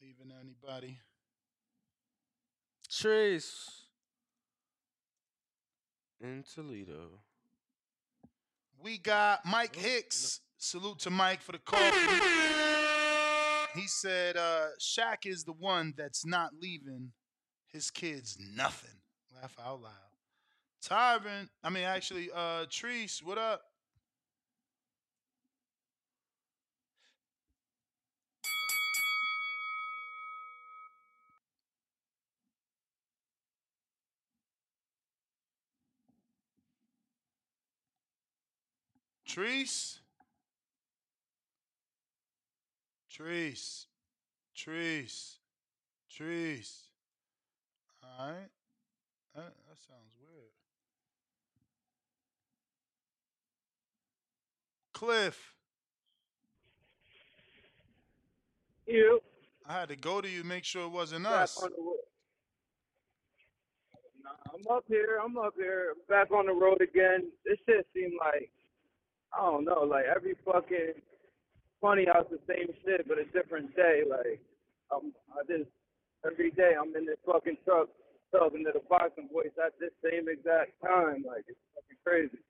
leaving 0.00 0.32
anybody. 0.40 0.98
Trace 2.90 3.84
in 6.20 6.44
Toledo. 6.54 7.20
We 8.82 8.98
got 8.98 9.40
Mike 9.44 9.76
Hicks. 9.76 10.40
Salute 10.58 10.98
to 11.00 11.10
Mike 11.10 11.42
for 11.42 11.52
the 11.52 11.58
call. 11.58 11.78
He 13.74 13.86
said 13.86 14.36
uh 14.36 14.68
Shaq 14.80 15.26
is 15.26 15.44
the 15.44 15.52
one 15.52 15.94
that's 15.96 16.24
not 16.24 16.52
leaving 16.60 17.12
his 17.66 17.90
kids 17.90 18.38
nothing. 18.38 19.00
Laugh 19.34 19.56
out 19.62 19.82
loud. 19.82 20.13
Tyron, 20.84 21.48
I 21.62 21.70
mean 21.70 21.84
actually, 21.84 22.30
uh 22.30 22.66
Treese, 22.66 23.22
what 23.22 23.38
up? 23.38 23.62
Treese? 39.26 39.98
Treese. 43.10 43.86
Treese. 44.56 45.38
Treese. 46.08 46.82
All 48.02 48.28
right. 48.28 48.50
That, 49.34 49.54
that 49.66 49.78
sounds 49.88 50.14
weird. 50.20 50.52
Cliff. 55.04 55.52
You. 58.86 59.20
I 59.68 59.72
had 59.80 59.88
to 59.90 59.96
go 59.96 60.22
to 60.22 60.28
you, 60.28 60.44
make 60.44 60.64
sure 60.64 60.84
it 60.84 60.92
wasn't 60.92 61.24
Back 61.24 61.42
us. 61.44 61.62
on 61.62 61.70
the 61.70 61.82
road. 61.82 61.96
Nah, 64.22 64.30
I'm 64.52 64.76
up 64.76 64.84
here. 64.88 65.20
I'm 65.22 65.36
up 65.36 65.54
here. 65.56 65.92
Back 66.08 66.30
on 66.32 66.46
the 66.46 66.52
road 66.52 66.80
again. 66.80 67.30
This 67.44 67.58
shit 67.68 67.86
seemed 67.94 68.14
like 68.18 68.50
I 69.36 69.42
don't 69.44 69.64
know, 69.64 69.82
like 69.82 70.04
every 70.04 70.36
fucking 70.44 70.94
funny 71.80 72.06
house 72.06 72.26
the 72.30 72.38
same 72.48 72.68
shit, 72.84 73.06
but 73.06 73.18
a 73.18 73.24
different 73.26 73.76
day. 73.76 74.02
Like 74.08 74.40
I'm, 74.92 75.12
I 75.36 75.44
just 75.44 75.68
every 76.24 76.50
day 76.52 76.72
I'm 76.80 76.96
in 76.96 77.04
this 77.04 77.20
fucking 77.26 77.58
truck 77.64 77.88
talking 78.32 78.64
to 78.64 78.72
the 78.72 78.80
boxing 78.88 79.28
voice 79.32 79.52
at 79.62 79.72
this 79.78 79.92
same 80.02 80.28
exact 80.28 80.72
time. 80.82 81.24
Like 81.26 81.44
it's 81.48 81.60
fucking 81.74 82.00
crazy. 82.04 82.40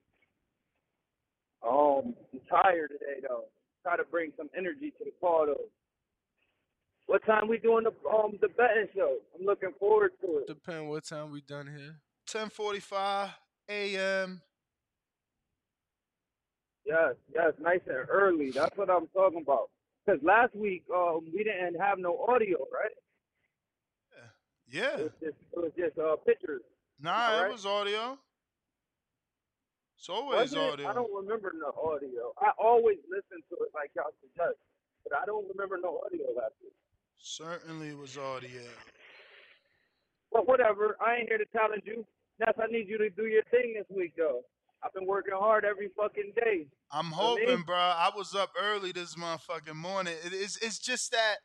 Um, 1.67 2.15
I'm 2.33 2.41
tired 2.49 2.91
today 2.91 3.21
though. 3.27 3.45
Try 3.83 3.97
to 3.97 4.05
bring 4.05 4.33
some 4.37 4.49
energy 4.57 4.93
to 4.99 5.05
the 5.05 5.13
call 5.21 5.47
though. 5.47 5.65
What 7.07 7.25
time 7.27 7.49
we 7.49 7.59
doing 7.59 7.85
the 7.85 7.93
um 8.09 8.39
the 8.41 8.49
betting 8.49 8.89
show? 8.95 9.17
I'm 9.39 9.45
looking 9.47 9.73
forward 9.79 10.13
to 10.23 10.39
it. 10.39 10.47
Depend 10.47 10.89
what 10.89 11.05
time 11.05 11.31
we 11.31 11.41
done 11.41 11.67
here. 11.67 11.97
10:45 12.29 13.31
a.m. 13.69 14.41
Yes, 16.87 17.15
yes, 17.35 17.53
nice 17.61 17.81
and 17.87 18.09
early. 18.11 18.51
That's 18.51 18.77
what 18.77 18.91
I'm 18.91 19.07
talking 19.09 19.41
about. 19.43 19.71
Because 20.05 20.23
last 20.23 20.55
week 20.55 20.85
um 20.95 21.21
we 21.33 21.45
didn't 21.45 21.81
have 21.81 21.99
no 21.99 22.25
audio, 22.29 22.59
right? 22.73 22.91
Yeah. 24.67 24.99
It 24.99 25.03
was 25.03 25.13
just, 25.23 25.37
it 25.53 25.59
was 25.59 25.73
just 25.79 25.99
uh 25.99 26.17
pictures. 26.27 26.63
Nah, 27.01 27.13
All 27.13 27.39
it 27.39 27.43
right. 27.43 27.53
was 27.53 27.67
audio. 27.67 28.19
It's 30.05 30.11
Was 30.11 30.21
always 30.21 30.55
audio. 30.55 30.87
I 30.87 30.93
don't 30.93 31.11
remember 31.15 31.55
no 31.57 31.73
audio. 31.81 32.35
I 32.39 32.51
always 32.59 32.99
listen 33.09 33.41
to 33.49 33.55
it 33.65 33.71
like 33.73 33.91
y'all 33.97 34.13
suggest, 34.21 34.59
but 35.03 35.17
I 35.17 35.25
don't 35.25 35.47
remember 35.49 35.79
no 35.81 36.03
audio 36.05 36.27
last 36.37 36.53
week. 36.63 36.75
Certainly 37.17 37.89
it 37.89 37.97
was 37.97 38.19
audio. 38.19 38.61
But 40.31 40.47
whatever, 40.47 40.99
I 41.01 41.17
ain't 41.17 41.29
here 41.29 41.39
to 41.39 41.47
challenge 41.55 41.85
you. 41.87 42.05
Ness, 42.39 42.53
I 42.63 42.67
need 42.71 42.87
you 42.87 42.99
to 42.99 43.09
do 43.09 43.25
your 43.25 43.45
thing 43.45 43.73
this 43.79 43.87
week 43.97 44.13
though. 44.15 44.43
I've 44.85 44.93
been 44.93 45.07
working 45.07 45.33
hard 45.35 45.65
every 45.65 45.89
fucking 45.97 46.33
day. 46.37 46.67
I'm 46.93 47.09
For 47.11 47.37
me, 47.37 47.47
hoping, 47.47 47.63
bro. 47.65 47.75
I 47.77 48.11
was 48.15 48.35
up 48.35 48.51
early 48.61 48.93
this 48.93 49.15
motherfucking 49.15 49.75
morning. 49.75 50.13
It- 50.23 50.35
it's 50.35 50.59
it's 50.59 50.79
just 50.79 51.13
that 51.13 51.37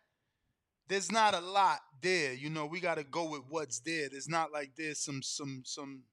there's 0.90 1.10
not 1.14 1.34
a 1.34 1.40
lot 1.40 1.80
there. 2.02 2.34
You 2.34 2.50
know, 2.50 2.66
we 2.66 2.82
got 2.82 2.96
to 2.96 3.06
go 3.06 3.24
with 3.30 3.44
what's 3.48 3.80
there. 3.80 4.10
There's 4.10 4.28
not 4.28 4.52
like 4.52 4.72
there's 4.76 5.00
some 5.00 5.22
some 5.24 5.62
some 5.64 6.04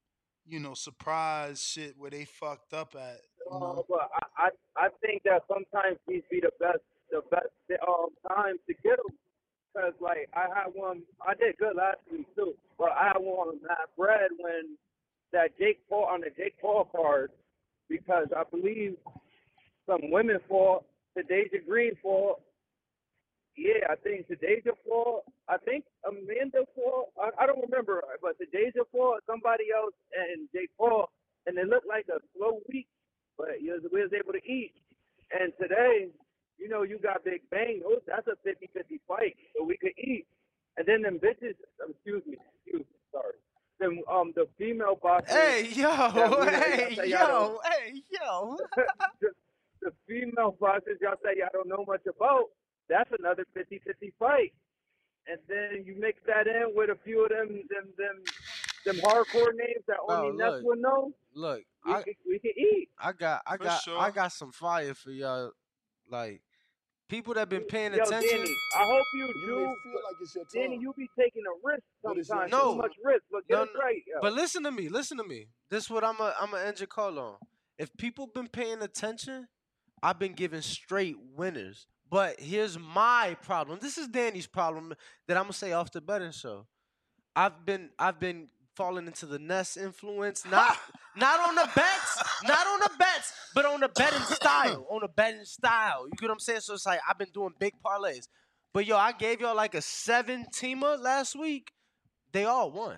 you 0.48 0.60
know 0.60 0.74
surprise 0.74 1.62
shit 1.62 1.94
where 1.98 2.10
they 2.10 2.24
fucked 2.24 2.72
up 2.72 2.94
at. 2.94 3.20
You 3.46 3.56
Uh, 3.56 3.58
know? 3.58 3.84
but 3.88 4.10
I, 4.14 4.46
I 4.46 4.86
I 4.86 4.88
think 5.04 5.22
that 5.24 5.42
sometimes 5.48 5.98
these 6.06 6.22
be 6.30 6.40
the 6.40 6.50
best 6.60 6.82
the 7.10 7.22
best 7.30 7.52
um 7.86 8.08
times 8.28 8.60
to 8.68 8.74
get 8.82 8.96
them. 8.96 9.16
Cause 9.74 9.92
like 10.00 10.28
I 10.34 10.46
had 10.54 10.72
one, 10.74 11.02
I 11.26 11.34
did 11.34 11.56
good 11.58 11.76
last 11.76 11.98
week 12.10 12.26
too, 12.34 12.54
but 12.78 12.92
I 12.92 13.08
had 13.08 13.18
one 13.20 13.58
that 13.68 13.88
bread 13.96 14.30
when 14.38 14.76
that 15.32 15.58
Jake 15.58 15.80
Paul 15.88 16.06
on 16.10 16.20
the 16.22 16.30
Jake 16.36 16.54
Paul 16.60 16.88
card 16.90 17.30
because 17.88 18.26
I 18.34 18.42
believe 18.50 18.96
some 19.86 20.10
women 20.10 20.38
fought, 20.48 20.84
the 21.14 21.22
Deja 21.22 21.58
Green 21.66 21.92
fought. 22.02 22.40
Yeah, 23.56 23.86
I 23.90 23.96
think 23.96 24.28
the 24.28 24.36
Deja 24.36 24.72
fought. 24.88 25.24
I 25.48 25.58
think 25.58 25.84
Amanda 26.06 26.66
fought. 26.74 27.08
I, 27.20 27.44
I 27.44 27.46
don't 27.46 27.62
remember, 27.62 28.02
but 28.22 28.38
the 28.38 28.46
Deja 28.52 28.82
fought 28.92 29.22
somebody 29.26 29.66
else 29.74 29.94
and 30.14 30.48
Jake 30.54 30.70
Paul, 30.78 31.08
and 31.46 31.56
it 31.58 31.68
looked 31.68 31.86
like 31.88 32.06
a 32.08 32.18
slow 32.36 32.60
week 32.72 32.86
but 33.38 33.60
you 33.60 33.72
was, 33.72 33.82
we 33.92 34.02
was 34.02 34.12
able 34.12 34.32
to 34.32 34.44
eat. 34.44 34.72
And 35.32 35.52
today, 35.60 36.08
you 36.58 36.68
know, 36.68 36.82
you 36.82 36.98
got 36.98 37.24
Big 37.24 37.42
Bang. 37.50 37.80
Those, 37.82 38.00
that's 38.06 38.26
a 38.26 38.36
50-50 38.48 39.00
fight, 39.06 39.36
so 39.56 39.64
we 39.64 39.76
could 39.76 39.96
eat. 39.98 40.26
And 40.76 40.86
then 40.86 41.02
them 41.02 41.18
bitches, 41.18 41.56
um, 41.82 41.92
excuse 41.92 42.22
me, 42.26 42.36
excuse 42.64 42.84
me, 42.86 42.96
sorry. 43.12 43.36
Then 43.80 44.02
um, 44.10 44.32
the 44.34 44.46
female 44.58 44.98
boxers. 45.02 45.36
Hey, 45.36 45.68
yo, 45.74 45.90
hey, 45.90 46.96
y'all 46.96 46.96
say 46.96 47.08
y'all 47.08 47.28
yo, 47.28 47.60
hey, 47.64 48.02
yo. 48.10 48.56
the, 49.20 49.28
the 49.82 49.90
female 50.08 50.56
boxers, 50.58 50.98
y'all 51.00 51.20
say 51.22 51.38
y'all 51.38 51.48
don't 51.52 51.68
know 51.68 51.84
much 51.86 52.02
about. 52.08 52.46
That's 52.88 53.10
another 53.18 53.44
50-50 53.56 54.12
fight. 54.18 54.52
And 55.28 55.38
then 55.48 55.84
you 55.84 55.96
mix 55.98 56.20
that 56.26 56.46
in 56.46 56.72
with 56.74 56.90
a 56.90 56.96
few 57.04 57.24
of 57.24 57.30
them, 57.30 57.48
them, 57.68 57.88
them, 57.98 58.22
them 58.84 58.96
hardcore 59.04 59.52
names 59.54 59.84
that 59.88 59.96
Oh, 60.08 60.26
only 60.28 60.36
Ness 60.38 60.52
look. 60.52 60.62
would 60.64 60.78
know. 60.78 61.12
Look, 61.34 61.62
We 61.84 61.92
I 61.92 62.02
could, 62.02 62.14
we 62.28 62.38
could 62.38 62.56
eat. 62.56 62.88
I 62.98 63.12
got 63.12 63.42
I 63.46 63.56
For 63.56 63.64
got 63.64 63.82
sure. 63.82 63.98
I 63.98 64.10
got 64.10 64.32
some 64.32 64.52
fire 64.52 64.94
for 64.94 65.10
y'all. 65.10 65.50
Like 66.08 66.42
people 67.08 67.34
that 67.34 67.48
been 67.48 67.64
paying 67.64 67.92
Yo, 67.92 68.04
attention. 68.04 68.38
Danny, 68.38 68.56
I 68.76 68.84
hope 68.84 69.06
you, 69.12 69.26
You 69.26 69.46
do. 69.46 69.56
may 69.56 69.62
feel 69.82 70.00
like 70.04 70.16
it's 70.20 70.34
your 70.34 70.44
time. 70.44 70.62
Danny, 70.62 70.78
you 70.80 70.94
be 70.96 71.10
taking 71.18 71.42
a 71.44 71.66
risk 71.68 71.82
But 72.02 72.16
your 72.16 72.24
sometimes. 72.24 72.52
No. 72.52 72.72
Too 72.72 72.78
much 72.78 72.94
risk, 73.04 73.22
but 73.30 73.46
get 73.48 73.54
No, 73.56 73.62
it 73.64 73.70
right. 73.78 74.02
Yo. 74.06 74.18
But 74.22 74.32
listen 74.32 74.62
to 74.62 74.70
me, 74.70 74.88
listen 74.88 75.18
to 75.18 75.24
me. 75.24 75.48
This 75.70 75.84
is 75.84 75.90
what 75.90 76.04
I'm 76.04 76.20
a 76.20 76.34
I'm 76.40 76.54
a 76.54 76.60
end 76.60 76.78
your 76.78 76.86
call 76.86 77.18
on. 77.18 77.34
If 77.78 77.94
people 77.96 78.28
been 78.28 78.48
paying 78.48 78.80
attention, 78.80 79.48
I've 80.02 80.18
been 80.18 80.34
giving 80.34 80.62
straight 80.62 81.16
winners. 81.34 81.88
But 82.10 82.40
here's 82.40 82.78
my 82.78 83.36
problem. 83.42 83.78
This 83.80 83.98
is 83.98 84.08
Danny's 84.08 84.46
problem 84.46 84.94
that 85.26 85.36
I'm 85.36 85.44
gonna 85.44 85.52
say 85.52 85.72
off 85.72 85.90
the 85.90 86.00
betting 86.00 86.32
show. 86.32 86.66
I've 87.34 87.66
been 87.66 87.90
I've 87.98 88.20
been 88.20 88.48
falling 88.76 89.06
into 89.06 89.26
the 89.26 89.38
Ness 89.38 89.76
influence, 89.76 90.44
not 90.44 90.76
not 91.16 91.40
on 91.40 91.54
the 91.54 91.68
bets, 91.74 92.22
not 92.44 92.66
on 92.66 92.80
the 92.80 92.90
bets, 92.98 93.32
but 93.54 93.64
on 93.64 93.80
the 93.80 93.88
betting 93.88 94.20
style, 94.20 94.86
on 94.90 95.00
the 95.02 95.08
betting 95.08 95.44
style. 95.44 96.06
You 96.06 96.12
get 96.12 96.28
what 96.28 96.34
I'm 96.34 96.38
saying? 96.38 96.60
So 96.60 96.74
it's 96.74 96.86
like 96.86 97.00
I've 97.08 97.18
been 97.18 97.30
doing 97.32 97.52
big 97.58 97.72
parlays. 97.84 98.28
But 98.72 98.86
yo, 98.86 98.96
I 98.96 99.12
gave 99.12 99.40
y'all 99.40 99.56
like 99.56 99.74
a 99.74 99.82
seven 99.82 100.46
teamer 100.52 101.00
last 101.00 101.34
week. 101.34 101.72
They 102.32 102.44
all 102.44 102.70
won. 102.70 102.96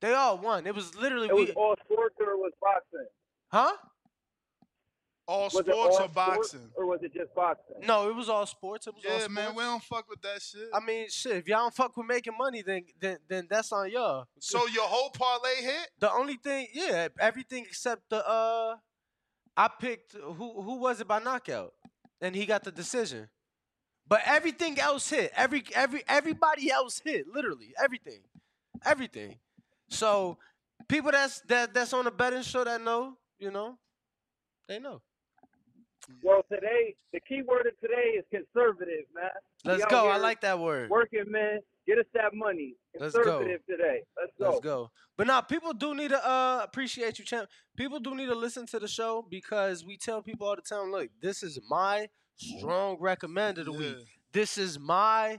They 0.00 0.12
all 0.12 0.38
won. 0.38 0.66
It 0.66 0.74
was 0.74 0.94
literally 0.96 1.28
it 1.28 1.34
was 1.34 1.48
we, 1.48 1.54
all 1.54 1.76
sports 1.84 2.16
or 2.20 2.32
it 2.32 2.38
was 2.38 2.52
boxing. 2.60 3.06
huh? 3.48 3.72
All 5.26 5.44
Was 5.44 5.54
it 5.54 5.66
sports 5.66 5.96
all 5.96 6.04
or 6.04 6.08
boxing? 6.08 6.70
or 6.76 6.86
was 6.86 7.02
it 7.02 7.14
just 7.14 7.34
boxing? 7.34 7.76
No, 7.86 8.10
it 8.10 8.14
was 8.14 8.28
all 8.28 8.44
sports. 8.44 8.86
It 8.86 8.94
was 8.94 9.04
all 9.04 9.10
sports. 9.10 9.22
Yeah, 9.22 9.32
sports. 9.32 9.34
man, 9.34 9.54
we 9.56 9.62
don't 9.62 9.82
fuck 9.82 10.08
with 10.08 10.20
that 10.20 10.42
shit. 10.42 10.68
I 10.72 10.80
mean, 10.80 11.08
shit. 11.08 11.36
If 11.36 11.48
y'all 11.48 11.60
don't 11.60 11.74
fuck 11.74 11.96
with 11.96 12.06
making 12.06 12.34
money, 12.38 12.62
then 12.62 12.84
then 13.00 13.18
then 13.26 13.46
that's 13.48 13.72
on 13.72 13.90
y'all. 13.90 14.26
So 14.38 14.66
your 14.68 14.84
whole 14.84 15.10
parlay 15.10 15.62
hit? 15.62 15.88
The 15.98 16.12
only 16.12 16.34
thing, 16.36 16.68
yeah, 16.74 17.08
everything 17.18 17.64
except 17.66 18.10
the 18.10 18.26
uh, 18.28 18.76
I 19.56 19.68
picked 19.80 20.12
who 20.12 20.62
who 20.62 20.76
was 20.76 21.00
it 21.00 21.08
by 21.08 21.20
knockout, 21.20 21.72
and 22.20 22.36
he 22.36 22.44
got 22.44 22.64
the 22.64 22.72
decision. 22.72 23.28
But 24.06 24.20
everything 24.26 24.78
else 24.78 25.08
hit. 25.08 25.32
Every 25.34 25.64
every 25.74 26.02
everybody 26.06 26.70
else 26.70 27.00
hit. 27.02 27.26
Literally 27.32 27.72
everything, 27.82 28.20
everything. 28.84 29.36
So 29.88 30.36
people 30.88 31.12
that's 31.12 31.40
that 31.42 31.72
that's 31.72 31.94
on 31.94 32.04
the 32.04 32.10
betting 32.10 32.42
show 32.42 32.64
that 32.64 32.82
know, 32.82 33.16
you 33.38 33.50
know, 33.50 33.78
they 34.68 34.78
know. 34.78 35.00
Well, 36.22 36.44
today 36.50 36.94
the 37.12 37.20
key 37.20 37.42
word 37.42 37.66
of 37.66 37.78
today 37.80 38.18
is 38.18 38.24
conservative, 38.30 39.04
man. 39.14 39.30
Let's 39.64 39.84
out 39.84 39.90
go. 39.90 40.08
I 40.08 40.16
like 40.18 40.40
that 40.42 40.58
word. 40.58 40.90
Working, 40.90 41.24
man. 41.28 41.60
Get 41.86 41.98
us 41.98 42.06
that 42.14 42.34
money. 42.34 42.74
Let's 42.98 43.14
go. 43.14 43.22
Conservative 43.22 43.60
today. 43.68 44.00
Let's 44.18 44.32
go. 44.38 44.48
Let's 44.50 44.60
go. 44.60 44.90
But 45.16 45.26
now 45.26 45.40
people 45.40 45.72
do 45.72 45.94
need 45.94 46.10
to 46.10 46.26
uh 46.26 46.60
appreciate 46.62 47.18
you, 47.18 47.24
champ. 47.24 47.48
People 47.76 48.00
do 48.00 48.14
need 48.14 48.26
to 48.26 48.34
listen 48.34 48.66
to 48.66 48.78
the 48.78 48.88
show 48.88 49.26
because 49.30 49.84
we 49.84 49.96
tell 49.96 50.22
people 50.22 50.46
all 50.46 50.56
the 50.56 50.62
time, 50.62 50.90
look, 50.90 51.08
this 51.20 51.42
is 51.42 51.58
my 51.68 52.08
strong 52.36 52.96
recommend 53.00 53.58
of 53.58 53.66
the 53.66 53.72
week. 53.72 53.96
This 54.32 54.58
is 54.58 54.78
my 54.78 55.38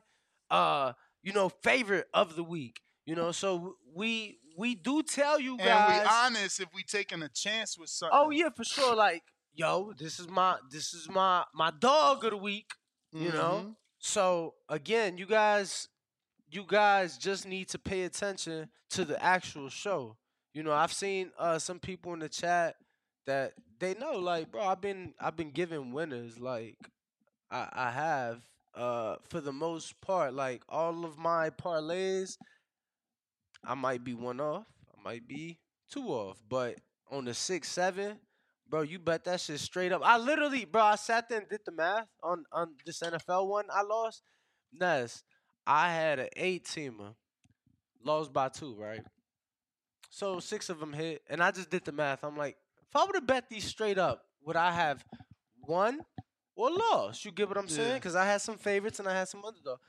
uh, 0.50 0.94
you 1.24 1.34
know, 1.34 1.50
favorite 1.50 2.08
of 2.14 2.36
the 2.36 2.44
week. 2.44 2.82
You 3.06 3.16
know, 3.16 3.32
so 3.32 3.76
we 3.94 4.40
we 4.58 4.76
do 4.76 5.04
tell 5.04 5.40
you 5.40 5.58
guys. 5.58 5.68
And 5.68 5.78
guys. 5.78 6.02
we 6.02 6.08
honest 6.08 6.60
if 6.60 6.70
we 6.74 6.84
taking 6.84 7.22
a 7.22 7.30
chance 7.30 7.78
with 7.78 7.90
something. 7.90 8.18
oh 8.20 8.30
yeah, 8.30 8.50
for 8.56 8.64
sure. 8.64 8.96
Like, 8.96 9.24
yo, 9.56 9.94
this 9.98 10.19
is 10.19 10.27
my 10.30 10.57
this 10.72 10.94
is 10.94 11.10
my 11.10 11.44
my 11.53 11.72
dog 11.80 12.23
of 12.26 12.32
the 12.32 12.38
week. 12.38 12.72
You 13.19 13.32
know? 13.32 13.65
Mhm. 13.68 13.76
So 13.99 14.56
again, 14.69 15.18
you 15.18 15.26
guys 15.26 15.88
you 16.52 16.65
guys 16.68 17.18
just 17.18 17.48
need 17.48 17.69
to 17.69 17.80
pay 17.80 18.03
attention 18.03 18.69
to 18.91 19.06
the 19.06 19.22
actual 19.23 19.69
show. 19.69 20.18
You 20.53 20.64
know, 20.64 20.73
I've 20.73 20.94
seen 20.94 21.32
uh 21.38 21.60
some 21.60 21.80
people 21.80 22.14
in 22.14 22.19
the 22.19 22.30
chat 22.30 22.76
that 23.26 23.53
they 23.80 23.94
know, 23.95 24.14
like, 24.19 24.52
bro, 24.52 24.64
I've 24.64 24.82
been 24.82 25.14
I've 25.19 25.36
been 25.36 25.52
giving 25.52 25.91
winners, 25.94 26.40
like 26.40 26.77
I, 27.52 27.69
I 27.73 27.91
have, 27.91 28.41
uh, 28.76 29.18
for 29.30 29.41
the 29.41 29.53
most 29.53 29.99
part, 30.02 30.34
like 30.34 30.64
all 30.69 31.06
of 31.06 31.18
my 31.18 31.49
parlays, 31.49 32.38
I 33.64 33.73
might 33.73 34.03
be 34.03 34.14
one 34.14 34.40
off, 34.40 34.68
I 34.98 35.02
might 35.02 35.27
be 35.27 35.60
two 35.90 36.07
off, 36.10 36.41
but 36.48 36.77
on 37.10 37.26
the 37.26 37.34
six 37.34 37.69
seven, 37.69 38.19
bro, 38.70 38.82
you 38.82 39.00
bet 39.00 39.24
that 39.26 39.42
shit 39.42 39.60
straight 39.60 39.92
up. 39.92 40.02
I 40.04 40.18
literally, 40.18 40.66
bro, 40.66 40.82
I 40.82 40.96
sat 40.96 41.30
there 41.30 41.40
and 41.40 41.50
did 41.50 41.62
the 41.66 41.72
math 41.72 42.08
on 42.24 42.44
on 42.52 42.76
this 42.86 43.02
NFL 43.02 43.48
one 43.48 43.66
I 43.74 43.84
lost. 43.84 44.24
Ness, 44.74 45.24
I 45.66 45.92
had 45.92 46.20
an 46.20 46.30
eight 46.36 46.66
teamer, 46.66 47.16
lost 48.04 48.34
by 48.34 48.50
two, 48.50 48.76
right? 48.76 49.02
So 50.10 50.40
six 50.40 50.70
of 50.70 50.80
them 50.80 50.94
hit, 50.94 51.22
and 51.30 51.42
I 51.42 51.52
just 51.52 51.70
did 51.70 51.86
the 51.86 51.92
math. 51.92 52.24
I'm 52.24 52.38
like, 52.38 52.58
if 52.88 52.96
I 52.96 53.04
would 53.04 53.16
have 53.16 53.28
bet 53.28 53.50
these 53.50 53.66
straight 53.66 53.98
up, 53.98 54.22
would 54.46 54.56
I 54.56 54.72
have 54.72 55.04
won 55.68 56.00
or 56.56 56.70
lost? 56.72 57.26
You 57.26 57.32
get 57.32 57.50
what 57.50 57.58
I'm 57.58 57.68
saying? 57.68 57.96
Because 57.96 58.16
I 58.16 58.26
had 58.26 58.42
some 58.42 58.58
favorites 58.58 59.00
and 59.00 59.08
I 59.08 59.14
had 59.14 59.28
some 59.28 59.44
underdog. 59.44 59.80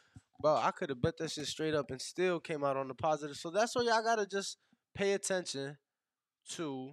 Bro, 0.41 0.57
I 0.57 0.71
could 0.71 0.91
have 0.91 1.01
bet 1.01 1.17
that 1.19 1.31
shit 1.31 1.47
straight 1.47 1.75
up 1.75 1.91
and 1.91 2.01
still 2.01 2.41
came 2.41 2.65
out 2.65 2.77
on 2.77 2.89
the 2.89 2.95
positive. 2.95 3.37
So 3.37 3.51
that's 3.51 3.75
why 3.75 3.83
y'all 3.83 4.03
gotta 4.03 4.27
just 4.27 4.59
pay 4.95 5.13
attention 5.13 5.79
to, 6.51 6.93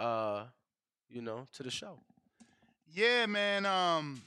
uh, 0.00 0.44
you 1.08 1.20
know, 1.20 1.46
to 1.52 1.62
the 1.62 1.70
show. 1.70 1.98
Yeah, 2.92 3.26
man. 3.26 3.66
Um, 3.66 4.22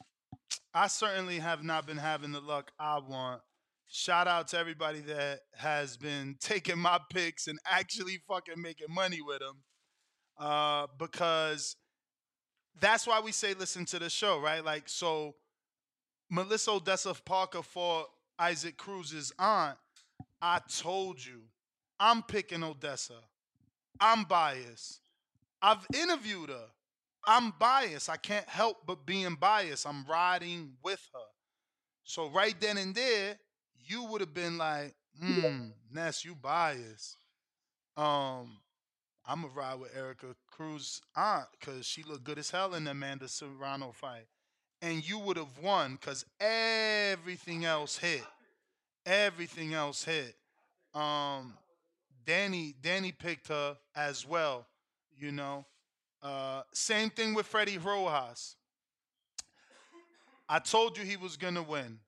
I 0.74 0.88
certainly 0.88 1.40
have 1.40 1.64
not 1.64 1.86
been 1.86 1.98
having 1.98 2.32
the 2.32 2.40
luck 2.40 2.72
I 2.80 3.00
want. 3.00 3.41
Shout 3.88 4.28
out 4.28 4.48
to 4.50 4.58
everybody 4.58 5.02
that 5.02 5.41
has 5.56 5.98
been 5.98 6.36
taking 6.40 6.80
my 6.80 7.00
picks 7.12 7.48
and 7.48 7.60
actually 7.70 8.22
fucking 8.28 8.62
making 8.62 8.88
money 8.90 9.20
with 9.22 9.40
them. 9.40 9.58
Uh, 10.38 10.88
because 10.98 11.76
that's 12.80 13.06
why 13.06 13.20
we 13.20 13.32
say 13.32 13.54
listen 13.54 13.86
to 13.86 14.00
the 14.00 14.10
show, 14.10 14.40
right? 14.40 14.64
Like, 14.64 14.90
so 14.90 15.36
Melissa 16.30 16.72
Odessa 16.72 17.14
Parker 17.26 17.62
for 17.62 18.06
Isaac 18.40 18.78
Cruz's 18.78 19.32
aunt. 19.38 19.78
I 20.41 20.60
told 20.68 21.24
you, 21.24 21.41
I'm 22.00 22.24
picking 22.24 22.64
Odessa. 22.64 23.20
I'm 24.00 24.24
biased. 24.24 25.03
I've 25.64 25.88
interviewed 25.95 26.49
her. 26.49 26.68
I'm 27.26 27.53
biased. 27.60 28.10
I 28.10 28.18
can't 28.18 28.49
help 28.49 28.85
but 28.85 29.06
being 29.06 29.35
biased. 29.35 29.88
I'm 29.88 30.06
riding 30.06 30.73
with 30.84 31.02
her. 31.14 31.22
So 32.03 32.30
right 32.30 32.56
then 32.61 32.77
and 32.77 32.95
there, 32.95 33.40
you 33.85 34.03
would 34.06 34.22
have 34.22 34.34
been 34.34 34.57
like, 34.57 34.95
hmm, 35.19 35.69
Ness, 35.91 36.26
you 36.26 36.35
biased. 36.35 37.18
Um, 37.98 38.60
I'm 39.26 39.44
gonna 39.44 39.53
ride 39.53 39.80
with 39.80 39.95
Erika 39.95 40.35
Cruz 40.48 41.02
aunt 41.15 41.48
because 41.60 41.85
she 41.85 42.03
looked 42.03 42.26
good 42.26 42.40
as 42.40 42.52
hell 42.52 42.76
in 42.76 42.85
the 42.85 42.91
Amanda 42.91 43.30
Serrano 43.30 43.94
fight. 43.94 44.27
And 44.81 45.07
you 45.07 45.19
would 45.19 45.38
have 45.38 45.60
won 45.61 45.94
because 45.94 46.26
everything 46.41 47.65
else 47.65 47.98
hit. 47.98 48.23
Everything 49.06 49.73
else 49.73 50.03
hit. 50.03 50.35
Um, 50.94 51.56
Danny, 52.26 52.76
Danny 52.81 53.11
picked 53.11 53.48
her 53.49 53.77
as 53.95 54.27
well, 54.27 54.68
you 55.18 55.31
know. 55.31 55.65
Uh, 56.22 56.64
same 56.73 57.10
thing 57.10 57.34
with 57.34 57.45
Freddie 57.45 57.77
Rojas. 57.77 58.56
I 60.49 60.60
told 60.60 60.98
you 60.98 61.03
he 61.03 61.18
was 61.18 61.38
gonna 61.38 61.64
win. 61.64 61.99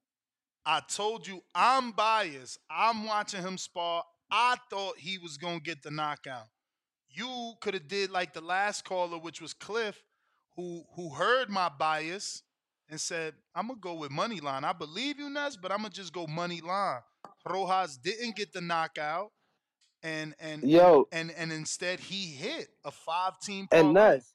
I 0.66 0.82
told 0.82 1.28
you 1.28 1.44
I'm 1.56 1.92
biased. 1.92 2.60
I'm 2.70 3.06
watching 3.06 3.42
him 3.42 3.58
spar. 3.58 4.04
I 4.32 4.58
thought 4.70 4.98
he 4.98 5.18
was 5.18 5.38
gonna 5.38 5.60
get 5.60 5.84
the 5.84 5.92
knockout. 5.92 6.48
You 7.10 7.56
could 7.62 7.74
have 7.76 7.88
did 7.88 8.12
like 8.12 8.34
the 8.34 8.42
last 8.42 8.86
caller, 8.86 9.18
which 9.18 9.42
was 9.42 9.54
Cliff, 9.54 10.04
who 10.56 10.84
who 10.96 11.10
heard 11.12 11.50
my 11.50 11.70
bias 11.70 12.44
and 12.90 13.00
said, 13.02 13.36
"I'm 13.56 13.68
gonna 13.68 13.80
go 13.80 13.96
with 13.96 14.12
money 14.12 14.40
line." 14.42 14.64
I 14.64 14.74
believe 14.74 15.20
you, 15.20 15.30
Ness, 15.30 15.58
but 15.58 15.72
I'm 15.72 15.80
gonna 15.80 15.90
just 15.92 16.14
go 16.14 16.28
money 16.28 16.62
line. 16.62 17.02
Rojas 17.48 17.98
didn't 17.98 18.36
get 18.36 18.54
the 18.54 18.62
knockout, 18.62 19.32
and 20.06 20.36
and 20.40 20.64
Yo. 20.64 21.08
and 21.12 21.32
and 21.32 21.52
instead 21.52 22.00
he 22.00 22.28
hit 22.28 22.70
a 22.86 22.92
five 22.92 23.40
team. 23.40 23.68
And 23.72 23.94
Ness, 23.94 24.34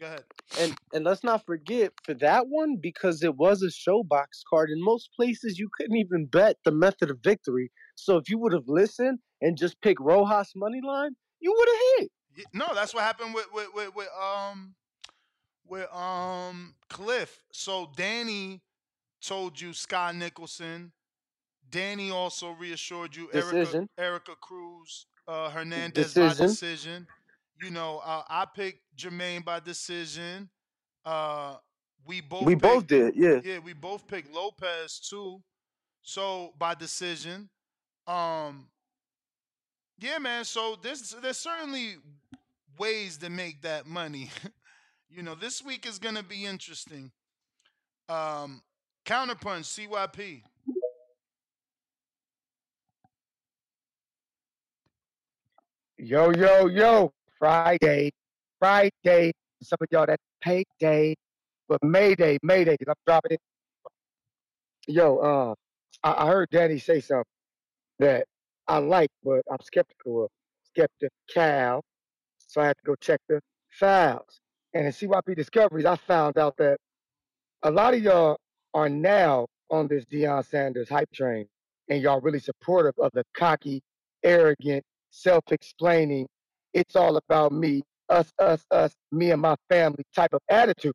Go 0.00 0.06
ahead. 0.06 0.24
and 0.58 0.76
and 0.92 1.04
let's 1.04 1.22
not 1.22 1.46
forget 1.46 1.92
for 2.04 2.14
that 2.14 2.48
one 2.48 2.76
because 2.82 3.22
it 3.22 3.36
was 3.36 3.62
a 3.62 3.68
ShoBox 3.68 4.26
card. 4.50 4.70
In 4.70 4.82
most 4.82 5.10
places, 5.14 5.58
you 5.58 5.68
couldn't 5.76 5.96
even 5.96 6.26
bet 6.26 6.56
the 6.64 6.72
method 6.72 7.10
of 7.10 7.18
victory. 7.22 7.70
So 7.94 8.16
if 8.16 8.28
you 8.28 8.38
would 8.38 8.52
have 8.52 8.66
listened 8.66 9.20
and 9.40 9.56
just 9.56 9.80
picked 9.80 10.00
Rojas 10.00 10.52
money 10.56 10.80
line, 10.84 11.12
you 11.40 11.54
would 11.56 11.68
have 11.68 11.78
hit. 12.00 12.12
Yeah, 12.36 12.44
No, 12.52 12.74
that's 12.74 12.92
what 12.92 13.04
happened 13.04 13.32
with 13.34 13.46
with 13.54 13.68
with, 13.74 13.94
with 13.94 14.08
um 14.20 14.74
with 15.68 15.92
um 15.94 16.74
Cliff. 16.88 17.44
So 17.52 17.90
Danny 17.96 18.60
told 19.20 19.60
you 19.60 19.72
Scott 19.72 20.16
Nicholson. 20.16 20.92
Danny 21.70 22.10
also 22.10 22.50
reassured 22.50 23.14
you 23.16 23.30
Erika 23.32 23.54
Decision. 23.54 23.88
Erika 23.96 24.32
Cruz 24.40 25.06
uh, 25.28 25.50
Hernandez 25.50 26.14
by 26.14 26.28
Decision. 26.28 26.46
decision. 26.46 27.06
You 27.62 27.70
know, 27.70 28.00
uh, 28.04 28.22
I 28.28 28.46
picked 28.54 28.80
Jermaine 28.96 29.44
by 29.44 29.60
decision. 29.60 30.48
Uh, 31.04 31.56
we 32.06 32.20
both 32.20 32.44
We 32.44 32.54
both 32.54 32.86
did, 32.86 33.14
yeah. 33.16 33.40
yeah, 33.44 33.58
we 33.58 33.72
both 33.72 34.06
picked 34.06 34.32
Lopez 34.32 34.98
too. 34.98 35.42
So 36.02 36.52
by 36.58 36.74
decision. 36.74 37.48
Um 38.06 38.68
yeah, 39.98 40.18
man. 40.18 40.44
So 40.44 40.76
there's 40.82 41.14
there's 41.22 41.38
certainly 41.38 41.94
ways 42.78 43.18
to 43.18 43.30
make 43.30 43.62
that 43.62 43.86
money. 43.86 44.30
you 45.10 45.22
know, 45.22 45.34
this 45.36 45.62
week 45.62 45.86
is 45.86 45.98
gonna 45.98 46.22
be 46.24 46.44
interesting. 46.44 47.12
Um 48.08 48.62
Counterpunch, 49.06 49.88
CYP. 49.88 50.42
Yo, 56.04 56.32
yo, 56.32 56.66
yo. 56.66 57.12
Friday. 57.38 58.10
Friday. 58.58 59.32
Some 59.62 59.76
of 59.80 59.86
y'all 59.92 60.04
that 60.06 60.18
payday. 60.42 61.14
But 61.68 61.78
Mayday, 61.84 62.38
Mayday, 62.42 62.76
'cause 62.76 62.88
I'm 62.88 62.96
dropping 63.06 63.32
it. 63.34 63.40
Yo, 64.88 65.18
uh, 65.18 65.54
I, 66.02 66.24
I 66.24 66.28
heard 66.28 66.48
Danny 66.50 66.78
say 66.80 67.00
something 67.00 67.24
that 68.00 68.26
I 68.68 68.78
like, 68.78 69.10
but 69.24 69.42
I'm 69.50 69.58
skeptical 69.62 70.24
of. 70.24 70.30
Skeptical. 70.64 71.10
So 72.38 72.60
I 72.62 72.66
had 72.66 72.76
to 72.78 72.82
go 72.84 72.96
check 72.96 73.20
the 73.28 73.40
files. 73.70 74.40
And 74.74 74.86
in 74.86 74.92
CYP 74.92 75.36
Discoveries, 75.36 75.86
I 75.86 75.96
found 75.96 76.38
out 76.38 76.56
that 76.58 76.78
a 77.62 77.70
lot 77.70 77.94
of 77.94 78.02
y'all 78.02 78.38
are 78.74 78.88
now 78.88 79.46
on 79.70 79.88
this 79.88 80.04
Deion 80.06 80.44
Sanders 80.46 80.88
hype 80.88 81.12
train, 81.12 81.48
and 81.90 82.02
y'all 82.02 82.20
really 82.20 82.40
supportive 82.40 82.94
of 82.98 83.12
the 83.14 83.24
cocky, 83.34 83.82
arrogant, 84.24 84.84
self-explaining, 85.12 86.28
it's 86.74 86.96
all 86.96 87.18
about 87.18 87.52
me 87.52 87.84
us, 88.10 88.32
us, 88.40 88.64
us, 88.72 88.94
me 89.12 89.32
and 89.32 89.42
my 89.42 89.56
family 89.70 90.04
type 90.16 90.34
of 90.34 90.42
attitude. 90.50 90.94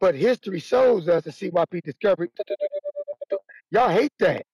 But 0.00 0.14
history 0.16 0.60
shows 0.60 1.08
us, 1.08 1.26
and 1.26 1.34
CYP 1.34 1.82
Discovery, 1.84 2.30
y'all 3.72 3.90
hate 3.90 4.12
that. 4.20 4.44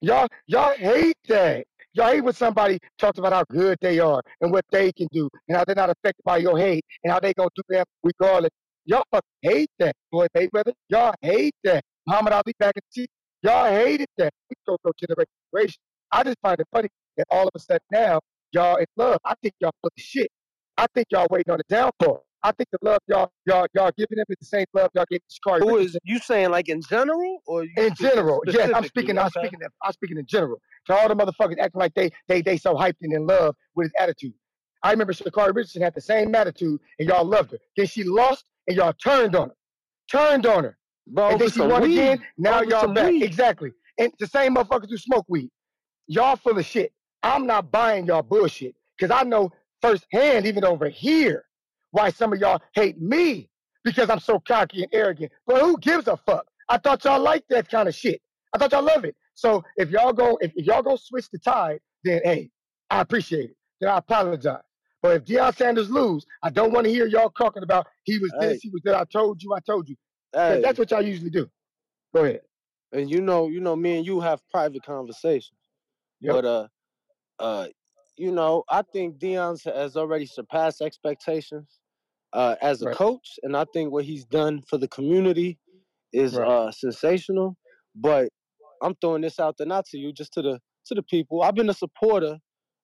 Y'all, 0.00 0.28
y'all 0.46 0.74
hate 0.76 1.16
that. 1.28 1.66
Y'all 1.94 2.12
hate 2.12 2.22
when 2.22 2.34
somebody 2.34 2.78
talks 2.98 3.18
about 3.18 3.32
how 3.32 3.44
good 3.50 3.78
they 3.82 3.98
are 4.00 4.22
and 4.40 4.52
what 4.52 4.64
they 4.70 4.92
can 4.92 5.08
do 5.12 5.28
and 5.48 5.58
how 5.58 5.64
they're 5.64 5.74
not 5.74 5.90
affected 5.90 6.22
by 6.24 6.38
your 6.38 6.58
hate 6.58 6.84
and 7.04 7.12
how 7.12 7.20
they 7.20 7.34
gonna 7.34 7.50
do 7.56 7.62
them 7.68 7.84
regardless. 8.04 8.52
Y'all 8.84 9.04
hate 9.42 9.70
that, 9.80 9.96
boy, 10.12 10.26
Floyd 10.34 10.50
Mayweather. 10.54 10.72
Y'all 10.88 11.14
hate 11.22 11.54
that. 11.64 11.84
Muhammad 12.06 12.34
Ali 12.34 12.54
back 12.60 12.74
in 12.76 12.82
the 12.94 13.08
Y'all 13.42 13.66
hated 13.70 14.08
that. 14.18 14.32
We 14.50 14.56
go 14.66 14.76
generation. 15.00 15.26
generation. 15.52 15.76
I 16.12 16.24
just 16.24 16.38
find 16.42 16.60
it 16.60 16.66
funny 16.72 16.88
that 17.16 17.26
all 17.30 17.44
of 17.44 17.52
a 17.54 17.58
sudden 17.58 17.80
now 17.90 18.20
y'all 18.52 18.76
in 18.76 18.86
love. 18.96 19.18
I 19.24 19.34
think 19.42 19.54
y'all 19.60 19.72
full 19.82 19.90
of 19.96 20.02
shit. 20.02 20.28
I 20.78 20.86
think 20.94 21.06
y'all 21.10 21.26
waiting 21.30 21.52
on 21.52 21.58
the 21.58 21.74
downfall. 21.74 22.24
I 22.42 22.52
think 22.52 22.68
the 22.70 22.78
love 22.82 22.98
y'all 23.08 23.30
y'all 23.44 23.66
y'all 23.74 23.90
giving 23.96 24.16
them 24.18 24.26
is 24.28 24.36
the 24.40 24.46
same 24.46 24.66
love 24.72 24.90
y'all 24.94 25.04
giving 25.10 25.22
Sha'Carri. 25.30 25.60
Who 25.60 25.78
is 25.78 25.96
you 26.04 26.18
saying 26.18 26.50
like 26.50 26.68
in 26.68 26.80
general 26.88 27.40
or 27.46 27.64
you 27.64 27.72
In 27.76 27.94
general, 27.94 28.42
yes, 28.46 28.70
I'm 28.74 28.84
speaking. 28.84 29.18
I'm 29.18 29.30
speaking. 29.30 29.58
I'm 29.82 29.92
speaking 29.92 30.18
in 30.18 30.26
general. 30.26 30.60
To 30.86 30.94
all 30.94 31.08
the 31.08 31.16
motherfuckers 31.16 31.58
acting 31.58 31.80
like 31.80 31.94
they 31.94 32.10
they 32.28 32.42
they 32.42 32.56
so 32.56 32.74
hyped 32.74 32.96
and 33.02 33.12
in 33.12 33.26
love 33.26 33.56
with 33.74 33.86
his 33.86 33.92
attitude. 33.98 34.34
I 34.82 34.92
remember 34.92 35.12
Sha'Carri 35.12 35.54
Richardson 35.54 35.82
had 35.82 35.94
the 35.94 36.00
same 36.00 36.34
attitude 36.34 36.78
and 36.98 37.08
y'all 37.08 37.24
loved 37.24 37.52
her. 37.52 37.58
Then 37.76 37.86
she 37.86 38.04
lost 38.04 38.44
and 38.68 38.76
y'all 38.76 38.92
turned 38.92 39.34
on 39.34 39.48
her. 39.48 39.56
Turned 40.10 40.46
on 40.46 40.64
her. 40.64 40.78
Bro, 41.08 41.30
and 41.30 41.40
then 41.40 41.50
she 41.50 41.60
won 41.60 41.82
weed. 41.82 41.98
again. 41.98 42.24
Now 42.36 42.60
Over 42.60 42.64
y'all 42.70 42.92
back. 42.92 43.10
weed. 43.10 43.22
Exactly. 43.22 43.72
And 43.98 44.12
the 44.18 44.26
same 44.26 44.54
motherfuckers 44.54 44.90
who 44.90 44.98
smoke 44.98 45.24
weed. 45.28 45.50
Y'all 46.06 46.36
full 46.36 46.58
of 46.58 46.64
shit. 46.64 46.92
I'm 47.22 47.46
not 47.46 47.70
buying 47.70 48.06
y'all 48.06 48.22
bullshit. 48.22 48.74
Cause 48.98 49.10
I 49.10 49.22
know 49.24 49.52
firsthand, 49.82 50.46
even 50.46 50.64
over 50.64 50.88
here, 50.88 51.44
why 51.90 52.10
some 52.10 52.32
of 52.32 52.38
y'all 52.40 52.60
hate 52.74 53.00
me 53.00 53.50
because 53.84 54.10
I'm 54.10 54.20
so 54.20 54.40
cocky 54.40 54.82
and 54.82 54.92
arrogant. 54.92 55.32
But 55.46 55.60
who 55.60 55.78
gives 55.78 56.08
a 56.08 56.16
fuck? 56.16 56.46
I 56.68 56.78
thought 56.78 57.04
y'all 57.04 57.20
liked 57.20 57.48
that 57.50 57.68
kind 57.68 57.88
of 57.88 57.94
shit. 57.94 58.20
I 58.54 58.58
thought 58.58 58.72
y'all 58.72 58.82
love 58.82 59.04
it. 59.04 59.14
So 59.34 59.64
if 59.76 59.90
y'all 59.90 60.12
go, 60.12 60.38
if, 60.40 60.52
if 60.56 60.66
y'all 60.66 60.82
go 60.82 60.96
switch 60.96 61.30
the 61.30 61.38
tide, 61.38 61.80
then 62.04 62.20
hey, 62.24 62.50
I 62.90 63.00
appreciate 63.00 63.50
it. 63.50 63.56
Then 63.80 63.90
I 63.90 63.98
apologize. 63.98 64.62
But 65.02 65.16
if 65.16 65.24
Deion 65.24 65.54
Sanders 65.54 65.90
lose, 65.90 66.26
I 66.42 66.50
don't 66.50 66.72
want 66.72 66.86
to 66.86 66.90
hear 66.92 67.06
y'all 67.06 67.30
talking 67.30 67.62
about 67.62 67.86
he 68.04 68.18
was 68.18 68.32
Hey. 68.40 68.48
this, 68.48 68.62
he 68.62 68.70
was 68.70 68.80
that. 68.84 68.94
I 68.94 69.04
told 69.04 69.42
you, 69.42 69.52
I 69.54 69.60
told 69.60 69.88
you. 69.88 69.96
Hey. 70.32 70.60
That's 70.62 70.78
what 70.78 70.90
y'all 70.90 71.02
usually 71.02 71.30
do. 71.30 71.48
Go 72.14 72.24
ahead. 72.24 72.40
and 72.92 73.10
you 73.10 73.20
know, 73.20 73.48
you 73.48 73.60
know, 73.60 73.76
me 73.76 73.98
and 73.98 74.06
you 74.06 74.20
have 74.20 74.40
private 74.50 74.82
conversations. 74.82 75.58
Yep. 76.20 76.34
But 76.34 76.44
uh, 76.44 76.66
uh, 77.38 77.68
you 78.16 78.32
know, 78.32 78.64
I 78.68 78.82
think 78.82 79.18
Deion's 79.18 79.64
has 79.64 79.96
already 79.96 80.26
surpassed 80.26 80.80
expectations 80.80 81.80
uh, 82.32 82.56
as 82.62 82.82
a 82.82 82.86
Right. 82.86 82.96
coach, 82.96 83.38
and 83.42 83.56
I 83.56 83.64
think 83.72 83.92
what 83.92 84.04
he's 84.04 84.24
done 84.24 84.62
for 84.62 84.78
the 84.78 84.88
community 84.88 85.58
is 86.12 86.34
Right. 86.34 86.48
uh, 86.48 86.72
sensational. 86.72 87.56
But 87.94 88.30
I'm 88.82 88.94
throwing 89.00 89.22
this 89.22 89.38
out 89.40 89.56
there 89.58 89.66
not 89.66 89.86
to 89.86 89.98
you, 89.98 90.12
just 90.12 90.32
to 90.34 90.42
the 90.42 90.60
to 90.86 90.94
the 90.94 91.02
people. 91.02 91.42
I've 91.42 91.54
been 91.54 91.70
a 91.70 91.74
supporter 91.74 92.38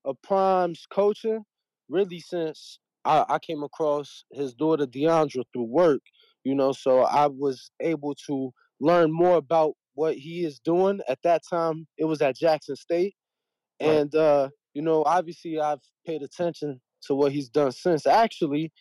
of 0.04 0.16
Prime's 0.22 0.86
coaching 0.92 1.44
really 1.88 2.20
since 2.20 2.78
I, 3.04 3.24
I 3.28 3.38
came 3.38 3.62
across 3.62 4.24
his 4.32 4.54
daughter 4.54 4.86
Deiondra 4.86 5.44
through 5.52 5.64
work. 5.64 6.02
You 6.44 6.54
know, 6.54 6.72
so 6.72 7.00
I 7.02 7.28
was 7.28 7.70
able 7.80 8.14
to 8.26 8.52
learn 8.80 9.12
more 9.12 9.36
about 9.36 9.74
what 9.94 10.16
he 10.16 10.44
is 10.44 10.58
doing. 10.58 11.00
At 11.08 11.20
that 11.22 11.42
time, 11.48 11.86
it 11.98 12.04
was 12.06 12.20
at 12.20 12.36
Jackson 12.36 12.76
State. 12.76 13.14
And 13.82 14.14
uh, 14.14 14.48
you 14.74 14.82
know, 14.82 15.02
obviously, 15.04 15.60
I've 15.60 15.80
paid 16.06 16.22
attention 16.22 16.80
to 17.06 17.14
what 17.14 17.32
he's 17.32 17.48
done 17.48 17.72
since. 17.72 18.06
Actually, 18.06 18.72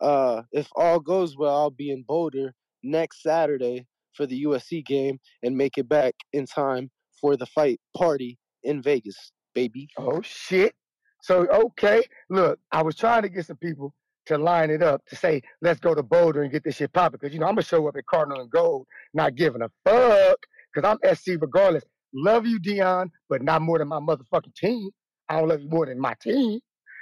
uh, 0.00 0.42
if 0.52 0.68
all 0.76 1.00
goes 1.00 1.36
well, 1.36 1.54
I'll 1.54 1.70
be 1.70 1.90
in 1.90 2.04
Boulder 2.06 2.54
next 2.82 3.22
Saturday 3.22 3.86
for 4.14 4.26
the 4.26 4.44
USC 4.44 4.84
game 4.84 5.18
and 5.42 5.56
make 5.56 5.78
it 5.78 5.88
back 5.88 6.14
in 6.32 6.46
time 6.46 6.90
for 7.20 7.36
the 7.36 7.46
fight 7.46 7.80
party 7.96 8.38
in 8.62 8.82
Vegas, 8.82 9.32
baby. 9.54 9.88
Oh 9.96 10.20
shit. 10.22 10.74
So 11.22 11.46
okay, 11.48 12.02
look, 12.30 12.58
I 12.72 12.82
was 12.82 12.96
trying 12.96 13.22
to 13.22 13.28
get 13.28 13.46
some 13.46 13.56
people 13.56 13.94
to 14.26 14.38
line 14.38 14.70
it 14.70 14.82
up 14.82 15.04
to 15.06 15.16
say, 15.16 15.42
let's 15.62 15.80
go 15.80 15.94
to 15.94 16.02
Boulder 16.02 16.42
and 16.42 16.52
get 16.52 16.62
this 16.62 16.76
shit 16.76 16.92
popping. 16.92 17.18
Because 17.20 17.34
you 17.34 17.40
know, 17.40 17.46
I'm 17.46 17.54
gonna 17.54 17.62
show 17.62 17.86
up 17.88 17.96
at 17.96 18.06
Cardinal 18.06 18.40
and 18.40 18.50
Gold, 18.50 18.86
not 19.14 19.34
giving 19.34 19.62
a 19.62 19.70
fuck. 19.84 20.38
Because 20.72 20.96
I'm 21.02 21.16
SC 21.16 21.40
regardless. 21.40 21.84
Love 22.24 22.46
you, 22.46 22.58
Deion, 22.58 23.10
but 23.28 23.42
not 23.42 23.62
more 23.62 23.78
than 23.78 23.88
my 23.88 24.00
motherfucking 24.00 24.54
team. 24.54 24.90
I 25.28 25.38
don't 25.38 25.48
love 25.48 25.60
you 25.60 25.68
more 25.68 25.86
than 25.86 26.00
my 26.00 26.14
team. 26.20 26.60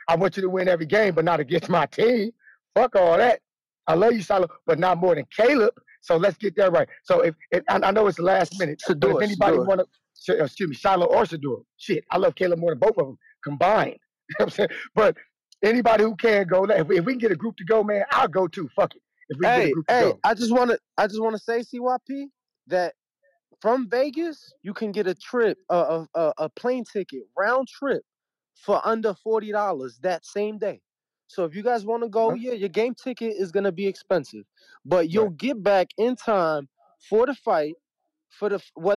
I 0.08 0.16
want 0.16 0.36
you 0.36 0.42
to 0.42 0.50
win 0.50 0.68
every 0.68 0.86
game, 0.86 1.14
but 1.14 1.24
not 1.24 1.40
against 1.40 1.68
my 1.70 1.86
team. 1.86 2.32
Fuck 2.74 2.96
all 2.96 3.16
that. 3.16 3.40
I 3.86 3.94
love 3.94 4.12
you, 4.12 4.18
Shilo, 4.20 4.48
but 4.66 4.78
not 4.78 4.98
more 4.98 5.14
than 5.14 5.26
Caleb. 5.34 5.72
So 6.02 6.16
let's 6.16 6.36
get 6.36 6.54
that 6.56 6.72
right. 6.72 6.88
So 7.04 7.20
if, 7.20 7.34
if 7.50 7.62
I, 7.68 7.80
I 7.82 7.90
know 7.92 8.06
it's 8.06 8.18
the 8.18 8.24
last 8.24 8.58
minute, 8.58 8.82
but 8.86 9.02
if 9.02 9.20
anybody 9.22 9.56
Shedeur. 9.56 9.66
want 9.66 9.80
to, 10.26 10.40
uh, 10.40 10.44
excuse 10.44 10.68
me, 10.68 10.76
Shilo 10.76 11.08
or 11.08 11.22
Shedeur, 11.24 11.62
shit, 11.78 12.04
I 12.10 12.18
love 12.18 12.34
Caleb 12.34 12.58
more 12.58 12.70
than 12.72 12.78
both 12.78 12.98
of 12.98 13.06
them 13.06 13.18
combined. 13.42 13.98
You 14.28 14.34
know 14.40 14.44
what 14.46 14.46
I'm 14.46 14.50
saying? 14.50 14.80
But 14.96 15.16
anybody 15.62 16.02
who 16.02 16.16
can 16.16 16.48
go, 16.48 16.64
if 16.64 16.88
we, 16.88 16.98
if 16.98 17.04
we 17.04 17.12
can 17.12 17.20
get 17.20 17.30
a 17.30 17.36
group 17.36 17.56
to 17.58 17.64
go, 17.64 17.84
man, 17.84 18.02
I'll 18.10 18.26
go 18.26 18.48
too. 18.48 18.68
Fuck 18.74 18.96
it. 18.96 19.02
If 19.28 19.38
we 19.38 19.46
can 19.46 19.54
get 19.54 19.64
a 19.64 19.68
Hey, 19.68 19.72
to 19.72 19.84
hey, 19.86 20.00
go. 20.00 20.18
I 20.24 20.34
just 20.34 20.52
want 20.52 20.70
to, 20.70 20.78
I 20.98 21.06
just 21.06 21.22
want 21.22 21.36
to 21.36 21.38
say, 21.40 21.60
CYP, 21.60 22.24
that 22.66 22.94
from 23.60 23.88
Vegas 23.88 24.52
you 24.62 24.74
can 24.74 24.92
get 24.92 25.06
a 25.06 25.14
trip, 25.14 25.58
a 25.70 26.06
a, 26.14 26.32
a, 26.38 26.48
plane 26.50 26.84
ticket 26.84 27.22
round 27.36 27.68
trip 27.68 28.02
for 28.54 28.80
under 28.86 29.14
forty 29.14 29.52
dollars 29.52 29.98
that 30.02 30.24
same 30.24 30.58
day. 30.58 30.80
So 31.28 31.44
if 31.44 31.54
you 31.54 31.62
guys 31.62 31.84
want 31.84 32.02
to 32.02 32.08
go, 32.08 32.28
uh-huh. 32.28 32.36
yeah, 32.38 32.52
your 32.52 32.68
game 32.68 32.94
ticket 32.94 33.34
is 33.36 33.50
gonna 33.50 33.72
be 33.72 33.86
expensive, 33.86 34.44
but 34.84 35.10
you'll 35.10 35.30
get 35.30 35.62
back 35.62 35.88
in 35.98 36.16
time 36.16 36.68
for 37.08 37.26
the 37.26 37.34
fight, 37.34 37.74
for 38.30 38.48
the 38.48 38.62
what. 38.74 38.96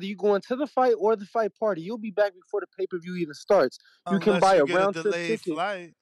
Whether 0.00 0.08
you 0.08 0.16
go 0.16 0.34
into 0.34 0.56
the 0.56 0.66
fight 0.66 0.94
or 0.98 1.14
the 1.14 1.26
fight 1.26 1.54
party, 1.60 1.82
you'll 1.82 1.98
be 1.98 2.10
back 2.10 2.32
before 2.32 2.60
the 2.60 2.66
pay 2.78 2.86
per 2.86 2.98
view 2.98 3.16
even 3.16 3.34
starts. 3.34 3.78
You 4.10 4.18
can 4.18 4.40
buy 4.40 4.56
you 4.56 4.62
a 4.62 4.66
get 4.66 4.74
round 4.74 4.94
trip 4.94 5.04
delayed 5.04 5.28
ticket. 5.28 5.52
flight. 5.52 5.94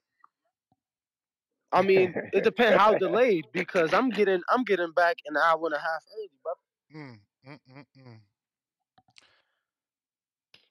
I 1.73 1.83
mean, 1.83 2.15
it 2.33 2.45
depends 2.45 2.79
how 2.79 2.95
delayed 2.95 3.47
because 3.53 3.93
I'm 3.93 4.11
getting 4.11 4.41
I'm 4.53 4.63
getting 4.63 4.93
back 4.93 5.17
an 5.27 5.37
hour 5.37 5.59
and 5.65 5.75
a 5.75 5.81
half 5.81 6.05
early, 6.17 6.31
brother. 6.45 6.61
Mm, 6.95 7.19
mm, 7.45 7.59
mm, 7.77 7.85
mm. 8.01 8.21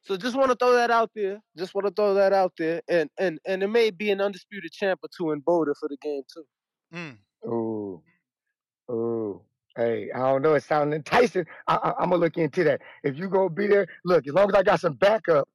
So 0.04 0.16
just 0.16 0.38
want 0.38 0.52
to 0.52 0.56
throw 0.56 0.72
that 0.72 0.90
out 0.90 1.12
there. 1.14 1.42
Just 1.58 1.76
want 1.76 1.86
to 1.88 1.92
throw 1.92 2.14
that 2.14 2.32
out 2.32 2.54
there, 2.58 2.82
and 2.88 3.10
and 3.20 3.40
and 3.46 3.62
it 3.62 3.68
may 3.68 3.90
be 3.90 4.10
an 4.10 4.22
undisputed 4.22 4.72
champ 4.72 5.02
or 5.04 5.10
two 5.18 5.32
in 5.32 5.42
Boulder 5.42 5.76
for 5.78 5.90
the 5.90 5.98
game 5.98 6.22
too. 6.34 6.46
Mm. 6.96 7.18
Ooh, 7.46 8.02
ooh. 8.90 9.42
Hey, 9.78 10.10
I 10.14 10.20
don't 10.20 10.42
know. 10.42 10.56
It 10.56 10.64
sounds 10.64 10.94
enticing. 10.96 11.46
I, 11.68 11.76
I, 11.76 11.90
I'm 12.00 12.10
gonna 12.10 12.18
look 12.18 12.38
into 12.38 12.64
that. 12.64 12.82
If 13.04 13.18
you 13.18 13.30
gonna 13.30 13.52
be 13.52 13.68
there, 13.68 13.88
look. 14.06 14.28
As 14.28 14.34
long 14.34 14.50
as 14.50 14.56
I 14.56 14.64
got 14.64 14.80
some 14.82 14.96
backup, 14.96 15.48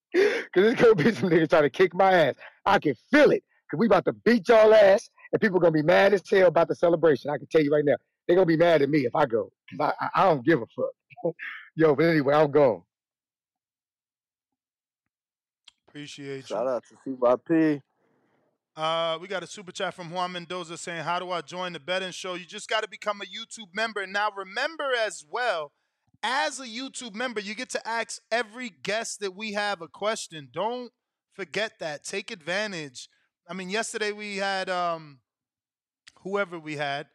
because 0.12 0.48
there's 0.54 0.74
gonna 0.74 0.94
be 0.94 1.12
some 1.12 1.30
niggas 1.30 1.48
trying 1.50 1.62
to 1.62 1.70
kick 1.70 1.94
my 1.94 2.12
ass. 2.12 2.34
I 2.66 2.78
can 2.78 2.94
feel 3.10 3.30
it. 3.30 3.42
Cause 3.70 3.78
we 3.78 3.86
about 3.86 4.04
to 4.06 4.12
beat 4.12 4.48
y'all 4.48 4.74
ass, 4.74 5.08
and 5.32 5.40
people 5.40 5.58
gonna 5.58 5.72
be 5.72 5.82
mad 5.82 6.12
as 6.12 6.22
hell 6.28 6.48
about 6.48 6.68
the 6.68 6.74
celebration. 6.74 7.30
I 7.30 7.38
can 7.38 7.46
tell 7.46 7.62
you 7.62 7.72
right 7.72 7.84
now. 7.84 7.96
They're 8.28 8.36
gonna 8.36 8.46
be 8.46 8.58
mad 8.58 8.82
at 8.82 8.90
me 8.90 9.00
if 9.06 9.16
I 9.16 9.26
go. 9.26 9.50
'Cause 9.70 9.94
I, 10.00 10.04
I, 10.06 10.22
I 10.22 10.24
don't 10.28 10.44
give 10.44 10.60
a 10.60 10.66
fuck. 10.76 11.34
Yo, 11.76 11.94
but 11.96 12.04
anyway, 12.04 12.34
I'm 12.34 12.50
going. 12.50 12.82
Appreciate 15.88 16.46
Shout 16.46 16.66
out 16.68 16.84
to 16.88 16.94
CYP. 16.96 17.80
Uh, 18.76 19.18
we 19.20 19.28
got 19.28 19.42
a 19.42 19.46
super 19.46 19.72
chat 19.72 19.94
from 19.94 20.10
Juan 20.10 20.32
Mendoza 20.32 20.78
saying, 20.78 21.02
"How 21.02 21.18
do 21.18 21.30
I 21.30 21.40
join 21.40 21.72
the 21.72 21.80
betting 21.80 22.12
show? 22.12 22.34
You 22.34 22.44
just 22.44 22.68
got 22.68 22.82
to 22.82 22.88
become 22.88 23.20
a 23.20 23.24
YouTube 23.24 23.74
member. 23.74 24.06
Now, 24.06 24.30
remember 24.30 24.90
as 25.04 25.24
well, 25.28 25.72
as 26.22 26.60
a 26.60 26.66
YouTube 26.66 27.14
member, 27.14 27.40
you 27.40 27.54
get 27.54 27.70
to 27.70 27.88
ask 27.88 28.20
every 28.30 28.70
guest 28.82 29.20
that 29.20 29.34
we 29.34 29.52
have 29.52 29.82
a 29.82 29.88
question. 29.88 30.48
Don't 30.52 30.92
forget 31.34 31.72
that. 31.80 32.04
Take 32.04 32.30
advantage. 32.30 33.08
I 33.48 33.54
mean, 33.54 33.70
yesterday 33.70 34.12
we 34.12 34.36
had 34.36 34.68
um, 34.68 35.18
whoever 36.22 36.58
we 36.58 36.76
had, 36.76 37.08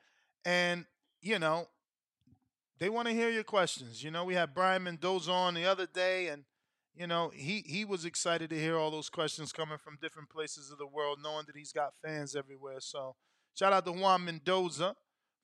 and 0.44 0.86
you 1.22 1.40
know, 1.40 1.68
they 2.80 2.90
want 2.90 3.08
to 3.08 3.14
hear 3.14 3.30
your 3.30 3.44
questions. 3.44 4.04
You 4.04 4.12
know, 4.12 4.26
we 4.26 4.36
had 4.36 4.54
Brian 4.54 4.84
Mendoza 4.84 5.32
on 5.32 5.54
the 5.54 5.66
other 5.66 5.88
day, 5.88 6.28
and 6.28 6.44
you 6.98 7.08
know, 7.08 7.32
he 7.34 7.64
he 7.66 7.86
was 7.86 8.06
excited 8.06 8.50
to 8.50 8.60
hear 8.60 8.78
all 8.78 8.92
those 8.92 9.10
questions 9.10 9.52
coming 9.52 9.78
from 9.78 9.98
different 10.02 10.30
places 10.30 10.72
of 10.72 10.78
the 10.78 10.88
world, 10.88 11.20
knowing 11.22 11.46
that 11.48 11.56
he's 11.56 11.72
got 11.72 11.94
fans 12.04 12.36
everywhere. 12.36 12.80
So 12.80 13.16
shout 13.54 13.74
out 13.74 13.86
to 13.86 13.92
Juan 13.92 14.26
Mendoza 14.26 14.96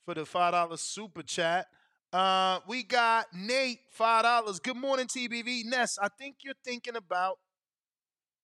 for 0.06 0.14
the 0.14 0.26
five 0.26 0.54
dollar 0.54 0.78
super 0.78 1.24
chat. 1.24 1.68
Uh, 2.14 2.60
we 2.68 2.84
got 2.84 3.28
Nate 3.34 3.80
five 3.90 4.24
dollars. 4.24 4.60
Good 4.60 4.78
morning, 4.78 5.08
TBV. 5.08 5.66
Ness, 5.66 5.98
I 6.02 6.08
think 6.10 6.38
you're 6.44 6.54
thinking 6.64 6.96
about 6.96 7.38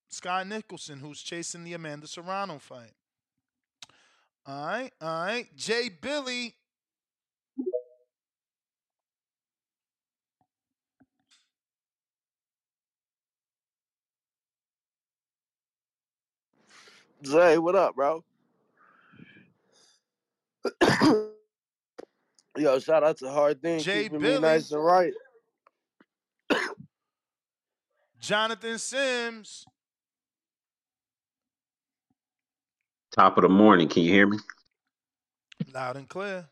Skye 0.10 0.44
Nicolson, 0.44 1.00
who's 1.00 1.22
chasing 1.22 1.64
the 1.64 1.74
Amanda 1.74 2.08
Serrano 2.08 2.60
fight. 2.60 2.94
All 4.46 4.66
right, 4.68 4.92
all 5.02 5.26
right. 5.26 5.48
Jay 5.56 5.90
Billy. 5.90 6.56
Zay, 17.26 17.58
what 17.58 17.76
up, 17.76 17.96
bro? 17.96 18.24
Yo, 22.58 22.80
shout 22.80 23.04
out 23.04 23.18
to 23.18 23.30
Hard 23.30 23.62
Thing 23.62 23.80
Jay 23.80 24.04
keeping 24.04 24.20
Billy. 24.20 24.36
me 24.36 24.42
nice 24.42 24.72
and 24.72 24.84
right. 24.84 25.14
Jonathan 28.20 28.78
Sims. 28.78 29.66
Top 33.16 33.38
of 33.38 33.44
the 33.44 33.50
morning. 33.50 33.88
Can 33.88 34.04
you 34.04 34.12
hear 34.12 34.28
me? 34.28 34.38
Loud 35.74 35.98
and 35.98 36.08
clear. 36.10 36.46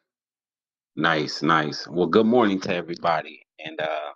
Nice, 0.96 1.42
nice. 1.42 1.88
Well, 1.88 2.08
good 2.08 2.26
morning 2.26 2.60
to 2.62 2.74
everybody. 2.74 3.42
And 3.60 3.80
uh 3.80 4.12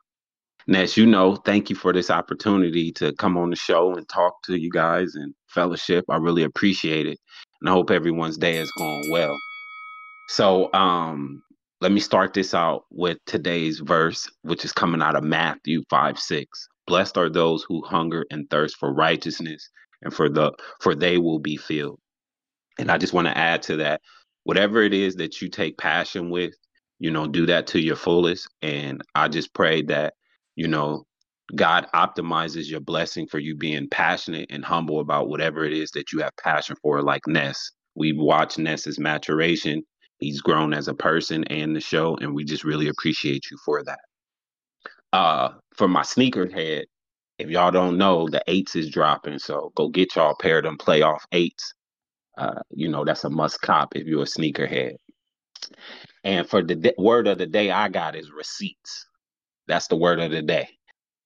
Ness, 0.67 0.95
you 0.97 1.05
know, 1.05 1.35
thank 1.35 1.69
you 1.69 1.75
for 1.75 1.91
this 1.91 2.09
opportunity 2.11 2.91
to 2.93 3.13
come 3.13 3.37
on 3.37 3.49
the 3.49 3.55
show 3.55 3.95
and 3.95 4.07
talk 4.07 4.41
to 4.43 4.55
you 4.55 4.69
guys 4.69 5.15
and 5.15 5.33
fellowship. 5.49 6.05
I 6.09 6.17
really 6.17 6.43
appreciate 6.43 7.07
it. 7.07 7.19
And 7.61 7.69
I 7.69 7.73
hope 7.73 7.91
everyone's 7.91 8.37
day 8.37 8.57
is 8.57 8.71
going 8.71 9.07
well. 9.07 9.43
So 10.27 10.71
um 10.73 11.43
let 11.81 11.91
me 11.91 11.99
start 11.99 12.33
this 12.33 12.53
out 12.53 12.85
with 12.91 13.17
today's 13.25 13.79
verse, 13.79 14.29
which 14.43 14.65
is 14.65 14.71
coming 14.71 15.01
out 15.01 15.15
of 15.17 15.23
Matthew 15.23 15.83
5 15.89 16.19
6. 16.19 16.67
Blessed 16.87 17.17
are 17.17 17.29
those 17.29 17.63
who 17.67 17.83
hunger 17.85 18.25
and 18.31 18.49
thirst 18.49 18.77
for 18.77 18.93
righteousness, 18.93 19.69
and 20.01 20.13
for 20.13 20.29
the 20.29 20.53
for 20.81 20.95
they 20.95 21.17
will 21.17 21.39
be 21.39 21.57
filled. 21.57 21.99
And 22.79 22.91
I 22.91 22.97
just 22.97 23.13
want 23.13 23.27
to 23.27 23.37
add 23.37 23.63
to 23.63 23.77
that, 23.77 24.01
whatever 24.43 24.81
it 24.81 24.93
is 24.93 25.15
that 25.15 25.41
you 25.41 25.49
take 25.49 25.77
passion 25.77 26.29
with, 26.29 26.53
you 26.99 27.11
know, 27.11 27.27
do 27.27 27.45
that 27.47 27.67
to 27.67 27.79
your 27.81 27.95
fullest. 27.95 28.49
And 28.61 29.01
I 29.15 29.27
just 29.29 29.53
pray 29.53 29.81
that, 29.83 30.13
you 30.55 30.67
know, 30.67 31.05
God 31.55 31.87
optimizes 31.95 32.69
your 32.69 32.79
blessing 32.81 33.27
for 33.27 33.39
you 33.39 33.55
being 33.55 33.89
passionate 33.89 34.47
and 34.51 34.65
humble 34.65 34.99
about 34.99 35.29
whatever 35.29 35.65
it 35.65 35.73
is 35.73 35.91
that 35.91 36.11
you 36.11 36.19
have 36.21 36.31
passion 36.43 36.75
for, 36.81 37.01
like 37.01 37.27
Ness. 37.27 37.71
We've 37.95 38.17
watched 38.17 38.59
Ness's 38.59 38.99
maturation. 38.99 39.83
He's 40.19 40.41
grown 40.41 40.73
as 40.73 40.87
a 40.87 40.93
person 40.93 41.43
and 41.45 41.75
the 41.75 41.81
show, 41.81 42.17
and 42.17 42.35
we 42.35 42.43
just 42.45 42.63
really 42.63 42.87
appreciate 42.87 43.51
you 43.51 43.57
for 43.65 43.83
that. 43.83 43.99
Uh, 45.13 45.49
for 45.75 45.87
my 45.87 46.01
sneakerhead, 46.03 46.85
if 47.39 47.49
y'all 47.49 47.71
don't 47.71 47.97
know, 47.97 48.27
the 48.29 48.43
eights 48.47 48.75
is 48.75 48.89
dropping, 48.89 49.39
so 49.39 49.71
go 49.75 49.89
get 49.89 50.15
y'all 50.15 50.35
pair 50.39 50.59
of 50.59 50.65
them 50.65 50.77
playoff 50.77 51.21
eights. 51.31 51.73
Uh, 52.37 52.61
you 52.71 52.89
know, 52.89 53.05
that's 53.05 53.23
a 53.25 53.29
must 53.29 53.61
cop 53.61 53.95
if 53.95 54.07
you're 54.07 54.23
a 54.23 54.25
sneakerhead. 54.25 54.95
And 56.23 56.47
for 56.49 56.63
the 56.63 56.93
word 56.97 57.27
of 57.27 57.37
the 57.37 57.47
day 57.47 57.71
I 57.71 57.89
got 57.89 58.15
is 58.15 58.31
receipts. 58.31 59.07
That's 59.67 59.87
the 59.87 59.97
word 59.97 60.19
of 60.19 60.31
the 60.31 60.41
day. 60.41 60.69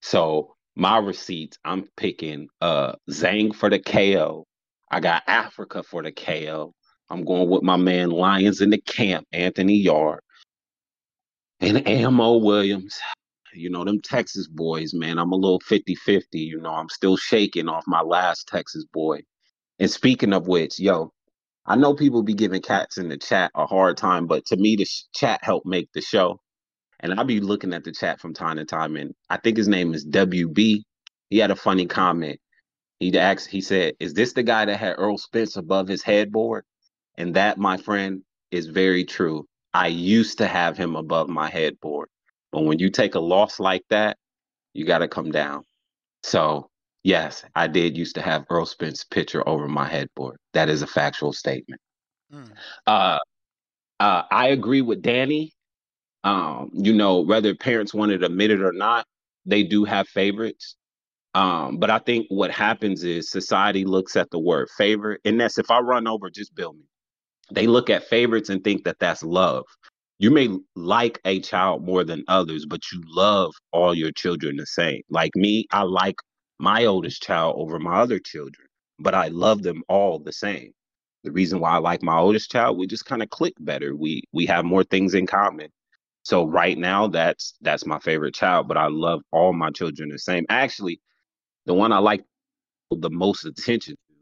So 0.03 0.55
my 0.77 0.99
receipts, 0.99 1.59
I'm 1.65 1.89
picking 1.97 2.49
uh 2.61 2.93
Zhang 3.11 3.55
for 3.55 3.71
the 3.71 3.79
KO. 3.79 4.45
I 4.91 5.01
got 5.01 5.23
Africa 5.27 5.83
for 5.83 6.03
the 6.03 6.13
KO. 6.13 6.73
I'm 7.11 7.25
going 7.25 7.49
with 7.49 7.63
my 7.63 7.77
man 7.77 8.11
Lions 8.11 8.61
in 8.61 8.71
the 8.71 8.81
camp, 8.81 9.27
Anthony 9.33 9.77
Yarde. 9.77 10.21
And 11.61 11.87
Ammo 11.87 12.37
Williams. 12.37 12.99
You 13.53 13.69
know, 13.71 13.85
them 13.85 14.01
Texas 14.03 14.47
boys, 14.47 14.93
man. 14.93 15.19
I'm 15.19 15.33
a 15.33 15.37
little 15.37 15.61
50-50. 15.61 16.23
You 16.33 16.61
know, 16.61 16.71
I'm 16.71 16.89
still 16.89 17.17
shaking 17.17 17.69
off 17.69 17.85
my 17.87 18.01
last 18.01 18.47
Texas 18.49 18.85
boy. 18.93 19.21
And 19.79 19.91
speaking 19.91 20.33
of 20.33 20.47
which, 20.47 20.79
yo, 20.79 21.11
I 21.65 21.77
know 21.77 21.95
people 21.95 22.23
be 22.23 22.35
giving 22.35 22.61
cats 22.61 22.97
in 22.99 23.09
the 23.09 23.17
chat 23.17 23.51
a 23.55 23.67
hard 23.67 23.97
time, 23.97 24.27
but 24.27 24.45
to 24.47 24.57
me, 24.57 24.75
the 24.77 24.85
sh- 24.85 25.05
chat 25.15 25.41
helped 25.43 25.67
make 25.67 25.89
the 25.93 26.01
show. 26.01 26.39
And 27.03 27.13
I'll 27.13 27.25
be 27.25 27.41
looking 27.41 27.73
at 27.73 27.83
the 27.83 27.91
chat 27.91 28.19
from 28.19 28.33
time 28.33 28.57
to 28.57 28.65
time, 28.65 28.95
and 28.95 29.13
I 29.29 29.37
think 29.37 29.57
his 29.57 29.67
name 29.67 29.93
is 29.93 30.05
WB. 30.07 30.81
He 31.29 31.37
had 31.37 31.51
a 31.51 31.55
funny 31.55 31.85
comment. 31.85 32.39
He 32.99 33.17
asked, 33.19 33.49
he 33.49 33.61
said, 33.61 33.95
"Is 33.99 34.13
this 34.15 34.33
the 34.33 34.43
guy 34.43 34.65
that 34.65 34.77
had 34.77 34.97
Errol 34.97 35.17
Spence 35.19 35.57
above 35.57 35.87
his 35.87 36.01
headboard?" 36.01 36.63
And 37.17 37.35
that, 37.35 37.57
my 37.59 37.77
friend, 37.77 38.23
is 38.51 38.67
very 38.67 39.03
true. 39.05 39.45
I 39.73 39.87
used 39.87 40.37
to 40.39 40.47
have 40.47 40.77
him 40.77 40.95
above 40.95 41.29
my 41.29 41.49
headboard, 41.49 42.09
but 42.51 42.63
when 42.63 42.79
you 42.79 42.89
take 42.89 43.15
a 43.15 43.19
loss 43.19 43.59
like 43.59 43.83
that, 43.89 44.17
you 44.73 44.85
got 44.85 44.99
to 44.99 45.07
come 45.07 45.31
down. 45.31 45.63
So 46.23 46.69
yes, 47.03 47.43
I 47.55 47.67
did 47.67 47.97
used 47.97 48.15
to 48.15 48.21
have 48.21 48.45
Errol 48.49 48.65
Spence 48.65 49.03
picture 49.03 49.47
over 49.47 49.67
my 49.67 49.87
headboard. 49.87 50.37
That 50.53 50.69
is 50.69 50.81
a 50.81 50.87
factual 50.87 51.33
statement. 51.33 51.81
Uh, 52.87 53.19
uh, 53.99 54.23
I 54.31 54.49
agree 54.49 54.81
with 54.81 55.01
Danny. 55.01 55.52
Um, 56.23 56.71
you 56.73 56.93
know, 56.93 57.21
whether 57.21 57.55
parents 57.55 57.93
want 57.93 58.11
to 58.11 58.25
admit 58.25 58.51
it 58.51 58.63
or 58.63 58.73
not, 58.73 59.07
they 59.45 59.63
do 59.63 59.85
have 59.85 60.07
favorites. 60.09 60.77
Um, 61.35 61.77
but 61.79 61.89
I 61.89 61.99
think 61.99 62.27
what 62.29 62.51
happens 62.51 63.03
is 63.03 63.29
society 63.31 63.85
looks 63.85 64.15
at 64.17 64.31
the 64.31 64.39
word 64.39 64.69
favorite, 64.77 65.21
and 65.25 65.39
that's 65.39 65.57
if 65.59 65.71
I 65.71 65.79
run 65.79 66.07
over, 66.07 66.29
just 66.29 66.55
bill 66.55 66.73
me. 66.73 66.85
They 67.51 67.67
look 67.67 67.89
at 67.89 68.05
favorites 68.05 68.49
and 68.49 68.63
think 68.63 68.83
that 68.85 68.99
that's 68.99 69.23
love. 69.23 69.65
You 70.19 70.31
may 70.31 70.49
like 70.75 71.19
a 71.25 71.39
child 71.41 71.85
more 71.85 72.03
than 72.03 72.23
others, 72.27 72.65
but 72.67 72.81
you 72.91 73.01
love 73.07 73.53
all 73.71 73.95
your 73.95 74.11
children 74.11 74.57
the 74.57 74.65
same. 74.65 75.01
Like 75.09 75.31
me, 75.35 75.67
I 75.71 75.83
like 75.83 76.15
my 76.59 76.85
oldest 76.85 77.23
child 77.23 77.55
over 77.57 77.79
my 77.79 78.01
other 78.01 78.19
children, 78.19 78.67
but 78.99 79.15
I 79.15 79.29
love 79.29 79.63
them 79.63 79.83
all 79.89 80.19
the 80.19 80.33
same. 80.33 80.71
The 81.23 81.31
reason 81.31 81.59
why 81.59 81.71
I 81.71 81.77
like 81.77 82.03
my 82.03 82.17
oldest 82.17 82.51
child, 82.51 82.77
we 82.77 82.87
just 82.87 83.05
kind 83.05 83.23
of 83.23 83.29
click 83.29 83.53
better. 83.59 83.95
We 83.95 84.23
we 84.33 84.45
have 84.47 84.65
more 84.65 84.83
things 84.83 85.13
in 85.13 85.27
common. 85.27 85.69
So 86.23 86.45
right 86.45 86.77
now, 86.77 87.07
that's 87.07 87.53
that's 87.61 87.85
my 87.85 87.99
favorite 87.99 88.33
child, 88.33 88.67
but 88.67 88.77
I 88.77 88.87
love 88.87 89.21
all 89.31 89.53
my 89.53 89.71
children 89.71 90.09
the 90.09 90.19
same. 90.19 90.45
Actually, 90.49 91.01
the 91.65 91.73
one 91.73 91.91
I 91.91 91.99
like 91.99 92.23
the 92.91 93.09
most 93.09 93.45
attention 93.45 93.95
to. 93.95 94.13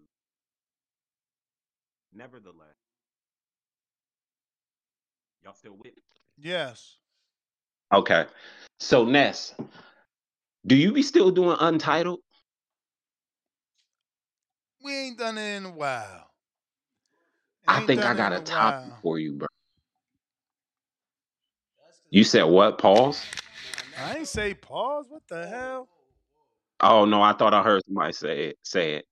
Nevertheless, 2.14 2.76
y'all 5.44 5.54
still 5.54 5.74
with 5.78 5.86
me? 5.86 6.02
Yes. 6.38 6.98
Okay. 7.94 8.26
So 8.80 9.06
Ness, 9.06 9.54
do 10.66 10.76
you 10.76 10.92
be 10.92 11.04
still 11.04 11.32
doing 11.32 11.58
Untitled? 11.60 12.20
We 14.84 14.94
ain't 14.94 15.20
done 15.20 15.38
it 15.38 15.58
in 15.58 15.66
a 15.66 15.72
while. 15.72 16.28
I 17.68 17.80
think 17.82 18.04
I 18.04 18.14
got 18.16 18.34
a 18.34 18.38
a 18.38 18.42
topic 18.42 18.94
for 19.02 19.20
you, 19.20 19.34
bro. 19.34 19.48
You 22.12 22.26
said 22.26 22.44
what? 22.44 22.78
Pause. 22.78 23.26
I 24.00 24.18
ain't 24.18 24.28
say 24.28 24.54
pause. 24.54 25.06
What 25.10 25.24
the 25.30 25.48
hell? 25.48 25.88
Oh 26.82 27.06
no, 27.06 27.22
I 27.22 27.34
thought 27.34 27.54
I 27.54 27.64
heard 27.64 27.82
somebody 27.86 28.12
say 28.14 28.48
it. 28.48 28.58
Say 28.64 28.96
it. 28.96 29.06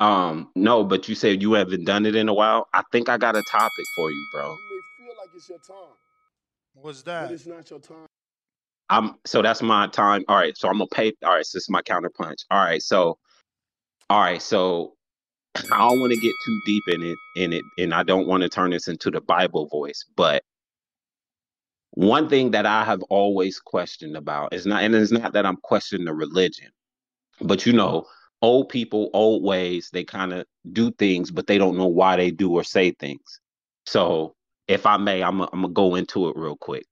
Um, 0.00 0.50
no, 0.54 0.84
but 0.84 1.08
you 1.08 1.14
said 1.14 1.42
you 1.42 1.52
haven't 1.54 1.84
done 1.84 2.06
it 2.06 2.14
in 2.14 2.28
a 2.28 2.34
while. 2.34 2.66
I 2.72 2.82
think 2.92 3.08
I 3.08 3.18
got 3.18 3.36
a 3.36 3.42
topic 3.42 3.84
for 3.94 4.10
you, 4.10 4.24
bro. 4.32 4.58
You 4.70 4.76
may 4.76 5.06
feel 5.06 5.14
like 5.18 5.28
it's 5.34 5.48
your 5.48 5.58
time, 5.58 5.94
What's 6.74 7.02
that? 7.02 7.22
but 7.22 7.28
that? 7.28 7.34
it's 7.34 7.46
not 7.46 7.68
your 7.70 7.78
time. 7.80 8.06
I'm 8.88 9.16
so 9.24 9.42
that's 9.42 9.62
my 9.62 9.88
time. 9.88 10.24
All 10.28 10.36
right, 10.36 10.56
so 10.56 10.68
I'm 10.68 10.78
gonna 10.78 10.86
pay. 10.88 11.12
All 11.24 11.34
right, 11.34 11.44
so 11.44 11.56
this 11.56 11.64
is 11.64 11.70
my 11.70 11.82
counterpunch. 11.82 12.44
All 12.50 12.62
right, 12.64 12.82
so 12.82 13.18
all 14.08 14.20
right, 14.20 14.40
so 14.40 14.94
I 15.72 15.78
don't 15.78 15.98
want 16.00 16.12
to 16.12 16.16
get 16.16 16.32
too 16.44 16.60
deep 16.64 16.84
in 16.88 17.02
it 17.02 17.18
in 17.34 17.52
it, 17.52 17.64
and 17.78 17.92
I 17.92 18.02
don't 18.02 18.26
want 18.26 18.44
to 18.44 18.48
turn 18.48 18.70
this 18.70 18.88
into 18.88 19.10
the 19.10 19.20
Bible 19.20 19.66
voice, 19.66 20.04
but 20.16 20.42
one 21.96 22.28
thing 22.28 22.50
that 22.52 22.66
I 22.66 22.84
have 22.84 23.02
always 23.04 23.58
questioned 23.58 24.16
about 24.16 24.52
is 24.52 24.66
not, 24.66 24.82
and 24.82 24.94
it's 24.94 25.10
not 25.10 25.32
that 25.32 25.46
I'm 25.46 25.56
questioning 25.56 26.04
the 26.04 26.12
religion, 26.14 26.70
but 27.40 27.64
you 27.64 27.72
know, 27.72 28.06
old 28.42 28.68
people, 28.68 29.10
old 29.14 29.42
ways, 29.42 29.88
they 29.92 30.04
kind 30.04 30.34
of 30.34 30.46
do 30.72 30.92
things, 30.92 31.30
but 31.30 31.46
they 31.46 31.56
don't 31.56 31.78
know 31.78 31.86
why 31.86 32.16
they 32.16 32.30
do 32.30 32.52
or 32.52 32.64
say 32.64 32.90
things. 32.92 33.40
So, 33.86 34.34
if 34.68 34.84
I 34.84 34.98
may, 34.98 35.22
I'm 35.22 35.40
I'm 35.40 35.62
gonna 35.62 35.68
go 35.70 35.94
into 35.94 36.28
it 36.28 36.36
real 36.36 36.56
quick. 36.56 36.84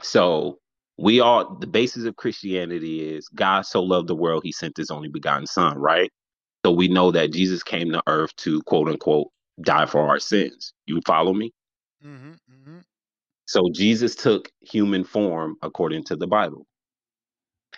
So, 0.00 0.60
we 0.96 1.20
all 1.20 1.56
the 1.56 1.66
basis 1.66 2.04
of 2.06 2.16
Christianity 2.16 3.14
is 3.14 3.28
God 3.28 3.62
so 3.66 3.82
loved 3.82 4.08
the 4.08 4.16
world, 4.16 4.44
he 4.44 4.52
sent 4.52 4.78
his 4.78 4.90
only 4.90 5.08
begotten 5.08 5.46
son, 5.46 5.78
right? 5.78 6.10
So 6.64 6.72
we 6.72 6.88
know 6.88 7.10
that 7.10 7.32
Jesus 7.32 7.62
came 7.62 7.92
to 7.92 8.02
earth 8.06 8.34
to 8.36 8.62
quote 8.62 8.88
unquote 8.88 9.28
die 9.60 9.86
for 9.86 10.08
our 10.08 10.18
sins. 10.20 10.72
You 10.86 11.02
follow 11.06 11.34
me? 11.34 11.52
Mm-hmm, 12.04 12.30
mm-hmm. 12.30 12.78
So 13.52 13.68
Jesus 13.70 14.14
took 14.14 14.48
human 14.62 15.04
form 15.04 15.56
according 15.60 16.04
to 16.04 16.16
the 16.16 16.26
Bible. 16.26 16.66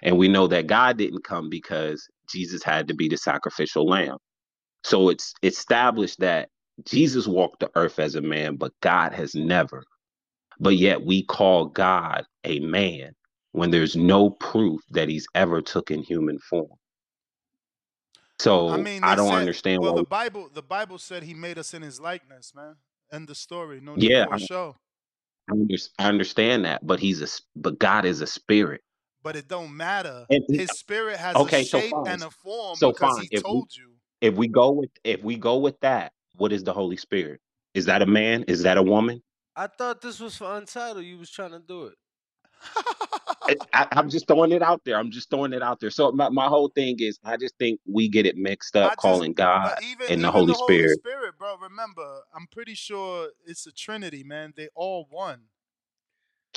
And 0.05 0.17
we 0.17 0.29
know 0.29 0.47
that 0.47 0.69
God 0.69 0.99
didn't 0.99 1.25
come 1.25 1.51
because 1.51 2.09
Jesus 2.31 2.63
had 2.63 2.87
to 2.87 2.95
be 2.95 3.09
the 3.09 3.17
sacrificial 3.17 3.85
lamb. 3.85 4.19
So 4.85 5.09
it's 5.09 5.35
established 5.43 6.21
that 6.21 6.49
Jesus 6.87 7.27
walked 7.27 7.59
the 7.59 7.73
earth 7.75 7.99
as 7.99 8.15
a 8.15 8.21
man, 8.21 8.55
but 8.55 8.71
God 8.83 9.15
has 9.15 9.35
never. 9.35 9.83
But 10.61 10.77
yet 10.77 11.05
we 11.05 11.25
call 11.25 11.67
God 11.67 12.25
a 12.45 12.61
man 12.61 13.11
when 13.51 13.73
there's 13.73 13.97
no 13.97 14.31
proof 14.31 14.81
that 14.93 15.09
he's 15.09 15.27
ever 15.35 15.61
took 15.61 15.91
in 15.91 16.05
human 16.05 16.39
form. 16.39 16.69
So 18.39 18.69
I 18.69 18.77
mean, 18.77 19.03
I 19.03 19.17
don't 19.17 19.29
said- 19.31 19.41
understand 19.41 19.83
Well, 19.83 19.93
why. 19.95 20.03
the 20.03 20.09
Bible, 20.09 20.51
the 20.55 20.63
Bible 20.63 20.99
said 20.99 21.25
He 21.25 21.35
made 21.35 21.59
us 21.59 21.75
in 21.75 21.83
His 21.83 22.01
likeness, 22.01 22.55
man. 22.55 22.77
End 23.13 23.27
the 23.27 23.35
story. 23.35 23.81
No 23.81 23.97
yeah, 23.97 24.27
for 24.27 24.35
I, 24.35 24.37
a 24.37 24.41
show. 24.41 24.77
I 25.49 25.53
under- 25.53 25.75
I 25.99 26.07
understand 26.09 26.65
that, 26.65 26.87
but 26.87 27.01
he's 27.01 27.23
a 27.23 27.29
but 27.57 27.79
God 27.79 28.05
is 28.05 28.21
a 28.21 28.27
spirit. 28.27 28.83
But 29.23 29.37
it 29.37 29.49
don't 29.49 29.77
matter. 29.77 30.27
And- 30.31 30.45
His 30.49 30.71
spirit 30.73 31.17
has 31.19 31.37
okay, 31.37 31.63
a 31.63 31.65
so 31.65 31.81
shape 31.81 31.93
fine. 31.93 32.09
and 32.09 32.23
a 32.23 32.31
form 32.31 32.79
So 32.79 32.93
because 32.93 33.17
fine. 33.17 33.29
He 33.31 33.37
If 33.37 33.45
we, 33.45 33.63
you. 33.77 33.93
if 34.21 34.35
we 34.35 34.49
go 34.49 34.71
with 34.73 34.91
if 35.05 35.23
we 35.23 35.37
go 35.37 35.59
with 35.59 35.79
that, 35.81 36.13
what 36.37 36.53
is 36.53 36.65
the 36.65 36.73
Holy 36.73 36.97
Spirit? 36.97 37.41
Is 37.75 37.87
that 37.87 38.03
a 38.03 38.07
man? 38.07 38.45
Is 38.49 38.63
that 38.63 38.79
a 38.79 38.83
woman? 38.83 39.23
I 39.57 39.67
thought 39.69 40.01
this 40.01 40.21
was 40.21 40.37
for 40.37 40.57
Untitled. 40.57 41.05
You 41.05 41.19
was 41.19 41.31
trying 41.31 41.53
to 41.53 41.61
do 41.61 41.85
it. 41.87 41.95
I, 43.73 43.87
I'm 43.93 44.09
just 44.09 44.27
throwing 44.27 44.53
it 44.53 44.63
out 44.63 44.83
there. 44.85 44.97
I'm 44.97 45.11
just 45.11 45.31
throwing 45.31 45.53
it 45.53 45.63
out 45.63 45.81
there. 45.81 45.91
So 45.91 46.13
my, 46.13 46.29
my 46.29 46.47
whole 46.47 46.69
thing 46.69 46.97
is, 46.99 47.19
I 47.25 47.37
just 47.37 47.57
think 47.59 47.81
we 47.87 48.09
get 48.09 48.27
it 48.27 48.37
mixed 48.37 48.77
up, 48.77 48.97
calling 48.97 49.33
God 49.33 49.77
Even 49.83 50.07
and 50.11 50.25
the 50.25 50.31
Holy 50.31 50.53
the 50.53 50.55
Holy 50.55 50.79
Spirit. 50.79 50.99
Spirit, 51.01 51.39
bro. 51.39 51.57
Remember, 51.57 52.21
I'm 52.35 52.47
pretty 52.47 52.75
sure 52.75 53.29
it's 53.47 53.67
a 53.67 53.73
Trinity, 53.73 54.25
man. 54.25 54.53
They 54.57 54.69
all 54.75 55.07
one. 55.11 55.41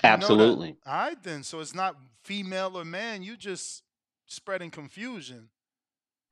You 0.03 0.09
know. 0.09 0.13
Absolutely. 0.13 0.75
All 0.85 0.93
right, 0.93 1.23
then. 1.23 1.43
So 1.43 1.59
it's 1.59 1.75
not 1.75 1.95
female 2.23 2.77
or 2.77 2.85
man. 2.85 3.23
You 3.23 3.35
just 3.35 3.83
spreading 4.25 4.71
confusion. 4.71 5.49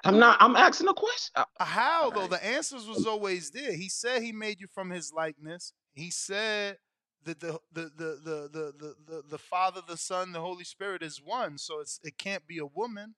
I'm 0.03 0.19
not. 0.19 0.37
I'm 0.39 0.55
asking 0.55 0.87
a 0.87 0.93
question. 0.93 1.31
Uh, 1.35 1.45
How 1.59 2.11
though? 2.11 2.27
The 2.27 2.43
answers 2.45 2.87
was 2.87 3.07
always 3.07 3.49
there. 3.49 3.73
He 3.73 3.89
said 3.89 4.21
he 4.21 4.31
made 4.31 4.59
you 4.59 4.67
from 4.73 4.91
his 4.91 5.11
likeness. 5.11 5.73
He 5.93 6.11
said 6.11 6.77
that 7.25 7.39
the 7.39 7.59
the 7.73 7.81
the 7.95 8.19
the 8.23 8.49
the 8.51 8.73
the, 8.79 8.95
the, 9.07 9.23
the 9.31 9.37
Father, 9.37 9.81
the 9.87 9.97
Son, 9.97 10.31
the 10.31 10.41
Holy 10.41 10.63
Spirit 10.63 11.03
is 11.03 11.21
one. 11.23 11.57
So 11.57 11.79
it's 11.81 11.99
it 12.03 12.17
can't 12.17 12.45
be 12.47 12.57
a 12.59 12.65
woman. 12.65 13.15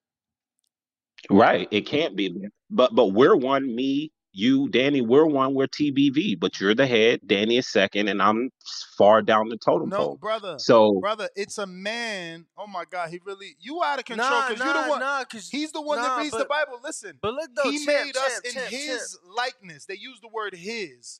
Right. 1.29 1.67
It 1.71 1.81
can't 1.81 2.15
be. 2.15 2.35
But 2.69 2.93
but 2.95 3.07
we're 3.07 3.35
one. 3.35 3.75
Me, 3.75 4.11
you, 4.33 4.69
Danny. 4.69 5.01
We're 5.01 5.25
one. 5.25 5.55
We're 5.55 5.67
TBV. 5.67 6.39
But 6.39 6.59
you're 6.59 6.75
the 6.75 6.85
head. 6.87 7.21
Danny 7.25 7.57
is 7.57 7.67
second, 7.67 8.07
and 8.07 8.21
I'm 8.21 8.49
far 8.97 9.21
down 9.23 9.49
the 9.49 9.57
totem 9.57 9.89
No, 9.89 9.97
pole. 9.97 10.17
brother. 10.17 10.55
So 10.59 10.99
brother, 11.01 11.27
it's 11.35 11.57
a 11.57 11.65
man. 11.65 12.45
Oh 12.57 12.67
my 12.67 12.85
God, 12.89 13.09
he 13.09 13.19
really 13.25 13.55
you 13.59 13.81
out 13.83 13.99
of 13.99 14.05
control 14.05 14.29
Nah, 14.29 14.49
because 14.49 14.63
you're 14.63 14.73
nah, 14.73 14.83
the 14.83 14.89
one. 14.89 14.99
nah, 14.99 15.23
'cause- 15.23 15.49
he's 15.49 15.71
the 15.71 15.81
one 15.81 15.97
nah, 15.97 16.15
that 16.17 16.21
reads 16.21 16.37
the 16.37 16.45
Bible. 16.45 16.79
Listen, 16.83 17.17
But 17.21 17.33
look 17.33 17.49
though, 17.55 17.71
he 17.71 17.83
champ, 17.83 18.05
made 18.05 18.15
us 18.17 18.33
champ, 18.33 18.45
in 18.45 18.51
champ, 18.53 18.67
his 18.67 19.17
champ. 19.19 19.35
likeness. 19.35 19.85
They 19.85 19.95
use 19.97 20.19
the 20.21 20.29
word 20.29 20.53
his. 20.53 21.19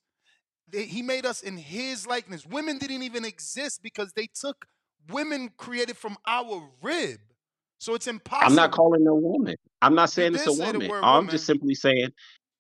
They, 0.70 0.84
he 0.84 1.02
made 1.02 1.26
us 1.26 1.42
in 1.42 1.58
his 1.58 2.06
likeness. 2.08 2.46
Women 2.46 2.78
didn't 2.78 3.04
even 3.04 3.26
exist 3.26 3.82
because 3.82 4.14
they 4.14 4.28
took 4.34 4.66
women 5.10 5.50
created 5.58 5.98
from 5.98 6.18
our 6.26 6.70
rib. 6.82 7.20
So 7.80 7.94
it's 7.94 8.08
impossible. 8.08 8.48
I'm 8.48 8.56
not 8.56 8.72
calling 8.72 9.04
no 9.04 9.16
woman. 9.16 9.56
I'm 9.82 9.96
not 9.96 10.10
saying 10.10 10.36
it's 10.36 10.48
a 10.48 10.54
woman. 10.54 10.92
I'm 10.92 11.16
woman. 11.16 11.30
just 11.30 11.46
simply 11.46 11.76
saying, 11.76 12.10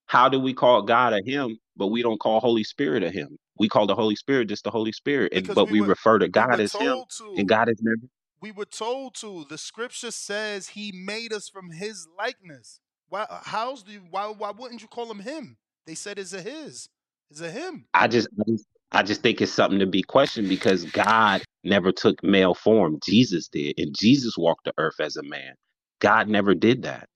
how 0.05 0.29
do 0.29 0.39
we 0.39 0.53
call 0.53 0.83
God 0.83 1.13
a 1.13 1.21
him, 1.25 1.57
but 1.75 1.87
we 1.87 2.01
don't 2.01 2.19
call 2.19 2.39
Holy 2.39 2.63
Spirit 2.63 3.03
a 3.03 3.09
him? 3.11 3.37
We 3.59 3.67
call 3.67 3.87
the 3.87 3.95
Holy 3.95 4.15
Spirit 4.15 4.49
just 4.49 4.63
the 4.63 4.71
Holy 4.71 4.91
Spirit, 4.91 5.33
and 5.33 5.47
but 5.53 5.65
we 5.65 5.73
we 5.73 5.81
were- 5.81 5.89
refer 5.89 6.19
to 6.19 6.27
God 6.27 6.57
were 6.57 6.63
as 6.63 6.73
him, 6.73 7.03
to. 7.17 7.33
and 7.37 7.47
God 7.47 7.69
is 7.69 7.77
never. 7.81 8.07
We 8.39 8.51
were 8.51 8.65
told 8.65 9.15
to. 9.15 9.45
The 9.49 9.57
scripture 9.57 10.11
says 10.11 10.69
he 10.69 10.91
made 10.91 11.33
us 11.33 11.49
from 11.49 11.71
his 11.71 12.07
likeness. 12.17 12.79
Why 13.09 13.25
how's 13.43 13.83
do 13.83 13.93
you, 13.93 14.01
why 14.11 14.27
why 14.27 14.51
wouldn't 14.51 14.81
you 14.81 14.87
call 14.87 15.09
him 15.09 15.19
him? 15.19 15.57
They 15.85 15.95
said 15.95 16.19
it's 16.19 16.33
a 16.33 16.41
his. 16.41 16.89
It's 17.31 17.41
it 17.41 17.51
him. 17.51 17.85
I 17.93 18.07
just, 18.07 18.27
I 18.39 18.43
just, 18.51 18.65
I 18.91 19.03
just 19.03 19.21
think 19.21 19.41
it's 19.41 19.51
something 19.51 19.79
to 19.79 19.85
be 19.85 20.01
questioned 20.03 20.49
because 20.49 20.85
God 20.85 21.43
never 21.63 21.91
took 21.91 22.23
male 22.23 22.53
form. 22.53 22.99
Jesus 23.05 23.47
did, 23.47 23.75
and 23.77 23.93
Jesus 23.97 24.37
walked 24.37 24.65
the 24.65 24.73
earth 24.77 24.99
as 24.99 25.17
a 25.17 25.23
man. 25.23 25.55
God 25.99 26.27
never 26.29 26.53
did 26.55 26.83
that. 26.83 27.07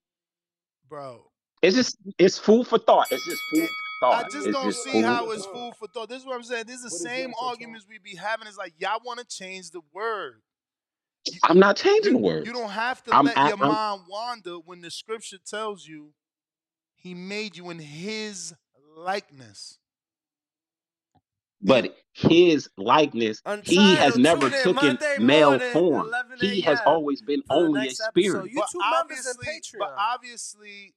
Bro. 0.88 1.24
It's 1.62 1.76
just, 1.76 1.96
it's 2.18 2.38
food 2.38 2.66
for 2.66 2.78
thought. 2.78 3.06
It's 3.12 3.24
just 3.24 3.42
food 3.48 3.68
for 4.00 4.14
I 4.14 4.24
just 4.24 4.48
it's 4.48 4.58
don't 4.58 4.66
just 4.66 4.82
see 4.82 5.00
how 5.00 5.30
it's 5.30 5.46
food 5.46 5.72
for 5.78 5.86
thought. 5.88 6.08
This 6.08 6.20
is 6.20 6.26
what 6.26 6.34
I'm 6.34 6.42
saying. 6.42 6.64
This 6.66 6.76
is 6.76 6.82
the 6.82 6.90
same 6.90 7.32
arguments 7.40 7.86
we 7.88 7.98
be 7.98 8.16
having. 8.16 8.48
It's 8.48 8.58
like 8.58 8.74
y'all 8.78 9.00
want 9.04 9.20
to 9.20 9.24
change 9.26 9.70
the 9.70 9.80
word. 9.92 10.42
I'm 11.44 11.60
not 11.60 11.76
changing 11.76 12.14
the 12.14 12.18
You, 12.18 12.24
words. 12.24 12.46
you 12.48 12.52
don't 12.52 12.70
have 12.70 13.02
to 13.04 13.12
I'm 13.12 13.26
let 13.26 13.36
at- 13.36 13.46
your 13.46 13.56
I'm- 13.58 13.68
mind 13.68 14.02
wander 14.08 14.54
when 14.56 14.80
the 14.80 14.90
scripture 14.90 15.38
tells 15.38 15.86
you 15.86 16.12
he 16.96 17.14
made 17.14 17.56
you 17.56 17.70
in 17.70 17.78
his 17.78 18.54
likeness. 18.96 19.78
But 21.62 21.96
his 22.12 22.68
likeness, 22.76 23.42
he 23.62 23.94
has 23.96 24.16
never 24.18 24.50
taken 24.50 24.98
male 25.18 25.50
morning, 25.50 25.72
form. 25.72 26.12
He 26.40 26.60
has 26.62 26.80
always 26.84 27.22
been 27.22 27.42
only 27.50 27.88
a 27.88 27.90
spirit. 27.90 28.50
You 28.50 28.56
But 28.56 28.70
two 28.70 28.78
members 28.78 29.26
in 29.26 29.32
obviously, 29.32 29.46
Patreon. 29.46 29.78
but 29.78 29.94
obviously, 29.98 30.94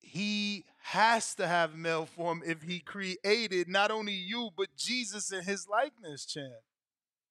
he 0.00 0.64
has 0.82 1.34
to 1.36 1.46
have 1.46 1.76
male 1.76 2.06
form 2.06 2.42
if 2.44 2.62
he 2.62 2.78
created 2.80 3.68
not 3.68 3.90
only 3.90 4.12
you 4.12 4.50
but 4.56 4.68
Jesus 4.76 5.32
in 5.32 5.42
his 5.42 5.66
likeness, 5.68 6.26
champ. 6.26 6.52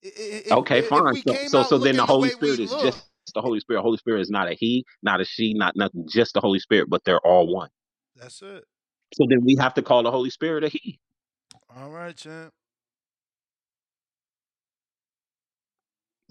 If, 0.02 0.52
okay, 0.52 0.80
if 0.80 0.90
fine. 0.90 1.14
we 1.14 1.22
So, 1.22 1.34
so, 1.48 1.64
so 1.64 1.78
then 1.78 1.95
the 1.95 2.02
the 2.02 2.06
Holy 2.06 2.28
we 2.28 2.34
Spirit 2.34 2.60
is 2.60 2.72
look, 2.72 2.82
just 2.84 3.06
the 3.34 3.41
Holy 3.41 3.60
Spirit. 3.62 3.82
Holy 3.82 3.98
Spirit 3.98 4.22
is 4.22 4.30
not 4.30 4.52
a 4.52 4.54
he, 4.54 4.86
not 5.02 5.22
a 5.22 5.26
she, 5.26 5.54
not 5.54 5.76
nothing. 5.78 6.08
Just 6.10 6.34
the 6.34 6.41
Holy 6.41 6.60
Spirit, 6.60 6.90
but 6.90 7.04
they're 7.06 7.26
all 7.26 7.48
one. 7.48 7.70
that's 8.16 8.41
it. 8.41 8.66
So 9.14 9.26
then 9.30 9.45
we 9.45 9.56
have 9.60 9.76
to 9.76 9.82
call 9.82 10.04
the 10.04 10.12
Holy 10.12 10.30
Spirit 10.30 10.64
a 10.64 10.70
he. 10.70 11.00
All 11.76 11.90
right, 11.90 12.16
champ. 12.16 12.54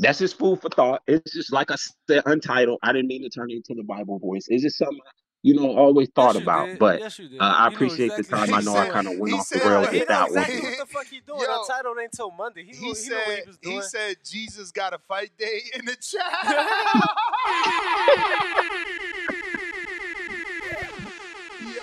That's 0.03 0.19
just 0.19 0.37
food 0.37 0.61
for 0.61 0.69
thought. 0.69 1.01
It's 1.07 1.33
just 1.33 1.51
like 1.53 1.71
I 1.71 1.77
said, 2.09 2.23
untitled. 2.27 2.81
I 2.83 2.93
didn't 2.93 3.07
mean 3.09 3.23
to 3.23 3.29
turn 3.31 3.51
it 3.51 3.55
into 3.57 3.75
the 3.75 3.85
Bible 3.85 4.19
voice. 4.19 4.47
It's 4.49 4.63
just 4.65 4.77
something 4.77 4.99
I, 5.07 5.11
you 5.45 5.55
know 5.55 5.75
always 5.77 6.09
thought 6.15 6.35
you 6.35 6.43
about. 6.43 6.67
did. 6.67 6.79
But 6.81 6.99
Yes, 7.01 7.19
uh, 7.21 7.25
I 7.41 7.69
You 7.69 7.75
appreciate 7.75 8.07
exactly 8.17 8.23
the 8.25 8.29
time. 8.37 8.51
what 8.51 8.57
I 8.57 8.61
he 8.61 8.67
know 8.67 8.77
I 8.77 8.91
kind 8.91 9.07
of 9.07 9.13
went 9.19 9.33
He 9.33 9.39
off 9.41 9.49
the 9.49 9.59
said- 9.59 9.67
rails 9.69 9.91
he 9.93 9.99
with 10.01 10.09
that 10.09 10.27
exactly 10.27 10.61
one. 10.61 10.69
what 10.71 10.79
the 10.79 10.87
fuck 10.87 11.07
he 11.07 11.21
doing. 11.21 11.41
Yo, 11.41 11.61
Untitled 11.63 11.97
ain't 12.03 12.13
till 12.13 12.31
Monday. 12.33 12.65
He, 12.65 12.75
He 12.75 12.83
know, 12.83 12.89
he 12.89 12.89
know 12.89 12.95
he 12.95 13.05
said 13.37 13.47
was 13.47 13.57
doing. 13.59 13.77
he 13.77 13.83
said 13.83 14.17
Jesus 14.25 14.73
got 14.73 14.93
a 14.93 14.99
fight 14.99 15.31
day 15.39 15.61
in 15.79 15.85
the 15.85 15.95
chat. 16.01 16.33
Yo, 21.63 21.79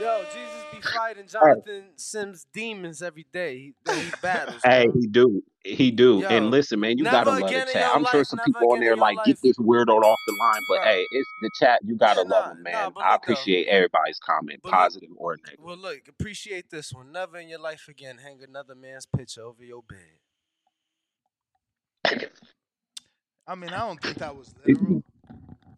yo, 0.00 0.24
Jesus 0.32 0.54
be 0.54 0.57
fighting 0.98 1.26
Jonathan 1.26 1.84
Sims 1.96 2.46
demons 2.52 3.00
every 3.02 3.26
day. 3.32 3.56
He, 3.58 3.74
that 3.84 3.96
he 3.96 4.10
battles. 4.22 4.60
Hey, 4.64 4.88
he 5.00 5.06
do. 5.06 5.42
He 5.64 5.90
do. 5.90 6.18
Yo, 6.20 6.28
and 6.28 6.50
listen, 6.50 6.80
man, 6.80 6.96
you 6.98 7.04
gotta 7.04 7.30
never 7.30 7.40
love 7.42 7.50
the 7.50 7.72
chat. 7.72 7.90
I'm 7.94 8.04
sure 8.06 8.24
some 8.24 8.38
people 8.44 8.72
on 8.72 8.80
there 8.80 8.96
like 8.96 9.16
life. 9.18 9.26
get 9.26 9.38
this 9.42 9.56
weirdo 9.58 10.00
off 10.02 10.18
the 10.26 10.32
line, 10.40 10.60
but 10.68 10.76
Bro. 10.76 10.84
hey, 10.84 11.06
it's 11.10 11.28
the 11.42 11.50
chat. 11.60 11.80
You 11.84 11.96
gotta 11.96 12.22
Yeah, 12.26 12.34
love 12.34 12.44
nah, 12.44 12.48
them, 12.54 12.62
man. 12.62 12.72
nah, 12.72 12.90
but 12.90 13.00
I 13.04 13.12
look, 13.12 13.22
though. 13.26 13.32
appreciate 13.32 13.66
everybody's 13.68 14.18
comment, 14.18 14.60
But 14.62 14.70
look- 14.72 14.78
positive 14.80 15.10
or 15.16 15.36
negative. 15.36 15.64
Well, 15.64 15.76
look, 15.76 16.08
appreciate 16.08 16.70
this 16.70 16.92
one. 16.92 17.12
Never 17.12 17.38
in 17.38 17.48
your 17.48 17.58
life 17.60 17.86
again 17.88 18.18
hang 18.18 18.42
another 18.42 18.74
man's 18.74 19.06
picture 19.06 19.42
over 19.42 19.62
your 19.64 19.82
bed. 19.82 19.98
I 23.46 23.54
mean, 23.54 23.70
I 23.72 23.78
don't 23.86 24.00
think 24.00 24.18
that 24.18 24.34
was 24.36 24.54
literal. 24.66 25.02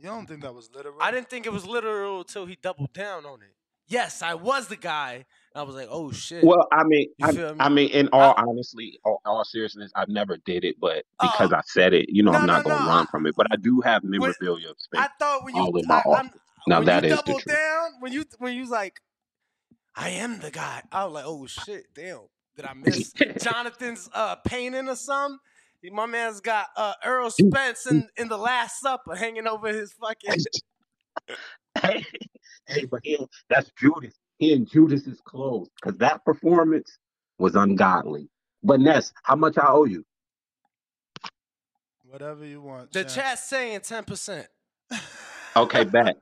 You 0.00 0.06
don't 0.08 0.26
think 0.26 0.42
that 0.42 0.54
was 0.54 0.70
literal? 0.74 0.96
I 1.00 1.10
didn't 1.10 1.28
think 1.30 1.46
it 1.46 1.52
was 1.52 1.66
literal 1.66 2.20
until 2.20 2.46
he 2.46 2.56
doubled 2.60 2.92
down 2.92 3.24
on 3.26 3.40
it. 3.42 3.54
Yes, 3.90 4.22
I 4.22 4.34
was 4.34 4.68
the 4.68 4.76
guy. 4.76 5.26
I 5.54 5.62
was 5.62 5.74
like, 5.74 5.88
oh 5.90 6.12
shit. 6.12 6.44
Well, 6.44 6.68
I 6.72 6.84
mean, 6.84 7.08
I, 7.22 7.32
me? 7.32 7.44
I 7.58 7.68
mean, 7.68 7.90
in 7.90 8.08
all 8.12 8.34
honesty, 8.36 9.00
all, 9.04 9.20
all 9.26 9.44
seriousness, 9.44 9.90
I've 9.96 10.08
never 10.08 10.36
did 10.38 10.64
it, 10.64 10.76
but 10.80 11.04
because 11.20 11.52
I 11.52 11.60
said 11.66 11.92
it, 11.92 12.06
you 12.08 12.22
know, 12.22 12.30
I'm 12.32 12.44
Uh, 12.44 12.46
not 12.46 12.64
no, 12.64 12.70
gonna 12.70 12.84
no, 12.84 12.88
run 12.88 13.06
from 13.08 13.26
it. 13.26 13.34
But 13.36 13.48
I 13.50 13.56
do 13.56 13.80
have 13.80 14.04
memorabilia 14.04 14.70
of 14.70 14.76
I 14.96 15.08
Spence 15.08 15.10
thought 15.18 15.44
when 15.44 15.56
you 15.56 15.62
all 15.62 15.76
in 15.76 15.86
my 15.88 15.96
I, 16.06 16.18
I'm. 16.18 16.30
Now 16.68 16.78
when 16.78 16.86
that 16.86 17.04
you 17.04 17.10
is 17.10 17.22
the 17.22 17.32
truth. 17.32 17.46
down, 17.46 17.90
when 17.98 18.12
you 18.12 18.24
when 18.38 18.54
you 18.54 18.60
was 18.60 18.70
like, 18.70 19.00
I 19.96 20.10
am 20.10 20.38
the 20.38 20.52
guy. 20.52 20.82
I 20.92 21.04
was 21.04 21.12
like, 21.14 21.24
oh 21.26 21.46
shit, 21.46 21.86
damn. 21.94 22.20
Did 22.56 22.66
I 22.66 22.74
miss 22.74 23.12
Jonathan's 23.42 24.08
uh 24.14 24.36
painting 24.36 24.88
or 24.88 24.96
something? 24.96 25.38
My 25.92 26.06
man's 26.06 26.40
got 26.40 26.68
uh 26.76 26.94
Errol 27.02 27.30
Spence 27.30 27.86
in, 27.86 28.08
in 28.16 28.28
the 28.28 28.38
Last 28.38 28.80
Supper 28.80 29.16
hanging 29.16 29.48
over 29.48 29.68
his 29.68 29.92
fucking 29.94 30.44
hey, 31.82 32.06
hey, 32.70 32.86
but 32.86 33.00
he, 33.04 33.18
that's 33.50 33.70
Judas. 33.78 34.14
He 34.38 34.52
in 34.52 34.66
Judas's 34.66 35.20
clothes 35.24 35.68
because 35.76 35.98
that 35.98 36.24
performance 36.24 36.98
was 37.38 37.56
ungodly. 37.56 38.28
But 38.62 38.80
Ness, 38.80 39.12
how 39.24 39.36
much 39.36 39.58
I 39.58 39.66
owe 39.68 39.84
you? 39.84 40.04
Whatever 42.04 42.44
you 42.44 42.60
want. 42.62 42.92
The 42.92 43.04
chat, 43.04 43.14
chat's 43.14 43.44
saying 43.44 43.80
ten 43.82 44.04
percent. 44.04 44.48
Okay, 45.56 45.84
bet. 45.84 46.16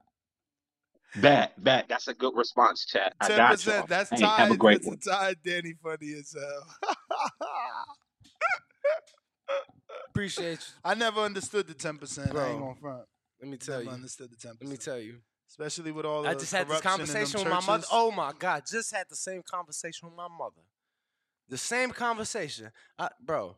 Bet, 1.16 1.52
bet. 1.62 1.86
That's 1.88 2.08
a 2.08 2.14
good 2.14 2.34
response, 2.36 2.86
chat. 2.86 3.14
I 3.20 3.28
Ten 3.28 3.36
got 3.36 3.66
you. 3.66 3.72
percent. 3.72 3.88
That's 3.88 4.10
hey, 4.10 4.20
tied. 4.20 4.38
have 4.38 4.50
a 4.50 4.56
great 4.56 4.82
that's 4.82 4.86
one. 4.86 4.98
tied. 4.98 5.36
Danny 5.44 5.74
funny 5.82 6.14
as 6.14 6.34
hell. 6.34 6.96
appreciate 10.10 10.60
you. 10.60 10.74
I 10.84 10.94
never 10.94 11.20
understood 11.20 11.66
the 11.66 11.74
ten 11.74 11.98
percent. 11.98 12.30
I 12.30 12.32
Bro, 12.32 12.50
ain't 12.50 12.60
gonna 12.60 12.74
front. 12.80 13.04
Let 13.40 13.50
me 13.50 13.56
tell 13.56 13.80
never 13.80 13.90
you. 13.90 13.94
understood 13.94 14.30
the 14.30 14.36
ten 14.36 14.56
percent. 14.56 14.62
Let 14.62 14.70
me 14.70 14.76
tell 14.76 14.98
you. 14.98 15.16
Especially 15.48 15.92
with 15.92 16.04
all 16.04 16.22
the 16.22 16.28
I 16.28 16.34
just 16.34 16.52
had 16.52 16.68
this 16.68 16.80
corruption 16.80 17.00
in 17.00 17.06
them 17.06 17.14
conversation 17.16 17.40
with 17.40 17.52
my 17.52 17.66
mother. 17.66 17.86
Oh 17.90 18.10
my 18.10 18.32
God, 18.38 18.64
just 18.70 18.94
had 18.94 19.06
the 19.08 19.16
same 19.16 19.42
conversation 19.42 20.08
with 20.08 20.16
my 20.16 20.28
mother. 20.28 20.60
The 21.48 21.56
same 21.56 21.90
conversation. 21.90 22.70
I, 22.98 23.08
bro, 23.24 23.56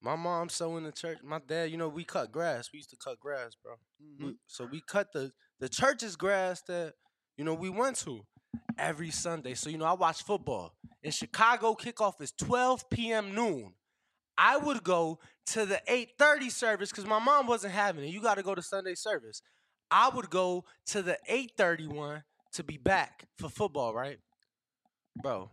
my 0.00 0.16
mom 0.16 0.48
so 0.48 0.76
in 0.78 0.84
the 0.84 0.92
church. 0.92 1.18
My 1.22 1.40
dad, 1.46 1.70
you 1.70 1.76
know, 1.76 1.88
we 1.88 2.04
cut 2.04 2.32
grass. 2.32 2.70
We 2.72 2.78
used 2.78 2.90
to 2.90 2.96
cut 2.96 3.20
grass, 3.20 3.54
bro. 3.62 3.74
Mm-hmm. 4.02 4.26
We- 4.26 4.36
so 4.46 4.66
we 4.70 4.80
cut 4.80 5.12
the 5.12 5.32
the 5.60 5.68
church's 5.68 6.16
grass 6.16 6.62
that 6.68 6.94
you 7.36 7.44
know 7.44 7.54
we 7.54 7.68
went 7.68 7.96
to 7.98 8.24
every 8.78 9.10
Sunday. 9.10 9.54
So 9.54 9.68
you 9.68 9.78
know, 9.78 9.84
I 9.84 9.92
watch 9.92 10.22
football. 10.22 10.74
In 11.02 11.10
Chicago, 11.10 11.74
kickoff 11.74 12.20
is 12.20 12.32
12 12.32 12.88
p.m. 12.90 13.34
noon. 13.34 13.74
I 14.38 14.56
would 14.56 14.82
go 14.82 15.18
to 15.46 15.66
the 15.66 15.80
8:30 15.88 16.50
service 16.50 16.90
because 16.90 17.06
my 17.06 17.18
mom 17.18 17.46
wasn't 17.46 17.74
having 17.74 18.04
it. 18.04 18.08
You 18.08 18.22
got 18.22 18.36
to 18.36 18.42
go 18.42 18.54
to 18.54 18.62
Sunday 18.62 18.94
service. 18.94 19.42
I 19.90 20.08
would 20.08 20.30
go 20.30 20.64
to 20.86 21.02
the 21.02 21.18
831 21.28 22.22
to 22.54 22.64
be 22.64 22.76
back 22.76 23.26
for 23.38 23.48
football, 23.48 23.94
right? 23.94 24.18
Bro, 25.22 25.50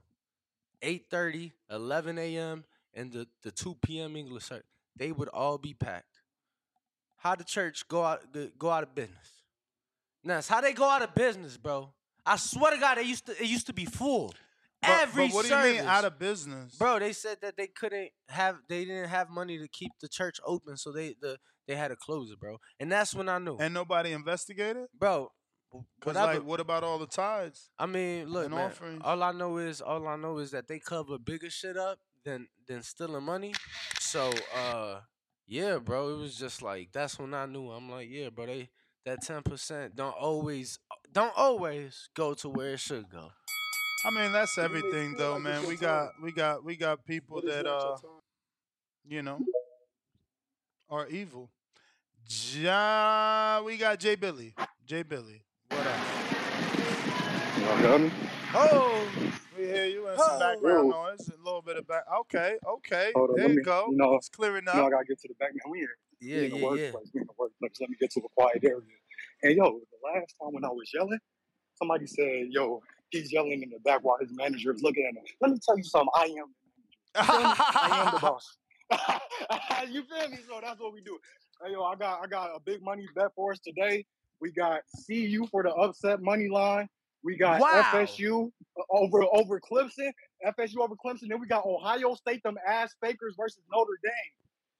8:30, 0.81 1.51
11 1.69 2.17
a.m. 2.17 2.63
and 2.93 3.11
the, 3.11 3.27
the 3.43 3.51
2 3.51 3.75
p.m. 3.81 4.15
English 4.15 4.45
service, 4.45 4.65
they 4.95 5.11
would 5.11 5.29
all 5.29 5.57
be 5.57 5.73
packed. 5.73 6.19
How 7.17 7.35
the 7.35 7.43
church 7.43 7.87
go 7.87 8.03
out 8.03 8.21
go 8.57 8.69
out 8.69 8.83
of 8.83 8.93
business? 8.93 9.43
Now, 10.23 10.37
it's 10.39 10.47
how 10.47 10.61
they 10.61 10.73
go 10.73 10.89
out 10.89 11.01
of 11.01 11.13
business, 11.15 11.57
bro. 11.57 11.93
I 12.25 12.37
swear 12.37 12.71
to 12.73 12.77
God, 12.77 12.97
they 12.97 13.03
used 13.03 13.25
to 13.27 13.31
it 13.41 13.47
used 13.47 13.67
to 13.67 13.73
be 13.73 13.85
full. 13.85 14.33
But- 14.81 14.89
Every 15.03 15.27
but 15.27 15.33
what 15.35 15.45
do 15.45 15.55
you 15.55 15.63
mean 15.75 15.85
out 15.85 16.03
of 16.03 16.19
business? 16.19 16.75
Bro, 16.75 16.99
they 16.99 17.13
said 17.13 17.37
that 17.41 17.55
they 17.55 17.67
couldn't 17.67 18.09
have 18.27 18.57
they 18.67 18.83
didn't 18.83 19.07
have 19.09 19.29
money 19.29 19.57
to 19.57 19.67
keep 19.69 19.91
the 20.01 20.09
church 20.09 20.39
open, 20.45 20.75
so 20.75 20.91
they 20.91 21.15
the 21.21 21.37
they 21.67 21.75
had 21.75 21.89
to 21.89 21.95
close 21.95 22.31
it, 22.31 22.39
bro. 22.39 22.57
And 22.79 22.91
that's 22.91 23.13
when 23.15 23.29
I 23.29 23.37
knew. 23.39 23.57
And 23.57 23.73
nobody 23.73 24.11
investigated? 24.11 24.87
Bro, 24.97 25.31
Because 25.71 26.15
whatever- 26.15 26.39
like, 26.39 26.43
what 26.47 26.59
about 26.59 26.83
all 26.83 26.99
the 26.99 27.07
tides? 27.07 27.69
I 27.79 27.85
mean, 27.85 28.29
look, 28.29 28.49
man, 28.51 28.59
offerings? 28.71 29.01
all 29.03 29.23
I 29.23 29.31
know 29.31 29.57
is 29.57 29.81
all 29.81 30.07
I 30.07 30.15
know 30.15 30.37
is 30.39 30.51
that 30.51 30.67
they 30.67 30.79
cover 30.79 31.17
bigger 31.17 31.49
shit 31.49 31.77
up 31.77 31.99
than 32.25 32.47
than 32.67 32.83
stealing 32.83 33.23
money. 33.23 33.53
So, 33.99 34.31
uh, 34.55 35.01
yeah, 35.47 35.77
bro, 35.79 36.13
it 36.13 36.17
was 36.19 36.37
just 36.37 36.61
like 36.61 36.91
that's 36.91 37.17
when 37.19 37.33
I 37.33 37.45
knew. 37.45 37.69
I'm 37.71 37.89
like, 37.89 38.07
yeah, 38.09 38.29
bro, 38.29 38.45
they 38.45 38.69
that 39.05 39.21
ten 39.23 39.41
percent 39.41 39.95
don't 39.95 40.15
always 40.15 40.79
don't 41.11 41.33
always 41.35 42.09
go 42.15 42.33
to 42.35 42.49
where 42.49 42.73
it 42.73 42.79
should 42.79 43.09
go. 43.09 43.31
I 44.05 44.11
mean, 44.11 44.31
that's 44.31 44.57
everything 44.57 45.15
though, 45.17 45.39
man. 45.39 45.65
We 45.67 45.75
got 45.75 46.11
we 46.21 46.31
got 46.31 46.63
we 46.63 46.75
got 46.75 47.05
people 47.05 47.41
that 47.41 47.65
uh 47.65 47.97
you 49.05 49.21
know 49.21 49.39
are 50.89 51.07
evil. 51.07 51.49
Ja, 52.27 53.61
we 53.65 53.77
got 53.77 53.99
Jay 53.99 54.15
Billy. 54.15 54.53
Jay 54.85 55.03
Billy. 55.03 55.43
What 55.69 55.85
up? 55.85 55.99
Y'all 57.61 57.77
hear 57.77 57.99
me? 57.99 58.11
Oh, 58.55 59.07
we 59.57 59.65
hear 59.65 59.85
you 59.85 60.07
and 60.07 60.19
some 60.19 60.39
background 60.39 60.91
Whoa. 60.91 61.09
noise, 61.09 61.27
a 61.29 61.37
little 61.43 61.61
bit 61.61 61.77
of 61.77 61.87
back. 61.87 62.03
Okay, 62.21 62.57
okay. 62.67 63.11
Hold 63.15 63.31
there 63.35 63.43
let 63.45 63.51
you 63.51 63.57
me- 63.57 63.63
go. 63.63 63.87
You 63.89 63.97
know, 63.97 64.15
it's 64.15 64.29
clearing 64.29 64.63
You 64.67 64.73
know, 64.73 64.87
I 64.87 64.89
gotta 64.89 65.05
get 65.05 65.19
to 65.21 65.27
the 65.27 65.33
back 65.35 65.51
now. 65.53 65.71
We 65.71 65.79
in, 65.81 65.87
Yeah, 66.21 66.37
we 66.39 66.45
in 66.45 66.51
the 66.51 66.55
yeah, 66.57 66.61
yeah. 66.61 66.69
workplace. 66.69 67.11
We 67.13 67.21
in 67.21 67.27
the 67.27 67.33
workplace. 67.37 67.71
Let 67.81 67.89
me 67.89 67.95
get 67.99 68.11
to 68.11 68.19
a 68.21 68.29
quiet 68.35 68.63
area. 68.63 68.81
And 69.43 69.55
yo, 69.57 69.63
the 69.63 69.99
last 70.03 70.33
time 70.41 70.53
when 70.53 70.63
I 70.63 70.69
was 70.69 70.89
yelling, 70.93 71.19
somebody 71.75 72.07
said, 72.07 72.47
"Yo, 72.49 72.81
he's 73.09 73.31
yelling 73.33 73.61
in 73.63 73.69
the 73.69 73.79
back 73.79 73.99
while 74.03 74.17
his 74.19 74.31
manager 74.31 74.71
is 74.73 74.81
looking 74.81 75.05
at 75.05 75.17
him." 75.17 75.23
Let 75.41 75.51
me 75.51 75.59
tell 75.65 75.77
you 75.77 75.83
something. 75.83 76.09
I 76.15 76.23
am. 76.23 76.55
the 77.13 77.21
manager. 77.21 77.37
You 77.37 77.39
feel 77.39 77.49
me? 77.49 77.55
I 77.75 78.05
am 78.05 78.13
the 78.13 78.19
boss. 78.27 78.57
you 79.91 80.03
feel 80.03 80.29
me? 80.29 80.37
So 80.47 80.59
that's 80.61 80.79
what 80.79 80.93
we 80.93 81.01
do. 81.01 81.19
Hey, 81.65 81.71
yo, 81.73 81.83
I 81.83 81.95
got 81.95 82.21
I 82.23 82.27
got 82.27 82.49
a 82.55 82.59
big 82.59 82.81
money 82.81 83.05
bet 83.15 83.27
for 83.35 83.51
us 83.53 83.59
today. 83.59 84.05
We 84.41 84.51
got 84.51 84.81
CU 85.07 85.47
for 85.49 85.63
the 85.63 85.71
upset 85.73 86.21
money 86.21 86.49
line. 86.49 86.89
We 87.23 87.37
got 87.37 87.61
Wow. 87.61 87.91
FSU 87.93 88.51
uh, 88.77 88.81
over 88.91 89.23
over 89.33 89.59
Clemson. 89.61 90.11
FSU 90.45 90.77
over 90.79 90.95
Clemson. 90.95 91.29
Then 91.29 91.39
we 91.39 91.47
got 91.47 91.65
Ohio 91.65 92.15
State, 92.15 92.43
them 92.43 92.57
ass 92.67 92.93
fakers 93.01 93.35
versus 93.37 93.63
Notre 93.71 93.97
Dame. 94.03 94.13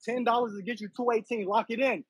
Ten 0.03 0.23
dollars 0.25 0.53
to 0.57 0.61
get 0.61 0.81
you 0.81 0.89
two 0.95 1.07
eighteen. 1.11 1.45
Lock 1.45 1.67
it 1.69 1.79
in. 1.79 2.03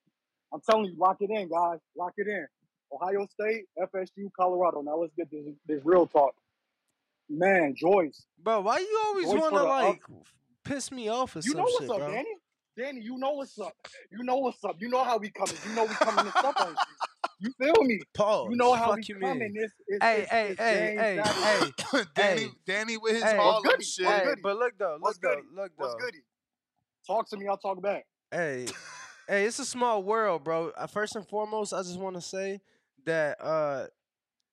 I'm 0.52 0.60
telling 0.68 0.86
you, 0.86 0.96
lock 0.98 1.18
it 1.20 1.30
in, 1.30 1.48
guys. 1.48 1.78
Lock 1.96 2.14
it 2.16 2.26
in. 2.26 2.46
Ohio 2.92 3.26
State, 3.26 3.64
FSU, 3.80 4.30
Colorado. 4.38 4.82
Now 4.82 4.96
let's 4.96 5.12
get 5.16 5.30
this 5.30 5.44
this 5.66 5.80
real 5.84 6.06
talk. 6.06 6.34
Man, 7.28 7.74
Joyce. 7.76 8.26
Bro, 8.42 8.62
why 8.62 8.78
you 8.78 9.00
always 9.06 9.26
want 9.28 9.54
to 9.54 9.58
the 9.60 9.64
up- 9.64 9.68
like 9.68 10.02
piss 10.64 10.90
me 10.90 11.08
off 11.08 11.36
or 11.36 11.38
You 11.40 11.42
some 11.52 11.58
know 11.58 11.62
what's 11.64 11.78
shit, 11.78 11.90
up, 11.90 11.98
bro? 11.98 12.10
Danny? 12.10 12.28
Danny, 12.76 13.00
you 13.00 13.16
know 13.18 13.32
what's 13.32 13.58
up. 13.58 13.72
You 14.10 14.24
know 14.24 14.36
what's 14.36 14.62
up. 14.64 14.76
You 14.80 14.88
know 14.88 15.04
how 15.04 15.18
we 15.18 15.30
coming. 15.30 15.56
You 15.64 15.74
know 15.74 15.84
we 15.84 15.94
coming 16.02 16.24
to 16.24 16.30
stuff 16.38 16.54
on 16.58 16.70
you. 16.70 16.76
You 17.40 17.52
feel 17.60 17.84
me? 17.84 18.00
Paul. 18.14 18.50
You 18.50 18.56
know 18.56 18.74
how 18.74 18.88
Fuck 18.88 18.96
we 18.96 19.04
you 19.08 19.16
coming. 19.16 19.52
mean. 19.54 19.62
It's, 19.64 19.74
it's, 19.86 20.04
Hey, 20.04 20.20
it's, 20.22 20.30
hey, 20.30 20.48
it's 20.50 20.60
hey, 20.60 21.16
James 21.16 21.42
hey, 21.92 22.04
Danny, 22.14 22.40
hey. 22.42 22.50
Danny 22.66 22.96
with 22.96 23.12
his 23.14 23.22
Hey. 23.24 23.36
Harlem 23.36 23.62
What's 23.64 23.76
goody? 23.76 23.84
shit. 23.84 24.06
What's 24.06 24.18
Hey, 24.18 24.24
goody? 24.24 24.42
but 24.42 24.56
look 24.56 24.72
though, 24.78 24.96
What's 25.00 25.18
look 25.18 25.22
though, 25.22 25.34
goody? 25.36 25.48
look 25.54 25.72
What's 25.76 25.94
though. 25.94 26.06
goody? 26.06 26.18
Talk 27.06 27.28
to 27.30 27.36
me. 27.36 27.46
I'll 27.48 27.58
talk 27.58 27.80
back. 27.82 28.06
Hey, 28.30 28.66
hey, 29.28 29.44
it's 29.44 29.58
a 29.58 29.64
small 29.64 30.02
world, 30.02 30.42
bro. 30.42 30.72
Uh, 30.76 30.86
First 30.86 31.14
and 31.16 31.28
foremost, 31.28 31.72
I 31.72 31.82
just 31.82 31.98
want 31.98 32.16
to 32.16 32.22
say 32.22 32.60
that 33.04 33.40
uh, 33.40 33.86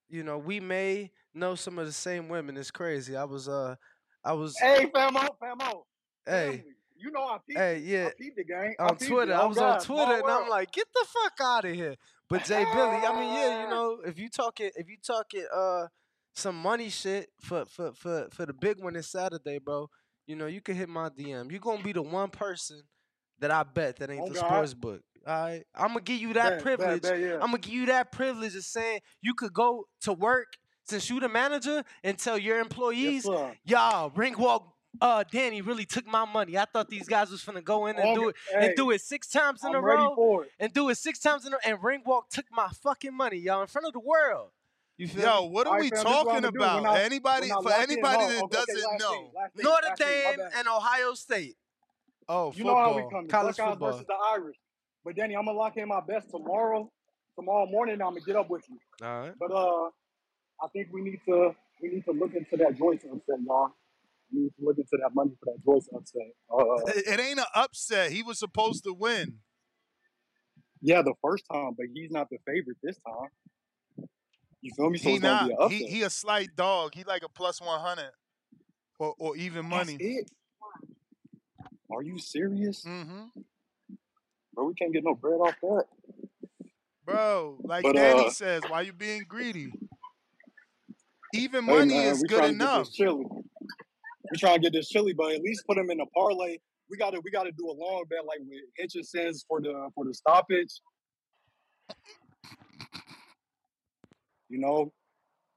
you 0.09 0.23
know, 0.23 0.37
we 0.37 0.59
may 0.59 1.11
know 1.33 1.55
some 1.55 1.79
of 1.79 1.85
the 1.85 1.91
same 1.91 2.29
women. 2.29 2.57
It's 2.57 2.71
crazy. 2.71 3.15
I 3.15 3.23
was 3.23 3.47
uh, 3.47 3.75
I 4.23 4.33
was 4.33 4.57
Hey, 4.59 4.85
famo, 4.93 5.27
famo. 5.41 5.83
hey. 6.25 6.57
Family. 6.57 6.63
You 7.01 7.11
know 7.11 7.23
I 7.23 7.37
peeped 7.45 7.59
Hey, 7.59 7.79
yeah. 7.79 8.07
I 8.07 8.11
peeped 8.17 8.35
the. 8.37 8.53
I 8.53 8.87
on 8.87 8.97
Twitter. 8.97 9.31
It. 9.31 9.35
I 9.35 9.41
Oh, 9.41 9.47
was 9.47 9.57
God, 9.57 9.79
on 9.79 9.85
Twitter 9.85 10.13
and 10.13 10.29
I'm 10.29 10.49
like, 10.49 10.71
get 10.71 10.87
the 10.93 11.05
fuck 11.07 11.33
out 11.41 11.65
of 11.65 11.73
here. 11.75 11.95
But 12.29 12.45
Jay 12.45 12.63
Billy, 12.63 12.95
I 12.95 13.19
mean, 13.19 13.33
yeah, 13.33 13.63
you 13.63 13.69
know, 13.69 13.99
if 14.05 14.17
you 14.17 14.29
talking 14.29 14.71
if 14.77 14.87
you 14.89 14.95
talking 15.05 15.45
uh 15.53 15.87
some 16.33 16.55
money 16.55 16.89
shit 16.89 17.29
for 17.41 17.65
for 17.65 17.91
for 17.91 18.29
for 18.31 18.45
the 18.45 18.53
big 18.53 18.81
one 18.81 18.93
this 18.93 19.11
Saturday, 19.11 19.59
bro, 19.59 19.89
you 20.27 20.37
know, 20.37 20.45
you 20.45 20.61
can 20.61 20.75
hit 20.75 20.87
my 20.87 21.09
DM. 21.09 21.51
You're 21.51 21.59
gonna 21.59 21.83
be 21.83 21.91
the 21.91 22.01
one 22.01 22.29
person 22.29 22.83
that 23.39 23.51
I 23.51 23.63
bet 23.63 23.97
that 23.97 24.09
ain't 24.09 24.21
Oh, 24.23 24.27
the 24.29 24.35
God. 24.35 24.45
sports 24.47 24.73
book. 24.73 25.01
All 25.27 25.33
right. 25.43 25.63
I'm 25.75 25.89
gonna 25.89 26.01
give 26.01 26.21
you 26.21 26.31
that 26.33 26.63
Bet, 26.63 26.63
bet, 26.63 26.79
privilege. 26.79 27.01
bet, 27.01 27.19
yeah. 27.19 27.33
I'm 27.33 27.47
gonna 27.51 27.57
give 27.57 27.73
you 27.73 27.85
that 27.87 28.13
privilege 28.13 28.55
of 28.55 28.63
saying 28.63 29.01
you 29.21 29.33
could 29.33 29.51
go 29.51 29.85
to 30.03 30.13
work 30.13 30.47
since 30.85 31.09
you 31.09 31.19
the 31.19 31.27
manager 31.27 31.83
and 32.03 32.17
tell 32.17 32.37
your 32.37 32.59
employees, 32.59 33.27
y'all, 33.65 34.09
ring 34.11 34.35
walk 34.37 34.70
uh 34.99 35.23
Danny 35.31 35.61
really 35.61 35.85
took 35.85 36.05
my 36.05 36.25
money. 36.25 36.57
I 36.57 36.65
thought 36.65 36.89
these 36.89 37.07
guys 37.07 37.31
was 37.31 37.43
gonna 37.43 37.61
go 37.61 37.85
in 37.85 37.97
and 37.97 38.13
do 38.15 38.29
Okay, 38.29 38.37
it 38.57 38.63
and 38.65 38.75
do 38.75 38.91
it 38.91 39.01
six 39.01 39.27
times 39.29 39.63
in 39.63 39.69
I'm 39.69 39.75
a 39.75 39.81
ready 39.81 40.01
row 40.01 40.15
for 40.15 40.43
it. 40.45 40.51
and 40.59 40.73
do 40.73 40.89
it 40.89 40.95
six 40.97 41.19
times 41.19 41.45
in 41.45 41.53
a 41.53 41.57
and 41.65 41.79
Ringwalk 41.79 42.23
took 42.29 42.45
my 42.51 42.67
fucking 42.83 43.15
money, 43.15 43.37
y'all, 43.37 43.61
in 43.61 43.67
front 43.67 43.87
of 43.87 43.93
the 43.93 43.99
world. 43.99 44.49
You 44.97 45.07
feel 45.07 45.21
Yo, 45.23 45.41
me? 45.43 45.49
what 45.49 45.65
are 45.67 45.69
All 45.69 45.75
right, 45.75 45.81
we 45.83 45.89
fam, 45.89 45.97
this 45.97 45.99
is 45.99 46.05
what 46.05 46.13
talking 46.25 46.37
I'ma 46.45 46.49
do. 46.51 46.59
When 46.59 46.69
about? 46.79 46.97
I- 46.97 47.01
anybody 47.03 47.47
for 47.47 47.61
lock 47.61 47.65
in- 47.77 47.81
anybody 47.91 48.17
that 48.25 48.43
okay, 48.43 48.43
okay, 48.43 48.55
doesn't 48.57 48.83
last 48.91 48.99
know. 48.99 49.11
thing, 49.13 49.31
last 49.33 49.55
thing, 49.55 49.63
Notre 49.63 49.87
last 49.87 49.97
thing, 49.97 50.37
Dame 50.37 50.47
and 50.57 50.67
Ohio 50.67 51.13
State. 51.13 51.55
Oh, 52.29 52.53
You 52.55 52.63
know 52.65 52.75
how 52.75 52.89
we 52.89 52.93
football. 53.01 53.09
coming. 53.11 53.27
College 53.29 53.57
Buckeyes 53.57 53.71
football. 53.73 53.91
versus 53.91 54.07
the 54.07 54.13
Irish. 54.33 54.57
But 55.03 55.15
Danny, 55.15 55.35
I'm 55.35 55.45
gonna 55.45 55.57
lock 55.57 55.77
in 55.77 55.87
my 55.87 56.01
best 56.01 56.29
tomorrow. 56.29 56.91
Tomorrow 57.35 57.65
morning, 57.67 57.95
I'm 58.01 58.09
gonna 58.09 58.21
get 58.21 58.35
up 58.35 58.49
with 58.49 58.63
you. 58.69 58.77
All 59.05 59.19
right. 59.21 59.33
But 59.39 59.51
uh, 59.51 59.85
I 60.61 60.67
think 60.73 60.89
we 60.93 61.01
need 61.01 61.19
to 61.27 61.55
we 61.81 61.89
need 61.89 62.05
to 62.05 62.11
look 62.11 62.35
into 62.35 62.57
that 62.57 62.75
Joyce 62.77 62.99
upset, 63.05 63.39
y'all. 63.45 63.71
To 64.33 64.97
that 65.03 65.11
money 65.13 65.31
for 65.43 65.53
that 65.53 65.63
Joyce 65.65 65.89
upset. 65.93 66.21
Uh, 66.49 66.91
It, 66.91 67.07
it 67.07 67.19
ain't 67.19 67.39
an 67.39 67.45
upset. 67.53 68.11
He 68.11 68.23
was 68.23 68.39
supposed 68.39 68.83
to 68.85 68.93
win. 68.93 69.39
yeah, 70.81 71.01
the 71.01 71.13
first 71.21 71.43
time, 71.51 71.73
but 71.77 71.87
he's 71.93 72.11
not 72.11 72.29
the 72.29 72.37
favorite 72.45 72.77
this 72.81 72.97
time. 73.05 73.29
You 74.61 74.73
feel 74.75 74.89
me? 74.89 74.97
So 74.97 75.09
He 75.09 75.19
not. 75.19 75.49
He 75.69 75.85
he 75.87 76.01
a 76.03 76.09
slight 76.09 76.55
dog. 76.55 76.95
He 76.95 77.03
like 77.03 77.23
a 77.23 77.29
plus 77.29 77.59
one 77.59 77.79
hundred, 77.79 78.11
or 78.99 79.13
or 79.17 79.35
even 79.35 79.65
money. 79.65 80.25
Are 81.91 82.01
you 82.01 82.17
serious, 82.17 82.85
Mm-hmm. 82.85 83.39
bro? 84.53 84.65
We 84.65 84.73
can't 84.75 84.93
get 84.93 85.03
no 85.03 85.13
bread 85.13 85.39
off 85.41 85.55
that. 85.61 85.85
Bro, 87.05 87.57
like 87.65 87.83
But, 87.83 87.95
Danny 87.95 88.27
uh, 88.27 88.29
says, 88.29 88.61
why 88.67 88.81
you 88.81 88.93
being 88.93 89.25
greedy? 89.27 89.73
Even 91.33 91.65
Hey 91.65 91.73
money 91.73 91.95
man, 91.95 92.11
is 92.13 92.23
good 92.23 92.37
trying 92.37 92.49
to 92.49 92.55
get 92.55 92.63
enough. 92.63 92.89
This 94.31 94.39
chili. 94.39 94.49
We 94.49 94.49
trying 94.49 94.61
to 94.61 94.69
get 94.69 94.73
this 94.73 94.89
chili, 94.89 95.13
but 95.13 95.33
at 95.33 95.41
least 95.41 95.65
put 95.67 95.77
him 95.77 95.89
in 95.91 95.99
a 95.99 96.05
parlay. 96.07 96.57
We 96.89 96.97
gotta 96.97 97.21
we 97.23 97.31
gotta 97.31 97.51
do 97.51 97.69
a 97.69 97.75
long 97.77 98.03
bet 98.09 98.25
like 98.25 98.39
with 98.47 98.61
Hitchenson's 98.77 99.45
for 99.47 99.61
the 99.61 99.89
for 99.95 100.05
the 100.05 100.13
stoppage. 100.13 100.81
You 104.49 104.59
know, 104.59 104.91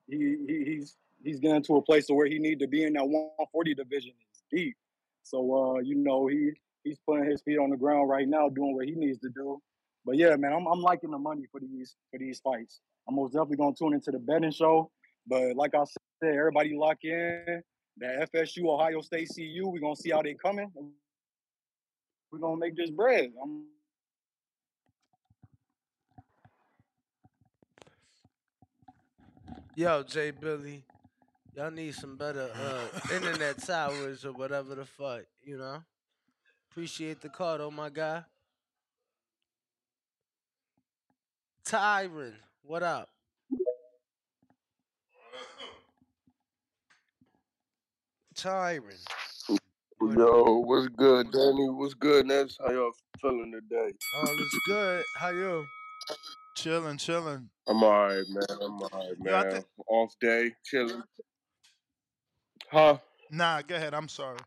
he, 0.09 0.37
he 0.47 0.65
he's 0.65 0.97
he's 1.25 1.41
getting 1.41 1.63
to 1.65 1.77
a 1.77 1.83
place 1.83 2.07
where 2.09 2.27
he 2.27 2.39
need 2.39 2.61
to 2.61 2.69
be 2.69 2.85
in 2.85 2.93
that 2.93 3.05
140 3.05 3.75
division. 3.75 4.13
It's 4.31 4.45
deep. 4.51 4.77
So 5.25 5.77
uh, 5.77 5.81
you 5.81 5.97
know, 5.97 6.29
he 6.29 6.53
he's 6.85 6.99
putting 7.07 7.29
his 7.29 7.43
feet 7.43 7.59
on 7.59 7.71
the 7.71 7.77
ground 7.77 8.09
right 8.09 8.29
now, 8.29 8.49
doing 8.49 8.75
what 8.75 8.87
he 8.87 8.93
needs 8.93 9.19
to 9.21 9.31
do. 9.35 9.61
But 10.05 10.17
yeah, 10.17 10.37
man, 10.37 10.53
I'm 10.53 10.67
I'm 10.67 10.81
liking 10.81 11.11
the 11.11 11.19
money 11.19 11.45
for 11.51 11.61
these 11.61 11.97
for 12.11 12.19
these 12.19 12.41
fights. 12.41 12.81
I'm 13.09 13.17
most 13.17 13.33
definitely 13.33 13.57
gonna 13.57 13.75
tune 13.77 13.95
into 13.95 14.13
the 14.13 14.19
betting 14.19 14.53
show. 14.53 14.91
But 15.27 15.57
like 15.57 15.75
I 15.75 15.85
said, 16.23 16.35
everybody 16.35 16.77
lock 16.77 16.99
in. 17.03 17.63
That 17.99 18.33
FSU 18.33 18.67
Ohio 18.67 19.01
State 19.01 19.31
CU, 19.35 19.69
we're 19.69 19.81
gonna 19.81 19.97
see 19.97 20.11
how 20.11 20.23
they 20.23 20.35
coming. 20.35 20.71
we're 22.31 22.39
gonna 22.39 22.57
make 22.57 22.77
this 22.77 22.91
bread. 22.91 23.31
I'm 23.43 23.65
Yo, 29.77 30.05
Jay 30.05 30.31
Billy, 30.31 30.85
y'all 31.57 31.69
need 31.69 31.93
some 31.95 32.17
better 32.17 32.49
uh, 32.55 33.13
internet 33.13 33.59
towers 33.67 34.25
or 34.25 34.33
whatever 34.33 34.77
the 34.77 34.85
fuck, 34.85 35.23
you 35.43 35.59
know? 35.59 35.83
Appreciate 36.71 37.21
the 37.21 37.29
call, 37.29 37.59
though, 37.59 37.73
my 37.73 37.91
guy. 37.91 38.23
Tyron, 41.67 42.35
what 42.63 42.85
up? 42.85 43.09
Tyron. 48.45 48.93
Yo, 50.03 50.59
what's 50.67 50.89
good, 50.89 51.33
Danny? 51.33 51.71
What's 51.71 51.95
good, 51.95 52.27
Ness? 52.27 52.59
How 52.61 52.73
y'all 52.73 52.93
feeling 53.19 53.51
today? 53.53 53.91
All 54.19 54.29
is 54.29 54.61
good. 54.67 55.03
How 55.17 55.31
you? 55.31 55.65
Chilling, 56.55 56.99
chilling. 56.99 57.49
I'm 57.67 57.83
alright, 57.83 58.23
man. 58.29 58.59
I'm 58.61 58.83
alright, 58.83 59.19
man. 59.19 59.51
think- 59.51 59.67
Off 59.89 60.13
day, 60.21 60.55
chilling. 60.63 61.03
Huh? 62.71 62.99
Nah, 63.31 63.63
go 63.63 63.77
ahead. 63.77 63.95
I'm 63.95 64.09
sorry. 64.09 64.39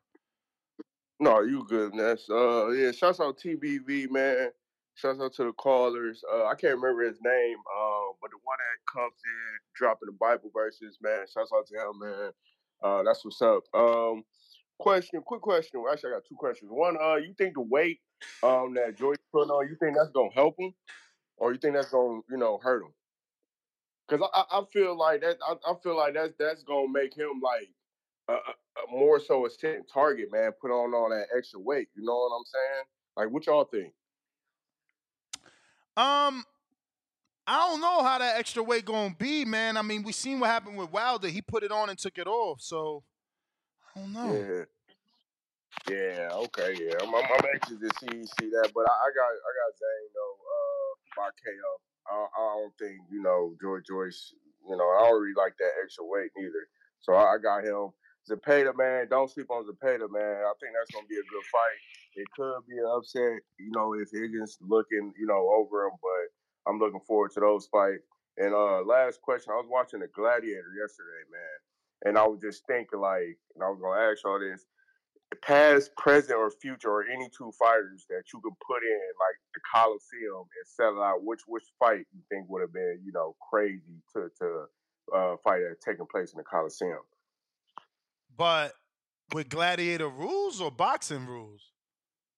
No, 1.20 1.42
you 1.42 1.66
good, 1.68 1.96
Ness. 1.96 2.30
Uh, 2.30 2.68
yeah. 2.70 2.92
Shouts 2.92 3.20
out 3.20 3.40
to 3.40 3.58
TBV, 3.58 4.12
man. 4.12 4.52
Shouts 4.94 5.20
out 5.20 5.34
to 5.34 5.46
the 5.46 5.54
callers. 5.54 6.24
Uh, 6.32 6.46
I 6.46 6.54
can't 6.54 6.76
remember 6.76 7.02
his 7.02 7.18
name. 7.24 7.58
Uh, 7.58 8.14
but 8.22 8.30
the 8.30 8.38
one 8.44 8.58
that 8.60 8.94
comes 8.94 9.16
in 9.26 9.58
dropping 9.76 10.06
the 10.06 10.18
Bible 10.20 10.52
verses, 10.54 11.00
man. 11.02 11.26
Shouts 11.34 11.52
out 11.52 11.66
to 11.66 11.76
him, 11.76 12.00
man. 12.00 12.32
Uh, 12.82 13.04
that's 13.04 13.24
what's 13.26 13.42
up. 13.42 13.64
Um, 13.74 14.24
question, 14.80 15.22
quick 15.26 15.42
question. 15.42 15.84
Actually, 15.92 16.12
I 16.12 16.16
got 16.16 16.26
two 16.28 16.36
questions. 16.36 16.72
One, 16.72 16.98
uh, 17.02 17.16
you 17.16 17.34
think 17.38 17.56
the 17.56 17.62
weight 17.62 18.00
um 18.44 18.74
that 18.74 18.98
Joyce 18.98 19.18
put 19.32 19.50
on, 19.50 19.68
you 19.70 19.76
think 19.80 19.96
that's 19.96 20.12
gonna 20.12 20.34
help 20.34 20.56
him, 20.60 20.74
or 21.38 21.54
you 21.54 21.60
think 21.60 21.76
that's 21.76 21.92
gonna, 21.92 22.22
you 22.30 22.38
know, 22.38 22.60
hurt 22.62 22.84
him? 22.84 22.94
Because 24.08 24.28
I, 24.34 24.60
I 24.60 24.64
feel 24.72 24.98
like 24.98 25.22
that. 25.22 25.38
I, 25.46 25.56
I 25.70 25.74
feel 25.84 25.98
like 25.98 26.14
that's 26.14 26.34
that's 26.40 26.64
gonna 26.64 26.92
make 26.92 27.14
him 27.16 27.42
like 27.44 27.70
a 28.30 28.92
more 28.92 29.20
so 29.20 29.46
a 29.46 29.50
sitting 29.50 29.84
target, 29.92 30.32
man. 30.32 30.52
Put 30.62 30.72
on 30.72 30.94
all 30.94 31.10
that 31.10 31.28
extra 31.36 31.60
weight. 31.60 31.90
You 31.96 32.04
know 32.04 32.16
what 32.16 32.38
I'm 32.38 32.46
saying? 32.46 32.86
Like, 33.16 33.34
what 33.34 33.46
y'all 33.46 33.66
think? 33.66 33.94
Um, 35.96 36.44
I 37.48 37.70
don't 37.70 37.80
know 37.80 38.04
how 38.04 38.20
that 38.20 38.38
extra 38.38 38.62
weight 38.62 38.84
gonna 38.84 39.16
be, 39.18 39.46
man. 39.46 39.78
I 39.78 39.82
mean, 39.82 40.04
we 40.04 40.12
seen 40.12 40.40
what 40.42 40.50
happened 40.50 40.78
with 40.78 40.92
Wilder. 40.92 41.30
He 41.30 41.42
put 41.42 41.64
it 41.64 41.72
on 41.72 41.90
and 41.90 41.98
took 41.98 42.18
it 42.18 42.28
off. 42.28 42.60
So 42.62 43.04
I 43.96 44.00
don't 44.02 44.14
know. 44.14 44.34
Yeah. 44.34 44.64
Yeah, 45.88 46.30
okay, 46.34 46.76
yeah. 46.76 47.00
I'm, 47.00 47.14
I'm, 47.14 47.24
I'm 47.24 47.46
anxious 47.54 47.80
to 47.80 47.90
see 48.02 48.26
see 48.26 48.50
that, 48.50 48.72
but 48.76 48.84
I, 48.84 48.92
I 48.92 49.10
got 49.16 49.32
I 49.32 49.52
got 49.56 49.72
Zane 49.80 50.12
though 50.12 50.36
uh, 50.44 50.90
by 51.16 51.30
KO. 51.32 51.72
I, 52.12 52.16
I 52.28 52.44
don't 52.60 52.74
think 52.76 53.00
you 53.12 53.22
know 53.22 53.56
George 53.62 53.86
Joyce. 53.88 54.34
You 54.68 54.76
know, 54.76 54.84
I 54.84 55.08
don't 55.08 55.22
really 55.22 55.38
like 55.38 55.56
that 55.60 55.80
extra 55.82 56.04
weight 56.04 56.32
neither. 56.36 56.68
So 57.00 57.14
I, 57.14 57.36
I 57.36 57.38
got 57.38 57.64
him. 57.64 57.94
Zapata, 58.28 58.74
man, 58.76 59.08
don't 59.10 59.32
sleep 59.32 59.48
on 59.50 59.64
Zapata, 59.64 60.12
man. 60.12 60.44
I 60.44 60.52
think 60.60 60.76
that's 60.76 60.92
gonna 60.92 61.08
be 61.08 61.16
a 61.16 61.32
good 61.32 61.48
fight. 61.48 61.80
It 62.20 62.28
could 62.36 62.68
be 62.68 62.76
an 62.76 62.92
upset, 62.92 63.40
you 63.56 63.72
know, 63.72 63.94
if 63.94 64.10
Higgins 64.12 64.58
looking, 64.60 65.14
you 65.16 65.28
know, 65.28 65.48
over 65.56 65.86
him, 65.88 65.96
but 66.02 66.28
I'm 66.68 66.80
looking 66.80 67.02
forward 67.08 67.32
to 67.34 67.40
those 67.40 67.68
fights. 67.68 68.04
And 68.38 68.54
uh 68.54 68.82
last 68.84 69.22
question, 69.22 69.54
I 69.54 69.58
was 69.58 69.68
watching 69.70 70.00
the 70.00 70.08
Gladiator 70.08 70.74
yesterday, 70.80 71.24
man, 71.32 71.58
and 72.06 72.18
I 72.18 72.28
was 72.28 72.40
just 72.42 72.66
thinking 72.68 73.00
like, 73.00 73.38
and 73.56 73.64
I 73.64 73.70
was 73.70 73.80
gonna 73.82 74.02
ask 74.02 74.24
y'all 74.24 74.40
this 74.40 74.66
past, 75.42 75.96
present, 75.98 76.38
or 76.38 76.50
future, 76.50 76.90
or 76.90 77.04
any 77.04 77.30
two 77.36 77.52
fighters 77.60 78.06
that 78.10 78.24
you 78.34 78.40
could 78.42 78.54
put 78.66 78.84
in 78.84 79.02
like 79.20 79.38
the 79.54 79.62
Coliseum 79.74 80.44
and 80.44 80.66
sell 80.66 81.02
out, 81.02 81.24
which 81.24 81.42
which 81.48 81.64
fight 81.80 82.06
you 82.14 82.22
think 82.30 82.50
would 82.50 82.62
have 82.62 82.74
been, 82.74 83.00
you 83.04 83.12
know, 83.12 83.36
crazy 83.50 84.02
to 84.14 84.30
to 84.40 84.66
uh, 85.16 85.36
fight 85.44 85.60
that 85.60 85.78
taking 85.84 86.06
place 86.06 86.32
in 86.34 86.38
the 86.38 86.44
Coliseum? 86.44 87.02
But 88.36 88.74
with 89.34 89.50
gladiator 89.50 90.10
rules 90.10 90.62
or 90.62 90.72
boxing 90.72 91.26
rules? 91.26 91.72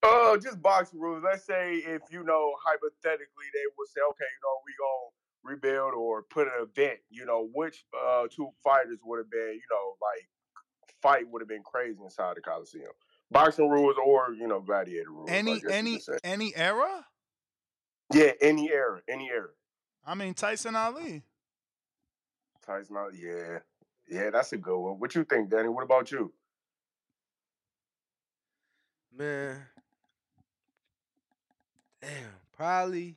Uh, 0.02 0.38
just 0.38 0.62
boxing 0.62 1.00
rules. 1.00 1.24
Let's 1.24 1.46
say 1.46 1.76
if 1.76 2.02
you 2.10 2.24
know 2.24 2.54
hypothetically 2.64 3.48
they 3.54 3.66
would 3.78 3.88
say, 3.90 4.02
okay, 4.10 4.26
you 4.26 4.42
know, 4.44 4.56
we 4.66 4.74
gonna 4.80 5.56
rebuild 5.56 5.94
or 5.94 6.24
put 6.24 6.48
an 6.48 6.54
event. 6.62 7.00
You 7.10 7.26
know, 7.26 7.50
which 7.54 7.86
uh 7.94 8.28
two 8.34 8.50
fighters 8.64 9.00
would 9.04 9.18
have 9.18 9.30
been, 9.30 9.54
you 9.54 9.68
know, 9.70 9.96
like 10.02 10.30
fight 11.02 11.28
would 11.30 11.42
have 11.42 11.50
been 11.50 11.64
crazy 11.64 11.98
inside 12.02 12.38
the 12.38 12.42
Coliseum. 12.42 12.92
Boxing 13.32 13.70
rules 13.70 13.96
or 14.04 14.34
you 14.34 14.48
know 14.48 14.62
gladiator 14.62 15.12
rules. 15.12 15.30
Any 15.30 15.60
guess 15.60 15.72
any 15.72 16.02
any 16.24 16.56
era? 16.56 17.06
Yeah, 18.14 18.32
any 18.42 18.72
era, 18.72 19.02
any 19.08 19.30
era. 19.30 19.50
I 20.06 20.16
mean 20.16 20.34
Tyson 20.34 20.76
Ali. 20.76 21.24
Tyson, 22.66 22.96
Ali, 22.98 23.20
yeah, 23.22 23.60
yeah, 24.10 24.30
that's 24.30 24.54
a 24.54 24.58
good 24.58 24.80
one. 24.80 25.00
What 25.00 25.14
you 25.16 25.24
think, 25.24 25.50
Danny? 25.50 25.70
What 25.70 25.84
about 25.84 26.12
you? 26.12 26.32
Man. 29.16 29.66
Damn. 32.02 32.12
Probably 32.58 33.16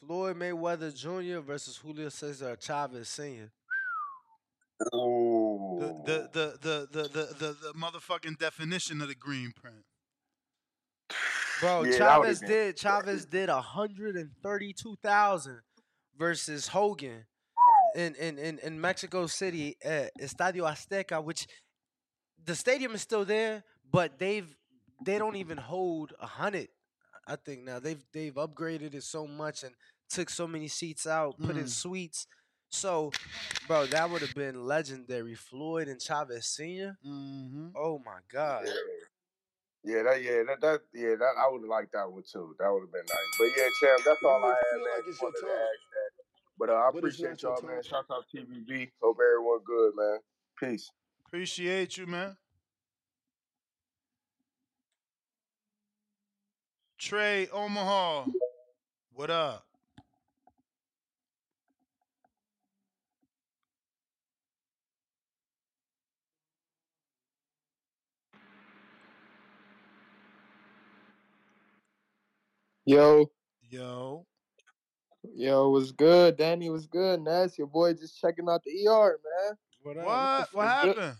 Floyd 0.00 0.36
Mayweather 0.36 0.94
Jr. 0.94 1.40
versus 1.40 1.76
Julio 1.76 2.08
Cesar 2.08 2.56
Chavez 2.56 3.08
Sr. 3.08 3.50
Oh, 4.92 5.78
The 6.04 6.28
the 6.32 6.58
the 6.62 6.88
the 6.92 7.08
the 7.08 7.34
the, 7.34 7.56
the 7.62 7.72
motherfucking 7.78 8.38
definition 8.38 9.00
of 9.00 9.08
the 9.08 9.14
green 9.14 9.52
print. 9.52 9.84
Bro, 11.60 11.84
Yeah, 11.84 11.98
Chavez 11.98 12.40
did 12.40 12.76
Chavez 12.76 13.24
did 13.24 13.48
hundred 13.48 14.16
and 14.16 14.30
thirty 14.42 14.72
two 14.72 14.96
thousand 15.02 15.60
versus 16.18 16.68
Haugen 16.68 17.24
in, 17.94 18.14
in, 18.16 18.38
in, 18.38 18.58
in 18.58 18.80
Mexico 18.80 19.26
City 19.26 19.76
at 19.82 20.10
Estadio 20.20 20.70
Azteca, 20.70 21.24
which 21.24 21.46
the 22.44 22.54
stadium 22.54 22.94
is 22.94 23.00
still 23.00 23.24
there, 23.24 23.64
but 23.90 24.18
they've 24.18 24.54
they 25.04 25.18
don't 25.18 25.36
even 25.36 25.56
hold 25.58 26.12
a 26.20 26.26
hundred. 26.26 26.68
I 27.26 27.36
think 27.36 27.62
now 27.64 27.78
they've 27.80 28.02
they've 28.12 28.34
upgraded 28.34 28.94
it 28.94 29.02
so 29.02 29.26
much 29.26 29.62
and 29.64 29.74
took 30.08 30.30
so 30.30 30.46
many 30.46 30.68
seats 30.68 31.06
out, 31.06 31.38
put 31.40 31.56
in 31.56 31.64
Mm. 31.64 31.68
suites. 31.68 32.26
So, 32.70 33.12
bro, 33.66 33.86
that 33.86 34.10
would 34.10 34.22
have 34.22 34.34
been 34.34 34.64
legendary. 34.64 35.34
Floyd 35.34 35.88
and 35.88 36.00
Chavez 36.00 36.46
Senior. 36.46 36.98
Mm-hmm. 37.06 37.68
Oh 37.76 37.98
my 38.04 38.18
God. 38.32 38.66
Yeah, 39.84 40.02
that 40.02 40.20
yeah, 40.22 40.42
that 40.48 40.60
that 40.60 40.80
yeah, 40.92 41.14
that 41.14 41.34
I 41.38 41.48
would 41.50 41.62
have 41.62 41.68
liked 41.70 41.92
that 41.92 42.10
one 42.10 42.22
too. 42.30 42.54
That 42.58 42.72
would 42.72 42.80
have 42.80 42.92
been 42.92 43.06
nice. 43.06 43.38
But 43.38 43.48
yeah, 43.56 43.68
champ, 43.80 44.02
that's 44.04 44.22
all 44.24 44.44
I 44.44 44.48
had, 44.48 44.78
man. 44.78 45.02
Just 45.06 45.22
wanted 45.22 45.40
to 45.40 45.46
ask 45.46 45.80
that. 45.94 46.10
But 46.58 46.70
uh, 46.70 46.72
I 46.74 46.90
But 46.92 47.04
it's 47.04 47.18
appreciate 47.18 47.30
not 47.30 47.42
your 47.42 47.52
y'all, 47.52 47.62
man. 47.62 47.74
time. 47.76 47.82
Shout 47.84 48.04
out 48.10 48.24
TVB. 48.34 48.90
Hope 49.00 49.18
everyone 49.22 49.60
good, 49.64 49.92
man. 49.96 50.18
Peace. 50.58 50.90
Appreciate 51.26 51.96
you, 51.96 52.06
man. 52.06 52.36
Trey 57.06 57.46
Omaha. 57.52 58.24
What 59.14 59.30
up? 59.30 59.64
Yo, 72.84 73.30
Yo. 73.70 74.26
yo, 75.32 75.68
was 75.70 75.92
good? 75.92 76.36
Danny 76.36 76.70
was 76.70 76.88
good. 76.88 77.20
Ness, 77.20 77.56
your 77.56 77.68
boy 77.68 77.92
just 77.92 78.20
checking 78.20 78.48
out 78.48 78.62
the 78.64 78.88
ER, 78.88 79.20
man. 79.44 79.56
What 79.84 79.96
What? 80.04 80.48
What 80.50 80.66
happened? 80.66 81.14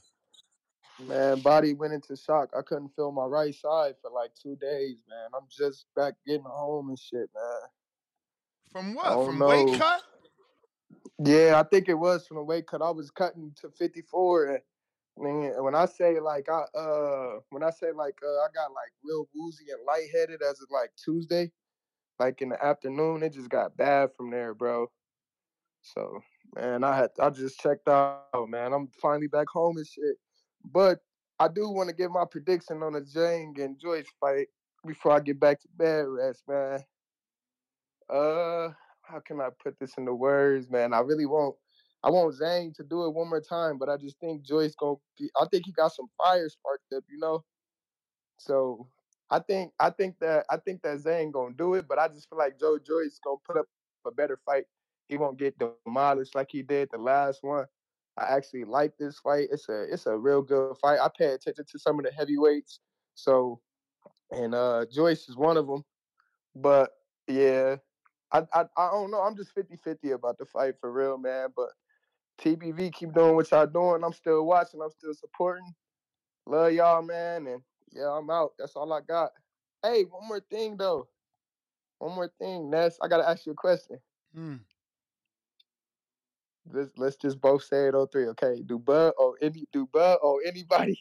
Man, 0.98 1.40
body 1.40 1.74
went 1.74 1.92
into 1.92 2.16
shock. 2.16 2.50
I 2.56 2.62
couldn't 2.62 2.94
feel 2.96 3.12
my 3.12 3.26
right 3.26 3.54
side 3.54 3.94
for 4.00 4.10
like 4.10 4.30
two 4.40 4.56
days, 4.56 4.96
man. 5.08 5.28
I'm 5.34 5.46
just 5.50 5.86
back 5.94 6.14
getting 6.26 6.42
home 6.42 6.88
and 6.88 6.98
shit, 6.98 7.28
man. 7.34 7.68
From 8.72 8.94
what? 8.94 9.26
From 9.26 9.38
weight 9.40 9.78
cut? 9.78 10.02
Yeah, 11.22 11.60
I 11.60 11.68
think 11.68 11.88
it 11.88 11.94
was 11.98 12.26
from 12.26 12.38
the 12.38 12.42
weight 12.42 12.66
cut. 12.66 12.80
I 12.80 12.90
was 12.90 13.10
cutting 13.10 13.52
to 13.60 13.70
54, 13.70 14.46
and 14.46 14.58
man, 15.18 15.62
when 15.62 15.74
I 15.74 15.84
say 15.84 16.18
like 16.18 16.48
I 16.48 16.62
uh 16.78 17.40
when 17.50 17.62
I 17.62 17.70
say 17.70 17.92
like 17.92 18.18
uh, 18.24 18.44
I 18.44 18.48
got 18.54 18.72
like 18.72 18.92
real 19.04 19.28
woozy 19.34 19.66
and 19.70 19.80
lightheaded 19.86 20.42
as 20.42 20.62
of 20.62 20.68
like 20.70 20.90
Tuesday, 21.02 21.50
like 22.18 22.40
in 22.40 22.48
the 22.48 22.64
afternoon, 22.64 23.22
it 23.22 23.34
just 23.34 23.50
got 23.50 23.76
bad 23.76 24.10
from 24.16 24.30
there, 24.30 24.54
bro. 24.54 24.90
So 25.82 26.20
man, 26.54 26.84
I 26.84 26.96
had 26.96 27.10
I 27.20 27.28
just 27.28 27.60
checked 27.60 27.86
out, 27.88 28.24
man. 28.48 28.72
I'm 28.72 28.88
finally 29.00 29.28
back 29.28 29.48
home 29.48 29.76
and 29.76 29.86
shit. 29.86 30.16
But 30.72 31.00
I 31.38 31.48
do 31.48 31.68
want 31.68 31.88
to 31.88 31.94
give 31.94 32.10
my 32.10 32.24
prediction 32.30 32.82
on 32.82 32.94
the 32.94 33.00
Zhang 33.00 33.58
and 33.62 33.78
Joyce 33.78 34.06
fight 34.20 34.48
before 34.86 35.12
I 35.12 35.20
get 35.20 35.38
back 35.38 35.60
to 35.60 35.68
bed 35.76 36.06
rest, 36.08 36.42
man. 36.48 36.80
Uh, 38.08 38.70
how 39.02 39.20
can 39.24 39.40
I 39.40 39.48
put 39.62 39.78
this 39.78 39.94
into 39.96 40.14
words, 40.14 40.70
man? 40.70 40.92
I 40.92 41.00
really 41.00 41.26
want 41.26 41.56
I 42.02 42.10
want 42.10 42.34
Zhang 42.34 42.74
to 42.76 42.84
do 42.84 43.04
it 43.04 43.14
one 43.14 43.28
more 43.28 43.40
time, 43.40 43.78
but 43.78 43.88
I 43.88 43.96
just 43.96 44.18
think 44.20 44.42
Joyce 44.42 44.74
gonna. 44.74 44.96
Be, 45.18 45.28
I 45.40 45.46
think 45.50 45.66
he 45.66 45.72
got 45.72 45.92
some 45.92 46.06
fire 46.16 46.48
sparked 46.48 46.92
up, 46.96 47.04
you 47.10 47.18
know. 47.18 47.44
So 48.38 48.86
I 49.30 49.40
think 49.40 49.72
I 49.80 49.90
think 49.90 50.16
that 50.20 50.46
I 50.50 50.56
think 50.58 50.82
that 50.82 51.00
Zane 51.00 51.32
gonna 51.32 51.54
do 51.54 51.74
it, 51.74 51.86
but 51.88 51.98
I 51.98 52.08
just 52.08 52.28
feel 52.28 52.38
like 52.38 52.60
Joe 52.60 52.78
Joyce 52.78 53.18
gonna 53.24 53.38
put 53.46 53.56
up 53.56 53.66
a 54.06 54.10
better 54.10 54.38
fight. 54.46 54.64
He 55.08 55.16
won't 55.16 55.38
get 55.38 55.56
demolished 55.58 56.34
like 56.34 56.48
he 56.50 56.62
did 56.62 56.88
the 56.92 56.98
last 56.98 57.42
one. 57.42 57.66
I 58.18 58.24
actually 58.36 58.64
like 58.64 58.96
this 58.98 59.18
fight. 59.18 59.48
It's 59.50 59.68
a 59.68 59.82
it's 59.92 60.06
a 60.06 60.16
real 60.16 60.42
good 60.42 60.76
fight. 60.78 60.98
I 61.00 61.08
pay 61.16 61.32
attention 61.32 61.64
to 61.70 61.78
some 61.78 61.98
of 61.98 62.04
the 62.04 62.12
heavyweights. 62.12 62.80
So, 63.14 63.60
and 64.30 64.54
uh 64.54 64.86
Joyce 64.90 65.28
is 65.28 65.36
one 65.36 65.56
of 65.56 65.66
them. 65.66 65.84
But 66.54 66.90
yeah, 67.28 67.76
I 68.32 68.42
I, 68.54 68.64
I 68.76 68.90
don't 68.90 69.10
know. 69.10 69.20
I'm 69.20 69.36
just 69.36 69.54
50-50 69.54 70.14
about 70.14 70.38
the 70.38 70.46
fight 70.46 70.74
for 70.80 70.90
real, 70.92 71.18
man. 71.18 71.48
But 71.54 71.68
TBV 72.40 72.92
keep 72.92 73.12
doing 73.12 73.34
what 73.34 73.50
y'all 73.50 73.66
doing. 73.66 74.02
I'm 74.04 74.12
still 74.12 74.46
watching. 74.46 74.80
I'm 74.82 74.90
still 74.90 75.14
supporting. 75.14 75.74
Love 76.46 76.72
y'all, 76.72 77.02
man. 77.02 77.46
And 77.46 77.62
yeah, 77.92 78.10
I'm 78.10 78.30
out. 78.30 78.52
That's 78.58 78.76
all 78.76 78.92
I 78.92 79.00
got. 79.00 79.30
Hey, 79.82 80.04
one 80.04 80.26
more 80.26 80.40
thing 80.50 80.76
though. 80.76 81.08
One 81.98 82.14
more 82.14 82.30
thing, 82.38 82.70
Ness. 82.70 82.98
I 83.02 83.08
gotta 83.08 83.28
ask 83.28 83.46
you 83.46 83.52
a 83.52 83.56
question. 83.56 83.98
Mm. 84.36 84.60
Let's 86.72 86.90
let's 86.96 87.16
just 87.16 87.40
both 87.40 87.64
say 87.64 87.88
it 87.88 87.94
on 87.94 88.08
three, 88.08 88.26
okay? 88.28 88.62
Do 88.64 88.78
Bud 88.78 89.12
or 89.18 89.34
any 89.40 89.66
do 89.72 89.86
Bud 89.86 90.18
or 90.22 90.40
anybody 90.46 90.98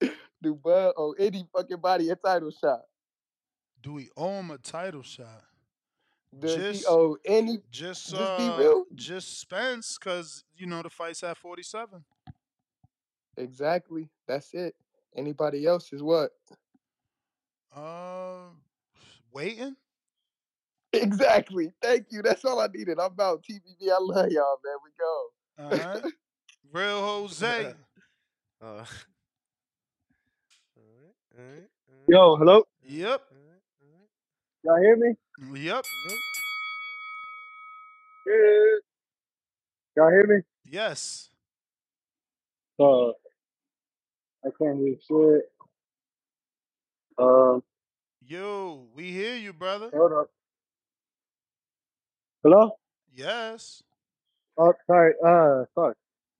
do 0.42 0.54
Bud 0.54 0.92
or 0.96 1.14
any 1.18 1.46
fucking 1.54 1.80
body 1.80 2.10
a 2.10 2.16
title 2.16 2.50
shot? 2.50 2.82
Do 3.82 3.94
we 3.94 4.10
owe 4.16 4.38
him 4.40 4.50
a 4.50 4.58
title 4.58 5.02
shot? 5.02 5.44
Does 6.38 6.56
just, 6.56 6.80
he 6.80 6.86
owe 6.88 7.16
any 7.24 7.58
just 7.70 8.10
just 8.10 8.14
uh, 8.14 8.36
be 8.36 8.62
real? 8.62 8.84
just 8.94 9.40
Spence, 9.40 9.96
cause 9.98 10.44
you 10.56 10.66
know 10.66 10.82
the 10.82 10.90
fight's 10.90 11.22
at 11.22 11.36
forty 11.36 11.62
seven. 11.62 12.04
Exactly. 13.36 14.08
That's 14.26 14.54
it. 14.54 14.74
Anybody 15.14 15.66
else 15.66 15.92
is 15.92 16.02
what? 16.02 16.30
Uh, 17.74 18.48
waiting. 19.32 19.76
Exactly. 21.02 21.72
Thank 21.82 22.06
you. 22.10 22.22
That's 22.22 22.44
all 22.44 22.60
I 22.60 22.68
needed. 22.74 22.98
I'm 22.98 23.12
out. 23.20 23.44
TBV. 23.48 23.90
I 23.90 23.98
love 24.00 24.30
y'all, 24.30 24.58
man. 24.64 24.78
We 24.84 24.90
go. 24.98 25.26
All 25.58 25.70
right. 25.94 26.12
Real 26.72 27.00
Jose. 27.00 27.74
Uh, 28.58 28.82
Yo, 32.08 32.36
hello. 32.36 32.64
Yep. 32.88 33.22
Y'all 34.64 34.80
hear 34.80 34.96
me? 34.96 35.14
Yep. 35.60 35.84
Yeah. 38.26 38.78
Y'all 39.96 40.10
hear 40.10 40.26
me? 40.26 40.36
Yes. 40.64 41.28
Uh, 42.80 43.08
I 43.08 44.50
can't 44.58 44.78
hear 44.78 44.94
shit. 45.06 45.42
Um, 47.18 47.62
Yo, 48.26 48.86
we 48.94 49.10
hear 49.10 49.36
you, 49.36 49.52
brother. 49.52 49.90
hold 49.94 50.12
up. 50.12 50.30
Hello? 52.48 52.78
Yes. 53.12 53.82
Oh, 54.56 54.72
sorry. 54.86 55.14
Uh, 55.20 55.64
fuck. 55.74 55.96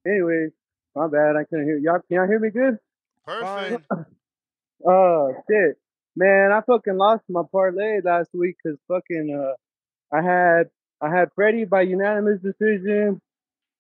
Anyways, 0.07 0.53
my 0.95 1.09
bad. 1.09 1.35
I 1.35 1.43
couldn't 1.43 1.65
hear 1.65 1.79
y'all. 1.79 1.99
Can 2.07 2.19
y'all 2.19 2.29
hear 2.29 2.39
me 2.39 2.51
good? 2.51 2.79
Perfect. 3.25 3.91
Uh, 3.91 5.27
shit, 5.51 5.79
man. 6.15 6.53
I 6.53 6.61
fucking 6.65 6.97
lost 6.97 7.25
my 7.29 7.43
parlay 7.51 8.03
last 8.05 8.31
week 8.33 8.55
because 8.63 8.79
fucking 8.87 9.37
uh, 9.37 10.17
I 10.17 10.23
had 10.23 10.71
I 11.01 11.11
had 11.11 11.31
Freddie 11.35 11.65
by 11.65 11.83
unanimous 11.83 12.41
decision 12.41 13.21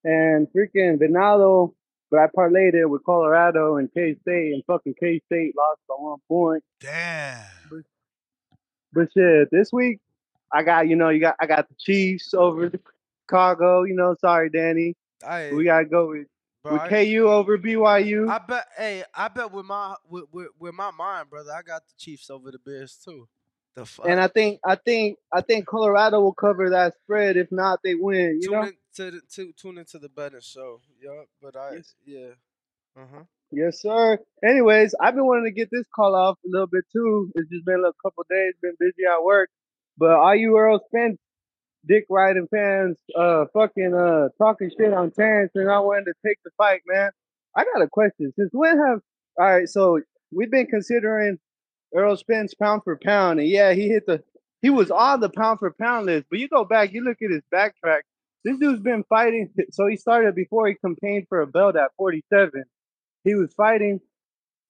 and 0.02 0.48
freaking 0.48 0.98
Venado, 0.98 1.74
but 2.10 2.18
I 2.18 2.26
parlayed 2.26 2.74
it 2.74 2.86
with 2.86 3.04
Colorado 3.04 3.76
and 3.76 3.88
K 3.94 4.16
State, 4.22 4.52
and 4.52 4.64
fucking 4.66 4.94
K 4.98 5.20
State 5.26 5.54
lost 5.56 5.80
by 5.88 5.94
one 5.96 6.18
point. 6.26 6.64
Damn. 6.80 7.84
But 8.92 9.12
shit, 9.14 9.48
this 9.52 9.72
week 9.72 10.00
I 10.52 10.62
got 10.62 10.88
you 10.88 10.96
know 10.96 11.08
you 11.08 11.20
got 11.20 11.36
I 11.40 11.46
got 11.46 11.68
the 11.68 11.74
Chiefs 11.78 12.34
over 12.34 12.68
the 12.68 12.80
Chicago. 13.24 13.84
You 13.84 13.94
know, 13.94 14.16
sorry, 14.20 14.50
Danny. 14.50 14.94
I 15.26 15.52
We 15.52 15.64
gotta 15.64 15.84
go 15.84 16.08
with 16.08 16.26
Bro, 16.62 16.74
with 16.74 16.82
I- 16.82 17.04
KU 17.04 17.28
over 17.28 17.58
BYU. 17.58 18.28
I 18.28 18.38
bet. 18.38 18.66
Hey, 18.76 19.04
I 19.14 19.28
bet 19.28 19.52
with 19.52 19.66
my 19.66 19.94
with, 20.08 20.24
with 20.32 20.48
with 20.58 20.74
my 20.74 20.90
mind, 20.90 21.30
brother, 21.30 21.52
I 21.52 21.62
got 21.62 21.86
the 21.86 21.94
Chiefs 21.98 22.30
over 22.30 22.50
the 22.50 22.58
Bears 22.58 22.98
too. 23.02 23.28
The 23.74 23.84
fuck. 23.84 24.06
and 24.08 24.18
I 24.18 24.28
think 24.28 24.60
I 24.64 24.76
think 24.76 25.18
I 25.32 25.42
think 25.42 25.66
Colorado 25.66 26.20
will 26.20 26.34
cover 26.34 26.70
that 26.70 26.94
spread. 27.02 27.36
If 27.36 27.52
not, 27.52 27.80
they 27.84 27.94
win. 27.94 28.40
You 28.40 28.48
tune 28.48 28.52
know. 28.52 28.62
in 28.62 28.72
to 28.94 29.10
the, 29.10 29.20
to 29.34 29.52
tune 29.52 29.78
into 29.78 29.98
the 29.98 30.08
betting 30.08 30.40
show. 30.40 30.80
Yup. 31.02 31.26
But 31.42 31.56
I 31.56 31.82
yeah. 32.04 32.28
Uh 32.96 33.04
huh. 33.12 33.22
Yes, 33.52 33.80
sir. 33.80 34.18
Anyways, 34.44 34.94
I've 35.00 35.14
been 35.14 35.26
wanting 35.26 35.44
to 35.44 35.50
get 35.52 35.68
this 35.70 35.86
call 35.94 36.16
off 36.16 36.38
a 36.44 36.48
little 36.48 36.66
bit 36.66 36.84
too. 36.92 37.30
It's 37.36 37.48
just 37.50 37.64
been 37.64 37.84
a 37.86 37.92
couple 38.02 38.24
days, 38.28 38.54
been 38.60 38.74
busy 38.80 39.04
at 39.08 39.22
work. 39.22 39.50
But 39.98 40.10
all 40.10 40.34
you 40.34 40.56
Errol 40.56 40.80
Spence 40.88 41.18
dick 41.86 42.04
riding 42.10 42.48
fans, 42.50 42.96
uh, 43.16 43.46
fucking 43.52 43.94
uh, 43.94 44.28
talking 44.42 44.70
shit 44.78 44.92
on 44.92 45.10
Terrence 45.12 45.52
and 45.54 45.66
not 45.66 45.86
wanting 45.86 46.06
to 46.06 46.14
take 46.26 46.38
the 46.44 46.50
fight, 46.56 46.80
man. 46.86 47.10
I 47.56 47.64
got 47.64 47.82
a 47.82 47.88
question. 47.88 48.32
Since 48.38 48.50
when 48.52 48.78
have 48.78 49.00
all 49.38 49.46
right? 49.46 49.68
So 49.68 50.00
we've 50.32 50.50
been 50.50 50.66
considering 50.66 51.38
Errol 51.94 52.16
Spence 52.16 52.54
pound 52.54 52.82
for 52.84 52.98
pound, 53.02 53.40
and 53.40 53.48
yeah, 53.48 53.72
he 53.72 53.88
hit 53.88 54.06
the 54.06 54.22
he 54.62 54.70
was 54.70 54.90
on 54.90 55.20
the 55.20 55.30
pound 55.30 55.60
for 55.60 55.72
pound 55.80 56.06
list. 56.06 56.26
But 56.30 56.40
you 56.40 56.48
go 56.48 56.64
back, 56.64 56.92
you 56.92 57.04
look 57.04 57.18
at 57.22 57.30
his 57.30 57.42
backtrack. 57.52 58.00
This 58.44 58.58
dude's 58.58 58.80
been 58.82 59.04
fighting. 59.08 59.50
So 59.72 59.86
he 59.86 59.96
started 59.96 60.34
before 60.34 60.68
he 60.68 60.74
campaigned 60.74 61.26
for 61.28 61.40
a 61.40 61.46
belt 61.46 61.76
at 61.76 61.90
47 61.96 62.64
he 63.26 63.34
was 63.34 63.52
fighting 63.54 64.00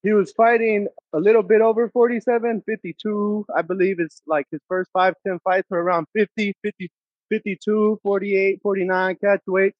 he 0.03 0.13
was 0.13 0.31
fighting 0.33 0.87
a 1.13 1.19
little 1.19 1.43
bit 1.43 1.61
over 1.61 1.89
47 1.89 2.63
52 2.65 3.45
i 3.55 3.61
believe 3.61 3.99
it's 3.99 4.21
like 4.27 4.45
his 4.51 4.61
first 4.67 4.89
five 4.93 5.13
ten 5.25 5.39
fights 5.43 5.67
were 5.69 5.83
around 5.83 6.07
50 6.15 6.53
50 6.63 6.91
52 7.29 7.99
48 8.03 8.59
49 8.61 9.17
catch 9.23 9.41
weight 9.47 9.73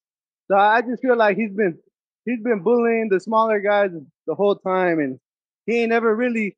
so 0.49 0.57
i 0.57 0.81
just 0.81 1.01
feel 1.01 1.17
like 1.17 1.37
he's 1.37 1.53
been 1.53 1.77
he's 2.25 2.41
been 2.41 2.61
bullying 2.61 3.09
the 3.09 3.19
smaller 3.19 3.59
guys 3.59 3.91
the 4.27 4.35
whole 4.35 4.55
time 4.55 4.99
and 4.99 5.19
he 5.65 5.81
ain't 5.81 5.89
never 5.89 6.15
really 6.15 6.55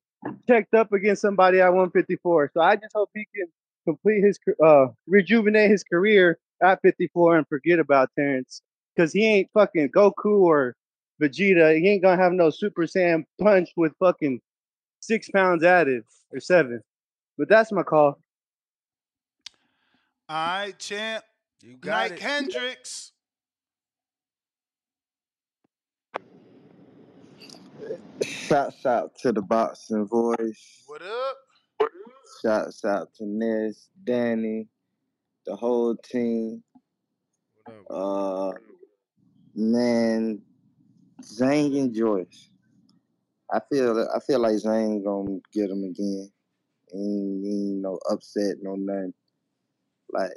checked 0.48 0.74
up 0.74 0.92
against 0.94 1.22
somebody 1.22 1.60
at 1.60 1.70
154 1.70 2.52
so 2.54 2.62
i 2.62 2.76
just 2.76 2.92
hope 2.96 3.10
he 3.14 3.26
can 3.36 3.48
complete 3.86 4.24
his 4.24 4.40
uh 4.66 4.88
rejuvenate 5.08 5.70
his 5.70 5.84
career 5.84 6.38
at 6.62 6.80
54 6.82 7.38
and 7.38 7.48
forget 7.48 7.80
about 7.80 8.10
terrence 8.18 8.62
because 8.96 9.14
he 9.14 9.26
ain't 9.26 9.50
fucking 9.54 9.90
goku 9.90 10.42
or 10.42 10.76
Vegeta, 11.22 11.78
he 11.78 11.90
ain't 11.90 12.02
gonna 12.02 12.22
have 12.22 12.32
no 12.32 12.50
Super 12.50 12.84
Saiyan 12.84 13.26
punch 13.42 13.70
with 13.76 13.94
fucking 14.00 14.40
six 15.00 15.30
pounds 15.30 15.64
added 15.64 16.04
or 16.32 16.40
seven. 16.40 16.82
But 17.38 17.50
that's 17.50 17.72
my 17.72 17.84
call. 17.84 18.20
All 20.30 20.36
right, 20.36 20.78
champ. 20.78 21.24
You 21.62 21.76
got 21.78 22.12
Mike 22.12 22.12
it. 22.14 22.20
Hendricks. 22.20 23.12
Shouts 28.24 28.86
out 28.86 29.18
to 29.20 29.32
the 29.32 29.42
boxing 29.42 30.06
voice. 30.06 30.84
What 30.86 31.02
up? 31.02 31.38
Shouts 32.42 32.86
out 32.86 33.14
to 33.16 33.26
Ness, 33.26 33.90
Danny, 34.04 34.68
the 35.46 35.56
whole 35.56 35.96
team. 35.96 36.64
Uh, 37.90 38.52
man, 39.56 40.42
Zane 41.24 41.76
and 41.78 41.94
Joyce. 41.96 42.50
I 43.52 43.60
feel 43.72 44.08
I 44.16 44.20
feel 44.20 44.40
like 44.40 44.58
Zane 44.58 45.04
gonna 45.04 45.40
get 45.54 45.70
him 45.72 45.84
again. 45.84 46.32
Ain't, 46.94 47.46
ain't 47.46 47.82
no 47.82 48.00
upset, 48.10 48.58
no 48.62 48.76
nothing. 48.76 49.14
Like 50.12 50.32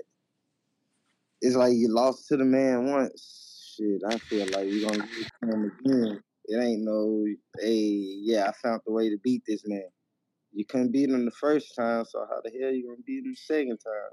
it's 1.41 1.57
like 1.57 1.75
you 1.75 1.89
lost 1.89 2.29
to 2.29 2.37
the 2.37 2.45
man 2.45 2.91
once. 2.91 3.75
Shit, 3.77 4.03
I 4.09 4.19
feel 4.19 4.47
like 4.53 4.69
you 4.69 4.87
gonna 4.87 5.07
to 5.07 5.49
him 5.51 5.73
again. 5.81 6.21
It 6.47 6.57
ain't 6.57 6.83
no, 6.83 7.25
hey, 7.61 7.79
yeah, 8.23 8.49
I 8.49 8.53
found 8.53 8.83
the 8.87 8.93
way 8.93 9.11
to 9.11 9.19
beat 9.19 9.43
this 9.47 9.63
man. 9.67 9.85
You 10.53 10.65
couldn't 10.65 10.93
beat 10.93 11.11
him 11.11 11.25
the 11.25 11.31
first 11.33 11.75
time, 11.77 12.05
so 12.05 12.27
how 12.29 12.41
the 12.45 12.51
hell 12.51 12.73
you 12.73 12.87
gonna 12.87 13.03
beat 13.07 13.25
him 13.25 13.33
the 13.33 13.37
second 13.37 13.79
time? 13.79 14.11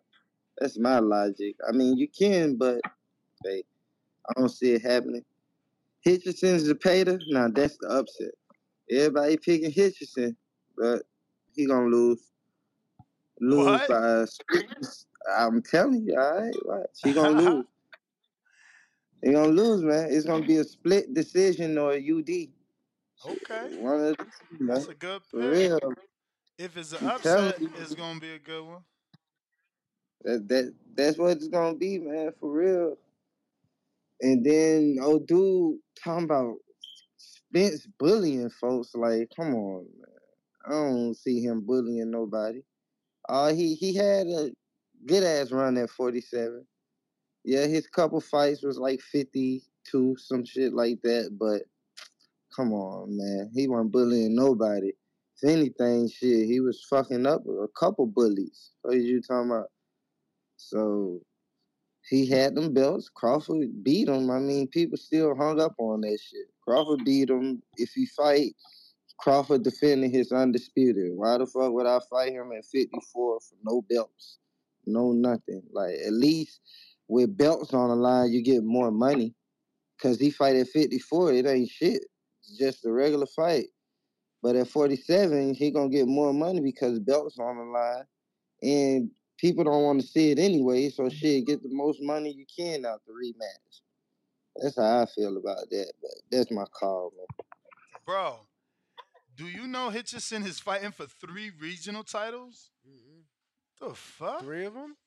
That's 0.60 0.80
my 0.80 1.00
logic. 1.00 1.56
I 1.68 1.74
mean, 1.74 1.98
you 1.98 2.08
can, 2.08 2.58
but 2.58 2.82
hey, 3.46 3.64
I 4.30 4.40
don't 4.40 4.50
see 4.50 4.74
it 4.74 4.84
happening. 4.84 5.26
Hitcherson's 6.06 6.68
the 6.68 6.76
pater. 6.76 7.20
Now 7.28 7.50
that's 7.50 7.78
the 7.78 7.88
upset. 7.88 8.32
Everybody 8.92 9.38
picking 9.38 9.72
Hitcherson, 9.72 10.36
but 10.78 11.04
he 11.54 11.68
gonna 11.68 11.88
lose. 11.88 12.32
Lose 13.42 13.66
What? 13.66 13.88
by 13.88 14.26
I'm 15.38 15.62
telling 15.62 16.04
you, 16.06 16.20
all 16.20 16.42
right, 16.42 16.54
watch. 16.66 16.90
He 17.04 17.14
gonna 17.14 17.42
lose. 17.42 17.66
He 19.24 19.32
gonna 19.34 19.50
lose, 19.50 19.84
man. 19.84 20.08
It's 20.10 20.26
gonna 20.26 20.46
be 20.46 20.58
a 20.58 20.64
split 20.64 21.14
decision 21.14 21.78
or 21.78 21.94
a 21.94 21.98
UD. 21.98 22.50
Okay. 23.26 23.76
One 23.78 23.96
of 23.96 24.02
the 24.02 24.16
two, 24.16 24.64
man. 24.64 24.76
That's 24.76 24.88
a 24.88 24.94
good 24.94 25.22
For 25.30 25.40
real. 25.40 25.80
If 26.58 26.78
it's 26.78 26.94
an 26.94 27.00
I'm 27.02 27.16
upset, 27.16 27.62
it's 27.80 27.96
gonna 27.96 28.20
be 28.20 28.32
a 28.32 28.40
good 28.40 28.66
one. 28.66 28.84
That, 30.24 30.48
that 30.50 30.74
that's 30.96 31.18
what 31.18 31.32
it's 31.32 31.48
gonna 31.48 31.76
be, 31.76 32.00
man, 32.00 32.34
for 32.40 32.52
real. 32.52 32.98
And 34.22 34.46
then 34.46 34.98
oh 35.02 35.20
dude 35.20 35.80
talking 36.04 36.26
about 36.26 36.56
Spence 37.18 37.88
bullying 37.98 38.50
folks, 38.50 38.94
like, 38.94 39.30
come 39.36 39.56
on, 39.56 39.86
man. 39.98 40.20
I 40.66 40.70
don't 40.72 41.16
see 41.16 41.42
him 41.42 41.66
bullying 41.66 42.12
nobody. 42.12 42.62
Uh, 43.28 43.54
he 43.54 43.76
he 43.76 43.96
had 43.96 44.28
a 44.28 44.52
good 45.06 45.24
ass 45.24 45.52
run 45.52 45.78
at 45.78 45.90
47. 45.90 46.66
Yeah, 47.44 47.66
his 47.66 47.88
couple 47.88 48.22
fights 48.22 48.64
was 48.64 48.78
like 48.78 49.02
52, 49.02 50.16
some 50.18 50.46
shit 50.46 50.74
like 50.74 51.02
that. 51.04 51.38
But 51.40 51.64
come 52.56 52.74
on, 52.74 53.18
man, 53.18 53.52
he 53.54 53.68
wasn't 53.68 53.92
bullying 53.92 54.36
nobody. 54.36 54.92
If 55.42 55.50
anything, 55.50 56.10
shit, 56.10 56.48
he 56.48 56.60
was 56.60 56.86
fucking 56.90 57.26
up 57.26 57.44
a 57.48 57.68
couple 57.80 58.06
bullies. 58.06 58.72
What 58.82 58.96
are 58.96 59.00
you 59.00 59.22
talking 59.22 59.52
about? 59.52 59.68
So 60.58 61.22
he 62.10 62.26
had 62.26 62.56
them 62.56 62.74
belts. 62.74 63.08
Crawford 63.08 63.84
beat 63.84 64.08
him. 64.08 64.32
I 64.32 64.40
mean, 64.40 64.68
people 64.68 64.98
still 64.98 65.36
hung 65.36 65.62
up 65.62 65.76
on 65.78 66.02
that 66.02 66.20
shit. 66.20 66.48
Crawford 66.64 67.06
beat 67.06 67.30
him. 67.30 67.62
If 67.78 67.92
he 67.92 68.08
fight, 68.08 68.56
Crawford 69.20 69.64
defending 69.64 70.10
his 70.12 70.32
undisputed. 70.32 71.12
Why 71.16 71.38
the 71.38 71.46
fuck 71.46 71.72
would 71.72 71.86
I 71.86 72.00
fight 72.10 72.32
him 72.32 72.52
at 72.58 72.66
54 72.66 73.02
for 73.12 73.40
no 73.64 73.84
belts? 73.90 74.40
No 74.88 75.12
nothing. 75.12 75.62
Like 75.72 75.96
at 76.06 76.14
least 76.14 76.62
with 77.08 77.38
belts 77.38 77.74
on 77.74 77.90
the 77.90 77.96
line, 77.96 78.32
you 78.32 78.42
get 78.42 78.64
more 78.64 78.92
money. 78.92 79.36
Cause 80.02 80.18
he 80.18 80.32
fight 80.32 80.56
at 80.56 80.68
54, 80.68 81.34
it 81.34 81.46
ain't 81.46 81.70
shit. 81.70 82.06
It's 82.40 82.58
just 82.58 82.86
a 82.86 82.92
regular 82.92 83.28
fight. 83.28 83.68
But 84.42 84.56
at 84.56 84.70
47, 84.70 85.54
he 85.54 85.72
gonna 85.72 85.90
get 85.90 86.08
more 86.08 86.34
money 86.34 86.62
because 86.62 87.00
belts 87.00 87.38
on 87.38 87.58
the 87.58 87.64
line. 87.64 88.06
And 88.64 89.12
people 89.40 89.64
don't 89.64 89.84
want 89.84 90.02
to 90.02 90.08
see 90.08 90.32
it 90.32 90.40
anyway. 90.40 90.90
So 90.90 91.10
shit, 91.10 91.48
get 91.48 91.64
the 91.64 91.70
most 91.72 92.02
money 92.02 92.32
you 92.32 92.46
can 92.46 92.86
out 92.86 93.02
the 93.06 93.14
rematch. 93.14 93.82
That's 94.62 94.78
how 94.78 95.02
I 95.02 95.06
feel 95.06 95.38
about 95.38 95.70
that. 95.70 95.94
But 96.02 96.12
that's 96.32 96.52
my 96.52 96.66
call, 96.66 97.14
man. 97.16 97.26
Bro, 98.06 98.40
do 99.36 99.46
you 99.46 99.68
know 99.68 99.90
Hitchison 99.90 100.46
is 100.46 100.60
fighting 100.60 100.92
for 100.92 101.06
three 101.06 101.52
regional 101.60 102.04
titles? 102.04 102.72
The 103.80 103.94
fuck? 103.94 104.42
Three 104.42 104.66
of 104.66 104.74
them? 104.74 104.98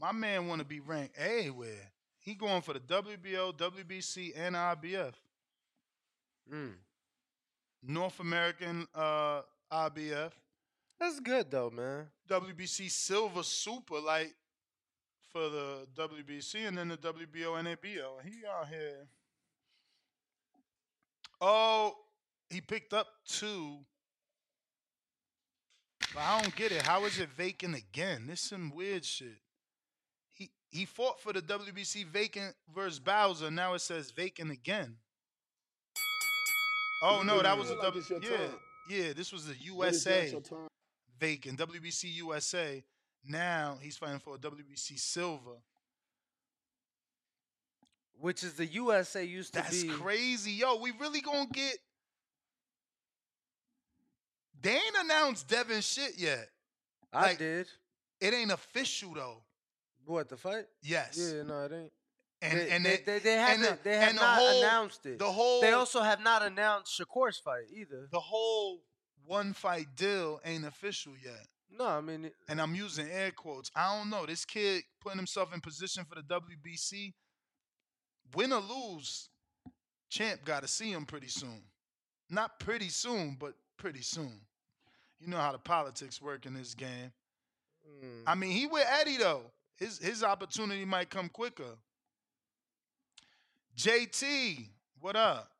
My 0.00 0.12
man 0.12 0.48
want 0.48 0.60
to 0.60 0.64
be 0.64 0.80
ranked 0.80 1.18
A 1.20 1.50
where? 1.50 1.92
He 2.20 2.34
going 2.34 2.62
for 2.62 2.72
the 2.72 2.80
WBO, 2.80 3.56
WBC, 3.56 4.32
and 4.36 4.54
IBF. 4.54 5.14
Mm. 6.52 6.74
North 7.82 8.20
American 8.20 8.86
uh, 8.94 9.42
IBF. 9.72 10.30
That's 10.98 11.20
good 11.20 11.50
though, 11.50 11.70
man. 11.70 12.06
WBC 12.28 12.90
Silver 12.90 13.42
Super 13.42 14.00
Light 14.00 14.34
for 15.32 15.48
the 15.48 15.86
WBC 15.96 16.66
and 16.66 16.76
then 16.76 16.88
the 16.88 16.96
WBO 16.96 17.58
and 17.58 17.68
ABO. 17.68 18.22
He 18.24 18.46
out 18.46 18.68
here. 18.68 19.06
Oh, 21.40 21.94
he 22.50 22.60
picked 22.60 22.92
up 22.92 23.06
two. 23.26 23.78
But 26.14 26.20
I 26.20 26.42
don't 26.42 26.56
get 26.56 26.72
it. 26.72 26.82
How 26.82 27.04
is 27.04 27.18
it 27.18 27.28
vacant 27.30 27.76
again? 27.76 28.26
This 28.26 28.40
some 28.40 28.72
weird 28.74 29.04
shit. 29.04 29.38
He 30.32 30.50
he 30.70 30.84
fought 30.84 31.20
for 31.20 31.32
the 31.32 31.42
WBC 31.42 32.06
vacant 32.06 32.54
versus 32.74 32.98
Bauza. 32.98 33.52
Now 33.52 33.74
it 33.74 33.80
says 33.80 34.10
vacant 34.10 34.50
again. 34.50 34.96
Oh 37.02 37.22
no, 37.24 37.42
that 37.42 37.56
was 37.56 37.70
a 37.70 37.76
W. 37.76 38.02
Yeah, 38.22 38.38
yeah. 38.88 39.12
This 39.12 39.32
was 39.32 39.46
the 39.46 39.54
When 39.72 39.90
is 39.90 40.04
that 40.04 40.32
USA 40.32 40.67
vacant 41.18 41.58
WBC 41.58 42.14
USA. 42.16 42.82
Now 43.26 43.78
he's 43.80 43.96
fighting 43.96 44.20
for 44.20 44.34
a 44.36 44.38
WBC 44.38 44.98
silver. 44.98 45.56
Which 48.20 48.42
is 48.42 48.54
the 48.54 48.66
USA 48.66 49.22
used 49.24 49.52
to 49.54 49.60
That's 49.60 49.82
be. 49.82 49.88
crazy, 49.90 50.52
yo. 50.52 50.76
We 50.76 50.92
really 51.00 51.20
gonna 51.20 51.46
get. 51.52 51.78
They 54.60 54.72
ain't 54.74 54.96
announced 55.04 55.48
Devin 55.48 55.80
shit 55.82 56.18
yet. 56.18 56.48
I 57.12 57.22
Like, 57.22 57.38
did. 57.38 57.68
It 58.20 58.34
ain't 58.34 58.50
official 58.50 59.14
though. 59.14 59.42
What 60.04 60.28
the 60.28 60.36
fight? 60.36 60.64
Yes. 60.82 61.16
Yeah, 61.18 61.42
no, 61.42 61.64
it 61.66 61.72
ain't. 61.72 61.92
And 62.40 62.58
they, 62.58 62.70
and 62.70 62.84
they, 62.84 63.02
they, 63.04 63.18
they 63.18 63.32
haven't. 63.34 63.62
the- 63.62 63.78
they 63.90 63.96
have 63.96 64.14
the 64.14 64.20
not 64.20 64.38
whole- 64.38 64.58
announced 64.62 65.06
it. 65.06 65.18
The 65.18 65.30
whole 65.30 65.60
They 65.60 65.72
also 65.72 66.00
have 66.02 66.20
not 66.20 66.42
announced 66.42 66.98
Shakur's 67.00 67.38
fight 67.38 67.64
either. 67.72 68.08
the 68.10 68.20
whole 68.20 68.80
one 69.28 69.52
fight 69.52 69.94
deal 69.94 70.40
ain't 70.44 70.64
official 70.64 71.12
yet. 71.22 71.46
No, 71.70 71.86
I 71.86 72.00
mean, 72.00 72.24
it- 72.26 72.36
And 72.48 72.60
I'm 72.60 72.74
using 72.74 73.08
air 73.10 73.30
quotes. 73.30 73.70
I 73.76 73.96
don't 73.96 74.08
know. 74.10 74.24
This 74.26 74.44
kid 74.44 74.82
putting 75.00 75.18
himself 75.18 75.52
in 75.52 75.60
position 75.60 76.04
for 76.04 76.14
the 76.14 76.22
WBC. 76.22 77.14
Win 78.34 78.52
or 78.52 78.60
lose, 78.60 79.28
champ 80.10 80.44
got 80.44 80.62
to 80.62 80.68
see 80.68 80.90
him 80.92 81.06
pretty 81.06 81.28
soon. 81.28 81.62
Not 82.30 82.58
pretty 82.60 82.88
soon, 82.90 83.36
but 83.38 83.54
pretty 83.78 84.02
soon. 84.02 84.40
You 85.18 85.28
know 85.28 85.38
how 85.38 85.52
the 85.52 85.58
politics 85.58 86.20
work 86.20 86.46
in 86.46 86.54
this 86.54 86.74
game. 86.74 87.12
mm, 87.86 88.22
I 88.26 88.34
mean, 88.34 88.50
he 88.50 88.66
with 88.66 88.86
Eddie 88.88 89.16
though. 89.18 89.50
His 89.76 89.98
his 89.98 90.22
opportunity 90.22 90.84
might 90.84 91.08
come 91.10 91.28
quicker. 91.28 91.78
JT, 93.76 94.68
what 95.00 95.16
up? 95.16 95.50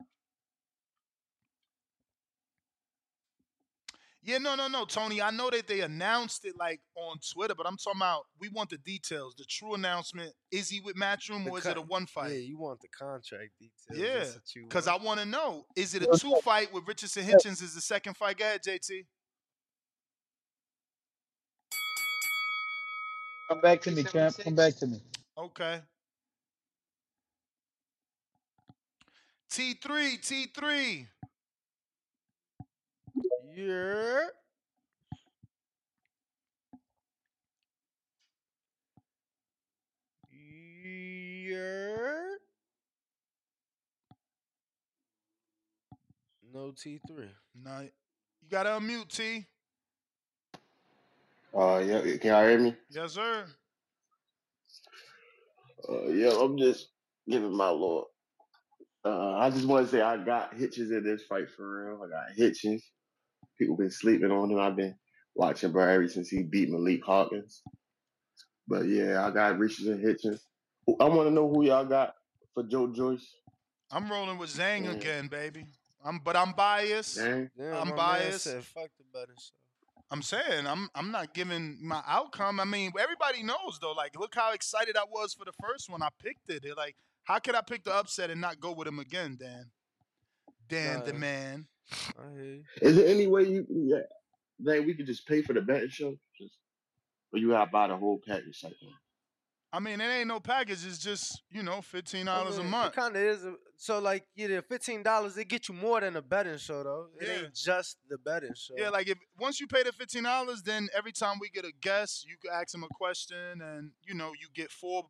Yeah, 4.22 4.38
no, 4.38 4.56
no, 4.56 4.66
no, 4.66 4.84
Tony. 4.84 5.22
I 5.22 5.30
know 5.30 5.48
that 5.50 5.68
they 5.68 5.80
announced 5.80 6.44
it 6.44 6.54
like 6.58 6.80
on 6.96 7.16
Twitter, 7.32 7.54
but 7.54 7.66
I'm 7.66 7.76
talking 7.76 8.00
about 8.00 8.24
we 8.40 8.48
want 8.48 8.68
the 8.70 8.78
details. 8.78 9.34
The 9.36 9.44
true 9.48 9.74
announcement. 9.74 10.32
Is 10.50 10.68
he 10.68 10.80
with 10.80 10.96
Matchroom 10.96 11.44
the 11.44 11.50
or 11.50 11.58
is 11.58 11.66
it 11.66 11.76
a 11.76 11.82
one 11.82 12.06
fight? 12.06 12.32
Yeah, 12.32 12.38
you 12.38 12.58
want 12.58 12.80
the 12.80 12.88
contract 12.88 13.50
details. 13.58 13.98
Yeah, 13.98 14.18
That's 14.18 14.34
what 14.34 14.54
you 14.56 14.62
because 14.64 14.88
I 14.88 14.94
want. 14.94 15.04
want 15.04 15.20
to 15.20 15.26
know: 15.26 15.66
is 15.76 15.94
it 15.94 16.02
a 16.02 16.18
two 16.18 16.34
fight 16.42 16.72
with 16.74 16.84
Richardson 16.86 17.24
Hitchins? 17.24 17.62
Is 17.62 17.74
the 17.74 17.80
second 17.80 18.16
fight? 18.16 18.38
Go 18.38 18.44
ahead, 18.44 18.60
JT. 18.66 19.06
Come 23.48 23.60
back 23.62 23.80
to 23.82 23.90
me, 23.92 24.02
champ. 24.04 24.36
Come 24.38 24.54
back 24.54 24.76
to 24.76 24.86
me. 24.86 25.00
Okay. 25.38 25.80
T 29.50 29.74
three, 29.74 30.18
T 30.18 30.46
three. 30.54 31.06
Yeah. 33.58 34.20
Yeah. 40.30 42.36
No 46.54 46.70
T 46.70 47.00
three. 47.08 47.30
No, 47.64 47.80
you 47.80 47.90
gotta 48.48 48.70
unmute 48.70 49.08
T. 49.08 49.44
Uh, 51.52 51.82
yeah, 51.84 52.00
can 52.18 52.30
y'all 52.30 52.46
hear 52.46 52.60
me? 52.60 52.76
Yes, 52.90 53.14
sir. 53.14 53.44
Uh, 55.88 56.06
yeah, 56.10 56.30
I'm 56.30 56.56
just 56.58 56.90
giving 57.28 57.56
my 57.56 57.70
Lord. 57.70 58.04
Uh, 59.04 59.32
I 59.32 59.50
just 59.50 59.66
want 59.66 59.86
to 59.86 59.90
say 59.90 60.00
I 60.00 60.16
got 60.16 60.54
hitches 60.54 60.92
in 60.92 61.02
this 61.02 61.24
fight 61.24 61.50
for 61.56 61.88
real. 61.88 62.02
I 62.04 62.08
got 62.08 62.36
Hitchins. 62.36 62.84
People 63.58 63.76
been 63.76 63.90
sleeping 63.90 64.30
on 64.30 64.50
him. 64.50 64.58
I've 64.58 64.76
been 64.76 64.94
watching 65.34 65.72
bro 65.72 65.86
ever 65.88 66.08
since 66.08 66.28
he 66.28 66.42
beat 66.42 66.70
Malik 66.70 67.02
Hawkins. 67.04 67.62
But 68.66 68.86
yeah, 68.86 69.26
I 69.26 69.30
got 69.30 69.58
Richardson 69.58 70.00
Hitchins. 70.00 70.44
I 71.00 71.04
want 71.04 71.28
to 71.28 71.30
know 71.30 71.48
who 71.48 71.64
y'all 71.64 71.84
got 71.84 72.14
for 72.54 72.62
Joe 72.62 72.86
Joyce. 72.88 73.26
I'm 73.90 74.10
rolling 74.10 74.38
with 74.38 74.50
Zhang 74.50 74.84
Yeah. 74.84 74.92
again, 74.92 75.28
baby. 75.28 75.64
I'm, 76.04 76.18
but 76.18 76.36
I'm 76.36 76.52
biased. 76.52 77.16
Dang. 77.16 77.50
Damn, 77.56 77.74
I'm 77.74 77.96
biased. 77.96 78.44
said, 78.44 78.64
"Fuck 78.64 78.90
the 78.98 79.04
betting 79.12 79.34
show." 79.38 79.56
I'm 80.10 80.22
saying 80.22 80.66
I'm 80.66 80.88
I'm 80.94 81.10
not 81.10 81.34
giving 81.34 81.78
my 81.82 82.02
outcome. 82.06 82.60
I 82.60 82.64
mean, 82.64 82.92
everybody 82.98 83.42
knows 83.42 83.78
though. 83.80 83.92
Like, 83.92 84.18
look 84.18 84.34
how 84.34 84.52
excited 84.52 84.96
I 84.96 85.04
was 85.10 85.34
for 85.34 85.44
the 85.44 85.52
first 85.60 85.90
one. 85.90 86.02
I 86.02 86.08
picked 86.22 86.48
it. 86.50 86.62
They're 86.62 86.74
like, 86.74 86.96
how 87.24 87.38
could 87.38 87.54
I 87.54 87.60
pick 87.60 87.84
the 87.84 87.92
upset 87.94 88.30
and 88.30 88.40
not 88.40 88.60
go 88.60 88.72
with 88.72 88.88
him 88.88 88.98
again, 88.98 89.36
Dan? 89.38 89.70
Dan 90.68 91.04
the 91.04 91.12
man. 91.12 91.66
I 92.18 92.32
hear 92.34 92.44
you. 92.44 92.64
Is 92.82 92.96
there 92.96 93.06
any 93.08 93.26
way 93.26 93.44
you 93.44 93.66
yeah, 93.70 93.98
that 94.60 94.84
we 94.84 94.94
could 94.94 95.06
just 95.06 95.26
pay 95.26 95.42
for 95.42 95.52
the 95.52 95.60
betting 95.60 95.88
show? 95.88 96.16
Just, 96.38 96.54
or 97.32 97.38
you 97.38 97.50
gotta 97.50 97.70
buy 97.70 97.88
the 97.88 97.96
whole 97.96 98.20
package 98.26 98.60
like 98.64 98.72
that? 98.80 98.88
I 99.70 99.80
mean, 99.80 100.00
it 100.00 100.04
ain't 100.06 100.28
no 100.28 100.40
package. 100.40 100.86
It's 100.86 100.98
just 100.98 101.42
you 101.50 101.62
know, 101.62 101.82
fifteen 101.82 102.26
I 102.26 102.36
dollars 102.38 102.58
a 102.58 102.64
month. 102.64 102.94
It 102.94 102.96
kind 102.96 103.14
of 103.16 103.22
is. 103.22 103.44
a- 103.44 103.54
So 103.76 103.98
like, 103.98 104.24
yeah, 104.34 104.46
the 104.48 104.62
fifteen 104.62 105.02
dollars 105.02 105.36
it 105.36 105.44
get 105.48 105.68
you 105.68 105.74
more 105.74 106.00
than 106.00 106.16
a 106.16 106.22
betting 106.22 106.56
show 106.58 106.82
though. 106.82 107.08
It 107.20 107.26
Yeah. 107.28 107.34
ain't 107.44 107.54
just 107.54 107.98
the 108.08 108.16
betting 108.18 108.54
show. 108.54 108.74
Yeah, 108.78 108.88
like 108.88 109.08
if 109.08 109.18
once 109.38 109.60
you 109.60 109.66
pay 109.66 109.82
the 109.82 109.92
fifteen 109.92 110.22
dollars, 110.24 110.62
then 110.62 110.88
every 110.96 111.12
time 111.12 111.36
we 111.40 111.50
get 111.50 111.64
a 111.66 111.72
guest, 111.82 112.26
you 112.26 112.36
can 112.42 112.50
ask 112.58 112.74
him 112.74 112.82
a 112.82 112.88
question, 112.88 113.60
and 113.60 113.90
you 114.06 114.14
know 114.14 114.32
you 114.40 114.48
get 114.54 114.70
four, 114.70 115.06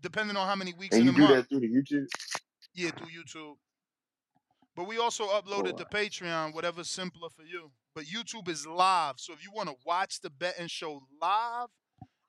depending 0.00 0.36
on 0.36 0.46
how 0.48 0.56
many 0.56 0.72
weeks 0.72 0.96
And 0.96 1.06
in 1.06 1.06
you 1.08 1.12
a 1.12 1.16
do 1.16 1.22
month. 1.22 1.34
that 1.34 1.48
through 1.50 1.60
the 1.60 1.68
YouTube? 1.68 2.06
Yeah, 2.74 2.90
through 2.90 3.08
YouTube. 3.08 3.56
But 4.76 4.88
we 4.88 4.98
also 4.98 5.26
uploaded 5.26 5.76
to 5.76 5.84
Patreon, 5.84 6.54
whatever's 6.54 6.90
simpler 6.90 7.28
for 7.28 7.42
you. 7.42 7.70
But 7.94 8.04
YouTube 8.04 8.48
is 8.48 8.66
live, 8.66 9.14
so 9.18 9.32
if 9.32 9.44
you 9.44 9.52
want 9.54 9.68
to 9.68 9.76
watch 9.86 10.20
the 10.20 10.30
betting 10.30 10.66
show 10.66 11.00
live, 11.22 11.68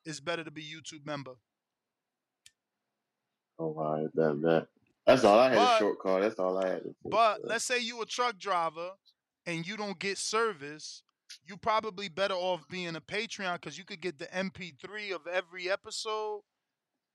it's 0.06 0.20
better 0.20 0.44
to 0.44 0.52
be 0.52 0.62
YouTube 0.62 1.06
member. 1.06 1.34
Oh, 3.58 3.74
all 3.78 4.02
right, 4.02 4.10
that 4.14 4.42
that. 4.44 4.68
That's 5.08 5.24
all 5.24 5.40
I 5.40 5.50
had. 5.50 5.56
But- 5.56 5.76
a 5.76 5.80
short 5.80 6.00
call. 6.00 6.22
That's 6.22 6.40
all 6.40 6.58
I 6.58 6.68
had. 6.68 6.84
But 7.04 7.42
let's 7.44 7.64
say 7.64 7.80
you 7.80 8.02
a 8.02 8.06
truck 8.06 8.38
driver 8.38 8.92
and 9.46 9.66
you 9.66 9.78
don't 9.78 10.00
get 10.00 10.18
service, 10.18 11.04
you 11.46 11.58
probably 11.58 12.10
better 12.10 12.34
off 12.34 12.68
being 12.70 12.96
a 12.96 13.02
Patreon 13.02 13.54
because 13.54 13.78
you 13.78 13.86
could 13.86 14.02
get 14.02 14.18
the 14.18 14.26
MP3 14.26 15.14
of 15.14 15.28
every 15.28 15.70
episode 15.70 16.42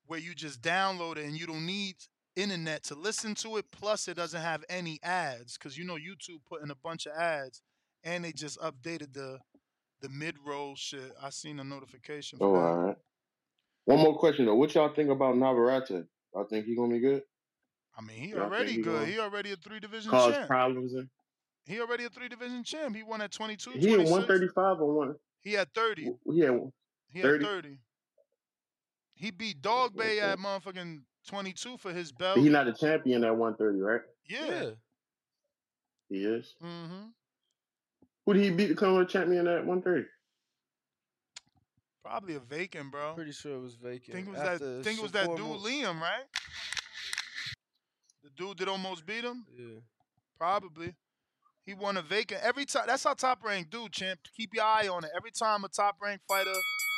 where 0.07 0.19
you 0.19 0.33
just 0.33 0.61
download 0.61 1.17
it 1.17 1.25
and 1.25 1.37
you 1.37 1.45
don't 1.45 1.65
need 1.65 1.95
internet 2.35 2.83
to 2.83 2.95
listen 2.95 3.35
to 3.35 3.57
it. 3.57 3.65
Plus, 3.71 4.07
it 4.07 4.15
doesn't 4.15 4.41
have 4.41 4.63
any 4.69 4.99
ads 5.03 5.57
because 5.57 5.77
you 5.77 5.83
know 5.85 5.95
YouTube 5.95 6.39
put 6.47 6.61
in 6.63 6.71
a 6.71 6.75
bunch 6.75 7.05
of 7.05 7.13
ads 7.13 7.61
and 8.03 8.23
they 8.23 8.31
just 8.31 8.59
updated 8.59 9.13
the 9.13 9.39
the 10.01 10.09
mid 10.09 10.35
roll 10.45 10.75
shit. 10.75 11.11
I 11.21 11.29
seen 11.29 11.59
a 11.59 11.63
notification 11.63 12.39
for 12.39 12.45
Oh, 12.57 12.59
all 12.59 12.77
right. 12.87 12.97
One 13.85 13.99
more 13.99 14.17
question 14.17 14.45
though. 14.45 14.55
What 14.55 14.73
y'all 14.75 14.93
think 14.93 15.09
about 15.09 15.37
Navarrete? 15.37 16.05
I 16.35 16.43
think 16.49 16.65
he 16.65 16.75
gonna 16.75 16.93
be 16.93 16.99
good. 16.99 17.23
I 17.97 18.01
mean, 18.01 18.17
he 18.17 18.29
Y'all 18.29 18.41
already 18.41 18.71
he 18.73 18.81
good. 18.81 19.07
He 19.07 19.19
already 19.19 19.51
a 19.51 19.55
three 19.57 19.79
division 19.79 20.11
cause 20.11 20.33
champ. 20.33 20.47
problems? 20.47 20.93
In? 20.93 21.09
He 21.65 21.79
already 21.81 22.05
a 22.05 22.09
three 22.09 22.29
division 22.29 22.63
champ. 22.63 22.95
He 22.95 23.03
won 23.03 23.21
at 23.21 23.31
22, 23.31 23.71
He 23.71 23.77
at 23.77 23.81
26. 23.95 24.09
one 24.11 24.25
thirty 24.25 24.47
five 24.47 24.79
or 24.79 24.93
one? 24.93 25.15
He 25.41 25.53
had 25.53 25.73
30. 25.73 26.03
He 26.31 26.39
had 26.39 26.59
He 27.11 27.19
had 27.19 27.25
30. 27.25 27.45
30. 27.45 27.77
He 29.15 29.31
beat 29.31 29.61
Dogboe 29.61 30.19
at 30.21 30.37
motherfucking 30.39 30.99
22 31.27 31.77
for 31.77 31.93
his 31.93 32.11
belt. 32.11 32.37
he 32.37 32.49
not 32.49 32.67
a 32.67 32.73
champion 32.73 33.23
at 33.23 33.35
one 33.35 33.55
thirty, 33.55 33.79
right? 33.79 34.01
Yeah. 34.27 34.71
He 36.09 36.23
is. 36.25 36.55
Mm-hmm. 36.63 37.07
Who 38.25 38.33
did 38.33 38.43
he 38.43 38.49
beat 38.51 38.67
to 38.67 38.75
come 38.75 38.97
a 38.97 39.05
champion 39.05 39.47
at 39.47 39.65
one 39.65 39.81
thirty? 39.81 40.05
Probably 42.03 42.35
a 42.35 42.39
vacant, 42.39 42.91
bro. 42.91 43.13
Pretty 43.13 43.31
sure 43.31 43.55
it 43.55 43.61
was 43.61 43.75
vacant. 43.75 44.15
Think 44.15 44.27
it 44.27 44.31
was 44.31 44.39
After 44.39 44.77
that 44.77 44.83
think 44.83 44.99
it 44.99 45.03
was 45.03 45.11
that 45.11 45.27
dude 45.27 45.39
Mo- 45.39 45.57
Liam, 45.57 46.01
right? 46.01 46.23
The 48.23 48.29
dude 48.35 48.57
that 48.57 48.67
almost 48.67 49.05
beat 49.05 49.23
him? 49.23 49.45
Yeah. 49.55 49.79
Probably. 50.37 50.95
He 51.65 51.75
won 51.75 51.97
a 51.97 52.01
vacant 52.01 52.41
every 52.43 52.65
time. 52.65 52.85
That's 52.87 53.03
how 53.03 53.13
top 53.13 53.43
rank 53.43 53.69
do, 53.69 53.87
champ. 53.89 54.19
Keep 54.35 54.55
your 54.55 54.63
eye 54.63 54.87
on 54.87 55.03
it. 55.03 55.11
Every 55.15 55.31
time 55.31 55.63
a 55.63 55.69
top 55.69 55.97
rank 56.01 56.21
fighter 56.27 56.51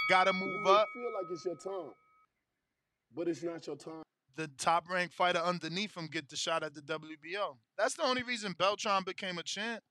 gotta 0.09 0.31
move 0.31 0.63
may 0.63 0.71
up, 0.71 0.87
feel 0.93 1.03
like 1.03 1.25
it's 1.31 1.45
your 1.45 1.55
time, 1.57 1.91
but 3.13 3.27
it's 3.27 3.43
not 3.43 3.67
your 3.67 3.75
time. 3.75 4.03
The 4.35 4.47
top 4.57 4.89
ranked 4.89 5.13
fighter 5.13 5.39
underneath 5.39 5.95
him 5.95 6.07
get 6.07 6.29
the 6.29 6.35
shot 6.35 6.63
at 6.63 6.73
the 6.73 6.81
WBO. 6.81 7.57
That's 7.77 7.95
the 7.95 8.03
only 8.03 8.23
reason 8.23 8.55
Beltran 8.57 9.03
became 9.03 9.37
a 9.37 9.43
champ. 9.43 9.83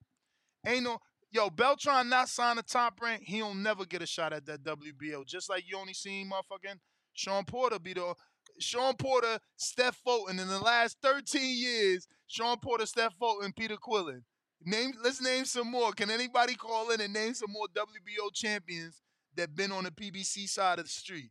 Ain't 0.66 0.84
no 0.84 0.98
yo 1.30 1.48
Beltran 1.48 2.08
not 2.08 2.28
sign 2.28 2.58
a 2.58 2.62
top 2.62 3.00
rank. 3.00 3.22
He'll 3.24 3.54
never 3.54 3.84
get 3.84 4.02
a 4.02 4.06
shot 4.06 4.32
at 4.32 4.46
that 4.46 4.64
WBO. 4.64 5.26
Just 5.26 5.48
like 5.48 5.64
you 5.68 5.78
only 5.78 5.94
seen 5.94 6.30
motherfucking 6.30 6.78
Sean 7.14 7.44
Porter 7.44 7.78
be 7.78 7.94
the 7.94 8.14
Sean 8.58 8.94
Porter, 8.94 9.38
Steph 9.56 9.96
Fulton 10.04 10.38
in 10.38 10.48
the 10.48 10.58
last 10.58 10.98
13 11.02 11.56
years. 11.56 12.06
Sean 12.26 12.58
Porter, 12.58 12.86
Steph 12.86 13.14
Fulton, 13.18 13.52
Peter 13.52 13.76
Quillin. 13.76 14.22
Name. 14.64 14.92
Let's 15.02 15.20
name 15.20 15.44
some 15.44 15.70
more. 15.70 15.92
Can 15.92 16.10
anybody 16.10 16.54
call 16.54 16.90
in 16.90 17.00
and 17.00 17.12
name 17.12 17.34
some 17.34 17.50
more 17.50 17.66
WBO 17.74 18.32
champions 18.32 19.02
that 19.36 19.54
been 19.54 19.72
on 19.72 19.84
the 19.84 19.90
PBC 19.90 20.48
side 20.48 20.78
of 20.78 20.84
the 20.84 20.90
street? 20.90 21.30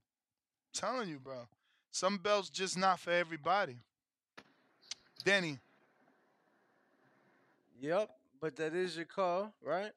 telling 0.74 1.10
you, 1.10 1.20
bro. 1.20 1.48
Some 1.92 2.18
belts 2.18 2.50
just 2.50 2.78
not 2.78 3.00
for 3.00 3.12
everybody. 3.12 3.78
Danny, 5.24 5.60
Yep, 7.80 8.10
but 8.40 8.56
that 8.58 8.74
is 8.76 8.96
your 8.96 9.06
call, 9.06 9.54
right? 9.64 9.92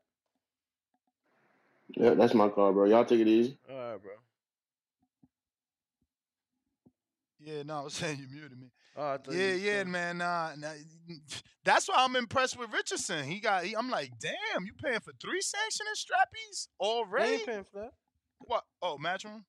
Yeah, 1.89 2.15
that's 2.15 2.33
my 2.35 2.49
call, 2.49 2.73
bro. 2.73 2.87
Y'all 2.87 3.05
take 3.05 3.21
it 3.21 3.29
easy. 3.29 3.57
All 3.71 3.77
right, 3.77 4.03
bro. 4.03 4.13
yeah, 7.41 7.63
no, 7.63 7.81
I 7.81 7.83
was 7.83 7.93
saying 7.95 8.19
you 8.19 8.27
muted 8.35 8.59
me. 8.59 8.69
Oh, 8.97 9.03
I 9.13 9.17
thought 9.19 9.35
you 9.35 9.39
Yeah, 9.41 9.55
yeah, 9.55 9.77
talking- 9.79 9.93
man. 9.93 10.19
Nah, 10.19 10.51
nah, 10.57 10.69
that's 11.65 11.89
why 11.89 11.97
I'm 11.99 12.17
impressed 12.17 12.59
with 12.59 12.73
Richardson. 12.73 13.25
He 13.25 13.39
got. 13.41 13.65
He, 13.65 13.77
I'm 13.77 13.91
like, 13.91 14.13
damn, 14.19 14.65
you 14.65 14.73
paying 14.73 15.01
for 15.01 15.13
three 15.21 15.41
sanctioning 15.43 15.93
strappies 15.95 16.69
They 16.81 16.85
already? 16.87 17.33
ain't 17.35 17.47
paying 17.47 17.65
for 17.71 17.81
that. 17.81 17.93
What? 18.41 18.65
Oh, 18.83 18.99
matchroom. 19.03 19.45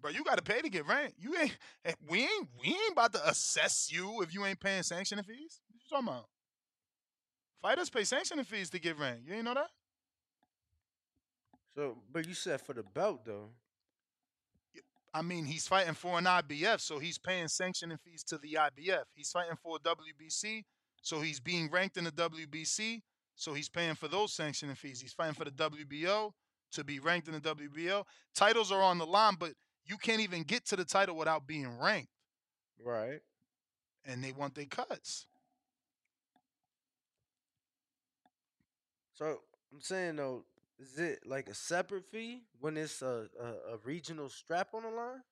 Bro, 0.00 0.12
you 0.12 0.22
got 0.24 0.36
to 0.36 0.42
pay 0.42 0.60
to 0.60 0.68
get 0.68 0.86
rank. 0.86 1.14
You 1.18 1.36
ain't. 1.36 1.56
eh, 1.84 1.92
We 2.08 2.20
ain't. 2.20 2.48
We 2.60 2.68
ain't 2.68 2.92
about 2.92 3.12
to 3.14 3.28
assess 3.28 3.90
you 3.90 4.22
if 4.22 4.32
you 4.32 4.44
ain't 4.44 4.60
paying 4.60 4.82
sanctioning 4.82 5.24
fees. 5.24 5.60
What 5.68 5.82
you 5.82 5.88
talking 5.90 6.08
about? 6.08 6.26
Fighters 7.60 7.90
pay 7.90 8.04
sanctioning 8.04 8.44
fees 8.44 8.70
to 8.70 8.78
get 8.78 8.98
rank. 8.98 9.20
You 9.26 9.34
ain't 9.34 9.44
know 9.44 9.54
that? 9.54 9.70
So, 11.74 11.98
but 12.12 12.26
you 12.26 12.34
said 12.34 12.60
for 12.60 12.72
the 12.72 12.82
belt 12.82 13.24
though. 13.24 13.50
I 15.14 15.22
mean, 15.22 15.46
he's 15.46 15.66
fighting 15.66 15.94
for 15.94 16.18
an 16.18 16.24
IBF, 16.26 16.80
so 16.80 16.98
he's 16.98 17.18
paying 17.18 17.48
sanctioning 17.48 17.96
fees 17.96 18.22
to 18.24 18.38
the 18.38 18.54
IBF. 18.60 19.04
He's 19.14 19.30
fighting 19.30 19.56
for 19.62 19.76
a 19.76 19.80
WBC, 19.80 20.64
so 21.00 21.20
he's 21.20 21.40
being 21.40 21.70
ranked 21.70 21.96
in 21.96 22.04
the 22.04 22.12
WBC, 22.12 23.00
so 23.34 23.54
he's 23.54 23.68
paying 23.70 23.94
for 23.94 24.06
those 24.06 24.34
sanctioning 24.34 24.76
fees. 24.76 25.00
He's 25.00 25.14
fighting 25.14 25.34
for 25.34 25.44
the 25.44 25.50
WBO 25.50 26.32
to 26.72 26.84
be 26.84 27.00
ranked 27.00 27.26
in 27.26 27.34
the 27.34 27.40
WBO. 27.40 28.04
Titles 28.34 28.70
are 28.70 28.82
on 28.82 28.98
the 28.98 29.06
line, 29.06 29.36
but 29.38 29.52
you 29.88 29.96
can't 29.96 30.20
even 30.20 30.42
get 30.42 30.66
to 30.66 30.76
the 30.76 30.84
title 30.84 31.16
without 31.16 31.46
being 31.46 31.78
ranked, 31.78 32.12
Right. 32.82 33.20
and 34.04 34.22
they 34.22 34.32
want 34.32 34.54
their 34.54 34.66
cuts. 34.66 35.26
So 39.14 39.40
I'm 39.72 39.80
saying 39.80 40.16
though, 40.16 40.44
is 40.78 40.98
it 40.98 41.26
like 41.26 41.48
a 41.48 41.54
separate 41.54 42.04
fee 42.04 42.42
when 42.60 42.76
it's 42.76 43.02
a, 43.02 43.26
a, 43.40 43.74
a 43.74 43.76
regional 43.84 44.28
strap 44.28 44.74
on 44.74 44.82
the 44.82 44.90
line? 44.90 45.22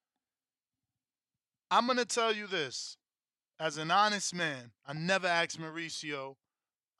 I'm 1.70 1.86
gonna 1.86 2.04
tell 2.04 2.32
you 2.32 2.46
this, 2.46 2.96
as 3.60 3.76
an 3.76 3.90
honest 3.90 4.34
man, 4.34 4.72
I 4.86 4.92
never 4.92 5.26
asked 5.26 5.60
Mauricio, 5.60 6.36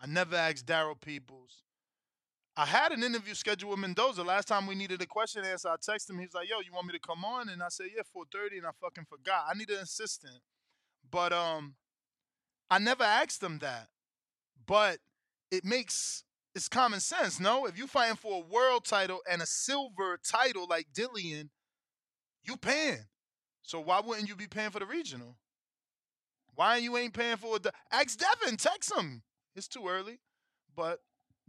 I 0.01 0.07
never 0.07 0.37
asked 0.37 0.67
Daryl 0.67 1.01
Peoples. 1.01 1.63
I 2.57 2.65
had 2.65 2.93
an 2.93 3.03
interview 3.03 3.35
scheduled 3.35 3.71
with 3.71 3.81
Mendoza. 3.81 4.23
Last 4.23 4.49
time 4.49 4.67
we 4.67 4.75
needed 4.75 5.03
a 5.03 5.07
question 5.07 5.45
answer, 5.45 5.69
I 5.69 5.77
texted 5.77 6.11
him. 6.11 6.19
He 6.19 6.25
was 6.25 6.35
like, 6.35 6.49
"Yo, 6.49 6.61
you 6.61 6.73
want 6.73 6.87
me 6.87 6.95
to 6.95 6.99
come 6.99 7.25
on?" 7.25 7.51
And 7.51 7.63
I 7.63 7.69
said, 7.69 7.89
"Yeah, 7.95 8.03
4:30." 8.15 8.59
And 8.59 8.67
I 8.67 8.71
fucking 8.81 9.05
forgot. 9.05 9.45
I 9.49 9.55
need 9.55 9.69
an 9.71 9.81
assistant, 9.81 10.41
but 11.11 11.35
um, 11.35 11.75
I 12.71 12.79
never 12.79 13.05
asked 13.05 13.43
him 13.43 13.59
that. 13.59 13.89
But 14.67 15.01
it 15.51 15.65
makes 15.65 16.25
it's 16.55 16.69
common 16.69 17.01
sense, 17.01 17.39
no? 17.39 17.67
If 17.67 17.77
you're 17.77 17.87
fighting 17.87 18.17
for 18.17 18.43
a 18.43 18.47
world 18.47 18.87
title 18.87 19.21
and 19.31 19.43
a 19.43 19.47
silver 19.47 20.19
title 20.27 20.67
like 20.69 20.87
Dillian, 20.95 21.51
you 22.43 22.57
paying. 22.57 23.05
So 23.63 23.81
why 23.81 24.01
wouldn't 24.01 24.29
you 24.29 24.37
be 24.37 24.47
paying 24.47 24.71
for 24.71 24.79
the 24.79 24.87
regional? 24.87 25.37
Why 26.55 26.79
you 26.79 26.97
ain't 26.97 27.13
paying 27.13 27.37
for 27.37 27.59
the 27.59 27.73
ask 27.93 28.19
Devin, 28.19 28.57
text 28.57 28.97
him. 28.97 29.23
It's 29.55 29.69
too 29.69 29.87
early, 29.87 30.21
but 30.75 31.01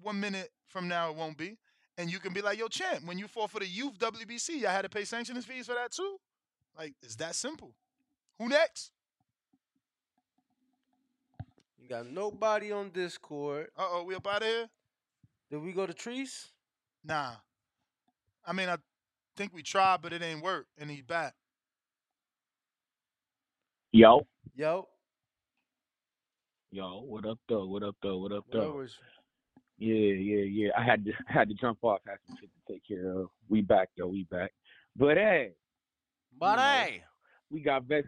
one 0.01 0.19
minute 0.19 0.51
from 0.67 0.87
now 0.87 1.09
it 1.09 1.15
won't 1.15 1.37
be. 1.37 1.57
And 1.97 2.11
you 2.11 2.19
can 2.19 2.31
be 2.31 2.41
like, 2.41 2.59
yo, 2.59 2.67
champ, 2.67 3.05
when 3.05 3.17
you 3.17 3.27
fought 3.27 3.49
for 3.49 3.59
the 3.59 3.67
youth 3.67 3.97
WBC, 3.97 4.65
I 4.65 4.71
had 4.71 4.83
to 4.83 4.89
pay 4.89 5.03
sanctioning 5.03 5.41
fees 5.41 5.65
for 5.65 5.73
that 5.73 5.91
too. 5.91 6.17
Like, 6.77 6.93
it's 7.01 7.15
that 7.15 7.33
simple. 7.35 7.73
Who 8.37 8.47
next? 8.47 8.91
You 11.81 11.89
got 11.89 12.05
nobody 12.11 12.71
on 12.71 12.91
Discord. 12.91 13.69
Uh 13.77 13.87
oh, 13.89 14.03
we 14.03 14.13
up 14.13 14.27
out 14.27 14.43
of 14.43 14.47
here? 14.47 14.69
Did 15.49 15.63
we 15.63 15.71
go 15.71 15.87
to 15.87 15.93
trees? 15.93 16.49
Nah. 17.03 17.31
I 18.45 18.53
mean, 18.53 18.69
I 18.69 18.77
think 19.35 19.53
we 19.53 19.63
tried, 19.63 20.01
but 20.01 20.13
it 20.13 20.21
ain't 20.21 20.43
work, 20.43 20.67
and 20.77 20.91
he's 20.91 21.03
back. 21.03 21.33
Yo. 23.91 24.27
Yo. 24.55 24.87
Yo, 26.71 27.01
what 27.05 27.25
up 27.25 27.39
though? 27.47 27.65
What 27.65 27.83
up 27.83 27.95
though? 28.03 28.17
What 28.17 28.31
up 28.33 28.45
What 28.47 28.53
though? 28.53 28.87
Yeah, 29.77 29.93
yeah, 29.93 30.43
yeah. 30.43 30.69
I 30.77 30.83
had 30.83 31.05
to 31.05 31.11
I 31.29 31.33
had 31.33 31.49
to 31.49 31.55
jump 31.55 31.79
off, 31.81 31.99
had 32.07 32.17
some 32.27 32.37
shit 32.39 32.49
to 32.49 32.73
take 32.73 32.87
care 32.87 33.11
of. 33.19 33.27
We 33.49 33.61
back 33.61 33.89
though, 33.97 34.07
we 34.07 34.23
back. 34.23 34.51
But 34.95 35.17
hey, 35.17 35.51
But 36.39 36.55
know, 36.55 36.61
hey, 36.61 37.03
we 37.51 37.61
got 37.61 37.83
vest 37.83 38.07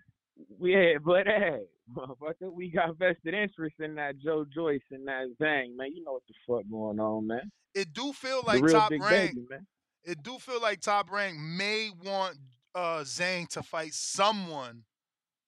we 0.57 0.73
yeah, 0.73 0.97
but 1.05 1.25
hey, 1.25 1.59
motherfucker, 1.93 2.51
we 2.51 2.69
got 2.69 2.97
vested 2.97 3.33
interest 3.33 3.75
in 3.79 3.95
that 3.95 4.19
Joe 4.19 4.45
Joyce 4.53 4.81
and 4.91 5.07
that 5.07 5.27
Zhang, 5.41 5.75
man. 5.75 5.93
You 5.93 6.03
know 6.03 6.13
what 6.13 6.23
the 6.27 6.33
fuck 6.47 6.69
going 6.69 6.99
on, 6.99 7.27
man. 7.27 7.51
It 7.73 7.93
do 7.93 8.13
feel 8.13 8.41
like 8.45 8.65
top 8.67 8.91
rank. 8.91 9.33
baby, 9.33 9.45
man. 9.49 9.67
It 10.03 10.23
do 10.23 10.37
feel 10.39 10.61
like 10.61 10.81
top 10.81 11.11
rank 11.11 11.37
may 11.37 11.89
want 12.03 12.37
uh 12.75 13.01
Zhang 13.01 13.47
to 13.49 13.63
fight 13.63 13.93
someone 13.93 14.83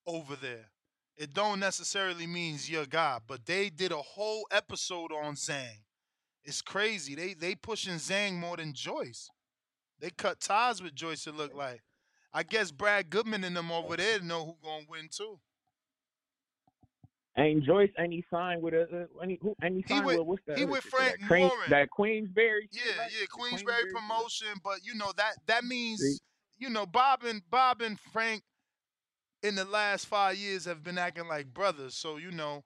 over 0.06 0.36
there. 0.36 0.72
It 1.18 1.34
don't 1.34 1.60
necessarily 1.60 2.26
means 2.26 2.70
your 2.70 2.86
guy, 2.86 3.20
but 3.28 3.46
they 3.46 3.70
did 3.70 3.92
a 3.92 3.98
whole 3.98 4.48
episode 4.52 5.12
on 5.12 5.36
Zhang. 5.36 5.82
It's 6.44 6.62
crazy. 6.62 7.16
They 7.16 7.34
they 7.34 7.56
pushing 7.56 7.96
Zhang 7.96 8.34
more 8.40 8.58
than 8.58 8.74
Joyce. 8.74 9.30
They 10.00 10.10
cut 10.10 10.40
ties 10.40 10.82
with 10.82 10.96
Joyce. 10.96 11.28
It 11.28 11.36
look 11.36 11.54
like. 11.54 11.82
I 12.34 12.44
guess 12.44 12.72
Brad 12.72 13.10
Goodman 13.10 13.44
and 13.44 13.56
them 13.56 13.72
over 13.72 13.98
there 13.98 14.20
know 14.22 14.46
who 14.46 14.56
gonna 14.64 14.86
win 14.90 15.10
too. 15.12 15.40
Ain't 17.38 17.64
Joyce 17.64 17.90
any 17.98 18.26
sign 18.32 18.62
with 18.62 18.74
a 18.74 18.82
uh, 18.84 19.24
any 19.24 19.40
who 19.42 19.56
any 19.64 19.84
He 19.88 19.94
sign 19.94 20.04
with 20.06 20.18
with 20.18 20.28
what's 20.28 20.42
that? 20.48 20.58
he 20.58 20.66
with 20.66 20.84
that 20.84 20.90
Frank 20.90 21.28
Queen- 21.28 21.48
Warren. 21.48 21.70
that 21.70 21.90
Queensberry 21.90 22.68
Yeah, 22.72 22.82
yeah, 23.20 23.26
Queensberry 23.30 23.84
shit? 23.84 23.94
promotion, 23.94 24.48
but 24.64 24.84
you 24.84 24.96
know 24.96 25.12
that 25.16 25.34
that 25.48 25.64
means 25.64 26.02
See? 26.02 26.18
you 26.58 26.70
know 26.70 26.86
Bob 26.86 27.24
and 27.24 27.42
Bob 27.50 27.82
and 27.82 27.98
Frank 28.00 28.44
in 29.44 29.56
the 29.56 29.64
last 29.66 30.08
five 30.08 30.36
years 30.38 30.66
have 30.66 30.84
been 30.84 30.98
acting 30.98 31.28
like 31.28 31.54
brothers. 31.54 31.96
So 31.96 32.18
you 32.18 32.32
know, 32.32 32.64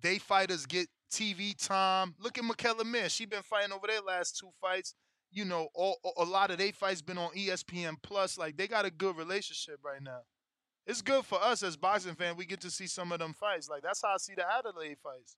they 0.00 0.18
fighters 0.18 0.64
get 0.64 0.88
TV 1.10 1.56
time. 1.56 2.14
Look 2.18 2.38
at 2.38 2.44
Mikaela 2.44 2.84
Mayer. 2.84 3.08
She 3.08 3.26
been 3.26 3.42
fighting 3.42 3.72
over 3.72 3.86
their 3.86 4.00
last 4.00 4.38
two 4.38 4.50
fights. 4.60 4.94
You 5.32 5.44
know, 5.44 5.68
all, 5.74 5.98
a 6.16 6.24
lot 6.24 6.50
of 6.50 6.58
their 6.58 6.72
fights 6.72 7.02
been 7.02 7.18
on 7.18 7.30
ESPN 7.30 7.96
Plus. 8.02 8.36
Like 8.38 8.56
they 8.56 8.66
got 8.66 8.84
a 8.84 8.90
good 8.90 9.16
relationship 9.16 9.78
right 9.84 10.02
now. 10.02 10.20
It's 10.86 11.02
good 11.02 11.24
for 11.24 11.40
us 11.40 11.62
as 11.62 11.76
boxing 11.76 12.14
fans. 12.14 12.36
We 12.36 12.46
get 12.46 12.60
to 12.62 12.70
see 12.70 12.86
some 12.86 13.12
of 13.12 13.20
them 13.20 13.32
fights. 13.32 13.68
Like 13.68 13.82
that's 13.82 14.02
how 14.02 14.14
I 14.14 14.16
see 14.16 14.34
the 14.34 14.42
Adeleye 14.42 14.96
fights. 15.02 15.36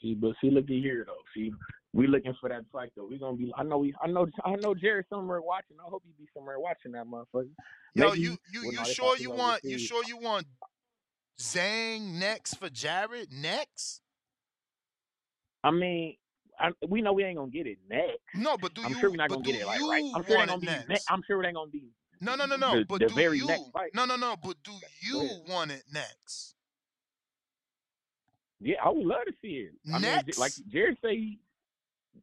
See, 0.00 0.14
but 0.14 0.32
see, 0.40 0.50
look 0.50 0.64
at 0.64 0.70
here 0.70 1.04
though. 1.06 1.14
See, 1.34 1.52
we 1.92 2.06
looking 2.06 2.34
for 2.40 2.48
that 2.48 2.64
fight 2.72 2.90
though. 2.96 3.06
We 3.06 3.18
gonna 3.18 3.36
be. 3.36 3.52
I 3.56 3.62
know 3.62 3.78
we. 3.78 3.94
I 4.02 4.08
know. 4.08 4.26
I 4.44 4.56
know 4.56 4.74
Jerry 4.74 5.04
somewhere 5.08 5.40
watching. 5.40 5.76
I 5.80 5.88
hope 5.88 6.02
he 6.04 6.12
be 6.22 6.28
somewhere 6.34 6.58
watching 6.58 6.92
that 6.92 7.06
motherfucker. 7.06 7.48
Yo, 7.94 8.08
Maybe- 8.10 8.20
you 8.20 8.36
you 8.52 8.72
you 8.72 8.84
sure 8.84 9.16
you 9.16 9.30
want 9.30 9.62
you 9.64 9.78
sure 9.78 10.02
you 10.06 10.18
want 10.18 10.46
Zhang 11.38 12.14
next 12.18 12.54
for 12.54 12.68
Jared 12.70 13.32
next? 13.32 14.00
I 15.64 15.70
mean, 15.70 16.16
I, 16.58 16.70
we 16.88 17.02
know 17.02 17.12
we 17.12 17.24
ain't 17.24 17.36
gonna 17.38 17.50
get 17.50 17.66
it 17.66 17.78
next. 17.88 18.18
No, 18.34 18.56
but 18.56 18.74
do 18.74 18.82
I'm 18.82 18.90
you? 18.92 18.98
sure 19.00 19.10
we're 19.10 19.16
not 19.16 19.30
gonna 19.30 19.42
get 19.42 19.56
it 19.56 19.66
like 19.66 19.80
right. 19.80 20.10
I'm 20.14 20.24
sure 20.24 20.36
it 20.36 20.40
ain't 20.40 20.48
gonna 20.50 20.62
it 20.62 20.88
be. 20.88 20.94
Ne- 20.94 21.00
I'm 21.08 21.22
sure 21.26 21.42
it 21.42 21.46
ain't 21.46 21.56
gonna 21.56 21.70
be. 21.70 21.84
No, 22.20 22.36
no, 22.36 22.46
no, 22.46 22.56
no. 22.56 22.78
the, 22.78 22.84
but 22.84 23.00
the 23.00 23.08
do 23.08 23.14
very 23.14 23.38
you? 23.38 23.46
next 23.46 23.70
fight. 23.72 23.90
No, 23.94 24.04
no, 24.04 24.16
no. 24.16 24.36
But 24.42 24.56
do 24.62 24.72
you 25.00 25.28
want 25.48 25.72
it 25.72 25.82
next? 25.92 26.54
Yeah, 28.60 28.76
I 28.84 28.90
would 28.90 29.04
love 29.04 29.24
to 29.26 29.32
see 29.42 29.66
it. 29.68 29.72
I 29.88 29.94
mean, 29.94 30.02
Next? 30.02 30.38
like 30.38 30.52
Jared 30.68 30.96
say, 31.04 31.36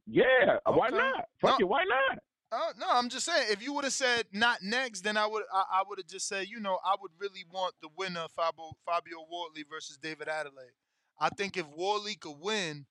yeah. 0.07 0.57
Why 0.65 0.87
not? 0.87 1.25
Fuck 1.41 1.59
No. 1.59 1.65
it. 1.65 1.67
Why 1.67 1.83
not? 1.83 2.19
Uh, 2.51 2.73
no, 2.79 2.87
I'm 2.89 3.09
just 3.09 3.25
saying. 3.25 3.47
If 3.51 3.63
you 3.63 3.73
would 3.73 3.83
have 3.83 3.93
said 3.93 4.25
not 4.31 4.63
next, 4.63 5.01
then 5.01 5.17
I 5.17 5.27
would 5.27 5.43
I, 5.53 5.63
I 5.79 5.83
would 5.87 5.99
have 5.99 6.07
just 6.07 6.27
said, 6.27 6.47
you 6.47 6.59
know, 6.59 6.79
I 6.83 6.95
would 6.99 7.11
really 7.19 7.45
want 7.51 7.75
the 7.81 7.89
winner 7.95 8.25
Fabio 8.35 8.71
Fabio 8.85 9.17
Wardley 9.29 9.63
versus 9.69 9.97
David 9.97 10.27
Adeleye. 10.27 10.73
I 11.19 11.29
think 11.29 11.57
if 11.57 11.67
Wardley 11.67 12.15
could 12.15 12.37
win, 12.39 12.85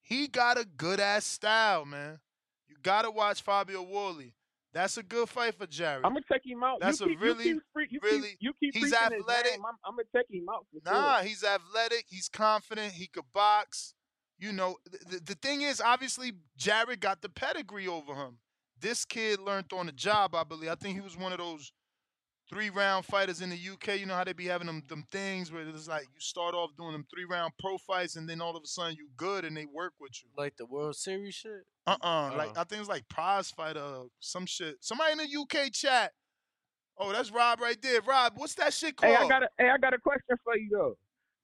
he 0.00 0.28
got 0.28 0.58
a 0.58 0.64
good 0.64 1.00
ass 1.00 1.26
style, 1.26 1.84
man. 1.84 2.20
You 2.68 2.76
gotta 2.82 3.10
watch 3.10 3.42
Fabio 3.42 3.82
Wardley. 3.82 4.34
That's 4.72 4.96
a 4.98 5.02
good 5.02 5.28
fight 5.28 5.54
for 5.54 5.66
Jared. 5.66 6.04
I'm 6.04 6.12
gonna 6.12 6.24
check 6.30 6.42
him 6.44 6.62
out. 6.62 6.80
That's 6.80 7.00
you 7.00 7.06
a 7.06 7.08
keep, 7.10 7.20
really, 7.20 7.48
you 7.48 7.62
keep, 7.76 7.92
you 7.92 8.00
really. 8.02 8.28
keep, 8.28 8.38
you 8.40 8.52
keep 8.60 8.74
he's 8.74 8.92
athletic. 8.92 9.54
I'm, 9.54 9.64
I'm 9.84 9.92
gonna 9.96 10.02
check 10.14 10.26
him 10.30 10.46
out 10.50 10.66
Nah, 10.84 11.16
sure. 11.16 11.24
he's 11.26 11.44
athletic. 11.44 12.04
He's 12.08 12.28
confident. 12.28 12.92
He 12.92 13.06
could 13.06 13.24
box. 13.32 13.94
You 14.38 14.52
know, 14.52 14.76
the, 15.08 15.18
the 15.20 15.34
thing 15.34 15.62
is, 15.62 15.80
obviously, 15.80 16.32
Jared 16.58 17.00
got 17.00 17.22
the 17.22 17.30
pedigree 17.30 17.88
over 17.88 18.14
him. 18.14 18.38
This 18.80 19.04
kid 19.04 19.40
learned 19.40 19.72
on 19.72 19.86
the 19.86 19.92
job, 19.92 20.34
I 20.34 20.44
believe. 20.44 20.70
I 20.70 20.74
think 20.74 20.94
he 20.94 21.00
was 21.00 21.16
one 21.16 21.32
of 21.32 21.38
those 21.38 21.72
three 22.48 22.70
round 22.70 23.04
fighters 23.04 23.40
in 23.40 23.50
the 23.50 23.56
UK. 23.56 23.98
You 23.98 24.06
know 24.06 24.14
how 24.14 24.24
they 24.24 24.32
be 24.32 24.46
having 24.46 24.66
them 24.66 24.82
them 24.88 25.04
things 25.10 25.50
where 25.50 25.62
it's 25.66 25.88
like 25.88 26.02
you 26.02 26.20
start 26.20 26.54
off 26.54 26.70
doing 26.76 26.92
them 26.92 27.06
three 27.12 27.24
round 27.24 27.52
pro 27.58 27.78
fights 27.78 28.16
and 28.16 28.28
then 28.28 28.40
all 28.40 28.56
of 28.56 28.62
a 28.62 28.66
sudden 28.66 28.94
you 28.96 29.08
good 29.16 29.44
and 29.44 29.56
they 29.56 29.66
work 29.66 29.94
with 29.98 30.12
you. 30.22 30.30
Like 30.36 30.56
the 30.56 30.66
World 30.66 30.96
Series 30.96 31.34
shit. 31.34 31.64
Uh 31.86 31.96
uh 32.02 32.32
Like 32.36 32.50
Uh. 32.50 32.60
I 32.60 32.64
think 32.64 32.80
it's 32.80 32.88
like 32.88 33.08
prize 33.08 33.50
fighter, 33.50 34.02
some 34.20 34.46
shit. 34.46 34.76
Somebody 34.80 35.12
in 35.12 35.18
the 35.18 35.40
UK 35.40 35.72
chat. 35.72 36.12
Oh, 36.98 37.12
that's 37.12 37.30
Rob 37.30 37.60
right 37.60 37.80
there. 37.82 38.00
Rob, 38.02 38.34
what's 38.36 38.54
that 38.54 38.72
shit 38.72 38.96
called? 38.96 39.14
Hey, 39.14 39.22
I 39.22 39.28
got 39.28 39.42
a 39.42 39.48
hey, 39.58 39.68
I 39.68 39.78
got 39.78 39.94
a 39.94 39.98
question 39.98 40.36
for 40.44 40.56
you 40.56 40.68
though. 40.70 40.96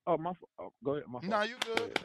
Oh 0.07 0.17
my, 0.19 0.33
oh, 0.61 0.73
go 0.85 0.93
ahead. 0.93 1.05
My 1.07 1.21
fault. 1.21 1.25
Nah, 1.25 1.43
you 1.43 1.55
good. 1.65 1.99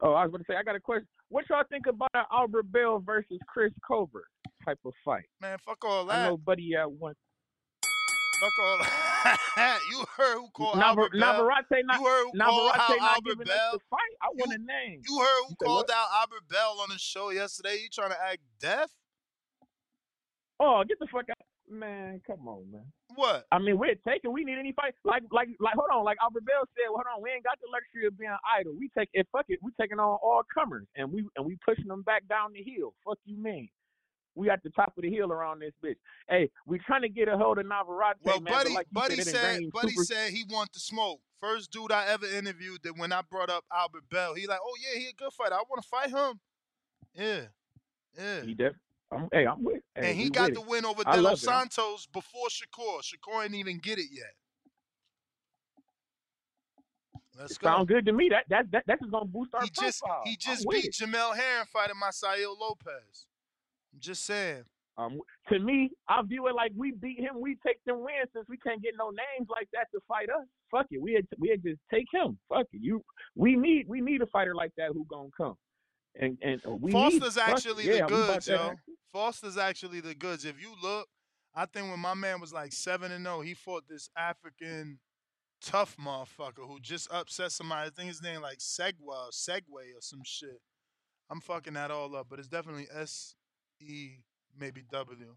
Oh, 0.00 0.12
I 0.12 0.22
was 0.24 0.30
going 0.30 0.44
to 0.44 0.46
say 0.48 0.56
I 0.56 0.62
got 0.62 0.76
a 0.76 0.80
question. 0.80 1.08
What 1.30 1.44
y'all 1.50 1.62
think 1.68 1.86
about 1.86 2.08
an 2.14 2.24
Albert 2.32 2.72
Bell 2.72 3.00
versus 3.04 3.38
Chris 3.46 3.72
Colbert 3.86 4.28
type 4.64 4.78
of 4.84 4.92
fight? 5.04 5.24
Man, 5.40 5.58
fuck 5.64 5.84
all 5.84 6.06
that. 6.06 6.18
I 6.26 6.28
know 6.28 6.36
Buddy 6.38 6.74
uh, 6.76 6.82
at 6.82 6.90
one. 6.92 7.14
Fuck 8.40 8.52
all 8.64 8.78
that. 9.56 9.78
you 9.90 10.04
heard 10.16 10.36
who 10.38 10.48
called 10.56 10.76
Navar- 10.76 10.82
Albert 10.82 11.12
Bell. 11.12 11.20
Navarrete 11.32 11.84
not 11.84 12.00
you 12.00 12.06
heard 12.06 12.24
who 12.24 12.38
called 12.38 12.72
out 12.78 13.00
Albert 13.00 13.40
us 13.42 13.48
Bell. 13.48 13.70
the 13.74 13.78
fight. 13.90 14.14
I 14.22 14.28
want 14.34 14.52
a 14.54 14.58
name. 14.58 15.02
You 15.06 15.18
heard 15.18 15.42
who 15.48 15.50
You 15.50 15.56
called 15.66 15.90
out 15.92 16.06
Albert 16.14 16.48
Bell 16.48 16.78
on 16.82 16.88
the 16.90 16.98
show 16.98 17.30
yesterday. 17.30 17.78
You 17.82 17.88
trying 17.92 18.10
to 18.10 18.22
act 18.22 18.38
deaf? 18.60 18.90
Oh, 20.60 20.82
get 20.88 20.98
the 20.98 21.06
fuck 21.12 21.28
out, 21.30 21.36
man! 21.70 22.20
Come 22.26 22.46
on, 22.48 22.70
man. 22.70 22.84
What? 23.14 23.46
I 23.50 23.58
mean, 23.58 23.78
we're 23.78 23.94
taking. 24.06 24.32
We 24.32 24.44
need 24.44 24.58
any 24.58 24.72
fight. 24.72 24.94
Like, 25.04 25.22
like, 25.32 25.48
like. 25.60 25.74
Hold 25.74 25.90
on. 25.92 26.04
Like 26.04 26.18
Albert 26.22 26.44
Bell 26.44 26.64
said. 26.76 26.88
Hold 26.88 27.04
on. 27.14 27.22
We 27.22 27.30
ain't 27.30 27.44
got 27.44 27.58
the 27.60 27.68
luxury 27.72 28.06
of 28.06 28.18
being 28.18 28.34
idle. 28.58 28.74
We 28.78 28.90
take 28.96 29.08
it. 29.12 29.26
Fuck 29.32 29.46
it. 29.48 29.58
We 29.62 29.70
taking 29.80 29.98
on 29.98 30.18
all 30.22 30.42
comers, 30.52 30.86
and 30.96 31.12
we 31.12 31.24
and 31.36 31.44
we 31.46 31.56
pushing 31.64 31.86
them 31.88 32.02
back 32.02 32.28
down 32.28 32.52
the 32.52 32.62
hill. 32.62 32.94
Fuck 33.04 33.18
you, 33.24 33.36
man. 33.42 33.68
We 34.34 34.50
at 34.50 34.62
the 34.62 34.70
top 34.70 34.92
of 34.96 35.02
the 35.02 35.10
hill 35.10 35.32
around 35.32 35.60
this 35.60 35.72
bitch. 35.84 35.96
Hey, 36.28 36.48
we 36.64 36.78
trying 36.78 37.02
to 37.02 37.08
get 37.08 37.26
a 37.26 37.36
hold 37.36 37.58
of 37.58 37.66
Navarrete, 37.66 38.18
Well, 38.22 38.40
man. 38.40 38.52
Buddy, 38.52 38.72
like 38.72 38.86
Buddy 38.92 39.16
said, 39.16 39.34
said, 39.34 39.60
Buddy 39.72 39.88
super- 39.90 40.04
said 40.04 40.30
he 40.30 40.44
want 40.48 40.72
the 40.72 40.78
smoke. 40.78 41.20
First 41.40 41.72
dude 41.72 41.90
I 41.90 42.06
ever 42.06 42.26
interviewed 42.26 42.80
that 42.84 42.96
when 42.96 43.12
I 43.12 43.22
brought 43.28 43.50
up 43.50 43.64
Albert 43.74 44.04
Bell, 44.10 44.34
he 44.34 44.46
like, 44.46 44.60
oh 44.62 44.74
yeah, 44.80 44.98
he 45.00 45.08
a 45.08 45.12
good 45.12 45.32
fighter. 45.32 45.54
I 45.54 45.62
want 45.68 45.82
to 45.82 45.88
fight 45.88 46.10
him. 46.10 46.38
Yeah, 47.14 47.40
yeah. 48.16 48.42
He 48.42 48.54
def- 48.54 48.74
I'm, 49.10 49.28
hey, 49.32 49.46
I'm 49.46 49.62
with. 49.64 49.82
Hey, 49.94 50.10
and 50.10 50.18
he 50.18 50.24
we 50.24 50.30
got 50.30 50.50
with 50.50 50.54
the 50.54 50.60
it. 50.60 50.66
win 50.68 50.84
over 50.84 51.02
I 51.06 51.16
De 51.16 51.22
love 51.22 51.32
Los 51.32 51.42
it. 51.44 51.48
I'm- 51.48 51.60
Santos 51.70 52.06
before 52.06 52.48
Shakur. 52.48 53.00
Shakur 53.02 53.42
didn't 53.42 53.54
even 53.56 53.78
get 53.78 53.98
it 53.98 54.08
yet. 54.12 54.34
Let's 57.38 57.56
go. 57.56 57.68
Sound 57.68 57.88
good 57.88 58.04
to 58.06 58.12
me. 58.12 58.28
That 58.30 58.44
that 58.48 58.70
that 58.72 58.84
that's 58.86 59.00
just 59.00 59.12
gonna 59.12 59.24
boost 59.24 59.54
our 59.54 59.62
He 59.62 59.70
just 59.70 60.00
profile. 60.00 60.22
he 60.24 60.32
I'm 60.32 60.36
just 60.40 60.66
with 60.66 60.82
beat 60.82 60.84
it. 60.86 60.92
Jamel 60.94 61.36
Herring 61.36 61.66
fighting 61.72 61.94
Masayo 62.02 62.58
Lopez. 62.58 63.26
I'm 63.94 64.00
just 64.00 64.24
saying. 64.24 64.64
Um, 64.96 65.20
to 65.48 65.60
me, 65.60 65.90
I 66.08 66.20
view 66.22 66.48
it 66.48 66.56
like 66.56 66.72
we 66.76 66.90
beat 66.90 67.20
him. 67.20 67.40
We 67.40 67.56
take 67.64 67.82
them 67.84 68.00
wins 68.00 68.28
since 68.34 68.48
we 68.48 68.56
can't 68.56 68.82
get 68.82 68.94
no 68.98 69.10
names 69.10 69.48
like 69.48 69.68
that 69.72 69.86
to 69.94 70.00
fight 70.08 70.28
us. 70.28 70.44
Fuck 70.72 70.86
it, 70.90 71.00
we 71.00 71.12
had 71.14 71.26
we 71.38 71.48
had 71.50 71.62
just 71.62 71.78
take 71.92 72.06
him. 72.12 72.36
Fuck 72.48 72.66
it, 72.72 72.80
you. 72.82 73.04
We 73.36 73.54
need 73.54 73.86
we 73.88 74.00
need 74.00 74.20
a 74.22 74.26
fighter 74.26 74.56
like 74.56 74.72
that 74.76 74.88
who 74.92 75.06
gonna 75.08 75.28
come. 75.36 75.54
And 76.18 76.36
and 76.42 76.60
we 76.80 76.90
Foster's. 76.90 77.38
Actually 77.38 77.86
yeah, 77.86 78.06
the 78.06 78.08
goods, 78.08 78.48
yo. 78.48 78.74
Foster's 79.12 79.56
actually 79.56 80.00
the 80.00 80.14
goods. 80.14 80.44
If 80.44 80.60
you 80.60 80.74
look, 80.82 81.06
I 81.54 81.64
think 81.66 81.90
when 81.90 82.00
my 82.00 82.14
man 82.14 82.40
was 82.40 82.52
like 82.52 82.72
seven 82.72 83.12
and 83.12 83.24
zero, 83.24 83.40
he 83.40 83.54
fought 83.54 83.84
this 83.88 84.10
African 84.16 84.98
tough 85.60 85.96
motherfucker 85.96 86.66
who 86.66 86.80
just 86.80 87.10
upset 87.12 87.52
somebody. 87.52 87.86
I 87.86 87.90
think 87.90 88.08
his 88.08 88.22
name 88.22 88.42
like 88.42 88.58
Segwa 88.58 89.26
or 89.26 89.30
Segway 89.32 89.94
or 89.94 90.00
some 90.00 90.22
shit. 90.24 90.60
I'm 91.30 91.40
fucking 91.40 91.74
that 91.74 91.90
all 91.90 92.16
up, 92.16 92.26
but 92.28 92.38
it's 92.38 92.48
definitely 92.48 92.86
S 92.92 93.34
E 93.80 94.18
maybe 94.58 94.82
W 94.90 95.36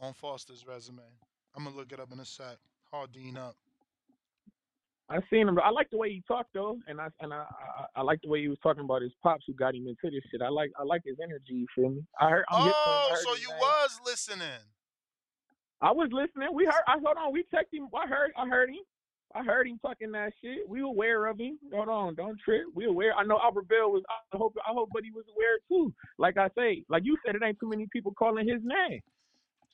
on 0.00 0.14
Foster's 0.14 0.66
resume. 0.66 1.02
I'm 1.54 1.64
gonna 1.64 1.76
look 1.76 1.92
it 1.92 2.00
up 2.00 2.12
in 2.12 2.18
a 2.18 2.24
sec. 2.24 2.56
Hardine 2.90 3.36
up. 3.36 3.56
I 5.12 5.18
seen 5.30 5.46
him. 5.46 5.58
I 5.62 5.70
like 5.70 5.90
the 5.90 5.98
way 5.98 6.08
he 6.08 6.22
talked 6.26 6.54
though, 6.54 6.78
and 6.86 6.98
I 7.00 7.08
and 7.20 7.34
I, 7.34 7.44
I 7.96 8.00
I 8.00 8.02
like 8.02 8.20
the 8.22 8.28
way 8.30 8.40
he 8.40 8.48
was 8.48 8.58
talking 8.62 8.82
about 8.84 9.02
his 9.02 9.12
pops 9.22 9.44
who 9.46 9.52
got 9.52 9.74
him 9.74 9.86
into 9.86 10.04
this 10.10 10.22
shit. 10.30 10.40
I 10.40 10.48
like 10.48 10.70
I 10.78 10.84
like 10.84 11.02
his 11.04 11.16
energy. 11.22 11.52
You 11.52 11.66
feel 11.74 11.90
me? 11.90 12.02
I 12.18 12.30
heard. 12.30 12.44
I'm 12.50 12.64
hip 12.64 12.72
to 12.72 12.90
him. 12.90 12.96
I 12.96 13.04
Oh, 13.04 13.10
heard 13.10 13.24
so 13.24 13.34
you 13.34 13.48
name. 13.48 13.58
was 13.60 14.00
listening. 14.06 14.60
I 15.82 15.90
was 15.92 16.08
listening. 16.12 16.48
We 16.54 16.64
heard. 16.64 16.82
I 16.88 16.92
hold 17.04 17.16
on. 17.18 17.32
We 17.32 17.44
checked 17.52 17.74
him. 17.74 17.88
I 17.94 18.06
heard. 18.08 18.32
I 18.38 18.48
heard 18.48 18.70
him. 18.70 18.80
I 19.34 19.42
heard 19.42 19.66
him 19.66 19.78
talking 19.82 20.12
that 20.12 20.32
shit. 20.42 20.66
We 20.68 20.82
were 20.82 20.88
aware 20.88 21.26
of 21.26 21.38
him. 21.38 21.58
Hold 21.74 21.88
on. 21.88 22.14
Don't 22.14 22.38
trip. 22.42 22.62
We 22.74 22.86
aware. 22.86 23.14
I 23.14 23.24
know 23.24 23.38
Albert 23.42 23.68
Bell 23.68 23.90
was. 23.92 24.02
I 24.32 24.36
hope. 24.38 24.54
I 24.66 24.72
hope, 24.72 24.88
but 24.94 25.04
he 25.04 25.10
was 25.10 25.24
aware 25.34 25.58
too. 25.68 25.92
Like 26.18 26.38
I 26.38 26.48
say, 26.56 26.84
like 26.88 27.02
you 27.04 27.18
said, 27.26 27.34
it 27.34 27.42
ain't 27.44 27.58
too 27.60 27.68
many 27.68 27.86
people 27.92 28.14
calling 28.18 28.48
his 28.48 28.60
name. 28.62 29.00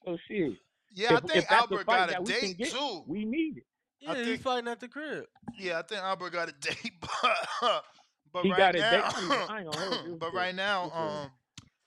So 0.05 0.17
shit. 0.29 0.53
Yeah, 0.95 1.17
I 1.17 1.21
think 1.21 1.37
if 1.37 1.49
that's 1.49 1.67
the 1.69 1.75
Albert 1.75 1.87
got 1.87 2.11
a 2.11 2.25
date 2.25 2.57
get, 2.59 2.71
too. 2.71 3.05
We 3.07 3.25
need 3.25 3.59
it. 3.59 3.65
Yeah, 4.01 4.13
I 4.13 4.19
he 4.19 4.25
think- 4.25 4.43
fighting 4.43 4.69
at 4.69 4.81
the 4.81 4.89
crib. 4.89 5.25
Yeah, 5.59 5.79
I 5.79 5.83
think 5.83 6.01
Albert 6.03 6.31
got 6.31 6.49
a 6.49 6.53
date, 6.61 6.93
but 7.01 7.85
but 8.33 8.45
He 8.45 8.51
right 8.51 8.59
got 8.59 8.77
a 8.77 8.79
now, 8.79 8.91
date. 8.91 9.01
I 9.03 9.07
ain't 9.21 9.29
gonna- 9.29 9.47
I 9.53 9.59
ain't 9.61 9.73
gonna 9.73 9.87
hold 9.95 10.07
you. 10.07 10.17
but 10.17 10.33
right 10.35 10.55
now, 10.55 10.91
um, 10.93 11.31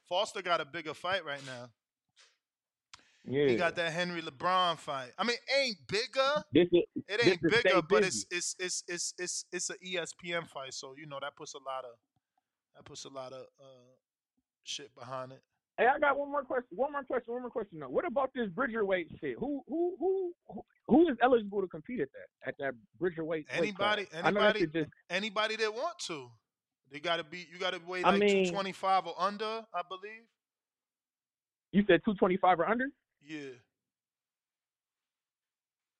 Foster 0.09 0.41
got 0.41 0.59
a 0.61 0.65
bigger 0.65 0.93
fight 0.93 1.23
right 1.25 1.45
now. 1.45 1.69
Yeah. 3.23 3.47
He 3.47 3.55
got 3.55 3.75
that 3.75 3.93
Henry 3.93 4.21
LeBron 4.21 4.77
fight. 4.79 5.11
I 5.17 5.23
mean, 5.23 5.37
ain't 5.59 5.77
bigger. 5.87 6.43
This 6.51 6.67
is. 6.71 6.81
It 6.95 7.17
this 7.19 7.27
ain't 7.27 7.39
is 7.43 7.61
bigger, 7.63 7.81
but 7.83 8.01
busy. 8.01 8.25
it's 8.31 8.55
it's 8.59 8.83
it's 8.87 9.13
it's 9.19 9.45
it's 9.51 9.69
it's 9.69 9.69
an 9.69 9.75
ESPN 9.85 10.47
fight, 10.47 10.73
so 10.73 10.95
you 10.97 11.05
know 11.05 11.19
that 11.21 11.35
puts 11.35 11.53
a 11.53 11.59
lot 11.59 11.85
of 11.85 11.91
that 12.75 12.83
puts 12.83 13.05
a 13.05 13.09
lot 13.09 13.31
of 13.31 13.41
uh 13.59 13.93
shit 14.63 14.93
behind 14.95 15.33
it. 15.33 15.41
Hey, 15.77 15.87
I 15.87 15.97
got 15.99 16.17
one 16.17 16.29
more 16.31 16.43
question. 16.43 16.67
One 16.75 16.91
more 16.91 17.03
question. 17.03 17.33
One 17.33 17.41
more 17.43 17.49
question. 17.51 17.79
Though. 17.79 17.89
What 17.89 18.05
about 18.05 18.31
this 18.35 18.49
Bridger 18.49 18.85
weight 18.85 19.07
shit? 19.19 19.37
Who 19.39 19.63
who 19.67 19.95
who 19.99 20.33
who- 20.87 21.09
is 21.09 21.17
eligible 21.23 21.61
to 21.61 21.67
compete 21.67 22.01
at 22.01 22.09
that 22.11 22.49
at 22.49 22.55
that 22.59 22.73
Bridger 22.99 23.23
weight? 23.23 23.47
weight 23.49 23.57
Anybody, 23.57 24.03
know 24.03 24.21
that 24.21 24.25
anybody, 24.25 24.67
just 24.67 24.89
anybody 25.09 25.55
that 25.55 25.73
want 25.73 25.97
to, 26.07 26.29
they 26.91 26.99
got 26.99 27.17
to 27.17 27.23
be. 27.23 27.47
You 27.51 27.57
got 27.59 27.73
to 27.73 27.79
weigh 27.87 28.03
I 28.03 28.11
like 28.11 28.19
mean- 28.19 28.45
225 28.45 29.07
or 29.07 29.15
under, 29.17 29.63
I 29.73 29.81
believe. 29.87 30.23
you 31.71 31.83
said 31.87 32.01
two 32.05 32.13
twenty 32.15 32.37
five 32.37 32.59
or 32.59 32.67
under. 32.67 32.87
Yeah. 33.23 33.51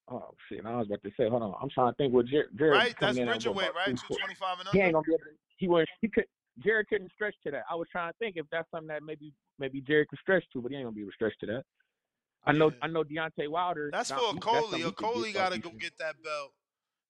Oh 0.10 0.32
shit! 0.50 0.66
I 0.66 0.76
was 0.78 0.88
about 0.88 1.02
to 1.04 1.12
say, 1.18 1.30
hold 1.30 1.42
on. 1.42 1.56
I'm 1.62 1.70
trying 1.70 1.94
to 1.94 1.96
think 1.96 2.14
what 2.14 2.26
Jared. 2.28 2.50
Jared 2.58 2.74
Right, 2.74 2.96
that's 3.00 3.18
Bridger 3.18 3.52
weight, 3.52 3.74
right? 3.74 3.86
225 3.96 4.60
and 4.60 4.68
under. 4.68 4.78
He 4.78 4.84
ain't 4.84 4.94
gonna 4.94 5.04
be 5.04 5.14
able 5.14 5.20
to. 5.24 5.32
He 5.58 5.68
was. 5.70 5.86
He 6.02 6.10
could. 6.10 6.26
Jared 6.60 6.88
couldn't 6.90 7.12
stretch 7.14 7.34
to 7.46 7.52
that. 7.52 7.64
I 7.72 7.76
was 7.76 7.88
trying 7.92 8.12
to 8.12 8.18
think 8.20 8.36
if 8.36 8.46
that's 8.52 8.70
something 8.72 8.90
that 8.90 9.04
maybe 9.04 9.34
maybe 9.62 9.82
Jared 9.82 10.10
could 10.10 10.20
stretch 10.20 10.44
to, 10.54 10.62
but 10.62 10.72
he 10.72 10.78
ain't 10.78 10.86
gonna 10.86 10.96
be 10.96 11.02
able 11.02 11.12
to 11.12 11.46
that. 11.48 11.64
I 12.44 12.52
know. 12.54 12.72
I 12.82 12.88
know 12.88 13.04
Deontay 13.04 13.50
Wilder. 13.50 13.90
That's 13.92 14.10
not- 14.10 14.20
for 14.20 14.34
he- 14.34 14.40
Coley. 14.40 14.82
A 14.82 14.92
Coley 14.92 15.32
got 15.32 15.54
to 15.54 15.60
go 15.60 15.70
get 15.70 15.98
that 16.00 16.22
belt. 16.24 16.54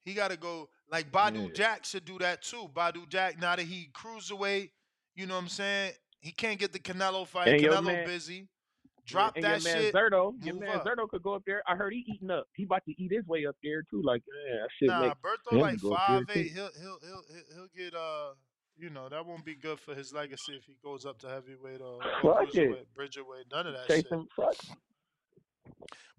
He 0.04 0.14
got 0.14 0.32
to 0.32 0.38
go 0.38 0.70
like 0.90 1.12
Badou 1.12 1.48
Yeah. 1.48 1.54
Jack 1.54 1.86
should 1.86 2.06
do 2.06 2.20
that 2.20 2.42
too. 2.42 2.68
Badou 2.74 3.08
Jack 3.08 3.40
now 3.40 3.56
that 3.56 3.64
he 3.66 3.90
cruiserweight, 3.94 4.72
you 5.16 5.28
know 5.28 5.36
what 5.36 5.44
I'm 5.44 5.48
saying? 5.48 5.94
He 6.20 6.32
can't 6.32 6.60
get 6.60 6.74
the 6.74 6.80
Canelo 6.80 7.26
fight. 7.26 7.48
And 7.48 7.62
Canelo 7.62 7.84
man- 7.86 8.06
busy. 8.06 8.48
Drop 9.06 9.36
and 9.36 9.44
that 9.44 9.64
your 9.64 9.74
man 9.74 9.82
shit. 9.84 9.96
Zerto, 9.96 10.46
your 10.46 10.56
man 10.56 10.76
up. 10.76 10.86
Zerto 10.86 11.10
could 11.10 11.24
go 11.24 11.34
up 11.34 11.44
there. 11.46 11.64
I 11.68 11.76
heard 11.76 11.92
he 11.92 12.06
eating 12.08 12.30
up. 12.30 12.46
He 12.54 12.64
about 12.64 12.84
to 12.86 12.92
eat 13.02 13.12
his 13.12 13.26
way 13.26 13.46
up 13.48 13.56
there 13.64 13.82
too. 13.90 14.02
Like, 14.04 14.22
yeah, 14.48 14.58
that 14.62 14.70
shit 14.78 14.88
Nah, 14.90 15.14
Berto 15.16 15.60
like 15.60 15.78
to 15.78 15.82
go 15.82 15.94
up 15.94 16.08
there, 16.08 16.18
five 16.26 16.38
eight. 16.38 16.52
He'll 16.52 16.70
he'll 16.80 17.00
he'll 17.02 17.24
he'll 17.56 17.68
get 17.76 17.96
uh 17.96 18.34
you 18.82 18.90
know 18.90 19.08
that 19.10 19.26
won't 19.26 19.46
be 19.46 19.56
good 19.56 19.80
for 19.80 19.94
his 19.96 20.12
legacy 20.14 20.54
if 20.54 20.66
he 20.66 20.76
goes 20.84 21.06
up 21.06 21.20
to 21.20 21.28
heavyweight 21.30 21.80
or, 21.82 22.00
or 22.24 22.46
Fuck 22.46 22.54
Bridgerweight, 22.96 23.46
none 23.52 23.68
of 23.68 23.74
that 23.74 23.88
Chase 23.88 24.04
shit. 24.10 24.20
fuck. 24.36 24.56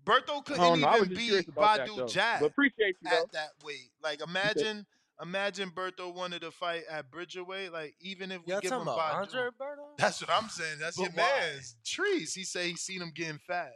Berto 0.05 0.45
couldn't 0.45 0.61
don't 0.63 0.81
know. 0.81 0.97
Even 0.97 1.09
beat 1.11 1.19
curious 1.19 1.47
that, 1.47 1.55
Badou 1.55 1.97
though. 1.97 2.07
Jack 2.07 2.41
But 2.41 2.47
appreciate 2.47 2.97
you 3.03 3.11
though. 3.11 3.23
at 3.23 3.33
that 3.33 3.51
weight. 3.65 3.91
Like 4.03 4.21
imagine 4.27 4.85
imagine 5.23 5.71
Berto 5.71 6.13
wanted 6.13 6.43
to 6.43 6.51
fight 6.51 6.83
at 6.91 7.11
Bridgerweight. 7.11 7.73
Like 7.73 7.95
even 8.01 8.33
if 8.33 8.45
we 8.45 8.53
Y'all 8.53 8.61
give 8.61 8.73
him 8.73 8.83
about 8.83 8.99
Badou, 8.99 9.15
Andre 9.23 9.41
Berto? 9.61 9.97
that's 9.99 10.21
what 10.21 10.31
I'm 10.31 10.49
saying. 10.49 10.79
That's 10.81 10.97
But 10.97 11.03
your 11.05 11.13
why? 11.13 11.23
man's 11.41 11.77
trees. 11.85 12.35
He 12.35 12.45
say 12.45 12.71
he 12.71 12.77
seen 12.77 13.01
him 13.01 13.13
getting 13.15 13.39
fat. 13.39 13.73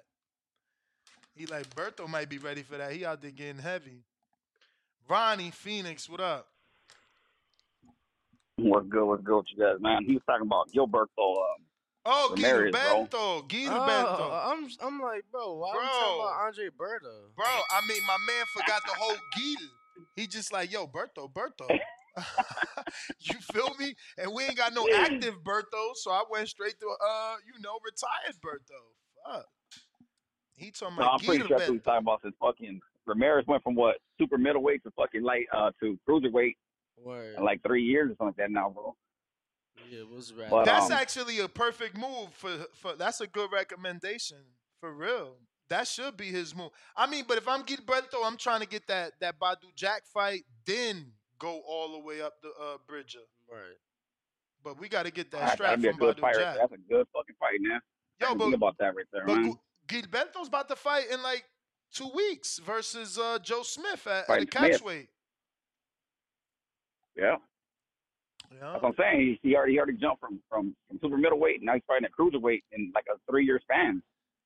He 1.37 1.47
like 1.47 1.69
Berto 1.75 2.09
might 2.09 2.29
be 2.29 2.39
ready 2.39 2.63
for 2.63 2.77
that. 2.77 2.93
He 2.93 3.05
out 3.05 3.23
there 3.23 3.31
getting 3.31 3.59
heavy. 3.63 4.03
Ronnie 5.09 5.53
Phoenix, 5.53 6.09
what 6.09 6.21
up? 6.21 6.49
What's 8.59 8.89
good? 8.89 9.05
What's 9.05 9.23
good 9.23 9.37
with 9.37 9.47
you 9.55 9.63
guys, 9.63 9.77
man? 9.81 10.05
He 10.07 10.15
was 10.15 10.23
talking 10.27 10.47
about 10.47 10.71
Gilberto. 10.73 11.37
Um, 11.37 11.63
Oh, 12.09 12.33
Ramirez, 12.37 12.71
bro. 12.71 12.81
Gilberto, 13.11 13.49
Gilberto. 13.49 14.21
Oh, 14.21 14.53
I'm 14.55 14.69
I'm 14.81 15.01
like, 15.01 15.25
bro, 15.33 15.55
why 15.57 15.71
are 15.71 15.73
we 15.75 15.79
Bro. 15.81 15.89
talking 15.89 16.21
about 16.21 16.47
Andre 16.47 16.67
Berto? 16.67 17.35
Bro, 17.37 17.47
I 17.47 17.81
mean, 17.89 18.01
my 18.07 18.17
man 18.29 18.45
forgot 18.55 18.83
the 18.87 18.93
whole 18.97 19.17
Gil. 19.37 19.69
He 20.15 20.29
just 20.29 20.53
like, 20.53 20.71
yo, 20.71 20.87
Berto, 20.87 21.29
Berto. 21.33 21.67
you 23.21 23.35
feel 23.53 23.75
me? 23.81 23.95
And 24.19 24.33
we 24.33 24.45
ain't 24.45 24.57
got 24.57 24.73
no 24.73 24.87
active 24.95 25.35
Berto, 25.45 25.95
so 25.95 26.13
I 26.13 26.23
went 26.31 26.49
straight 26.49 26.79
to 26.79 26.87
uh, 26.87 27.35
you 27.45 27.61
know, 27.61 27.77
retired 27.85 28.37
Berto. 28.41 29.35
Fuck. 29.35 29.47
He 30.55 30.71
talking 30.71 30.97
no, 30.97 31.03
I'm 31.03 31.09
about 31.09 31.25
pretty 31.25 31.41
sure 31.41 31.49
that's 31.59 31.69
what 31.69 31.71
Gilberto. 31.71 31.73
he's 31.75 31.83
talking 31.83 32.05
about. 32.05 32.23
Since 32.23 32.35
fucking 32.41 32.81
Ramirez 33.05 33.47
went 33.49 33.65
from 33.65 33.75
what 33.75 33.97
super 34.17 34.39
middleweight 34.39 34.85
to 34.85 34.93
fucking 34.93 35.25
light 35.25 35.47
uh 35.53 35.73
to 35.81 35.99
cruiserweight 36.09 36.55
Word. 37.03 37.37
in 37.37 37.45
like 37.45 37.63
three 37.63 37.83
years 37.83 38.11
or 38.11 38.15
something 38.19 38.27
like 38.27 38.37
that 38.37 38.51
now, 38.51 38.71
bro. 38.71 38.95
Yeah, 39.91 40.01
it 40.01 40.09
was 40.11 40.33
rad. 40.33 40.51
But, 40.51 40.65
That's 40.65 40.87
um, 40.87 40.93
actually 40.93 41.39
a 41.39 41.49
perfect 41.49 41.97
move 41.97 42.33
for 42.33 42.51
for. 42.75 42.95
That's 42.97 43.21
a 43.21 43.27
good 43.27 43.53
recommendation 43.53 44.39
for 44.81 44.93
real. 44.93 45.37
That 45.69 45.87
should 45.89 46.17
be 46.17 46.27
his 46.27 46.55
move. 46.55 46.71
I 46.97 47.07
mean, 47.07 47.25
but 47.29 47.39
if 47.39 47.47
I'm 47.49 47.63
Gilberto, 47.65 48.25
I'm 48.25 48.37
trying 48.37 48.61
to 48.61 48.67
get 48.67 48.87
that 48.89 49.13
that 49.21 49.39
Badou 49.39 49.75
Jack 49.75 50.03
fight, 50.13 50.45
then 50.65 51.13
go 51.39 51.61
all 51.67 51.93
the 51.93 51.99
way 52.01 52.21
up 52.23 52.35
the 52.43 52.49
uh, 52.51 52.79
Bridger. 52.87 53.19
Right. 53.51 53.61
But 54.65 54.81
we 54.81 54.89
got 54.89 55.05
to 55.07 55.13
get 55.13 55.31
that 55.33 55.41
That- 55.41 55.53
strap 55.55 55.69
that'd 55.71 55.83
be 55.83 55.89
a 55.89 55.93
from 55.93 56.01
Badou 56.01 56.21
fight. 56.21 56.37
Right 56.37 56.43
Jack. 56.45 56.57
That's 56.59 56.73
a 56.73 56.93
good 56.93 57.07
fucking 57.13 57.37
fight, 57.39 57.59
man. 57.61 57.81
Yo, 58.21 58.35
but- 58.35 58.55
about 58.55 58.77
that 58.79 58.95
right 58.97 59.05
there, 59.13 59.25
But 59.27 59.35
man. 59.37 59.51
Gu- 59.87 60.03
Gilberto's 60.03 60.49
about 60.49 60.69
to 60.69 60.77
fight 60.77 61.11
in 61.13 61.23
like 61.23 61.45
two 61.93 62.11
weeks 62.15 62.59
versus 62.59 63.19
uh, 63.19 63.39
Joe 63.41 63.63
Smith 63.63 64.07
at, 64.07 64.29
at 64.29 64.41
the 64.51 64.59
Smith. 64.59 64.83
catchweight. 64.83 65.09
Yeah, 67.17 67.37
Yeah. 68.53 68.73
that's 68.73 68.83
what 68.83 68.89
I'm 68.91 68.95
saying. 68.99 69.39
He, 69.43 69.49
he 69.51 69.57
already 69.57 69.73
he 69.75 69.79
already 69.79 69.97
jumped 69.99 70.21
from 70.21 70.41
from 70.49 70.75
from 70.89 70.99
super 71.03 71.17
middleweight, 71.17 71.57
and 71.57 71.67
now 71.67 71.75
he's 71.75 71.83
fighting 71.87 72.05
at 72.05 72.13
cruiserweight 72.19 72.63
in 72.73 72.93
like 72.95 73.07
a 73.15 73.19
three 73.31 73.45
year 73.45 73.61
span. 73.63 74.03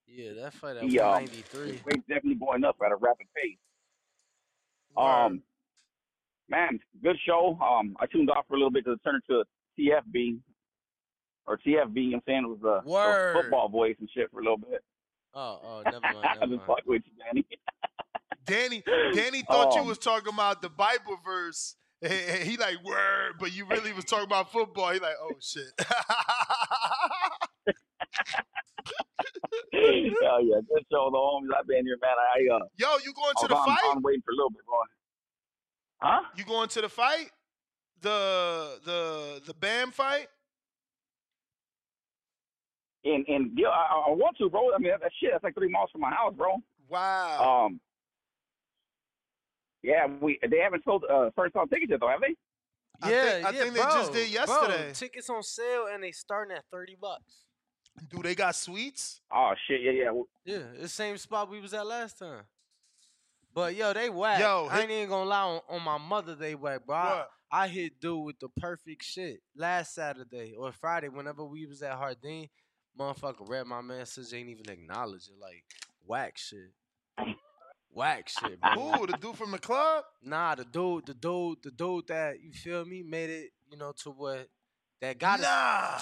Yeah, 0.07 0.33
that 0.33 0.53
fight 0.53 0.77
at 0.77 0.83
He 0.83 0.99
um, 0.99 1.09
193. 1.23 1.71
his 1.73 1.85
weight's 1.85 1.99
definitely 2.07 2.35
going 2.35 2.63
up 2.63 2.75
at 2.85 2.91
a 2.91 2.95
rapid 2.97 3.27
pace. 3.35 3.57
Um, 4.97 5.41
man, 6.49 6.79
good 7.01 7.15
show. 7.25 7.57
Um, 7.61 7.95
I 7.99 8.05
tuned 8.07 8.29
off 8.29 8.45
for 8.47 8.55
a 8.55 8.57
little 8.57 8.71
bit 8.71 8.83
to 8.85 8.97
turn 8.97 9.15
it 9.15 9.23
to 9.31 9.43
TFB 9.79 10.39
or 11.47 11.57
TFB. 11.57 11.95
You 11.95 12.09
know 12.11 12.17
I'm 12.17 12.23
saying 12.27 12.43
it 12.43 12.49
was 12.49 12.59
a, 12.63 12.83
the 12.85 12.89
Word. 12.91 13.33
football 13.35 13.69
voice 13.69 13.95
and 13.99 14.09
shit 14.13 14.29
for 14.31 14.39
a 14.39 14.43
little 14.43 14.57
bit. 14.57 14.83
Oh, 15.33 15.59
oh, 15.63 15.81
never 15.85 15.99
mind, 16.01 16.17
I 16.25 16.33
never 16.35 16.47
just 16.47 16.49
mind. 16.57 16.61
fuck 16.67 16.81
with 16.85 17.03
you, 17.05 17.13
Danny. 17.23 17.45
Danny, 18.45 18.83
Danny 19.13 19.41
thought 19.43 19.75
you 19.75 19.81
Um, 19.81 19.87
was 19.87 19.97
talking 19.97 20.33
about 20.33 20.61
the 20.61 20.69
Bible 20.69 21.17
verse. 21.23 21.77
And- 22.01 22.11
and 22.13 22.43
He 22.49 22.57
like 22.57 22.83
word, 22.83 23.33
but 23.39 23.53
you 23.53 23.65
really 23.65 23.93
was 23.93 24.05
talking 24.05 24.25
about 24.25 24.51
football. 24.51 24.91
He 24.91 24.99
like, 24.99 25.15
oh 25.21 25.33
shit. 25.39 25.71
Hell 25.79 26.03
yeah, 30.43 30.59
good 30.67 30.85
show, 30.91 31.09
the 31.11 31.17
homies. 31.17 31.49
I've 31.59 31.67
been 31.67 31.85
here, 31.85 31.97
man. 32.01 32.11
I 32.17 32.55
uh, 32.55 32.59
Yo, 32.77 32.87
you 33.05 33.13
going 33.13 33.33
to 33.41 33.47
the 33.47 33.55
on, 33.55 33.65
fight? 33.67 33.77
on 33.95 34.01
waiting 34.01 34.21
for 34.25 34.31
a 34.31 34.35
little 34.35 34.49
bit, 34.49 34.65
boy. 34.65 34.85
Huh? 36.01 36.21
You 36.35 36.43
going 36.45 36.69
to 36.69 36.81
the 36.81 36.89
fight? 36.89 37.29
The 38.01 38.79
the 38.85 39.41
the 39.45 39.53
Bam 39.53 39.91
fight? 39.91 40.27
And 43.03 43.25
and 43.27 43.51
yeah, 43.57 43.67
I, 43.69 44.07
I 44.07 44.11
want 44.11 44.37
to, 44.39 44.49
bro. 44.49 44.73
I 44.73 44.77
mean, 44.79 44.91
that, 44.91 45.01
that 45.01 45.11
shit. 45.19 45.29
That's 45.31 45.43
like 45.43 45.53
three 45.55 45.69
miles 45.69 45.89
from 45.91 46.01
my 46.01 46.11
house, 46.11 46.33
bro. 46.35 46.57
Wow. 46.89 47.65
Um. 47.67 47.79
Yeah, 49.83 50.07
we 50.21 50.39
they 50.49 50.59
haven't 50.59 50.83
sold 50.83 51.03
uh 51.11 51.29
first 51.35 51.53
time 51.53 51.67
tickets 51.67 51.89
yet, 51.89 51.99
though, 51.99 52.09
have 52.09 52.21
they? 52.21 52.35
I 53.01 53.09
Yeah, 53.09 53.47
I 53.47 53.51
yeah, 53.51 53.61
think 53.63 53.73
they 53.73 53.79
just 53.81 54.11
bro, 54.11 54.21
did 54.21 54.45
bro, 54.45 54.67
yesterday. 54.67 54.91
tickets 54.93 55.29
on 55.29 55.43
sale 55.43 55.87
and 55.91 56.03
they 56.03 56.11
starting 56.11 56.55
at 56.55 56.63
30 56.71 56.97
bucks. 57.01 57.45
Do 58.09 58.21
they 58.21 58.35
got 58.35 58.55
suites? 58.55 59.21
Oh 59.33 59.53
shit, 59.67 59.81
yeah, 59.81 59.91
yeah. 59.91 60.21
Yeah, 60.45 60.63
the 60.79 60.87
same 60.87 61.17
spot 61.17 61.49
we 61.49 61.59
was 61.59 61.73
at 61.73 61.85
last 61.85 62.19
time. 62.19 62.43
But 63.53 63.75
yo, 63.75 63.91
they 63.93 64.09
whack. 64.09 64.39
Yo, 64.39 64.67
I 64.71 64.81
ain't 64.81 64.91
even 64.91 65.09
gonna 65.09 65.29
lie 65.29 65.41
on, 65.43 65.61
on 65.69 65.81
my 65.83 65.97
mother 65.97 66.35
they 66.35 66.55
whack, 66.55 66.85
bro. 66.85 66.95
I, 66.95 67.09
What? 67.09 67.29
I 67.53 67.67
hit 67.67 67.99
dude 67.99 68.23
with 68.23 68.39
the 68.39 68.47
perfect 68.47 69.03
shit 69.03 69.41
last 69.55 69.93
Saturday 69.93 70.53
or 70.57 70.71
Friday, 70.71 71.09
whenever 71.09 71.43
we 71.43 71.65
was 71.65 71.81
at 71.81 71.97
Hardin. 71.97 72.47
Motherfucker 72.97 73.49
read 73.49 73.67
my 73.67 73.81
message, 73.81 74.33
ain't 74.33 74.49
even 74.49 74.69
acknowledge 74.69 75.27
it. 75.27 75.39
Like 75.39 75.63
whack 76.05 76.37
shit. 76.37 76.71
Whack 77.93 78.29
shit, 78.29 78.59
bro. 78.75 78.91
Who? 78.91 79.07
The 79.07 79.17
dude 79.17 79.35
from 79.37 79.51
the 79.51 79.59
club? 79.59 80.03
Nah, 80.23 80.55
the 80.55 80.65
dude, 80.65 81.05
the 81.07 81.13
dude, 81.13 81.57
the 81.63 81.71
dude 81.71 82.07
that 82.07 82.41
you 82.41 82.51
feel 82.53 82.85
me 82.85 83.03
made 83.03 83.29
it, 83.29 83.49
you 83.69 83.77
know, 83.77 83.91
to 84.03 84.11
what 84.11 84.47
that 85.01 85.17
got 85.19 85.39
us. 85.41 85.45
Nah. 85.45 85.99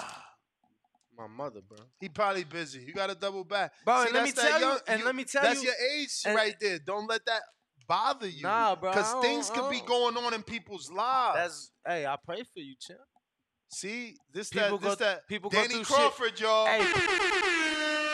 My 1.17 1.27
mother, 1.27 1.59
bro. 1.67 1.77
He 1.99 2.07
probably 2.07 2.45
busy. 2.45 2.79
You 2.85 2.93
got 2.93 3.07
to 3.09 3.15
double 3.15 3.43
back. 3.43 3.73
Bro, 3.83 4.01
See, 4.03 4.05
and 4.07 4.13
let 4.13 4.23
me 4.23 4.31
that's 4.31 4.41
that 4.43 4.49
tell 4.51 4.59
you- 4.61 4.65
young- 4.67 4.79
and 4.87 5.03
let 5.03 5.15
me 5.15 5.23
tell 5.25 5.43
that's 5.43 5.61
you- 5.63 5.67
your 5.69 5.89
age 5.99 6.09
and- 6.25 6.35
right 6.35 6.55
there. 6.61 6.79
Don't 6.79 7.07
let 7.07 7.25
that 7.25 7.41
bother 7.87 8.27
you. 8.29 8.43
Nah, 8.43 8.75
bro, 8.75 8.91
Because 8.91 9.11
things 9.21 9.49
I 9.49 9.55
could 9.55 9.69
be 9.71 9.81
going 9.81 10.15
on 10.15 10.33
in 10.33 10.43
people's 10.43 10.89
lives. 10.91 11.35
That's 11.35 11.71
hey, 11.85 12.05
I 12.05 12.15
pray 12.23 12.43
for 12.43 12.59
you, 12.59 12.75
champ. 12.79 12.99
See, 13.71 14.15
this 14.33 14.49
People 14.49 14.77
that, 14.79 14.89
this 14.89 14.95
that. 14.97 15.27
people 15.27 15.49
go 15.49 15.57
Danny 15.57 15.73
through 15.75 15.83
shit. 15.83 15.95
Crawford, 15.95 16.39
y'all. 16.39 16.65
Hey, 16.67 16.79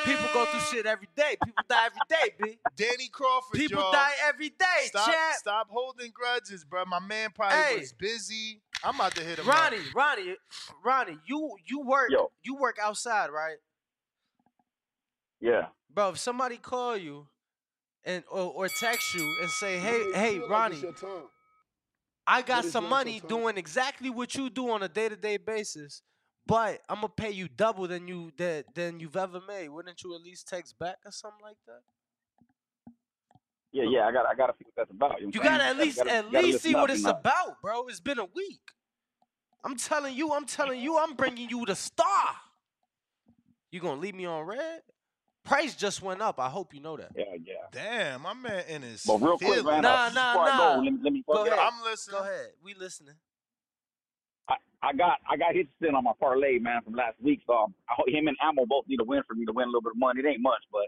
people 0.06 0.26
go 0.34 0.46
through 0.46 0.60
shit 0.62 0.86
every 0.86 1.08
day. 1.16 1.36
People 1.44 1.64
die 1.68 1.86
every 1.88 2.00
day, 2.10 2.34
b. 2.40 2.60
Danny 2.76 3.08
Crawford, 3.12 3.60
People 3.60 3.82
y'all. 3.82 3.92
die 3.92 4.12
every 4.28 4.50
day, 4.50 4.86
Stop, 4.86 5.06
champ. 5.06 5.36
stop 5.38 5.68
holding 5.70 6.12
grudges, 6.12 6.64
bro. 6.64 6.86
My 6.86 7.00
man 7.00 7.32
probably 7.34 7.58
Hey. 7.58 7.80
was 7.80 7.94
busy. 7.94 8.62
I'm 8.84 8.96
about 8.96 9.16
to 9.16 9.22
hit 9.24 9.40
him. 9.40 9.48
Ronnie, 9.48 9.78
up. 9.78 9.84
Ronnie, 9.96 10.36
Ronnie, 10.84 11.18
you 11.26 11.56
you 11.66 11.82
work 11.82 12.10
Yo. 12.12 12.32
you 12.44 12.56
work 12.56 12.78
outside, 12.82 13.30
right? 13.32 13.58
Yeah. 15.40 15.68
Bro, 15.90 16.10
if 16.10 16.20
somebody 16.20 16.58
call 16.58 16.98
you 16.98 17.28
and 18.04 18.24
or, 18.30 18.52
or 18.54 18.68
text 18.70 19.14
you 19.16 19.38
and 19.42 19.50
say, 19.50 19.78
"Hey, 19.80 19.98
You 20.00 20.14
hey, 20.14 20.32
feel 20.34 20.42
like 20.44 20.50
Ronnie, 20.52 20.76
it's 20.76 20.84
your 20.84 20.94
time. 20.94 21.28
I 22.28 22.42
got 22.42 22.66
some 22.66 22.90
money 22.90 23.22
doing 23.28 23.58
exactly 23.58 24.10
what 24.10 24.34
you 24.36 24.50
do 24.50 24.72
on 24.72 24.82
a 24.82 24.88
day-to-day 24.88 25.38
basis, 25.38 26.02
but 26.48 26.82
I'm 26.90 26.98
gonna 26.98 27.10
pay 27.10 27.32
you 27.32 27.48
double 27.48 27.88
than 27.88 28.08
you 28.08 28.32
that 28.38 28.74
than 28.76 29.00
you've 29.00 29.18
ever 29.18 29.42
made." 29.48 29.70
Wouldn't 29.70 30.04
you 30.04 30.16
at 30.16 30.22
least 30.22 30.48
text 30.48 30.78
back 30.80 30.98
or 31.06 31.12
something 31.12 31.42
like 31.42 31.58
that? 31.68 31.82
Yeah, 33.72 33.84
yeah. 33.90 34.08
I 34.08 34.12
got 34.12 34.26
I 34.26 34.36
got 34.36 34.48
to 34.48 34.54
see 34.58 34.66
what 34.66 34.74
that's 34.78 34.92
about. 34.92 35.20
You, 35.20 35.28
know 35.28 35.32
You 35.34 35.42
gotta 35.42 35.64
at 35.64 35.78
least 35.78 35.98
gotta, 35.98 36.12
at 36.12 36.32
gotta 36.32 36.46
least 36.46 36.54
listen 36.64 36.72
see 36.72 36.76
what 36.76 36.90
it's 36.90 37.06
uh, 37.06 37.10
about, 37.10 37.62
bro. 37.62 37.88
It's 37.88 38.00
been 38.00 38.20
a 38.20 38.26
week. 38.26 38.62
I'm 39.66 39.76
telling 39.76 40.16
you, 40.16 40.32
I'm 40.32 40.46
telling 40.46 40.80
you, 40.80 40.98
I'm 40.98 41.16
bringing 41.16 41.50
you 41.50 41.66
the 41.66 41.76
star. 41.76 42.36
You 43.72 43.80
gonna 43.82 44.00
leave 44.00 44.16
me 44.16 44.26
on 44.26 44.46
red? 44.46 44.82
Price 45.44 45.76
just 45.76 46.02
went 46.02 46.22
up. 46.22 46.40
I 46.40 46.50
hope 46.50 46.74
you 46.74 46.80
know 46.80 46.98
that. 46.98 47.12
Yeah, 47.16 47.26
yeah. 47.44 47.54
Damn, 47.72 48.22
my 48.22 48.34
man 48.34 48.64
in 48.68 48.82
his 48.82 49.04
But 49.06 49.18
real 49.18 49.38
quick, 49.38 49.64
man. 49.66 49.82
Nah, 49.82 50.10
nah, 50.10 50.34
nah. 50.34 50.76
Go, 50.76 50.82
let 50.82 50.94
me, 50.94 51.00
let 51.04 51.14
me 51.14 51.24
go 51.28 51.46
ahead. 51.46 51.60
I'm 51.60 51.84
listening. 51.84 52.18
Go 52.18 52.24
ahead. 52.24 52.48
We 52.64 52.74
listening. 52.74 53.16
I, 54.86 54.94
got 54.94 55.18
I 55.30 55.38
got 55.38 55.54
Hitchison 55.54 55.96
on 55.96 56.04
my 56.04 56.12
parlay, 56.20 56.60
man, 56.60 56.82
from 56.84 56.94
last 56.94 57.16
week. 57.22 57.42
So 57.48 57.54
um, 57.54 57.74
I, 57.90 57.94
hope 57.98 58.10
him 58.10 58.28
and 58.28 58.38
Ammo 58.42 58.66
both 58.66 58.86
need 58.88 59.00
a 59.00 59.04
win 59.04 59.24
for 59.28 59.34
me 59.34 59.46
to 59.46 59.52
win 59.54 59.66
a 59.66 59.68
little 59.68 59.82
bit 59.82 59.92
of 59.92 59.98
money. 60.00 60.22
It 60.22 60.28
ain't 60.28 60.42
much, 60.42 60.62
but 60.72 60.86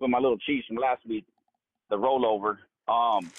with 0.00 0.10
my 0.10 0.18
little 0.18 0.38
cheese 0.38 0.64
from 0.66 0.76
last 0.76 1.06
week, 1.06 1.26
the 1.90 1.96
rollover. 1.96 2.56
Um, 2.88 3.30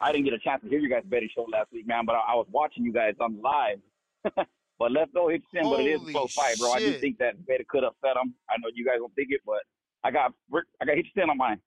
I 0.00 0.12
didn't 0.12 0.24
get 0.24 0.34
a 0.34 0.38
chance 0.38 0.62
to 0.62 0.68
hear 0.68 0.78
you 0.78 0.88
guys' 0.88 1.02
betting 1.06 1.28
show 1.34 1.46
last 1.50 1.72
week, 1.72 1.86
man, 1.86 2.04
but 2.06 2.14
I, 2.14 2.32
I 2.32 2.34
was 2.34 2.46
watching 2.50 2.84
you 2.84 2.92
guys 2.92 3.14
on 3.20 3.40
live. 3.40 3.78
but 4.78 4.92
let's 4.92 5.10
go 5.12 5.28
hit 5.28 5.42
Hitchison, 5.54 5.70
but 5.70 5.80
it 5.80 5.88
is 5.88 6.08
a 6.08 6.12
close 6.12 6.34
fight, 6.34 6.58
bro. 6.58 6.72
I 6.72 6.78
do 6.80 6.92
think 6.92 7.18
that 7.18 7.46
bet 7.46 7.66
could 7.68 7.84
upset 7.84 8.16
him. 8.22 8.34
I 8.48 8.54
know 8.60 8.68
you 8.74 8.84
guys 8.84 8.96
don't 8.98 9.14
think 9.14 9.28
it, 9.30 9.40
but 9.46 9.62
I 10.04 10.10
got 10.10 10.32
I 10.80 10.84
got 10.84 10.96
Hitchison 10.96 11.28
on 11.28 11.38
mine. 11.38 11.60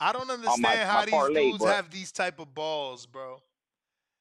I 0.00 0.12
don't 0.12 0.28
understand 0.28 0.62
my- 0.62 0.76
how 0.76 0.98
my 0.98 1.04
these 1.04 1.14
parlay, 1.14 1.50
dudes 1.50 1.58
but- 1.64 1.74
have 1.74 1.90
these 1.90 2.10
type 2.10 2.40
of 2.40 2.54
balls, 2.54 3.06
bro. 3.06 3.40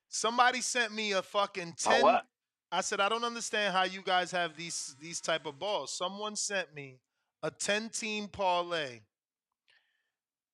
Somebody 0.09 0.61
sent 0.61 0.93
me 0.93 1.13
a 1.13 1.21
fucking 1.21 1.73
Oh, 1.85 1.89
ten. 1.89 2.01
what? 2.01 2.25
I 2.71 2.81
said 2.81 3.01
I 3.01 3.09
don't 3.09 3.23
understand 3.23 3.73
how 3.73 3.83
you 3.83 4.01
guys 4.01 4.31
have 4.31 4.55
these 4.55 4.95
these 4.99 5.19
type 5.19 5.45
of 5.45 5.59
balls. 5.59 5.91
Someone 5.91 6.35
sent 6.35 6.73
me 6.73 6.99
a 7.43 7.51
ten 7.51 7.89
team 7.89 8.27
parlay, 8.27 9.01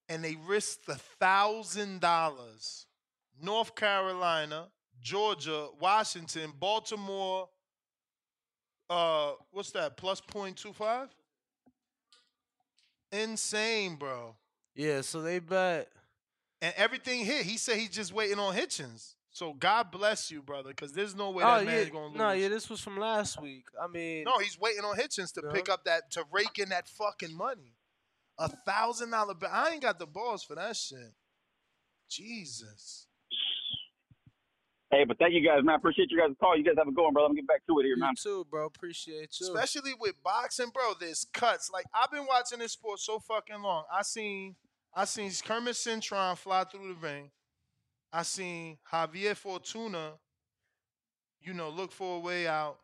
and 0.10 0.24
they 0.24 0.36
risked 0.48 0.90
a 0.90 0.96
thousand 1.20 2.02
dollars. 2.02 2.86
North 3.40 3.76
Carolina, 3.76 4.68
Georgia, 5.00 5.68
Washington, 5.80 6.52
Baltimore. 6.60 7.50
Uh, 8.90 9.34
what's 9.52 9.72
that? 9.72 9.96
Plus 9.96 10.20
point 10.20 10.58
two 10.58 10.74
five. 10.74 11.10
Insane, 13.12 13.96
bro. 13.96 14.36
Yeah, 14.76 15.02
so 15.02 15.22
they 15.22 15.40
bet. 15.40 15.90
And 16.62 16.74
everything 16.78 17.24
hit. 17.24 17.46
He 17.46 17.58
said 17.58 17.78
he's 17.78 17.90
just 17.92 18.12
waiting 18.12 18.40
on 18.40 18.56
Hitchins. 18.56 19.17
So 19.38 19.54
God 19.54 19.92
bless 19.92 20.32
you, 20.32 20.42
brother, 20.42 20.70
because 20.70 20.94
there's 20.94 21.14
no 21.14 21.30
way 21.30 21.44
oh 21.44 21.48
that 21.60 21.66
yeah, 21.66 21.72
man's 21.72 21.90
gonna 21.92 22.08
lose. 22.08 22.18
no, 22.18 22.32
yeah, 22.32 22.48
this 22.48 22.72
was 22.72 22.82
from 22.82 22.98
last 22.98 23.40
week. 23.40 23.66
I 23.80 23.86
mean, 23.86 24.24
No, 24.24 24.40
he's 24.40 24.60
waiting 24.60 24.84
on 24.84 24.98
Hitchins 24.98 25.32
to 25.34 25.44
Yeah. 25.46 25.52
pick 25.54 25.70
up 25.70 25.84
that 25.84 26.10
to 26.14 26.26
rake 26.32 26.58
in 26.58 26.70
that 26.70 26.88
fucking 26.90 27.38
money. 27.38 27.76
A 28.40 28.50
thousand 28.50 29.12
dollar 29.12 29.36
bet. 29.36 29.52
I 29.54 29.74
ain't 29.74 29.84
got 29.84 30.00
the 30.00 30.08
balls 30.08 30.44
for 30.44 30.56
that 30.56 30.76
shit. 30.76 31.14
Jesus. 32.10 33.06
Hey, 34.90 35.04
but 35.04 35.20
thank 35.20 35.36
you 35.36 35.48
guys, 35.48 35.64
man. 35.64 35.76
Appreciate 35.76 36.10
you 36.10 36.18
guys' 36.18 36.36
call. 36.40 36.58
You 36.58 36.64
guys 36.64 36.74
have 36.80 36.88
a 36.88 36.92
good 36.92 37.04
one, 37.04 37.14
brother. 37.14 37.28
I'm 37.28 37.36
getting 37.36 37.46
back 37.46 37.64
to 37.68 37.78
it 37.78 37.84
here, 37.84 37.94
you 37.96 38.02
man. 38.02 38.16
too, 38.16 38.44
bro. 38.50 38.66
Appreciate 38.66 39.40
you. 39.40 39.54
Especially 39.54 39.94
with 40.00 40.16
boxing, 40.24 40.70
bro. 40.74 40.94
There's 41.00 41.28
cuts. 41.32 41.70
Like 41.72 41.86
I've 41.94 42.10
been 42.10 42.26
watching 42.28 42.58
this 42.58 42.72
sport 42.72 43.00
so 43.02 43.20
fucking 43.20 43.62
long. 43.62 43.84
I 43.94 44.02
seen 44.02 44.56
I 44.96 45.06
seen 45.06 45.30
Kermit 45.46 45.76
Cintron 45.76 46.36
fly 46.40 46.64
through 46.64 46.88
the 46.88 47.00
ring. 47.00 47.30
I 48.12 48.24
seen 48.24 48.78
Javier 48.92 49.36
Fortuna, 49.36 50.14
you 51.42 51.54
know, 51.54 51.70
look 51.70 51.92
for 51.92 52.18
a 52.18 52.20
way 52.20 52.48
out. 52.48 52.78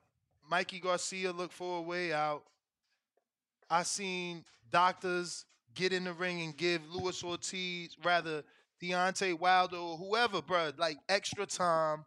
Mikey 0.50 0.80
Garcia 0.80 1.32
look 1.32 1.52
for 1.52 1.80
a 1.80 1.82
way 1.82 2.14
out. 2.14 2.44
I 3.70 3.84
seen 3.84 4.44
doctors 4.72 5.46
get 5.74 5.94
in 5.94 6.04
the 6.04 6.14
ring 6.14 6.42
and 6.42 6.56
give 6.56 6.82
Luis 6.94 7.24
Ortiz, 7.24 7.96
rather 8.04 8.44
Deontay 8.82 9.40
Wilder 9.40 9.78
or 9.78 9.98
whoever, 9.98 10.42
bro, 10.42 10.72
like 10.78 10.98
extra 11.08 11.46
time. 11.46 12.06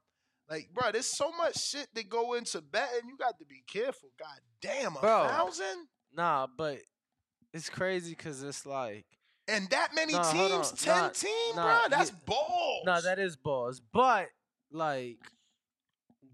Like, 0.49 0.69
bro, 0.73 0.93
there's 0.93 1.07
so 1.07 1.33
much 1.33 1.57
shit 1.57 1.89
that 1.95 2.09
go 2.09 2.35
into 2.35 2.61
betting. 2.61 3.09
You 3.09 3.17
got 3.17 3.39
to 3.39 3.45
be 3.45 3.63
careful. 3.67 4.11
God 4.19 4.39
damn, 4.61 4.95
a 4.97 5.01
Bro. 5.01 5.27
thousand 5.29 5.89
Nah, 6.15 6.47
but 6.57 6.79
it's 7.53 7.69
crazy 7.69 8.11
because 8.11 8.43
it's 8.43 8.65
like 8.65 9.07
and 9.49 9.69
that 9.71 9.95
many 9.95 10.13
Nah, 10.13 10.33
teams, 10.33 10.73
ten 10.73 10.97
Nah, 10.97 11.09
team, 11.11 11.57
nah, 11.57 11.63
bro. 11.63 11.89
That's 11.91 12.11
yeah. 12.11 12.17
balls. 12.27 12.83
no, 12.87 13.01
that 13.01 13.19
is 13.19 13.37
balls. 13.37 13.81
But 13.93 14.29
like 14.71 15.19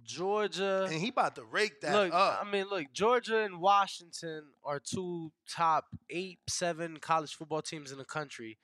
Georgia, 0.05 0.89
and 0.91 1.01
he 1.01 1.09
about 1.09 1.37
to 1.37 1.45
rake 1.45 1.81
that 1.83 1.93
look, 1.95 2.13
up. 2.13 2.41
I 2.45 2.51
mean, 2.51 2.67
look, 2.69 2.87
Georgia 2.93 3.43
and 3.45 3.61
Washington 3.61 4.45
are 4.65 4.81
two 4.81 5.33
top 5.49 5.87
eight, 6.11 6.39
seven 6.49 6.99
college 6.99 7.35
football 7.35 7.63
teams 7.63 7.93
in 7.93 7.99
the 7.99 8.05
country. 8.05 8.59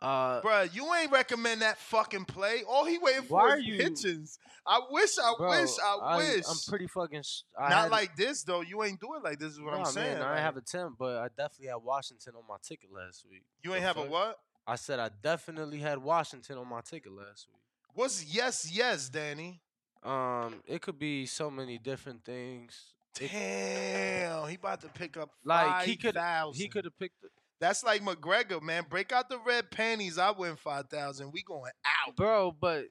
Uh, 0.00 0.40
Bro, 0.42 0.62
you 0.72 0.94
ain't 0.94 1.10
recommend 1.10 1.62
that 1.62 1.76
fucking 1.78 2.24
play. 2.26 2.62
All 2.68 2.84
he 2.84 2.98
waiting 2.98 3.22
for 3.22 3.56
is 3.56 3.64
you- 3.64 3.74
Hitchins. 3.74 4.38
I 4.64 4.80
wish, 4.90 5.18
I 5.18 5.32
bro, 5.38 5.48
wish, 5.48 5.70
I, 5.82 6.16
wish. 6.18 6.44
I'm 6.48 6.56
pretty 6.68 6.86
fucking. 6.88 7.22
sh- 7.22 7.40
I 7.58 7.70
Not 7.70 7.78
had- 7.84 7.90
like 7.90 8.14
this 8.16 8.42
though. 8.44 8.60
You 8.60 8.82
ain't 8.84 9.00
do 9.00 9.14
it 9.14 9.24
like 9.24 9.38
this. 9.38 9.52
Is 9.54 9.60
what 9.60 9.72
Nah, 9.72 9.80
I'm 9.80 9.86
saying. 9.86 10.18
Man, 10.18 10.22
I 10.22 10.30
like, 10.32 10.40
have 10.40 10.56
a 10.58 10.60
ten, 10.60 10.94
but 10.98 11.16
I 11.16 11.28
definitely 11.28 11.68
had 11.68 11.76
Washington 11.82 12.34
on 12.36 12.42
my 12.48 12.56
ticket 12.62 12.92
last 12.92 13.24
week. 13.30 13.44
you 13.64 13.72
ain't 13.74 13.82
have 13.82 13.96
a 13.96 14.02
what? 14.04 14.38
I 14.66 14.76
said 14.76 15.00
I 15.00 15.08
definitely 15.22 15.78
had 15.78 15.98
Washington 15.98 16.58
on 16.58 16.68
my 16.68 16.82
ticket 16.82 17.10
last 17.12 17.48
week. 17.48 17.62
What's 17.94 18.22
yes, 18.26 18.70
yes, 18.70 19.08
Danny? 19.08 19.62
Um, 20.04 20.62
it 20.66 20.82
could 20.82 20.98
be 20.98 21.24
so 21.26 21.50
many 21.50 21.78
different 21.78 22.24
things. 22.24 22.92
It- 23.20 23.30
Damn, 23.32 24.48
he 24.48 24.54
about 24.56 24.82
to 24.82 24.88
pick 24.88 25.16
up 25.16 25.30
like 25.44 25.86
he 25.86 25.96
could 25.96 26.14
5,000. 26.14 26.60
he 26.62 26.68
could 26.68 26.84
have 26.84 26.96
picked. 26.98 27.16
The, 27.60 27.66
That's 27.66 27.84
like 27.84 28.02
McGregor, 28.02 28.62
man. 28.62 28.84
Break 28.88 29.12
out 29.12 29.28
the 29.28 29.38
red 29.38 29.70
panties. 29.70 30.18
I 30.18 30.30
win 30.30 30.56
five 30.56 30.88
thousand. 30.88 31.32
We 31.32 31.42
going 31.42 31.72
out. 32.06 32.16
bro, 32.16 32.52
but 32.52 32.86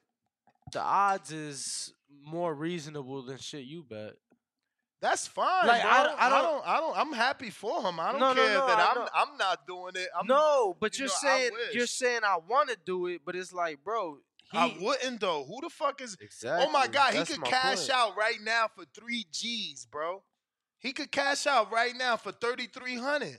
the 0.72 0.80
odds 0.80 1.32
is 1.32 1.92
more 2.24 2.54
reasonable 2.54 3.22
than 3.22 3.38
shit 3.38 3.64
you 3.64 3.82
bet. 3.88 4.14
That's 5.00 5.28
fine. 5.28 5.66
Like, 5.68 5.82
bro. 5.82 5.90
I- 5.90 5.94
I, 5.94 6.00
I 6.00 6.04
don't, 6.04 6.20
I 6.20 6.28
don't- 6.28 6.42
don't. 6.42 6.66
I 6.68 6.76
don't. 6.80 6.98
I'm 6.98 7.12
happy 7.12 7.50
for 7.50 7.80
him. 7.82 8.00
I 8.00 8.10
don't 8.10 8.20
No, 8.20 8.32
no, 8.32 8.42
care 8.42 8.54
no, 8.58 8.66
that 8.66 8.78
I 8.78 8.90
I'm. 8.90 8.94
know. 8.96 9.08
I'm 9.14 9.36
not 9.38 9.66
doing 9.66 9.92
it. 9.94 10.08
I'm, 10.18 10.26
no, 10.26 10.76
but 10.80 10.98
you 10.98 11.04
you're 11.04 11.08
know, 11.08 11.14
saying 11.22 11.50
you're 11.72 11.86
saying 11.86 12.20
I 12.24 12.36
want 12.48 12.68
to 12.70 12.76
do 12.84 13.06
it, 13.06 13.20
but 13.24 13.36
it's 13.36 13.52
like, 13.52 13.82
bro, 13.84 14.18
he, 14.50 14.58
I 14.58 14.76
wouldn't 14.80 15.20
though. 15.20 15.44
Who 15.46 15.60
the 15.62 15.70
fuck 15.70 16.00
is? 16.00 16.16
exactly. 16.20 16.66
Oh 16.68 16.72
my 16.72 16.88
god, 16.88 17.14
he 17.14 17.24
could 17.24 17.44
cash 17.44 17.78
point. 17.86 17.90
out 17.90 18.16
right 18.16 18.38
now 18.42 18.66
for 18.74 18.84
three 18.94 19.24
G's, 19.32 19.86
bro. 19.90 20.22
He 20.80 20.92
could 20.92 21.12
cash 21.12 21.46
out 21.46 21.70
right 21.72 21.94
now 21.96 22.16
for 22.16 22.32
thirty 22.32 22.66
three 22.66 22.96
hundred. 22.96 23.38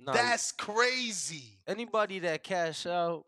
Nah, 0.00 0.12
That's 0.12 0.52
crazy. 0.52 1.58
anybody 1.66 2.20
that 2.20 2.42
cash 2.44 2.86
out. 2.86 3.24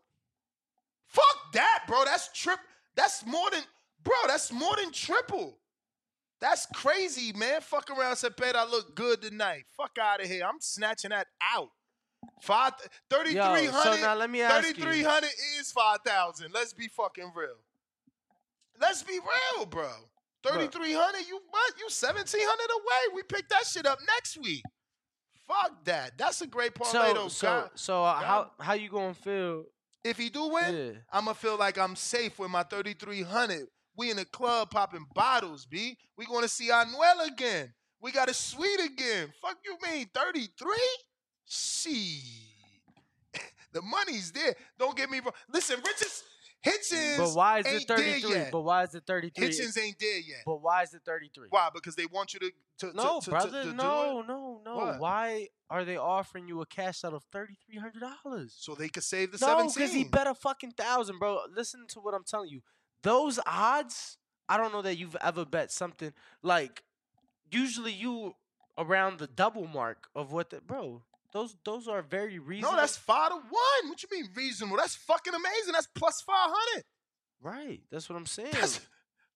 Fuck 1.07 1.53
that, 1.53 1.83
bro. 1.87 2.05
That's 2.05 2.29
trip. 2.31 2.59
That's 2.95 3.25
more 3.25 3.49
than, 3.51 3.63
bro. 4.03 4.13
That's 4.27 4.51
more 4.51 4.75
than 4.77 4.91
triple. 4.93 5.57
That's 6.39 6.65
crazy, 6.73 7.33
man. 7.33 7.61
Fuck 7.61 7.89
around, 7.91 8.15
said, 8.15 8.35
"Bet 8.35 8.55
I 8.55 8.63
look 8.65 8.95
good 8.95 9.21
tonight." 9.21 9.65
Fuck 9.75 9.97
out 10.01 10.21
of 10.21 10.27
here. 10.27 10.45
I'm 10.45 10.59
snatching 10.61 11.09
that 11.09 11.27
out. 11.53 11.69
Five, 12.41 12.73
Yo, 13.11 13.17
3,300. 13.23 13.83
so 13.83 14.01
now 14.01 14.15
let 14.15 14.29
me 14.29 14.41
ask 14.41 14.67
you. 14.67 14.73
3,300 14.75 15.29
is 15.59 15.71
5,000. 15.71 16.51
Let's 16.53 16.73
be 16.73 16.87
fucking 16.87 17.31
real. 17.35 17.57
Let's 18.79 19.03
be 19.03 19.19
real, 19.19 19.65
bro. 19.65 19.91
3,300, 20.43 21.27
you 21.27 21.39
what? 21.49 21.73
You 21.77 21.85
1,700 21.85 22.71
away. 22.71 23.15
We 23.15 23.23
pick 23.23 23.47
that 23.49 23.65
shit 23.67 23.85
up 23.85 23.99
next 24.07 24.37
week. 24.37 24.63
Fuck 25.51 25.83
that. 25.85 26.17
That's 26.17 26.41
a 26.41 26.47
great 26.47 26.73
parlay, 26.75 27.13
though. 27.13 27.27
So 27.27 27.29
so 27.29 27.47
God. 27.47 27.69
so 27.75 28.03
uh, 28.03 28.19
God. 28.19 28.25
how 28.25 28.51
how 28.59 28.73
you 28.73 28.89
gonna 28.89 29.13
feel? 29.13 29.65
If 30.03 30.17
he 30.17 30.29
do 30.29 30.47
win, 30.47 30.75
Yeah. 30.75 30.91
I'm 31.11 31.25
gonna 31.25 31.35
feel 31.35 31.57
like 31.57 31.77
I'm 31.77 31.95
safe 31.95 32.39
with 32.39 32.49
my 32.49 32.63
3,300. 32.63 33.67
We 33.97 34.09
in 34.09 34.17
the 34.17 34.25
club 34.25 34.71
popping 34.71 35.05
bottles, 35.13 35.65
B. 35.65 35.97
We 36.17 36.25
gonna 36.25 36.47
see 36.47 36.69
Anuel 36.69 37.27
again. 37.27 37.73
We 38.01 38.11
got 38.11 38.29
a 38.29 38.33
suite 38.33 38.79
again. 38.79 39.31
Fuck 39.41 39.57
you 39.65 39.77
mean 39.87 40.07
33? 40.13 40.71
She. 41.45 42.21
the 43.73 43.81
money's 43.81 44.31
there. 44.31 44.55
Don't 44.79 44.95
get 44.97 45.09
me 45.09 45.19
wrong. 45.19 45.33
Listen, 45.53 45.77
Richards, 45.85 46.23
Hitchins 46.61 47.17
But 47.17 47.33
why 47.33 47.59
is 47.59 47.65
it 47.65 47.69
ain't 47.69 47.87
there 47.87 47.97
33? 47.97 48.43
But 48.51 48.61
why 48.61 48.83
is 48.83 48.93
it 48.95 49.03
33? 49.07 49.45
Hitchins 49.45 49.77
ain't 49.77 49.97
there 49.99 50.19
yet. 50.19 50.43
But 50.45 50.61
why 50.61 50.83
is 50.83 50.93
it 50.93 51.01
33? 51.05 51.47
Why? 51.49 51.69
Because 51.73 51.95
they 51.95 52.05
want 52.05 52.33
you 52.33 52.39
to 52.41 52.51
to 52.79 52.95
No, 52.95 53.19
to, 53.19 53.29
brother, 53.29 53.63
to, 53.63 53.73
no, 53.73 54.19
it 54.21 54.27
no, 54.27 54.61
no. 54.65 54.75
What? 54.75 54.99
Why 54.99 55.47
are 55.69 55.85
they 55.85 55.97
offering 55.97 56.47
you 56.47 56.61
a 56.61 56.65
cash 56.65 57.03
out 57.03 57.13
of 57.13 57.23
thirty 57.31 57.55
three 57.65 57.77
hundred 57.79 58.01
dollars? 58.01 58.53
so 58.57 58.75
they 58.75 58.89
could 58.89 59.03
save 59.03 59.31
the 59.31 59.37
No, 59.39 59.47
17. 59.47 59.73
because 59.75 59.93
he 59.93 60.03
bet 60.03 60.27
a 60.27 60.33
fucking 60.35 60.71
thousand, 60.71 61.19
bro. 61.19 61.39
Listen 61.55 61.85
to 61.89 61.99
what 61.99 62.13
I'm 62.13 62.23
telling 62.23 62.49
you. 62.49 62.61
Those 63.03 63.39
odds, 63.45 64.17
I 64.49 64.57
don't 64.57 64.71
know 64.71 64.81
that 64.83 64.97
you've 64.97 65.17
ever 65.21 65.45
bet 65.45 65.71
something 65.71 66.13
like. 66.43 66.83
Usually, 67.51 67.91
you 67.91 68.35
around 68.77 69.19
the 69.19 69.27
double 69.27 69.67
mark 69.67 70.07
of 70.15 70.31
what 70.31 70.49
the 70.51 70.61
bro. 70.61 71.03
Those 71.33 71.55
those 71.63 71.87
are 71.87 72.01
very 72.01 72.39
reasonable. 72.39 72.75
No, 72.75 72.81
that's 72.81 72.97
five 72.97 73.29
to 73.29 73.35
one. 73.35 73.89
What 73.89 74.03
you 74.03 74.09
mean 74.11 74.29
reasonable? 74.35 74.77
That's 74.77 74.95
fucking 74.95 75.33
amazing. 75.33 75.73
That's 75.73 75.87
plus 75.95 76.21
500. 76.21 76.83
right. 77.41 77.79
That's 77.91 78.09
what 78.09 78.15
I'm 78.17 78.25
saying. 78.25 78.51
That's- 78.51 78.79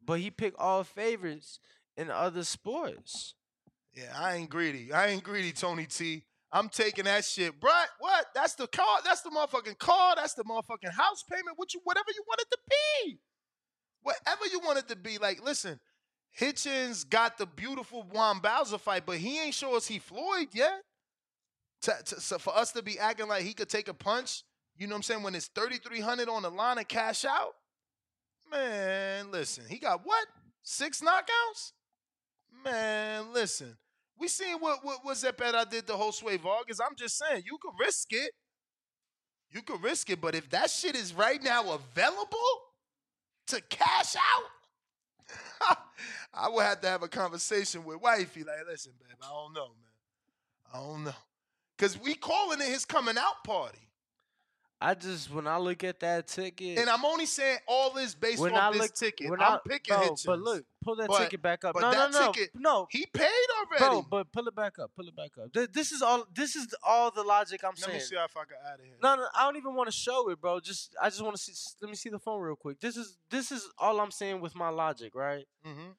But 0.03 0.19
he 0.19 0.29
picked 0.29 0.59
all 0.59 0.83
favorites 0.83 1.59
in 1.97 2.11
other 2.11 2.43
sports. 2.43 3.33
Yeah, 3.93 4.13
I 4.15 4.35
ain't 4.35 4.49
greedy. 4.49 4.91
I 4.93 5.07
ain't 5.07 5.23
greedy, 5.23 5.51
Tony 5.53 5.85
T. 5.85 6.25
I'm 6.51 6.69
taking 6.69 7.05
that 7.05 7.25
shit, 7.25 7.59
bruh. 7.59 7.85
What? 7.99 8.27
That's 8.35 8.53
the 8.55 8.67
car. 8.67 8.99
That's 9.03 9.21
the 9.21 9.29
motherfucking 9.29 9.77
car. 9.79 10.15
That's 10.15 10.33
the 10.35 10.43
motherfucking 10.43 10.91
house 10.91 11.23
payment. 11.29 11.57
What 11.57 11.73
you, 11.73 11.81
whatever 11.85 12.09
you 12.13 12.23
want 12.27 12.41
it 12.41 12.47
to 12.51 12.57
be, 12.69 13.19
whatever 14.03 14.45
you 14.51 14.59
want 14.59 14.77
it 14.79 14.87
to 14.89 14.95
be. 14.95 15.17
Like, 15.17 15.43
listen, 15.43 15.79
Hitchins 16.31 17.03
got 17.03 17.37
the 17.37 17.45
beautiful 17.45 18.03
Juan 18.03 18.39
Bowser 18.39 18.77
fight, 18.77 19.05
but 19.05 19.17
he 19.17 19.39
ain't 19.39 19.53
show 19.55 19.75
us 19.75 19.87
he 19.87 19.99
Floyd 19.99 20.49
yet. 20.53 20.81
To, 21.85 21.95
to- 22.05 22.21
so 22.21 22.39
for 22.39 22.55
us 22.57 22.71
to 22.71 22.81
be 22.81 22.97
acting 22.97 23.27
like 23.27 23.43
he 23.43 23.53
could 23.53 23.69
take 23.69 23.87
a 23.87 23.93
punch, 23.93 24.43
you 24.75 24.87
know 24.87 24.93
what 24.93 24.97
I'm 24.97 25.03
saying? 25.03 25.23
When 25.23 25.35
it's 25.35 25.47
3,300 25.47 26.27
on 26.27 26.41
the 26.41 26.49
line 26.49 26.79
and 26.79 26.87
cash 26.87 27.25
out, 27.25 27.53
man, 28.51 29.31
listen, 29.31 29.65
he 29.69 29.77
got 29.77 30.01
what? 30.03 30.25
Six 30.63 31.01
knockouts? 31.01 31.73
Man, 32.63 33.31
listen. 33.33 33.77
We 34.17 34.27
seen 34.27 34.57
what 34.59 34.83
what 34.83 34.99
what 35.03 35.15
Zepeda 35.17 35.69
did 35.69 35.85
to 35.87 35.93
Josue 35.93 36.39
Vargas. 36.39 36.79
I'm 36.79 36.95
just 36.95 37.17
saying, 37.19 37.43
you 37.45 37.57
could 37.61 37.73
risk 37.79 38.11
it. 38.13 38.31
You 39.51 39.61
could 39.61 39.83
risk 39.83 40.09
it, 40.09 40.19
but 40.19 40.33
if 40.33 40.49
that 40.49 40.71
shit 40.71 40.95
is 40.95 41.13
right 41.13 41.41
now 41.43 41.61
available 41.71 42.39
to 43.47 43.61
cash 43.69 44.15
out, 44.15 45.77
I 46.33 46.49
would 46.49 46.63
have 46.63 46.81
to 46.81 46.87
have 46.87 47.03
a 47.03 47.07
conversation 47.07 47.83
with 47.85 48.01
wifey. 48.01 48.43
Like, 48.43 48.65
listen, 48.67 48.93
babe, 48.99 49.17
I 49.21 49.29
don't 49.29 49.53
know, 49.53 49.67
man. 49.67 50.73
I 50.73 50.77
don't 50.77 51.03
know. 51.03 51.13
Cause 51.77 51.99
we 52.01 52.15
calling 52.15 52.61
it 52.61 52.67
his 52.67 52.85
coming 52.85 53.17
out 53.17 53.43
party. 53.45 53.79
I 54.81 54.93
just 54.93 55.31
when 55.33 55.47
I 55.47 55.57
look 55.57 55.83
at 55.85 56.01
that 56.01 56.27
ticket, 56.27 56.77
And 56.77 56.89
I'm 56.89 57.05
only 57.05 57.25
saying 57.25 57.57
all 57.67 57.91
this 57.91 58.13
based 58.13 58.39
when 58.41 58.53
I 58.55 58.71
this 58.71 58.81
look, 58.81 58.93
ticket. 58.93 59.29
when 59.31 59.41
I'm 59.41 59.53
I, 59.53 59.59
picking 59.67 59.93
bro, 59.95 60.01
Hitchins. 60.01 60.23
But 60.25 60.39
look, 60.39 60.65
pull 60.83 60.97
that 60.97 61.07
But- 61.07 61.19
ticket 61.23 61.41
back 61.41 61.63
up. 61.63 61.73
but 61.73 61.79
no, 61.81 61.91
that 61.91 62.11
no, 62.11 62.19
no, 62.25 62.31
ticket, 62.33 62.49
no. 62.55 62.87
He 62.91 63.05
paid 63.05 63.29
already. 63.59 63.83
Bro, 63.85 64.05
but 64.11 64.31
pull 64.33 64.47
it 64.47 64.55
back 64.55 64.77
up. 64.77 64.91
Pull 64.95 65.07
it 65.07 65.15
back 65.15 65.31
up. 65.41 65.53
Th- 65.53 65.69
This 65.71 65.91
is 65.93 66.01
all. 66.01 66.25
This 66.33 66.55
is 66.57 66.67
all 66.83 67.09
the 67.09 67.23
logic 67.23 67.61
I'm 67.63 67.69
Let 67.71 67.77
saying. 67.79 67.91
Let 67.93 67.95
me 67.95 68.05
see 68.05 68.15
if 68.15 68.37
I 68.37 68.43
can 68.43 68.57
add 68.73 68.79
it 68.81 68.85
here. 68.85 68.95
No, 69.01 69.15
no, 69.15 69.25
I 69.33 69.43
don't 69.45 69.55
even 69.55 69.75
want 69.75 69.87
to 69.89 69.95
show 69.95 70.29
it, 70.29 70.39
bro. 70.41 70.59
Just 70.59 70.93
I 71.01 71.09
just 71.09 71.21
want 71.23 71.35
to 71.37 71.41
see. 71.41 71.53
Let 71.81 71.89
me 71.89 71.95
see 71.95 72.09
the 72.09 72.19
phone 72.19 72.41
real 72.41 72.57
quick. 72.57 72.79
This 72.81 72.97
is 72.97 73.17
this 73.29 73.51
is 73.53 73.69
all 73.79 73.99
I'm 74.01 74.11
saying 74.11 74.41
with 74.41 74.55
my 74.55 74.69
logic, 74.69 75.15
right? 75.15 75.45
Mm-hmm. 75.65 75.91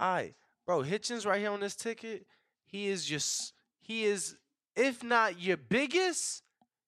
All 0.00 0.12
right, 0.14 0.34
bro. 0.66 0.80
Hitchins 0.82 1.26
right 1.26 1.40
here 1.40 1.50
on 1.50 1.60
this 1.60 1.76
ticket. 1.76 2.26
He 2.64 2.88
is 2.88 3.04
just 3.04 3.52
he 3.80 4.04
is 4.06 4.34
if 4.78 5.02
not 5.02 5.40
your 5.40 5.56
biggest, 5.56 6.42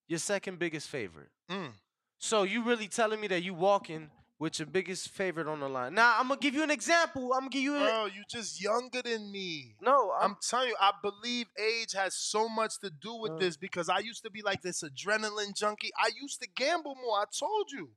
your 0.08 0.18
second 0.18 0.58
biggest 0.58 0.88
favorite. 0.88 1.28
Mm. 1.50 1.72
So 2.18 2.44
you 2.44 2.62
really 2.62 2.88
telling 2.88 3.20
me 3.20 3.26
that 3.28 3.42
you 3.42 3.54
walking 3.54 4.10
with 4.38 4.58
your 4.58 4.66
biggest 4.66 5.10
favorite 5.10 5.46
on 5.46 5.60
the 5.60 5.68
line? 5.68 5.94
Now 5.94 6.16
I'm 6.18 6.28
gonna 6.28 6.40
give 6.40 6.54
you 6.54 6.62
an 6.62 6.70
example. 6.70 7.32
I'm 7.34 7.40
gonna 7.40 7.50
give 7.50 7.62
you 7.62 7.76
an 7.76 7.82
Bro, 7.82 8.06
you 8.06 8.22
just 8.30 8.62
younger 8.62 9.02
than 9.02 9.30
me. 9.30 9.76
no. 9.82 10.12
I'm, 10.18 10.30
I'm 10.32 10.36
telling 10.40 10.68
you, 10.68 10.76
I 10.80 10.92
believe 11.02 11.46
age 11.58 11.92
has 11.94 12.14
so 12.14 12.48
much 12.48 12.78
to 12.80 12.90
do 12.90 13.14
with 13.16 13.32
Uh. 13.32 13.38
this 13.38 13.56
because 13.56 13.88
I 13.88 13.98
used 13.98 14.22
to 14.24 14.30
be 14.30 14.42
like 14.42 14.62
this 14.62 14.82
adrenaline 14.82 15.54
junkie. 15.54 15.90
I 15.98 16.10
used 16.20 16.40
to 16.42 16.48
gamble 16.56 16.94
more. 16.94 17.18
I 17.20 17.24
told 17.38 17.70
you. 17.72 17.90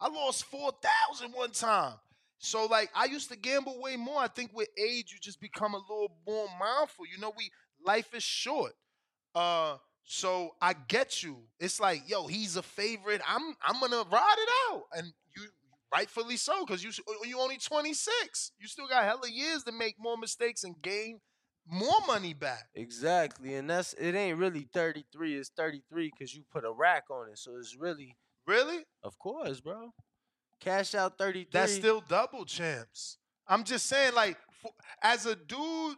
I 0.00 0.08
lost 0.08 0.44
4,000 0.44 1.32
one 1.32 1.50
time. 1.50 1.94
So 2.38 2.66
like 2.66 2.90
I 2.94 3.04
used 3.04 3.30
to 3.30 3.36
gamble 3.36 3.80
way 3.80 3.96
more. 3.96 4.20
I 4.20 4.28
think 4.28 4.50
with 4.54 4.68
age 4.78 5.12
you 5.12 5.18
just 5.20 5.40
become 5.40 5.74
a 5.74 5.78
little 5.78 6.12
more 6.26 6.46
mindful. 6.58 7.04
You 7.06 7.18
know, 7.20 7.32
we 7.36 7.50
life 7.84 8.14
is 8.14 8.22
short. 8.22 8.72
Uh 9.34 9.76
so 10.04 10.50
I 10.60 10.72
get 10.72 11.22
you. 11.22 11.44
It's 11.60 11.78
like, 11.78 12.08
yo, 12.08 12.26
he's 12.26 12.56
a 12.56 12.62
favorite. 12.62 13.20
I'm 13.26 13.54
I'm 13.64 13.78
gonna 13.80 14.04
ride 14.10 14.36
it 14.38 14.48
out. 14.72 14.82
And 14.96 15.12
you 15.36 15.42
rightfully 15.94 16.36
so, 16.36 16.64
because 16.66 16.82
you 16.82 16.90
you 17.24 17.38
only 17.38 17.58
26. 17.58 18.52
You 18.58 18.66
still 18.66 18.88
got 18.88 19.04
hella 19.04 19.28
years 19.30 19.62
to 19.64 19.72
make 19.72 19.96
more 19.98 20.16
mistakes 20.16 20.64
and 20.64 20.80
gain 20.82 21.20
more 21.70 22.00
money 22.08 22.34
back. 22.34 22.64
exactly, 22.74 23.54
and 23.54 23.70
that's 23.70 23.92
it. 23.92 24.14
Ain't 24.16 24.38
really 24.38 24.66
33. 24.72 25.36
It's 25.36 25.50
33 25.56 26.10
because 26.10 26.34
you 26.34 26.42
put 26.50 26.64
a 26.64 26.72
rack 26.72 27.04
on 27.10 27.28
it. 27.30 27.38
So 27.38 27.56
it's 27.58 27.76
really, 27.78 28.16
Really? 28.46 28.84
of 29.04 29.16
course, 29.18 29.60
bro. 29.60 29.92
Cash 30.58 30.94
out 30.96 31.16
33. 31.18 31.48
That's 31.52 31.72
still 31.74 32.02
double 32.08 32.44
champs. 32.44 33.18
I'm 33.46 33.62
just 33.62 33.86
saying, 33.86 34.14
like, 34.14 34.38
for, 34.60 34.72
as 35.02 35.26
a 35.26 35.36
dude 35.36 35.96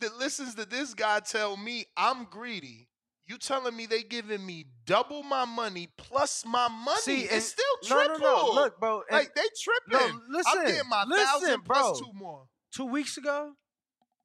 that 0.00 0.16
listens 0.16 0.54
to 0.56 0.64
this 0.66 0.94
guy 0.94 1.20
tell 1.20 1.56
me 1.56 1.86
I'm 1.96 2.24
greedy, 2.24 2.88
you 3.26 3.38
telling 3.38 3.76
me 3.76 3.86
they 3.86 4.02
giving 4.02 4.44
me 4.44 4.66
double 4.86 5.22
my 5.22 5.44
money 5.44 5.88
plus 5.96 6.44
my 6.44 6.68
money? 6.68 7.00
See, 7.00 7.22
and- 7.22 7.32
it's 7.32 7.46
still 7.46 7.64
triple. 7.84 8.18
no, 8.20 8.46
no. 8.48 8.52
Look, 8.54 8.80
bro. 8.80 9.02
like 9.10 9.34
they 9.34 9.42
tripping. 9.62 10.16
No, 10.16 10.20
listen. 10.38 10.52
I'm 10.58 10.66
getting 10.66 10.88
my 10.88 11.04
listen, 11.08 11.26
thousand 11.26 11.64
bro. 11.64 11.76
plus 11.76 11.98
two 12.00 12.12
more. 12.14 12.44
Two 12.74 12.86
weeks 12.86 13.16
ago, 13.16 13.52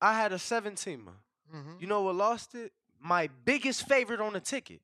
I 0.02 0.14
had 0.20 0.32
a 0.34 0.38
17er. 0.38 1.14
Mhm. 1.54 1.80
You 1.82 1.88
know 1.88 2.02
what 2.02 2.16
lost 2.16 2.56
it? 2.56 2.72
My 3.00 3.30
biggest 3.46 3.88
favorite 3.88 4.20
on 4.20 4.34
the 4.34 4.40
ticket. 4.40 4.82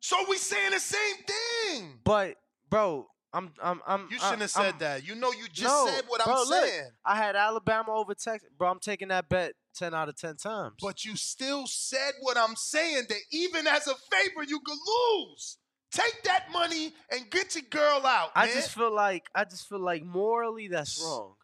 So 0.00 0.16
we 0.28 0.36
saying 0.38 0.70
the 0.72 0.80
same 0.80 1.16
thing. 1.26 2.00
But, 2.04 2.36
bro, 2.70 3.06
I'm, 3.34 3.52
I'm, 3.62 3.82
I'm. 3.86 4.08
You 4.10 4.18
shouldn't 4.18 4.40
have 4.40 4.50
said 4.50 4.64
I'm- 4.64 4.78
that. 4.78 5.06
You 5.06 5.14
know, 5.14 5.30
you 5.32 5.46
just 5.48 5.62
no, 5.62 5.86
said 5.86 6.04
what 6.08 6.24
bro, 6.24 6.34
I'm 6.34 6.48
look, 6.48 6.64
saying. 6.64 6.90
I 7.04 7.16
had 7.16 7.36
Alabama 7.36 7.92
over 7.92 8.14
Texas. 8.14 8.48
Bro, 8.56 8.70
I'm 8.70 8.78
taking 8.80 9.08
that 9.08 9.28
bet 9.28 9.52
10 9.74 9.94
out 9.94 10.08
of 10.08 10.16
10 10.16 10.36
times. 10.36 10.74
But 10.80 11.04
you 11.04 11.16
still 11.16 11.66
said 11.66 12.12
what 12.20 12.36
I'm 12.36 12.56
saying 12.56 13.04
that 13.08 13.18
even 13.32 13.66
as 13.66 13.86
a 13.86 13.94
favor, 14.10 14.42
you 14.46 14.60
could 14.64 14.78
lose. 14.86 15.58
Take 15.92 16.22
that 16.24 16.52
money 16.52 16.92
and 17.10 17.28
get 17.30 17.54
your 17.56 17.64
girl 17.68 18.06
out. 18.06 18.30
I 18.36 18.46
man. 18.46 18.54
just 18.54 18.70
feel 18.72 18.94
like 18.94 19.26
I 19.34 19.44
just 19.44 19.68
feel 19.68 19.80
like 19.80 20.04
morally 20.04 20.68
that's 20.68 21.02
wrong. 21.02 21.34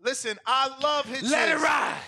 listen. 0.00 0.38
I 0.46 0.70
love 0.80 1.06
Hitchins. 1.06 1.32
Let 1.32 1.48
it 1.48 1.60
ride. 1.60 2.00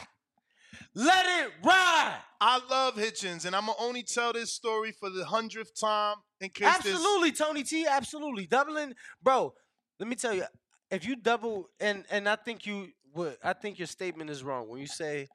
Let 0.94 1.26
it 1.26 1.52
ride. 1.64 2.18
I 2.40 2.60
love 2.70 2.96
Hitchins, 2.96 3.44
and 3.44 3.56
I'm 3.56 3.66
gonna 3.66 3.78
only 3.80 4.02
tell 4.02 4.32
this 4.32 4.52
story 4.52 4.92
for 4.92 5.10
the 5.10 5.24
hundredth 5.24 5.78
time 5.78 6.16
in 6.40 6.50
case 6.50 6.78
this- 6.78 6.94
Absolutely, 6.94 7.32
Tony 7.32 7.64
T. 7.64 7.86
Absolutely, 7.86 8.46
doubling, 8.46 8.94
bro. 9.22 9.52
Let 9.98 10.08
me 10.08 10.14
tell 10.16 10.34
you, 10.34 10.44
if 10.90 11.04
you 11.04 11.16
double, 11.16 11.68
and 11.80 12.04
and 12.10 12.28
I 12.28 12.36
think 12.36 12.64
you 12.64 12.88
would, 13.16 13.36
I 13.42 13.52
think 13.52 13.78
your 13.78 13.86
statement 13.86 14.30
is 14.30 14.42
wrong 14.44 14.68
when 14.68 14.80
you 14.80 14.86
say, 14.86 15.28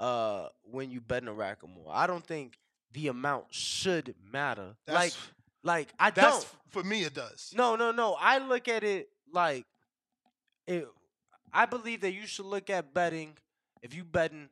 uh, 0.00 0.48
when 0.62 0.90
you 0.90 1.00
bet 1.00 1.22
in 1.22 1.28
a 1.28 1.32
rack 1.32 1.58
or 1.62 1.68
more. 1.68 1.90
I 1.90 2.06
don't 2.06 2.26
think 2.26 2.58
the 2.92 3.08
amount 3.08 3.46
should 3.50 4.14
matter. 4.32 4.74
That's- 4.86 5.02
like, 5.04 5.14
like 5.62 5.88
I 5.98 6.10
That's 6.10 6.44
don't. 6.44 6.56
for 6.70 6.82
me. 6.84 7.02
It 7.04 7.14
does. 7.14 7.52
No, 7.56 7.76
no, 7.76 7.90
no. 7.92 8.16
I 8.18 8.38
look 8.38 8.68
at 8.68 8.84
it 8.84 9.08
like 9.32 9.64
it, 10.66 10.86
I 11.52 11.66
believe 11.66 12.00
that 12.02 12.12
you 12.12 12.26
should 12.26 12.46
look 12.46 12.70
at 12.70 12.92
betting. 12.94 13.36
If 13.82 13.94
you 13.94 14.04
betting 14.04 14.48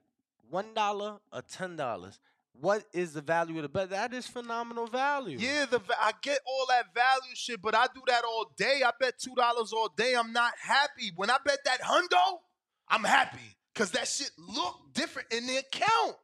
one 0.50 0.74
dollar 0.74 1.18
or 1.32 1.42
ten 1.42 1.76
dollars, 1.76 2.18
what 2.60 2.84
is 2.92 3.12
the 3.12 3.20
value 3.20 3.56
of 3.56 3.62
the 3.62 3.68
bet? 3.68 3.90
That 3.90 4.12
is 4.12 4.26
phenomenal 4.26 4.86
value. 4.86 5.38
Yeah, 5.38 5.66
the 5.70 5.80
I 6.00 6.12
get 6.22 6.38
all 6.46 6.66
that 6.70 6.92
value 6.94 7.34
shit, 7.34 7.60
but 7.62 7.74
I 7.76 7.86
do 7.94 8.00
that 8.08 8.24
all 8.24 8.50
day. 8.56 8.82
I 8.84 8.90
bet 8.98 9.18
two 9.18 9.34
dollars 9.34 9.72
all 9.72 9.92
day. 9.96 10.14
I'm 10.14 10.32
not 10.32 10.52
happy. 10.60 11.12
When 11.14 11.30
I 11.30 11.36
bet 11.44 11.58
that 11.64 11.80
hundo, 11.80 12.38
I'm 12.88 13.04
happy 13.04 13.38
because 13.72 13.90
that 13.92 14.06
shit 14.08 14.30
look 14.38 14.80
different 14.92 15.32
in 15.32 15.46
the 15.46 15.56
account. 15.56 16.16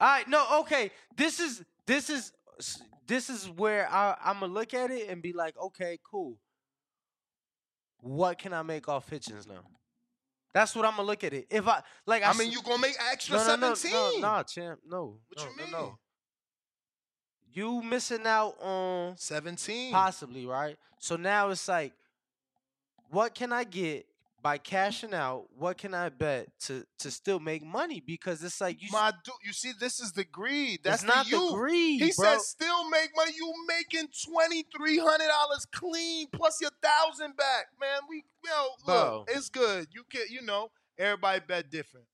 All 0.00 0.08
right, 0.08 0.28
no, 0.28 0.60
okay. 0.60 0.90
This 1.16 1.40
is 1.40 1.64
this 1.86 2.10
is 2.10 2.32
this 3.06 3.30
is 3.30 3.48
where 3.48 3.88
I, 3.90 4.16
I'm 4.24 4.40
gonna 4.40 4.52
look 4.52 4.74
at 4.74 4.90
it 4.90 5.08
and 5.08 5.22
be 5.22 5.32
like, 5.32 5.56
okay, 5.58 5.98
cool. 6.08 6.38
What 8.00 8.38
can 8.38 8.52
I 8.52 8.62
make 8.62 8.88
off 8.88 9.08
Hitchins 9.08 9.46
now? 9.46 9.62
That's 10.54 10.74
what 10.74 10.84
I'm 10.84 10.92
gonna 10.92 11.02
look 11.04 11.24
at 11.24 11.32
it. 11.32 11.46
If 11.50 11.66
I 11.66 11.82
like, 12.06 12.22
I 12.24 12.32
mean, 12.34 12.50
you 12.50 12.62
gonna 12.62 12.80
make 12.80 12.96
extra 13.10 13.36
no, 13.36 13.46
no, 13.46 13.56
no, 13.56 13.74
seventeen? 13.74 14.20
no, 14.20 14.28
nah, 14.28 14.42
champ, 14.42 14.80
no. 14.88 15.18
What 15.28 15.38
no, 15.38 15.44
you 15.44 15.56
mean? 15.56 15.72
no. 15.72 15.98
You 17.52 17.82
missing 17.82 18.26
out 18.26 18.56
on 18.60 19.16
Seventeen. 19.16 19.92
possibly 19.92 20.46
right. 20.46 20.76
So 21.00 21.16
now 21.16 21.48
it's 21.50 21.66
like, 21.66 21.92
what 23.10 23.34
can 23.34 23.52
I 23.52 23.64
get 23.64 24.06
by 24.42 24.58
cashing 24.58 25.14
out? 25.14 25.46
What 25.56 25.78
can 25.78 25.94
I 25.94 26.08
bet 26.08 26.48
to 26.66 26.84
to 27.00 27.10
still 27.10 27.40
make 27.40 27.64
money? 27.64 28.00
Because 28.04 28.42
it's 28.42 28.60
like 28.60 28.80
you. 28.82 28.88
My 28.92 29.12
dude, 29.24 29.34
you 29.44 29.52
see, 29.52 29.72
this 29.78 30.00
is 30.00 30.12
the 30.12 30.24
greed. 30.24 30.80
That's 30.84 31.02
not 31.02 31.26
the 31.26 31.36
you. 31.36 31.50
greed, 31.52 32.00
He 32.02 32.12
bro. 32.16 32.24
said, 32.32 32.40
still 32.40 32.88
make 32.90 33.10
money. 33.16 33.32
You 33.36 33.52
making 33.66 34.08
twenty 34.24 34.64
three 34.76 34.98
hundred 34.98 35.28
dollars 35.28 35.66
clean 35.72 36.26
plus 36.32 36.60
your 36.60 36.70
thousand 36.82 37.36
back, 37.36 37.66
man. 37.80 38.00
We, 38.08 38.24
yo, 38.44 38.62
look, 38.62 38.76
Bro. 38.86 39.24
it's 39.28 39.48
good. 39.48 39.88
You 39.92 40.02
can, 40.10 40.22
you 40.30 40.42
know, 40.42 40.70
everybody 40.98 41.40
bet 41.46 41.70
different. 41.70 42.06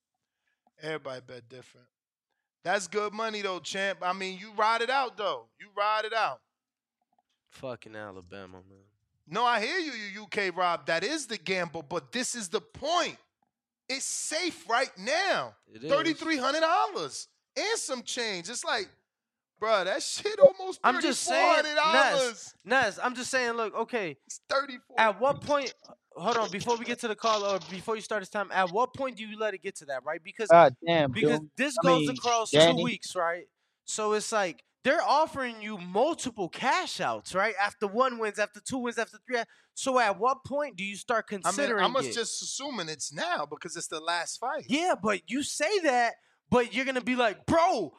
Everybody 0.82 1.20
bet 1.26 1.48
different. 1.48 1.86
That's 2.64 2.88
good 2.88 3.12
money 3.12 3.42
though, 3.42 3.60
champ. 3.60 3.98
I 4.02 4.12
mean, 4.14 4.38
you 4.38 4.50
ride 4.56 4.80
it 4.80 4.90
out 4.90 5.16
though. 5.18 5.48
You 5.60 5.68
ride 5.76 6.04
it 6.06 6.14
out. 6.14 6.40
Fucking 7.50 7.94
Alabama, 7.94 8.62
man. 8.68 8.78
No, 9.26 9.44
I 9.44 9.60
hear 9.60 9.78
you, 9.78 9.92
you 9.92 10.22
UK 10.24 10.56
Rob. 10.56 10.86
That 10.86 11.02
is 11.02 11.26
the 11.26 11.38
gamble, 11.38 11.82
but 11.82 12.12
this 12.12 12.34
is 12.34 12.48
the 12.48 12.60
point. 12.60 13.16
It's 13.88 14.04
safe 14.04 14.68
right 14.68 14.90
now. 14.98 15.54
It 15.72 15.84
is. 15.84 15.90
Thirty-three 15.90 16.36
hundred 16.36 16.60
dollars 16.60 17.28
and 17.56 17.78
some 17.78 18.02
change. 18.02 18.48
It's 18.48 18.64
like, 18.64 18.88
bruh, 19.62 19.84
that 19.84 20.02
shit 20.02 20.38
almost 20.38 20.80
I'm 20.82 21.00
just 21.00 21.22
saying, 21.22 21.54
hundred 21.54 21.74
dollars. 21.74 22.54
Nes, 22.64 22.84
Nes, 22.84 22.98
I'm 23.02 23.14
just 23.14 23.30
saying, 23.30 23.52
look, 23.52 23.74
okay. 23.74 24.16
It's 24.26 24.40
thirty-four. 24.48 24.98
At 24.98 25.20
what 25.20 25.40
point? 25.42 25.74
Hold 26.16 26.36
on, 26.36 26.50
before 26.50 26.76
we 26.76 26.84
get 26.84 27.00
to 27.00 27.08
the 27.08 27.16
call 27.16 27.44
or 27.44 27.58
before 27.70 27.96
you 27.96 28.02
start 28.02 28.22
this 28.22 28.28
time, 28.28 28.48
at 28.52 28.70
what 28.70 28.94
point 28.94 29.16
do 29.16 29.26
you 29.26 29.36
let 29.36 29.52
it 29.52 29.62
get 29.62 29.74
to 29.76 29.84
that, 29.86 30.04
right? 30.04 30.22
Because 30.22 30.48
God 30.48 30.74
damn, 30.86 31.10
because 31.10 31.40
dude. 31.40 31.50
this 31.56 31.74
I 31.82 31.86
goes 31.86 32.00
mean, 32.02 32.10
across 32.10 32.50
Danny. 32.52 32.78
two 32.78 32.84
weeks, 32.84 33.16
right? 33.16 33.46
So 33.84 34.12
it's 34.12 34.30
like 34.30 34.62
they're 34.84 35.02
offering 35.02 35.62
you 35.62 35.78
multiple 35.78 36.48
cash 36.48 37.00
outs, 37.00 37.34
right? 37.34 37.54
After 37.60 37.86
one 37.86 38.18
wins, 38.18 38.38
after 38.38 38.60
two 38.60 38.78
wins, 38.78 38.98
after 38.98 39.18
three. 39.26 39.38
So 39.72 39.98
at 39.98 40.20
what 40.20 40.44
point 40.44 40.76
do 40.76 40.84
you 40.84 40.94
start 40.94 41.26
considering? 41.26 41.82
I 41.82 41.88
mean, 41.88 41.96
I'm 41.96 42.04
it? 42.04 42.12
just 42.12 42.42
assuming 42.42 42.88
it's 42.88 43.12
now 43.12 43.46
because 43.46 43.76
it's 43.76 43.88
the 43.88 44.00
last 44.00 44.38
fight. 44.38 44.66
Yeah, 44.68 44.94
but 45.02 45.22
you 45.26 45.42
say 45.42 45.80
that, 45.80 46.14
but 46.50 46.74
you're 46.74 46.84
gonna 46.84 47.00
be 47.00 47.16
like, 47.16 47.46
bro, 47.46 47.94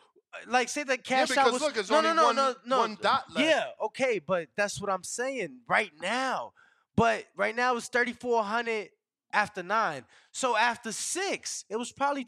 like 0.48 0.70
say 0.70 0.84
that 0.84 1.10
Yeah, 1.10 1.26
cash 1.26 1.38
out 1.38 1.46
because 1.46 1.54
was 1.54 1.62
look, 1.62 1.90
no, 1.90 1.98
only 1.98 2.10
no, 2.10 2.16
no, 2.16 2.26
one, 2.26 2.36
no, 2.36 2.56
no. 2.66 2.80
one 2.80 2.98
dot 3.02 3.24
left. 3.34 3.50
Yeah, 3.50 3.64
okay, 3.86 4.20
but 4.20 4.48
that's 4.56 4.80
what 4.80 4.90
I'm 4.90 5.04
saying 5.04 5.60
right 5.68 5.92
now. 6.02 6.54
But 6.96 7.26
right 7.36 7.56
now 7.56 7.76
it's 7.76 7.88
3,400 7.90 8.90
after 9.34 9.64
nine. 9.64 10.06
So 10.32 10.56
after 10.56 10.92
six, 10.92 11.66
it 11.70 11.76
was 11.76 11.92
probably 11.92 12.24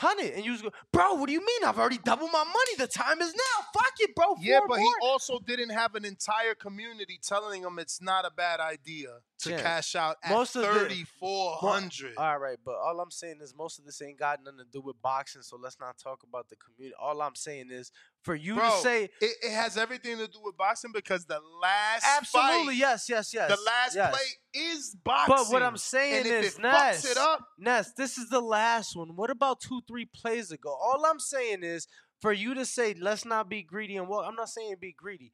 2,500. 0.00 0.34
And 0.36 0.44
you 0.44 0.52
was 0.52 0.62
go, 0.62 0.70
bro, 0.92 1.14
what 1.14 1.26
do 1.26 1.32
you 1.32 1.40
mean? 1.40 1.64
I've 1.64 1.78
already 1.78 1.98
doubled 1.98 2.30
my 2.32 2.44
money. 2.44 2.76
The 2.78 2.86
time 2.86 3.20
is 3.20 3.34
now. 3.34 3.64
Fuck 3.74 3.92
it, 4.00 4.14
bro. 4.14 4.36
Yeah, 4.40 4.58
Four 4.60 4.68
but 4.68 4.78
he 4.80 4.92
also 5.02 5.38
didn't 5.38 5.70
have 5.70 5.94
an 5.94 6.04
entire 6.04 6.54
community 6.54 7.18
telling 7.22 7.62
him 7.62 7.78
it's 7.78 8.00
not 8.00 8.24
a 8.24 8.30
bad 8.30 8.60
idea 8.60 9.18
to 9.40 9.48
Champ, 9.50 9.62
cash 9.62 9.94
out 9.94 10.16
at 10.22 10.30
most 10.30 10.56
of 10.56 10.62
the- 10.62 10.68
thirty-four 10.68 11.56
hundred. 11.56 12.14
All 12.16 12.38
right, 12.38 12.58
but 12.64 12.74
all 12.76 13.00
I'm 13.00 13.10
saying 13.10 13.38
is 13.42 13.54
most 13.54 13.78
of 13.78 13.84
this 13.84 14.00
ain't 14.02 14.18
got 14.18 14.42
nothing 14.42 14.58
to 14.58 14.64
do 14.64 14.80
with 14.80 15.00
boxing, 15.02 15.42
so 15.42 15.56
let's 15.60 15.78
not 15.78 15.98
talk 15.98 16.22
about 16.22 16.48
the 16.48 16.56
community. 16.56 16.94
All 17.00 17.20
I'm 17.20 17.34
saying 17.34 17.68
is 17.70 17.90
For 18.26 18.34
you 18.34 18.56
Bro, 18.56 18.68
to 18.68 18.76
say 18.78 19.04
it, 19.04 19.12
it 19.20 19.52
has 19.52 19.76
everything 19.76 20.18
to 20.18 20.26
do 20.26 20.40
with 20.42 20.56
boxing 20.56 20.90
because 20.92 21.26
the 21.26 21.38
last 21.62 22.04
absolutely 22.18 22.74
fight, 22.74 22.80
yes, 22.80 23.08
yes, 23.08 23.32
yes. 23.32 23.48
the 23.48 23.62
last 23.64 23.94
yes. 23.94 24.10
play 24.10 24.60
is 24.60 24.96
boxing. 25.04 25.36
But 25.36 25.52
what 25.52 25.62
I'm 25.62 25.76
saying 25.76 26.26
and 26.26 26.26
if 26.26 26.44
is, 26.44 26.58
Ness, 26.58 27.08
it 27.08 27.16
up, 27.16 27.46
Ness, 27.56 27.92
this 27.96 28.18
is 28.18 28.28
the 28.28 28.40
last 28.40 28.96
one. 28.96 29.14
What 29.14 29.30
about 29.30 29.60
two, 29.60 29.80
three 29.86 30.06
plays 30.06 30.50
ago? 30.50 30.70
All 30.70 31.06
I'm 31.06 31.20
saying 31.20 31.62
is 31.62 31.86
for 32.20 32.32
you 32.32 32.54
to 32.54 32.64
say, 32.64 32.96
let's 33.00 33.24
not 33.24 33.48
be 33.48 33.62
greedy 33.62 33.96
and 33.96 34.08
what 34.08 34.26
I'm 34.26 34.34
not 34.34 34.48
saying 34.48 34.74
be 34.80 34.92
greedy. 34.92 35.32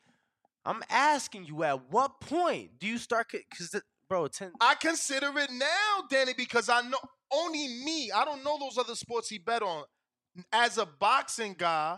I'm 0.66 0.82
asking 0.90 1.46
you, 1.46 1.64
at 1.64 1.90
what 1.90 2.20
point 2.20 2.72
do 2.78 2.86
you 2.86 2.98
start? 2.98 3.28
Because, 3.32 3.74
bro, 4.06 4.26
ten, 4.26 4.52
I 4.60 4.74
consider 4.74 5.32
it 5.38 5.50
now, 5.50 6.04
Danny, 6.10 6.34
because 6.36 6.68
I 6.68 6.82
know 6.82 6.98
only 7.32 7.68
me. 7.86 8.10
I 8.14 8.26
don't 8.26 8.44
know 8.44 8.58
those 8.60 8.76
other 8.76 8.96
sports 8.96 9.30
he 9.30 9.38
bet 9.38 9.62
on. 9.62 9.84
As 10.52 10.76
a 10.76 10.84
boxing 10.84 11.54
guy, 11.56 11.96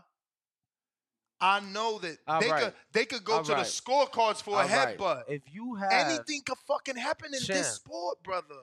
I 1.40 1.60
know 1.60 1.98
that 1.98 2.16
All 2.26 2.40
they 2.40 2.50
right. 2.50 2.62
could 2.64 2.74
they 2.92 3.04
could 3.04 3.24
go 3.24 3.34
All 3.34 3.42
to 3.44 3.52
right. 3.52 3.64
the 3.64 3.70
scorecards 3.70 4.42
for 4.42 4.50
a 4.50 4.62
All 4.62 4.68
right. 4.68 4.96
headbutt. 4.98 5.24
If 5.28 5.42
you 5.52 5.74
have 5.74 5.92
Anything 5.92 6.42
could 6.46 6.58
fucking 6.66 6.96
happen 6.96 7.34
in 7.34 7.40
Champ. 7.40 7.58
this 7.58 7.74
sport, 7.74 8.22
brother. 8.22 8.54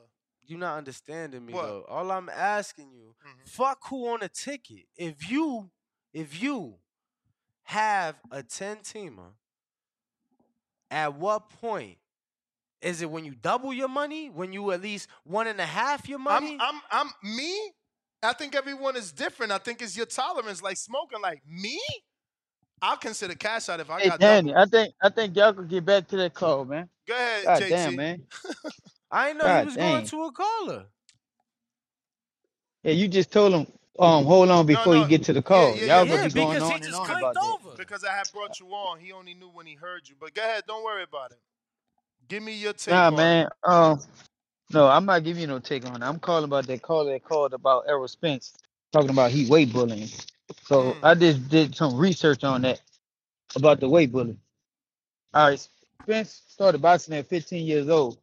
You're 0.47 0.59
not 0.59 0.77
understanding 0.77 1.45
me 1.45 1.53
What? 1.53 1.63
though. 1.63 1.85
All 1.87 2.11
I'm 2.11 2.29
asking 2.29 2.91
you, 2.91 3.15
mm-hmm. 3.25 3.39
fuck 3.45 3.79
who 3.89 4.07
on 4.09 4.21
a 4.23 4.29
ticket. 4.29 4.85
If 4.97 5.29
you, 5.29 5.69
if 6.13 6.41
you 6.41 6.75
have 7.63 8.15
a 8.31 8.43
10 8.43 8.77
teamer, 8.77 9.31
at 10.89 11.15
what 11.15 11.49
point? 11.49 11.97
Is 12.81 13.01
it 13.01 13.11
when 13.11 13.23
you 13.25 13.35
double 13.35 13.71
your 13.71 13.87
money? 13.87 14.29
When 14.29 14.51
you 14.51 14.71
at 14.71 14.81
least 14.81 15.07
one 15.23 15.45
and 15.47 15.59
a 15.61 15.65
half 15.65 16.09
your 16.09 16.17
money? 16.19 16.57
I'm 16.59 16.81
I'm 16.91 17.07
I'm 17.23 17.35
me. 17.35 17.55
I 18.23 18.33
think 18.33 18.55
everyone 18.55 18.95
is 18.95 19.11
different. 19.11 19.51
I 19.51 19.59
think 19.59 19.81
it's 19.81 19.95
your 19.95 20.07
tolerance, 20.07 20.61
like 20.63 20.77
smoking. 20.77 21.21
Like 21.21 21.41
me, 21.47 21.79
I'll 22.81 22.97
consider 22.97 23.35
cash 23.35 23.69
out 23.69 23.79
if 23.81 23.89
I 23.89 24.01
Hey 24.01 24.01
got 24.01 24.21
Danny, 24.21 24.53
double. 24.53 24.55
I 24.55 24.65
think 24.65 24.93
I 25.01 25.09
think 25.09 25.35
y'all 25.35 25.53
could 25.53 25.69
get 25.69 25.85
back 25.85 26.07
to 26.09 26.17
that 26.17 26.33
call, 26.33 26.65
man. 26.65 26.89
Go 27.07 27.15
ahead, 27.15 27.53
God 27.53 27.67
JT. 27.67 27.69
damn, 27.69 27.95
man. 27.95 28.23
I 29.11 29.27
didn't 29.27 29.39
know 29.39 29.47
God 29.47 29.51
he 29.51 29.63
was 29.63 29.77
going 29.77 30.03
to 30.05 30.23
a 30.23 30.31
caller. 30.31 30.85
Yeah, 32.83 32.93
you 32.93 33.07
just 33.09 33.31
told 33.31 33.53
him, 33.53 33.67
um, 33.99 34.25
hold 34.25 34.49
on 34.49 34.65
before 34.65 34.95
you 34.97 35.05
get 35.05 35.23
to 35.25 35.33
the 35.33 35.41
call. 35.43 35.79
Yeah, 35.79 35.85
yeah, 35.85 35.87
y'all 35.87 36.05
yeah, 36.05 36.17
gonna 36.17 36.19
be 36.23 36.31
going 36.31 36.57
because 36.57 36.67
he 36.67 36.73
on 36.73 36.83
and 36.83 36.93
just 36.93 36.95
on 36.95 37.11
clicked 37.11 37.21
about 37.21 37.39
that. 37.41 37.55
over. 37.55 37.77
Because 37.77 38.03
I 38.03 38.11
had 38.13 38.31
brought 38.31 38.59
you 38.59 38.67
on, 38.69 38.99
he 38.99 39.11
only 39.11 39.33
knew 39.33 39.49
when 39.49 39.67
he 39.67 39.75
heard 39.75 40.09
you. 40.09 40.15
But 40.19 40.33
go 40.33 40.41
ahead, 40.41 40.63
don't 40.67 40.83
worry 40.83 41.03
about 41.03 41.31
it. 41.31 41.39
Give 42.27 42.43
me 42.43 42.55
your 42.55 42.73
take 42.73 43.01
Nah, 43.01 43.11
on 43.11 43.31
man. 43.31 43.33
it. 43.33 43.49
Um, 43.63 43.99
no, 44.71 44.87
I'm 44.87 45.05
not 45.05 45.23
giving 45.23 45.41
you 45.41 45.47
no 45.47 45.59
take 45.59 45.85
on 45.85 46.01
it. 46.01 46.05
I'm 46.05 46.19
calling 46.19 46.45
about 46.45 46.67
that 46.67 46.81
caller 46.81 47.13
that 47.13 47.23
called 47.23 47.53
about 47.53 47.85
Errol 47.87 48.07
Spence 48.07 48.53
talking 48.93 49.11
about 49.11 49.31
he 49.31 49.49
weight 49.49 49.73
bullying. 49.73 50.09
So 50.63 50.95
I 51.03 51.15
just 51.15 51.49
did 51.49 51.75
some 51.75 51.97
research 51.97 52.43
on 52.43 52.61
that 52.63 52.81
about 53.55 53.79
the 53.79 53.89
weight 53.89 54.11
bullying. 54.11 54.39
All 55.33 55.49
right, 55.49 55.67
Spence 56.03 56.41
started 56.47 56.81
boxing 56.81 57.15
at 57.15 57.27
15 57.27 57.65
years 57.65 57.89
old. 57.89 58.17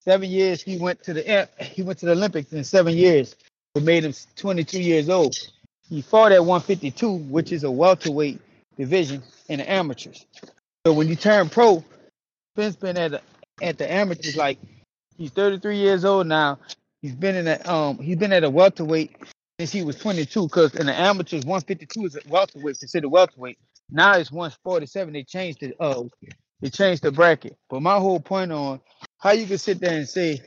Seven 0.00 0.28
years 0.28 0.62
he 0.62 0.76
went 0.76 1.02
to 1.04 1.14
the 1.14 1.48
he 1.58 1.82
went 1.82 1.98
to 2.00 2.06
the 2.06 2.12
Olympics 2.12 2.52
in 2.52 2.62
seven 2.64 2.94
years. 2.94 3.34
It 3.74 3.82
made 3.82 4.04
him 4.04 4.14
22 4.36 4.80
years 4.80 5.08
old. 5.08 5.34
He 5.88 6.02
fought 6.02 6.32
at 6.32 6.40
152, 6.40 7.10
which 7.10 7.52
is 7.52 7.64
a 7.64 7.70
welterweight 7.70 8.40
division 8.76 9.22
in 9.48 9.58
the 9.58 9.70
amateurs. 9.70 10.24
So 10.86 10.92
when 10.92 11.08
you 11.08 11.16
turn 11.16 11.48
pro, 11.48 11.82
Spence 12.54 12.76
been 12.76 12.96
at 12.96 13.10
the, 13.12 13.20
at 13.62 13.78
the 13.78 13.90
amateurs 13.90 14.36
like 14.36 14.58
he's 15.16 15.30
33 15.30 15.78
years 15.78 16.04
old 16.04 16.26
now. 16.26 16.58
He's 17.02 17.14
been 17.14 17.34
in 17.34 17.48
a 17.48 17.60
um 17.70 17.98
he's 17.98 18.16
been 18.16 18.32
at 18.32 18.44
a 18.44 18.50
welterweight 18.50 19.16
since 19.58 19.72
he 19.72 19.82
was 19.82 19.96
22 19.96 20.44
because 20.44 20.74
in 20.74 20.86
the 20.86 20.98
amateurs 20.98 21.44
152 21.44 22.06
is 22.06 22.16
a 22.16 22.20
welterweight 22.28 22.78
considered 22.78 23.08
welterweight. 23.08 23.58
Now 23.90 24.14
it's 24.16 24.32
147. 24.32 25.12
They 25.12 25.22
changed 25.22 25.62
it. 25.62 25.76
Uh, 25.78 26.04
they 26.60 26.70
changed 26.70 27.02
the 27.02 27.12
bracket. 27.12 27.56
But 27.68 27.82
my 27.82 27.98
whole 27.98 28.20
point 28.20 28.50
on 28.52 28.80
how 29.18 29.32
you 29.32 29.46
can 29.46 29.58
sit 29.58 29.80
there 29.80 29.96
and 29.96 30.08
say 30.08 30.40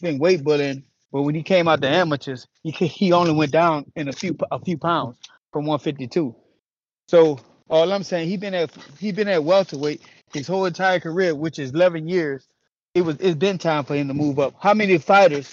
been 0.00 0.18
weight 0.18 0.44
bullying, 0.44 0.84
but 1.12 1.22
when 1.22 1.34
he 1.34 1.42
came 1.42 1.68
out 1.68 1.80
the 1.80 1.88
amateurs, 1.88 2.46
he 2.62 2.70
he 2.70 3.12
only 3.12 3.32
went 3.32 3.52
down 3.52 3.90
in 3.96 4.08
a 4.08 4.12
few 4.12 4.36
a 4.50 4.58
few 4.60 4.78
pounds 4.78 5.18
from 5.52 5.66
152. 5.66 6.34
So 7.08 7.38
all 7.68 7.92
I'm 7.92 8.02
saying, 8.02 8.28
he 8.28 8.36
been 8.36 8.54
at 8.54 8.70
he 8.98 9.12
been 9.12 9.28
at 9.28 9.42
welterweight 9.44 10.00
his 10.32 10.46
whole 10.46 10.66
entire 10.66 11.00
career, 11.00 11.34
which 11.34 11.58
is 11.58 11.72
11 11.72 12.08
years. 12.08 12.46
It 12.94 13.02
was 13.02 13.16
it's 13.20 13.36
been 13.36 13.58
time 13.58 13.84
for 13.84 13.94
him 13.94 14.08
to 14.08 14.14
move 14.14 14.38
up. 14.38 14.54
How 14.60 14.74
many 14.74 14.98
fighters 14.98 15.52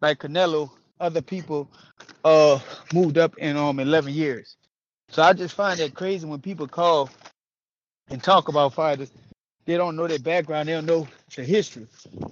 like 0.00 0.20
Canelo, 0.20 0.70
other 1.00 1.22
people, 1.22 1.68
uh, 2.24 2.58
moved 2.92 3.18
up 3.18 3.36
in 3.38 3.56
um 3.56 3.80
11 3.80 4.12
years? 4.12 4.56
So 5.10 5.22
I 5.22 5.32
just 5.32 5.54
find 5.54 5.78
that 5.80 5.94
crazy 5.94 6.26
when 6.26 6.40
people 6.40 6.68
call 6.68 7.10
and 8.10 8.22
talk 8.22 8.48
about 8.48 8.74
fighters. 8.74 9.10
They 9.66 9.76
don't 9.76 9.96
know 9.96 10.06
their 10.06 10.18
background. 10.18 10.68
They 10.68 10.72
don't 10.72 10.86
know 10.86 11.06
the 11.36 11.44
history. 11.44 11.86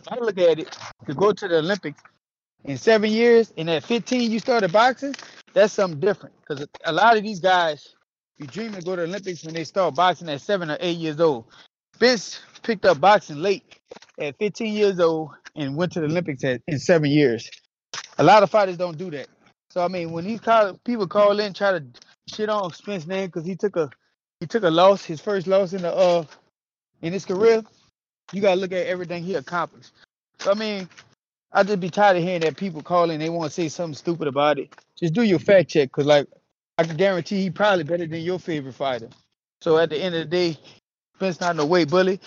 I 0.09 0.17
look 0.17 0.39
at 0.39 0.59
it 0.59 0.79
to 1.07 1.15
go 1.15 1.33
to 1.33 1.49
the 1.49 1.59
Olympics 1.59 2.03
in 2.65 2.77
seven 2.79 3.11
years, 3.11 3.53
and 3.57 3.71
at 3.71 3.85
15 3.85 4.31
you 4.31 4.39
started 4.39 4.73
boxing. 4.73 5.15
That's 5.53 5.73
something 5.73 6.01
different 6.01 6.35
because 6.41 6.67
a 6.85 6.93
lot 6.93 7.17
of 7.17 7.23
these 7.23 7.41
guys 7.41 7.95
be 8.39 8.47
dreaming 8.47 8.81
to 8.81 8.83
go 8.83 8.97
to 8.97 9.03
the 9.03 9.09
Olympics 9.09 9.45
when 9.45 9.55
they 9.55 9.65
start 9.65 9.95
boxing 9.95 10.29
at 10.29 10.41
seven 10.41 10.71
or 10.71 10.77
eight 10.81 10.99
years 10.99 11.21
old. 11.21 11.47
Spence 11.95 12.41
picked 12.63 12.85
up 12.85 13.01
boxing 13.01 13.37
late 13.37 13.79
at 14.21 14.37
15 14.39 14.73
years 14.75 15.01
old 15.01 15.31
and 15.57 15.77
went 15.77 15.93
to 15.93 16.01
the 16.01 16.07
Olympics 16.07 16.45
at, 16.45 16.61
in 16.67 16.79
seven 16.79 17.11
years. 17.11 17.49
A 18.19 18.25
lot 18.25 18.43
of 18.43 18.51
fighters 18.51 18.77
don't 18.77 18.97
do 18.99 19.11
that. 19.11 19.29
So 19.71 19.85
I 19.85 19.89
mean, 19.89 20.13
when 20.13 20.25
these 20.25 20.41
call, 20.41 20.75
people 20.85 21.07
call 21.07 21.39
in 21.41 21.53
try 21.53 21.73
to 21.73 21.85
shit 22.29 22.49
on 22.49 22.73
Spence 22.73 23.07
name 23.07 23.27
because 23.27 23.45
he 23.45 23.57
took 23.57 23.77
a 23.77 23.91
he 24.41 24.47
took 24.47 24.63
a 24.63 24.71
loss, 24.71 25.05
his 25.05 25.21
first 25.21 25.47
loss 25.47 25.73
in 25.73 25.83
the 25.83 25.95
uh 25.95 26.25
in 27.03 27.13
his 27.13 27.25
career, 27.25 27.63
you 28.33 28.41
gotta 28.41 28.61
look 28.61 28.73
at 28.73 28.87
everything 28.87 29.23
he 29.23 29.35
accomplished. 29.35 29.93
So 30.41 30.53
I 30.53 30.55
mean, 30.55 30.89
I 31.53 31.63
just 31.63 31.81
be 31.81 31.91
tired 31.91 32.17
of 32.17 32.23
hearing 32.23 32.41
that 32.43 32.57
people 32.57 32.83
call 32.83 33.11
in, 33.11 33.21
they 33.21 33.31
want 33.31 33.51
to 33.51 33.55
say 33.55 33.69
something 33.69 33.95
stupid 33.95 34.29
about 34.29 34.59
it. 34.59 34.75
Just 34.99 35.15
do 35.15 35.23
your 35.23 35.39
fact 35.39 35.71
check, 35.71 35.93
cause 35.93 36.07
like 36.07 36.27
I 36.79 36.85
can 36.85 36.97
guarantee 36.97 37.43
he 37.43 37.51
probably 37.51 37.85
better 37.85 38.07
than 38.07 38.21
your 38.21 38.39
favorite 38.39 38.75
fighter. 38.75 39.09
So 39.61 39.79
at 39.79 39.91
the 39.91 39.99
end 39.99 40.15
of 40.15 40.23
the 40.23 40.27
day, 40.27 40.59
Spence 41.17 41.41
not 41.41 41.57
no 41.57 41.67
weight 41.67 41.91
bully. 41.91 42.21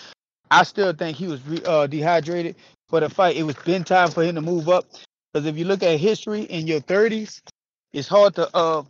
I 0.52 0.64
still 0.64 0.94
think 0.94 1.18
he 1.18 1.28
was 1.28 1.42
uh, 1.66 1.88
dehydrated 1.88 2.56
for 2.88 3.00
the 3.00 3.10
fight. 3.10 3.38
It 3.38 3.44
was 3.44 3.56
been 3.58 3.84
time 3.84 4.10
for 4.12 4.24
him 4.24 4.36
to 4.36 4.42
move 4.42 4.70
up. 4.70 4.86
Because 5.34 5.48
if 5.48 5.58
you 5.58 5.66
look 5.66 5.84
at 5.84 6.00
history 6.00 6.44
in 6.44 6.68
your 6.68 6.82
30s, 6.82 7.42
it's 7.94 8.08
hard 8.08 8.36
to. 8.36 8.50
Uh, 8.56 8.84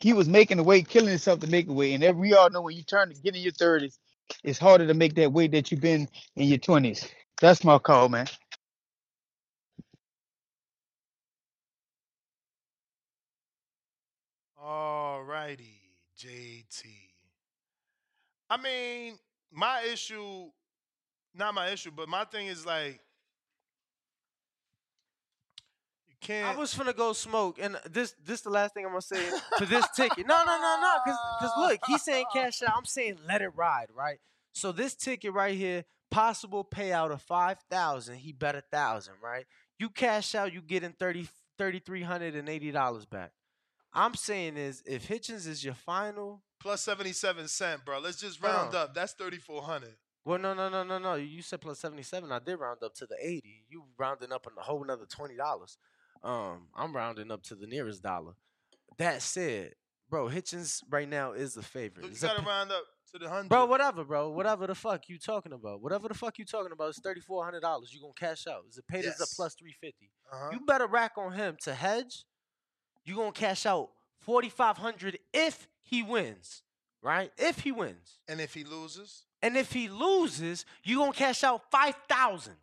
he 0.00 0.12
was 0.12 0.28
making 0.28 0.58
the 0.58 0.64
weight, 0.64 0.88
killing 0.88 1.10
himself 1.10 1.40
to 1.40 1.46
make 1.48 1.68
a 1.68 1.72
weight. 1.72 2.02
And 2.02 2.18
we 2.18 2.34
all 2.34 2.50
know 2.50 2.62
when 2.62 2.76
you 2.76 2.82
turn 2.82 3.10
to 3.10 3.20
get 3.20 3.36
in 3.36 3.42
your 3.42 3.52
30s, 3.52 3.98
it's 4.44 4.58
harder 4.58 4.86
to 4.86 4.94
make 4.94 5.14
that 5.16 5.32
weight 5.32 5.52
that 5.52 5.70
you've 5.70 5.80
been 5.80 6.08
in 6.36 6.48
your 6.48 6.58
20s. 6.58 7.08
That's 7.40 7.64
my 7.64 7.78
call, 7.78 8.08
man. 8.08 8.26
All 14.58 15.22
righty, 15.22 15.80
JT. 16.18 16.84
I 18.50 18.56
mean, 18.56 19.18
my 19.52 19.82
issue, 19.82 20.50
not 21.34 21.54
my 21.54 21.68
issue, 21.70 21.90
but 21.90 22.08
my 22.08 22.24
thing 22.24 22.46
is 22.48 22.66
like, 22.66 23.00
you 26.08 26.13
can't. 26.24 26.56
I 26.56 26.58
was 26.58 26.74
finna 26.74 26.96
go 26.96 27.12
smoke, 27.12 27.58
and 27.60 27.76
this 27.90 28.14
this 28.24 28.40
the 28.40 28.50
last 28.50 28.74
thing 28.74 28.84
I'm 28.84 28.92
gonna 28.92 29.02
say 29.02 29.24
for 29.58 29.66
this 29.66 29.86
ticket. 29.94 30.26
No, 30.26 30.38
no, 30.44 30.58
no, 30.58 30.78
no, 30.80 30.94
because 31.04 31.18
because 31.40 31.52
look, 31.58 31.80
he's 31.86 32.02
saying 32.02 32.24
cash 32.32 32.62
out. 32.62 32.74
I'm 32.76 32.84
saying 32.84 33.18
let 33.28 33.42
it 33.42 33.50
ride, 33.54 33.86
right? 33.94 34.18
So 34.52 34.72
this 34.72 34.94
ticket 34.94 35.32
right 35.32 35.56
here, 35.56 35.84
possible 36.10 36.64
payout 36.64 37.12
of 37.12 37.22
five 37.22 37.58
thousand. 37.70 38.16
He 38.16 38.32
bet 38.32 38.56
a 38.56 38.62
thousand, 38.72 39.14
right? 39.22 39.46
You 39.78 39.88
cash 39.90 40.34
out, 40.34 40.52
you 40.52 40.62
getting 40.62 40.92
thirty 40.92 41.28
thirty 41.58 41.78
three 41.78 42.02
hundred 42.02 42.34
and 42.34 42.48
eighty 42.48 42.70
dollars 42.70 43.04
back. 43.06 43.32
I'm 43.92 44.14
saying 44.14 44.56
is 44.56 44.82
if 44.86 45.04
Hitchins 45.04 45.46
is 45.46 45.64
your 45.64 45.74
final, 45.74 46.42
plus 46.60 46.82
77 46.82 47.46
cent, 47.46 47.84
bro. 47.84 48.00
Let's 48.00 48.20
just 48.20 48.42
round 48.42 48.74
on. 48.74 48.82
up. 48.82 48.94
That's 48.94 49.12
3400. 49.12 49.90
well, 50.24 50.38
no, 50.38 50.52
no, 50.52 50.68
no, 50.68 50.82
no, 50.82 50.98
no. 50.98 51.14
You 51.14 51.42
said 51.42 51.60
plus 51.60 51.78
seventy 51.78 52.02
seven. 52.02 52.32
I 52.32 52.40
did 52.40 52.56
round 52.56 52.82
up 52.82 52.94
to 52.96 53.06
the 53.06 53.16
eighty. 53.20 53.64
You 53.68 53.84
rounding 53.98 54.32
up 54.32 54.46
on 54.46 54.54
a 54.58 54.62
whole 54.62 54.82
another 54.82 55.06
twenty 55.06 55.36
dollars. 55.36 55.78
Um, 56.24 56.68
I'm 56.74 56.94
rounding 56.94 57.30
up 57.30 57.42
to 57.44 57.54
the 57.54 57.66
nearest 57.66 58.02
dollar. 58.02 58.32
That 58.98 59.20
said, 59.22 59.74
bro, 60.08 60.28
Hitchins 60.28 60.82
right 60.90 61.08
now 61.08 61.32
is 61.32 61.54
the 61.54 61.62
favorite. 61.62 62.02
Look, 62.02 62.10
you 62.10 62.14
It's 62.14 62.22
a 62.22 62.28
gotta 62.28 62.40
p- 62.40 62.46
round 62.48 62.72
up 62.72 62.84
to 63.12 63.18
the 63.18 63.26
100. 63.26 63.48
Bro, 63.48 63.66
whatever, 63.66 64.04
bro. 64.04 64.30
Whatever 64.30 64.66
the 64.66 64.74
fuck 64.74 65.08
you 65.08 65.18
talking 65.18 65.52
about. 65.52 65.82
Whatever 65.82 66.08
the 66.08 66.14
fuck 66.14 66.38
you 66.38 66.44
talking 66.44 66.72
about 66.72 66.90
is 66.90 66.98
thirty 67.02 67.20
four 67.20 67.44
hundred 67.44 67.60
dollars. 67.60 67.92
You 67.92 68.00
gonna 68.00 68.12
cash 68.18 68.46
out. 68.46 68.64
Zepeda's 68.70 69.16
Yes. 69.18 69.32
a 69.32 69.36
plus 69.36 69.54
three 69.54 69.74
fifty. 69.80 70.10
Uh-huh. 70.32 70.50
You 70.52 70.60
better 70.60 70.86
rack 70.86 71.12
on 71.18 71.32
him 71.32 71.56
to 71.64 71.74
hedge. 71.74 72.24
You 73.04 73.16
gonna 73.16 73.32
cash 73.32 73.66
out 73.66 73.90
forty 74.20 74.48
five 74.48 74.78
hundred 74.78 75.18
if 75.32 75.68
he 75.82 76.02
wins, 76.02 76.62
right? 77.02 77.30
If 77.36 77.60
he 77.60 77.70
wins, 77.72 78.18
And 78.28 78.40
if 78.40 78.54
he 78.54 78.64
loses, 78.64 79.26
and 79.42 79.56
if 79.56 79.72
he 79.72 79.88
loses, 79.88 80.64
you 80.82 80.98
gonna 80.98 81.12
cash 81.12 81.44
out 81.44 81.70
five 81.70 81.94
thousand. 82.08 82.54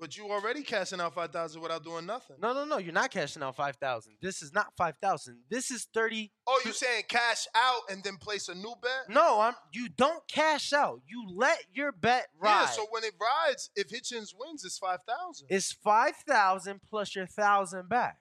But 0.00 0.16
you 0.16 0.30
already 0.30 0.62
cashing 0.62 0.98
out 0.98 1.14
five 1.14 1.30
thousand 1.30 1.60
without 1.60 1.84
doing 1.84 2.06
nothing. 2.06 2.36
No, 2.40 2.54
no, 2.54 2.64
no. 2.64 2.78
You're 2.78 2.94
not 2.94 3.10
cashing 3.10 3.42
out 3.42 3.54
five 3.54 3.76
thousand. 3.76 4.14
This 4.22 4.40
is 4.40 4.54
not 4.54 4.72
five 4.76 4.94
thousand. 5.02 5.40
This 5.50 5.70
is 5.70 5.86
thirty. 5.92 6.32
Oh, 6.46 6.58
you 6.64 6.72
saying 6.72 7.04
cash 7.08 7.46
out 7.54 7.82
and 7.90 8.02
then 8.02 8.16
place 8.16 8.48
a 8.48 8.54
new 8.54 8.74
bet? 8.82 9.14
No, 9.14 9.40
I'm. 9.40 9.54
You 9.72 9.90
don't 9.90 10.26
cash 10.26 10.72
out. 10.72 11.02
You 11.06 11.26
let 11.36 11.62
your 11.74 11.92
bet 11.92 12.28
ride. 12.40 12.62
Yeah. 12.62 12.66
So 12.66 12.86
when 12.90 13.04
it 13.04 13.12
rides, 13.20 13.70
if 13.76 13.90
Hitchins 13.90 14.34
wins, 14.36 14.64
it's 14.64 14.78
five 14.78 15.00
thousand. 15.06 15.48
It's 15.50 15.70
five 15.70 16.16
thousand 16.26 16.80
plus 16.88 17.14
your 17.14 17.26
thousand 17.26 17.90
back. 17.90 18.16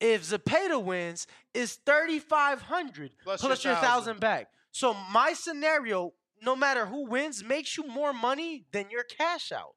If 0.00 0.24
Zepeda 0.24 0.82
wins, 0.82 1.26
it's 1.54 1.74
thirty 1.74 2.18
five 2.18 2.62
hundred 2.62 3.12
Plus 3.22 3.40
plus 3.40 3.64
your 3.64 3.74
your 3.74 3.82
thousand 3.82 4.18
back. 4.20 4.48
So 4.72 4.94
my 5.12 5.34
scenario, 5.34 6.14
no 6.42 6.56
matter 6.56 6.86
who 6.86 7.06
wins, 7.06 7.44
makes 7.44 7.76
you 7.76 7.86
more 7.86 8.12
money 8.12 8.64
than 8.72 8.90
your 8.90 9.04
cash 9.04 9.52
out. 9.52 9.75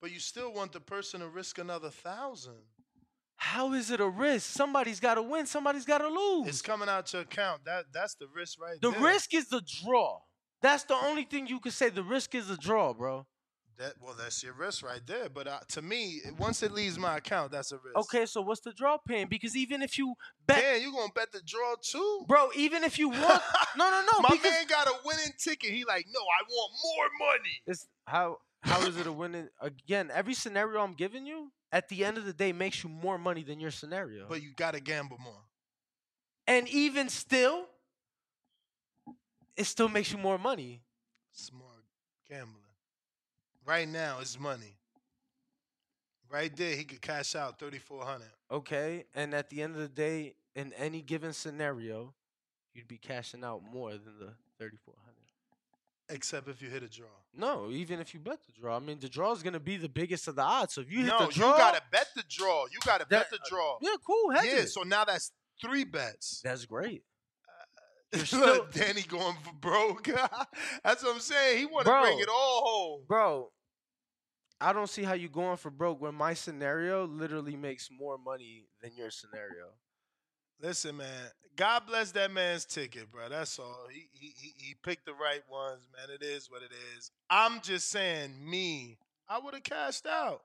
But 0.00 0.12
you 0.12 0.18
still 0.20 0.52
want 0.52 0.72
the 0.72 0.80
person 0.80 1.20
to 1.20 1.28
risk 1.28 1.58
another 1.58 1.90
thousand. 1.90 2.54
How 3.36 3.72
is 3.72 3.90
it 3.90 4.00
a 4.00 4.08
risk? 4.08 4.50
Somebody's 4.50 5.00
got 5.00 5.14
to 5.14 5.22
win. 5.22 5.46
Somebody's 5.46 5.84
got 5.86 5.98
to 5.98 6.08
lose. 6.08 6.48
It's 6.48 6.62
coming 6.62 6.88
out 6.88 7.06
to 7.06 7.20
account. 7.20 7.64
That 7.64 7.86
that's 7.92 8.14
the 8.14 8.26
risk 8.34 8.60
right 8.60 8.80
the 8.80 8.90
there. 8.90 9.00
risk 9.00 9.34
is 9.34 9.48
the 9.48 9.62
draw. 9.84 10.18
That's 10.62 10.84
the 10.84 10.94
only 10.94 11.24
thing 11.24 11.46
you 11.46 11.58
can 11.60 11.72
say. 11.72 11.88
The 11.88 12.02
risk 12.02 12.34
is 12.34 12.48
the 12.48 12.56
draw, 12.58 12.92
bro. 12.92 13.26
That 13.78 13.94
well, 13.98 14.14
that's 14.18 14.42
your 14.42 14.52
risk 14.52 14.84
right 14.84 15.00
there. 15.06 15.30
But 15.30 15.46
uh, 15.46 15.60
to 15.68 15.80
me, 15.80 16.20
once 16.38 16.62
it 16.62 16.70
leaves 16.72 16.98
my 16.98 17.16
account, 17.16 17.50
that's 17.52 17.72
a 17.72 17.76
risk. 17.76 17.96
Okay, 17.96 18.26
so 18.26 18.42
what's 18.42 18.60
the 18.60 18.74
draw 18.74 18.98
paying? 18.98 19.26
Because 19.26 19.56
even 19.56 19.80
if 19.80 19.96
you 19.96 20.12
bet, 20.46 20.60
Damn, 20.60 20.82
you 20.82 20.92
gonna 20.92 21.10
bet 21.14 21.32
the 21.32 21.40
draw 21.46 21.76
too? 21.82 22.24
bro, 22.28 22.50
even 22.54 22.84
if 22.84 22.98
you 22.98 23.08
want, 23.08 23.42
no, 23.78 23.90
no, 23.90 24.02
no, 24.12 24.20
My 24.20 24.28
because 24.32 24.50
man 24.50 24.66
got 24.68 24.86
a 24.86 24.92
winning 25.06 25.32
ticket. 25.42 25.70
He 25.70 25.86
like, 25.86 26.04
no, 26.12 26.20
I 26.20 26.42
want 26.46 26.72
more 26.84 27.28
money. 27.28 27.62
it's 27.66 27.86
how 28.06 28.36
how 28.62 28.82
is 28.86 28.96
it 28.96 29.06
a 29.06 29.12
winning? 29.12 29.48
Again, 29.60 30.10
every 30.12 30.34
scenario 30.34 30.80
I'm 30.80 30.94
giving 30.94 31.26
you, 31.26 31.50
at 31.72 31.88
the 31.88 32.04
end 32.04 32.18
of 32.18 32.24
the 32.24 32.32
day, 32.32 32.52
makes 32.52 32.82
you 32.84 32.90
more 32.90 33.18
money 33.18 33.42
than 33.42 33.60
your 33.60 33.70
scenario. 33.70 34.26
But 34.28 34.42
you 34.42 34.52
gotta 34.56 34.80
gamble 34.80 35.18
more. 35.18 35.42
and 36.46 36.68
even 36.68 37.08
still, 37.08 37.66
it 39.56 39.64
still 39.64 39.88
makes 39.88 40.12
you 40.12 40.18
more 40.18 40.38
money. 40.38 40.82
Smart 41.32 41.84
gambling. 42.28 42.56
Right 43.64 43.88
now, 43.88 44.18
it's 44.20 44.38
money. 44.38 44.76
Right 46.30 46.54
there, 46.56 46.76
he 46.76 46.84
could 46.84 47.00
cash 47.02 47.34
out 47.34 47.58
thirty 47.58 47.78
four 47.78 48.04
hundred. 48.04 48.30
Okay, 48.50 49.04
and 49.14 49.34
at 49.34 49.50
the 49.50 49.62
end 49.62 49.74
of 49.74 49.80
the 49.80 49.88
day, 49.88 50.34
in 50.54 50.72
any 50.74 51.02
given 51.02 51.32
scenario, 51.32 52.14
you'd 52.72 52.88
be 52.88 52.98
cashing 52.98 53.42
out 53.44 53.62
more 53.64 53.90
than 53.92 54.18
the 54.18 54.32
thirty 54.58 54.76
four 54.76 54.94
hundred. 55.04 55.09
Except 56.12 56.48
if 56.48 56.60
you 56.60 56.68
hit 56.68 56.82
a 56.82 56.88
draw. 56.88 57.06
No, 57.34 57.70
even 57.70 58.00
if 58.00 58.12
you 58.12 58.20
bet 58.20 58.40
the 58.44 58.52
draw, 58.60 58.76
I 58.76 58.80
mean 58.80 58.98
the 58.98 59.08
draw 59.08 59.32
is 59.32 59.42
gonna 59.42 59.60
be 59.60 59.76
the 59.76 59.88
biggest 59.88 60.26
of 60.28 60.34
the 60.36 60.42
odds. 60.42 60.74
So 60.74 60.80
if 60.80 60.90
you 60.90 61.04
hit 61.04 61.06
no, 61.06 61.26
the 61.26 61.32
draw, 61.32 61.52
you 61.52 61.58
gotta 61.58 61.82
bet 61.92 62.08
the 62.16 62.24
draw. 62.28 62.64
You 62.72 62.78
gotta 62.84 63.06
bet 63.06 63.30
the 63.30 63.38
draw. 63.48 63.78
yeah, 63.80 63.94
cool, 64.04 64.30
heck 64.30 64.44
Yeah, 64.44 64.56
it. 64.62 64.68
so 64.68 64.82
now 64.82 65.04
that's 65.04 65.30
three 65.60 65.84
bets. 65.84 66.40
That's 66.42 66.64
great. 66.66 67.04
Look, 68.32 68.72
Danny 68.72 69.02
going 69.02 69.36
for 69.44 69.52
broke. 69.60 70.02
that's 70.84 71.04
what 71.04 71.14
I'm 71.14 71.20
saying. 71.20 71.58
He 71.58 71.66
want 71.66 71.86
to 71.86 72.00
bring 72.02 72.18
it 72.18 72.28
all 72.28 72.62
home. 72.66 73.00
bro. 73.06 73.52
I 74.60 74.72
don't 74.74 74.90
see 74.90 75.04
how 75.04 75.14
you 75.14 75.28
going 75.30 75.56
for 75.56 75.70
broke 75.70 76.02
when 76.02 76.14
my 76.14 76.34
scenario 76.34 77.06
literally 77.06 77.56
makes 77.56 77.88
more 77.90 78.18
money 78.18 78.66
than 78.82 78.90
your 78.94 79.10
scenario. 79.10 79.68
Listen, 80.62 80.96
man. 80.96 81.30
God 81.56 81.82
bless 81.86 82.10
that 82.12 82.30
man's 82.32 82.64
ticket, 82.64 83.10
bro. 83.10 83.28
That's 83.28 83.58
all. 83.58 83.86
He 83.92 84.08
he 84.12 84.32
he, 84.36 84.54
he 84.56 84.74
picked 84.82 85.06
the 85.06 85.12
right 85.12 85.42
ones, 85.50 85.86
man. 85.92 86.14
It 86.14 86.24
is 86.24 86.50
what 86.50 86.62
it 86.62 86.70
is. 86.96 87.10
I'm 87.28 87.60
just 87.60 87.90
saying, 87.90 88.32
me, 88.48 88.98
I 89.28 89.38
would 89.38 89.54
have 89.54 89.62
cashed 89.62 90.06
out, 90.06 90.42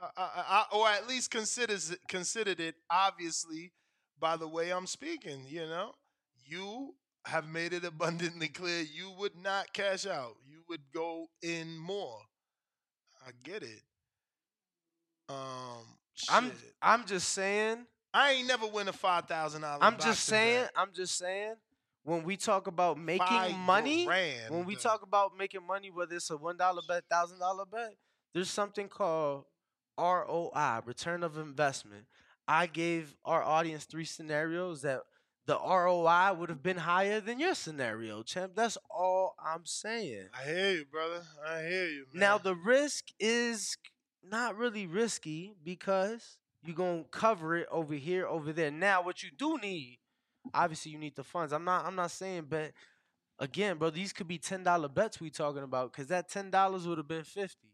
I, 0.00 0.06
I, 0.16 0.30
I, 0.48 0.64
or 0.76 0.88
at 0.88 1.08
least 1.08 1.30
considers 1.30 1.94
considered 2.08 2.60
it. 2.60 2.74
Obviously, 2.90 3.72
by 4.18 4.36
the 4.36 4.48
way 4.48 4.72
I'm 4.72 4.86
speaking, 4.86 5.44
you 5.48 5.60
know, 5.60 5.92
you 6.46 6.94
have 7.26 7.48
made 7.48 7.72
it 7.72 7.84
abundantly 7.84 8.48
clear 8.48 8.80
you 8.80 9.12
would 9.18 9.36
not 9.36 9.72
cash 9.72 10.06
out. 10.06 10.36
You 10.46 10.62
would 10.68 10.82
go 10.92 11.28
in 11.42 11.76
more. 11.76 12.18
I 13.26 13.30
get 13.42 13.62
it. 13.62 13.82
Um, 15.28 15.84
I'm. 16.28 16.52
I'm 16.82 17.04
just 17.06 17.30
saying. 17.30 17.86
I 18.12 18.32
ain't 18.32 18.48
never 18.48 18.66
win 18.66 18.88
a 18.88 18.92
five 18.92 19.26
thousand 19.26 19.62
dollars. 19.62 19.80
I'm 19.82 19.98
just 19.98 20.24
saying. 20.24 20.66
I'm 20.76 20.92
just 20.92 21.16
saying. 21.16 21.54
When 22.02 22.24
we 22.24 22.36
talk 22.36 22.66
about 22.66 22.98
making 22.98 23.26
Five 23.26 23.54
money, 23.54 24.06
grand. 24.06 24.54
when 24.54 24.64
we 24.64 24.74
talk 24.74 25.02
about 25.02 25.36
making 25.36 25.66
money, 25.66 25.90
whether 25.90 26.16
it's 26.16 26.30
a 26.30 26.36
one 26.36 26.56
dollar 26.56 26.80
bet, 26.88 27.04
thousand 27.10 27.38
dollar 27.38 27.66
bet, 27.66 27.94
there's 28.32 28.50
something 28.50 28.88
called 28.88 29.44
ROI, 29.98 30.80
return 30.86 31.22
of 31.22 31.36
investment. 31.36 32.06
I 32.48 32.66
gave 32.66 33.14
our 33.24 33.42
audience 33.42 33.84
three 33.84 34.06
scenarios 34.06 34.82
that 34.82 35.02
the 35.46 35.58
ROI 35.58 36.32
would 36.34 36.48
have 36.48 36.62
been 36.62 36.78
higher 36.78 37.20
than 37.20 37.38
your 37.38 37.54
scenario, 37.54 38.22
champ. 38.22 38.52
That's 38.56 38.78
all 38.90 39.34
I'm 39.44 39.66
saying. 39.66 40.28
I 40.38 40.44
hear 40.48 40.72
you, 40.72 40.84
brother. 40.86 41.22
I 41.46 41.60
hear 41.62 41.86
you. 41.86 42.06
Man. 42.12 42.20
Now 42.20 42.38
the 42.38 42.54
risk 42.54 43.04
is 43.20 43.76
not 44.22 44.56
really 44.56 44.86
risky 44.86 45.54
because 45.62 46.38
you're 46.64 46.76
gonna 46.76 47.04
cover 47.10 47.56
it 47.56 47.66
over 47.70 47.94
here, 47.94 48.26
over 48.26 48.52
there. 48.52 48.70
Now 48.70 49.02
what 49.02 49.22
you 49.22 49.30
do 49.36 49.58
need, 49.58 49.98
obviously 50.52 50.92
you 50.92 50.98
need 50.98 51.16
the 51.16 51.24
funds. 51.24 51.52
I'm 51.52 51.64
not 51.64 51.84
I'm 51.86 51.96
not 51.96 52.10
saying 52.10 52.46
but 52.48 52.72
again, 53.38 53.78
bro, 53.78 53.90
these 53.90 54.12
could 54.12 54.28
be 54.28 54.38
ten 54.38 54.62
dollar 54.62 54.88
bets 54.88 55.20
we 55.20 55.30
talking 55.30 55.62
about, 55.62 55.92
cause 55.92 56.06
that 56.08 56.28
ten 56.28 56.50
dollars 56.50 56.86
would 56.86 56.98
have 56.98 57.08
been 57.08 57.24
fifty. 57.24 57.68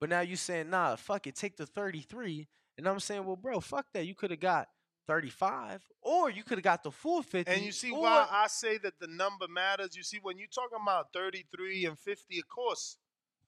But 0.00 0.10
now 0.10 0.20
you 0.20 0.36
saying, 0.36 0.70
nah, 0.70 0.96
fuck 0.96 1.26
it, 1.26 1.34
take 1.34 1.56
the 1.56 1.64
33. 1.64 2.46
And 2.76 2.86
I'm 2.86 3.00
saying, 3.00 3.24
well, 3.24 3.36
bro, 3.36 3.60
fuck 3.60 3.86
that. 3.94 4.04
You 4.06 4.14
could 4.14 4.32
have 4.32 4.40
got 4.40 4.68
35, 5.06 5.82
or 6.02 6.30
you 6.30 6.42
could 6.42 6.58
have 6.58 6.64
got 6.64 6.82
the 6.82 6.90
full 6.90 7.22
50. 7.22 7.50
and 7.50 7.62
you 7.62 7.72
see 7.72 7.90
or- 7.90 8.02
why 8.02 8.26
I 8.30 8.48
say 8.48 8.76
that 8.78 8.98
the 9.00 9.06
number 9.06 9.46
matters. 9.48 9.96
You 9.96 10.02
see, 10.02 10.18
when 10.20 10.36
you're 10.36 10.48
talking 10.48 10.78
about 10.82 11.12
33 11.12 11.86
and 11.86 11.98
50, 11.98 12.38
of 12.38 12.48
course, 12.48 12.98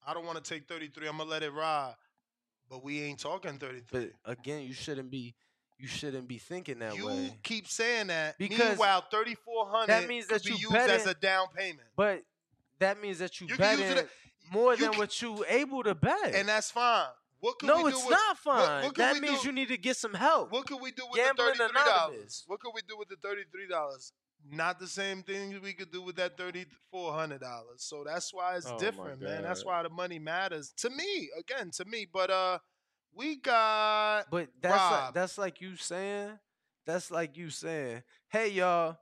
I 0.07 0.15
don't 0.15 0.25
want 0.25 0.43
to 0.43 0.49
take 0.49 0.69
33. 0.69 1.09
I'm 1.09 1.19
gonna 1.19 1.29
let 1.29 1.43
it 1.43 1.51
ride. 1.51 1.95
But 2.69 2.83
we 2.83 3.03
ain't 3.03 3.19
talking 3.21 3.59
33. 3.59 3.83
But 4.25 4.31
again, 4.31 4.63
you 4.63 4.73
shouldn't 4.75 5.11
be 5.11 5.35
you 5.79 5.87
shouldn't 5.89 6.27
be 6.27 6.39
thinking 6.39 6.79
that 6.79 6.97
you 6.97 7.07
way. 7.07 7.25
You 7.25 7.31
keep 7.43 7.69
saying 7.69 8.07
that. 8.07 8.39
Because 8.39 8.71
Meanwhile, 8.71 9.05
3400 9.11 9.87
that 9.89 10.09
means 10.09 10.27
that 10.29 10.43
be 10.43 10.51
you 10.53 10.57
used 10.57 10.73
bet 10.73 10.89
as 10.91 11.07
a 11.07 11.13
down 11.15 11.49
payment. 11.55 11.87
But 11.97 12.23
that 12.79 13.01
means 13.01 13.19
that 13.19 13.41
you, 13.41 13.47
You 13.49 13.57
bet 13.59 13.79
can 13.79 13.99
it- 13.99 14.09
more 14.51 14.73
you 14.73 14.81
than 14.81 14.91
can- 14.93 14.99
what 14.99 15.21
you 15.21 15.45
able 15.49 15.83
to 15.83 15.95
bet. 15.95 16.35
And 16.35 16.49
that's 16.49 16.71
fine. 16.71 17.09
What 17.41 17.59
could 17.59 17.67
no, 17.67 17.77
we 17.83 17.83
do 17.83 17.89
it's 17.99 18.03
with, 18.07 18.11
not 18.11 18.39
fine. 18.39 18.85
what 18.85 18.95
could 18.95 19.03
that 19.05 19.21
means 19.21 19.43
do- 19.43 19.49
you 19.49 19.53
need 19.53 19.69
to 19.69 19.77
get 19.77 19.97
some 19.99 20.15
help. 20.15 20.51
What 20.51 20.67
could 20.67 20.81
we 20.81 20.91
do 20.93 21.03
with 21.11 21.17
Gambling 21.17 21.49
the 21.53 21.55
thirty-three 21.59 21.85
dollars? 21.85 22.09
Anonymous. 22.09 22.45
What 22.47 22.61
could 22.61 22.73
we 22.75 22.81
do 22.89 22.97
with 22.99 23.09
the 23.09 23.17
thirty-three 23.17 23.69
dollars? 23.69 24.13
Not 24.51 24.79
the 24.79 24.87
same 24.87 25.23
thing 25.23 25.59
we 25.63 25.73
could 25.73 25.91
do 25.91 26.03
with 26.03 26.17
that 26.17 26.37
thirty-four 26.37 27.13
hundred 27.13 27.41
dollars. 27.41 27.79
So 27.79 28.05
that's 28.05 28.33
why 28.33 28.57
it's 28.57 28.67
Oh 28.67 28.79
different, 28.79 29.21
man. 29.21 29.43
That's 29.43 29.65
why 29.65 29.83
the 29.83 29.89
money 29.91 30.19
matters 30.19 30.73
to 30.79 30.91
me. 30.91 31.31
Again, 31.39 31.71
to 31.77 31.85
me. 31.85 32.07
But 32.13 32.31
uh, 32.31 32.59
we 33.15 33.37
got. 33.37 34.31
But 34.31 34.49
that's 34.61 34.91
like, 34.93 35.15
that's 35.15 35.39
like 35.39 35.61
you 35.61 35.77
saying. 35.77 36.39
That's 36.87 37.11
like 37.11 37.37
you 37.37 37.51
saying, 37.51 38.03
"Hey 38.29 38.51
y'all, 38.51 38.97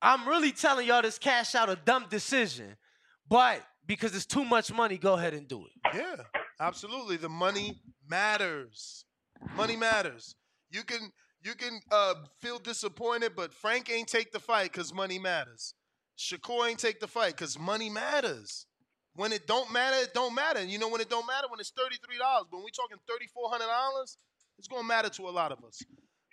I'm 0.00 0.26
really 0.26 0.52
telling 0.52 0.86
y'all 0.86 1.02
this 1.02 1.18
cash 1.18 1.54
out 1.54 1.68
a 1.68 1.76
dumb 1.76 2.06
decision, 2.08 2.76
but 3.28 3.62
because 3.86 4.14
it's 4.14 4.26
too 4.26 4.44
much 4.44 4.72
money, 4.72 4.96
go 4.96 5.14
ahead 5.14 5.34
and 5.34 5.46
do 5.46 5.66
it." 5.66 5.94
Yeah, 5.94 6.16
absolutely. 6.60 7.18
The 7.18 7.28
money 7.28 7.82
matters. 8.08 9.04
Money 9.54 9.76
matters. 9.76 10.34
You 10.70 10.82
can 10.82 11.12
you 11.42 11.54
can 11.54 11.80
uh, 11.90 12.14
feel 12.40 12.58
disappointed, 12.58 13.32
but 13.36 13.54
Frank 13.54 13.90
ain't 13.90 14.08
take 14.08 14.32
the 14.32 14.40
fight 14.40 14.72
because 14.72 14.92
money 14.92 15.18
matters. 15.18 15.74
Shakur 16.18 16.68
ain't 16.68 16.80
take 16.80 17.00
the 17.00 17.06
fight 17.06 17.36
because 17.36 17.58
money 17.58 17.88
matters. 17.88 18.66
When 19.14 19.32
it 19.32 19.46
don't 19.46 19.72
matter, 19.72 19.96
it 19.96 20.14
don't 20.14 20.34
matter. 20.34 20.60
And 20.60 20.70
you 20.70 20.78
know 20.78 20.88
when 20.88 21.00
it 21.00 21.10
don't 21.10 21.26
matter? 21.26 21.46
When 21.48 21.60
it's 21.60 21.72
$33. 21.72 22.18
But 22.50 22.56
when 22.56 22.64
we 22.64 22.70
talking 22.70 22.98
$3,400, 23.08 24.16
it's 24.58 24.68
going 24.68 24.82
to 24.82 24.88
matter 24.88 25.08
to 25.08 25.28
a 25.28 25.30
lot 25.30 25.52
of 25.52 25.58
us. 25.64 25.80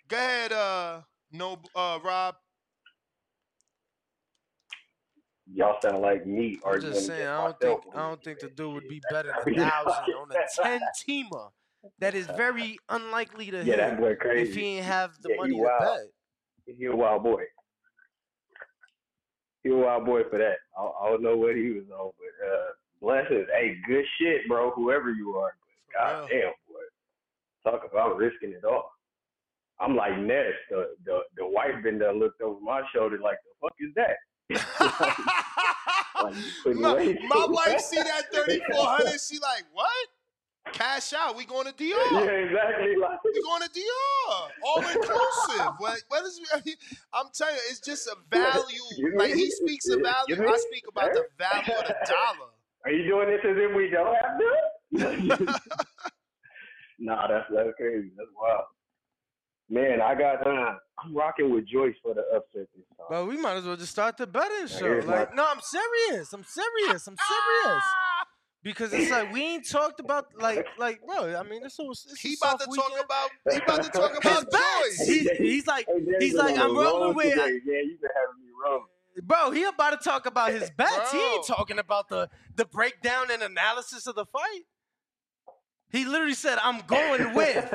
Go 0.08 0.18
ahead, 0.18 0.52
uh, 0.52 1.02
no, 1.32 1.60
uh, 1.76 2.00
Rob. 2.04 2.36
Y'all 5.54 5.78
sound 5.82 6.00
like 6.02 6.26
me 6.26 6.60
I'm 6.66 6.82
just 6.82 7.06
saying, 7.06 7.28
I 7.28 7.44
don't 7.44 7.60
think 7.60 7.82
I 7.94 8.00
don't 8.10 8.24
think 8.24 8.40
the 8.40 8.50
dude 8.50 8.74
would 8.74 8.88
be 8.90 9.00
better 9.12 9.30
That's 9.30 9.46
than 9.46 9.56
how 9.56 9.84
thousand 9.84 10.14
on 10.16 10.32
a 10.32 10.64
ten 10.64 10.82
teamer. 11.08 11.50
That 12.00 12.16
is 12.16 12.28
very 12.28 12.78
unlikely 12.90 13.52
to 13.52 13.58
Yeah, 13.58 13.64
hit 13.64 13.78
that 13.78 14.00
boy 14.00 14.12
if 14.12 14.20
crazy. 14.20 14.62
he 14.62 14.66
ain't 14.78 14.86
have 14.86 15.22
the 15.22 15.30
Yeah, 15.30 15.36
money 15.38 15.58
to 15.58 15.64
wild. 15.64 15.80
bet. 16.68 16.76
He 16.78 16.86
a 16.86 16.96
wild 16.96 17.24
boy. 17.24 17.44
He 19.64 19.70
a 19.70 19.76
wild 19.76 20.06
boy 20.06 20.22
for 20.30 20.38
that. 20.38 20.58
I, 20.78 20.82
I 20.84 21.10
don't 21.10 21.24
know 21.24 21.38
what 21.38 21.56
he 21.56 21.72
was 21.72 21.86
on, 21.92 22.12
but 22.18 22.48
uh, 22.48 22.66
bless 23.02 23.28
blessings. 23.28 23.48
Hey, 23.54 23.78
good 23.88 24.06
shit, 24.20 24.48
bro. 24.48 24.72
Whoever 24.72 25.12
you 25.12 25.36
are, 25.36 25.56
but 25.60 26.00
god 26.00 26.30
damn, 26.30 26.52
boy. 26.68 26.84
Talk 27.64 27.90
about 27.92 28.18
risking 28.18 28.52
it 28.52 28.64
all. 28.64 28.92
I'm 29.80 29.96
like 29.96 30.18
Ness. 30.20 30.54
The 30.70 30.96
the 31.06 31.20
the 31.38 31.46
wife 31.46 31.84
been 31.84 32.00
there 32.00 32.14
looked 32.14 32.42
over 32.42 32.60
my 32.62 32.82
shoulder 32.94 33.18
like 33.20 33.38
the 33.44 33.52
fuck 33.62 33.74
is 33.80 33.94
that? 33.96 34.18
like, 36.22 36.36
my, 36.76 37.18
my 37.28 37.48
wife 37.50 37.80
see 37.82 37.98
that 37.98 38.32
3400 38.32 39.20
she 39.20 39.40
like 39.40 39.66
what 39.74 40.08
cash 40.76 41.14
out 41.14 41.36
we 41.36 41.46
going 41.46 41.66
to 41.66 41.72
Dior 41.74 41.96
Yeah, 42.12 42.20
exactly. 42.46 42.96
Like, 42.98 43.24
we 43.24 43.42
going 43.42 43.62
to 43.64 43.70
Dior 43.70 44.50
all 44.64 44.80
inclusive 44.82 45.72
what, 45.80 45.98
what 46.10 46.24
is 46.26 46.40
I'm 47.14 47.28
telling 47.34 47.56
you 47.56 47.62
it's 47.70 47.80
just 47.80 48.08
a 48.08 48.16
value 48.36 48.78
You 48.98 49.14
like 49.18 49.34
he 49.34 49.50
speaks 49.50 49.88
of 49.90 50.00
you 50.00 50.04
value 50.04 50.36
mean- 50.46 50.54
I 50.54 50.58
speak 50.58 50.84
about 50.90 51.14
the 51.14 51.24
value 51.40 51.74
of 51.80 51.88
the 51.88 51.96
dollar 52.06 52.52
Are 52.86 52.92
you 52.92 53.08
doing 53.08 53.30
this 53.30 53.40
as 53.44 53.56
if 53.58 53.76
we 53.76 53.90
don't 53.90 54.16
have 54.16 55.48
to? 55.48 55.60
nah, 57.00 57.28
that's 57.28 57.46
that's 57.54 57.70
crazy. 57.78 58.12
That's 58.18 58.30
wild. 58.40 58.66
Man, 59.70 60.00
I 60.02 60.14
got 60.14 60.46
uh, 60.46 60.76
I'm 61.04 61.16
rocking 61.16 61.50
with 61.54 61.68
Joyce 61.68 61.96
for 62.04 62.14
the 62.14 62.22
upset 62.36 62.68
this 62.76 62.86
time. 62.98 63.08
But 63.10 63.26
we 63.28 63.36
might 63.38 63.56
as 63.58 63.66
well 63.66 63.76
just 63.76 63.92
start 63.92 64.16
the 64.18 64.28
betting 64.28 64.68
show. 64.68 65.02
Like, 65.06 65.32
my- 65.32 65.36
no, 65.36 65.46
I'm 65.50 65.60
serious. 65.62 66.32
I'm 66.34 66.44
serious. 66.46 67.08
I'm 67.08 67.18
serious. 67.18 67.84
Because 68.66 68.92
it's 68.94 69.12
like 69.12 69.32
we 69.32 69.42
ain't 69.44 69.70
talked 69.70 70.00
about 70.00 70.26
like 70.42 70.66
like 70.80 71.00
bro. 71.06 71.36
I 71.38 71.44
mean, 71.44 71.62
it's 71.64 71.76
so 71.76 71.92
it's 71.92 72.20
he 72.20 72.34
a 72.34 72.38
about 72.42 72.60
soft 72.60 72.72
to 72.72 72.76
talk 72.76 72.90
weekend. 72.90 73.06
about 73.06 73.30
he 73.52 73.58
about 73.58 73.84
to 73.84 73.90
talk 73.92 74.12
His 74.24 74.32
about 74.42 74.52
bets. 74.52 74.98
Joyce 74.98 75.08
He, 75.08 75.30
he's 75.38 75.68
like 75.68 75.86
Hey, 75.88 76.00
Danny 76.20 76.34
like 76.34 76.58
I'm 76.58 76.76
rolling 76.76 77.16
with. 77.16 77.30
today, 77.30 77.42
man. 77.44 77.62
You 77.64 77.98
been 78.02 78.10
having 78.18 78.42
me 78.44 78.50
wrong. 78.66 78.86
Bro, 79.22 79.52
he 79.52 79.64
about 79.66 79.92
to 79.92 79.98
talk 80.04 80.26
about 80.26 80.52
his 80.52 80.72
bets. 80.78 81.12
He 81.12 81.20
ain't 81.20 81.46
talking 81.46 81.78
about 81.78 82.10
the 82.10 82.28
the 82.56 82.66
breakdown 82.66 83.28
and 83.32 83.44
analysis 83.44 84.08
of 84.08 84.16
the 84.16 84.26
fight. 84.26 84.64
He 85.92 86.04
literally 86.04 86.34
said, 86.34 86.58
"I'm 86.64 86.82
going 86.88 87.34
with." 87.36 87.72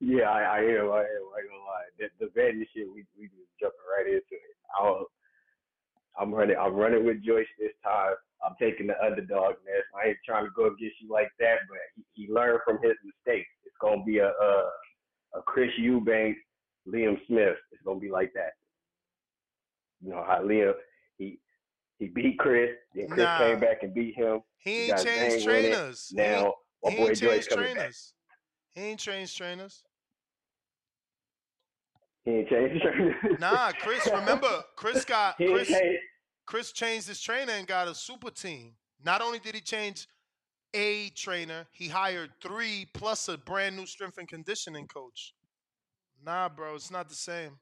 Yeah, 0.00 0.30
I, 0.30 0.40
I 0.42 0.58
am. 0.60 0.88
I 0.94 1.02
am. 1.04 1.24
I 1.34 1.38
ain't 1.42 1.50
gonna 1.50 1.66
lie. 1.66 1.88
The, 1.98 2.06
the 2.20 2.30
betting 2.34 2.64
shit, 2.72 2.86
we 2.86 3.04
we 3.18 3.26
just 3.26 3.50
jumping 3.60 3.84
right 3.98 4.06
into 4.06 4.16
it. 4.32 4.56
I'll, 4.80 5.06
I'm 6.18 6.32
running. 6.34 6.56
I'm 6.58 6.74
running 6.74 7.04
with 7.04 7.22
Joyce 7.24 7.46
this 7.58 7.72
time. 7.84 8.14
I'm 8.44 8.54
taking 8.60 8.86
the 8.86 8.94
underdog 9.04 9.54
nest. 9.66 9.86
I 9.94 10.08
ain't 10.08 10.18
trying 10.26 10.44
to 10.44 10.50
go 10.56 10.66
against 10.66 10.96
you 11.00 11.10
like 11.12 11.28
that, 11.40 11.56
but 11.68 11.78
he, 11.94 12.04
he 12.26 12.32
learned 12.32 12.60
from 12.64 12.78
his 12.82 12.94
mistakes. 13.04 13.48
It's 13.64 13.76
gonna 13.80 14.02
be 14.04 14.18
a 14.18 14.28
a, 14.28 14.70
a 15.36 15.42
Chris 15.46 15.70
Eubanks, 15.78 16.38
Liam 16.88 17.16
Smith. 17.26 17.56
It's 17.72 17.82
gonna 17.84 18.00
be 18.00 18.10
like 18.10 18.32
that. 18.34 18.52
You 20.02 20.10
know 20.10 20.24
how 20.26 20.42
Liam 20.42 20.72
he 21.18 21.38
he 21.98 22.06
beat 22.08 22.38
Chris, 22.38 22.70
then 22.94 23.08
Chris 23.08 23.24
Nah. 23.24 23.38
came 23.38 23.60
back 23.60 23.82
and 23.82 23.92
beat 23.94 24.14
him. 24.16 24.40
he 24.58 24.86
He 24.86 24.90
ain't 24.90 25.04
changed 25.04 25.44
trainers 25.44 26.10
Now 26.14 26.24
ain't- 26.24 26.54
my 26.82 26.90
he 26.90 26.96
boy 26.96 27.08
ain't 27.08 27.18
Joyce 27.18 27.46
coming 27.48 27.64
back. 27.66 27.74
trainers 27.74 28.14
he 28.70 28.80
ain't 28.80 29.00
changed 29.00 29.36
trainers 29.36 29.84
He 32.24 32.30
ain't 32.32 32.48
changed. 32.48 32.84
Nah, 33.40 33.72
Chris, 33.72 34.06
remember, 34.12 34.62
Chris 34.76 35.04
got 35.04 35.36
He 35.38 35.46
Chris 35.46 35.68
changed. 35.68 35.98
Chris 36.46 36.72
changed 36.72 37.08
his 37.08 37.20
trainer 37.20 37.52
and 37.52 37.66
got 37.66 37.88
a 37.88 37.94
super 37.94 38.30
team. 38.30 38.74
Not 39.04 39.22
only 39.22 39.38
did 39.38 39.54
he 39.54 39.60
change 39.60 40.06
a 40.74 41.10
trainer, 41.10 41.66
he 41.72 41.88
hired 41.88 42.30
three 42.42 42.86
plus 42.92 43.28
a 43.28 43.38
brand 43.38 43.76
new 43.76 43.86
strength 43.86 44.18
and 44.18 44.28
conditioning 44.28 44.86
coach. 44.86 45.34
Nah, 46.24 46.48
bro, 46.48 46.74
it's 46.74 46.90
not 46.90 47.08
the 47.08 47.14
same. 47.14 47.58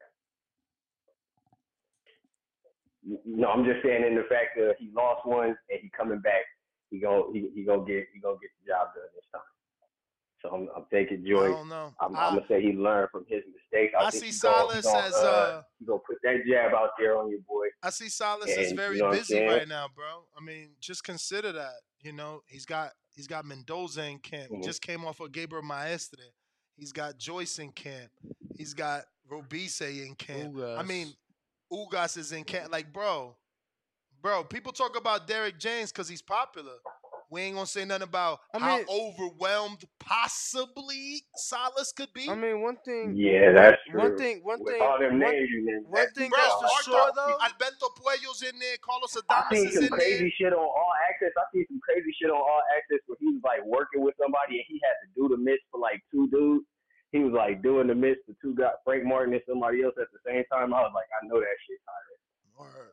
No, 3.25 3.49
I'm 3.49 3.65
just 3.65 3.83
saying 3.85 4.05
in 4.05 4.17
the 4.17 4.25
fact 4.29 4.57
that 4.57 4.75
he 4.79 4.91
lost 4.95 5.27
one 5.27 5.49
and 5.71 5.81
he 5.81 5.91
coming 5.97 6.21
back, 6.21 6.43
he 6.91 6.99
gon' 6.99 7.33
he 7.33 7.51
he 7.55 7.65
gonna 7.65 7.85
get 7.85 8.07
he 8.13 8.21
gonna 8.21 8.37
get 8.41 8.51
the 8.61 8.73
job 8.73 8.89
done 8.95 9.05
this 9.15 9.25
time. 9.33 9.43
So 10.43 10.51
I'm 10.51 10.69
I'm 10.77 10.85
taking 10.93 11.25
I 11.27 11.29
Joyce. 11.29 11.55
don't 11.55 11.69
know. 11.69 11.95
I'm, 12.01 12.17
I, 12.17 12.27
I'm 12.27 12.35
gonna 12.35 12.47
say 12.49 12.63
he 12.63 12.73
learned 12.73 13.11
from 13.11 13.25
his 13.29 13.43
mistakes. 13.53 13.95
I, 13.99 14.05
I 14.05 14.11
see 14.11 14.27
he 14.27 14.33
Salas 14.33 14.77
he 14.87 14.93
gonna, 14.93 15.07
as, 15.07 15.15
uh, 15.15 15.27
uh, 15.27 15.63
he 15.79 15.85
gonna 15.87 15.99
put 16.07 16.19
that 16.23 16.37
jab 16.49 16.73
out 16.75 16.91
there 16.99 17.19
on 17.19 17.29
your 17.31 17.41
boy. 17.41 17.67
I 17.83 17.91
see 17.91 18.09
Salas 18.09 18.51
And 18.51 18.61
is 18.65 18.71
you 18.71 18.77
very 18.77 18.99
know 18.99 19.11
busy 19.11 19.43
right 19.45 19.67
now, 19.67 19.89
bro. 19.95 20.25
I 20.37 20.41
mean, 20.45 20.71
just 20.81 21.03
consider 21.05 21.53
that. 21.53 21.75
You 22.01 22.13
know, 22.13 22.43
he's 22.47 22.65
got 22.67 22.93
he's 23.15 23.27
got 23.27 23.45
Mendoza 23.45 24.05
in 24.05 24.19
camp. 24.19 24.51
He 24.51 24.59
Mhm. 24.59 24.65
just 24.65 24.81
came 24.81 25.05
off 25.05 25.19
of 25.21 25.33
Gabriel 25.33 25.65
Maestre. 25.65 26.23
He's 26.77 26.93
got 26.93 27.19
Joyce 27.19 27.59
in 27.59 27.73
camp. 27.73 28.13
He's 28.57 28.75
got 28.75 29.05
Robeisy 29.29 30.07
in 30.07 30.15
camp. 30.15 30.57
I 30.61 30.85
mean, 30.85 31.13
Ugas 31.73 32.17
is 32.17 32.31
in 32.31 32.45
camp. 32.45 32.71
Like, 32.71 32.93
bro, 32.93 33.37
bro, 34.23 34.45
people 34.45 34.73
talk 34.73 34.97
about 34.97 35.27
Derrick 35.27 35.59
James 35.59 35.91
because 35.91 36.09
he's 36.09 36.23
popular. 36.23 36.79
We 37.31 37.43
ain't 37.43 37.55
gonna 37.57 37.67
say 37.67 37.85
nothing 37.85 38.09
about 38.09 38.41
I 38.55 38.59
how 38.59 38.77
mean- 38.79 38.87
overwhelmed 38.89 39.85
possibly 40.01 41.23
Salas 41.37 41.93
could 41.93 42.09
be. 42.15 42.29
I 42.29 42.35
mean, 42.35 42.63
one 42.63 42.77
thing. 42.85 43.13
Yeah, 43.17 43.53
that's 43.53 43.77
true. 43.91 44.01
One 44.01 44.17
thing. 44.17 44.41
One 44.43 44.61
With 44.65 44.73
thing. 44.75 44.83
all 44.83 44.99
them 44.99 45.21
one, 45.21 45.33
names 45.33 45.49
you 45.53 45.61
named, 45.65 45.85
one 45.89 46.09
thing 46.17 46.31
bro, 46.31 46.39
that's 46.41 46.55
for 46.57 46.65
Arthur- 46.73 46.83
sure 46.89 47.11
though. 47.15 47.37
Alberto 47.45 47.87
Puello's 48.01 48.41
in 48.43 48.57
there. 48.59 48.77
Carlos 48.81 49.13
Adames 49.13 49.53
is 49.69 49.77
in 49.77 49.89
there. 49.89 49.89
I 49.89 49.89
seen 49.89 49.89
some 49.89 49.99
crazy 49.99 50.35
shit 50.41 50.53
on 50.53 50.65
All 50.65 50.93
Access. 51.11 51.33
I 51.37 51.45
seen 51.53 51.67
some 51.69 51.81
crazy 51.85 52.13
shit 52.17 52.31
on 52.31 52.41
All 52.41 52.63
Access 52.77 53.05
where 53.07 53.19
he 53.21 53.27
was 53.37 53.43
like 53.45 53.61
working 53.69 54.01
with 54.01 54.15
somebody 54.17 54.57
and 54.61 54.67
he 54.69 54.81
had 54.81 54.97
to 55.05 55.09
do 55.13 55.29
the 55.29 55.37
miss 55.37 55.61
for 55.71 55.81
like 55.81 56.01
two 56.11 56.29
dudes. 56.33 56.65
He 57.13 57.21
was 57.21 57.33
like 57.33 57.63
doing 57.63 57.89
the 57.89 57.95
miss 57.97 58.17
for 58.25 58.33
two 58.41 58.53
guys, 58.57 58.77
Frank 58.85 59.05
Martin 59.05 59.33
and 59.33 59.43
somebody 59.49 59.81
else 59.85 59.97
at 60.01 60.09
the 60.13 60.21
same 60.25 60.45
time. 60.53 60.73
I 60.77 60.81
was 60.85 60.93
like, 60.97 61.09
I 61.17 61.25
know 61.29 61.41
that 61.41 61.57
shit, 61.69 61.81
Tyrus. 61.85 62.21
Word. 62.57 62.93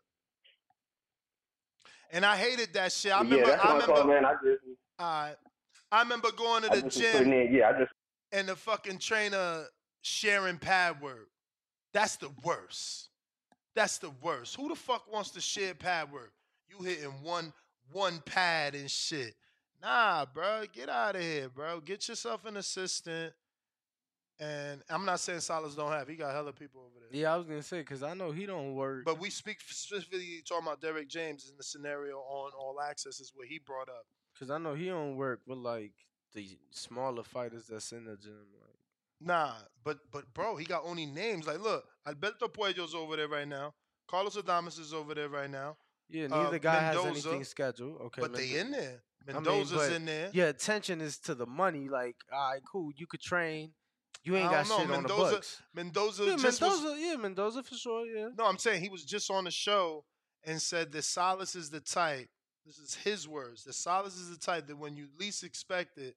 And 2.12 2.26
I 2.26 2.36
hated 2.38 2.74
that 2.74 2.92
shit. 2.92 3.12
I 3.12 3.24
But 3.24 3.30
yeah, 3.30 3.36
remember. 3.36 3.52
that's 3.52 3.66
I 3.66 3.74
remember. 3.74 3.94
call, 3.94 4.04
man. 4.06 4.26
I 4.26 4.34
just, 4.34 4.62
Alright. 5.02 5.36
I 5.92 6.02
remember 6.02 6.32
going 6.32 6.64
to 6.64 6.70
the 6.82 6.90
gym 6.90 7.32
in. 7.32 7.54
Yeah, 7.54 7.70
I 7.70 7.80
just 7.80 7.92
and 8.32 8.48
the 8.50 8.56
fucking 8.56 8.98
trainer 8.98 9.66
sharing 10.02 10.58
pad 10.58 11.02
work. 11.02 11.30
That's 11.94 12.18
the 12.18 12.30
worst. 12.44 13.10
That's 13.76 13.98
the 14.00 14.12
worst. 14.22 14.56
Who 14.56 14.70
the 14.70 14.76
fuck 14.76 15.12
wants 15.12 15.32
to 15.32 15.42
share 15.42 15.74
pad 15.74 16.12
work? 16.12 16.34
You 16.70 16.86
hitting 16.86 17.14
one 17.24 17.54
one 17.92 18.22
pad 18.26 18.76
and 18.76 18.90
shit. 18.90 19.36
Nah, 19.82 20.26
bro, 20.26 20.64
get 20.74 20.90
out 20.90 21.16
of 21.16 21.22
here, 21.22 21.50
bro. 21.50 21.80
Get 21.80 22.08
yourself 22.08 22.46
an 22.46 22.58
assistant. 22.58 23.34
And 24.40 24.82
I'm 24.90 25.06
not 25.06 25.20
saying 25.22 25.40
Salas 25.40 25.76
don't 25.76 25.92
have. 25.92 26.08
He 26.10 26.16
got 26.16 26.34
hella 26.34 26.52
people 26.52 26.82
over 26.82 27.00
there. 27.00 27.10
Yeah, 27.22 27.34
I 27.34 27.38
was 27.38 27.46
gonna 27.48 27.64
say 27.64 27.80
because 27.80 28.04
I 28.04 28.14
know 28.14 28.32
he 28.32 28.46
don't 28.46 28.74
work. 28.76 29.06
But 29.06 29.20
we 29.20 29.30
speak 29.30 29.62
specifically 29.62 30.44
talking 30.48 30.68
about 30.68 30.82
Derrick 30.82 31.08
James 31.08 31.48
in 31.50 31.56
the 31.58 31.64
scenario 31.64 32.18
on 32.18 32.52
All 32.60 32.82
Access 32.82 33.20
is 33.22 33.32
what 33.34 33.48
he 33.48 33.60
brought 33.60 33.88
up. 33.88 34.06
Because 34.34 34.50
I 34.52 34.58
know 34.58 34.74
he 34.74 34.88
don't 34.88 35.16
work 35.16 35.40
with 35.48 35.60
like 35.60 35.94
the 36.34 36.58
smaller 36.72 37.24
fighters 37.24 37.68
that's 37.68 37.94
in 37.94 38.04
the 38.06 38.18
gym. 38.18 38.34
Like, 38.62 38.76
Nah, 39.22 39.54
but 39.86 40.00
but 40.12 40.34
bro, 40.34 40.58
he 40.58 40.66
got 40.66 40.84
only 40.84 41.06
names. 41.06 41.48
Like, 41.48 41.62
look, 41.62 41.86
Alberto 42.06 42.50
Puello's 42.50 42.94
over 42.94 43.16
there 43.16 43.30
right 43.30 43.48
now. 43.48 43.74
Carlos 44.08 44.36
Adames 44.36 44.78
is 44.80 44.94
over 44.94 45.16
there 45.16 45.30
right 45.30 45.50
now. 45.50 45.78
yeah, 46.10 46.26
Uh, 46.26 46.44
neither 46.44 46.60
guy 46.60 46.80
has 46.80 46.98
anything 47.06 47.44
scheduled. 47.46 48.02
Okay, 48.02 48.22
but 48.22 48.34
they 48.36 48.58
in 48.60 48.72
there. 48.72 49.02
I 49.28 49.32
mean, 49.34 49.44
Mendoza's 49.44 49.94
in 49.94 50.06
there. 50.06 50.30
Your 50.34 50.50
attention 50.50 51.00
is 51.02 51.18
to 51.20 51.34
the 51.34 51.48
money. 51.48 51.88
Like, 51.88 52.18
all 52.32 52.52
right, 52.52 52.62
cool. 52.70 52.92
You 52.96 53.08
could 53.08 53.22
train. 53.22 53.72
You 54.24 54.36
ain't 54.36 54.48
I 54.48 54.52
got 54.64 54.68
don't 54.68 54.78
know. 54.80 54.86
shit 54.86 54.96
on 54.98 55.04
the 55.04 55.10
books. 55.10 55.62
Mendoza 55.74 56.26
Yeah, 56.26 56.36
just 56.38 56.62
was- 56.62 57.00
Yeah, 57.00 57.16
Mendoza 57.18 57.62
for 57.64 57.76
sure. 57.76 58.06
Yeah. 58.06 58.30
No, 58.38 58.46
I'm 58.46 58.58
saying 58.58 58.82
he 58.82 58.90
was 58.90 59.04
just 59.06 59.30
on 59.30 59.44
the 59.44 59.52
show 59.52 60.04
and 60.44 60.62
said 60.62 60.92
that 60.94 61.04
Salas 61.04 61.56
is 61.56 61.70
the 61.70 61.80
type. 61.80 62.30
This 62.66 62.80
is 62.80 62.96
his 62.96 63.28
words. 63.28 63.64
That 63.66 63.74
Salas 63.74 64.16
is 64.16 64.32
the 64.32 64.38
type 64.44 64.68
that 64.68 64.78
when 64.78 64.96
you 64.96 65.08
least 65.20 65.44
expect 65.44 65.98
it, 66.00 66.16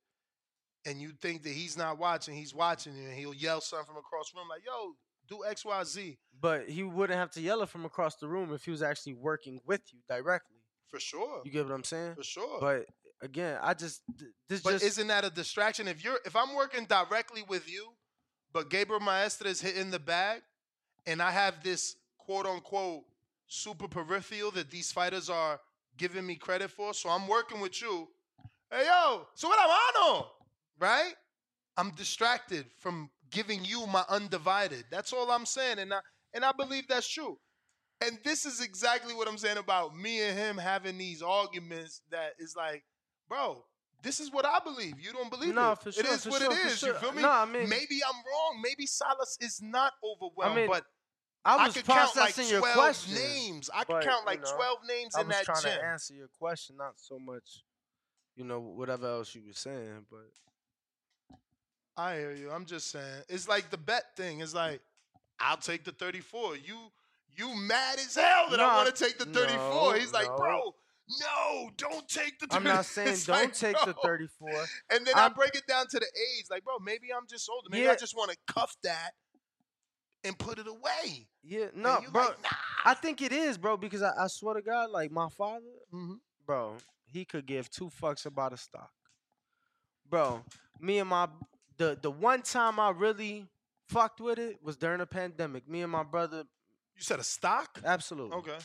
and 0.87 1.01
you 1.03 1.11
think 1.21 1.43
that 1.43 1.51
he's 1.53 1.77
not 1.77 1.99
watching, 1.99 2.35
he's 2.35 2.55
watching 2.55 2.97
you, 2.97 3.05
and 3.09 3.13
he'll 3.19 3.35
yell 3.35 3.61
something 3.61 3.87
from 3.87 3.97
across 3.99 4.31
the 4.31 4.39
room 4.39 4.49
like, 4.49 4.65
"Yo, 4.65 4.95
do 5.27 5.45
X, 5.45 5.65
Y, 5.65 5.85
Z." 5.85 6.19
But 6.41 6.69
he 6.71 6.83
wouldn't 6.85 7.19
have 7.19 7.31
to 7.33 7.41
yell 7.43 7.61
it 7.63 7.69
from 7.69 7.85
across 7.85 8.17
the 8.17 8.29
room 8.29 8.55
if 8.55 8.65
he 8.65 8.71
was 8.71 8.83
actually 8.83 9.15
working 9.15 9.61
with 9.67 9.83
you 9.93 10.01
directly. 10.09 10.57
For 10.87 10.99
sure. 11.01 11.43
You 11.45 11.51
get 11.51 11.67
what 11.67 11.75
I'm 11.75 11.85
saying? 11.85 12.15
For 12.15 12.23
sure. 12.23 12.59
But 12.61 12.87
again, 13.23 13.59
I 13.63 13.75
just 13.75 14.03
this 14.49 14.63
But 14.63 14.73
just 14.73 14.85
isn't 14.85 15.07
that 15.09 15.25
a 15.25 15.31
distraction? 15.31 15.89
If 15.89 16.05
you're 16.05 16.19
if 16.25 16.37
I'm 16.37 16.55
working 16.55 16.85
directly 16.85 17.43
with 17.49 17.71
you, 17.71 17.89
but 18.53 18.71
Gabriel 18.71 19.01
Maestre 19.01 19.49
is 19.49 19.61
hitting 19.61 19.91
the 19.91 19.99
bag, 19.99 20.43
and 21.07 21.23
I 21.23 21.31
have 21.31 21.63
this 21.63 21.97
quote 22.19 22.47
unquote 22.47 23.05
super 23.47 23.89
peripheral 23.89 24.51
that 24.53 24.71
these 24.71 24.93
fighters 24.93 25.31
are 25.31 25.61
giving 25.97 26.27
me 26.27 26.37
credit 26.37 26.71
for, 26.71 26.95
so 26.95 27.09
I'm 27.09 27.27
working 27.27 27.61
with 27.61 27.81
you. 27.81 28.09
Hey 28.71 28.85
yo, 28.85 29.27
so 29.35 29.49
what 29.49 29.59
I'm 29.61 30.15
on? 30.15 30.25
Right? 30.79 31.15
I'm 31.77 31.91
distracted 31.93 32.67
from 32.79 33.11
giving 33.31 33.65
you 33.65 33.87
my 33.87 34.05
undivided. 34.09 34.85
That's 34.91 35.13
all 35.13 35.31
I'm 35.31 35.47
saying, 35.47 35.79
and 35.79 35.95
I 35.95 36.01
and 36.35 36.45
I 36.45 36.53
believe 36.53 36.87
that's 36.89 37.09
true. 37.09 37.39
And 38.01 38.19
this 38.25 38.47
is 38.47 38.61
exactly 38.61 39.13
what 39.15 39.27
I'm 39.27 39.39
saying 39.39 39.59
about 39.59 39.97
me 39.97 40.23
and 40.23 40.39
him 40.39 40.57
having 40.57 40.99
these 40.99 41.21
arguments 41.21 42.01
that 42.11 42.35
is 42.39 42.55
like, 42.57 42.85
bro, 43.29 43.65
this 44.03 44.21
is 44.21 44.33
what 44.33 44.45
I 44.45 44.59
believe. 44.61 45.01
You 45.01 45.13
don't 45.13 45.31
believe 45.31 45.55
No, 45.55 45.73
it. 45.73 45.79
for 45.79 45.93
sure, 45.93 46.07
is 46.13 46.25
for 46.25 46.31
what 46.31 46.43
sure, 46.43 46.53
it 46.53 46.67
is. 46.67 46.79
sure. 46.79 46.89
You 46.95 46.95
feel 46.95 47.13
me? 47.13 47.23
No, 47.23 47.31
I 47.31 47.45
mean- 47.45 47.69
maybe 47.69 48.01
I'm 48.07 48.15
wrong. 48.15 48.61
Maybe 48.63 48.87
Salas 48.87 49.37
is 49.41 49.61
not 49.63 49.93
overwhelmed, 50.05 50.57
mean, 50.57 50.67
but 50.69 50.85
I 51.45 51.67
was 51.67 51.75
could 51.75 51.85
count 51.85 51.99
like 52.17 52.35
processing 52.35 52.49
your 52.51 52.61
12 52.61 52.75
question. 52.75 53.15
names. 53.15 53.71
I 53.73 53.85
could 53.85 54.03
count 54.03 54.21
you 54.23 54.27
like 54.27 54.43
know, 54.43 54.55
12 54.57 54.79
names 54.87 55.17
in 55.19 55.29
that 55.29 55.45
gym. 55.45 55.51
I 55.51 55.53
was 55.53 55.63
trying 55.63 55.75
gym. 55.75 55.81
to 55.83 55.87
answer 55.89 56.15
your 56.15 56.29
question, 56.39 56.77
not 56.77 56.95
so 56.97 57.19
much, 57.19 57.65
you 58.37 58.45
know, 58.45 58.61
whatever 58.61 59.07
else 59.07 59.35
you 59.35 59.43
were 59.47 59.53
saying. 59.53 60.07
But 60.11 60.29
I 61.97 62.17
hear 62.17 62.33
you. 62.33 62.51
I'm 62.51 62.65
just 62.67 62.91
saying. 62.91 63.23
It's 63.29 63.49
like 63.49 63.71
the 63.71 63.79
bet 63.79 64.15
thing. 64.17 64.41
It's 64.41 64.55
like, 64.55 64.81
I'll 65.41 65.57
take 65.57 65.85
the 65.85 65.93
34. 65.93 66.57
You 66.57 66.77
you 67.37 67.55
mad 67.57 67.99
as 67.99 68.15
hell 68.17 68.51
that 68.51 68.59
I 68.61 68.77
want 68.77 68.95
to 68.95 69.05
take 69.05 69.19
the 69.19 69.25
34. 69.25 69.59
no, 69.59 69.93
He's 69.99 70.13
like, 70.13 70.27
no. 70.27 70.37
bro, 70.37 70.75
no, 71.21 71.71
don't 71.77 72.07
take 72.09 72.39
the 72.39 72.47
34. 72.47 72.57
I'm 72.59 72.65
not 72.65 72.85
saying 72.95 73.09
It's 73.09 73.27
don't 73.27 73.37
like, 73.37 73.53
take 73.55 73.77
the 73.85 73.95
34. 74.03 74.51
And 74.91 75.07
then 75.07 75.15
i 75.17 75.23
I'm- 75.23 75.33
break 75.35 75.55
it 75.55 75.67
down 75.67 75.87
to 75.89 75.99
the 75.99 76.07
age. 76.07 76.47
Like, 76.51 76.65
bro, 76.65 76.79
maybe 76.79 77.09
I'm 77.17 77.27
just 77.29 77.49
older. 77.49 77.69
Maybe 77.71 77.85
Yeah. 77.85 77.93
I 77.93 77.97
just 77.97 78.17
want 78.17 78.31
to 78.31 78.37
cuff 78.53 78.77
that 78.85 79.13
and 80.25 80.39
put 80.39 80.59
it 80.59 80.67
away. 80.67 81.29
Yeah, 81.43 81.67
no, 81.75 82.01
bro. 82.13 82.23
like, 82.23 82.37
I 82.85 82.95
think 82.95 83.23
it 83.23 83.33
is, 83.33 83.57
bro, 83.57 83.77
because 83.77 84.03
I, 84.03 84.11
I 84.19 84.27
swear 84.27 84.55
to 84.55 84.63
God, 84.63 84.91
like 84.91 85.11
my 85.11 85.29
father, 85.31 85.65
Mm-hmm. 85.95 86.15
bro, 86.47 86.75
he 87.07 87.25
could 87.25 87.47
give 87.47 87.71
two 87.71 87.89
fucks 88.03 88.27
about 88.27 88.53
a 88.53 88.57
stock. 88.59 88.91
Bro, 90.11 90.43
me 90.81 90.99
and 90.99 91.09
my 91.09 91.29
the 91.77 91.99
the 92.01 92.11
one 92.11 92.43
time 92.43 92.81
I 92.81 92.91
really 92.91 93.47
fucked 93.89 94.21
with 94.21 94.39
it 94.39 94.59
was 94.63 94.77
during 94.77 94.99
the 94.99 95.07
pandemic. 95.07 95.69
Me 95.69 95.83
and 95.83 95.93
my 95.93 96.03
brother. 96.03 96.45
You 96.97 97.03
said 97.03 97.21
a 97.21 97.25
stock? 97.25 97.79
Absolutely. 97.85 98.37
Okay. 98.39 98.57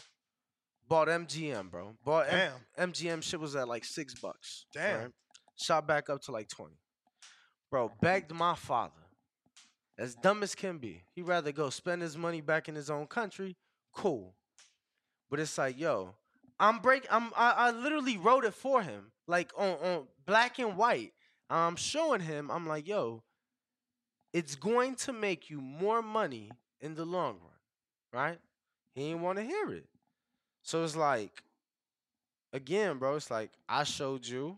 Bought 0.94 1.08
MGM, 1.08 1.72
bro. 1.72 1.96
Bought 2.06 2.32
M-. 2.32 2.92
MGM 2.92 3.24
shit 3.24 3.40
was 3.40 3.56
at 3.56 3.68
like 3.68 3.84
six 3.84 4.14
bucks. 4.14 4.68
Damn. 4.76 5.12
Shot 5.58 5.88
back 5.88 6.08
up 6.08 6.22
to 6.22 6.32
like 6.32 6.48
twenty. 6.48 6.78
Bro, 7.72 7.94
begged 8.00 8.32
my 8.32 8.54
father, 8.54 9.02
as 9.98 10.14
dumb 10.14 10.44
as 10.44 10.54
can 10.54 10.78
be. 10.78 11.02
He'd 11.16 11.24
rather 11.24 11.52
go 11.52 11.72
spend 11.72 12.04
his 12.04 12.16
money 12.16 12.42
back 12.42 12.70
in 12.70 12.76
his 12.76 12.92
own 12.92 13.08
country. 13.08 13.58
Cool. 13.96 14.36
But 15.32 15.40
it's 15.40 15.58
like, 15.58 15.80
yo, 15.80 16.14
I'm 16.60 16.78
break. 16.78 17.08
I'm. 17.10 17.32
I, 17.36 17.54
I 17.54 17.72
literally 17.72 18.20
wrote 18.20 18.46
it 18.46 18.54
for 18.54 18.84
him, 18.84 19.14
like 19.28 19.52
on 19.58 19.72
on 19.84 20.08
black 20.28 20.60
and 20.60 20.78
white. 20.78 21.14
I'm 21.50 21.76
showing 21.76 22.22
him. 22.22 22.52
I'm 22.52 22.68
like, 22.68 22.88
yo, 22.88 23.24
it's 24.32 24.54
going 24.54 24.94
to 24.98 25.12
make 25.12 25.50
you 25.50 25.60
more 25.60 26.04
money 26.04 26.52
in 26.82 26.94
the 26.94 27.04
long 27.04 27.40
run, 27.42 28.22
right? 28.28 28.38
He 28.94 29.08
didn't 29.08 29.24
want 29.24 29.40
to 29.40 29.44
hear 29.44 29.72
it. 29.72 29.88
So 30.64 30.84
it's 30.84 30.96
like, 30.96 31.44
again, 32.54 32.98
bro, 32.98 33.16
it's 33.16 33.30
like 33.30 33.52
I 33.70 33.84
showed 33.84 34.26
you 34.26 34.58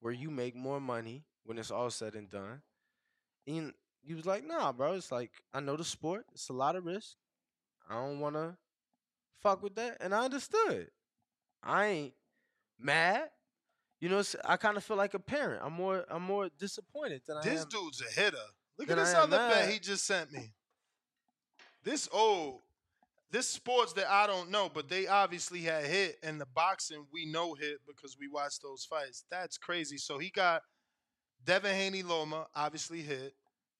where 0.00 0.12
you 0.12 0.30
make 0.30 0.56
more 0.56 0.80
money 0.80 1.24
when 1.44 1.58
it's 1.58 1.70
all 1.70 1.90
said 1.90 2.14
and 2.14 2.28
done. 2.30 2.62
And 3.46 3.72
he 4.02 4.14
was 4.14 4.26
like, 4.26 4.46
nah, 4.46 4.72
bro. 4.72 4.94
It's 4.94 5.12
like 5.12 5.30
I 5.52 5.60
know 5.60 5.76
the 5.76 5.84
sport. 5.84 6.26
It's 6.32 6.48
a 6.48 6.54
lot 6.54 6.76
of 6.76 6.84
risk. 6.84 7.16
I 7.88 7.94
don't 7.94 8.20
wanna 8.20 8.56
fuck 9.42 9.62
with 9.62 9.74
that. 9.76 9.98
And 10.00 10.14
I 10.14 10.24
understood. 10.24 10.90
I 11.62 11.86
ain't 11.86 12.14
mad. 12.78 13.30
You 14.00 14.08
know, 14.08 14.22
I 14.44 14.56
kind 14.56 14.76
of 14.76 14.84
feel 14.84 14.96
like 14.96 15.14
a 15.14 15.18
parent. 15.18 15.60
I'm 15.64 15.72
more 15.72 16.04
I'm 16.08 16.22
more 16.22 16.48
disappointed 16.58 17.22
than 17.26 17.36
I 17.36 17.40
am. 17.40 17.54
This 17.54 17.64
dude's 17.64 18.00
a 18.02 18.20
hitter. 18.20 18.36
Look 18.78 18.90
at 18.90 18.96
this 18.96 19.14
other 19.14 19.36
bet 19.36 19.68
he 19.68 19.78
just 19.78 20.06
sent 20.06 20.32
me. 20.32 20.52
This 21.82 22.08
old, 22.12 22.60
this 23.30 23.48
sports 23.48 23.92
that 23.94 24.10
I 24.10 24.26
don't 24.26 24.50
know, 24.50 24.70
but 24.72 24.88
they 24.88 25.06
obviously 25.06 25.60
had 25.60 25.84
hit, 25.84 26.16
and 26.22 26.40
the 26.40 26.46
boxing 26.54 27.06
we 27.12 27.26
know 27.26 27.54
hit 27.54 27.78
because 27.86 28.16
we 28.18 28.28
watched 28.28 28.62
those 28.62 28.84
fights. 28.84 29.24
That's 29.30 29.58
crazy. 29.58 29.98
So 29.98 30.18
he 30.18 30.30
got 30.30 30.62
Devin 31.44 31.74
Haney 31.74 32.02
Loma, 32.02 32.46
obviously 32.54 33.02
hit. 33.02 33.34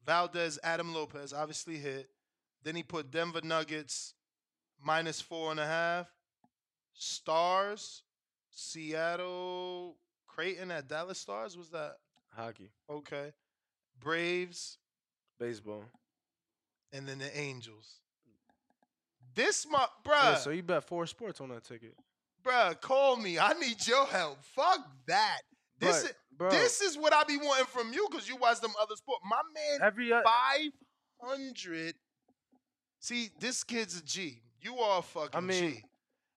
Valdez 0.05 0.59
Adam 0.63 0.95
Lopez, 0.95 1.33
obviously 1.33 1.77
hit. 1.77 2.09
Then 2.63 2.77
he 2.77 2.83
put 2.83 3.11
Denver 3.11 3.41
Nuggets 3.43 4.15
minus 4.83 5.21
four 5.21 5.51
and 5.51 5.61
a 5.61 5.67
half. 5.67 6.09
Stars, 6.95 8.03
Seattle, 8.51 9.97
Creighton 10.27 10.71
at 10.71 10.89
Dallas 10.89 11.19
Stars. 11.19 11.57
Was 11.57 11.71
that 11.71 11.95
Hockey, 12.35 12.71
okay? 12.91 13.33
Braves, 14.01 14.79
baseball. 15.39 15.85
and 16.93 17.07
then 17.09 17.19
the 17.19 17.39
Angels. 17.39 18.01
This 19.39 19.67
my 19.71 19.87
bruh, 20.05 20.13
Yeah, 20.23 20.35
so 20.35 20.51
you 20.51 20.65
bet 20.65 20.83
four 20.85 21.07
sports 21.07 21.41
on 21.41 21.51
that 21.51 21.63
ticket. 21.63 21.95
bruh, 22.45 22.81
call 22.81 23.17
me. 23.17 23.39
I 23.39 23.53
need 23.53 23.87
your 23.87 24.05
help. 24.07 24.45
Fuck 24.45 24.81
that. 25.07 25.43
This 25.79 26.03
But, 26.03 26.11
is 26.11 26.17
bro- 26.37 26.51
this 26.51 26.81
is 26.81 26.99
what 26.99 27.13
I 27.13 27.23
be 27.23 27.37
wanting 27.37 27.67
from 27.67 27.93
you 27.93 28.09
because 28.11 28.29
you 28.29 28.35
watch 28.37 28.61
them 28.61 28.73
other 28.81 28.97
sports. 28.97 29.23
My 29.25 29.41
man, 29.55 29.81
Every 29.87 30.13
o- 30.13 30.23
five 30.25 30.73
hundred. 31.23 31.95
See, 32.99 33.29
this 33.39 33.63
kid's 33.63 33.99
a 34.01 34.03
G. 34.05 34.41
You 34.61 34.77
are 34.79 34.99
a 34.99 35.03
fucking 35.03 35.31
I 35.37 35.41
mean- 35.41 35.71
G. 35.77 35.85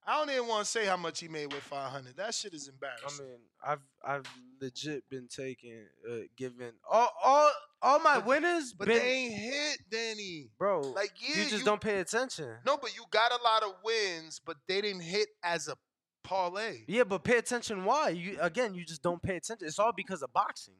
I 0.06 0.18
don't 0.18 0.30
even 0.36 0.48
want 0.48 0.66
to 0.66 0.72
say 0.72 0.86
how 0.86 0.98
much 0.98 1.20
he 1.20 1.28
made 1.28 1.52
with 1.54 1.64
five 1.64 1.92
hundred. 1.92 2.18
That 2.18 2.34
shit 2.36 2.54
is 2.54 2.68
embarrassing. 2.68 3.26
I 3.26 3.30
mean, 3.30 3.40
I've 3.64 3.80
I've 4.04 4.26
legit 4.60 5.08
been 5.10 5.28
taking, 5.28 5.88
uh, 6.10 6.16
giving 6.36 6.72
all 6.90 7.10
all 7.24 7.52
all 7.82 8.00
my 8.00 8.18
winners, 8.20 8.74
but 8.74 8.88
been, 8.88 8.98
they 9.00 9.12
ain't 9.12 9.34
hit, 9.34 9.78
Danny. 9.90 10.50
bro. 10.58 10.82
Like, 10.82 11.12
yeah, 11.20 11.30
you 11.38 11.44
just 11.50 11.60
you- 11.60 11.64
don't 11.66 11.82
pay 11.82 12.00
attention. 12.00 12.58
No, 12.66 12.78
but 12.78 12.96
you 12.96 13.04
got 13.12 13.32
a 13.32 13.42
lot 13.44 13.64
of 13.64 13.74
wins, 13.84 14.40
but 14.46 14.58
they 14.68 14.82
didn't 14.82 15.02
hit 15.02 15.30
as 15.44 15.68
a 15.68 15.76
parlay. 16.24 16.84
Yeah, 16.88 17.04
but 17.04 17.24
pay 17.24 17.38
attention. 17.38 17.84
Why? 17.86 18.10
You 18.10 18.38
again, 18.40 18.76
you 18.76 18.86
just 18.86 19.02
don't 19.02 19.22
pay 19.22 19.38
attention. 19.38 19.68
It's 19.68 19.80
all 19.80 19.92
because 19.92 20.22
of 20.22 20.32
boxing. 20.34 20.76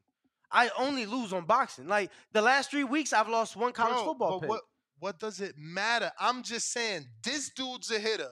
I 0.52 0.70
only 0.78 1.06
lose 1.06 1.32
on 1.34 1.46
boxing. 1.46 1.88
Like 1.88 2.12
the 2.34 2.42
last 2.42 2.70
three 2.72 2.84
weeks, 2.84 3.14
I've 3.14 3.30
lost 3.30 3.56
one 3.56 3.72
college 3.74 3.96
Bro, 3.96 4.06
football 4.06 4.32
but 4.34 4.42
pick. 4.42 4.50
what 4.50 4.62
what 5.00 5.20
does 5.20 5.42
it 5.42 5.56
matter? 5.58 6.12
I'm 6.20 6.44
just 6.44 6.72
saying 6.72 7.06
this 7.24 7.50
dude's 7.50 7.90
a 7.90 7.98
hitter. 8.00 8.30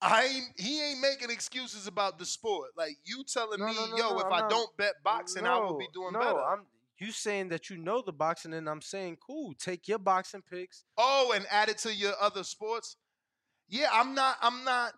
I 0.00 0.24
ain't 0.24 0.44
he 0.60 0.82
ain't 0.82 1.00
making 1.00 1.30
excuses 1.30 1.86
about 1.86 2.18
the 2.18 2.24
sport. 2.24 2.70
Like 2.76 2.96
you 3.04 3.22
telling 3.24 3.60
No, 3.60 3.66
me, 3.66 3.74
no, 3.74 3.86
no, 3.86 3.96
yo, 3.96 4.18
if 4.18 4.24
I'm 4.26 4.32
I 4.32 4.40
not- 4.40 4.50
don't 4.50 4.76
bet 4.76 4.94
boxing, 5.04 5.46
I 5.46 5.58
will 5.58 5.78
be 5.78 5.86
doing 5.92 6.12
better. 6.14 6.40
I'm 6.42 6.66
you 7.02 7.12
saying 7.12 7.48
that 7.48 7.68
you 7.68 7.76
know 7.76 8.02
the 8.04 8.12
boxing, 8.12 8.54
and 8.54 8.68
I'm 8.68 8.80
saying 8.80 9.18
cool. 9.24 9.54
Take 9.58 9.88
your 9.88 9.98
boxing 9.98 10.42
picks. 10.42 10.84
oh, 10.96 11.32
and 11.34 11.46
add 11.50 11.68
it 11.68 11.78
to 11.78 11.94
your 11.94 12.12
other 12.20 12.44
sports. 12.44 12.96
Yeah, 13.68 13.88
I'm 13.92 14.14
not. 14.14 14.36
I'm 14.40 14.64
not. 14.64 14.94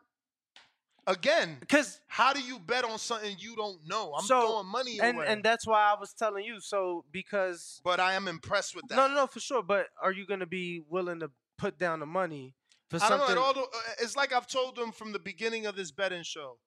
Again, 1.06 1.58
because 1.60 2.00
how 2.06 2.32
do 2.32 2.40
you 2.40 2.58
bet 2.58 2.84
on 2.84 2.98
something 2.98 3.36
you 3.38 3.54
don't 3.56 3.78
know? 3.86 4.14
I'm 4.16 4.24
so, 4.24 4.40
throwing 4.40 4.66
money 4.66 4.98
and 5.02 5.18
away. 5.18 5.26
and 5.28 5.44
that's 5.44 5.66
why 5.66 5.82
I 5.82 6.00
was 6.00 6.14
telling 6.14 6.44
you. 6.44 6.60
So 6.60 7.04
because 7.12 7.80
but 7.84 8.00
I 8.00 8.14
am 8.14 8.26
impressed 8.26 8.74
with 8.74 8.86
that. 8.88 8.96
no, 8.96 9.08
no, 9.08 9.14
no, 9.14 9.26
for 9.26 9.40
sure. 9.40 9.62
But 9.62 9.88
are 10.02 10.12
you 10.12 10.26
gonna 10.26 10.46
be 10.46 10.82
willing 10.88 11.20
to 11.20 11.30
put 11.58 11.78
down 11.78 12.00
the 12.00 12.06
money 12.06 12.54
for 12.88 12.96
I 12.96 13.10
don't 13.10 13.18
something? 13.18 13.36
know. 13.36 13.42
All, 13.42 13.58
uh, 13.58 13.78
it's 14.00 14.16
like 14.16 14.32
I've 14.32 14.46
told 14.46 14.76
them 14.76 14.92
from 14.92 15.12
the 15.12 15.18
beginning 15.18 15.66
of 15.66 15.76
this 15.76 15.90
betting 15.90 16.22
show. 16.22 16.58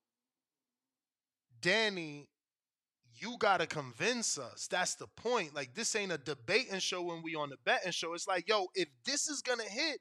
Danny, 1.60 2.30
you 3.20 3.36
gotta 3.40 3.68
convince 3.68 4.38
us. 4.38 4.68
That's 4.70 4.96
the 4.96 5.08
point. 5.08 5.56
Like 5.56 5.74
this 5.74 5.96
ain't 5.96 6.12
a 6.12 6.18
debating 6.18 6.80
show 6.80 7.02
when 7.02 7.22
we 7.24 7.36
on 7.36 7.50
the 7.50 7.58
betting 7.66 7.92
show. 7.92 8.14
It's 8.14 8.28
like, 8.28 8.48
yo, 8.48 8.68
if 8.76 8.88
this 9.06 9.28
is 9.28 9.42
gonna 9.42 9.64
hit, 9.64 10.00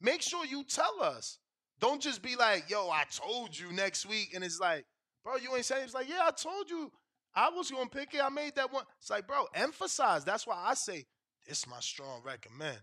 make 0.00 0.22
sure 0.22 0.44
you 0.44 0.64
tell 0.64 1.02
us. 1.02 1.38
Don't 1.80 2.00
just 2.00 2.22
be 2.22 2.36
like, 2.36 2.70
yo, 2.70 2.88
I 2.88 3.04
told 3.10 3.58
you 3.58 3.72
next 3.72 4.06
week, 4.06 4.30
and 4.34 4.44
it's 4.44 4.60
like, 4.60 4.84
bro, 5.24 5.36
you 5.36 5.54
ain't 5.54 5.64
saying. 5.64 5.84
It's 5.84 5.94
like, 5.94 6.08
yeah, 6.08 6.22
I 6.22 6.30
told 6.30 6.70
you. 6.70 6.90
I 7.34 7.50
was 7.50 7.70
gonna 7.70 7.90
pick 7.90 8.14
it. 8.14 8.22
I 8.22 8.28
made 8.28 8.54
that 8.54 8.72
one. 8.72 8.84
It's 9.00 9.10
like, 9.10 9.26
bro, 9.26 9.46
emphasize. 9.54 10.24
That's 10.24 10.46
why 10.46 10.56
I 10.56 10.74
say 10.74 11.04
this 11.46 11.66
my 11.66 11.80
strong 11.80 12.22
recommend. 12.24 12.78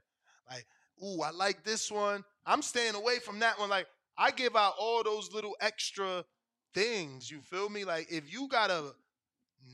Like, 0.49 0.65
ooh, 1.03 1.21
I 1.21 1.31
like 1.31 1.63
this 1.63 1.89
one. 1.89 2.23
I'm 2.45 2.61
staying 2.61 2.95
away 2.95 3.19
from 3.19 3.39
that 3.39 3.59
one. 3.59 3.69
Like, 3.69 3.87
I 4.17 4.31
give 4.31 4.55
out 4.55 4.73
all 4.77 5.03
those 5.03 5.31
little 5.33 5.55
extra 5.61 6.25
things. 6.73 7.31
You 7.31 7.41
feel 7.41 7.69
me? 7.69 7.85
Like, 7.85 8.11
if 8.11 8.31
you 8.31 8.47
got 8.49 8.69
a 8.69 8.93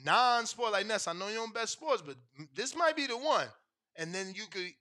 non-sport 0.05 0.71
like 0.71 0.85
Ness, 0.87 1.07
I 1.07 1.13
know 1.13 1.27
you 1.27 1.35
don't 1.35 1.53
bet 1.53 1.69
sports, 1.69 2.01
but 2.05 2.15
this 2.55 2.75
might 2.75 2.95
be 2.95 3.07
the 3.07 3.17
one. 3.17 3.47
And 3.95 4.13
then 4.13 4.33
you 4.35 4.43
could 4.49 4.71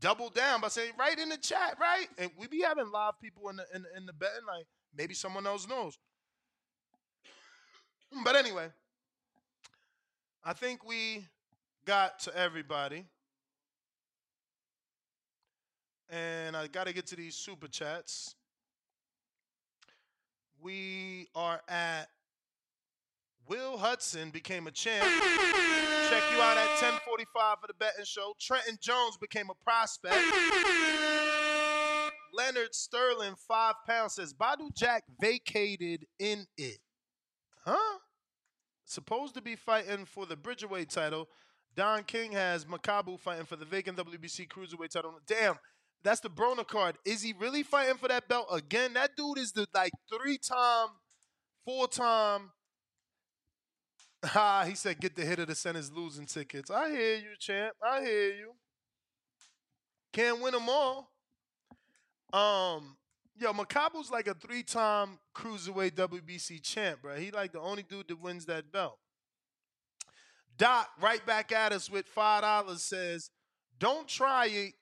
double 0.00 0.30
down 0.30 0.60
by 0.60 0.68
saying 0.68 0.92
right 0.98 1.18
in 1.18 1.28
the 1.28 1.36
chat, 1.36 1.76
right? 1.80 2.06
And 2.18 2.30
we 2.38 2.46
be 2.46 2.62
having 2.62 2.90
live 2.90 3.14
people 3.20 3.48
in 3.48 3.56
the 3.56 3.66
in, 3.74 3.82
the- 3.82 3.96
in 3.96 4.06
the 4.06 4.12
betting. 4.12 4.46
Like, 4.46 4.66
maybe 4.96 5.14
someone 5.14 5.46
else 5.46 5.66
knows. 5.68 5.98
But 8.24 8.36
anyway, 8.36 8.68
I 10.44 10.52
think 10.52 10.84
we 10.86 11.26
got 11.86 12.18
to 12.20 12.36
everybody. 12.36 13.04
And 16.10 16.56
I 16.56 16.66
got 16.66 16.86
to 16.86 16.92
get 16.92 17.06
to 17.06 17.16
these 17.16 17.36
super 17.36 17.68
chats. 17.68 18.34
We 20.60 21.28
are 21.34 21.60
at 21.68 22.08
Will 23.48 23.76
Hudson 23.78 24.30
became 24.30 24.66
a 24.66 24.70
champ. 24.70 25.04
Check 25.04 26.22
you 26.30 26.40
out 26.40 26.56
at 26.56 26.68
1045 26.80 27.58
for 27.60 27.66
the 27.66 27.74
betting 27.74 28.04
show. 28.04 28.34
Trenton 28.40 28.78
Jones 28.80 29.16
became 29.16 29.48
a 29.50 29.64
prospect. 29.64 30.16
Leonard 32.32 32.74
Sterling, 32.74 33.34
five 33.36 33.74
pounds, 33.86 34.14
says 34.14 34.32
Badou 34.32 34.74
Jack 34.74 35.04
vacated 35.20 36.06
in 36.18 36.46
it. 36.56 36.78
Huh? 37.64 37.98
Supposed 38.84 39.34
to 39.34 39.42
be 39.42 39.56
fighting 39.56 40.04
for 40.06 40.26
the 40.26 40.36
Bridgerweight 40.36 40.90
title. 40.90 41.28
Don 41.74 42.04
King 42.04 42.32
has 42.32 42.64
Makabu 42.64 43.18
fighting 43.18 43.46
for 43.46 43.56
the 43.56 43.64
vacant 43.64 43.96
WBC 43.98 44.48
Cruiserweight 44.48 44.90
title. 44.90 45.18
Damn, 45.26 45.56
that's 46.02 46.20
the 46.20 46.28
Broner 46.28 46.66
card. 46.66 46.96
Is 47.04 47.22
he 47.22 47.32
really 47.32 47.62
fighting 47.62 47.96
for 47.96 48.08
that 48.08 48.28
belt 48.28 48.48
again? 48.52 48.94
That 48.94 49.16
dude 49.16 49.38
is 49.38 49.52
the 49.52 49.66
like 49.74 49.92
three-time, 50.10 50.88
four-time. 51.64 52.50
Ha, 54.24 54.64
he 54.68 54.74
said, 54.74 55.00
get 55.00 55.16
the 55.16 55.24
hit 55.24 55.40
of 55.40 55.48
the 55.48 55.54
Senat's 55.54 55.90
losing 55.90 56.26
tickets. 56.26 56.70
I 56.70 56.90
hear 56.90 57.16
you, 57.16 57.36
champ. 57.40 57.74
I 57.82 58.02
hear 58.02 58.28
you. 58.34 58.52
Can't 60.12 60.40
win 60.40 60.52
them 60.52 60.68
all. 60.68 61.10
Um, 62.32 62.96
yo, 63.36 63.52
Makabu's 63.52 64.10
like 64.10 64.28
a 64.28 64.34
three-time 64.34 65.18
cruiserweight 65.34 65.92
WBC 65.92 66.62
champ, 66.62 67.02
bro. 67.02 67.16
He 67.16 67.30
like 67.30 67.52
the 67.52 67.60
only 67.60 67.82
dude 67.82 68.08
that 68.08 68.20
wins 68.20 68.46
that 68.46 68.70
belt. 68.70 68.98
Doc, 70.56 70.88
right 71.00 71.24
back 71.26 71.50
at 71.50 71.72
us 71.72 71.90
with 71.90 72.06
five 72.06 72.42
dollars, 72.42 72.82
says, 72.82 73.30
"Don't 73.78 74.06
try 74.06 74.46
it. 74.46 74.74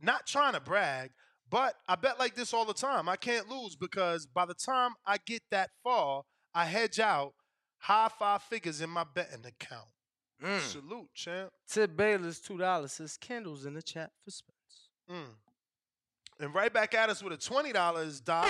Not 0.00 0.26
trying 0.26 0.52
to 0.52 0.60
brag, 0.60 1.10
but 1.50 1.74
I 1.88 1.96
bet 1.96 2.18
like 2.18 2.34
this 2.34 2.54
all 2.54 2.64
the 2.64 2.72
time. 2.72 3.08
I 3.08 3.16
can't 3.16 3.48
lose 3.48 3.74
because 3.74 4.26
by 4.26 4.46
the 4.46 4.54
time 4.54 4.92
I 5.04 5.18
get 5.18 5.42
that 5.50 5.70
far, 5.82 6.22
I 6.54 6.66
hedge 6.66 7.00
out 7.00 7.34
high 7.78 8.08
five 8.18 8.42
figures 8.42 8.80
in 8.80 8.90
my 8.90 9.04
betting 9.04 9.44
account. 9.46 9.88
Mm. 10.42 10.60
Salute, 10.60 11.08
champ. 11.14 11.50
Tip 11.68 11.96
Bayless, 11.96 12.40
two 12.40 12.58
dollars. 12.58 12.92
Says 12.92 13.16
candles 13.16 13.66
in 13.66 13.74
the 13.74 13.82
chat 13.82 14.10
for 14.24 14.30
Spence. 14.30 14.90
Mm. 15.10 15.34
And 16.40 16.54
right 16.54 16.72
back 16.72 16.94
at 16.94 17.10
us 17.10 17.22
with 17.22 17.32
a 17.32 17.36
twenty 17.36 17.72
dollars, 17.72 18.20
Doc. 18.20 18.48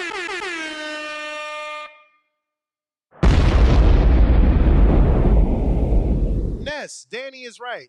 Ness, 6.61 7.07
Danny 7.11 7.45
is 7.45 7.59
right. 7.59 7.89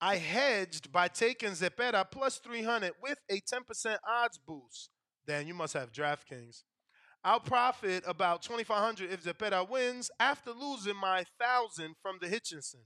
I 0.00 0.16
hedged 0.16 0.90
by 0.90 1.06
taking 1.08 1.50
Zepeda 1.50 2.04
plus 2.10 2.38
300 2.38 2.92
with 3.00 3.18
a 3.30 3.40
10% 3.40 3.96
odds 4.08 4.38
boost. 4.38 4.90
Dan, 5.26 5.46
you 5.46 5.54
must 5.54 5.74
have 5.74 5.92
DraftKings. 5.92 6.64
I'll 7.24 7.40
profit 7.40 8.02
about 8.06 8.42
2500 8.42 9.10
if 9.12 9.22
Zepeda 9.24 9.68
wins 9.68 10.10
after 10.18 10.50
losing 10.52 10.96
my 10.96 11.24
1000 11.38 11.94
from 12.02 12.18
the 12.20 12.26
Hitchinson. 12.26 12.82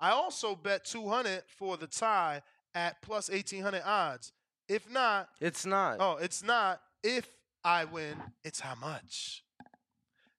I 0.00 0.10
also 0.10 0.54
bet 0.56 0.84
200 0.84 1.42
for 1.46 1.76
the 1.76 1.86
tie 1.86 2.42
at 2.74 3.00
plus 3.02 3.28
1800 3.30 3.82
odds. 3.84 4.32
If 4.68 4.90
not, 4.90 5.28
It's 5.40 5.64
not. 5.64 5.96
oh, 6.00 6.16
it's 6.16 6.42
not. 6.42 6.80
If 7.02 7.28
I 7.64 7.84
win, 7.84 8.16
it's 8.44 8.60
how 8.60 8.74
much. 8.74 9.44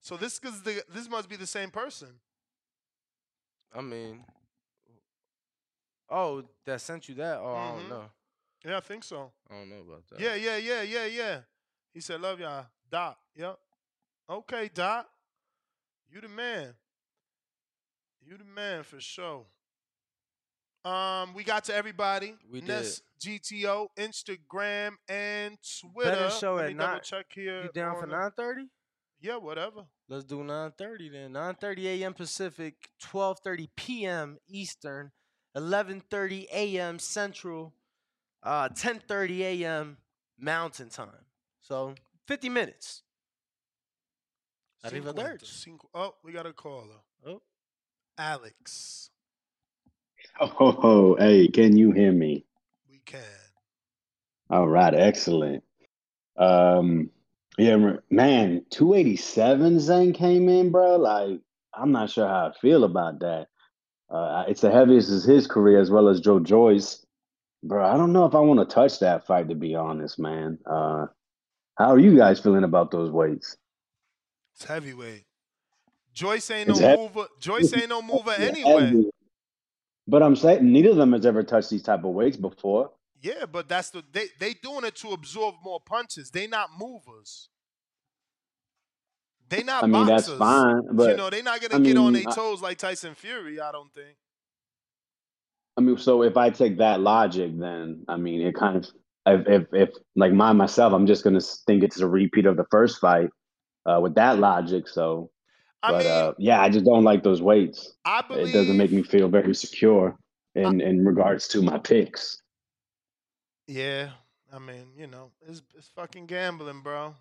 So 0.01 0.17
this 0.17 0.39
is 0.43 0.61
the 0.63 0.83
this 0.93 1.09
must 1.09 1.29
be 1.29 1.35
the 1.35 1.47
same 1.47 1.71
person. 1.71 2.19
I 3.73 3.81
mean, 3.81 4.25
oh, 6.09 6.43
that 6.65 6.81
sent 6.81 7.07
you 7.09 7.15
that? 7.15 7.37
Oh, 7.39 7.53
I 7.55 7.57
Mhm. 7.59 7.77
don't 7.77 7.89
know. 7.89 8.11
Yeah, 8.65 8.77
I 8.77 8.81
think 8.81 9.03
so. 9.03 9.31
I 9.49 9.53
don't 9.53 9.69
know 9.69 9.79
about 9.81 10.07
that. 10.09 10.19
Yeah, 10.19 10.35
yeah, 10.35 10.57
yeah, 10.57 10.81
yeah, 10.81 11.05
yeah. 11.05 11.41
He 11.93 12.01
said, 12.01 12.21
"Love 12.21 12.39
y'all, 12.39 12.67
Doc." 12.89 13.17
Yep. 13.35 13.57
Okay, 14.29 14.69
Doc. 14.73 15.07
You 16.11 16.21
the 16.21 16.27
man. 16.27 16.73
You 18.21 18.37
the 18.37 18.43
man 18.43 18.83
for 18.83 18.99
sure. 18.99 19.45
Um, 20.85 21.33
we 21.33 21.43
got 21.43 21.65
to 21.65 21.75
everybody. 21.75 22.35
We 22.49 22.61
Ness 22.61 23.01
GTO, 23.19 23.87
Instagram, 23.97 24.91
and 25.07 25.57
Twitter. 25.81 26.11
Betting 26.11 26.39
show 26.39 26.55
Let 26.55 26.69
at 26.69 26.75
nine. 26.75 26.99
check 27.03 27.25
here. 27.33 27.63
You 27.63 27.69
down 27.73 27.99
for 27.99 28.07
nine 28.07 28.31
thirty? 28.35 28.69
Yeah, 29.21 29.35
whatever. 29.35 29.83
Let's 30.07 30.23
do 30.23 30.37
9:30 30.37 31.11
then. 31.11 31.33
9:30 31.33 31.85
a.m. 31.85 32.13
Pacific, 32.13 32.89
12:30 33.03 33.67
p.m. 33.75 34.37
Eastern, 34.47 35.11
11:30 35.55 36.47
a.m. 36.51 36.99
Central, 36.99 37.73
uh, 38.41 38.69
10:30 38.69 39.39
a.m. 39.41 39.97
Mountain 40.39 40.89
Time. 40.89 41.25
So 41.59 41.95
50 42.29 42.47
minutes. 42.49 43.01
Cinquenta, 44.85 45.13
Arrivederci. 45.15 45.45
cinqu- 45.45 45.89
Oh, 45.95 46.13
we 46.23 46.31
got 46.31 46.45
a 46.45 46.53
caller. 46.53 47.01
Oh, 47.25 47.41
Alex. 48.19 49.09
Oh, 50.39 50.45
ho, 50.45 50.71
ho. 50.83 51.15
hey, 51.17 51.47
can 51.47 51.75
you 51.75 51.91
hear 51.91 52.11
me? 52.11 52.45
We 52.87 52.99
can. 53.03 53.19
All 54.51 54.67
right, 54.67 54.93
excellent. 54.93 55.63
Um, 56.37 57.09
yeah, 57.57 57.75
man, 58.11 58.63
287 58.69 59.77
Zhang 59.77 60.13
came 60.13 60.49
in, 60.49 60.69
bro. 60.71 60.97
Like, 60.97 61.39
I'm 61.73 61.91
not 61.91 62.11
sure 62.11 62.27
how 62.27 62.49
I 62.49 62.59
feel 62.61 62.83
about 62.83 63.21
that. 63.21 63.47
Uh, 64.07 64.45
it's 64.47 64.61
the 64.61 64.69
heaviest 64.71 65.09
as 65.09 65.23
his 65.23 65.47
career, 65.47 65.79
as 65.81 65.89
well 65.89 66.07
as 66.07 66.21
Joe 66.21 66.39
Joyce. 66.39 67.03
Bro, 67.63 67.83
I 67.91 67.97
don't 67.97 68.13
know 68.13 68.25
if 68.25 68.35
I 68.35 68.39
want 68.39 68.59
to 68.59 68.71
touch 68.71 68.99
that 68.99 69.25
fight, 69.25 69.49
to 69.49 69.55
be 69.55 69.73
honest, 69.73 70.19
man. 70.19 70.59
Uh, 70.67 71.07
how 71.79 71.91
are 71.91 71.99
you 71.99 72.15
guys 72.15 72.39
feeling 72.39 72.63
about 72.63 72.91
those 72.91 73.09
weights? 73.09 73.57
It's 74.55 74.65
heavyweight. 74.65 75.23
Joyce 76.13 76.51
ain't 76.51 76.67
no 76.69 76.75
heavy. 76.77 76.97
mover. 77.01 77.27
Joyce 77.39 77.73
ain't 77.75 77.89
no 77.89 78.01
mover 78.01 78.31
anyway. 78.31 78.81
heavy. 78.85 79.09
But 80.07 80.21
I'm 80.21 80.35
saying 80.35 80.71
neither 80.71 80.89
of 80.89 80.97
them 80.97 81.13
has 81.13 81.25
ever 81.25 81.43
touched 81.43 81.69
these 81.69 81.83
type 81.83 82.03
of 82.03 82.11
weights 82.11 82.35
before. 82.37 82.91
Yeah, 83.21 83.45
but 83.51 83.67
that's 83.69 83.89
the 83.89 84.03
they 84.11 84.27
they 84.39 84.53
doing 84.53 84.83
it 84.85 84.95
to 84.97 85.09
absorb 85.09 85.55
more 85.63 85.79
punches. 85.79 86.29
They 86.31 86.47
not 86.47 86.69
movers. 86.77 87.49
They 89.49 89.63
not 89.63 89.83
I 89.83 89.87
mean, 89.87 90.05
that's 90.05 90.27
boxers. 90.29 90.37
fine, 90.37 91.09
you 91.09 91.17
know, 91.17 91.29
they 91.29 91.41
not 91.41 91.59
gonna 91.61 91.75
I 91.75 91.79
get 91.79 91.97
on 91.97 92.13
mean, 92.13 92.23
their 92.23 92.31
I- 92.31 92.35
toes 92.35 92.61
like 92.61 92.77
Tyson 92.77 93.15
Fury. 93.15 93.59
I 93.59 93.71
don't 93.71 93.91
think. 93.93 94.15
I 95.77 95.81
mean, 95.81 95.97
so 95.97 96.23
if 96.23 96.35
I 96.37 96.49
take 96.49 96.77
that 96.79 96.99
logic, 96.99 97.57
then 97.57 98.03
I 98.07 98.17
mean, 98.17 98.41
it 98.41 98.53
kind 98.55 98.77
of 98.77 98.89
if 99.31 99.47
if, 99.47 99.67
if 99.73 99.89
like 100.15 100.33
my 100.33 100.53
myself, 100.53 100.93
I'm 100.93 101.07
just 101.07 101.23
gonna 101.23 101.41
think 101.41 101.83
it's 101.83 101.99
a 101.99 102.07
repeat 102.07 102.45
of 102.45 102.57
the 102.57 102.65
first 102.71 102.99
fight 102.99 103.29
uh, 103.85 103.99
with 104.01 104.15
that 104.15 104.39
logic. 104.39 104.87
So, 104.87 105.31
I 105.83 105.91
but 105.91 106.05
mean, 106.05 106.07
uh, 106.07 106.33
yeah, 106.37 106.61
I 106.61 106.69
just 106.69 106.85
don't 106.85 107.03
like 107.03 107.23
those 107.23 107.41
weights. 107.41 107.95
I 108.05 108.23
It 108.29 108.51
doesn't 108.53 108.77
make 108.77 108.91
me 108.91 109.03
feel 109.03 109.29
very 109.29 109.53
secure 109.55 110.17
in 110.55 110.81
in 110.81 111.05
regards 111.05 111.47
to 111.49 111.61
my 111.61 111.77
picks. 111.79 112.41
Yeah, 113.67 114.11
I 114.51 114.59
mean, 114.59 114.91
you 114.97 115.07
know, 115.07 115.31
it's 115.41 115.61
it's 115.75 115.87
fucking 115.89 116.27
gambling, 116.27 116.81
bro. 116.81 117.15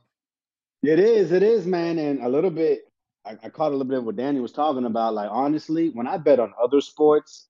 It 0.83 0.99
is, 0.99 1.33
it 1.33 1.43
is, 1.43 1.67
man, 1.67 1.99
and 1.99 2.21
a 2.23 2.29
little 2.29 2.51
bit. 2.51 2.83
I, 3.25 3.37
I 3.45 3.49
caught 3.49 3.69
a 3.69 3.77
little 3.77 3.85
bit 3.85 3.99
of 3.99 4.05
what 4.05 4.17
Danny 4.17 4.41
was 4.41 4.53
talking 4.53 4.85
about. 4.85 5.15
Like 5.15 5.29
honestly, 5.31 5.91
when 5.91 6.07
I 6.07 6.19
bet 6.19 6.41
on 6.41 6.53
other 6.63 6.81
sports, 6.81 7.49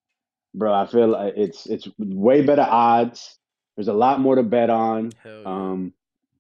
bro, 0.55 0.73
I 0.75 0.87
feel 0.87 1.09
like 1.09 1.35
it's 1.37 1.67
it's 1.67 1.89
way 1.99 2.43
better 2.43 2.67
odds. 2.69 3.38
There's 3.79 3.87
a 3.87 3.93
lot 3.93 4.19
more 4.19 4.35
to 4.35 4.43
bet 4.43 4.71
on. 4.71 5.13
Yeah. 5.25 5.43
Um, 5.47 5.93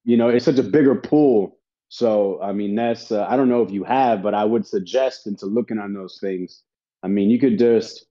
you 0.05 0.17
know, 0.17 0.28
it's 0.28 0.44
such 0.44 0.58
a 0.58 0.62
bigger 0.65 0.97
pool. 0.97 1.57
So 1.89 2.42
I 2.42 2.50
mean, 2.50 2.75
that's 2.75 3.12
uh, 3.12 3.25
I 3.28 3.36
don't 3.36 3.49
know 3.49 3.62
if 3.62 3.70
you 3.70 3.84
have, 3.84 4.25
but 4.25 4.34
I 4.34 4.44
would 4.44 4.67
suggest 4.67 5.28
into 5.28 5.47
looking 5.47 5.78
on 5.78 5.94
those 5.94 6.18
things. 6.20 6.65
I 7.00 7.07
mean, 7.07 7.31
you 7.31 7.39
could 7.39 7.57
just 7.57 8.07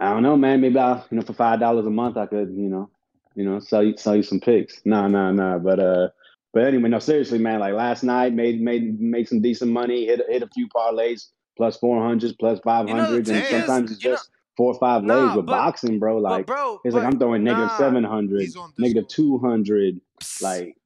I 0.00 0.12
don't 0.12 0.24
know, 0.24 0.36
man. 0.36 0.60
Maybe 0.60 0.76
I, 0.76 0.96
you 1.08 1.16
know, 1.16 1.22
for 1.22 1.34
five 1.34 1.60
dollars 1.60 1.86
a 1.86 1.90
month, 1.90 2.16
I 2.16 2.26
could, 2.26 2.50
you 2.50 2.68
know, 2.68 2.90
you 3.36 3.44
know, 3.44 3.60
sell 3.60 3.84
you 3.84 3.96
sell 3.96 4.16
you 4.16 4.24
some 4.24 4.40
picks. 4.40 4.82
Nah, 4.84 5.06
nah, 5.06 5.30
nah. 5.30 5.58
But 5.58 5.78
uh, 5.78 6.08
but 6.52 6.64
anyway, 6.64 6.88
no, 6.88 6.98
seriously, 6.98 7.38
man. 7.38 7.60
Like 7.60 7.74
last 7.74 8.02
night, 8.02 8.34
made 8.34 8.60
made 8.60 9.00
made 9.00 9.28
some 9.28 9.40
decent 9.40 9.70
money. 9.70 10.06
Hit 10.06 10.22
hit 10.28 10.42
a 10.42 10.48
few 10.48 10.66
parlays, 10.66 11.28
plus 11.56 11.76
four 11.76 12.02
hundreds, 12.02 12.32
plus 12.32 12.58
five 12.64 12.88
You 12.88 12.94
know 12.94 13.14
and 13.14 13.24
sometimes 13.24 13.92
it's 13.92 14.00
just 14.00 14.28
four 14.58 14.74
or 14.74 14.78
five 14.78 15.04
nah, 15.04 15.14
legs 15.14 15.36
with 15.36 15.46
but 15.46 15.52
boxing, 15.52 16.00
bro. 16.00 16.18
Like 16.18 16.46
bro, 16.46 16.80
it's 16.84 16.94
like 16.94 17.04
I'm 17.04 17.18
throwing 17.18 17.44
negative 17.44 17.68
nah, 17.68 17.78
seven 17.78 18.02
hundred, 18.02 18.42
He's 18.42 18.56
on 18.56 18.72
negative 18.76 19.08
two 19.08 19.38
hundred. 19.38 20.00
Like 20.42 20.76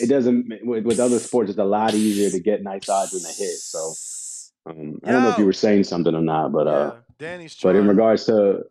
it 0.00 0.08
doesn't 0.08 0.64
with, 0.64 0.84
with 0.84 1.00
other 1.00 1.18
sports, 1.18 1.50
it's 1.50 1.58
a 1.58 1.64
lot 1.64 1.92
easier 1.92 2.30
to 2.30 2.38
get 2.38 2.62
nice 2.62 2.88
odds 2.88 3.10
than 3.10 3.28
a 3.28 3.34
hit. 3.34 3.56
So 3.58 3.92
um, 4.70 5.00
I 5.04 5.10
don't 5.10 5.24
know 5.24 5.30
if 5.30 5.38
you 5.38 5.44
were 5.44 5.52
saying 5.52 5.84
something 5.84 6.14
or 6.14 6.22
not, 6.22 6.52
but 6.52 6.68
uh, 6.68 6.92
yeah. 6.94 7.00
Danny's 7.18 7.56
but 7.60 7.74
in 7.74 7.88
regards 7.88 8.26
to, 8.26 8.62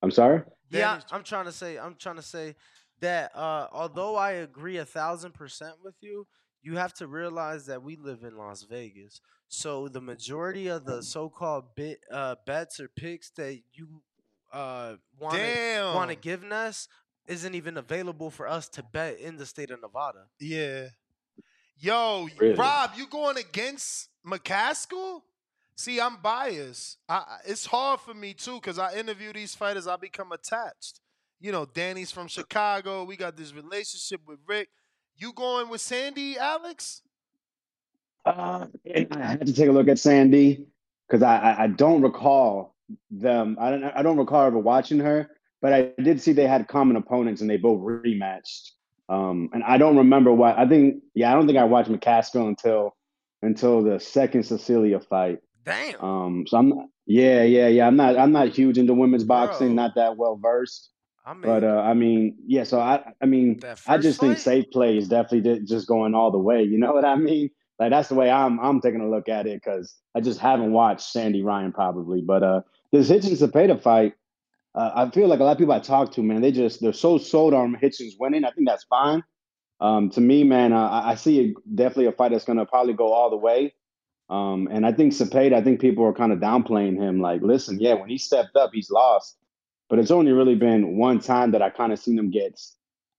I'm 0.00 0.12
sorry. 0.12 0.42
Yeah, 0.70 1.00
I'm 1.10 1.24
trying 1.24 1.46
to 1.46 1.52
say, 1.52 1.76
I'm 1.76 1.96
trying 1.96 2.16
to 2.16 2.22
say 2.22 2.54
that 3.00 3.36
uh, 3.36 3.66
although 3.72 4.16
I 4.16 4.32
agree 4.32 4.76
a 4.76 4.84
thousand 4.84 5.34
percent 5.34 5.74
with 5.82 5.94
you, 6.00 6.26
you 6.64 6.76
have 6.76 6.94
to 6.94 7.06
realize 7.06 7.66
that 7.66 7.82
we 7.82 7.96
live 7.96 8.24
in 8.24 8.36
Las 8.36 8.62
Vegas. 8.64 9.20
So 9.48 9.86
the 9.88 10.00
majority 10.00 10.66
of 10.68 10.84
the 10.84 11.02
so-called 11.02 11.74
bit 11.76 12.00
uh, 12.10 12.34
bets 12.46 12.80
or 12.80 12.88
picks 12.88 13.30
that 13.30 13.60
you 13.74 14.02
uh, 14.52 14.94
want 15.18 15.36
to 15.36 15.92
want 15.94 16.10
to 16.10 16.16
give 16.16 16.42
us 16.44 16.88
isn't 17.26 17.54
even 17.54 17.76
available 17.76 18.30
for 18.30 18.48
us 18.48 18.68
to 18.70 18.82
bet 18.82 19.18
in 19.20 19.36
the 19.36 19.46
state 19.46 19.70
of 19.70 19.80
Nevada. 19.80 20.24
Yeah. 20.40 20.88
Yo, 21.78 22.28
Really? 22.38 22.54
Rob, 22.54 22.92
you 22.96 23.06
going 23.06 23.36
against 23.36 24.08
McCaskill? 24.26 25.22
See, 25.76 26.00
I'm 26.00 26.16
biased. 26.22 26.98
I, 27.08 27.14
I- 27.16 27.38
it's 27.46 27.66
hard 27.66 28.00
for 28.00 28.14
me 28.14 28.32
too 28.34 28.54
because 28.54 28.78
I 28.78 28.94
interview 28.94 29.32
these 29.32 29.54
fighters. 29.54 29.86
I 29.86 29.96
become 29.96 30.32
attached. 30.32 31.00
You 31.40 31.52
know, 31.52 31.66
Danny's 31.66 32.12
from 32.12 32.28
Chicago. 32.28 33.04
We 33.04 33.16
got 33.16 33.36
this 33.36 33.52
relationship 33.52 34.20
with 34.26 34.38
Rick. 34.46 34.68
You 35.16 35.32
going 35.32 35.68
with 35.68 35.80
Sandy, 35.80 36.36
Alex? 36.38 37.02
Uh, 38.24 38.66
I 38.86 39.06
had 39.18 39.46
to 39.46 39.52
take 39.52 39.68
a 39.68 39.72
look 39.72 39.88
at 39.88 39.98
Sandy 39.98 40.66
because 41.06 41.22
I, 41.22 41.36
I 41.36 41.64
I 41.64 41.66
don't 41.68 42.02
recall 42.02 42.74
them. 43.10 43.56
I 43.60 43.70
don't 43.70 43.84
I 43.84 44.02
don't 44.02 44.16
recall 44.16 44.46
ever 44.46 44.58
watching 44.58 44.98
her, 45.00 45.30
but 45.60 45.72
I 45.72 45.92
did 46.02 46.20
see 46.20 46.32
they 46.32 46.46
had 46.46 46.66
common 46.68 46.96
opponents 46.96 47.40
and 47.42 47.50
they 47.50 47.58
both 47.58 47.80
rematched. 47.80 48.70
Um, 49.08 49.50
and 49.52 49.62
I 49.62 49.76
don't 49.76 49.98
remember 49.98 50.32
why. 50.32 50.54
I 50.54 50.66
think. 50.66 51.02
Yeah, 51.14 51.30
I 51.30 51.34
don't 51.34 51.46
think 51.46 51.58
I 51.58 51.64
watched 51.64 51.90
McCaskill 51.90 52.48
until 52.48 52.96
until 53.42 53.82
the 53.82 54.00
second 54.00 54.44
Cecilia 54.44 55.00
fight. 55.00 55.40
Damn. 55.64 56.00
Um, 56.02 56.44
so 56.46 56.56
I'm 56.56 56.68
not, 56.70 56.86
yeah, 57.06 57.42
yeah, 57.42 57.68
yeah. 57.68 57.86
I'm 57.86 57.96
not 57.96 58.16
I'm 58.18 58.32
not 58.32 58.48
huge 58.48 58.78
into 58.78 58.94
women's 58.94 59.24
boxing. 59.24 59.74
Bro. 59.74 59.84
Not 59.84 59.94
that 59.96 60.16
well 60.16 60.38
versed. 60.42 60.90
I 61.26 61.32
mean, 61.32 61.42
But 61.42 61.64
uh, 61.64 61.80
I 61.80 61.94
mean, 61.94 62.36
yeah. 62.46 62.64
So 62.64 62.80
I, 62.80 63.12
I 63.22 63.26
mean, 63.26 63.60
I 63.86 63.98
just 63.98 64.20
think 64.20 64.38
safe 64.38 64.70
play 64.70 64.98
is 64.98 65.08
definitely 65.08 65.60
just 65.64 65.88
going 65.88 66.14
all 66.14 66.30
the 66.30 66.38
way. 66.38 66.62
You 66.62 66.78
know 66.78 66.92
what 66.92 67.04
I 67.04 67.16
mean? 67.16 67.50
Like 67.78 67.90
that's 67.90 68.08
the 68.08 68.14
way 68.14 68.30
I'm 68.30 68.60
I'm 68.60 68.80
taking 68.80 69.00
a 69.00 69.08
look 69.08 69.28
at 69.28 69.46
it 69.46 69.60
because 69.62 69.94
I 70.14 70.20
just 70.20 70.38
haven't 70.38 70.72
watched 70.72 71.10
Sandy 71.10 71.42
Ryan 71.42 71.72
probably. 71.72 72.20
But 72.20 72.42
uh, 72.42 72.60
this 72.92 73.08
Hitchins 73.08 73.40
Zepeda 73.40 73.80
fight, 73.80 74.14
uh, 74.74 74.90
I 74.94 75.10
feel 75.10 75.28
like 75.28 75.40
a 75.40 75.44
lot 75.44 75.52
of 75.52 75.58
people 75.58 75.74
I 75.74 75.80
talk 75.80 76.12
to, 76.12 76.22
man, 76.22 76.42
they 76.42 76.52
just 76.52 76.80
they're 76.80 76.92
so 76.92 77.18
sold 77.18 77.54
on 77.54 77.74
Hitchins 77.74 78.16
winning. 78.18 78.44
I 78.44 78.50
think 78.50 78.68
that's 78.68 78.84
fine. 78.84 79.24
Um, 79.80 80.10
to 80.10 80.20
me, 80.20 80.44
man, 80.44 80.72
uh, 80.72 80.88
I, 80.88 81.10
I 81.12 81.14
see 81.14 81.40
it, 81.40 81.56
definitely 81.74 82.06
a 82.06 82.12
fight 82.12 82.30
that's 82.30 82.44
going 82.44 82.58
to 82.58 82.66
probably 82.66 82.94
go 82.94 83.12
all 83.12 83.30
the 83.30 83.36
way. 83.36 83.74
Um, 84.30 84.68
and 84.70 84.86
I 84.86 84.92
think 84.92 85.12
Zepeda, 85.12 85.52
I 85.52 85.62
think 85.62 85.80
people 85.80 86.04
are 86.04 86.12
kind 86.12 86.32
of 86.32 86.38
downplaying 86.38 86.96
him. 86.96 87.20
Like, 87.20 87.42
listen, 87.42 87.78
yeah, 87.80 87.94
when 87.94 88.08
he 88.08 88.16
stepped 88.16 88.56
up, 88.56 88.70
he's 88.72 88.90
lost. 88.90 89.36
But 89.88 89.98
it's 89.98 90.10
only 90.10 90.32
really 90.32 90.54
been 90.56 90.96
one 90.98 91.20
time 91.20 91.52
that 91.52 91.62
I 91.62 91.70
kind 91.70 91.92
of 91.92 91.98
seen 91.98 92.16
them 92.16 92.30
get, 92.30 92.60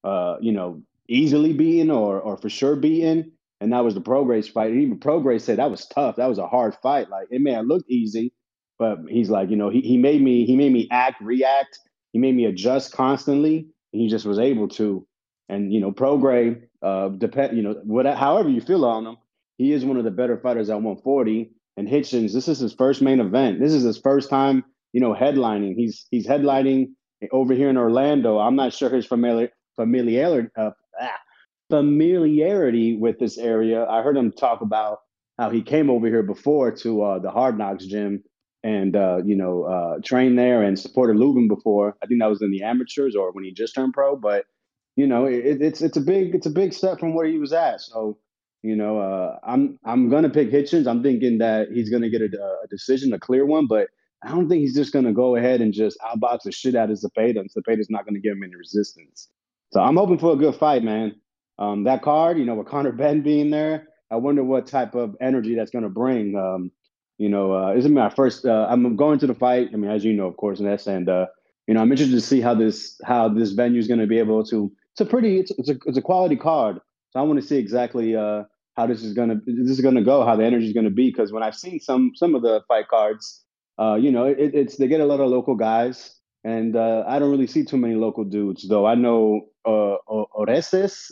uh, 0.03 0.37
you 0.41 0.51
know, 0.51 0.81
easily 1.09 1.53
beaten 1.53 1.91
or 1.91 2.19
or 2.19 2.37
for 2.37 2.49
sure 2.49 2.75
beaten, 2.75 3.31
and 3.61 3.71
that 3.73 3.83
was 3.83 3.93
the 3.93 4.01
Prograis 4.01 4.51
fight. 4.51 4.71
And 4.71 4.81
even 4.81 4.99
Prograis 4.99 5.41
said 5.41 5.59
that 5.59 5.71
was 5.71 5.87
tough. 5.87 6.17
That 6.17 6.29
was 6.29 6.39
a 6.39 6.47
hard 6.47 6.75
fight. 6.81 7.09
Like 7.09 7.27
it 7.31 7.41
may 7.41 7.53
have 7.53 7.65
looked 7.67 7.89
easy, 7.89 8.33
but 8.79 8.99
he's 9.09 9.29
like, 9.29 9.49
you 9.49 9.57
know, 9.57 9.69
he 9.69 9.81
he 9.81 9.97
made 9.97 10.21
me 10.21 10.45
he 10.45 10.55
made 10.55 10.73
me 10.73 10.87
act, 10.91 11.21
react. 11.21 11.79
He 12.13 12.19
made 12.19 12.35
me 12.35 12.45
adjust 12.45 12.93
constantly, 12.93 13.67
he 13.91 14.07
just 14.07 14.25
was 14.25 14.39
able 14.39 14.67
to. 14.69 15.05
And 15.49 15.73
you 15.73 15.79
know, 15.79 15.91
Prograis, 15.91 16.61
uh, 16.81 17.09
depend, 17.09 17.57
you 17.57 17.63
know, 17.63 17.73
whatever, 17.83 18.17
however 18.17 18.49
you 18.49 18.61
feel 18.61 18.85
on 18.85 19.05
him, 19.05 19.17
he 19.57 19.71
is 19.71 19.85
one 19.85 19.97
of 19.97 20.03
the 20.03 20.11
better 20.11 20.37
fighters 20.37 20.69
at 20.69 20.75
140. 20.75 21.51
And 21.77 21.87
Hitchins, 21.89 22.33
this 22.33 22.47
is 22.47 22.59
his 22.59 22.73
first 22.73 23.01
main 23.01 23.19
event. 23.19 23.59
This 23.59 23.73
is 23.73 23.83
his 23.83 23.97
first 23.97 24.29
time, 24.29 24.63
you 24.95 25.01
know, 25.01 25.13
headlining. 25.13 25.75
He's 25.75 26.07
he's 26.09 26.25
headlining 26.25 26.91
over 27.33 27.53
here 27.53 27.69
in 27.69 27.75
Orlando. 27.75 28.39
I'm 28.39 28.55
not 28.55 28.73
sure 28.73 28.89
his 28.89 29.05
familiar 29.05 29.49
familiarity 29.75 30.47
uh, 30.57 30.69
ah, 31.01 31.19
familiarity 31.69 32.95
with 32.95 33.19
this 33.19 33.37
area. 33.37 33.85
I 33.85 34.03
heard 34.03 34.15
him 34.15 34.31
talk 34.31 34.61
about 34.61 34.99
how 35.37 35.49
he 35.49 35.61
came 35.61 35.89
over 35.89 36.07
here 36.07 36.23
before 36.23 36.71
to 36.77 37.01
uh, 37.01 37.19
the 37.19 37.29
Hard 37.29 37.57
Knocks 37.57 37.85
gym 37.85 38.23
and 38.63 38.95
uh, 38.95 39.17
you 39.25 39.35
know 39.35 39.63
uh, 39.63 39.99
trained 40.01 40.39
there 40.39 40.63
and 40.63 40.79
supported 40.79 41.17
Lubin 41.17 41.49
before. 41.49 41.97
I 42.01 42.05
think 42.05 42.21
that 42.21 42.29
was 42.29 42.41
in 42.41 42.51
the 42.51 42.63
amateurs 42.63 43.17
or 43.17 43.33
when 43.33 43.43
he 43.43 43.51
just 43.51 43.75
turned 43.75 43.91
pro. 43.91 44.15
But 44.15 44.45
you 44.95 45.07
know, 45.07 45.25
it, 45.25 45.61
it's 45.61 45.81
it's 45.81 45.97
a 45.97 46.01
big 46.01 46.35
it's 46.35 46.45
a 46.45 46.51
big 46.61 46.71
step 46.71 47.01
from 47.01 47.13
where 47.13 47.27
he 47.27 47.37
was 47.37 47.51
at. 47.51 47.81
So 47.81 48.17
you 48.63 48.77
know, 48.77 48.99
uh, 48.99 49.39
I'm 49.45 49.77
I'm 49.83 50.07
gonna 50.07 50.29
pick 50.29 50.51
Hitchins. 50.51 50.87
I'm 50.87 51.03
thinking 51.03 51.39
that 51.39 51.67
he's 51.73 51.89
gonna 51.89 52.09
get 52.09 52.21
a, 52.21 52.27
a 52.63 52.67
decision, 52.69 53.11
a 53.11 53.19
clear 53.19 53.45
one, 53.45 53.67
but 53.67 53.89
I 54.25 54.29
don't 54.29 54.49
think 54.49 54.61
he's 54.61 54.75
just 54.75 54.91
gonna 54.93 55.13
go 55.13 55.35
ahead 55.35 55.61
and 55.61 55.73
just 55.73 55.97
outbox 55.99 56.43
the 56.43 56.51
shit 56.51 56.75
out 56.75 56.89
of 56.89 56.97
Zepeda, 56.97 57.39
and 57.39 57.49
Zepeda's 57.49 57.89
not 57.89 58.05
gonna 58.05 58.19
give 58.19 58.33
him 58.33 58.43
any 58.43 58.55
resistance. 58.55 59.29
So 59.71 59.81
I'm 59.81 59.97
hoping 59.97 60.17
for 60.17 60.33
a 60.33 60.35
good 60.35 60.55
fight, 60.55 60.83
man. 60.83 61.15
Um, 61.59 61.83
that 61.85 62.01
card, 62.01 62.37
you 62.37 62.45
know, 62.45 62.55
with 62.55 62.67
Conor 62.67 62.91
Benn 62.91 63.21
being 63.21 63.49
there, 63.49 63.87
I 64.11 64.17
wonder 64.17 64.43
what 64.43 64.67
type 64.67 64.95
of 64.95 65.15
energy 65.21 65.55
that's 65.55 65.71
gonna 65.71 65.89
bring. 65.89 66.35
Um, 66.35 66.71
you 67.17 67.29
know, 67.29 67.53
uh, 67.53 67.73
this 67.73 67.85
is 67.85 67.91
my 67.91 68.09
first. 68.09 68.45
Uh, 68.45 68.67
I'm 68.69 68.95
going 68.95 69.19
to 69.19 69.27
the 69.27 69.35
fight. 69.35 69.69
I 69.73 69.77
mean, 69.77 69.89
as 69.89 70.03
you 70.03 70.13
know, 70.13 70.27
of 70.27 70.37
course, 70.37 70.59
Ness, 70.59 70.87
and 70.87 71.07
uh, 71.07 71.27
you 71.67 71.73
know, 71.73 71.81
I'm 71.81 71.91
interested 71.91 72.15
to 72.15 72.21
see 72.21 72.41
how 72.41 72.53
this 72.53 72.99
how 73.05 73.29
this 73.29 73.51
venue 73.51 73.79
is 73.79 73.87
going 73.87 73.99
to 73.99 74.07
be 74.07 74.19
able 74.19 74.43
to. 74.45 74.71
It's 74.93 75.01
a 75.01 75.05
pretty. 75.05 75.39
It's, 75.39 75.51
it's 75.51 75.69
a 75.69 75.77
it's 75.85 75.97
a 75.97 76.01
quality 76.01 76.35
card. 76.35 76.79
So 77.11 77.19
I 77.19 77.23
want 77.23 77.39
to 77.39 77.47
see 77.47 77.57
exactly 77.57 78.15
uh, 78.15 78.43
how 78.75 78.87
this 78.87 79.03
is 79.03 79.13
gonna 79.13 79.35
this 79.45 79.71
is 79.71 79.81
gonna 79.81 80.03
go, 80.03 80.25
how 80.25 80.35
the 80.35 80.43
energy 80.43 80.67
is 80.67 80.73
gonna 80.73 80.89
be. 80.89 81.09
Because 81.09 81.31
when 81.31 81.43
I've 81.43 81.55
seen 81.55 81.79
some 81.79 82.11
some 82.15 82.35
of 82.35 82.41
the 82.41 82.61
fight 82.67 82.89
cards, 82.89 83.44
uh, 83.79 83.95
you 83.95 84.11
know, 84.11 84.25
it, 84.25 84.37
it's 84.53 84.77
they 84.77 84.87
get 84.87 85.01
a 85.01 85.05
lot 85.05 85.19
of 85.19 85.29
local 85.29 85.55
guys, 85.55 86.15
and 86.43 86.75
uh, 86.75 87.03
I 87.07 87.19
don't 87.19 87.31
really 87.31 87.47
see 87.47 87.63
too 87.65 87.77
many 87.77 87.95
local 87.95 88.23
dudes. 88.23 88.67
Though 88.67 88.85
I 88.85 88.95
know 88.95 89.41
uh, 89.65 89.95
Orestes 90.07 91.11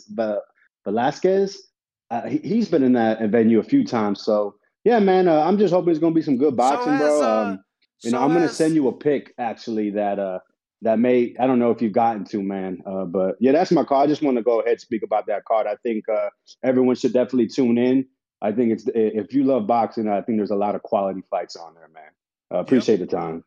Velasquez, 0.84 1.62
uh, 2.10 2.22
he, 2.28 2.38
he's 2.38 2.68
been 2.68 2.82
in 2.82 2.92
that 2.94 3.20
venue 3.30 3.58
a 3.58 3.62
few 3.64 3.84
times. 3.84 4.22
So 4.22 4.56
yeah, 4.84 4.98
man, 4.98 5.28
uh, 5.28 5.40
I'm 5.40 5.58
just 5.58 5.72
hoping 5.72 5.90
it's 5.90 5.98
gonna 5.98 6.14
be 6.14 6.22
some 6.22 6.36
good 6.36 6.56
boxing, 6.56 6.92
has, 6.92 7.00
bro. 7.00 7.22
uh, 7.22 7.42
Um, 7.44 7.64
you 8.02 8.10
know, 8.10 8.20
I'm 8.20 8.28
gonna 8.28 8.40
has- 8.42 8.56
send 8.56 8.74
you 8.74 8.88
a 8.88 8.92
pic 8.92 9.32
actually 9.38 9.90
that 9.90 10.18
uh 10.18 10.38
that 10.82 10.98
may 10.98 11.34
I 11.40 11.46
don't 11.46 11.58
know 11.58 11.70
if 11.70 11.80
you've 11.80 11.92
gotten 11.94 12.24
to, 12.26 12.42
man. 12.42 12.82
Uh, 12.86 13.04
but 13.06 13.36
yeah, 13.40 13.52
that's 13.52 13.70
my 13.72 13.84
card. 13.84 14.04
I 14.04 14.12
just 14.12 14.22
want 14.22 14.36
to 14.36 14.42
go 14.42 14.60
ahead 14.60 14.72
and 14.72 14.80
speak 14.80 15.02
about 15.02 15.26
that 15.28 15.44
card. 15.46 15.66
I 15.66 15.76
think 15.82 16.04
uh, 16.08 16.28
everyone 16.62 16.96
should 16.96 17.14
definitely 17.14 17.46
tune 17.48 17.78
in. 17.78 18.06
I 18.42 18.52
think 18.52 18.72
it's 18.72 18.84
if 18.94 19.32
you 19.32 19.44
love 19.44 19.66
boxing, 19.66 20.08
I 20.08 20.20
think 20.20 20.38
there's 20.38 20.50
a 20.50 20.56
lot 20.56 20.74
of 20.74 20.82
quality 20.82 21.22
fights 21.30 21.56
on 21.56 21.72
there, 21.74 21.88
man. 21.94 22.10
Uh, 22.52 22.58
appreciate 22.58 22.98
the 22.98 23.06
time. 23.06 23.44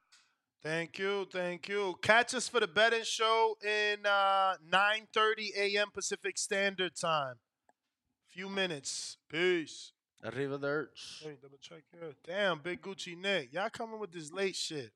Thank 0.64 1.00
you, 1.00 1.28
thank 1.32 1.70
you. 1.70 1.96
Catch 2.02 2.34
us 2.34 2.50
for 2.50 2.60
the 2.60 2.68
betting 2.68 3.04
show 3.04 3.58
in 3.64 4.06
uh, 4.06 4.56
9:30 4.70 5.56
a.m. 5.56 5.88
Pacific 5.94 6.38
Standard 6.38 6.96
Time. 6.96 7.36
Few 8.28 8.50
minutes. 8.50 9.18
Peace. 9.30 9.94
Arrivederci. 10.26 11.24
Hey, 11.24 11.38
double 11.42 11.58
check 11.62 11.84
here. 11.92 12.12
Damn, 12.26 12.60
big 12.60 12.82
Gucci 12.82 13.16
Nick. 13.16 13.54
Y'all 13.54 13.70
coming 13.70 14.00
with 14.00 14.12
this 14.12 14.32
late 14.32 14.56
shit. 14.56 14.92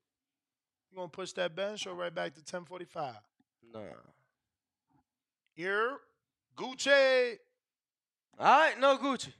You 0.90 0.96
gonna 0.96 1.08
push 1.08 1.32
that 1.32 1.54
betting 1.54 1.76
show 1.76 1.94
right 1.94 2.14
back 2.14 2.34
to 2.34 2.42
10:45? 2.42 3.14
Nah. 3.72 3.80
Here, 5.54 5.96
Gucci. 6.56 7.38
All 8.38 8.58
right, 8.58 8.78
no 8.78 8.98
Gucci. 8.98 9.32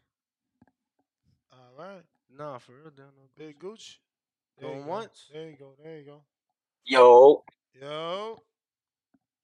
All 1.52 1.72
right, 1.78 2.02
Nah, 2.38 2.58
for 2.58 2.72
real, 2.72 2.90
damn 2.96 3.06
no 3.06 3.28
big 3.36 3.58
Gucci. 3.58 3.96
There 4.58 4.68
Going 4.68 4.82
go. 4.84 4.88
once. 4.88 5.30
There 5.32 5.48
you 5.50 5.56
go. 5.58 5.72
There 5.82 5.98
you 5.98 6.04
go. 6.04 6.22
Yo, 6.84 7.44
Yo. 7.80 8.38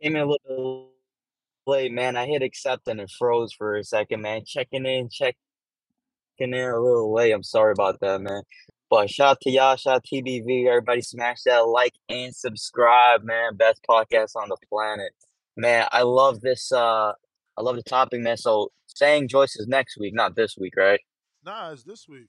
came 0.02 0.16
in 0.16 0.22
a 0.22 0.26
little 0.26 0.90
late, 1.66 1.92
man. 1.92 2.16
I 2.16 2.26
hit 2.26 2.42
accept 2.42 2.88
and 2.88 3.00
it 3.00 3.10
froze 3.16 3.52
for 3.52 3.76
a 3.76 3.84
second, 3.84 4.22
man. 4.22 4.42
Checking 4.44 4.86
in, 4.86 5.08
checking 5.08 5.36
in 6.38 6.54
a 6.54 6.78
little 6.78 7.12
late. 7.12 7.32
I'm 7.32 7.42
sorry 7.42 7.72
about 7.72 8.00
that, 8.00 8.20
man. 8.20 8.42
But 8.90 9.10
shout 9.10 9.32
out 9.32 9.40
to 9.42 9.50
y'all, 9.50 9.76
shout 9.76 9.96
out 9.96 10.04
to 10.04 10.22
TBV. 10.22 10.66
Everybody 10.66 11.02
smash 11.02 11.42
that 11.44 11.66
like 11.66 11.92
and 12.08 12.34
subscribe, 12.34 13.22
man. 13.22 13.56
Best 13.56 13.82
podcast 13.88 14.34
on 14.34 14.48
the 14.48 14.56
planet. 14.68 15.12
Man, 15.56 15.86
I 15.92 16.02
love 16.02 16.40
this 16.40 16.72
uh 16.72 17.12
I 17.56 17.62
love 17.62 17.76
the 17.76 17.82
topic, 17.82 18.20
man. 18.20 18.36
So 18.36 18.72
Zhang 19.00 19.28
Joyce 19.28 19.56
is 19.56 19.66
next 19.68 19.98
week, 19.98 20.14
not 20.14 20.36
this 20.36 20.56
week, 20.56 20.74
right? 20.76 21.00
Nah, 21.44 21.72
it's 21.72 21.82
this 21.82 22.08
week. 22.08 22.28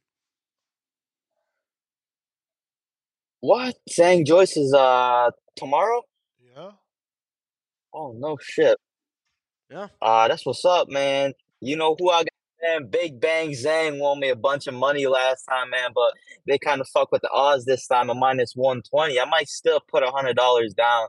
What? 3.41 3.77
Zhang 3.89 4.25
Joyce 4.25 4.57
is 4.57 4.73
uh 4.73 5.31
tomorrow? 5.55 6.01
Yeah. 6.55 6.71
Oh 7.93 8.13
no 8.17 8.37
shit. 8.41 8.77
Yeah. 9.71 9.87
Uh 10.01 10.27
that's 10.27 10.45
what's 10.45 10.65
up, 10.65 10.89
man. 10.89 11.33
You 11.61 11.77
know 11.77 11.95
who 11.97 12.09
I 12.09 12.23
got, 12.23 12.29
man? 12.61 12.89
Big 12.89 13.21
Bang 13.21 13.51
Zhang 13.51 13.99
won 13.99 14.19
me 14.19 14.29
a 14.29 14.35
bunch 14.35 14.67
of 14.67 14.73
money 14.73 15.07
last 15.07 15.45
time, 15.45 15.69
man, 15.69 15.91
but 15.95 16.11
they 16.47 16.57
kind 16.57 16.81
of 16.81 16.87
fuck 16.89 17.11
with 17.11 17.21
the 17.21 17.29
odds 17.31 17.65
this 17.65 17.87
time, 17.87 18.09
a 18.09 18.13
minus 18.13 18.53
one 18.55 18.81
twenty. 18.81 19.19
I 19.19 19.25
might 19.25 19.47
still 19.47 19.79
put 19.89 20.03
a 20.03 20.11
hundred 20.11 20.35
dollars 20.35 20.73
down 20.73 21.07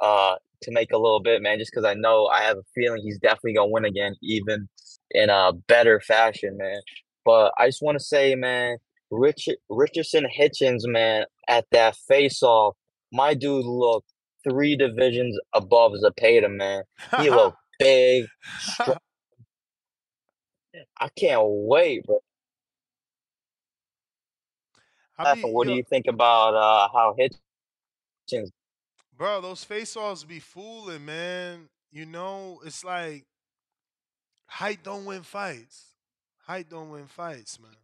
uh 0.00 0.36
to 0.62 0.70
make 0.70 0.92
a 0.92 0.98
little 0.98 1.20
bit, 1.20 1.42
man, 1.42 1.58
just 1.58 1.72
because 1.72 1.84
I 1.84 1.94
know 1.94 2.26
I 2.26 2.42
have 2.42 2.58
a 2.58 2.62
feeling 2.74 3.02
he's 3.02 3.18
definitely 3.18 3.54
gonna 3.54 3.70
win 3.70 3.84
again, 3.84 4.14
even 4.22 4.68
in 5.10 5.30
a 5.30 5.52
better 5.66 6.00
fashion, 6.00 6.56
man. 6.56 6.80
But 7.24 7.52
I 7.58 7.66
just 7.66 7.82
want 7.82 7.98
to 7.98 8.04
say, 8.04 8.36
man, 8.36 8.78
Richard 9.12 9.56
Richardson 9.68 10.26
Hitchins, 10.30 10.88
man, 10.88 11.26
at 11.48 11.66
that 11.70 11.96
face 12.08 12.42
off, 12.42 12.74
my 13.12 13.34
dude 13.34 13.66
looked 13.66 14.10
three 14.42 14.74
divisions 14.74 15.38
above 15.52 15.92
Zapata, 15.98 16.48
man. 16.48 16.84
He 17.18 17.30
looked 17.30 17.58
big, 17.78 18.26
strong. 18.58 18.96
I 20.98 21.08
can't 21.10 21.42
wait, 21.44 22.04
bro. 22.04 22.18
I 25.18 25.34
be, 25.34 25.42
what 25.42 25.66
do 25.66 25.74
you 25.74 25.84
think 25.88 26.06
about 26.08 26.54
uh, 26.54 26.88
how 26.92 27.14
Hitchins? 27.18 28.50
bro, 29.16 29.40
those 29.42 29.62
face 29.62 29.96
offs 29.96 30.24
be 30.24 30.40
fooling, 30.40 31.04
man. 31.04 31.68
You 31.90 32.06
know, 32.06 32.60
it's 32.64 32.82
like 32.82 33.26
height 34.46 34.82
don't 34.82 35.04
win 35.04 35.22
fights. 35.22 35.94
Height 36.46 36.68
don't 36.70 36.90
win 36.90 37.06
fights, 37.06 37.60
man. 37.60 37.76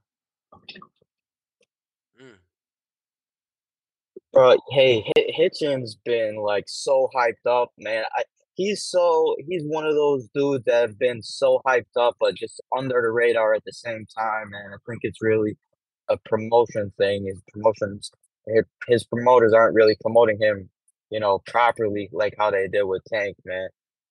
Bro, 4.32 4.57
hey, 4.70 5.02
Hi- 5.16 5.26
Hitchins 5.34 5.97
been 6.05 6.36
like 6.36 6.65
so 6.68 7.08
hyped 7.15 7.47
up, 7.47 7.70
man. 7.78 8.05
I, 8.16 8.24
he's 8.55 8.84
so 8.84 9.36
he's 9.48 9.62
one 9.65 9.86
of 9.86 9.94
those 9.94 10.28
dudes 10.34 10.65
that 10.66 10.81
have 10.82 10.98
been 10.98 11.23
so 11.23 11.60
hyped 11.66 11.97
up, 11.98 12.16
but 12.20 12.34
just 12.34 12.60
under 12.76 13.00
the 13.02 13.10
radar 13.10 13.55
at 13.55 13.65
the 13.65 13.73
same 13.73 14.07
time, 14.16 14.52
And 14.55 14.74
I 14.74 14.76
think 14.86 15.00
it's 15.02 15.23
really 15.23 15.57
a 16.08 16.16
promotion 16.18 16.92
thing. 16.98 17.26
His 17.26 17.40
promotions, 17.52 18.10
his 18.89 19.05
promoters 19.05 19.52
aren't 19.55 19.74
really 19.74 19.97
promoting 20.00 20.39
him, 20.40 20.70
you 21.10 21.20
know, 21.20 21.40
properly 21.47 22.08
like 22.12 22.34
how 22.39 22.50
they 22.50 22.68
did 22.68 22.84
with 22.84 23.02
Tank, 23.12 23.36
man. 23.44 23.68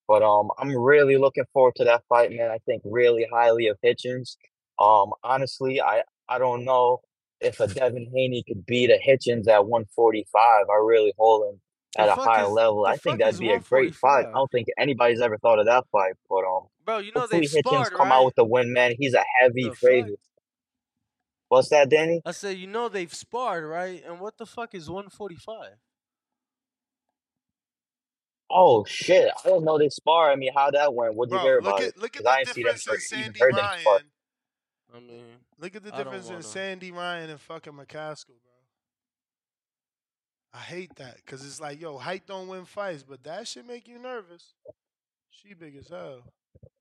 But 0.08 0.22
um, 0.22 0.50
I'm 0.58 0.74
really 0.76 1.16
looking 1.18 1.44
forward 1.52 1.74
to 1.76 1.84
that 1.84 2.02
fight, 2.08 2.30
man. 2.32 2.50
I 2.50 2.58
think 2.66 2.82
really 2.84 3.26
highly 3.32 3.68
of 3.68 3.78
Hitchins. 3.82 4.36
Um, 4.80 5.10
honestly, 5.22 5.80
I 5.80 6.02
I 6.28 6.38
don't 6.38 6.64
know 6.64 7.00
if 7.40 7.60
a 7.60 7.66
Devin 7.68 8.10
Haney 8.14 8.42
could 8.46 8.66
beat 8.66 8.90
a 8.90 8.98
Hitchins 9.00 9.46
at 9.48 9.66
145. 9.66 10.66
I 10.68 10.74
really 10.84 11.12
hold 11.18 11.52
him 11.54 11.60
at 11.96 12.06
The 12.06 12.12
a 12.12 12.16
higher 12.16 12.44
is- 12.44 12.50
level. 12.50 12.86
I 12.86 12.96
think 12.96 13.18
that'd 13.18 13.38
be 13.38 13.50
a 13.50 13.60
great 13.60 13.94
fight. 13.94 14.26
I 14.26 14.32
don't 14.32 14.50
think 14.50 14.68
anybody's 14.78 15.20
ever 15.20 15.38
thought 15.38 15.58
of 15.58 15.66
that 15.66 15.84
fight, 15.92 16.14
but 16.28 16.44
um, 16.44 16.66
Bro, 16.84 16.98
you 16.98 17.12
know 17.14 17.26
they've 17.26 17.42
Hitchins 17.42 17.64
sparred, 17.66 17.92
come 17.92 18.08
right? 18.08 18.16
out 18.16 18.24
with 18.24 18.34
the 18.34 18.44
win, 18.44 18.72
man. 18.72 18.94
He's 18.98 19.14
a 19.14 19.24
heavy 19.40 19.70
favorite. 19.74 20.18
What's 21.48 21.70
that, 21.70 21.88
Danny? 21.88 22.20
I 22.26 22.32
said, 22.32 22.58
you 22.58 22.66
know 22.66 22.88
they've 22.90 23.12
sparred, 23.14 23.64
right? 23.64 24.02
And 24.06 24.20
what 24.20 24.36
the 24.36 24.44
fuck 24.46 24.74
is 24.74 24.90
145? 24.90 25.70
Oh 28.50 28.84
shit! 28.86 29.30
I 29.44 29.48
don't 29.48 29.64
know 29.64 29.78
they 29.78 29.90
spar. 29.90 30.30
I 30.30 30.36
mean, 30.36 30.52
how 30.54 30.70
that 30.70 30.94
went? 30.94 31.14
What'd 31.14 31.32
you 31.32 31.38
hear 31.38 31.56
look 31.56 31.66
about 31.66 31.80
at- 31.82 31.88
it? 31.88 31.98
look 31.98 32.16
at 32.16 32.26
I 32.26 32.44
the 32.44 32.52
them 32.54 32.62
difference 32.64 33.12
in 33.12 33.18
Sandy. 33.34 33.40
Ryan. 33.42 33.84
I 34.94 35.00
mean, 35.00 35.24
Look 35.60 35.74
at 35.74 35.82
the 35.82 35.94
I 35.94 35.98
difference 35.98 36.30
in 36.30 36.42
Sandy 36.42 36.92
Ryan 36.92 37.30
and 37.30 37.40
fucking 37.40 37.72
McCaskill, 37.72 38.26
bro. 38.26 38.54
I 40.54 40.58
hate 40.58 40.94
that 40.96 41.16
because 41.16 41.44
it's 41.44 41.60
like, 41.60 41.80
yo, 41.80 41.98
height 41.98 42.22
don't 42.26 42.48
win 42.48 42.64
fights, 42.64 43.02
but 43.02 43.22
that 43.24 43.46
shit 43.48 43.66
make 43.66 43.88
you 43.88 43.98
nervous. 43.98 44.54
She 45.30 45.54
big 45.54 45.76
as 45.76 45.88
hell. 45.88 46.22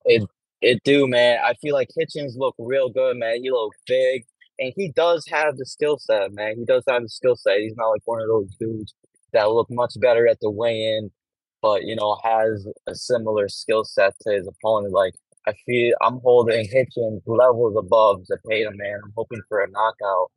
It 0.06 0.24
it 0.62 0.82
do, 0.84 1.08
man. 1.08 1.40
I 1.44 1.54
feel 1.56 1.74
like 1.74 1.90
Hitchins 1.96 2.36
look 2.38 2.56
real 2.58 2.90
good, 2.90 3.18
man. 3.18 3.44
He 3.44 3.52
look 3.52 3.74
big, 3.86 4.26
and 4.60 4.74
he 4.76 4.92
does 4.96 5.26
have 5.28 5.58
the 5.58 5.66
skill 5.66 5.98
set, 5.98 6.34
man. 6.34 6.56
He 6.58 6.66
does 6.66 6.84
have 6.88 7.04
the 7.04 7.10
skill 7.10 7.36
set. 7.36 7.60
He's 7.60 7.76
not 7.76 7.90
like 7.90 8.02
one 8.06 8.22
of 8.22 8.28
those 8.28 8.56
dudes 8.60 8.94
that 9.34 9.50
look 9.52 9.70
much 9.70 9.94
better 10.00 10.28
at 10.28 10.40
the 10.40 10.50
weigh-in, 10.50 11.12
but 11.62 11.84
you 11.84 11.96
know 11.96 12.18
has 12.24 12.68
a 12.88 12.96
similar 12.96 13.50
skill 13.50 13.84
set 13.84 14.14
to 14.22 14.34
his 14.34 14.48
opponent. 14.48 14.94
Like 14.94 15.14
I 15.48 15.54
feel 15.66 15.94
I'm 16.02 16.20
holding 16.20 16.68
Hitchins 16.70 17.22
levels 17.26 17.76
above 17.78 18.24
Zepeda, 18.24 18.72
man. 18.76 19.00
I'm 19.04 19.14
hoping 19.16 19.42
for 19.48 19.62
a 19.62 19.70
knockout. 19.70 20.32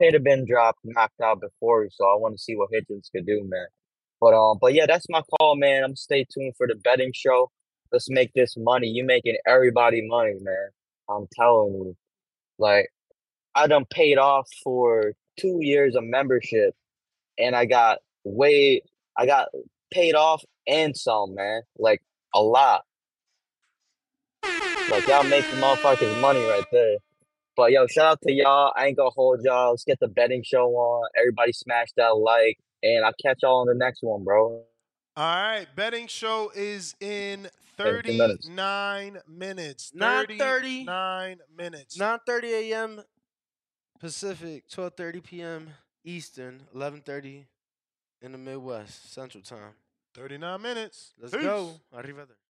Zepeda 0.00 0.22
been 0.22 0.46
dropped, 0.46 0.80
knocked 0.84 1.20
out 1.20 1.40
before, 1.40 1.88
so 1.90 2.06
I 2.06 2.16
want 2.16 2.34
to 2.34 2.42
see 2.42 2.56
what 2.56 2.70
Hitchins 2.72 3.10
could 3.14 3.26
do, 3.26 3.44
man. 3.46 3.66
But 4.20 4.34
um, 4.34 4.56
but 4.60 4.72
yeah, 4.72 4.86
that's 4.86 5.06
my 5.10 5.22
call, 5.38 5.56
man. 5.56 5.84
I'm 5.84 5.94
stay 5.94 6.24
tuned 6.32 6.54
for 6.56 6.66
the 6.66 6.74
betting 6.74 7.12
show. 7.14 7.50
Let's 7.92 8.08
make 8.08 8.32
this 8.32 8.54
money. 8.56 8.88
You 8.88 9.04
making 9.04 9.36
everybody 9.46 10.06
money, 10.06 10.34
man. 10.40 10.68
I'm 11.08 11.26
telling 11.34 11.74
you. 11.74 11.96
Like, 12.58 12.88
I 13.54 13.66
done 13.66 13.84
paid 13.90 14.16
off 14.16 14.48
for 14.64 15.12
two 15.38 15.58
years 15.60 15.94
of 15.94 16.04
membership 16.04 16.74
and 17.38 17.54
I 17.54 17.66
got 17.66 17.98
way 18.24 18.82
I 19.18 19.26
got 19.26 19.48
paid 19.92 20.14
off 20.14 20.42
and 20.66 20.96
some, 20.96 21.34
man. 21.34 21.62
Like 21.78 22.02
a 22.34 22.40
lot. 22.40 22.85
Like 24.90 25.06
y'all 25.08 25.24
make 25.24 25.44
the 25.50 25.56
motherfuckers 25.56 26.20
money 26.20 26.44
right 26.44 26.64
there. 26.70 26.96
But 27.56 27.72
yo, 27.72 27.86
shout 27.86 28.06
out 28.06 28.20
to 28.22 28.32
y'all. 28.32 28.72
I 28.76 28.86
ain't 28.86 28.96
gonna 28.96 29.10
hold 29.10 29.40
y'all. 29.42 29.70
Let's 29.70 29.84
get 29.84 29.98
the 30.00 30.08
betting 30.08 30.42
show 30.44 30.68
on. 30.68 31.08
Everybody 31.18 31.52
smash 31.52 31.88
that 31.96 32.16
like. 32.16 32.58
And 32.82 33.04
I'll 33.04 33.14
catch 33.20 33.38
y'all 33.42 33.60
on 33.60 33.66
the 33.66 33.74
next 33.74 34.02
one, 34.02 34.22
bro. 34.22 34.62
All 35.16 35.24
right, 35.24 35.66
betting 35.74 36.06
show 36.08 36.52
is 36.54 36.94
in 37.00 37.48
Thirty 37.76 38.16
minutes. 38.16 38.46
39 38.46 39.18
minutes. 39.28 39.92
9:30. 39.94 40.38
39 40.38 41.38
minutes. 41.56 41.98
9:30 41.98 42.44
a.m. 42.44 43.02
Pacific, 43.98 44.68
12:30 44.68 45.24
p.m. 45.24 45.70
Eastern, 46.04 46.62
11:30 46.74 47.44
in 48.22 48.32
the 48.32 48.38
Midwest 48.38 49.12
Central 49.12 49.42
Time. 49.42 49.74
39 50.14 50.62
minutes. 50.62 51.12
Let's 51.20 51.34
Peace. 51.34 51.42
go. 51.42 51.80
Arrivederci. 51.94 52.45